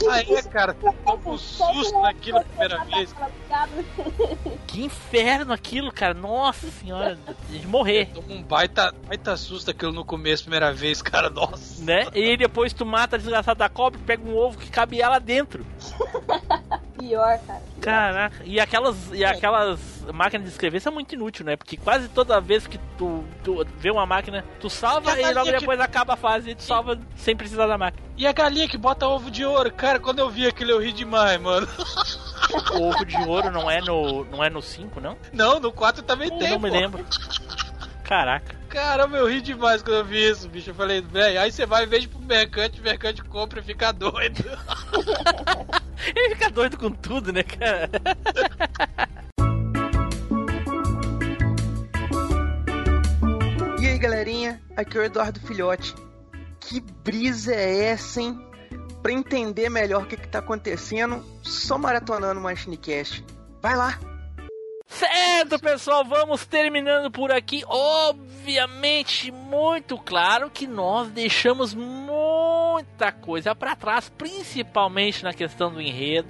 Aí, 0.09 0.41
cara, 0.45 0.73
tu 0.75 0.95
toma 1.05 1.31
um 1.31 1.39
susto 1.39 2.01
naquilo 2.01 2.39
a 2.39 2.45
primeira 2.45 2.85
vez. 2.85 3.13
Que 4.67 4.83
inferno 4.83 5.53
aquilo, 5.53 5.93
cara. 5.93 6.15
Nossa 6.15 6.69
senhora, 6.69 7.17
de 7.49 7.65
morrer. 7.67 8.07
Toma 8.13 8.33
um 8.33 8.43
baita, 8.43 8.93
baita 9.07 9.37
susto 9.37 9.71
aquilo 9.71 9.93
no 9.93 10.05
começo, 10.05 10.43
primeira 10.43 10.73
vez, 10.73 11.01
cara, 11.01 11.31
nossa. 11.31 11.85
Né? 11.85 12.09
E 12.13 12.37
depois 12.37 12.73
tu 12.73 12.85
mata 12.85 13.15
a 13.15 13.19
desgraçada 13.19 13.59
da 13.61 13.69
cobra, 13.69 14.01
pega 14.05 14.29
um 14.29 14.37
ovo 14.37 14.59
que 14.59 14.69
cabe 14.71 15.01
ela 15.01 15.21
dentro. 15.21 15.65
Pior, 16.99 17.39
cara. 17.47 17.63
Caraca. 17.81 18.43
E 18.45 18.59
aquelas, 18.59 18.97
e 19.13 19.25
aquelas 19.25 19.79
máquinas 20.13 20.47
de 20.47 20.53
escrever 20.53 20.81
são 20.81 20.93
muito 20.93 21.15
inúteis, 21.15 21.45
né? 21.45 21.57
Porque 21.57 21.77
quase 21.77 22.09
toda 22.09 22.41
vez 22.41 22.67
que 22.67 22.79
tu, 22.99 23.23
tu 23.45 23.65
vê 23.79 23.91
uma 23.91 24.07
máquina, 24.07 24.45
tu 24.61 24.69
salva 24.71 25.11
E 25.11 25.13
a 25.13 25.17
e 25.17 25.23
logo 25.27 25.35
galinha 25.35 25.55
que- 25.55 25.61
depois 25.61 25.81
acaba 25.81 26.15
a 26.15 26.17
fase 26.17 26.51
e 26.51 26.55
tu 26.55 26.63
salva 26.63 26.99
sem 27.17 27.37
precisar 27.37 27.67
da 27.67 27.77
máquina. 27.79 28.03
E 28.17 28.27
a 28.27 28.33
galinha 28.33 28.69
que 28.69 28.79
bota 28.79 29.07
ovo 29.07 29.31
de 29.31 29.45
ouro, 29.45 29.73
cara, 29.73 30.01
quando 30.01 30.21
eu 30.21 30.31
vi 30.31 30.47
aquilo 30.47 30.71
eu 30.73 30.81
ri 30.81 30.93
demais, 30.93 31.41
mano. 31.41 31.69
Ovo 32.81 33.05
de 33.05 33.17
ouro 33.29 33.44
não 33.51 33.71
é 33.71 33.81
no 33.81 34.25
não 34.25 34.43
é 34.43 34.51
no 34.51 34.61
5, 34.63 35.01
não? 35.01 35.17
Não, 35.33 35.61
no 35.61 35.73
4 35.73 36.03
também 36.03 36.31
Eu 36.31 36.39
tem, 36.39 36.51
não 36.51 36.59
me 36.59 36.71
pô. 36.71 36.77
lembro. 36.77 37.07
Caraca. 38.05 38.55
Caramba, 38.69 39.17
eu 39.17 39.27
ri 39.29 39.41
demais 39.41 39.83
quando 39.83 39.97
eu 39.99 40.05
vi 40.05 40.29
isso, 40.31 40.49
bicho. 40.49 40.71
Eu 40.71 40.75
falei, 40.75 41.01
velho, 41.01 41.41
aí 41.41 41.51
você 41.51 41.65
vai, 41.65 41.85
em 41.85 41.89
vez 41.89 42.03
de 42.03 42.09
ir 42.09 42.11
pro 42.11 42.21
mercante, 42.21 42.81
o 42.81 42.85
mercante 42.85 43.23
compra 43.25 43.61
e 43.61 43.63
fica 43.63 43.93
doido. 43.93 44.45
Ele 46.15 46.35
fica 46.35 46.51
doido 46.51 46.77
com 46.77 46.91
tudo, 46.91 47.33
né, 47.33 47.43
cara? 47.43 47.89
E 53.81 53.87
aí, 53.87 53.99
galerinha? 53.99 54.61
Aqui 54.77 54.97
é 54.97 55.01
o 55.01 55.05
Eduardo 55.05 55.41
Filhote. 55.41 55.95
Que 56.61 56.81
brisa 56.81 57.55
é 57.55 57.87
essa, 57.89 58.21
hein? 58.21 58.41
Pra 59.03 59.13
entender 59.13 59.69
melhor 59.69 60.03
o 60.03 60.07
que, 60.07 60.17
que 60.17 60.29
tá 60.29 60.39
acontecendo, 60.39 61.23
só 61.43 61.77
maratonando 61.77 62.41
o 62.41 62.43
Machinecast. 62.43 63.23
Vai 63.65 63.75
lá! 63.77 63.99
Certo, 64.87 65.59
pessoal, 65.59 66.05
vamos 66.05 66.45
terminando 66.45 67.11
por 67.11 67.33
aqui. 67.33 67.65
Obviamente, 67.67 69.33
muito 69.33 69.97
claro 69.97 70.51
que 70.51 70.67
nós 70.67 71.09
deixamos 71.09 71.73
muita 71.73 73.11
coisa 73.11 73.55
pra 73.55 73.75
trás, 73.75 74.11
principalmente 74.11 75.25
na 75.25 75.33
questão 75.33 75.73
do 75.73 75.81
enredo. 75.81 76.29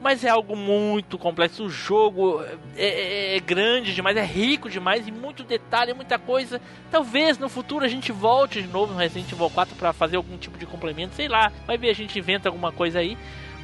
Mas 0.00 0.22
é 0.22 0.28
algo 0.28 0.54
muito 0.54 1.18
complexo. 1.18 1.64
O 1.64 1.68
jogo 1.68 2.44
é, 2.76 2.86
é- 2.86 3.36
é 3.36 3.40
grande 3.40 3.92
demais, 3.92 4.16
é 4.16 4.24
rico 4.24 4.70
demais 4.70 5.08
e 5.08 5.10
muito 5.10 5.42
detalhe, 5.42 5.92
muita 5.94 6.16
coisa. 6.16 6.60
Talvez 6.92 7.38
no 7.38 7.48
futuro 7.48 7.84
a 7.84 7.88
gente 7.88 8.12
volte 8.12 8.62
de 8.62 8.68
novo 8.68 8.92
no 8.92 9.00
Resident 9.00 9.32
Evil 9.32 9.50
4 9.50 9.74
pra 9.74 9.92
fazer 9.92 10.16
algum 10.16 10.38
tipo 10.38 10.56
de 10.56 10.64
complemento, 10.64 11.16
sei 11.16 11.26
lá. 11.26 11.50
Vai 11.66 11.76
ver, 11.76 11.90
a 11.90 11.94
gente 11.94 12.16
inventa 12.16 12.48
alguma 12.48 12.70
coisa 12.70 13.00
aí. 13.00 13.18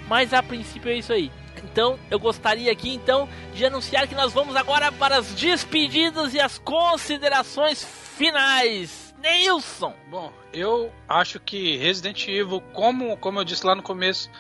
Mas 0.09 0.35
a 0.35 0.43
princípio 0.43 0.91
é 0.91 0.97
isso 0.97 1.13
aí. 1.13 1.31
Então, 1.65 1.99
eu 2.11 2.19
gostaria 2.19 2.71
aqui 2.71 2.95
então 2.95 3.29
de 3.55 3.65
anunciar 3.65 4.07
que 4.07 4.15
nós 4.15 4.33
vamos 4.33 4.55
agora 4.55 4.93
para 4.93 5.19
as 5.19 5.35
despedidas 5.35 6.35
e 6.35 6.41
as 6.41 6.59
considerações 6.59 7.83
finais. 7.83 9.15
Neilson! 9.19 9.95
Bom, 10.11 10.33
eu 10.53 10.93
acho 11.09 11.41
que 11.41 11.77
Resident 11.79 12.29
Evil, 12.29 12.61
como, 12.73 13.17
como 13.17 13.41
eu 13.41 13.45
disse 13.45 13.67
lá 13.67 13.75
no 13.75 13.83
começo, 13.83 14.31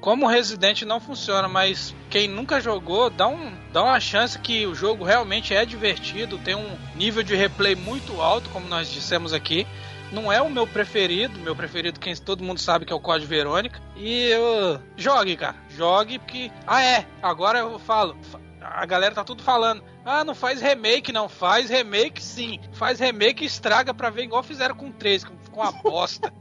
como 0.00 0.26
Resident 0.26 0.82
não 0.82 1.00
funciona, 1.00 1.48
mas 1.48 1.94
quem 2.10 2.28
nunca 2.28 2.60
jogou, 2.60 3.08
dá, 3.08 3.26
um, 3.26 3.56
dá 3.72 3.82
uma 3.82 3.98
chance 3.98 4.38
que 4.38 4.66
o 4.66 4.74
jogo 4.74 5.02
realmente 5.02 5.54
é 5.54 5.64
divertido, 5.64 6.36
tem 6.36 6.54
um 6.54 6.76
nível 6.94 7.22
de 7.22 7.34
replay 7.34 7.74
muito 7.74 8.20
alto, 8.20 8.50
como 8.50 8.68
nós 8.68 8.90
dissemos 8.90 9.32
aqui. 9.32 9.66
Não 10.14 10.32
é 10.32 10.40
o 10.40 10.48
meu 10.48 10.64
preferido, 10.64 11.40
meu 11.40 11.56
preferido, 11.56 11.98
quem 11.98 12.14
todo 12.14 12.44
mundo 12.44 12.60
sabe 12.60 12.86
que 12.86 12.92
é 12.92 12.96
o 12.96 13.00
Código 13.00 13.28
Verônica. 13.28 13.82
E 13.96 14.26
eu. 14.28 14.80
Jogue, 14.96 15.36
cara. 15.36 15.56
Jogue, 15.68 16.20
porque. 16.20 16.52
Ah, 16.64 16.80
é. 16.84 17.04
Agora 17.20 17.58
eu 17.58 17.80
falo. 17.80 18.16
A 18.60 18.86
galera 18.86 19.12
tá 19.12 19.24
tudo 19.24 19.42
falando. 19.42 19.82
Ah, 20.04 20.22
não 20.22 20.32
faz 20.32 20.60
remake, 20.62 21.12
não. 21.12 21.28
Faz 21.28 21.68
remake 21.68 22.22
sim. 22.22 22.60
Faz 22.72 23.00
remake 23.00 23.42
e 23.42 23.46
estraga 23.46 23.92
pra 23.92 24.08
ver 24.08 24.22
igual 24.22 24.44
fizeram 24.44 24.76
com 24.76 24.86
o 24.86 24.92
3, 24.92 25.24
com 25.24 25.60
uma 25.60 25.72
bosta. 25.72 26.32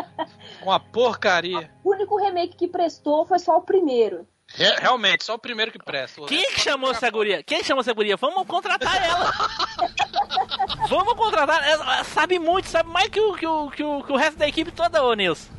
com 0.60 0.68
uma 0.68 0.78
porcaria. 0.78 1.70
O 1.82 1.92
único 1.92 2.18
remake 2.18 2.56
que 2.56 2.68
prestou 2.68 3.24
foi 3.24 3.38
só 3.38 3.56
o 3.56 3.62
primeiro. 3.62 4.28
Re- 4.56 4.76
realmente, 4.76 5.24
só 5.24 5.34
o 5.34 5.38
primeiro 5.38 5.72
que 5.72 5.78
presta. 5.78 6.22
Quem 6.26 6.40
resto 6.40 6.54
que 6.54 6.60
chamou 6.60 6.90
essa 6.90 7.10
guria? 7.10 7.42
Quem 7.42 7.62
chamou 7.64 7.80
essa 7.80 7.92
guria? 7.92 8.16
Vamos 8.16 8.46
contratar 8.46 9.02
ela! 9.04 9.32
Vamos 10.88 11.14
contratar. 11.14 11.66
Ela 11.68 12.04
sabe 12.04 12.38
muito, 12.38 12.68
sabe 12.68 12.88
mais 12.90 13.08
que 13.08 13.20
o, 13.20 13.34
que 13.34 13.46
o, 13.46 13.70
que 13.70 13.82
o, 13.82 14.02
que 14.02 14.12
o 14.12 14.16
resto 14.16 14.36
da 14.38 14.46
equipe 14.48 14.70
toda, 14.70 15.02
ô 15.02 15.14
Nilson. 15.14 15.50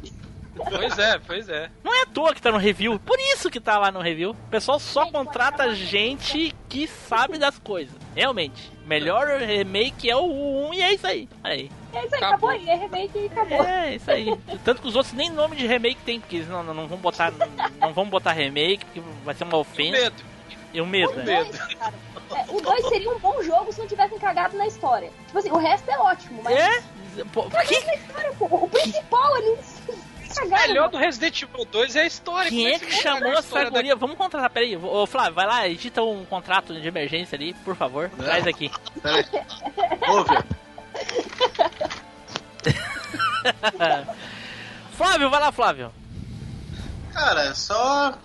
Pois 0.55 0.97
é, 0.97 1.19
pois 1.19 1.49
é. 1.49 1.69
Não 1.83 1.93
é 1.93 2.03
à 2.03 2.05
toa 2.05 2.33
que 2.33 2.41
tá 2.41 2.51
no 2.51 2.57
review. 2.57 2.97
Por 2.99 3.17
isso 3.19 3.49
que 3.49 3.59
tá 3.59 3.77
lá 3.77 3.91
no 3.91 3.99
review. 3.99 4.31
O 4.31 4.49
pessoal 4.49 4.79
só 4.79 5.05
contrata 5.11 5.75
gente 5.75 6.55
que 6.69 6.87
sabe 6.87 7.37
das 7.37 7.59
coisas. 7.59 7.93
Realmente. 8.15 8.71
Melhor 8.85 9.27
remake 9.41 10.09
é 10.09 10.15
o 10.15 10.67
1 10.69 10.73
e 10.75 10.81
é 10.81 10.93
isso 10.93 11.07
aí. 11.07 11.27
Aí. 11.43 11.71
É 11.93 12.05
isso 12.05 12.15
aí, 12.15 12.23
Acabou. 12.23 12.49
acabou, 12.49 12.49
aí. 12.49 12.69
É 12.69 12.75
remake 12.75 13.17
e 13.17 13.25
acabou. 13.25 13.63
É, 13.65 13.95
isso 13.95 14.11
aí. 14.11 14.37
Tanto 14.63 14.81
que 14.81 14.87
os 14.87 14.95
outros 14.95 15.13
nem 15.13 15.29
nome 15.29 15.55
de 15.55 15.65
remake 15.67 16.01
tem, 16.05 16.19
porque 16.19 16.37
eles 16.37 16.47
não, 16.47 16.63
não, 16.63 16.73
não 16.73 16.87
vão 16.87 16.97
botar. 16.99 17.33
Não 17.79 17.93
vão 17.93 18.05
botar 18.09 18.31
remake, 18.31 18.85
porque 18.85 19.01
vai 19.23 19.33
ser 19.35 19.43
uma 19.43 19.57
ofensa. 19.57 19.91
medo. 19.91 20.23
E 20.73 20.81
o 20.81 20.85
medo, 20.85 21.13
O 21.13 21.15
né? 21.23 21.43
dois, 21.43 21.73
cara, 21.75 21.93
é, 22.35 22.45
o 22.51 22.61
2 22.61 22.87
seria 22.89 23.09
um 23.09 23.17
bom 23.19 23.41
jogo 23.41 23.71
se 23.71 23.79
não 23.79 23.87
tivessem 23.87 24.19
cagado 24.19 24.57
na 24.57 24.67
história. 24.67 25.09
Tipo 25.27 25.39
assim, 25.39 25.51
o 25.51 25.57
resto 25.57 25.89
é 25.89 25.97
ótimo, 25.97 26.41
mas. 26.43 26.53
É? 26.55 26.83
Pô, 27.31 27.43
por 27.43 27.61
que, 27.63 27.85
na 27.85 27.93
história, 27.95 28.33
pô. 28.37 28.45
O 28.45 28.67
principal 28.67 29.37
eles 29.37 29.81
O 29.87 30.14
cagaram. 30.35 30.67
melhor 30.67 30.89
do 30.89 30.97
Resident 30.97 31.41
Evil 31.41 31.65
2 31.65 31.95
é 31.95 32.01
a 32.01 32.05
história. 32.05 32.49
Quem 32.49 32.67
é 32.67 32.79
que 32.79 32.91
chamou 32.91 33.33
essa 33.33 33.69
guria? 33.69 33.95
Vamos 33.95 34.17
contratar, 34.17 34.49
peraí. 34.49 34.75
Ô 34.75 35.05
Flávio, 35.05 35.33
vai 35.33 35.45
lá, 35.45 35.67
edita 35.67 36.03
um 36.03 36.25
contrato 36.25 36.79
de 36.79 36.87
emergência 36.87 37.35
ali, 37.35 37.53
por 37.53 37.75
favor. 37.75 38.09
Traz 38.09 38.45
aqui. 38.47 38.71
Pera 39.01 39.17
aí. 39.17 39.25
Ouve. 40.09 40.35
Flávio, 44.95 45.29
vai 45.29 45.39
lá, 45.39 45.51
Flávio. 45.51 45.91
Cara, 47.13 47.53
só. 47.53 48.17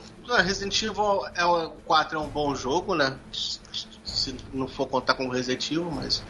Resident 0.44 0.80
Evil 0.82 1.26
é 1.34 1.44
um, 1.44 1.70
4 1.86 2.16
é 2.16 2.20
um 2.20 2.28
bom 2.28 2.54
jogo, 2.54 2.94
né? 2.94 3.18
Se 4.04 4.36
não 4.52 4.68
for 4.68 4.86
contar 4.86 5.14
com 5.14 5.28
Resident 5.28 5.68
Evil, 5.72 5.90
mas 5.90 6.22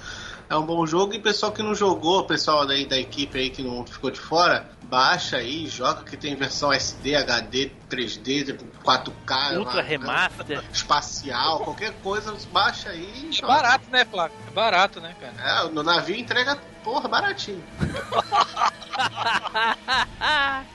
é 0.48 0.57
um 0.57 0.65
bom 0.65 0.86
jogo. 0.86 1.15
E 1.15 1.19
pessoal 1.19 1.52
que 1.52 1.62
não 1.62 1.74
jogou, 1.74 2.24
pessoal 2.24 2.66
daí 2.66 2.86
da 2.86 2.98
equipe 2.98 3.39
aí 3.39 3.51
que 3.51 3.62
não 3.62 3.85
ficou 3.86 4.11
de 4.11 4.19
fora, 4.19 4.69
baixa 4.90 5.36
aí, 5.36 5.68
joga 5.68 6.02
que 6.04 6.16
tem 6.16 6.34
versão 6.34 6.72
SD, 6.72 7.14
HD, 7.14 7.70
3D, 7.88 8.58
4K, 8.82 9.58
Ultra 9.58 9.74
uma- 9.76 9.82
Remaster. 9.82 10.64
espacial, 10.72 11.60
qualquer 11.60 11.92
coisa, 12.02 12.34
baixa 12.52 12.90
aí. 12.90 13.08
e 13.24 13.28
É 13.28 13.32
joga. 13.32 13.52
barato, 13.54 13.84
né, 13.90 14.04
Flávio? 14.04 14.36
É 14.48 14.50
barato, 14.50 15.00
né, 15.00 15.14
cara? 15.20 15.66
É, 15.66 15.68
no 15.70 15.82
navio 15.84 16.16
entrega, 16.16 16.56
porra, 16.82 17.08
baratinho. 17.08 17.62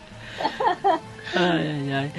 ai, 1.36 1.36
ai, 1.36 1.94
ai. 1.94 2.12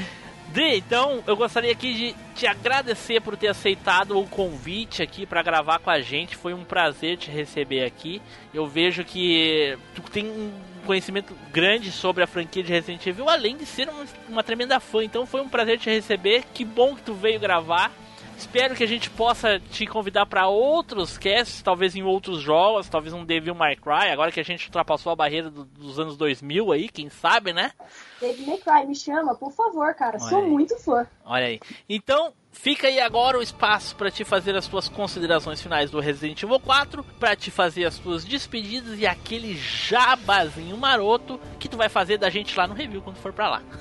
Dri, 0.48 0.78
então 0.78 1.22
eu 1.26 1.36
gostaria 1.36 1.72
aqui 1.72 1.92
de 1.94 2.14
te 2.34 2.46
agradecer 2.46 3.20
por 3.20 3.36
ter 3.36 3.48
aceitado 3.48 4.18
o 4.18 4.26
convite 4.26 5.02
aqui 5.02 5.26
para 5.26 5.42
gravar 5.42 5.78
com 5.80 5.90
a 5.90 6.00
gente. 6.00 6.36
Foi 6.36 6.54
um 6.54 6.64
prazer 6.64 7.18
te 7.18 7.30
receber 7.30 7.84
aqui. 7.84 8.22
Eu 8.54 8.66
vejo 8.66 9.04
que 9.04 9.76
tu 9.94 10.00
tem 10.02 10.26
um 10.26 10.52
conhecimento 10.86 11.34
grande 11.52 11.90
sobre 11.92 12.22
a 12.22 12.26
franquia 12.26 12.62
de 12.62 12.72
Resident 12.72 13.04
Evil, 13.06 13.28
além 13.28 13.56
de 13.56 13.66
ser 13.66 13.88
uma, 13.88 14.04
uma 14.28 14.42
tremenda 14.42 14.80
fã. 14.80 15.02
Então 15.04 15.26
foi 15.26 15.40
um 15.40 15.48
prazer 15.48 15.78
te 15.78 15.90
receber. 15.90 16.44
Que 16.54 16.64
bom 16.64 16.94
que 16.94 17.02
tu 17.02 17.12
veio 17.14 17.38
gravar. 17.40 17.92
Espero 18.38 18.74
que 18.74 18.84
a 18.84 18.86
gente 18.86 19.08
possa 19.08 19.58
te 19.58 19.86
convidar 19.86 20.26
para 20.26 20.46
outros 20.46 21.16
casts, 21.16 21.62
talvez 21.62 21.96
em 21.96 22.02
outros 22.02 22.38
jogos, 22.42 22.86
talvez 22.86 23.14
um 23.14 23.24
Devil 23.24 23.54
May 23.54 23.76
Cry, 23.76 24.10
agora 24.12 24.30
que 24.30 24.38
a 24.38 24.44
gente 24.44 24.66
ultrapassou 24.66 25.10
a 25.10 25.16
barreira 25.16 25.48
do- 25.50 25.64
dos 25.64 25.98
anos 25.98 26.18
2000 26.18 26.70
aí, 26.70 26.86
quem 26.90 27.08
sabe, 27.08 27.54
né? 27.54 27.72
David 28.20 28.46
May 28.46 28.58
Cry, 28.58 28.86
me 28.86 28.94
chama, 28.94 29.34
por 29.34 29.50
favor, 29.52 29.94
cara. 29.94 30.18
Olha 30.20 30.28
Sou 30.28 30.42
aí. 30.42 30.50
muito 30.50 30.76
fã. 30.78 31.06
Olha 31.24 31.46
aí. 31.46 31.60
Então, 31.88 32.34
fica 32.56 32.88
aí 32.88 32.98
agora 32.98 33.38
o 33.38 33.42
espaço 33.42 33.94
para 33.94 34.10
te 34.10 34.24
fazer 34.24 34.56
as 34.56 34.66
tuas 34.66 34.88
considerações 34.88 35.60
finais 35.62 35.90
do 35.90 36.00
Resident 36.00 36.42
Evil 36.42 36.58
4, 36.58 37.04
para 37.18 37.36
te 37.36 37.50
fazer 37.50 37.84
as 37.84 37.98
tuas 37.98 38.24
despedidas 38.24 38.98
e 38.98 39.06
aquele 39.06 39.56
jabazinho 39.56 40.76
maroto 40.76 41.38
que 41.60 41.68
tu 41.68 41.76
vai 41.76 41.88
fazer 41.88 42.18
da 42.18 42.28
gente 42.28 42.56
lá 42.58 42.66
no 42.66 42.74
review 42.74 43.02
quando 43.02 43.16
for 43.16 43.32
pra 43.32 43.48
lá. 43.48 43.62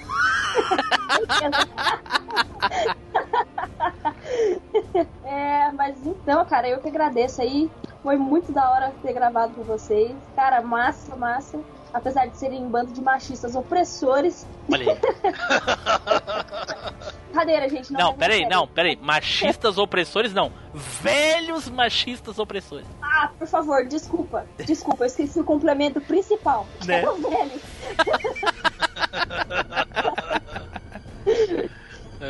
É, 5.23 5.72
mas 5.72 5.95
então, 6.06 6.45
cara, 6.45 6.68
eu 6.68 6.80
que 6.80 6.88
agradeço 6.88 7.41
aí. 7.41 7.69
Foi 8.03 8.18
muito 8.18 8.52
da 8.52 8.69
hora 8.69 8.93
ter 9.02 9.14
gravado 9.14 9.53
com 9.53 9.64
vocês. 9.64 10.15
Cara, 10.35 10.61
massa, 10.61 11.15
massa. 11.15 11.60
Apesar 11.95 12.27
de 12.27 12.38
serem 12.38 12.61
um 12.61 12.69
bando 12.69 12.91
de 12.91 12.99
machistas 12.99 13.55
opressores. 13.55 14.45
Olha 14.69 14.91
aí. 14.91 14.99
Cadeira, 17.34 17.69
gente. 17.69 17.93
Não, 17.93 17.99
Não, 17.99 18.09
a 18.09 18.13
peraí, 18.13 18.45
não, 18.49 18.67
peraí. 18.67 18.99
Machistas 19.01 19.77
opressores 19.77 20.34
não. 20.34 20.51
Velhos 20.73 21.69
machistas 21.69 22.38
opressores. 22.38 22.85
Ah, 23.01 23.31
por 23.39 23.47
favor, 23.47 23.85
desculpa. 23.85 24.45
Desculpa, 24.57 25.05
eu 25.05 25.07
esqueci 25.07 25.39
o 25.39 25.43
complemento 25.45 26.01
principal. 26.01 26.67
Né? 26.85 27.01
É 27.01 27.09
o 27.09 27.15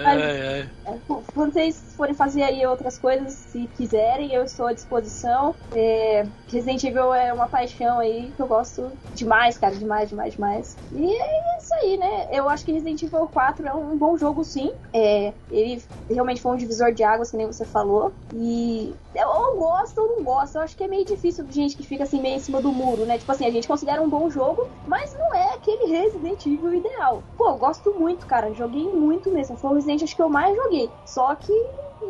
ai. 0.03 0.71
É, 0.85 0.99
Quando 1.33 1.53
vocês 1.53 1.93
forem 1.95 2.13
fazer 2.15 2.43
aí 2.43 2.65
outras 2.65 2.97
coisas, 2.97 3.33
se 3.33 3.67
quiserem, 3.69 4.33
eu 4.33 4.43
estou 4.43 4.67
à 4.67 4.73
disposição. 4.73 5.55
É, 5.71 6.23
Resident 6.47 6.83
Evil 6.83 7.13
é 7.13 7.33
uma 7.33 7.47
paixão 7.47 7.99
aí 7.99 8.33
que 8.33 8.41
eu 8.41 8.47
gosto 8.47 8.97
demais, 9.13 9.57
cara, 9.57 9.75
demais, 9.75 10.09
demais, 10.09 10.33
demais. 10.35 10.79
E 10.91 11.05
é 11.05 11.57
isso 11.57 11.73
aí, 11.81 11.97
né? 11.97 12.27
Eu 12.31 12.47
acho 12.49 12.63
que 12.65 12.71
Resident 12.71 13.01
Evil 13.01 13.27
4 13.27 13.65
é 13.67 13.73
um 13.73 13.97
bom 13.97 14.17
jogo, 14.17 14.43
sim. 14.43 14.71
É, 14.93 15.33
ele 15.49 15.83
realmente 16.09 16.41
foi 16.41 16.51
um 16.51 16.57
divisor 16.57 16.93
de 16.93 17.03
águas, 17.03 17.31
que 17.31 17.37
nem 17.37 17.47
você 17.47 17.65
falou. 17.65 18.15
E 18.31 18.99
eu 19.13 19.27
ou 19.27 19.57
gosto 19.59 19.97
ou 19.99 20.07
não 20.17 20.23
gosto. 20.23 20.55
Eu 20.55 20.61
acho 20.61 20.75
que 20.75 20.83
é 20.83 20.87
meio 20.87 21.05
difícil 21.05 21.45
de 21.45 21.55
gente 21.55 21.75
que 21.75 21.83
fica 21.83 22.03
assim 22.03 22.21
meio 22.21 22.35
em 22.35 22.39
cima 22.39 22.61
do 22.61 22.71
muro, 22.71 23.05
né? 23.05 23.17
Tipo 23.17 23.31
assim, 23.31 23.45
a 23.45 23.51
gente 23.51 23.67
considera 23.67 24.01
um 24.01 24.09
bom 24.09 24.29
jogo, 24.29 24.61
mas 24.85 25.13
não 25.17 25.33
é 25.33 25.53
aquele 25.55 25.85
Resident 25.91 26.45
Evil 26.45 26.73
ideal. 26.73 27.27
Pô, 27.37 27.49
eu 27.49 27.57
gosto 27.57 27.93
muito, 27.99 28.27
cara. 28.27 28.53
Joguei 28.53 28.91
muito 28.91 29.31
mesmo. 29.31 29.57
Foi 29.57 29.71
o 29.71 29.77
Resident 29.85 30.03
acho 30.03 30.15
que 30.15 30.21
eu 30.21 30.29
mais 30.29 30.55
joguei. 30.55 30.89
Só 31.05 31.35
que, 31.35 31.53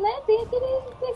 né, 0.00 0.20
tem 0.26 0.42
aquele. 0.42 0.66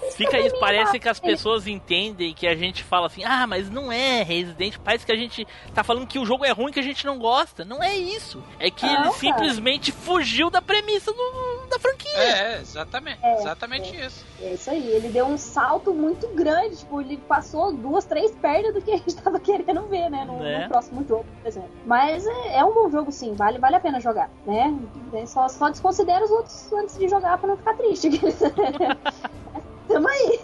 Tem 0.01 0.11
Fica 0.13 0.39
isso, 0.41 0.59
parece 0.59 0.93
lá. 0.95 0.99
que 0.99 1.09
as 1.09 1.21
pessoas 1.21 1.67
entendem 1.67 2.33
que 2.35 2.47
a 2.47 2.55
gente 2.55 2.83
fala 2.85 3.07
assim, 3.07 3.25
ah, 3.25 3.47
mas 3.47 3.71
não 3.71 3.91
é 3.91 4.23
Resident, 4.23 4.77
parece 4.85 5.05
que 5.07 5.13
a 5.13 5.17
gente 5.17 5.47
tá 5.75 5.83
falando 5.85 6.07
que 6.07 6.19
o 6.19 6.25
jogo 6.27 6.45
é 6.45 6.51
ruim 6.51 6.73
que 6.73 6.81
a 6.81 6.83
gente 6.83 7.05
não 7.07 7.19
gosta. 7.19 7.65
Não 7.65 7.83
é 7.83 7.97
isso. 7.97 8.43
É 8.59 8.71
que 8.71 8.85
Não, 8.87 8.93
ele 8.93 9.03
cara. 9.05 9.15
simplesmente 9.15 9.93
fugiu 9.93 10.51
da 10.51 10.61
premissa 10.63 11.13
do- 11.13 11.67
da 11.69 11.79
franquia. 11.79 12.11
É, 12.19 12.55
é, 12.57 12.61
exatamente. 12.61 13.19
É, 13.25 13.35
exatamente 13.39 13.97
isso. 13.97 14.25
É 14.41 14.55
isso 14.55 14.71
aí, 14.71 14.89
ele 14.91 15.09
deu 15.09 15.27
um 15.27 15.37
salto 15.39 15.93
muito 15.95 16.27
grande, 16.29 16.77
tipo, 16.79 17.01
ele 17.01 17.17
passou 17.17 17.73
duas, 17.73 18.05
três 18.05 18.31
pernas 18.33 18.75
do 18.75 18.81
que 18.83 18.91
a 18.93 18.97
gente 18.97 19.15
tava 19.23 19.39
querendo 19.39 19.83
ver, 19.89 20.09
né, 20.11 20.25
no, 20.25 20.39
Né? 20.39 20.63
no 20.65 20.69
próximo 20.69 21.05
jogo, 21.07 21.25
por 21.43 21.49
exemplo. 21.49 21.71
Mas 21.87 22.27
é, 22.27 22.57
é 22.59 22.65
um 22.65 22.73
bom 22.75 22.91
jogo 22.91 23.13
sim, 23.13 23.35
vale, 23.35 23.59
vale 23.59 23.77
a 23.77 23.81
pena 23.81 24.01
jogar, 24.01 24.31
né? 24.47 24.75
É 25.13 25.27
Só, 25.27 25.49
só 25.49 25.69
desconsidera 25.71 26.25
os 26.25 26.31
outros 26.31 26.73
antes 26.73 26.99
de 26.99 27.09
jogar 27.09 27.37
pra 27.39 27.49
não 27.49 27.57
ficar 27.57 27.75
triste. 27.75 28.09
Tamo 29.89 30.09
aí. 30.09 30.41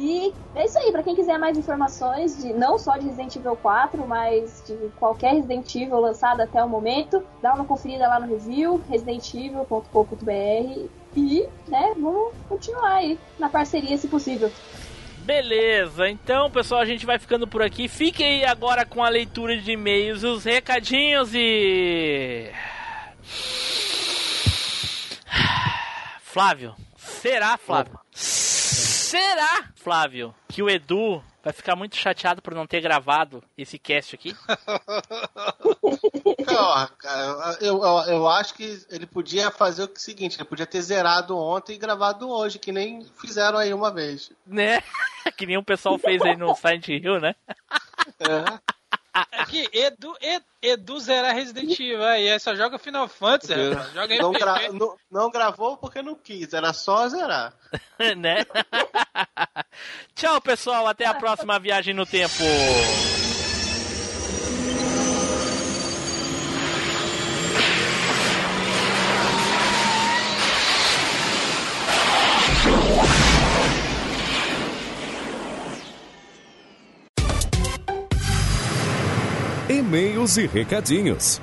E 0.00 0.32
é 0.54 0.64
isso 0.64 0.78
aí, 0.78 0.90
pra 0.90 1.02
quem 1.02 1.14
quiser 1.14 1.38
mais 1.38 1.58
informações, 1.58 2.42
de 2.42 2.54
não 2.54 2.78
só 2.78 2.96
de 2.96 3.04
Resident 3.04 3.36
Evil 3.36 3.54
4, 3.54 4.08
mas 4.08 4.64
de 4.66 4.74
qualquer 4.98 5.34
Resident 5.34 5.74
Evil 5.74 6.00
lançado 6.00 6.40
até 6.40 6.64
o 6.64 6.68
momento, 6.68 7.22
dá 7.42 7.54
uma 7.54 7.66
conferida 7.66 8.08
lá 8.08 8.18
no 8.18 8.26
review, 8.26 8.82
residentevil.com.br 8.88 10.88
e, 11.14 11.46
né, 11.68 11.94
vamos 11.98 12.32
continuar 12.48 12.94
aí 12.94 13.18
na 13.38 13.50
parceria 13.50 13.98
se 13.98 14.08
possível. 14.08 14.50
Beleza, 15.18 16.08
então 16.08 16.50
pessoal, 16.50 16.80
a 16.80 16.86
gente 16.86 17.04
vai 17.04 17.18
ficando 17.18 17.46
por 17.46 17.62
aqui. 17.62 17.86
Fiquem 17.86 18.26
aí 18.26 18.44
agora 18.46 18.86
com 18.86 19.04
a 19.04 19.08
leitura 19.08 19.58
de 19.58 19.72
e-mails, 19.72 20.24
os 20.24 20.44
recadinhos 20.44 21.34
e. 21.34 22.50
Flávio, 26.22 26.74
será, 27.10 27.56
Flávio? 27.58 27.98
Será, 28.12 29.70
Flávio, 29.74 30.34
que 30.48 30.62
o 30.62 30.70
Edu 30.70 31.22
vai 31.42 31.52
ficar 31.52 31.74
muito 31.74 31.96
chateado 31.96 32.40
por 32.40 32.54
não 32.54 32.66
ter 32.66 32.80
gravado 32.80 33.42
esse 33.56 33.78
cast 33.78 34.14
aqui? 34.14 34.36
Ó, 36.48 36.86
cara, 36.98 37.56
eu, 37.60 37.82
eu, 37.82 37.98
eu 38.06 38.28
acho 38.28 38.54
que 38.54 38.84
ele 38.88 39.06
podia 39.06 39.50
fazer 39.50 39.82
o 39.84 39.90
seguinte: 39.94 40.36
ele 40.36 40.44
podia 40.44 40.66
ter 40.66 40.80
zerado 40.82 41.36
ontem 41.36 41.74
e 41.74 41.78
gravado 41.78 42.28
hoje, 42.28 42.58
que 42.58 42.70
nem 42.70 43.04
fizeram 43.20 43.58
aí 43.58 43.74
uma 43.74 43.92
vez. 43.92 44.30
Né? 44.46 44.82
Que 45.36 45.44
nem 45.44 45.58
o 45.58 45.62
pessoal 45.62 45.98
fez 45.98 46.22
aí 46.22 46.34
no 46.34 46.54
Silent 46.54 46.88
Hill, 46.88 47.20
né? 47.20 47.34
É. 48.20 48.58
É 49.32 49.44
que 49.44 49.68
Edu, 49.72 50.14
Edu, 50.20 50.44
Edu 50.62 51.00
zera 51.00 51.32
Resident 51.32 51.70
Evil, 51.78 52.04
aí 52.04 52.38
só 52.38 52.54
joga 52.54 52.78
Final 52.78 53.08
Fantasy, 53.08 53.52
rapaz. 53.54 53.92
Joga 53.92 54.16
Não, 54.16 54.32
gra- 54.32 54.72
não- 54.72 54.96
não 55.10 55.30
gravou 55.30 55.76
porque 55.76 56.00
não 56.00 56.14
quis, 56.14 56.52
era 56.52 56.72
só 56.72 57.08
zerar. 57.08 57.52
né? 58.16 58.44
Tchau, 60.14 60.40
pessoal. 60.40 60.86
Até 60.86 61.06
a 61.06 61.14
próxima 61.14 61.58
viagem 61.58 61.92
no 61.94 62.06
tempo. 62.06 62.34
E-mails 79.90 80.36
e 80.36 80.46
recadinhos. 80.46 81.40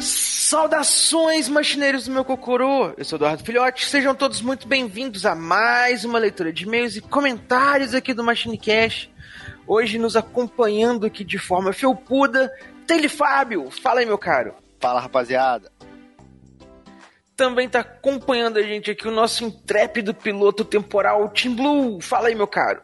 Saudações, 0.00 1.48
machineiros 1.48 2.06
do 2.06 2.10
meu 2.10 2.24
Cocorô! 2.24 2.92
Eu 2.96 3.04
sou 3.04 3.18
Eduardo 3.18 3.44
Filhote, 3.44 3.86
sejam 3.86 4.12
todos 4.12 4.42
muito 4.42 4.66
bem-vindos 4.66 5.24
a 5.24 5.36
mais 5.36 6.04
uma 6.04 6.18
leitura 6.18 6.52
de 6.52 6.64
e-mails 6.64 6.96
e 6.96 7.00
comentários 7.00 7.94
aqui 7.94 8.12
do 8.12 8.24
Machine 8.24 8.58
Cash. 8.58 9.08
Hoje 9.64 9.96
nos 9.96 10.16
acompanhando 10.16 11.06
aqui 11.06 11.22
de 11.22 11.38
forma 11.38 11.72
felpuda, 11.72 12.52
Tele 12.84 13.08
Fábio. 13.08 13.70
Fala 13.70 14.00
aí, 14.00 14.06
meu 14.06 14.18
caro. 14.18 14.56
Fala, 14.80 15.00
rapaziada. 15.00 15.75
Também 17.36 17.68
tá 17.68 17.80
acompanhando 17.80 18.58
a 18.58 18.62
gente 18.62 18.90
aqui 18.90 19.06
o 19.06 19.10
nosso 19.10 19.44
intrépido 19.44 20.14
piloto 20.14 20.64
temporal, 20.64 21.28
Tim 21.28 21.54
Blue. 21.54 22.00
Fala 22.00 22.28
aí, 22.28 22.34
meu 22.34 22.46
caro. 22.46 22.80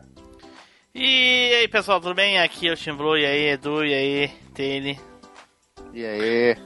E 0.95 1.55
aí, 1.55 1.69
pessoal, 1.69 1.99
tudo 1.99 2.15
bem? 2.15 2.39
Aqui 2.39 2.69
é 2.69 2.73
o 2.73 2.77
Tim 2.77 2.93
Blue, 2.93 3.17
e 3.17 3.25
aí, 3.25 3.49
Edu, 3.49 3.83
e 3.83 3.95
aí, 3.95 4.29
Tele. 4.55 5.01
E 5.95 6.05
aí? 6.05 6.57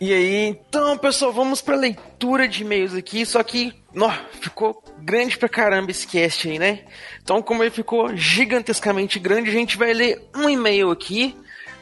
E 0.00 0.12
aí, 0.12 0.46
então, 0.46 0.98
pessoal, 0.98 1.32
vamos 1.32 1.62
pra 1.62 1.76
leitura 1.76 2.48
de 2.48 2.64
e-mails 2.64 2.92
aqui, 2.92 3.24
só 3.24 3.40
que, 3.44 3.72
nó, 3.94 4.10
ficou 4.40 4.82
grande 4.98 5.38
pra 5.38 5.48
caramba 5.48 5.92
esse 5.92 6.08
cast 6.08 6.48
aí, 6.48 6.58
né? 6.58 6.80
Então, 7.22 7.40
como 7.40 7.62
ele 7.62 7.70
ficou 7.70 8.16
gigantescamente 8.16 9.20
grande, 9.20 9.48
a 9.48 9.52
gente 9.52 9.76
vai 9.76 9.94
ler 9.94 10.20
um 10.34 10.50
e-mail 10.50 10.90
aqui, 10.90 11.36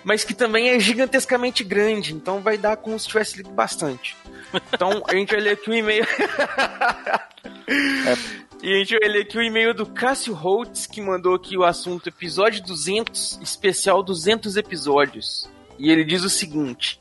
mas 0.05 0.25
que 0.25 0.35
também 0.35 0.71
é 0.71 0.81
gigantescamente 0.81 1.63
grande, 1.63 2.15
então 2.15 2.41
vai 2.41 2.57
dar 2.57 2.77
como 2.77 2.99
se 2.99 3.09
tivesse 3.09 3.39
lido 3.39 3.51
bastante. 3.51 4.17
Então, 4.73 5.03
a 5.07 5.15
gente 5.15 5.33
vai 5.33 5.41
ler 5.41 5.51
aqui 5.51 5.71
o 5.71 5.75
e-mail. 5.75 6.07
E 8.63 8.75
a 8.75 8.79
gente 8.79 8.99
vai 8.99 9.09
ler 9.09 9.23
aqui 9.23 9.39
o 9.39 9.43
e-mail 9.43 9.73
do 9.73 9.87
Cássio 9.87 10.35
Holtz, 10.35 10.87
que 10.87 11.01
mandou 11.01 11.35
aqui 11.35 11.57
o 11.57 11.65
assunto 11.65 12.11
episódio 12.11 12.63
200, 12.63 13.39
especial 13.41 14.03
200 14.03 14.55
episódios. 14.59 15.49
E 15.79 15.91
ele 15.91 16.05
diz 16.05 16.23
o 16.25 16.29
seguinte: 16.29 16.99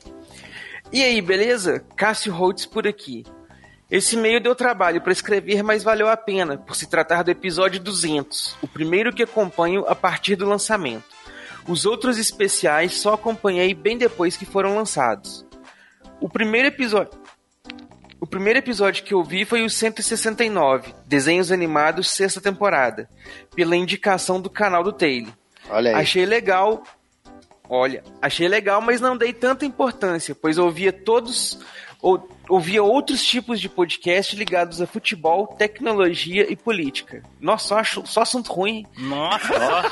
E 0.90 1.02
aí, 1.02 1.20
beleza? 1.20 1.84
Cássio 1.94 2.32
Holtz 2.32 2.64
por 2.64 2.88
aqui. 2.88 3.26
Esse 3.90 4.16
e-mail 4.16 4.40
deu 4.40 4.54
trabalho 4.54 5.02
para 5.02 5.12
escrever, 5.12 5.62
mas 5.62 5.82
valeu 5.82 6.08
a 6.08 6.16
pena, 6.16 6.56
por 6.56 6.74
se 6.74 6.88
tratar 6.88 7.24
do 7.24 7.30
episódio 7.30 7.78
200, 7.78 8.56
o 8.62 8.68
primeiro 8.68 9.12
que 9.12 9.24
acompanho 9.24 9.84
a 9.86 9.94
partir 9.94 10.36
do 10.36 10.48
lançamento. 10.48 11.19
Os 11.68 11.86
outros 11.86 12.18
especiais 12.18 13.00
só 13.00 13.14
acompanhei 13.14 13.74
bem 13.74 13.96
depois 13.96 14.36
que 14.36 14.44
foram 14.44 14.74
lançados. 14.74 15.44
O 16.20 16.28
primeiro 16.28 16.68
episódio. 16.68 17.18
O 18.20 18.26
primeiro 18.26 18.58
episódio 18.58 19.02
que 19.02 19.14
eu 19.14 19.24
vi 19.24 19.46
foi 19.46 19.64
o 19.64 19.70
169, 19.70 20.94
Desenhos 21.06 21.50
Animados, 21.50 22.10
sexta 22.10 22.38
temporada, 22.38 23.08
pela 23.54 23.74
indicação 23.74 24.38
do 24.38 24.50
canal 24.50 24.84
do 24.84 24.92
Taylor. 24.92 25.32
Olha 25.70 25.90
aí. 25.90 25.96
Achei 25.96 26.26
legal. 26.26 26.82
Olha, 27.66 28.04
achei 28.20 28.46
legal, 28.46 28.82
mas 28.82 29.00
não 29.00 29.16
dei 29.16 29.32
tanta 29.32 29.64
importância, 29.64 30.34
pois 30.34 30.58
ouvia 30.58 30.92
todos. 30.92 31.58
Ou, 32.02 32.28
ouvia 32.50 32.82
outros 32.82 33.24
tipos 33.24 33.60
de 33.60 33.68
podcast 33.68 34.34
ligados 34.36 34.80
a 34.82 34.86
futebol, 34.86 35.46
tecnologia 35.46 36.50
e 36.50 36.56
política. 36.56 37.22
Nossa, 37.40 37.68
só, 37.68 37.78
acho- 37.78 38.06
só 38.06 38.22
assunto 38.22 38.52
ruim. 38.52 38.84
Nossa, 38.98 39.52
ó. 39.54 39.82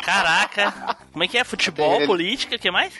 Caraca. 0.00 0.96
Como 1.12 1.22
é 1.24 1.28
que 1.28 1.36
é? 1.38 1.44
Futebol, 1.44 2.04
política, 2.06 2.56
o 2.56 2.58
que 2.58 2.70
mais? 2.70 2.94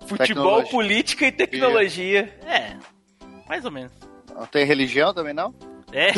Futebol, 0.00 0.18
Tecnologia. 0.62 0.70
política 0.70 1.26
e 1.26 1.32
tecnologia. 1.32 2.38
É, 2.46 2.76
mais 3.48 3.64
ou 3.64 3.70
menos. 3.72 3.92
Não 4.34 4.46
tem 4.46 4.64
religião 4.64 5.12
também, 5.12 5.34
não? 5.34 5.52
É. 5.92 6.12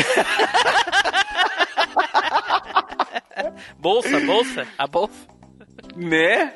bolsa, 3.79 4.21
bolsa, 4.21 4.67
a 4.77 4.87
bolsa. 4.87 5.15
Né? 5.97 6.55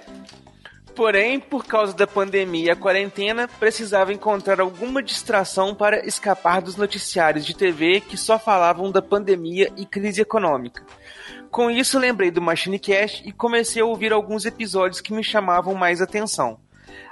Porém, 0.95 1.41
por 1.41 1.65
causa 1.65 1.95
da 1.95 2.07
pandemia 2.07 2.67
e 2.67 2.71
a 2.71 2.77
quarentena, 2.77 3.49
precisava 3.49 4.13
encontrar 4.13 4.61
alguma 4.61 5.03
distração 5.03 5.75
para 5.75 6.07
escapar 6.07 6.61
dos 6.61 6.77
noticiários 6.77 7.47
de 7.47 7.57
TV 7.57 8.01
que 8.01 8.17
só 8.17 8.39
falavam 8.39 8.91
da 8.91 9.01
pandemia 9.01 9.73
e 9.77 9.87
crise 9.87 10.21
econômica. 10.21 10.85
Com 11.51 11.71
isso, 11.71 11.99
lembrei 11.99 12.31
do 12.31 12.43
Machine 12.43 12.79
Cash 12.79 13.23
e 13.25 13.33
comecei 13.33 13.81
a 13.81 13.87
ouvir 13.87 14.13
alguns 14.13 14.45
episódios 14.45 15.01
que 15.01 15.13
me 15.13 15.25
chamavam 15.25 15.75
mais 15.75 16.01
atenção. 16.01 16.59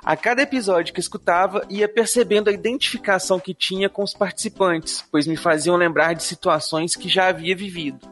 A 0.02 0.16
cada 0.16 0.42
episódio 0.42 0.94
que 0.94 1.00
escutava, 1.00 1.64
ia 1.68 1.88
percebendo 1.88 2.48
a 2.48 2.52
identificação 2.52 3.38
que 3.38 3.52
tinha 3.52 3.88
com 3.88 4.02
os 4.02 4.14
participantes, 4.14 5.04
pois 5.10 5.26
me 5.26 5.36
faziam 5.36 5.76
lembrar 5.76 6.14
de 6.14 6.22
situações 6.22 6.96
que 6.96 7.08
já 7.08 7.28
havia 7.28 7.54
vivido. 7.54 8.08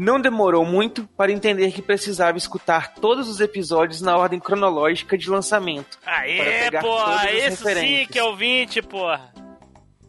Não 0.00 0.18
demorou 0.18 0.64
muito 0.64 1.06
para 1.14 1.30
entender 1.30 1.70
que 1.72 1.82
precisava 1.82 2.38
escutar 2.38 2.94
todos 2.94 3.28
os 3.28 3.38
episódios 3.38 4.00
na 4.00 4.16
ordem 4.16 4.40
cronológica 4.40 5.18
de 5.18 5.28
lançamento. 5.28 5.98
Para 6.02 6.20
Aê, 6.20 6.64
pegar 6.64 6.80
porra, 6.80 7.30
esse 7.30 7.74
sim 7.74 8.06
que 8.10 8.18
é 8.18 8.24
ouvinte, 8.24 8.80
porra. 8.80 9.30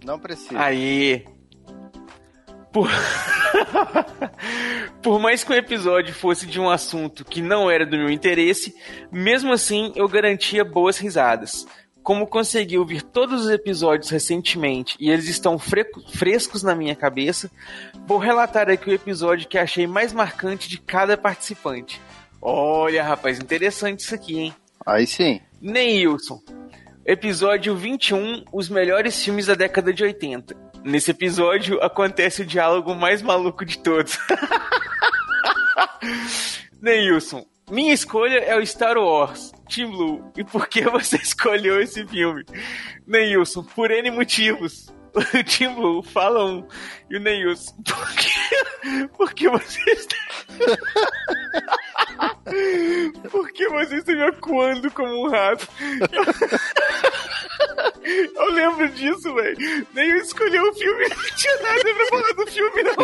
Não 0.02 0.18
precisa. 0.18 0.58
Aí. 0.58 1.26
Por... 2.72 2.90
Por 5.04 5.20
mais 5.20 5.44
que 5.44 5.52
o 5.52 5.56
episódio 5.56 6.14
fosse 6.14 6.48
de 6.48 6.58
um 6.58 6.70
assunto 6.70 7.26
que 7.26 7.42
não 7.42 7.70
era 7.70 7.86
do 7.86 7.98
meu 7.98 8.10
interesse, 8.10 8.74
mesmo 9.12 9.52
assim 9.52 9.92
eu 9.98 10.08
garantia 10.08 10.64
boas 10.64 10.98
risadas. 10.98 11.68
Como 12.04 12.26
consegui 12.26 12.78
ouvir 12.78 13.04
todos 13.04 13.46
os 13.46 13.52
episódios 13.52 14.10
recentemente 14.10 14.96
e 15.00 15.12
eles 15.12 15.28
estão 15.28 15.60
frescos 15.60 16.64
na 16.64 16.74
minha 16.74 16.96
cabeça, 16.96 17.52
vou 18.08 18.18
relatar 18.18 18.70
aqui 18.70 18.90
o 18.90 18.94
episódio 18.94 19.48
que 19.48 19.58
achei 19.58 19.86
mais 19.86 20.12
marcante 20.12 20.68
de 20.68 20.80
cada 20.80 21.16
participante. 21.16 22.02
Olha, 22.42 23.04
rapaz, 23.04 23.38
interessante 23.38 24.00
isso 24.00 24.16
aqui, 24.16 24.40
hein? 24.40 24.56
Aí 24.86 25.06
sim. 25.06 25.40
Neilson. 25.62 26.42
Episódio 27.06 27.76
21, 27.76 28.46
os 28.52 28.68
melhores 28.68 29.24
filmes 29.24 29.46
da 29.46 29.54
década 29.54 29.94
de 29.94 30.04
80. 30.04 30.56
Nesse 30.84 31.12
episódio 31.12 31.82
acontece 31.84 32.42
o 32.42 32.46
diálogo 32.46 32.96
mais 32.96 33.22
maluco 33.22 33.64
de 33.64 33.78
todos. 33.78 34.18
Neilson, 36.82 37.46
minha 37.70 37.94
escolha 37.94 38.40
é 38.40 38.58
o 38.58 38.66
Star 38.66 38.98
Wars, 38.98 39.52
Team 39.74 39.92
Blue. 39.92 40.32
E 40.38 40.44
por 40.44 40.68
que 40.68 40.82
você 40.84 41.16
escolheu 41.24 41.82
esse 41.82 42.06
filme? 42.06 42.44
Neilson, 43.08 43.64
por 43.64 43.90
N 43.92 44.12
motivos. 44.12 44.92
O 45.14 45.44
Team 45.44 45.76
Blue 45.76 46.02
fala 46.02 46.46
um. 46.46 46.66
E 47.10 47.18
o 47.18 47.20
Neilson, 47.20 47.76
por 47.84 48.10
que, 48.16 49.08
por 49.10 49.34
que 49.34 49.50
você 49.50 49.92
está. 49.92 50.16
Por 53.30 53.52
que 53.52 53.68
você 53.68 53.98
está 53.98 54.14
me 54.14 54.24
acuando 54.24 54.90
como 54.92 55.26
um 55.26 55.30
rato? 55.30 55.68
Eu 58.36 58.52
lembro 58.54 58.88
disso, 58.90 59.34
velho. 59.36 59.86
Nem 59.94 60.12
eu 60.12 60.18
escolhi 60.18 60.58
o 60.58 60.74
filme, 60.74 61.10
não 61.10 61.36
tinha 61.36 61.58
nada 61.62 61.84
pra 61.94 62.08
falar 62.08 62.34
do 62.34 62.48
filme, 62.48 62.84
não. 62.84 62.96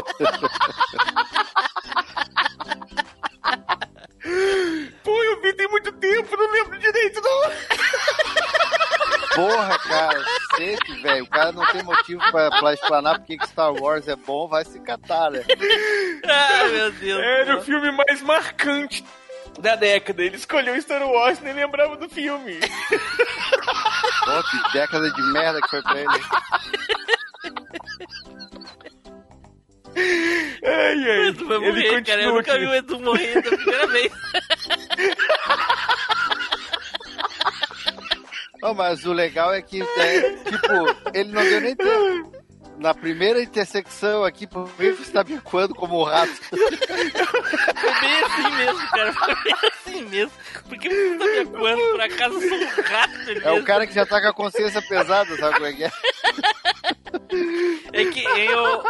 Pô, 5.03 5.23
eu 5.23 5.41
vi 5.41 5.53
tem 5.53 5.67
muito 5.69 5.91
tempo, 5.93 6.35
não 6.35 6.51
lembro 6.51 6.77
direito, 6.79 7.21
não. 7.21 7.41
Porra, 9.35 9.79
cara, 9.79 10.25
sempre, 10.55 11.01
velho. 11.01 11.23
O 11.23 11.29
cara 11.29 11.51
não 11.51 11.65
tem 11.67 11.83
motivo 11.83 12.19
pra, 12.31 12.49
pra 12.49 12.73
explanar 12.73 13.19
porque 13.19 13.37
que 13.37 13.47
Star 13.47 13.71
Wars 13.71 14.07
é 14.07 14.15
bom, 14.15 14.47
vai 14.47 14.65
se 14.65 14.79
catar, 14.79 15.29
né? 15.29 15.43
Ai, 16.25 16.69
meu 16.69 16.91
Deus. 16.91 17.21
Era 17.21 17.57
o 17.57 17.61
filme 17.61 17.91
mais 17.91 18.21
marcante 18.23 19.05
da 19.59 19.75
década. 19.75 20.23
Ele 20.23 20.35
escolheu 20.37 20.81
Star 20.81 21.03
Wars 21.07 21.39
e 21.39 21.43
nem 21.43 21.53
lembrava 21.53 21.95
do 21.95 22.09
filme. 22.09 22.59
Pô, 22.59 24.43
que 24.43 24.73
década 24.73 25.11
de 25.11 25.21
merda 25.31 25.61
que 25.61 25.69
foi 25.69 25.81
pra 25.83 25.99
ele. 25.99 26.23
Ai, 30.77 31.11
ai. 31.11 31.19
O 31.19 31.27
Edu 31.29 31.47
vai 31.47 31.57
Ele 31.57 31.65
morrer, 31.67 32.03
cara. 32.03 32.21
Eu 32.21 32.33
nunca 32.35 32.51
aqui. 32.51 32.59
vi 32.59 32.67
o 32.67 32.75
Edu 32.75 32.99
morrer 32.99 33.41
da 33.41 33.49
primeira 33.57 33.87
vez. 33.87 34.11
Não, 38.61 38.73
mas 38.73 39.05
o 39.05 39.13
legal 39.13 39.53
é 39.53 39.61
que, 39.61 39.81
é, 39.81 40.21
tipo, 40.31 41.11
ele 41.13 41.31
não 41.31 41.43
deu 41.43 41.61
nem 41.61 41.75
tempo. 41.75 42.35
Na 42.79 42.93
primeira 42.93 43.41
intersecção 43.41 44.23
aqui, 44.23 44.45
por 44.45 44.69
que 44.71 44.91
você 44.91 45.11
tá 45.11 45.23
me 45.23 45.35
acuando 45.35 45.73
como 45.73 45.99
um 45.99 46.03
rato? 46.03 46.31
Foi 46.51 46.59
bem 48.01 48.23
assim 48.23 48.55
mesmo, 48.55 48.87
cara. 48.89 49.13
Foi 49.13 49.35
bem 49.43 49.53
assim 49.63 50.05
mesmo. 50.05 50.31
Por 50.67 50.77
que 50.77 50.89
você 50.89 51.17
tá 51.17 51.25
me 51.25 51.39
acuando? 51.39 51.81
Por 51.81 52.01
acaso 52.01 52.35
eu 52.35 52.41
sou 52.49 52.57
um 52.57 52.87
rato 52.87 53.17
mesmo? 53.25 53.47
É 53.47 53.51
o 53.53 53.63
cara 53.63 53.87
que 53.87 53.93
já 53.95 54.05
tá 54.05 54.21
com 54.21 54.27
a 54.27 54.33
consciência 54.33 54.81
pesada, 54.81 55.35
sabe 55.37 55.53
como 55.55 55.65
é 55.65 55.73
que 55.73 55.83
é? 55.85 55.91
É 57.99 58.05
que 58.05 58.23
eu, 58.23 58.83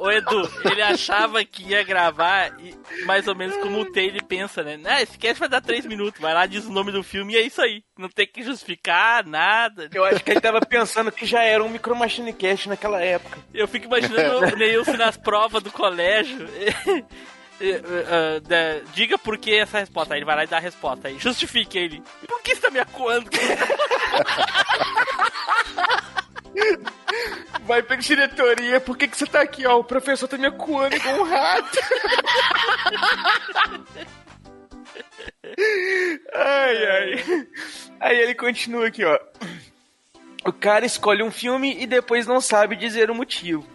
o 0.00 0.10
Edu, 0.10 0.50
ele 0.64 0.82
achava 0.82 1.44
que 1.44 1.62
ia 1.70 1.82
gravar 1.82 2.52
e 2.60 2.74
mais 3.04 3.28
ou 3.28 3.34
menos 3.34 3.56
como 3.58 3.80
o 3.80 3.92
Taylor 3.92 4.24
pensa, 4.24 4.62
né? 4.62 4.78
Ah, 4.84 5.02
esse 5.02 5.18
cast 5.18 5.38
vai 5.38 5.48
dar 5.48 5.60
3 5.60 5.84
minutos, 5.86 6.20
vai 6.20 6.32
lá, 6.32 6.46
diz 6.46 6.64
o 6.64 6.72
nome 6.72 6.90
do 6.92 7.02
filme 7.02 7.34
e 7.34 7.36
é 7.36 7.42
isso 7.42 7.60
aí. 7.60 7.82
Não 7.98 8.08
tem 8.08 8.26
que 8.26 8.42
justificar 8.42 9.24
nada. 9.26 9.88
Eu 9.92 10.04
acho 10.04 10.22
que 10.24 10.30
ele 10.30 10.40
tava 10.40 10.60
pensando 10.60 11.12
que 11.12 11.26
já 11.26 11.42
era 11.42 11.62
um 11.62 11.68
Micro 11.68 11.94
Machine 11.94 12.32
Cast 12.32 12.68
naquela 12.68 13.00
época. 13.02 13.38
Eu 13.52 13.68
fico 13.68 13.86
imaginando 13.86 14.38
o 14.38 14.56
Neilson 14.56 14.96
nas 14.96 15.16
provas 15.16 15.62
do 15.62 15.70
colégio. 15.70 16.46
Eh, 17.58 18.40
da- 18.40 18.80
diga 18.92 19.16
por 19.16 19.38
que 19.38 19.54
essa 19.54 19.78
resposta. 19.78 20.12
Aí 20.12 20.18
ele 20.18 20.26
vai 20.26 20.36
lá 20.36 20.44
e 20.44 20.46
dá 20.46 20.58
a 20.58 20.60
resposta. 20.60 21.08
Aí 21.08 21.18
justifique 21.18 21.78
ele. 21.78 22.02
Por 22.28 22.42
que 22.42 22.54
você 22.54 22.60
tá 22.60 22.70
me 22.70 22.78
acuando? 22.78 23.30
Vai 27.62 27.82
pra 27.82 27.96
diretoria, 27.96 28.80
por 28.80 28.96
que, 28.96 29.08
que 29.08 29.16
você 29.16 29.26
tá 29.26 29.40
aqui, 29.40 29.66
ó? 29.66 29.78
O 29.78 29.84
professor 29.84 30.28
tá 30.28 30.38
me 30.38 30.46
acuando 30.46 31.00
com 31.00 31.08
um 31.10 31.24
rato. 31.24 31.78
ai, 36.34 36.86
ai. 36.86 37.46
Aí 38.00 38.18
ele 38.18 38.34
continua 38.34 38.86
aqui, 38.86 39.04
ó. 39.04 39.18
O 40.44 40.52
cara 40.52 40.86
escolhe 40.86 41.22
um 41.22 41.30
filme 41.30 41.76
e 41.80 41.86
depois 41.86 42.26
não 42.26 42.40
sabe 42.40 42.76
dizer 42.76 43.10
o 43.10 43.14
motivo. 43.14 43.66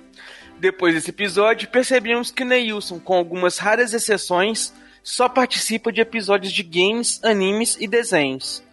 Depois 0.57 0.93
desse 0.93 1.09
episódio, 1.09 1.67
percebemos 1.69 2.31
que 2.31 2.45
Neilson, 2.45 2.99
com 2.99 3.13
algumas 3.13 3.57
raras 3.57 3.93
exceções, 3.93 4.73
só 5.03 5.27
participa 5.27 5.91
de 5.91 6.01
episódios 6.01 6.53
de 6.53 6.63
games, 6.63 7.19
animes 7.23 7.77
e 7.79 7.87
desenhos. 7.87 8.63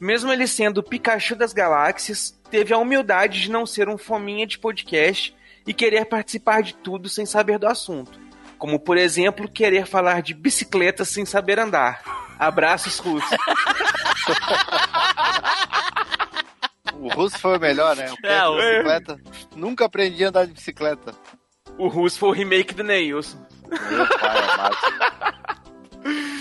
Mesmo 0.00 0.32
ele 0.32 0.46
sendo 0.46 0.78
o 0.78 0.82
Pikachu 0.82 1.34
das 1.36 1.52
galáxias, 1.52 2.38
teve 2.50 2.72
a 2.74 2.78
humildade 2.78 3.40
de 3.40 3.50
não 3.50 3.64
ser 3.66 3.88
um 3.88 3.96
fominha 3.98 4.46
de 4.46 4.58
podcast 4.58 5.34
e 5.66 5.72
querer 5.74 6.04
participar 6.06 6.62
de 6.62 6.74
tudo 6.74 7.08
sem 7.08 7.24
saber 7.26 7.58
do 7.58 7.66
assunto. 7.66 8.18
Como, 8.58 8.78
por 8.78 8.96
exemplo, 8.96 9.48
querer 9.50 9.86
falar 9.86 10.22
de 10.22 10.32
bicicleta 10.34 11.04
sem 11.04 11.24
saber 11.26 11.58
andar. 11.58 12.02
Abraços, 12.38 12.98
Russo. 12.98 13.26
O 16.98 17.08
russo 17.08 17.38
foi 17.38 17.56
o 17.56 17.60
melhor, 17.60 17.94
né? 17.94 18.10
O 18.10 18.26
É, 18.26 18.48
o- 18.48 18.56
bicicleta. 18.56 19.20
Nunca 19.54 19.84
aprendi 19.84 20.24
a 20.24 20.28
andar 20.28 20.46
de 20.46 20.52
bicicleta. 20.54 21.14
O 21.78 21.88
Russo 21.88 22.18
foi 22.18 22.28
o 22.30 22.32
remake 22.32 22.74
do 22.74 22.82
Neilson. 22.82 23.38
Meu 23.90 24.08
pai 24.18 24.38
amado. 24.50 24.76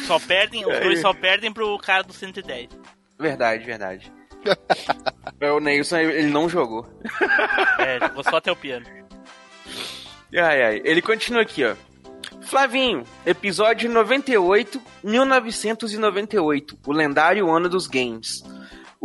Só 0.07 0.18
perdem, 0.19 0.65
os 0.65 0.80
dois 0.80 1.02
só 1.02 1.14
perdem 1.14 1.52
pro 1.52 1.77
cara 1.80 2.03
do 2.03 2.14
110. 2.14 2.69
Verdade, 3.20 3.64
verdade. 3.66 4.14
É, 5.42 5.52
o 5.52 5.60
Neilson, 5.60 5.98
ele 5.98 6.30
não 6.30 6.48
jogou. 6.48 6.88
É, 7.80 8.08
vou 8.10 8.24
só 8.24 8.38
até 8.38 8.52
o 8.52 8.56
piano. 8.56 8.86
Ai, 10.34 10.64
ai. 10.64 10.82
Ele 10.86 11.02
continua 11.02 11.42
aqui, 11.42 11.66
ó. 11.66 11.76
Flavinho, 12.42 13.04
episódio 13.26 13.90
98, 13.90 14.82
1998, 15.04 16.78
o 16.86 16.94
lendário 16.94 17.50
ano 17.50 17.68
dos 17.68 17.88
games. 17.88 18.44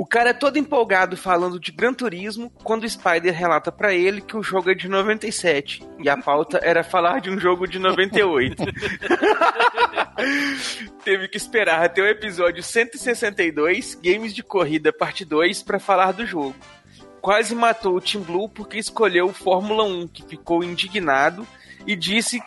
O 0.01 0.07
cara 0.07 0.31
é 0.31 0.33
todo 0.33 0.57
empolgado 0.57 1.15
falando 1.15 1.61
de 1.61 1.71
Gran 1.71 1.93
Turismo 1.93 2.51
quando 2.65 2.85
o 2.85 2.89
Spider 2.89 3.35
relata 3.35 3.71
pra 3.71 3.93
ele 3.93 4.23
que 4.23 4.35
o 4.35 4.43
jogo 4.43 4.71
é 4.71 4.75
de 4.75 4.89
97 4.89 5.87
e 6.03 6.09
a 6.09 6.17
pauta 6.17 6.59
era 6.65 6.83
falar 6.83 7.21
de 7.21 7.29
um 7.29 7.39
jogo 7.39 7.69
de 7.69 7.79
98. 7.79 8.65
Teve 11.05 11.29
que 11.29 11.37
esperar 11.37 11.85
até 11.85 12.01
o 12.01 12.07
episódio 12.07 12.63
162, 12.63 14.01
Games 14.03 14.33
de 14.33 14.43
Corrida 14.43 14.91
Parte 14.91 15.23
2, 15.23 15.63
pra 15.65 15.79
falar 15.79 16.13
do 16.13 16.25
jogo. 16.25 16.57
Quase 17.21 17.55
matou 17.55 17.97
o 17.97 18.01
Team 18.01 18.25
Blue 18.25 18.49
porque 18.49 18.79
escolheu 18.79 19.27
o 19.27 19.35
Fórmula 19.35 19.85
1, 19.85 20.09
que 20.09 20.25
ficou 20.25 20.65
indignado 20.65 21.47
e 21.87 21.95
disse 21.95 22.43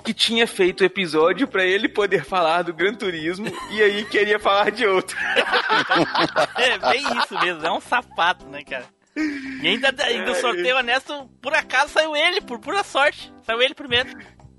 que 0.00 0.12
tinha 0.14 0.46
feito 0.46 0.80
o 0.80 0.84
episódio 0.84 1.46
pra 1.46 1.64
ele 1.64 1.88
poder 1.88 2.24
falar 2.24 2.62
do 2.62 2.72
Gran 2.72 2.94
Turismo 2.94 3.46
e 3.70 3.82
aí 3.82 4.04
queria 4.04 4.38
falar 4.38 4.70
de 4.70 4.86
outro. 4.86 5.16
É 6.56 6.78
bem 6.78 7.02
isso 7.18 7.38
mesmo, 7.40 7.64
é 7.66 7.72
um 7.72 7.80
sapato, 7.80 8.46
né, 8.46 8.62
cara? 8.64 8.84
E 9.16 9.66
ainda, 9.68 9.94
ainda 10.04 10.32
o 10.32 10.34
sorteio 10.34 10.76
honesto, 10.76 11.28
por 11.42 11.52
acaso 11.54 11.92
saiu 11.92 12.14
ele, 12.16 12.40
por 12.40 12.58
pura 12.58 12.82
sorte. 12.82 13.32
Saiu 13.42 13.60
ele 13.62 13.74
primeiro. 13.74 14.08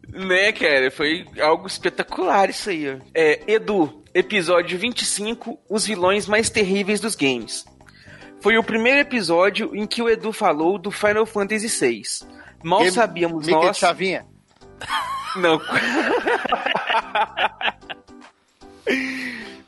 Né, 0.07 0.51
cara? 0.51 0.91
Foi 0.91 1.25
algo 1.39 1.67
espetacular 1.67 2.49
isso 2.49 2.69
aí. 2.69 2.89
ó. 2.89 2.97
É, 3.15 3.41
Edu, 3.47 4.03
episódio 4.13 4.77
25, 4.77 5.57
os 5.69 5.85
vilões 5.85 6.27
mais 6.27 6.49
terríveis 6.49 6.99
dos 6.99 7.15
games. 7.15 7.65
Foi 8.41 8.57
o 8.57 8.63
primeiro 8.63 8.99
episódio 8.99 9.75
em 9.75 9.85
que 9.87 10.01
o 10.01 10.09
Edu 10.09 10.33
falou 10.33 10.77
do 10.77 10.91
Final 10.91 11.25
Fantasy 11.25 11.67
VI. 11.67 12.01
Mal 12.63 12.79
Game- 12.79 12.91
sabíamos 12.91 13.45
Mickey 13.47 13.65
nós... 13.67 13.77
Chavinha. 13.77 14.25
Não. 15.35 15.61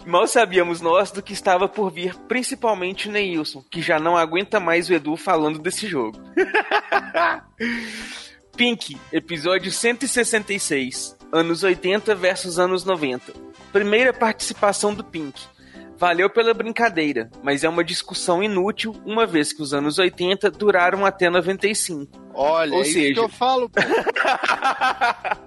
Mal 0.05 0.27
sabíamos 0.27 0.81
nós 0.81 1.11
do 1.11 1.23
que 1.23 1.31
estava 1.31 1.69
por 1.69 1.89
vir, 1.89 2.13
principalmente 2.27 3.09
Neilson, 3.09 3.63
que 3.71 3.81
já 3.81 3.97
não 3.99 4.17
aguenta 4.17 4.59
mais 4.59 4.89
o 4.89 4.93
Edu 4.93 5.15
falando 5.15 5.59
desse 5.59 5.87
jogo. 5.87 6.19
Pink, 8.55 8.97
episódio 9.11 9.71
166, 9.71 11.17
anos 11.31 11.63
80 11.63 12.13
versus 12.15 12.59
anos 12.59 12.83
90. 12.83 13.33
Primeira 13.71 14.13
participação 14.13 14.93
do 14.93 15.03
Pink. 15.03 15.41
Valeu 15.97 16.29
pela 16.29 16.53
brincadeira, 16.53 17.29
mas 17.41 17.63
é 17.63 17.69
uma 17.69 17.83
discussão 17.83 18.43
inútil, 18.43 18.93
uma 19.05 19.25
vez 19.25 19.53
que 19.53 19.61
os 19.61 19.73
anos 19.73 19.97
80 19.99 20.51
duraram 20.51 21.05
até 21.05 21.29
95. 21.29 22.11
Olha, 22.33 22.73
Ou 22.73 22.79
é 22.79 22.81
isso 22.81 22.93
seja- 22.93 23.13
que 23.13 23.19
eu 23.19 23.29
falo, 23.29 23.69
pô. 23.69 23.79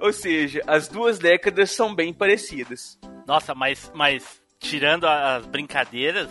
Ou 0.00 0.12
seja, 0.12 0.60
as 0.66 0.88
duas 0.88 1.18
décadas 1.18 1.70
são 1.70 1.94
bem 1.94 2.12
parecidas. 2.12 2.98
Nossa, 3.26 3.54
mas, 3.54 3.90
mas 3.94 4.40
tirando 4.58 5.06
as 5.06 5.46
brincadeiras, 5.46 6.28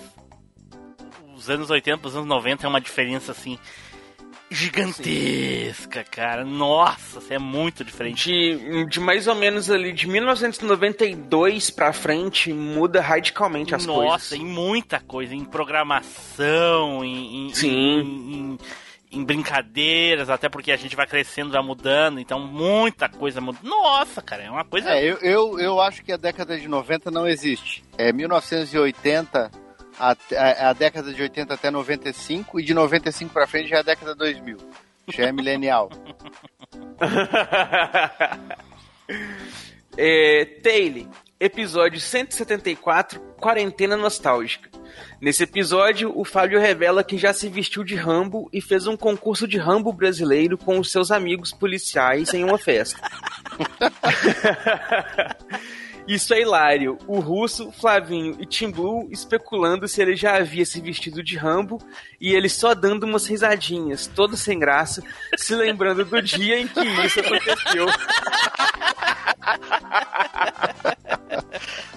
os 1.36 1.50
anos 1.50 1.70
80 1.70 1.98
para 2.00 2.08
os 2.10 2.16
anos 2.16 2.28
90 2.28 2.66
é 2.66 2.70
uma 2.70 2.82
diferença 2.82 3.32
assim 3.32 3.58
gigantesca, 4.52 6.04
cara. 6.04 6.44
Nossa, 6.44 7.22
é 7.34 7.40
muito 7.40 7.84
diferente. 7.84 8.30
De, 8.30 8.86
de 8.86 9.00
mais 9.00 9.28
ou 9.28 9.36
menos 9.36 9.70
ali 9.72 9.92
de 9.94 10.08
1992 10.08 11.70
pra 11.70 11.94
frente 11.94 12.52
muda 12.54 13.02
radicalmente 13.02 13.74
as 13.74 13.86
Nossa, 13.86 14.02
coisas. 14.30 14.34
em 14.34 14.46
muita 14.46 15.00
coisa, 15.00 15.34
em 15.34 15.44
programação, 15.46 17.04
em, 17.04 17.48
em, 17.48 17.54
Sim. 17.54 17.70
em- 17.70 18.02
em- 18.02 18.58
em 19.14 19.26
brincadeiras, 19.26 20.30
até 20.30 20.48
porque 20.48 20.72
a 20.72 20.78
gente 20.78 20.96
vai 20.96 21.06
crescendo, 21.06 21.52
vai 21.52 21.62
mudando, 21.62 22.18
então 22.18 22.40
muita 22.40 23.10
coisa 23.10 23.42
muda. 23.42 23.58
Nossa, 23.62 24.22
cara, 24.22 24.44
é 24.44 24.50
uma 24.50 24.64
coisa. 24.64 24.90
É, 24.92 25.04
eu, 25.04 25.18
eu, 25.18 25.60
eu 25.60 25.82
acho 25.82 26.02
que 26.02 26.14
a 26.14 26.18
década 26.18 26.58
de 26.58 26.66
90 26.66 27.12
não 27.12 27.28
existe. 27.28 27.84
É 27.98 28.14
1980, 28.14 29.52
até- 30.10 30.38
a, 30.38 30.70
a 30.70 30.74
década 30.74 31.14
de 31.14 31.22
80 31.22 31.54
até 31.54 31.70
95, 31.70 32.60
e 32.60 32.64
de 32.64 32.74
95 32.74 33.32
pra 33.34 33.48
frente 33.48 33.70
já 33.70 33.78
é 33.78 33.80
a 33.80 33.84
década 33.84 34.16
2000. 34.16 34.58
Já 35.10 35.26
é 35.28 35.32
milenial. 35.32 35.90
é, 39.98 40.46
Taylor, 40.64 41.08
episódio 41.40 42.00
174, 42.00 43.20
Quarentena 43.40 43.98
Nostálgica. 43.98 44.70
Nesse 45.20 45.44
episódio, 45.44 46.12
o 46.18 46.24
Fábio 46.26 46.60
revela 46.60 47.04
que 47.04 47.18
já 47.18 47.34
se 47.34 47.48
vestiu 47.48 47.84
de 47.84 47.96
Rambo 47.96 48.50
e 48.52 48.60
fez 48.62 48.88
um 48.88 48.98
concurso 48.98 49.48
de 49.48 49.58
Rambo 49.58 49.94
brasileiro 49.94 50.58
com 50.58 50.80
os 50.80 50.92
seus 50.92 51.12
amigos 51.12 51.52
policiais 51.52 52.34
em 52.34 52.44
uma 52.44 52.58
festa. 52.58 53.00
Isso 56.08 56.34
é 56.34 56.42
hilário. 56.42 56.98
O 57.08 57.20
Russo, 57.20 57.72
Flavinho 57.72 58.36
e 58.40 58.46
Tim 58.46 58.70
Blue 58.72 59.08
especulando 59.12 59.88
se 59.88 60.02
ele 60.02 60.16
já 60.16 60.38
havia 60.38 60.66
se 60.66 60.82
vestido 60.82 61.24
de 61.24 61.38
Rambo 61.38 61.78
e 62.20 62.34
ele 62.34 62.50
só 62.50 62.74
dando 62.74 63.04
umas 63.04 63.26
risadinhas, 63.28 64.08
todo 64.08 64.36
sem 64.36 64.58
graça, 64.60 65.04
se 65.38 65.56
lembrando 65.56 66.04
do 66.04 66.22
dia 66.22 66.60
em 66.60 66.68
que 66.68 66.80
isso 66.82 67.20
aconteceu. 67.20 67.88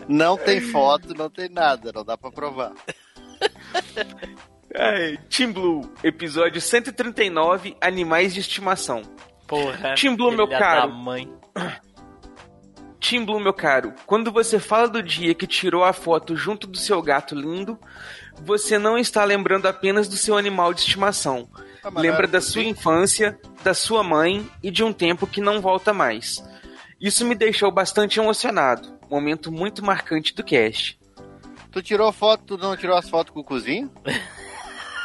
Não 0.09 0.37
tem 0.37 0.61
foto, 0.61 1.15
não 1.15 1.31
tem 1.31 1.49
nada, 1.49 1.91
não 1.93 2.05
dá 2.05 2.17
pra 2.17 2.31
provar. 2.31 2.73
Ai, 4.77 5.19
Team 5.31 5.53
Blue, 5.53 5.93
episódio 6.03 6.61
139, 6.61 7.77
Animais 7.81 8.35
de 8.35 8.41
Estimação. 8.41 9.03
Porra. 9.47 9.95
Team 9.95 10.17
Blue, 10.17 10.33
meu 10.33 10.49
caro. 10.49 10.89
da 10.89 10.95
mãe. 10.95 11.31
Team 13.07 13.27
Blue, 13.27 13.39
meu 13.39 13.53
caro, 13.53 13.93
quando 14.07 14.33
você 14.33 14.59
fala 14.59 14.89
do 14.89 15.03
dia 15.03 15.35
que 15.35 15.47
tirou 15.47 15.85
a 15.85 15.93
foto 15.93 16.35
junto 16.35 16.67
do 16.67 16.79
seu 16.79 17.03
gato 17.03 17.35
lindo, 17.35 17.79
você 18.41 18.79
não 18.79 18.97
está 18.97 19.23
lembrando 19.25 19.67
apenas 19.67 20.09
do 20.09 20.17
seu 20.17 20.39
animal 20.39 20.73
de 20.73 20.81
estimação. 20.81 21.47
Ah, 21.83 21.91
Lembra 21.91 22.21
era 22.23 22.29
da 22.29 22.41
sua 22.41 22.63
infância, 22.63 23.39
da 23.63 23.75
sua 23.75 24.03
mãe 24.03 24.49
e 24.63 24.71
de 24.71 24.83
um 24.83 24.91
tempo 24.91 25.27
que 25.27 25.43
não 25.43 25.61
volta 25.61 25.93
mais. 25.93 26.43
Isso 26.99 27.27
me 27.27 27.35
deixou 27.35 27.71
bastante 27.71 28.19
emocionado. 28.19 28.99
Momento 29.11 29.53
muito 29.53 29.85
marcante 29.85 30.35
do 30.35 30.43
cast. 30.43 30.99
Tu 31.71 31.83
tirou 31.83 32.11
foto, 32.11 32.57
tu 32.57 32.59
não 32.59 32.75
tirou 32.75 32.97
as 32.97 33.11
fotos 33.11 33.35
com 33.35 33.41
o 33.41 33.45
cozinho? 33.45 33.93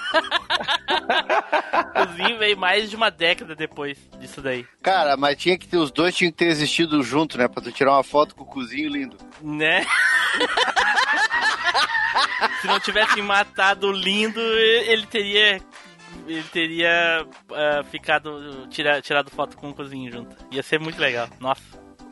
Cozinho 1.94 2.38
veio 2.38 2.58
mais 2.58 2.90
de 2.90 2.96
uma 2.96 3.10
década 3.10 3.56
depois 3.56 3.98
disso 4.20 4.42
daí. 4.42 4.66
Cara, 4.82 5.16
mas 5.18 5.38
tinha 5.38 5.58
que 5.58 5.68
ter, 5.68 5.78
os 5.78 5.92
dois 5.92 6.16
tinham 6.16 6.32
que 6.32 6.38
ter 6.38 6.48
existido 6.48 7.02
junto, 7.04 7.38
né? 7.38 7.48
Pra 7.48 7.62
tu 7.62 7.72
tirar 7.72 7.94
uma 7.94 8.04
foto 8.04 8.36
com 8.36 8.44
o 8.44 8.48
cozinho 8.48 8.90
lindo. 8.90 9.18
Né? 9.42 9.86
Se 12.62 12.68
não 12.68 12.80
tivessem 12.80 13.24
matado 13.24 13.88
o 13.88 13.92
lindo, 13.92 14.40
ele 14.40 15.06
teria. 15.06 15.62
Ele 16.28 16.44
teria 16.52 17.26
ah, 17.52 17.84
ficado. 17.90 18.68
Tira, 18.70 19.02
tirado 19.02 19.30
foto 19.32 19.58
com 19.58 19.70
o 19.70 19.74
cozinho 19.74 20.12
junto. 20.12 20.36
Ia 20.52 20.64
ser 20.64 20.80
muito 20.80 21.00
legal. 21.00 21.30
Nossa. 21.40 21.62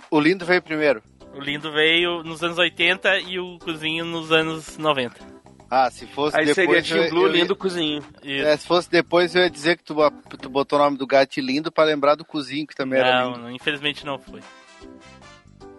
O 0.09 0.19
lindo 0.19 0.45
veio 0.45 0.61
primeiro. 0.61 1.03
O 1.33 1.39
lindo 1.39 1.71
veio 1.71 2.23
nos 2.23 2.41
anos 2.43 2.57
80 2.57 3.19
e 3.19 3.39
o 3.39 3.59
cozinho 3.59 4.05
nos 4.05 4.31
anos 4.31 4.77
90. 4.77 5.36
Ah, 5.69 5.91
se 5.91 6.05
fosse 6.07 6.37
Aí 6.37 6.45
seria 6.53 6.65
depois. 6.81 6.87
Team 6.87 7.03
eu- 7.03 7.09
Blue, 7.09 7.23
eu 7.27 7.27
ia- 7.35 7.41
lindo 7.41 7.55
cozinho. 7.55 8.01
Isso. 8.23 8.47
É, 8.47 8.55
se 8.57 8.65
fosse 8.65 8.89
depois, 8.89 9.35
eu 9.35 9.41
ia 9.43 9.49
dizer 9.49 9.77
que 9.77 9.83
tu, 9.83 9.95
tu 10.39 10.49
botou 10.49 10.79
o 10.79 10.81
nome 10.81 10.97
do 10.97 11.05
gato 11.05 11.39
lindo 11.41 11.71
pra 11.71 11.83
lembrar 11.83 12.15
do 12.15 12.23
cozinho, 12.23 12.65
que 12.65 12.75
também 12.75 12.99
era 12.99 13.21
não, 13.21 13.31
lindo. 13.31 13.43
não, 13.43 13.51
infelizmente 13.51 14.05
não 14.05 14.17
foi. 14.17 14.39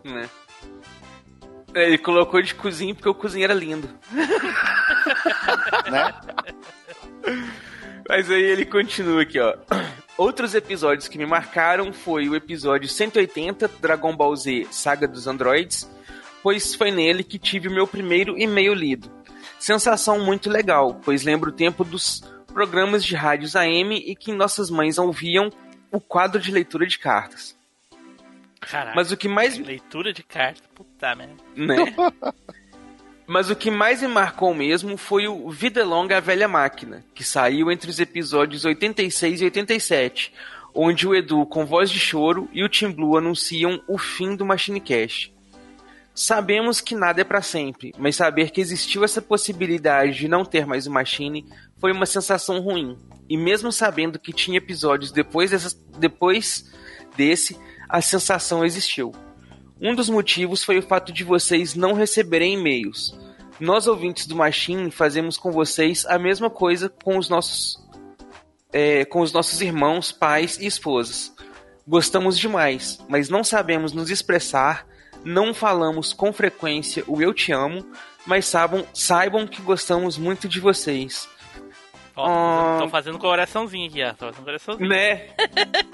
né? 0.05 0.29
Ele 1.75 1.99
colocou 1.99 2.41
de 2.43 2.55
cozinho 2.55 2.95
porque 2.95 3.09
o 3.09 3.15
cozinho 3.15 3.45
era 3.45 3.55
lindo. 3.55 3.89
Né? 5.91 6.15
Mas 8.09 8.31
aí 8.31 8.43
ele 8.43 8.65
continua 8.65 9.23
aqui, 9.23 9.39
ó. 9.39 9.55
Outros 10.17 10.55
episódios 10.55 11.09
que 11.09 11.19
me 11.19 11.27
marcaram 11.27 11.93
foi 11.93 12.29
o 12.29 12.35
episódio 12.35 12.89
180 12.89 13.69
Dragon 13.81 14.15
Ball 14.17 14.35
Z 14.37 14.67
Saga 14.71 15.07
dos 15.07 15.27
Androids, 15.27 15.89
pois 16.43 16.75
foi 16.75 16.91
nele 16.91 17.23
que 17.23 17.39
tive 17.39 17.69
o 17.69 17.73
meu 17.75 17.87
primeiro 17.87 18.39
e-mail 18.39 18.75
lido. 18.75 19.11
Sensação 19.59 20.25
muito 20.25 20.49
legal, 20.49 21.01
pois 21.05 21.25
lembro 21.25 21.51
o 21.51 21.55
tempo 21.55 21.85
dos 21.85 22.23
programas 22.47 23.05
de 23.05 23.15
rádios 23.15 23.57
AM 23.57 23.97
e 23.97 24.15
que 24.15 24.33
nossas 24.33 24.71
mães 24.71 24.99
ouviam 24.99 25.51
o 25.91 26.01
quadro 26.01 26.41
de 26.41 26.51
leitura 26.51 26.87
de 26.87 26.99
cartas. 26.99 27.57
Caraca. 28.61 28.95
Mas 28.95 29.13
o 29.13 29.17
que 29.17 29.29
mais 29.29 29.57
Leitura 29.57 30.13
de 30.13 30.23
carta, 30.23 30.63
puta 30.75 31.15
merda. 31.15 31.35
né? 31.55 31.77
Mas 33.27 33.51
o 33.51 33.57
que 33.57 33.71
mais 33.71 34.01
me 34.01 34.09
marcou 34.09 34.55
mesmo 34.55 34.97
foi 34.97 35.29
o 35.29 35.51
Vida 35.51 35.85
Longa 35.85 36.17
a 36.17 36.21
Velha 36.21 36.49
Máquina, 36.49 37.05
que 37.15 37.23
saiu 37.23 37.71
entre 37.71 37.91
os 37.91 38.01
episódios 38.01 38.65
86 38.65 39.43
e 39.43 39.45
87, 39.45 40.33
onde 40.75 41.07
o 41.07 41.15
Edu, 41.15 41.45
com 41.45 41.67
voz 41.67 41.91
de 41.91 42.01
choro, 42.01 42.49
e 42.55 42.65
o 42.65 42.71
Tim 42.71 42.91
Blue 42.91 43.19
anunciam 43.19 43.83
o 43.87 43.99
fim 43.99 44.35
do 44.35 44.47
Machine 44.47 44.81
Cast. 44.81 45.35
Sabemos 46.21 46.81
que 46.81 46.97
nada 46.97 47.21
é 47.21 47.25
para 47.25 47.41
sempre, 47.41 47.95
mas 47.97 48.17
saber 48.17 48.51
que 48.51 48.61
existiu 48.61 49.05
essa 49.05 49.23
possibilidade 49.23 50.19
de 50.19 50.27
não 50.27 50.45
ter 50.45 50.67
mais 50.67 50.85
o 50.85 50.91
Machine 50.91 51.47
foi 51.81 51.93
uma 51.93 52.07
sensação 52.07 52.59
ruim. 52.59 52.99
E 53.29 53.37
mesmo 53.37 53.71
sabendo 53.71 54.19
que 54.19 54.33
tinha 54.33 54.59
episódios 54.59 55.13
depois, 55.13 55.53
dessas, 55.53 55.75
depois 55.97 56.73
desse, 57.17 57.57
a 57.89 58.03
sensação 58.03 58.65
existiu. 58.65 59.15
Um 59.81 59.95
dos 59.95 60.09
motivos 60.09 60.65
foi 60.65 60.79
o 60.79 60.83
fato 60.83 61.13
de 61.13 61.23
vocês 61.23 61.77
não 61.77 61.93
receberem 61.93 62.55
e-mails. 62.55 63.17
Nós, 63.61 63.87
ouvintes 63.87 64.27
do 64.27 64.35
Machine, 64.35 64.91
fazemos 64.91 65.37
com 65.37 65.53
vocês 65.53 66.05
a 66.05 66.19
mesma 66.19 66.51
coisa 66.51 66.89
com 66.89 67.17
os 67.17 67.29
nossos, 67.29 67.81
é, 68.73 69.05
com 69.05 69.21
os 69.21 69.33
nossos 69.33 69.61
irmãos, 69.61 70.11
pais 70.11 70.59
e 70.59 70.67
esposas. 70.67 71.33
Gostamos 71.87 72.37
demais, 72.37 72.99
mas 73.09 73.29
não 73.29 73.45
sabemos 73.45 73.93
nos 73.93 74.11
expressar, 74.11 74.85
não 75.25 75.53
falamos 75.55 76.13
com 76.13 76.33
frequência 76.33 77.05
o 77.07 77.21
eu 77.23 77.33
te 77.35 77.53
amo, 77.53 77.85
mas 78.27 78.47
saibam, 78.47 78.87
saibam 78.95 79.47
que 79.47 79.61
gostamos 79.63 80.17
muito 80.19 80.49
de 80.49 80.61
vocês. 80.61 81.29
Ó, 82.21 82.27
Ah. 82.27 82.79
tô 82.81 82.89
fazendo 82.89 83.17
coraçãozinho 83.17 83.89
aqui, 83.89 84.03
ó. 84.03 84.13
Tô 84.13 84.27
fazendo 84.27 84.45
coraçãozinho. 84.45 84.89
Né? 84.89 85.29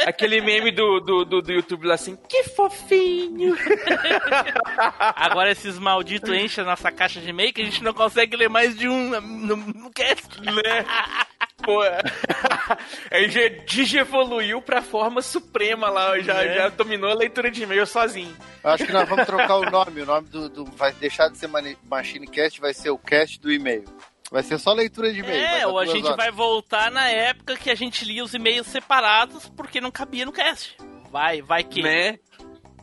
Aquele 0.06 0.40
meme 0.40 0.70
do, 0.72 0.98
do, 1.00 1.22
do, 1.24 1.42
do 1.42 1.52
YouTube 1.52 1.86
lá 1.86 1.94
assim, 1.96 2.16
que 2.28 2.44
fofinho. 2.44 3.54
Agora 5.16 5.50
esses 5.52 5.78
malditos 5.78 6.30
enchem 6.34 6.64
a 6.64 6.66
nossa 6.66 6.90
caixa 6.90 7.20
de 7.20 7.28
e-mail 7.28 7.52
que 7.52 7.60
a 7.60 7.64
gente 7.64 7.84
não 7.84 7.92
consegue 7.92 8.36
ler 8.36 8.48
mais 8.48 8.74
de 8.76 8.88
um 8.88 9.20
no, 9.20 9.56
no 9.56 9.90
cast. 9.90 10.40
né? 10.40 10.86
Pô, 11.64 11.80
aí 13.10 13.28
já 13.30 13.48
digievoluiu 13.66 14.60
pra 14.62 14.82
forma 14.82 15.22
suprema 15.22 15.88
lá, 15.88 16.18
já, 16.20 16.34
Né? 16.34 16.54
já 16.54 16.68
dominou 16.68 17.10
a 17.10 17.14
leitura 17.14 17.50
de 17.50 17.62
e-mail 17.62 17.86
sozinho. 17.86 18.34
Eu 18.62 18.70
Acho 18.70 18.86
que 18.86 18.92
nós 18.92 19.08
vamos 19.08 19.26
trocar 19.26 19.56
o 19.56 19.70
nome. 19.70 20.02
O 20.02 20.06
nome 20.06 20.28
do, 20.28 20.48
do- 20.48 20.64
vai 20.72 20.92
deixar 20.92 21.28
de 21.28 21.38
ser 21.38 21.48
Machine 21.48 22.26
Cast, 22.26 22.60
vai 22.60 22.74
ser 22.74 22.90
o 22.90 22.98
cast 22.98 23.40
do 23.40 23.50
e-mail. 23.52 23.84
Vai 24.30 24.42
ser 24.42 24.58
só 24.58 24.72
leitura 24.72 25.12
de 25.12 25.20
e-mail. 25.20 25.44
É, 25.44 25.66
ou 25.66 25.78
a 25.78 25.86
gente 25.86 26.04
horas. 26.06 26.16
vai 26.16 26.30
voltar 26.30 26.90
na 26.90 27.08
época 27.08 27.56
que 27.56 27.70
a 27.70 27.74
gente 27.74 28.04
lia 28.04 28.24
os 28.24 28.34
e-mails 28.34 28.66
separados 28.66 29.48
porque 29.50 29.80
não 29.80 29.90
cabia 29.90 30.24
no 30.24 30.32
cast. 30.32 30.76
Vai, 31.10 31.40
vai 31.42 31.62
que. 31.62 31.82
Né? 31.82 32.18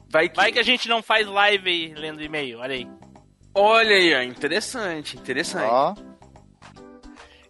Vai 0.10 0.30
que... 0.30 0.36
Vai 0.36 0.52
que 0.52 0.60
a 0.60 0.64
gente 0.64 0.88
não 0.88 1.02
faz 1.02 1.28
live 1.28 1.94
lendo 1.98 2.22
e-mail, 2.22 2.60
olha 2.60 2.76
aí. 2.76 2.88
Olha 3.54 3.96
aí, 3.96 4.14
ó, 4.16 4.22
interessante, 4.22 5.18
interessante. 5.18 5.70
Ó, 5.70 5.94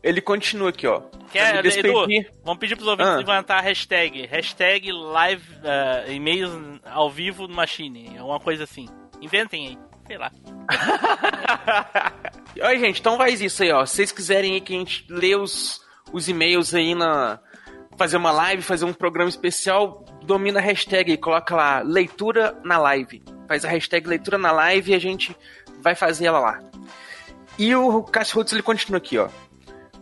Ele 0.03 0.19
continua 0.22 0.69
aqui, 0.69 0.88
ó. 0.88 1.02
Quer, 1.32 1.53
me 1.53 1.60
Edu, 1.60 1.69
despedir. 1.69 2.32
vamos 2.44 2.60
pedir 2.60 2.76
pros 2.76 2.88
ouvintes 2.88 3.14
Ah. 3.14 3.18
levantar 3.18 3.57
a 3.60 3.61
hashtag. 3.61 4.26
Hashtag 4.28 4.91
live, 4.91 5.44
ah, 5.64 6.03
e-mails 6.11 6.52
ao 6.86 7.10
vivo 7.10 7.48
no 7.48 7.56
Machine. 7.56 8.18
Alguma 8.18 8.40
coisa 8.40 8.64
assim. 8.64 8.88
Inventem 9.22 9.68
aí. 9.68 9.78
Sei 10.07 10.18
lá. 10.18 10.32
Olha, 12.61 12.80
gente, 12.80 12.99
então 12.99 13.18
faz 13.18 13.40
isso 13.41 13.64
aí, 13.64 13.72
ó. 13.72 13.86
Se 13.86 13.95
vocês 13.95 14.11
quiserem 14.11 14.53
aí 14.56 14.61
que 14.61 14.73
a 14.76 14.78
gente 14.80 15.06
lê 15.10 15.36
os, 15.36 15.82
os 16.11 16.28
e-mails 16.28 16.73
aí 16.73 16.94
na. 16.95 17.40
Fazer 17.98 18.18
uma 18.18 18.32
live, 18.32 18.64
fazer 18.64 18.86
um 18.86 18.94
programa 18.94 19.30
especial, 19.30 20.03
domina 20.23 20.60
a 20.60 20.61
hashtag 20.61 21.11
aí, 21.11 21.18
coloca 21.18 21.56
lá, 21.56 21.82
leitura 21.82 22.57
na 22.64 22.78
live. 22.80 23.22
Faz 23.48 23.64
a 23.64 23.69
hashtag 23.69 24.07
leitura 24.07 24.38
na 24.40 24.52
live 24.52 24.91
e 24.91 24.95
a 24.95 24.99
gente 24.99 25.36
vai 25.82 25.94
fazer 25.94 26.26
ela 26.26 26.40
lá. 26.40 26.60
E 27.60 27.76
o 27.76 28.02
Cássio 28.02 28.38
Rhodes, 28.38 28.53
ele 28.53 28.64
continua 28.64 28.98
aqui, 28.98 29.18
ó. 29.19 29.28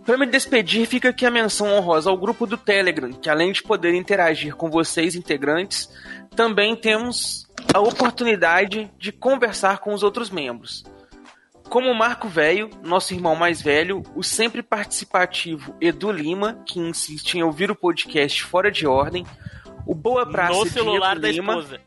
Para 0.09 0.17
me 0.17 0.25
despedir, 0.25 0.87
fica 0.87 1.09
aqui 1.09 1.23
a 1.23 1.29
menção 1.29 1.71
honrosa 1.71 2.09
ao 2.09 2.17
grupo 2.17 2.47
do 2.47 2.57
Telegram, 2.57 3.13
que 3.13 3.29
além 3.29 3.51
de 3.51 3.61
poder 3.61 3.93
interagir 3.93 4.55
com 4.55 4.67
vocês, 4.67 5.13
integrantes, 5.13 5.87
também 6.35 6.75
temos 6.75 7.47
a 7.71 7.79
oportunidade 7.79 8.91
de 8.97 9.11
conversar 9.11 9.77
com 9.77 9.93
os 9.93 10.01
outros 10.01 10.31
membros. 10.31 10.83
Como 11.69 11.91
o 11.91 11.93
Marco 11.93 12.27
Velho, 12.27 12.71
nosso 12.81 13.13
irmão 13.13 13.35
mais 13.35 13.61
velho, 13.61 14.01
o 14.15 14.23
sempre 14.23 14.63
participativo 14.63 15.75
Edu 15.79 16.11
Lima, 16.11 16.59
que 16.65 16.79
insiste 16.79 17.35
em 17.35 17.43
ouvir 17.43 17.69
o 17.69 17.75
podcast 17.75 18.43
fora 18.45 18.71
de 18.71 18.87
ordem, 18.87 19.23
o 19.85 19.93
Boa 19.93 20.25
Praça 20.25 20.57
no 20.57 20.65
celular 20.65 21.19
Diego 21.19 21.21
da 21.21 21.31
Lima, 21.31 21.53
esposa. 21.53 21.81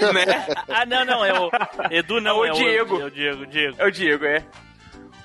né? 0.14 0.46
Ah, 0.68 0.86
não, 0.86 1.04
não, 1.04 1.22
é 1.22 1.38
o. 1.38 1.50
Edu 1.90 2.18
não, 2.18 2.42
É 2.42 2.50
o 2.50 2.54
é, 2.54 2.58
Diego. 2.58 2.96
O, 2.96 3.02
é 3.02 3.04
o 3.04 3.10
Diego, 3.10 3.46
Diego. 3.46 3.76
É 3.78 3.86
o 3.86 3.90
Diego, 3.90 4.24
é. 4.24 4.42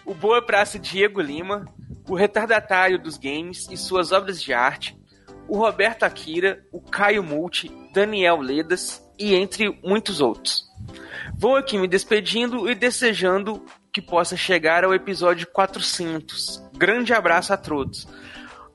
O 0.04 0.14
Boa 0.14 0.42
Praça 0.42 0.78
Diego 0.78 1.22
Lima, 1.22 1.66
o 2.12 2.16
retardatário 2.16 3.00
dos 3.00 3.18
games 3.18 3.70
e 3.72 3.78
suas 3.78 4.12
obras 4.12 4.44
de 4.44 4.52
arte, 4.52 5.00
o 5.48 5.58
Roberto 5.58 6.04
Akira, 6.04 6.62
o 6.70 6.82
Caio 6.82 7.24
Multi, 7.24 7.72
Daniel 7.94 8.42
Ledas 8.42 9.02
e 9.18 9.34
entre 9.34 9.80
muitos 9.82 10.20
outros. 10.20 10.70
Vou 11.34 11.56
aqui 11.56 11.78
me 11.78 11.88
despedindo 11.88 12.70
e 12.70 12.76
desejando 12.76 13.66
que 13.94 14.02
possa 14.02 14.36
chegar 14.36 14.84
ao 14.84 14.94
episódio 14.94 15.48
400. 15.48 16.62
Grande 16.74 17.14
abraço 17.14 17.54
a 17.54 17.58
todos. 17.58 18.06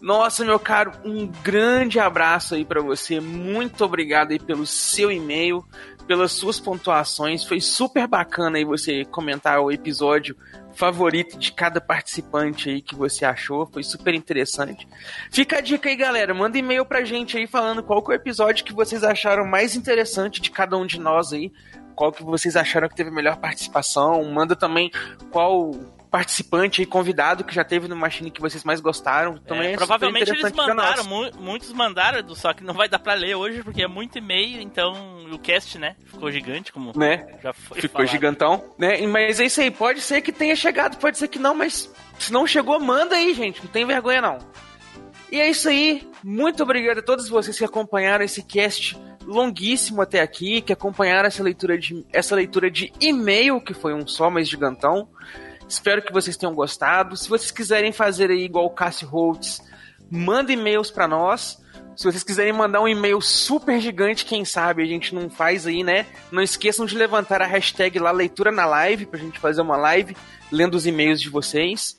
Nossa, 0.01 0.43
meu 0.43 0.59
caro, 0.59 0.93
um 1.05 1.27
grande 1.27 2.01
abraço 2.01 2.55
aí 2.55 2.65
para 2.65 2.81
você. 2.81 3.21
Muito 3.21 3.85
obrigado 3.85 4.31
aí 4.31 4.39
pelo 4.39 4.65
seu 4.67 5.13
e-mail, 5.13 5.63
pelas 6.07 6.33
suas 6.33 6.61
pontuações. 6.61 7.45
Foi 7.45 7.61
super 7.61 8.07
bacana 8.07 8.59
aí 8.59 8.65
você 8.65 9.05
comentar 9.05 9.61
o 9.61 9.71
episódio 9.71 10.37
favorito 10.75 11.39
de 11.39 11.53
cada 11.53 11.81
participante 11.81 12.69
aí 12.69 12.83
que 12.83 12.95
você 12.95 13.25
achou. 13.25 13.67
Foi 13.67 13.83
super 13.83 14.15
interessante. 14.15 14.87
Fica 15.31 15.59
a 15.59 15.61
dica 15.61 15.89
aí, 15.89 15.97
galera. 15.97 16.35
Manda 16.35 16.59
e-mail 16.59 16.85
pra 16.85 17.05
gente 17.05 17.37
aí 17.37 17.47
falando 17.47 17.83
qual 17.83 18.03
que 18.03 18.13
é 18.13 18.15
o 18.15 18.17
episódio 18.17 18.65
que 18.65 18.75
vocês 18.75 19.03
acharam 19.03 19.47
mais 19.47 19.75
interessante 19.75 20.41
de 20.41 20.51
cada 20.51 20.77
um 20.77 20.87
de 20.87 21.01
nós 21.01 21.33
aí. 21.33 21.51
Qual 21.95 22.13
que 22.13 22.23
vocês 22.23 22.57
acharam 22.57 22.89
que 22.89 22.95
teve 22.95 23.11
melhor 23.11 23.39
participação. 23.39 24.23
Manda 24.31 24.55
também 24.55 24.91
qual 25.31 25.73
participante 26.17 26.81
e 26.81 26.87
convidado 26.87 27.45
que 27.45 27.55
já 27.55 27.63
teve 27.63 27.87
no 27.89 27.95
Machine 27.95 28.31
que 28.31 28.41
vocês 28.41 28.65
mais 28.65 28.81
gostaram. 28.81 29.37
Também 29.37 29.69
É, 29.69 29.73
é 29.73 29.77
provavelmente 29.77 30.31
eles 30.31 30.51
mandaram, 30.53 31.05
mu- 31.05 31.31
muitos 31.39 31.71
mandaram, 31.75 32.21
Edu, 32.21 32.35
só 32.35 32.55
que 32.55 32.65
não 32.65 32.73
vai 32.73 32.89
dar 32.89 32.99
pra 32.99 33.13
ler 33.13 33.35
hoje 33.35 33.63
porque 33.63 33.83
é 33.83 33.87
muito 33.87 34.17
e-mail, 34.17 34.63
então 34.63 35.27
o 35.31 35.39
cast, 35.39 35.79
né, 35.79 35.95
ficou 36.07 36.31
gigante, 36.33 36.73
como 36.73 36.99
Né? 36.99 37.27
já 37.43 37.53
foi 37.53 37.83
Ficou 37.83 37.99
falado. 37.99 38.11
gigantão, 38.11 38.65
né? 38.79 39.07
Mas 39.07 39.39
é 39.41 39.45
isso 39.45 39.61
aí, 39.61 39.71
pode 39.71 40.01
ser 40.01 40.23
que 40.23 40.33
tenha 40.33 40.57
chegado, 40.57 40.97
pode 40.97 41.19
ser 41.19 41.29
que 41.29 41.39
não, 41.39 41.55
mas 41.55 41.93
se 42.19 42.33
não 42.33 42.47
chegou, 42.47 42.81
manda 42.81 43.15
aí, 43.15 43.35
gente, 43.35 43.63
não 43.63 43.71
tem 43.71 43.85
vergonha 43.85 44.23
não. 44.23 44.39
E 45.31 45.39
é 45.39 45.51
isso 45.51 45.69
aí, 45.69 46.09
muito 46.25 46.63
obrigado 46.63 46.99
a 46.99 47.03
todos 47.03 47.29
vocês 47.29 47.59
que 47.59 47.65
acompanharam 47.65 48.25
esse 48.25 48.43
cast 48.43 48.97
longuíssimo 49.27 50.01
até 50.01 50.21
aqui, 50.23 50.63
que 50.63 50.73
acompanharam 50.73 51.27
essa 51.27 51.43
leitura 51.43 51.77
de, 51.77 52.07
essa 52.11 52.35
leitura 52.35 52.71
de 52.71 52.91
e-mail, 53.01 53.61
que 53.61 53.75
foi 53.75 53.93
um 53.93 54.07
só, 54.07 54.31
mas 54.31 54.49
gigantão. 54.49 55.09
Espero 55.69 56.03
que 56.03 56.13
vocês 56.13 56.37
tenham 56.37 56.55
gostado. 56.55 57.17
Se 57.17 57.29
vocês 57.29 57.51
quiserem 57.51 57.93
fazer 57.93 58.31
aí 58.31 58.45
igual 58.45 58.67
o 58.67 58.71
Cássio 58.71 59.09
Holtz, 59.09 59.61
manda 60.11 60.53
e-mails 60.53 60.91
pra 60.91 61.09
nós. 61.09 61.59
Se 61.97 62.05
vocês 62.05 62.23
quiserem 62.23 62.53
mandar 62.53 62.83
um 62.83 62.89
e-mail 62.89 63.21
super 63.23 63.81
gigante, 63.81 64.27
quem 64.27 64.45
sabe 64.45 64.83
a 64.83 64.87
gente 64.87 65.15
não 65.15 65.31
faz 65.31 65.67
aí, 65.67 65.83
né? 65.83 66.07
Não 66.31 66.43
esqueçam 66.43 66.85
de 66.85 66.95
levantar 66.95 67.41
a 67.41 67.47
hashtag 67.47 67.99
lá 67.99 68.11
leitura 68.11 68.53
na 68.53 68.67
live 68.67 69.07
pra 69.07 69.19
gente 69.19 69.39
fazer 69.39 69.63
uma 69.63 69.77
live 69.77 70.15
lendo 70.53 70.75
os 70.75 70.87
e-mails 70.87 71.21
de 71.21 71.31
vocês. 71.31 71.99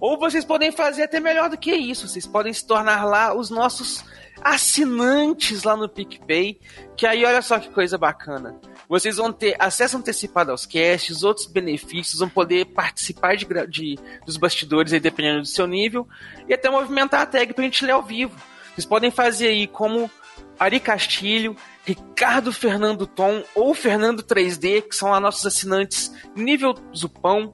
Ou 0.00 0.18
vocês 0.18 0.44
podem 0.44 0.72
fazer 0.72 1.04
até 1.04 1.20
melhor 1.20 1.48
do 1.48 1.56
que 1.56 1.72
isso. 1.72 2.08
Vocês 2.08 2.26
podem 2.26 2.52
se 2.52 2.66
tornar 2.66 3.04
lá 3.04 3.34
os 3.34 3.48
nossos 3.48 4.04
assinantes 4.42 5.62
lá 5.62 5.76
no 5.76 5.88
PicPay. 5.88 6.60
Que 6.96 7.06
aí 7.06 7.24
olha 7.24 7.42
só 7.42 7.58
que 7.58 7.70
coisa 7.70 7.96
bacana. 7.96 8.56
Vocês 8.88 9.16
vão 9.16 9.30
ter 9.32 9.54
acesso 9.58 9.96
antecipado 9.98 10.50
aos 10.50 10.64
casts, 10.64 11.22
outros 11.22 11.46
benefícios, 11.46 12.20
vão 12.20 12.28
poder 12.28 12.64
participar 12.66 13.36
de, 13.36 13.46
de- 13.68 13.98
dos 14.24 14.36
bastidores 14.38 14.92
aí, 14.92 15.00
dependendo 15.00 15.40
do 15.42 15.46
seu 15.46 15.66
nível, 15.66 16.08
e 16.48 16.54
até 16.54 16.70
movimentar 16.70 17.20
a 17.22 17.26
tag 17.26 17.52
pra 17.52 17.64
gente 17.64 17.84
ler 17.84 17.92
ao 17.92 18.02
vivo. 18.02 18.34
Vocês 18.74 18.86
podem 18.86 19.10
fazer 19.10 19.48
aí 19.48 19.66
como 19.66 20.10
Ari 20.58 20.80
Castilho, 20.80 21.54
Ricardo 21.84 22.52
Fernando 22.52 23.06
Tom 23.06 23.42
ou 23.54 23.74
Fernando 23.74 24.22
3D, 24.22 24.82
que 24.82 24.96
são 24.96 25.10
lá 25.10 25.20
nossos 25.20 25.44
assinantes 25.44 26.10
nível 26.34 26.74
Zupão. 26.96 27.52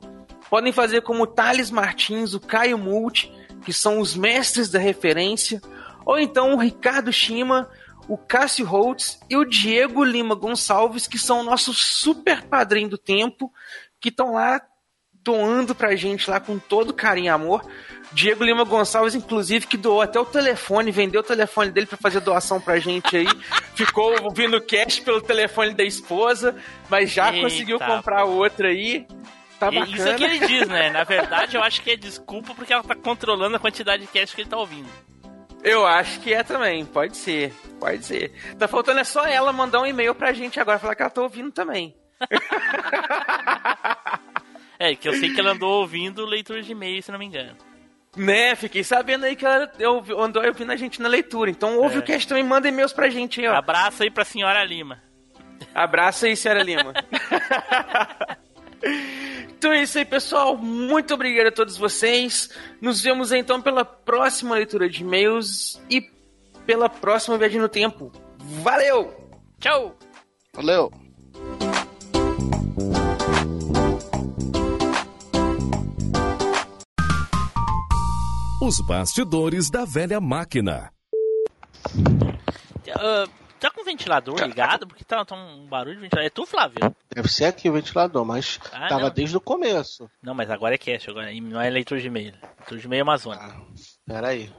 Podem 0.48 0.72
fazer 0.72 1.02
como 1.02 1.26
Thales 1.26 1.70
Martins, 1.70 2.34
o 2.34 2.40
Caio 2.40 2.78
Multi, 2.78 3.32
que 3.64 3.72
são 3.72 3.98
os 3.98 4.14
mestres 4.14 4.70
da 4.70 4.78
referência. 4.78 5.60
Ou 6.06 6.18
então 6.18 6.54
o 6.54 6.58
Ricardo 6.58 7.12
Shima, 7.12 7.68
o 8.08 8.16
Cássio 8.16 8.66
Holtz 8.66 9.18
e 9.28 9.36
o 9.36 9.44
Diego 9.44 10.04
Lima 10.04 10.34
Gonçalves, 10.34 11.06
que 11.06 11.18
são 11.18 11.42
nossos 11.42 11.78
super 11.78 12.42
padrinho 12.42 12.88
do 12.88 12.98
tempo, 12.98 13.52
que 14.00 14.08
estão 14.08 14.34
lá 14.34 14.60
doando 15.24 15.74
pra 15.74 15.96
gente 15.96 16.28
lá 16.30 16.38
com 16.38 16.58
todo 16.58 16.92
carinho 16.92 17.26
e 17.26 17.28
amor. 17.30 17.64
Diego 18.12 18.44
Lima 18.44 18.62
Gonçalves, 18.64 19.14
inclusive, 19.14 19.66
que 19.66 19.76
doou 19.76 20.02
até 20.02 20.20
o 20.20 20.24
telefone, 20.24 20.92
vendeu 20.92 21.22
o 21.22 21.24
telefone 21.24 21.70
dele 21.70 21.86
pra 21.86 21.96
fazer 21.96 22.20
doação 22.20 22.60
pra 22.60 22.78
gente 22.78 23.16
aí. 23.16 23.26
Ficou 23.74 24.14
ouvindo 24.22 24.60
cash 24.60 25.00
pelo 25.00 25.20
telefone 25.20 25.74
da 25.74 25.82
esposa, 25.82 26.54
mas 26.88 27.10
já 27.10 27.32
Eita, 27.32 27.42
conseguiu 27.42 27.78
comprar 27.78 28.24
outra 28.24 28.68
aí. 28.68 29.06
Tá 29.58 29.68
E 29.72 29.80
bacana. 29.80 29.96
Isso 29.96 30.08
é 30.08 30.14
que 30.14 30.24
ele 30.24 30.46
diz, 30.46 30.68
né? 30.68 30.90
Na 30.90 31.02
verdade, 31.04 31.56
eu 31.56 31.62
acho 31.62 31.82
que 31.82 31.90
é 31.90 31.96
desculpa 31.96 32.54
porque 32.54 32.72
ela 32.72 32.84
tá 32.84 32.94
controlando 32.94 33.56
a 33.56 33.58
quantidade 33.58 34.02
de 34.02 34.08
cast 34.08 34.34
que 34.34 34.42
ele 34.42 34.50
tá 34.50 34.58
ouvindo. 34.58 34.88
Eu 35.62 35.86
acho 35.86 36.20
que 36.20 36.32
é 36.32 36.42
também, 36.42 36.84
pode 36.84 37.16
ser, 37.16 37.50
pode 37.78 38.04
ser. 38.04 38.32
Tá 38.58 38.68
faltando 38.68 39.00
é 39.00 39.04
só 39.04 39.26
ela 39.26 39.52
mandar 39.52 39.80
um 39.80 39.86
e-mail 39.86 40.14
pra 40.14 40.32
gente 40.32 40.58
agora, 40.60 40.78
falar 40.78 40.94
que 40.94 41.02
ela 41.02 41.10
tá 41.10 41.22
ouvindo 41.22 41.50
também. 41.52 41.94
É, 44.76 44.94
que 44.96 45.08
eu 45.08 45.14
sei 45.14 45.32
que 45.32 45.38
ela 45.40 45.52
andou 45.52 45.80
ouvindo 45.80 46.26
leitura 46.26 46.60
de 46.60 46.72
e-mail, 46.72 47.00
se 47.00 47.10
não 47.12 47.18
me 47.18 47.24
engano. 47.24 47.56
Né, 48.16 48.54
fiquei 48.56 48.82
sabendo 48.82 49.24
aí 49.24 49.36
que 49.36 49.46
ela 49.46 49.70
andou 50.18 50.44
ouvindo 50.44 50.72
a 50.72 50.76
gente 50.76 51.00
na 51.00 51.08
leitura. 51.08 51.48
Então 51.50 51.78
ouve 51.78 51.96
É. 51.96 51.98
o 52.00 52.02
cast 52.02 52.28
também, 52.28 52.42
manda 52.42 52.68
e-mails 52.68 52.92
pra 52.92 53.08
gente 53.08 53.40
aí, 53.40 53.46
ó. 53.46 53.54
Abraço 53.54 54.02
aí 54.02 54.10
pra 54.10 54.24
senhora 54.24 54.62
Lima. 54.64 55.00
Abraço 55.74 56.26
aí, 56.26 56.36
Senhora 56.36 56.62
Lima. 56.62 56.92
então 59.48 59.72
é 59.72 59.82
isso 59.82 59.98
aí, 59.98 60.04
pessoal. 60.04 60.56
Muito 60.56 61.14
obrigado 61.14 61.46
a 61.46 61.52
todos 61.52 61.76
vocês. 61.76 62.50
Nos 62.80 63.00
vemos 63.00 63.32
então 63.32 63.62
pela 63.62 63.84
próxima 63.84 64.56
leitura 64.56 64.88
de 64.88 65.02
e-mails 65.02 65.80
e 65.88 66.02
pela 66.66 66.88
próxima 66.88 67.36
viagem 67.38 67.60
no 67.60 67.68
tempo. 67.68 68.10
Valeu! 68.62 69.12
Tchau! 69.60 69.96
Valeu! 70.54 70.90
Os 78.60 78.80
bastidores 78.80 79.70
da 79.70 79.84
velha 79.84 80.20
máquina. 80.20 80.90
Ah, 82.96 83.24
tá 83.60 83.70
com 83.70 83.82
o 83.82 83.84
ventilador 83.84 84.40
ligado? 84.40 84.86
Porque 84.86 85.04
tá, 85.04 85.24
tá 85.24 85.34
um 85.34 85.66
barulho 85.66 85.96
de 85.96 86.00
ventilador. 86.02 86.26
É 86.26 86.30
tu, 86.30 86.46
Flávio? 86.46 86.94
Deve 87.14 87.28
ser 87.28 87.44
aqui 87.44 87.68
o 87.68 87.72
ventilador, 87.72 88.24
mas 88.24 88.58
Ah, 88.72 88.88
tava 88.88 89.02
não. 89.04 89.10
desde 89.10 89.36
o 89.36 89.40
começo. 89.40 90.08
Não, 90.22 90.34
mas 90.34 90.50
agora 90.50 90.74
é 90.74 90.78
cast, 90.78 91.10
agora 91.10 91.30
e 91.30 91.40
não 91.40 91.60
é 91.60 91.68
leitura 91.68 92.00
de 92.00 92.06
e-mail. 92.06 92.32
Leitura 92.58 92.80
de 92.80 92.86
e-mail 92.86 93.00
é 93.00 93.02
Amazônia. 93.02 93.54
Pera 94.06 94.28
aí. 94.28 94.50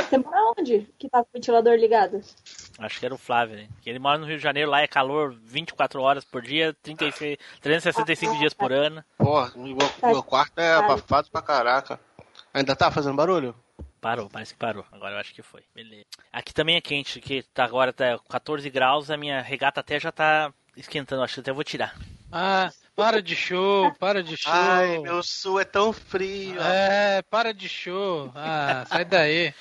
Você 0.00 0.18
mora 0.18 0.54
onde 0.58 0.88
que 0.98 1.08
tá 1.08 1.18
com 1.22 1.28
o 1.30 1.32
ventilador 1.34 1.74
ligado? 1.76 2.20
Acho 2.78 2.98
que 3.00 3.04
era 3.06 3.14
o 3.14 3.18
Flávio, 3.18 3.56
né? 3.56 3.68
Que 3.82 3.90
ele 3.90 3.98
mora 3.98 4.18
no 4.18 4.26
Rio 4.26 4.36
de 4.36 4.42
Janeiro, 4.42 4.70
lá 4.70 4.80
é 4.80 4.86
calor 4.86 5.34
24 5.42 6.00
horas 6.00 6.24
por 6.24 6.42
dia, 6.42 6.74
36, 6.82 7.36
365 7.60 8.38
dias 8.38 8.54
por 8.54 8.72
ano. 8.72 9.04
Porra, 9.18 9.52
o 9.54 9.62
meu, 9.64 9.76
Tá. 10.00 10.08
meu 10.08 10.22
quarto 10.22 10.58
é 10.58 10.74
abafado 10.74 11.28
pra 11.30 11.42
caraca. 11.42 12.00
Ainda 12.54 12.74
tá 12.76 12.90
fazendo 12.90 13.16
barulho? 13.16 13.54
Parou, 14.00 14.28
parece 14.30 14.54
que 14.54 14.60
parou. 14.60 14.84
Agora 14.92 15.14
eu 15.14 15.18
acho 15.18 15.34
que 15.34 15.42
foi. 15.42 15.62
Beleza. 15.74 16.04
Aqui 16.32 16.54
também 16.54 16.76
é 16.76 16.80
quente, 16.80 17.20
que 17.20 17.42
tá 17.42 17.64
agora 17.64 17.92
tá 17.92 18.18
14 18.28 18.70
graus, 18.70 19.10
a 19.10 19.16
minha 19.16 19.42
regata 19.42 19.80
até 19.80 19.98
já 19.98 20.12
tá 20.12 20.52
esquentando, 20.76 21.22
acho 21.22 21.34
que 21.34 21.40
até 21.40 21.52
vou 21.52 21.64
tirar. 21.64 21.94
Ah, 22.30 22.70
para 22.94 23.22
de 23.22 23.34
show, 23.34 23.92
para 23.98 24.22
de 24.22 24.36
show. 24.36 24.52
Ai, 24.52 24.98
meu 24.98 25.22
sul 25.22 25.60
é 25.60 25.64
tão 25.64 25.92
frio. 25.92 26.60
É, 26.60 27.22
para 27.22 27.54
de 27.54 27.68
show. 27.68 28.30
Ah, 28.34 28.84
sai 28.88 29.04
daí. 29.04 29.54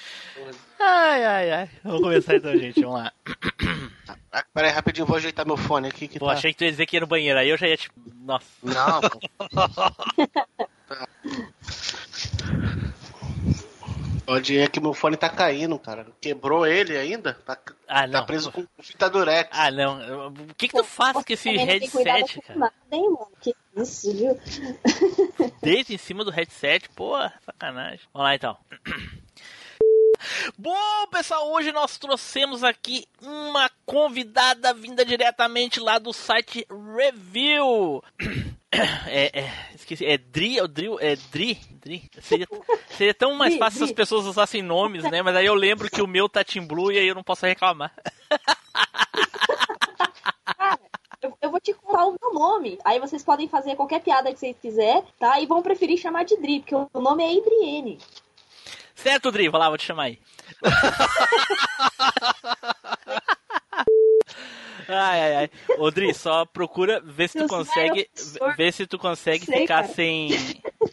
Ai, 0.80 1.24
ai, 1.26 1.52
ai. 1.52 1.70
Vamos 1.84 2.02
começar 2.02 2.36
então, 2.36 2.58
gente. 2.58 2.82
Vamos 2.82 3.00
lá. 3.04 3.12
Ah, 4.30 4.44
Pera 4.54 4.68
aí, 4.68 4.74
rapidinho, 4.74 5.08
vou 5.08 5.16
ajeitar 5.16 5.48
meu 5.48 5.58
fone 5.58 5.88
aqui 5.88 6.08
que 6.08 6.20
Pô, 6.20 6.28
tá... 6.28 6.34
achei 6.34 6.52
que 6.52 6.58
tu 6.60 6.64
ia 6.66 6.70
dizer 6.70 6.86
que 6.86 6.98
ia 6.98 7.00
no 7.00 7.08
banheiro. 7.08 7.40
Aí 7.40 7.50
eu 7.50 7.58
já 7.58 7.66
ia 7.66 7.78
tipo. 7.78 7.96
Nossa. 8.24 8.46
Não, 8.62 9.02
pô. 9.02 9.20
Pode 14.28 14.54
ir 14.56 14.70
que 14.70 14.82
meu 14.82 14.94
fone 14.94 15.16
tá 15.16 15.30
caindo, 15.30 15.80
cara. 15.80 16.06
Quebrou 16.20 16.68
ele 16.68 16.98
ainda? 16.98 17.34
Tá, 17.34 17.58
Ah, 17.88 18.06
não. 18.06 18.12
tá 18.20 18.24
preso 18.26 18.52
com 18.52 18.68
fita 18.82 19.10
durex. 19.10 19.50
Ah, 19.54 19.72
não. 19.72 20.28
O 20.28 20.54
que 20.54 20.68
que 20.68 20.76
tu 20.76 20.84
faz 20.84 21.14
com 21.14 21.24
esse 21.34 21.50
headset, 21.56 22.42
cara? 22.42 22.60
nada, 22.60 22.74
hein, 22.92 23.04
mano? 23.10 23.32
Que 23.40 23.56
isso, 23.78 24.14
viu? 24.14 24.38
Deita 25.64 25.94
em 25.94 25.98
cima 25.98 26.26
do 26.26 26.30
headset, 26.32 26.90
pô, 26.90 27.14
sacanagem. 27.46 28.02
Vamos 28.14 28.28
lá 28.28 28.36
então. 28.36 28.58
Bom, 30.58 31.08
pessoal, 31.10 31.50
hoje 31.52 31.72
nós 31.72 31.98
trouxemos 31.98 32.66
aqui 32.66 33.08
uma 33.22 33.70
convidada 33.86 34.74
vinda 34.74 35.06
diretamente 35.06 35.80
lá 35.80 36.00
do 36.00 36.12
site 36.12 36.68
Review. 36.98 38.04
É, 39.08 39.40
é, 39.40 39.54
esqueci, 39.74 40.06
é 40.06 40.18
Dri, 40.18 40.60
ou 40.60 40.68
Drill, 40.68 41.00
é 41.00 41.16
Dri, 41.32 41.56
Dri. 41.82 42.10
Seria, 42.22 42.48
seria 42.90 43.14
tão 43.14 43.34
mais 43.36 43.54
Dri, 43.54 43.60
fácil 43.60 43.78
se 43.78 43.84
as 43.86 43.90
Dri. 43.90 43.96
pessoas 43.96 44.26
usassem 44.26 44.62
nomes, 44.62 45.04
né? 45.04 45.22
Mas 45.22 45.36
aí 45.36 45.46
eu 45.46 45.56
lembro 45.56 45.90
que 45.90 46.02
o 46.02 46.08
meu 46.08 46.28
tá 46.28 46.44
Team 46.44 46.68
Blue 46.68 46.92
e 46.92 47.00
aí 47.00 47.08
eu 47.08 47.16
não 47.16 47.24
posso 47.24 47.46
reclamar. 47.46 47.94
Eu, 51.20 51.36
eu 51.42 51.50
vou 51.50 51.60
te 51.60 51.74
contar 51.74 52.06
o 52.06 52.16
meu 52.22 52.32
nome. 52.32 52.78
Aí 52.86 53.00
vocês 53.00 53.24
podem 53.24 53.50
fazer 53.50 53.76
qualquer 53.76 54.02
piada 54.02 54.32
que 54.32 54.40
vocês 54.40 54.56
quiser, 54.62 55.04
tá? 55.20 55.40
E 55.40 55.48
vão 55.48 55.64
preferir 55.64 55.98
chamar 55.98 56.24
de 56.24 56.38
Dri, 56.38 56.60
porque 56.60 56.76
o 56.76 56.88
nome 57.02 57.24
é 57.24 57.36
Adriene. 57.36 57.98
Certo, 58.94 59.32
Dri, 59.32 59.50
vai 59.50 59.60
lá, 59.60 59.70
vou 59.70 59.80
te 59.80 59.86
chamar 59.86 60.04
aí. 60.04 60.20
Ai, 64.88 65.22
ai, 65.22 65.36
ai. 65.36 65.50
Ô, 65.78 65.92
Dri, 65.92 66.14
só 66.14 66.46
procura 66.46 67.00
ver 67.02 67.28
se 67.30 67.38
tu 67.40 67.48
consegue. 67.48 68.10
Ver 68.58 68.72
se 68.72 68.88
tu 68.88 68.98
consegue 68.98 69.46
Sei, 69.46 69.62
ficar 69.62 69.82
cara. 69.84 69.88
sem. 69.94 70.30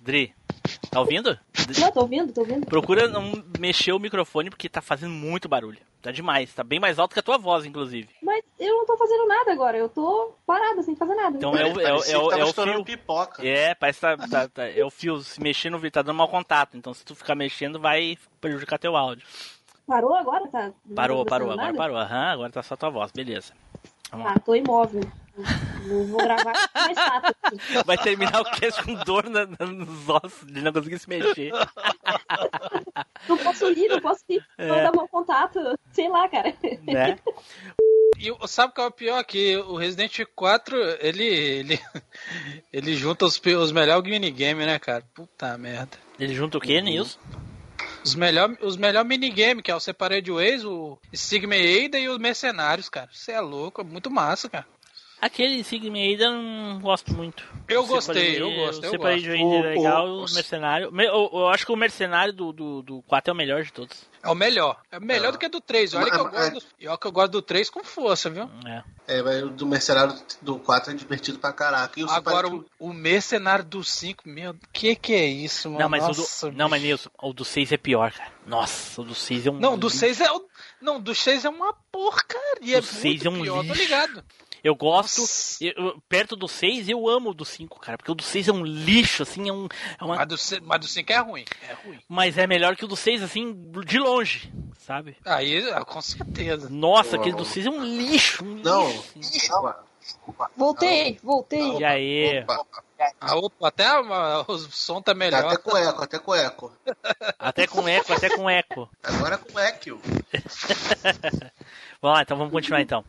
Dri, 0.03 0.35
tá 0.91 1.01
ouvindo? 1.01 1.39
Não, 1.81 1.93
tô 1.93 2.01
ouvindo, 2.01 2.33
tô 2.33 2.41
ouvindo. 2.43 2.67
Procura 2.67 3.09
não 3.09 3.33
mexer 3.59 3.93
o 3.93 3.99
microfone 3.99 4.51
porque 4.51 4.69
tá 4.69 4.81
fazendo 4.83 5.13
muito 5.13 5.49
barulho. 5.49 5.79
Tá 6.03 6.11
demais, 6.11 6.53
tá 6.53 6.63
bem 6.63 6.79
mais 6.79 6.99
alto 6.99 7.15
que 7.15 7.21
a 7.21 7.23
tua 7.23 7.39
voz, 7.39 7.65
inclusive. 7.65 8.09
Mas 8.23 8.45
eu 8.61 8.75
não 8.77 8.85
tô 8.85 8.95
fazendo 8.99 9.27
nada 9.27 9.53
agora, 9.53 9.79
eu 9.79 9.89
tô 9.89 10.35
parada 10.47 10.83
sem 10.83 10.95
fazer 10.95 11.15
nada. 11.15 11.37
Então 11.39 11.57
é 11.57 11.65
o, 11.65 11.81
é, 11.81 11.93
o- 11.95 11.97
Parecia 11.97 12.15
é, 12.15 12.19
o- 12.19 12.33
é 12.33 12.45
o 12.45 12.53
fio. 12.53 12.85
pipoca. 12.85 13.47
É, 13.47 13.75
parece 13.75 14.01
que 14.01 14.07
tá, 14.07 14.17
tá- 14.29 14.49
tá- 14.49 14.69
é 14.69 14.85
o 14.85 14.91
fio 14.91 15.19
se 15.21 15.41
mexendo 15.41 15.73
no 15.73 15.79
vídeo, 15.79 15.93
tá 15.93 16.03
dando 16.03 16.17
mau 16.17 16.29
contato. 16.29 16.77
Então 16.77 16.93
se 16.93 17.03
tu 17.05 17.15
ficar 17.15 17.35
mexendo, 17.35 17.81
vai 17.81 18.19
prejudicar 18.41 18.79
teu 18.79 18.95
áudio. 18.97 19.27
Parou 19.87 20.15
agora? 20.15 20.47
Tá, 20.49 20.73
Parou, 20.95 21.25
tá 21.25 21.31
parou, 21.31 21.51
agora 21.51 21.67
nada? 21.67 21.79
parou. 21.79 21.97
Aham, 21.97 22.33
agora 22.33 22.53
tá 22.53 22.63
só 22.63 22.77
tua 22.77 22.91
voz, 22.91 23.11
beleza. 23.11 23.55
Ah, 24.25 24.39
tô 24.41 24.55
imóvel. 24.55 25.03
Vou, 25.89 26.07
vou 26.07 26.19
gravar 26.23 26.53
mais 26.75 26.97
rápido. 26.97 27.35
Vai 27.85 27.99
terminar 27.99 28.41
o 28.41 28.45
cast 28.45 28.83
com 28.85 28.95
dor 28.95 29.29
na- 29.29 29.47
na- 29.47 29.67
nos 29.67 30.09
ossos, 30.09 30.47
de 30.47 30.61
não 30.63 30.73
conseguir 30.73 30.99
se 30.99 31.09
mexer. 31.09 31.51
Não 33.29 33.39
posso 33.39 33.73
rir, 33.73 33.89
não 33.89 34.01
posso 34.03 34.21
rir. 34.29 34.45
Não 34.59 34.75
É. 34.75 34.83
dar 34.83 34.93
meu 34.93 35.09
contato. 35.09 35.59
Sei 35.93 36.09
lá, 36.11 36.29
cara. 36.29 36.55
Né? 36.83 37.19
E 38.19 38.31
sabe 38.49 38.71
o 38.73 38.75
que 38.75 38.81
é 38.83 38.87
o 38.87 38.91
pior? 38.91 39.25
Que 39.25 39.57
o 39.57 39.77
Resident 39.77 40.21
4, 40.37 40.77
ele. 41.01 41.25
ele, 41.25 41.81
ele 42.73 42.95
junta 42.95 43.25
os, 43.25 43.41
os 43.41 43.73
melhores 43.73 44.09
minigames, 44.09 44.67
né, 44.67 44.79
cara? 44.79 45.03
Puta 45.15 45.57
merda. 45.57 45.97
Ele 46.21 46.35
junta 46.35 46.59
o 46.59 46.61
que, 46.61 46.81
Nilson? 46.83 47.19
Os 48.05 48.15
melhores 48.15 48.59
os 48.61 48.77
melhor 48.77 49.05
minigames, 49.05 49.63
que 49.63 49.71
é 49.71 49.75
o 49.75 49.81
Separate 49.81 50.31
Ways, 50.31 50.65
o 50.65 50.99
Sigma 51.13 51.55
Ada 51.55 51.99
e 51.99 52.09
os 52.09 52.19
Mercenários, 52.19 52.89
cara. 52.89 53.09
Você 53.11 53.33
é 53.33 53.41
louco, 53.41 53.81
é 53.81 53.85
muito 53.85 54.11
massa, 54.11 54.49
cara. 54.49 54.67
Aquele 55.25 55.65
Sigma 55.65 55.97
Ada 55.97 56.25
eu 56.25 56.33
não 56.33 56.81
gosto 56.81 57.15
muito. 57.15 57.43
Eu 57.67 57.87
gostei, 57.87 58.35
Separate- 58.35 58.41
eu 58.41 58.51
gosto, 58.67 58.83
O 58.83 58.85
eu 58.85 58.91
Separate 58.91 59.29
O- 59.31 59.55
é 59.55 59.63
legal, 59.75 60.07
o- 60.07 60.25
o, 60.25 60.35
Mercenário... 60.35 60.93
me- 60.93 61.07
Eu, 61.07 61.31
eu 61.33 61.49
acho 61.49 61.65
que 61.65 61.73
o 61.73 61.77
Mercenário 61.77 62.33
do, 62.33 62.53
do, 62.53 62.83
do 62.83 63.03
4 63.03 63.31
é 63.31 63.33
o 63.33 63.37
melhor 63.37 63.63
de 63.63 63.73
todos. 63.73 64.05
É 64.23 64.29
o 64.29 64.35
melhor. 64.35 64.81
É 64.93 65.01
melhor 65.01 65.29
É. 65.29 65.33
do 65.33 65.39
que 65.39 65.49
do 65.49 65.61
3. 65.63 65.95
Olha 65.95 66.11
que 66.11 66.17
eu 66.17 66.25
Mas- 66.25 66.33
gosto, 66.53 66.53
do, 66.55 66.63
e 66.79 66.89
olha 66.89 66.99
que 66.99 67.07
eu 67.07 67.13
gosto 67.13 67.31
do 67.33 67.43
3 67.43 67.71
com 67.71 67.83
força, 67.85 68.29
viu? 68.29 68.51
É. 68.67 68.83
É, 69.07 69.23
mas 69.23 69.43
o 69.45 69.49
do 69.51 69.67
Mercenário 69.67 70.15
do 70.43 70.59
4 70.59 70.93
é 70.93 70.95
divertido 70.95 71.39
pra 71.39 71.53
caraca. 71.53 71.99
E 71.99 72.05
o 72.05 72.11
Agora, 72.11 72.49
Super- 72.49 72.67
o, 72.79 72.91
o 72.91 72.93
Mercenário 72.93 73.65
do 73.65 73.83
5, 73.83 74.23
meu, 74.29 74.55
que 74.75 74.95
que 74.95 75.15
é 75.15 75.25
isso, 75.27 75.69
mano? 75.69 75.81
Não, 75.81 75.89
mas 75.89 76.03
Nossa, 76.07 76.49
o 76.49 76.51
do, 76.51 76.57
não, 76.57 76.69
mas 76.69 76.83
Nilson, 76.83 77.11
o 77.23 77.33
do 77.33 77.45
6 77.47 77.73
é 77.73 77.77
pior, 77.79 78.13
cara. 78.13 78.31
Nossa, 78.47 79.01
o 79.01 79.05
do 79.05 79.15
6 79.15 79.47
é 79.47 79.51
um. 79.51 79.59
Não, 79.59 79.79
do 79.79 79.89
6 79.89 80.21
é. 80.21 80.31
o- 80.31 80.45
Não, 80.83 81.01
do 81.01 81.15
6 81.15 81.45
é 81.47 81.49
uma 81.49 81.73
porcaria. 81.91 82.79
O 82.79 82.83
seis 82.83 83.23
muito 83.23 83.27
é 83.27 83.31
um 83.31 83.43
pior, 83.43 83.57
tô 83.57 83.63
lixo. 83.73 83.81
ligado. 83.83 84.25
Eu 84.65 84.75
gosto. 84.75 85.21
Eu- 85.61 86.01
perto 86.09 86.35
do 86.35 86.49
6, 86.49 86.89
eu 86.89 87.07
amo 87.07 87.31
o 87.31 87.35
do 87.35 87.45
5, 87.45 87.79
cara. 87.79 87.99
Porque 87.99 88.11
o 88.11 88.15
do 88.15 88.23
6 88.23 88.49
é 88.49 88.53
um 88.53 88.65
lixo, 88.65 89.23
assim, 89.23 89.49
é 89.49 89.53
um. 89.53 89.69
É 90.01 90.03
uma, 90.05 90.17
Mas 90.17 90.27
do, 90.29 90.39
se- 90.39 90.61
mas 90.63 90.81
do 90.81 90.87
5 90.89 91.13
é 91.13 91.19
ruim. 91.19 91.45
É 91.69 91.75
ruim. 91.75 91.99
mas 92.09 92.39
é 92.39 92.47
melhor 92.47 92.75
que 92.75 92.85
o 92.85 92.89
do 92.89 92.97
6, 92.97 93.23
assim, 93.23 93.55
de 93.85 93.99
longe, 93.99 94.51
sabe? 94.79 95.17
Aí, 95.25 95.71
ah, 95.71 95.85
com 95.85 96.01
certeza. 96.01 96.71
Nossa, 96.71 97.17
aquele 97.17 97.37
do 97.37 97.45
6 97.45 97.67
é 97.67 97.71
um 97.71 97.85
lixo. 97.85 98.43
Um 98.43 98.55
Não. 98.63 98.89
lixo. 99.15 99.53
Opa, 99.55 99.85
opa. 100.27 100.51
Voltei, 100.57 101.19
voltei. 101.23 101.77
E 101.79 101.85
aí? 101.85 102.43
Opa. 102.45 102.65
Ah, 103.21 103.37
opa, 103.37 103.69
até 103.69 103.85
a- 103.87 104.45
o 104.49 104.59
som 104.59 105.03
tá 105.03 105.13
Tá 105.13 105.15
melhor. 105.15 105.45
até 105.45 105.59
com 105.59 105.77
eco, 105.77 106.03
até 106.03 106.19
com 106.19 106.35
eco. 106.35 106.73
Até 107.39 107.67
com 107.67 107.87
eco, 107.87 108.13
até 108.15 108.31
com 108.35 108.49
eco. 108.49 108.89
Agora 109.03 109.35
é 109.35 109.39
com 109.39 109.59
eco. 109.59 110.01
Vamos 112.01 112.17
lá, 112.17 112.23
então 112.23 112.37
vamos 112.37 112.53
continuar 112.53 112.81
então. 112.83 113.05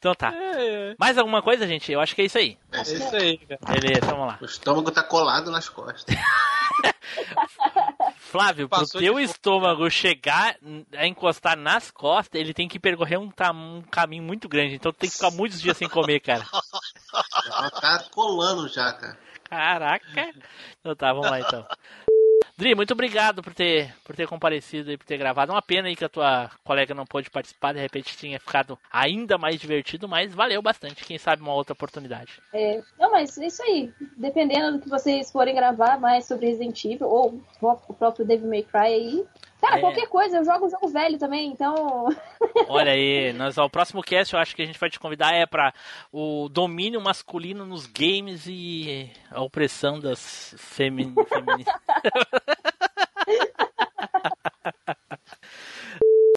Então 0.00 0.14
tá. 0.14 0.32
Mais 0.98 1.18
alguma 1.18 1.42
coisa, 1.42 1.66
gente? 1.66 1.92
Eu 1.92 2.00
acho 2.00 2.14
que 2.14 2.22
é 2.22 2.24
isso 2.24 2.38
aí. 2.38 2.56
É 2.72 2.80
isso 2.80 3.14
aí, 3.16 3.36
cara. 3.36 3.60
Beleza, 3.78 4.06
vamos 4.06 4.28
lá. 4.28 4.38
O 4.40 4.46
estômago 4.46 4.90
tá 4.90 5.02
colado 5.02 5.50
nas 5.50 5.68
costas. 5.68 6.16
Flávio, 8.16 8.68
pro 8.68 8.78
Passou 8.80 9.00
teu 9.00 9.18
estômago 9.18 9.90
chegar 9.90 10.56
a 10.96 11.06
encostar 11.06 11.56
nas 11.56 11.90
costas, 11.90 12.40
ele 12.40 12.54
tem 12.54 12.68
que 12.68 12.78
percorrer 12.78 13.18
um, 13.18 13.30
tam- 13.30 13.78
um 13.78 13.82
caminho 13.82 14.22
muito 14.22 14.48
grande. 14.48 14.74
Então 14.76 14.92
tem 14.92 15.10
que 15.10 15.16
ficar 15.16 15.30
muitos 15.32 15.60
dias 15.60 15.76
sem 15.76 15.88
comer, 15.88 16.20
cara. 16.20 16.44
Já 17.44 17.70
tá 17.70 18.04
colando 18.10 18.68
já, 18.68 18.92
cara. 18.92 19.18
Caraca. 19.44 20.30
Então 20.78 20.94
tá, 20.96 21.12
vamos 21.12 21.30
lá 21.30 21.40
então. 21.40 21.66
Dri, 22.60 22.74
muito 22.74 22.92
obrigado 22.92 23.42
por 23.42 23.54
ter, 23.54 23.94
por 24.04 24.14
ter 24.14 24.28
comparecido 24.28 24.92
e 24.92 24.98
por 24.98 25.06
ter 25.06 25.16
gravado. 25.16 25.50
Uma 25.50 25.62
pena 25.62 25.88
aí 25.88 25.96
que 25.96 26.04
a 26.04 26.10
tua 26.10 26.50
colega 26.62 26.94
não 26.94 27.06
pôde 27.06 27.30
participar, 27.30 27.72
de 27.72 27.80
repente 27.80 28.14
tinha 28.18 28.38
ficado 28.38 28.78
ainda 28.92 29.38
mais 29.38 29.58
divertido, 29.58 30.06
mas 30.06 30.34
valeu 30.34 30.60
bastante. 30.60 31.02
Quem 31.02 31.16
sabe 31.16 31.40
uma 31.40 31.54
outra 31.54 31.72
oportunidade. 31.72 32.32
É, 32.52 32.82
não, 32.98 33.12
mas 33.12 33.38
é 33.38 33.46
isso 33.46 33.62
aí. 33.62 33.90
Dependendo 34.14 34.72
do 34.72 34.82
que 34.82 34.90
vocês 34.90 35.32
forem 35.32 35.54
gravar 35.54 35.98
mais 35.98 36.26
sobre 36.26 36.48
Resident 36.48 36.84
Evil, 36.84 37.08
ou 37.08 37.42
o 37.62 37.94
próprio 37.94 38.26
Devil 38.26 38.50
May 38.50 38.62
Cry 38.62 38.78
aí. 38.78 39.26
Cara, 39.60 39.76
É. 39.76 39.80
qualquer 39.80 40.06
coisa, 40.08 40.38
eu 40.38 40.44
jogo 40.44 40.70
jogo 40.70 40.88
velho 40.88 41.18
também, 41.18 41.50
então. 41.50 42.08
Olha 42.68 42.92
aí, 42.92 43.32
nós, 43.34 43.58
ó, 43.58 43.66
o 43.66 43.70
próximo 43.70 44.02
cast 44.02 44.32
eu 44.32 44.40
acho 44.40 44.56
que 44.56 44.62
a 44.62 44.66
gente 44.66 44.78
vai 44.78 44.88
te 44.88 44.98
convidar 44.98 45.34
é 45.34 45.44
para 45.46 45.74
o 46.12 46.48
domínio 46.48 47.00
masculino 47.00 47.66
nos 47.66 47.86
games 47.86 48.46
e 48.46 49.10
a 49.30 49.42
opressão 49.42 49.98
das 50.00 50.54
femi 50.56 51.12
femininas. 51.28 51.66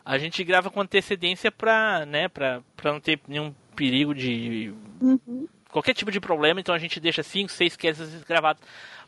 a 0.05 0.17
gente 0.17 0.43
grava 0.43 0.69
com 0.69 0.81
antecedência 0.81 1.51
pra, 1.51 2.05
né, 2.05 2.27
pra, 2.27 2.61
pra 2.75 2.91
não 2.91 2.99
ter 2.99 3.19
nenhum 3.27 3.53
perigo 3.75 4.13
de 4.13 4.73
qualquer 5.69 5.93
tipo 5.93 6.11
de 6.11 6.19
problema, 6.19 6.59
então 6.59 6.75
a 6.75 6.79
gente 6.79 6.99
deixa 6.99 7.23
5, 7.23 7.51
6 7.51 7.75
casts 7.75 8.23
gravados. 8.23 8.61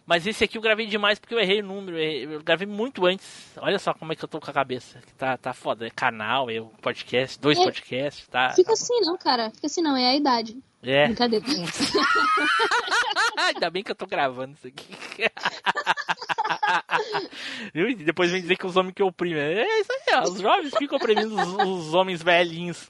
Mas 0.05 0.27
esse 0.27 0.43
aqui 0.43 0.57
eu 0.57 0.61
gravei 0.61 0.85
demais 0.85 1.17
porque 1.17 1.33
eu 1.33 1.39
errei 1.39 1.61
o 1.61 1.65
número. 1.65 1.97
Eu 1.97 2.41
gravei 2.43 2.67
muito 2.67 3.05
antes. 3.05 3.51
Olha 3.57 3.79
só 3.79 3.93
como 3.93 4.13
é 4.13 4.15
que 4.15 4.23
eu 4.23 4.29
tô 4.29 4.39
com 4.39 4.49
a 4.49 4.53
cabeça. 4.53 4.99
Tá, 5.17 5.35
tá 5.35 5.53
foda. 5.53 5.87
É 5.87 5.89
canal, 5.89 6.49
é 6.49 6.61
um 6.61 6.67
podcast, 6.81 7.39
dois 7.39 7.57
É. 7.57 7.63
podcasts, 7.63 8.27
tá? 8.27 8.51
Fica 8.51 8.73
assim 8.73 8.99
não, 9.01 9.17
cara. 9.17 9.49
Fica 9.51 9.65
assim 9.67 9.81
não, 9.81 9.97
é 9.97 10.07
a 10.11 10.15
idade. 10.15 10.55
É. 10.83 11.07
Brincadeira. 11.07 11.43
Ainda 13.37 13.69
bem 13.71 13.83
que 13.83 13.91
eu 13.91 13.95
tô 13.95 14.05
gravando 14.05 14.53
isso 14.53 14.67
aqui. 14.67 14.85
E 17.73 17.95
depois 17.95 18.31
vem 18.31 18.41
dizer 18.41 18.55
que 18.57 18.65
os 18.65 18.75
homens 18.75 18.93
que 18.93 19.03
oprimem. 19.03 19.41
É 19.41 19.79
isso 19.81 19.91
aí, 19.91 20.15
ó. 20.15 20.23
Os 20.23 20.39
jovens 20.39 20.73
ficam 20.77 20.97
oprimindo 20.97 21.35
os, 21.35 21.87
os 21.87 21.93
homens 21.93 22.21
velhinhos. 22.23 22.89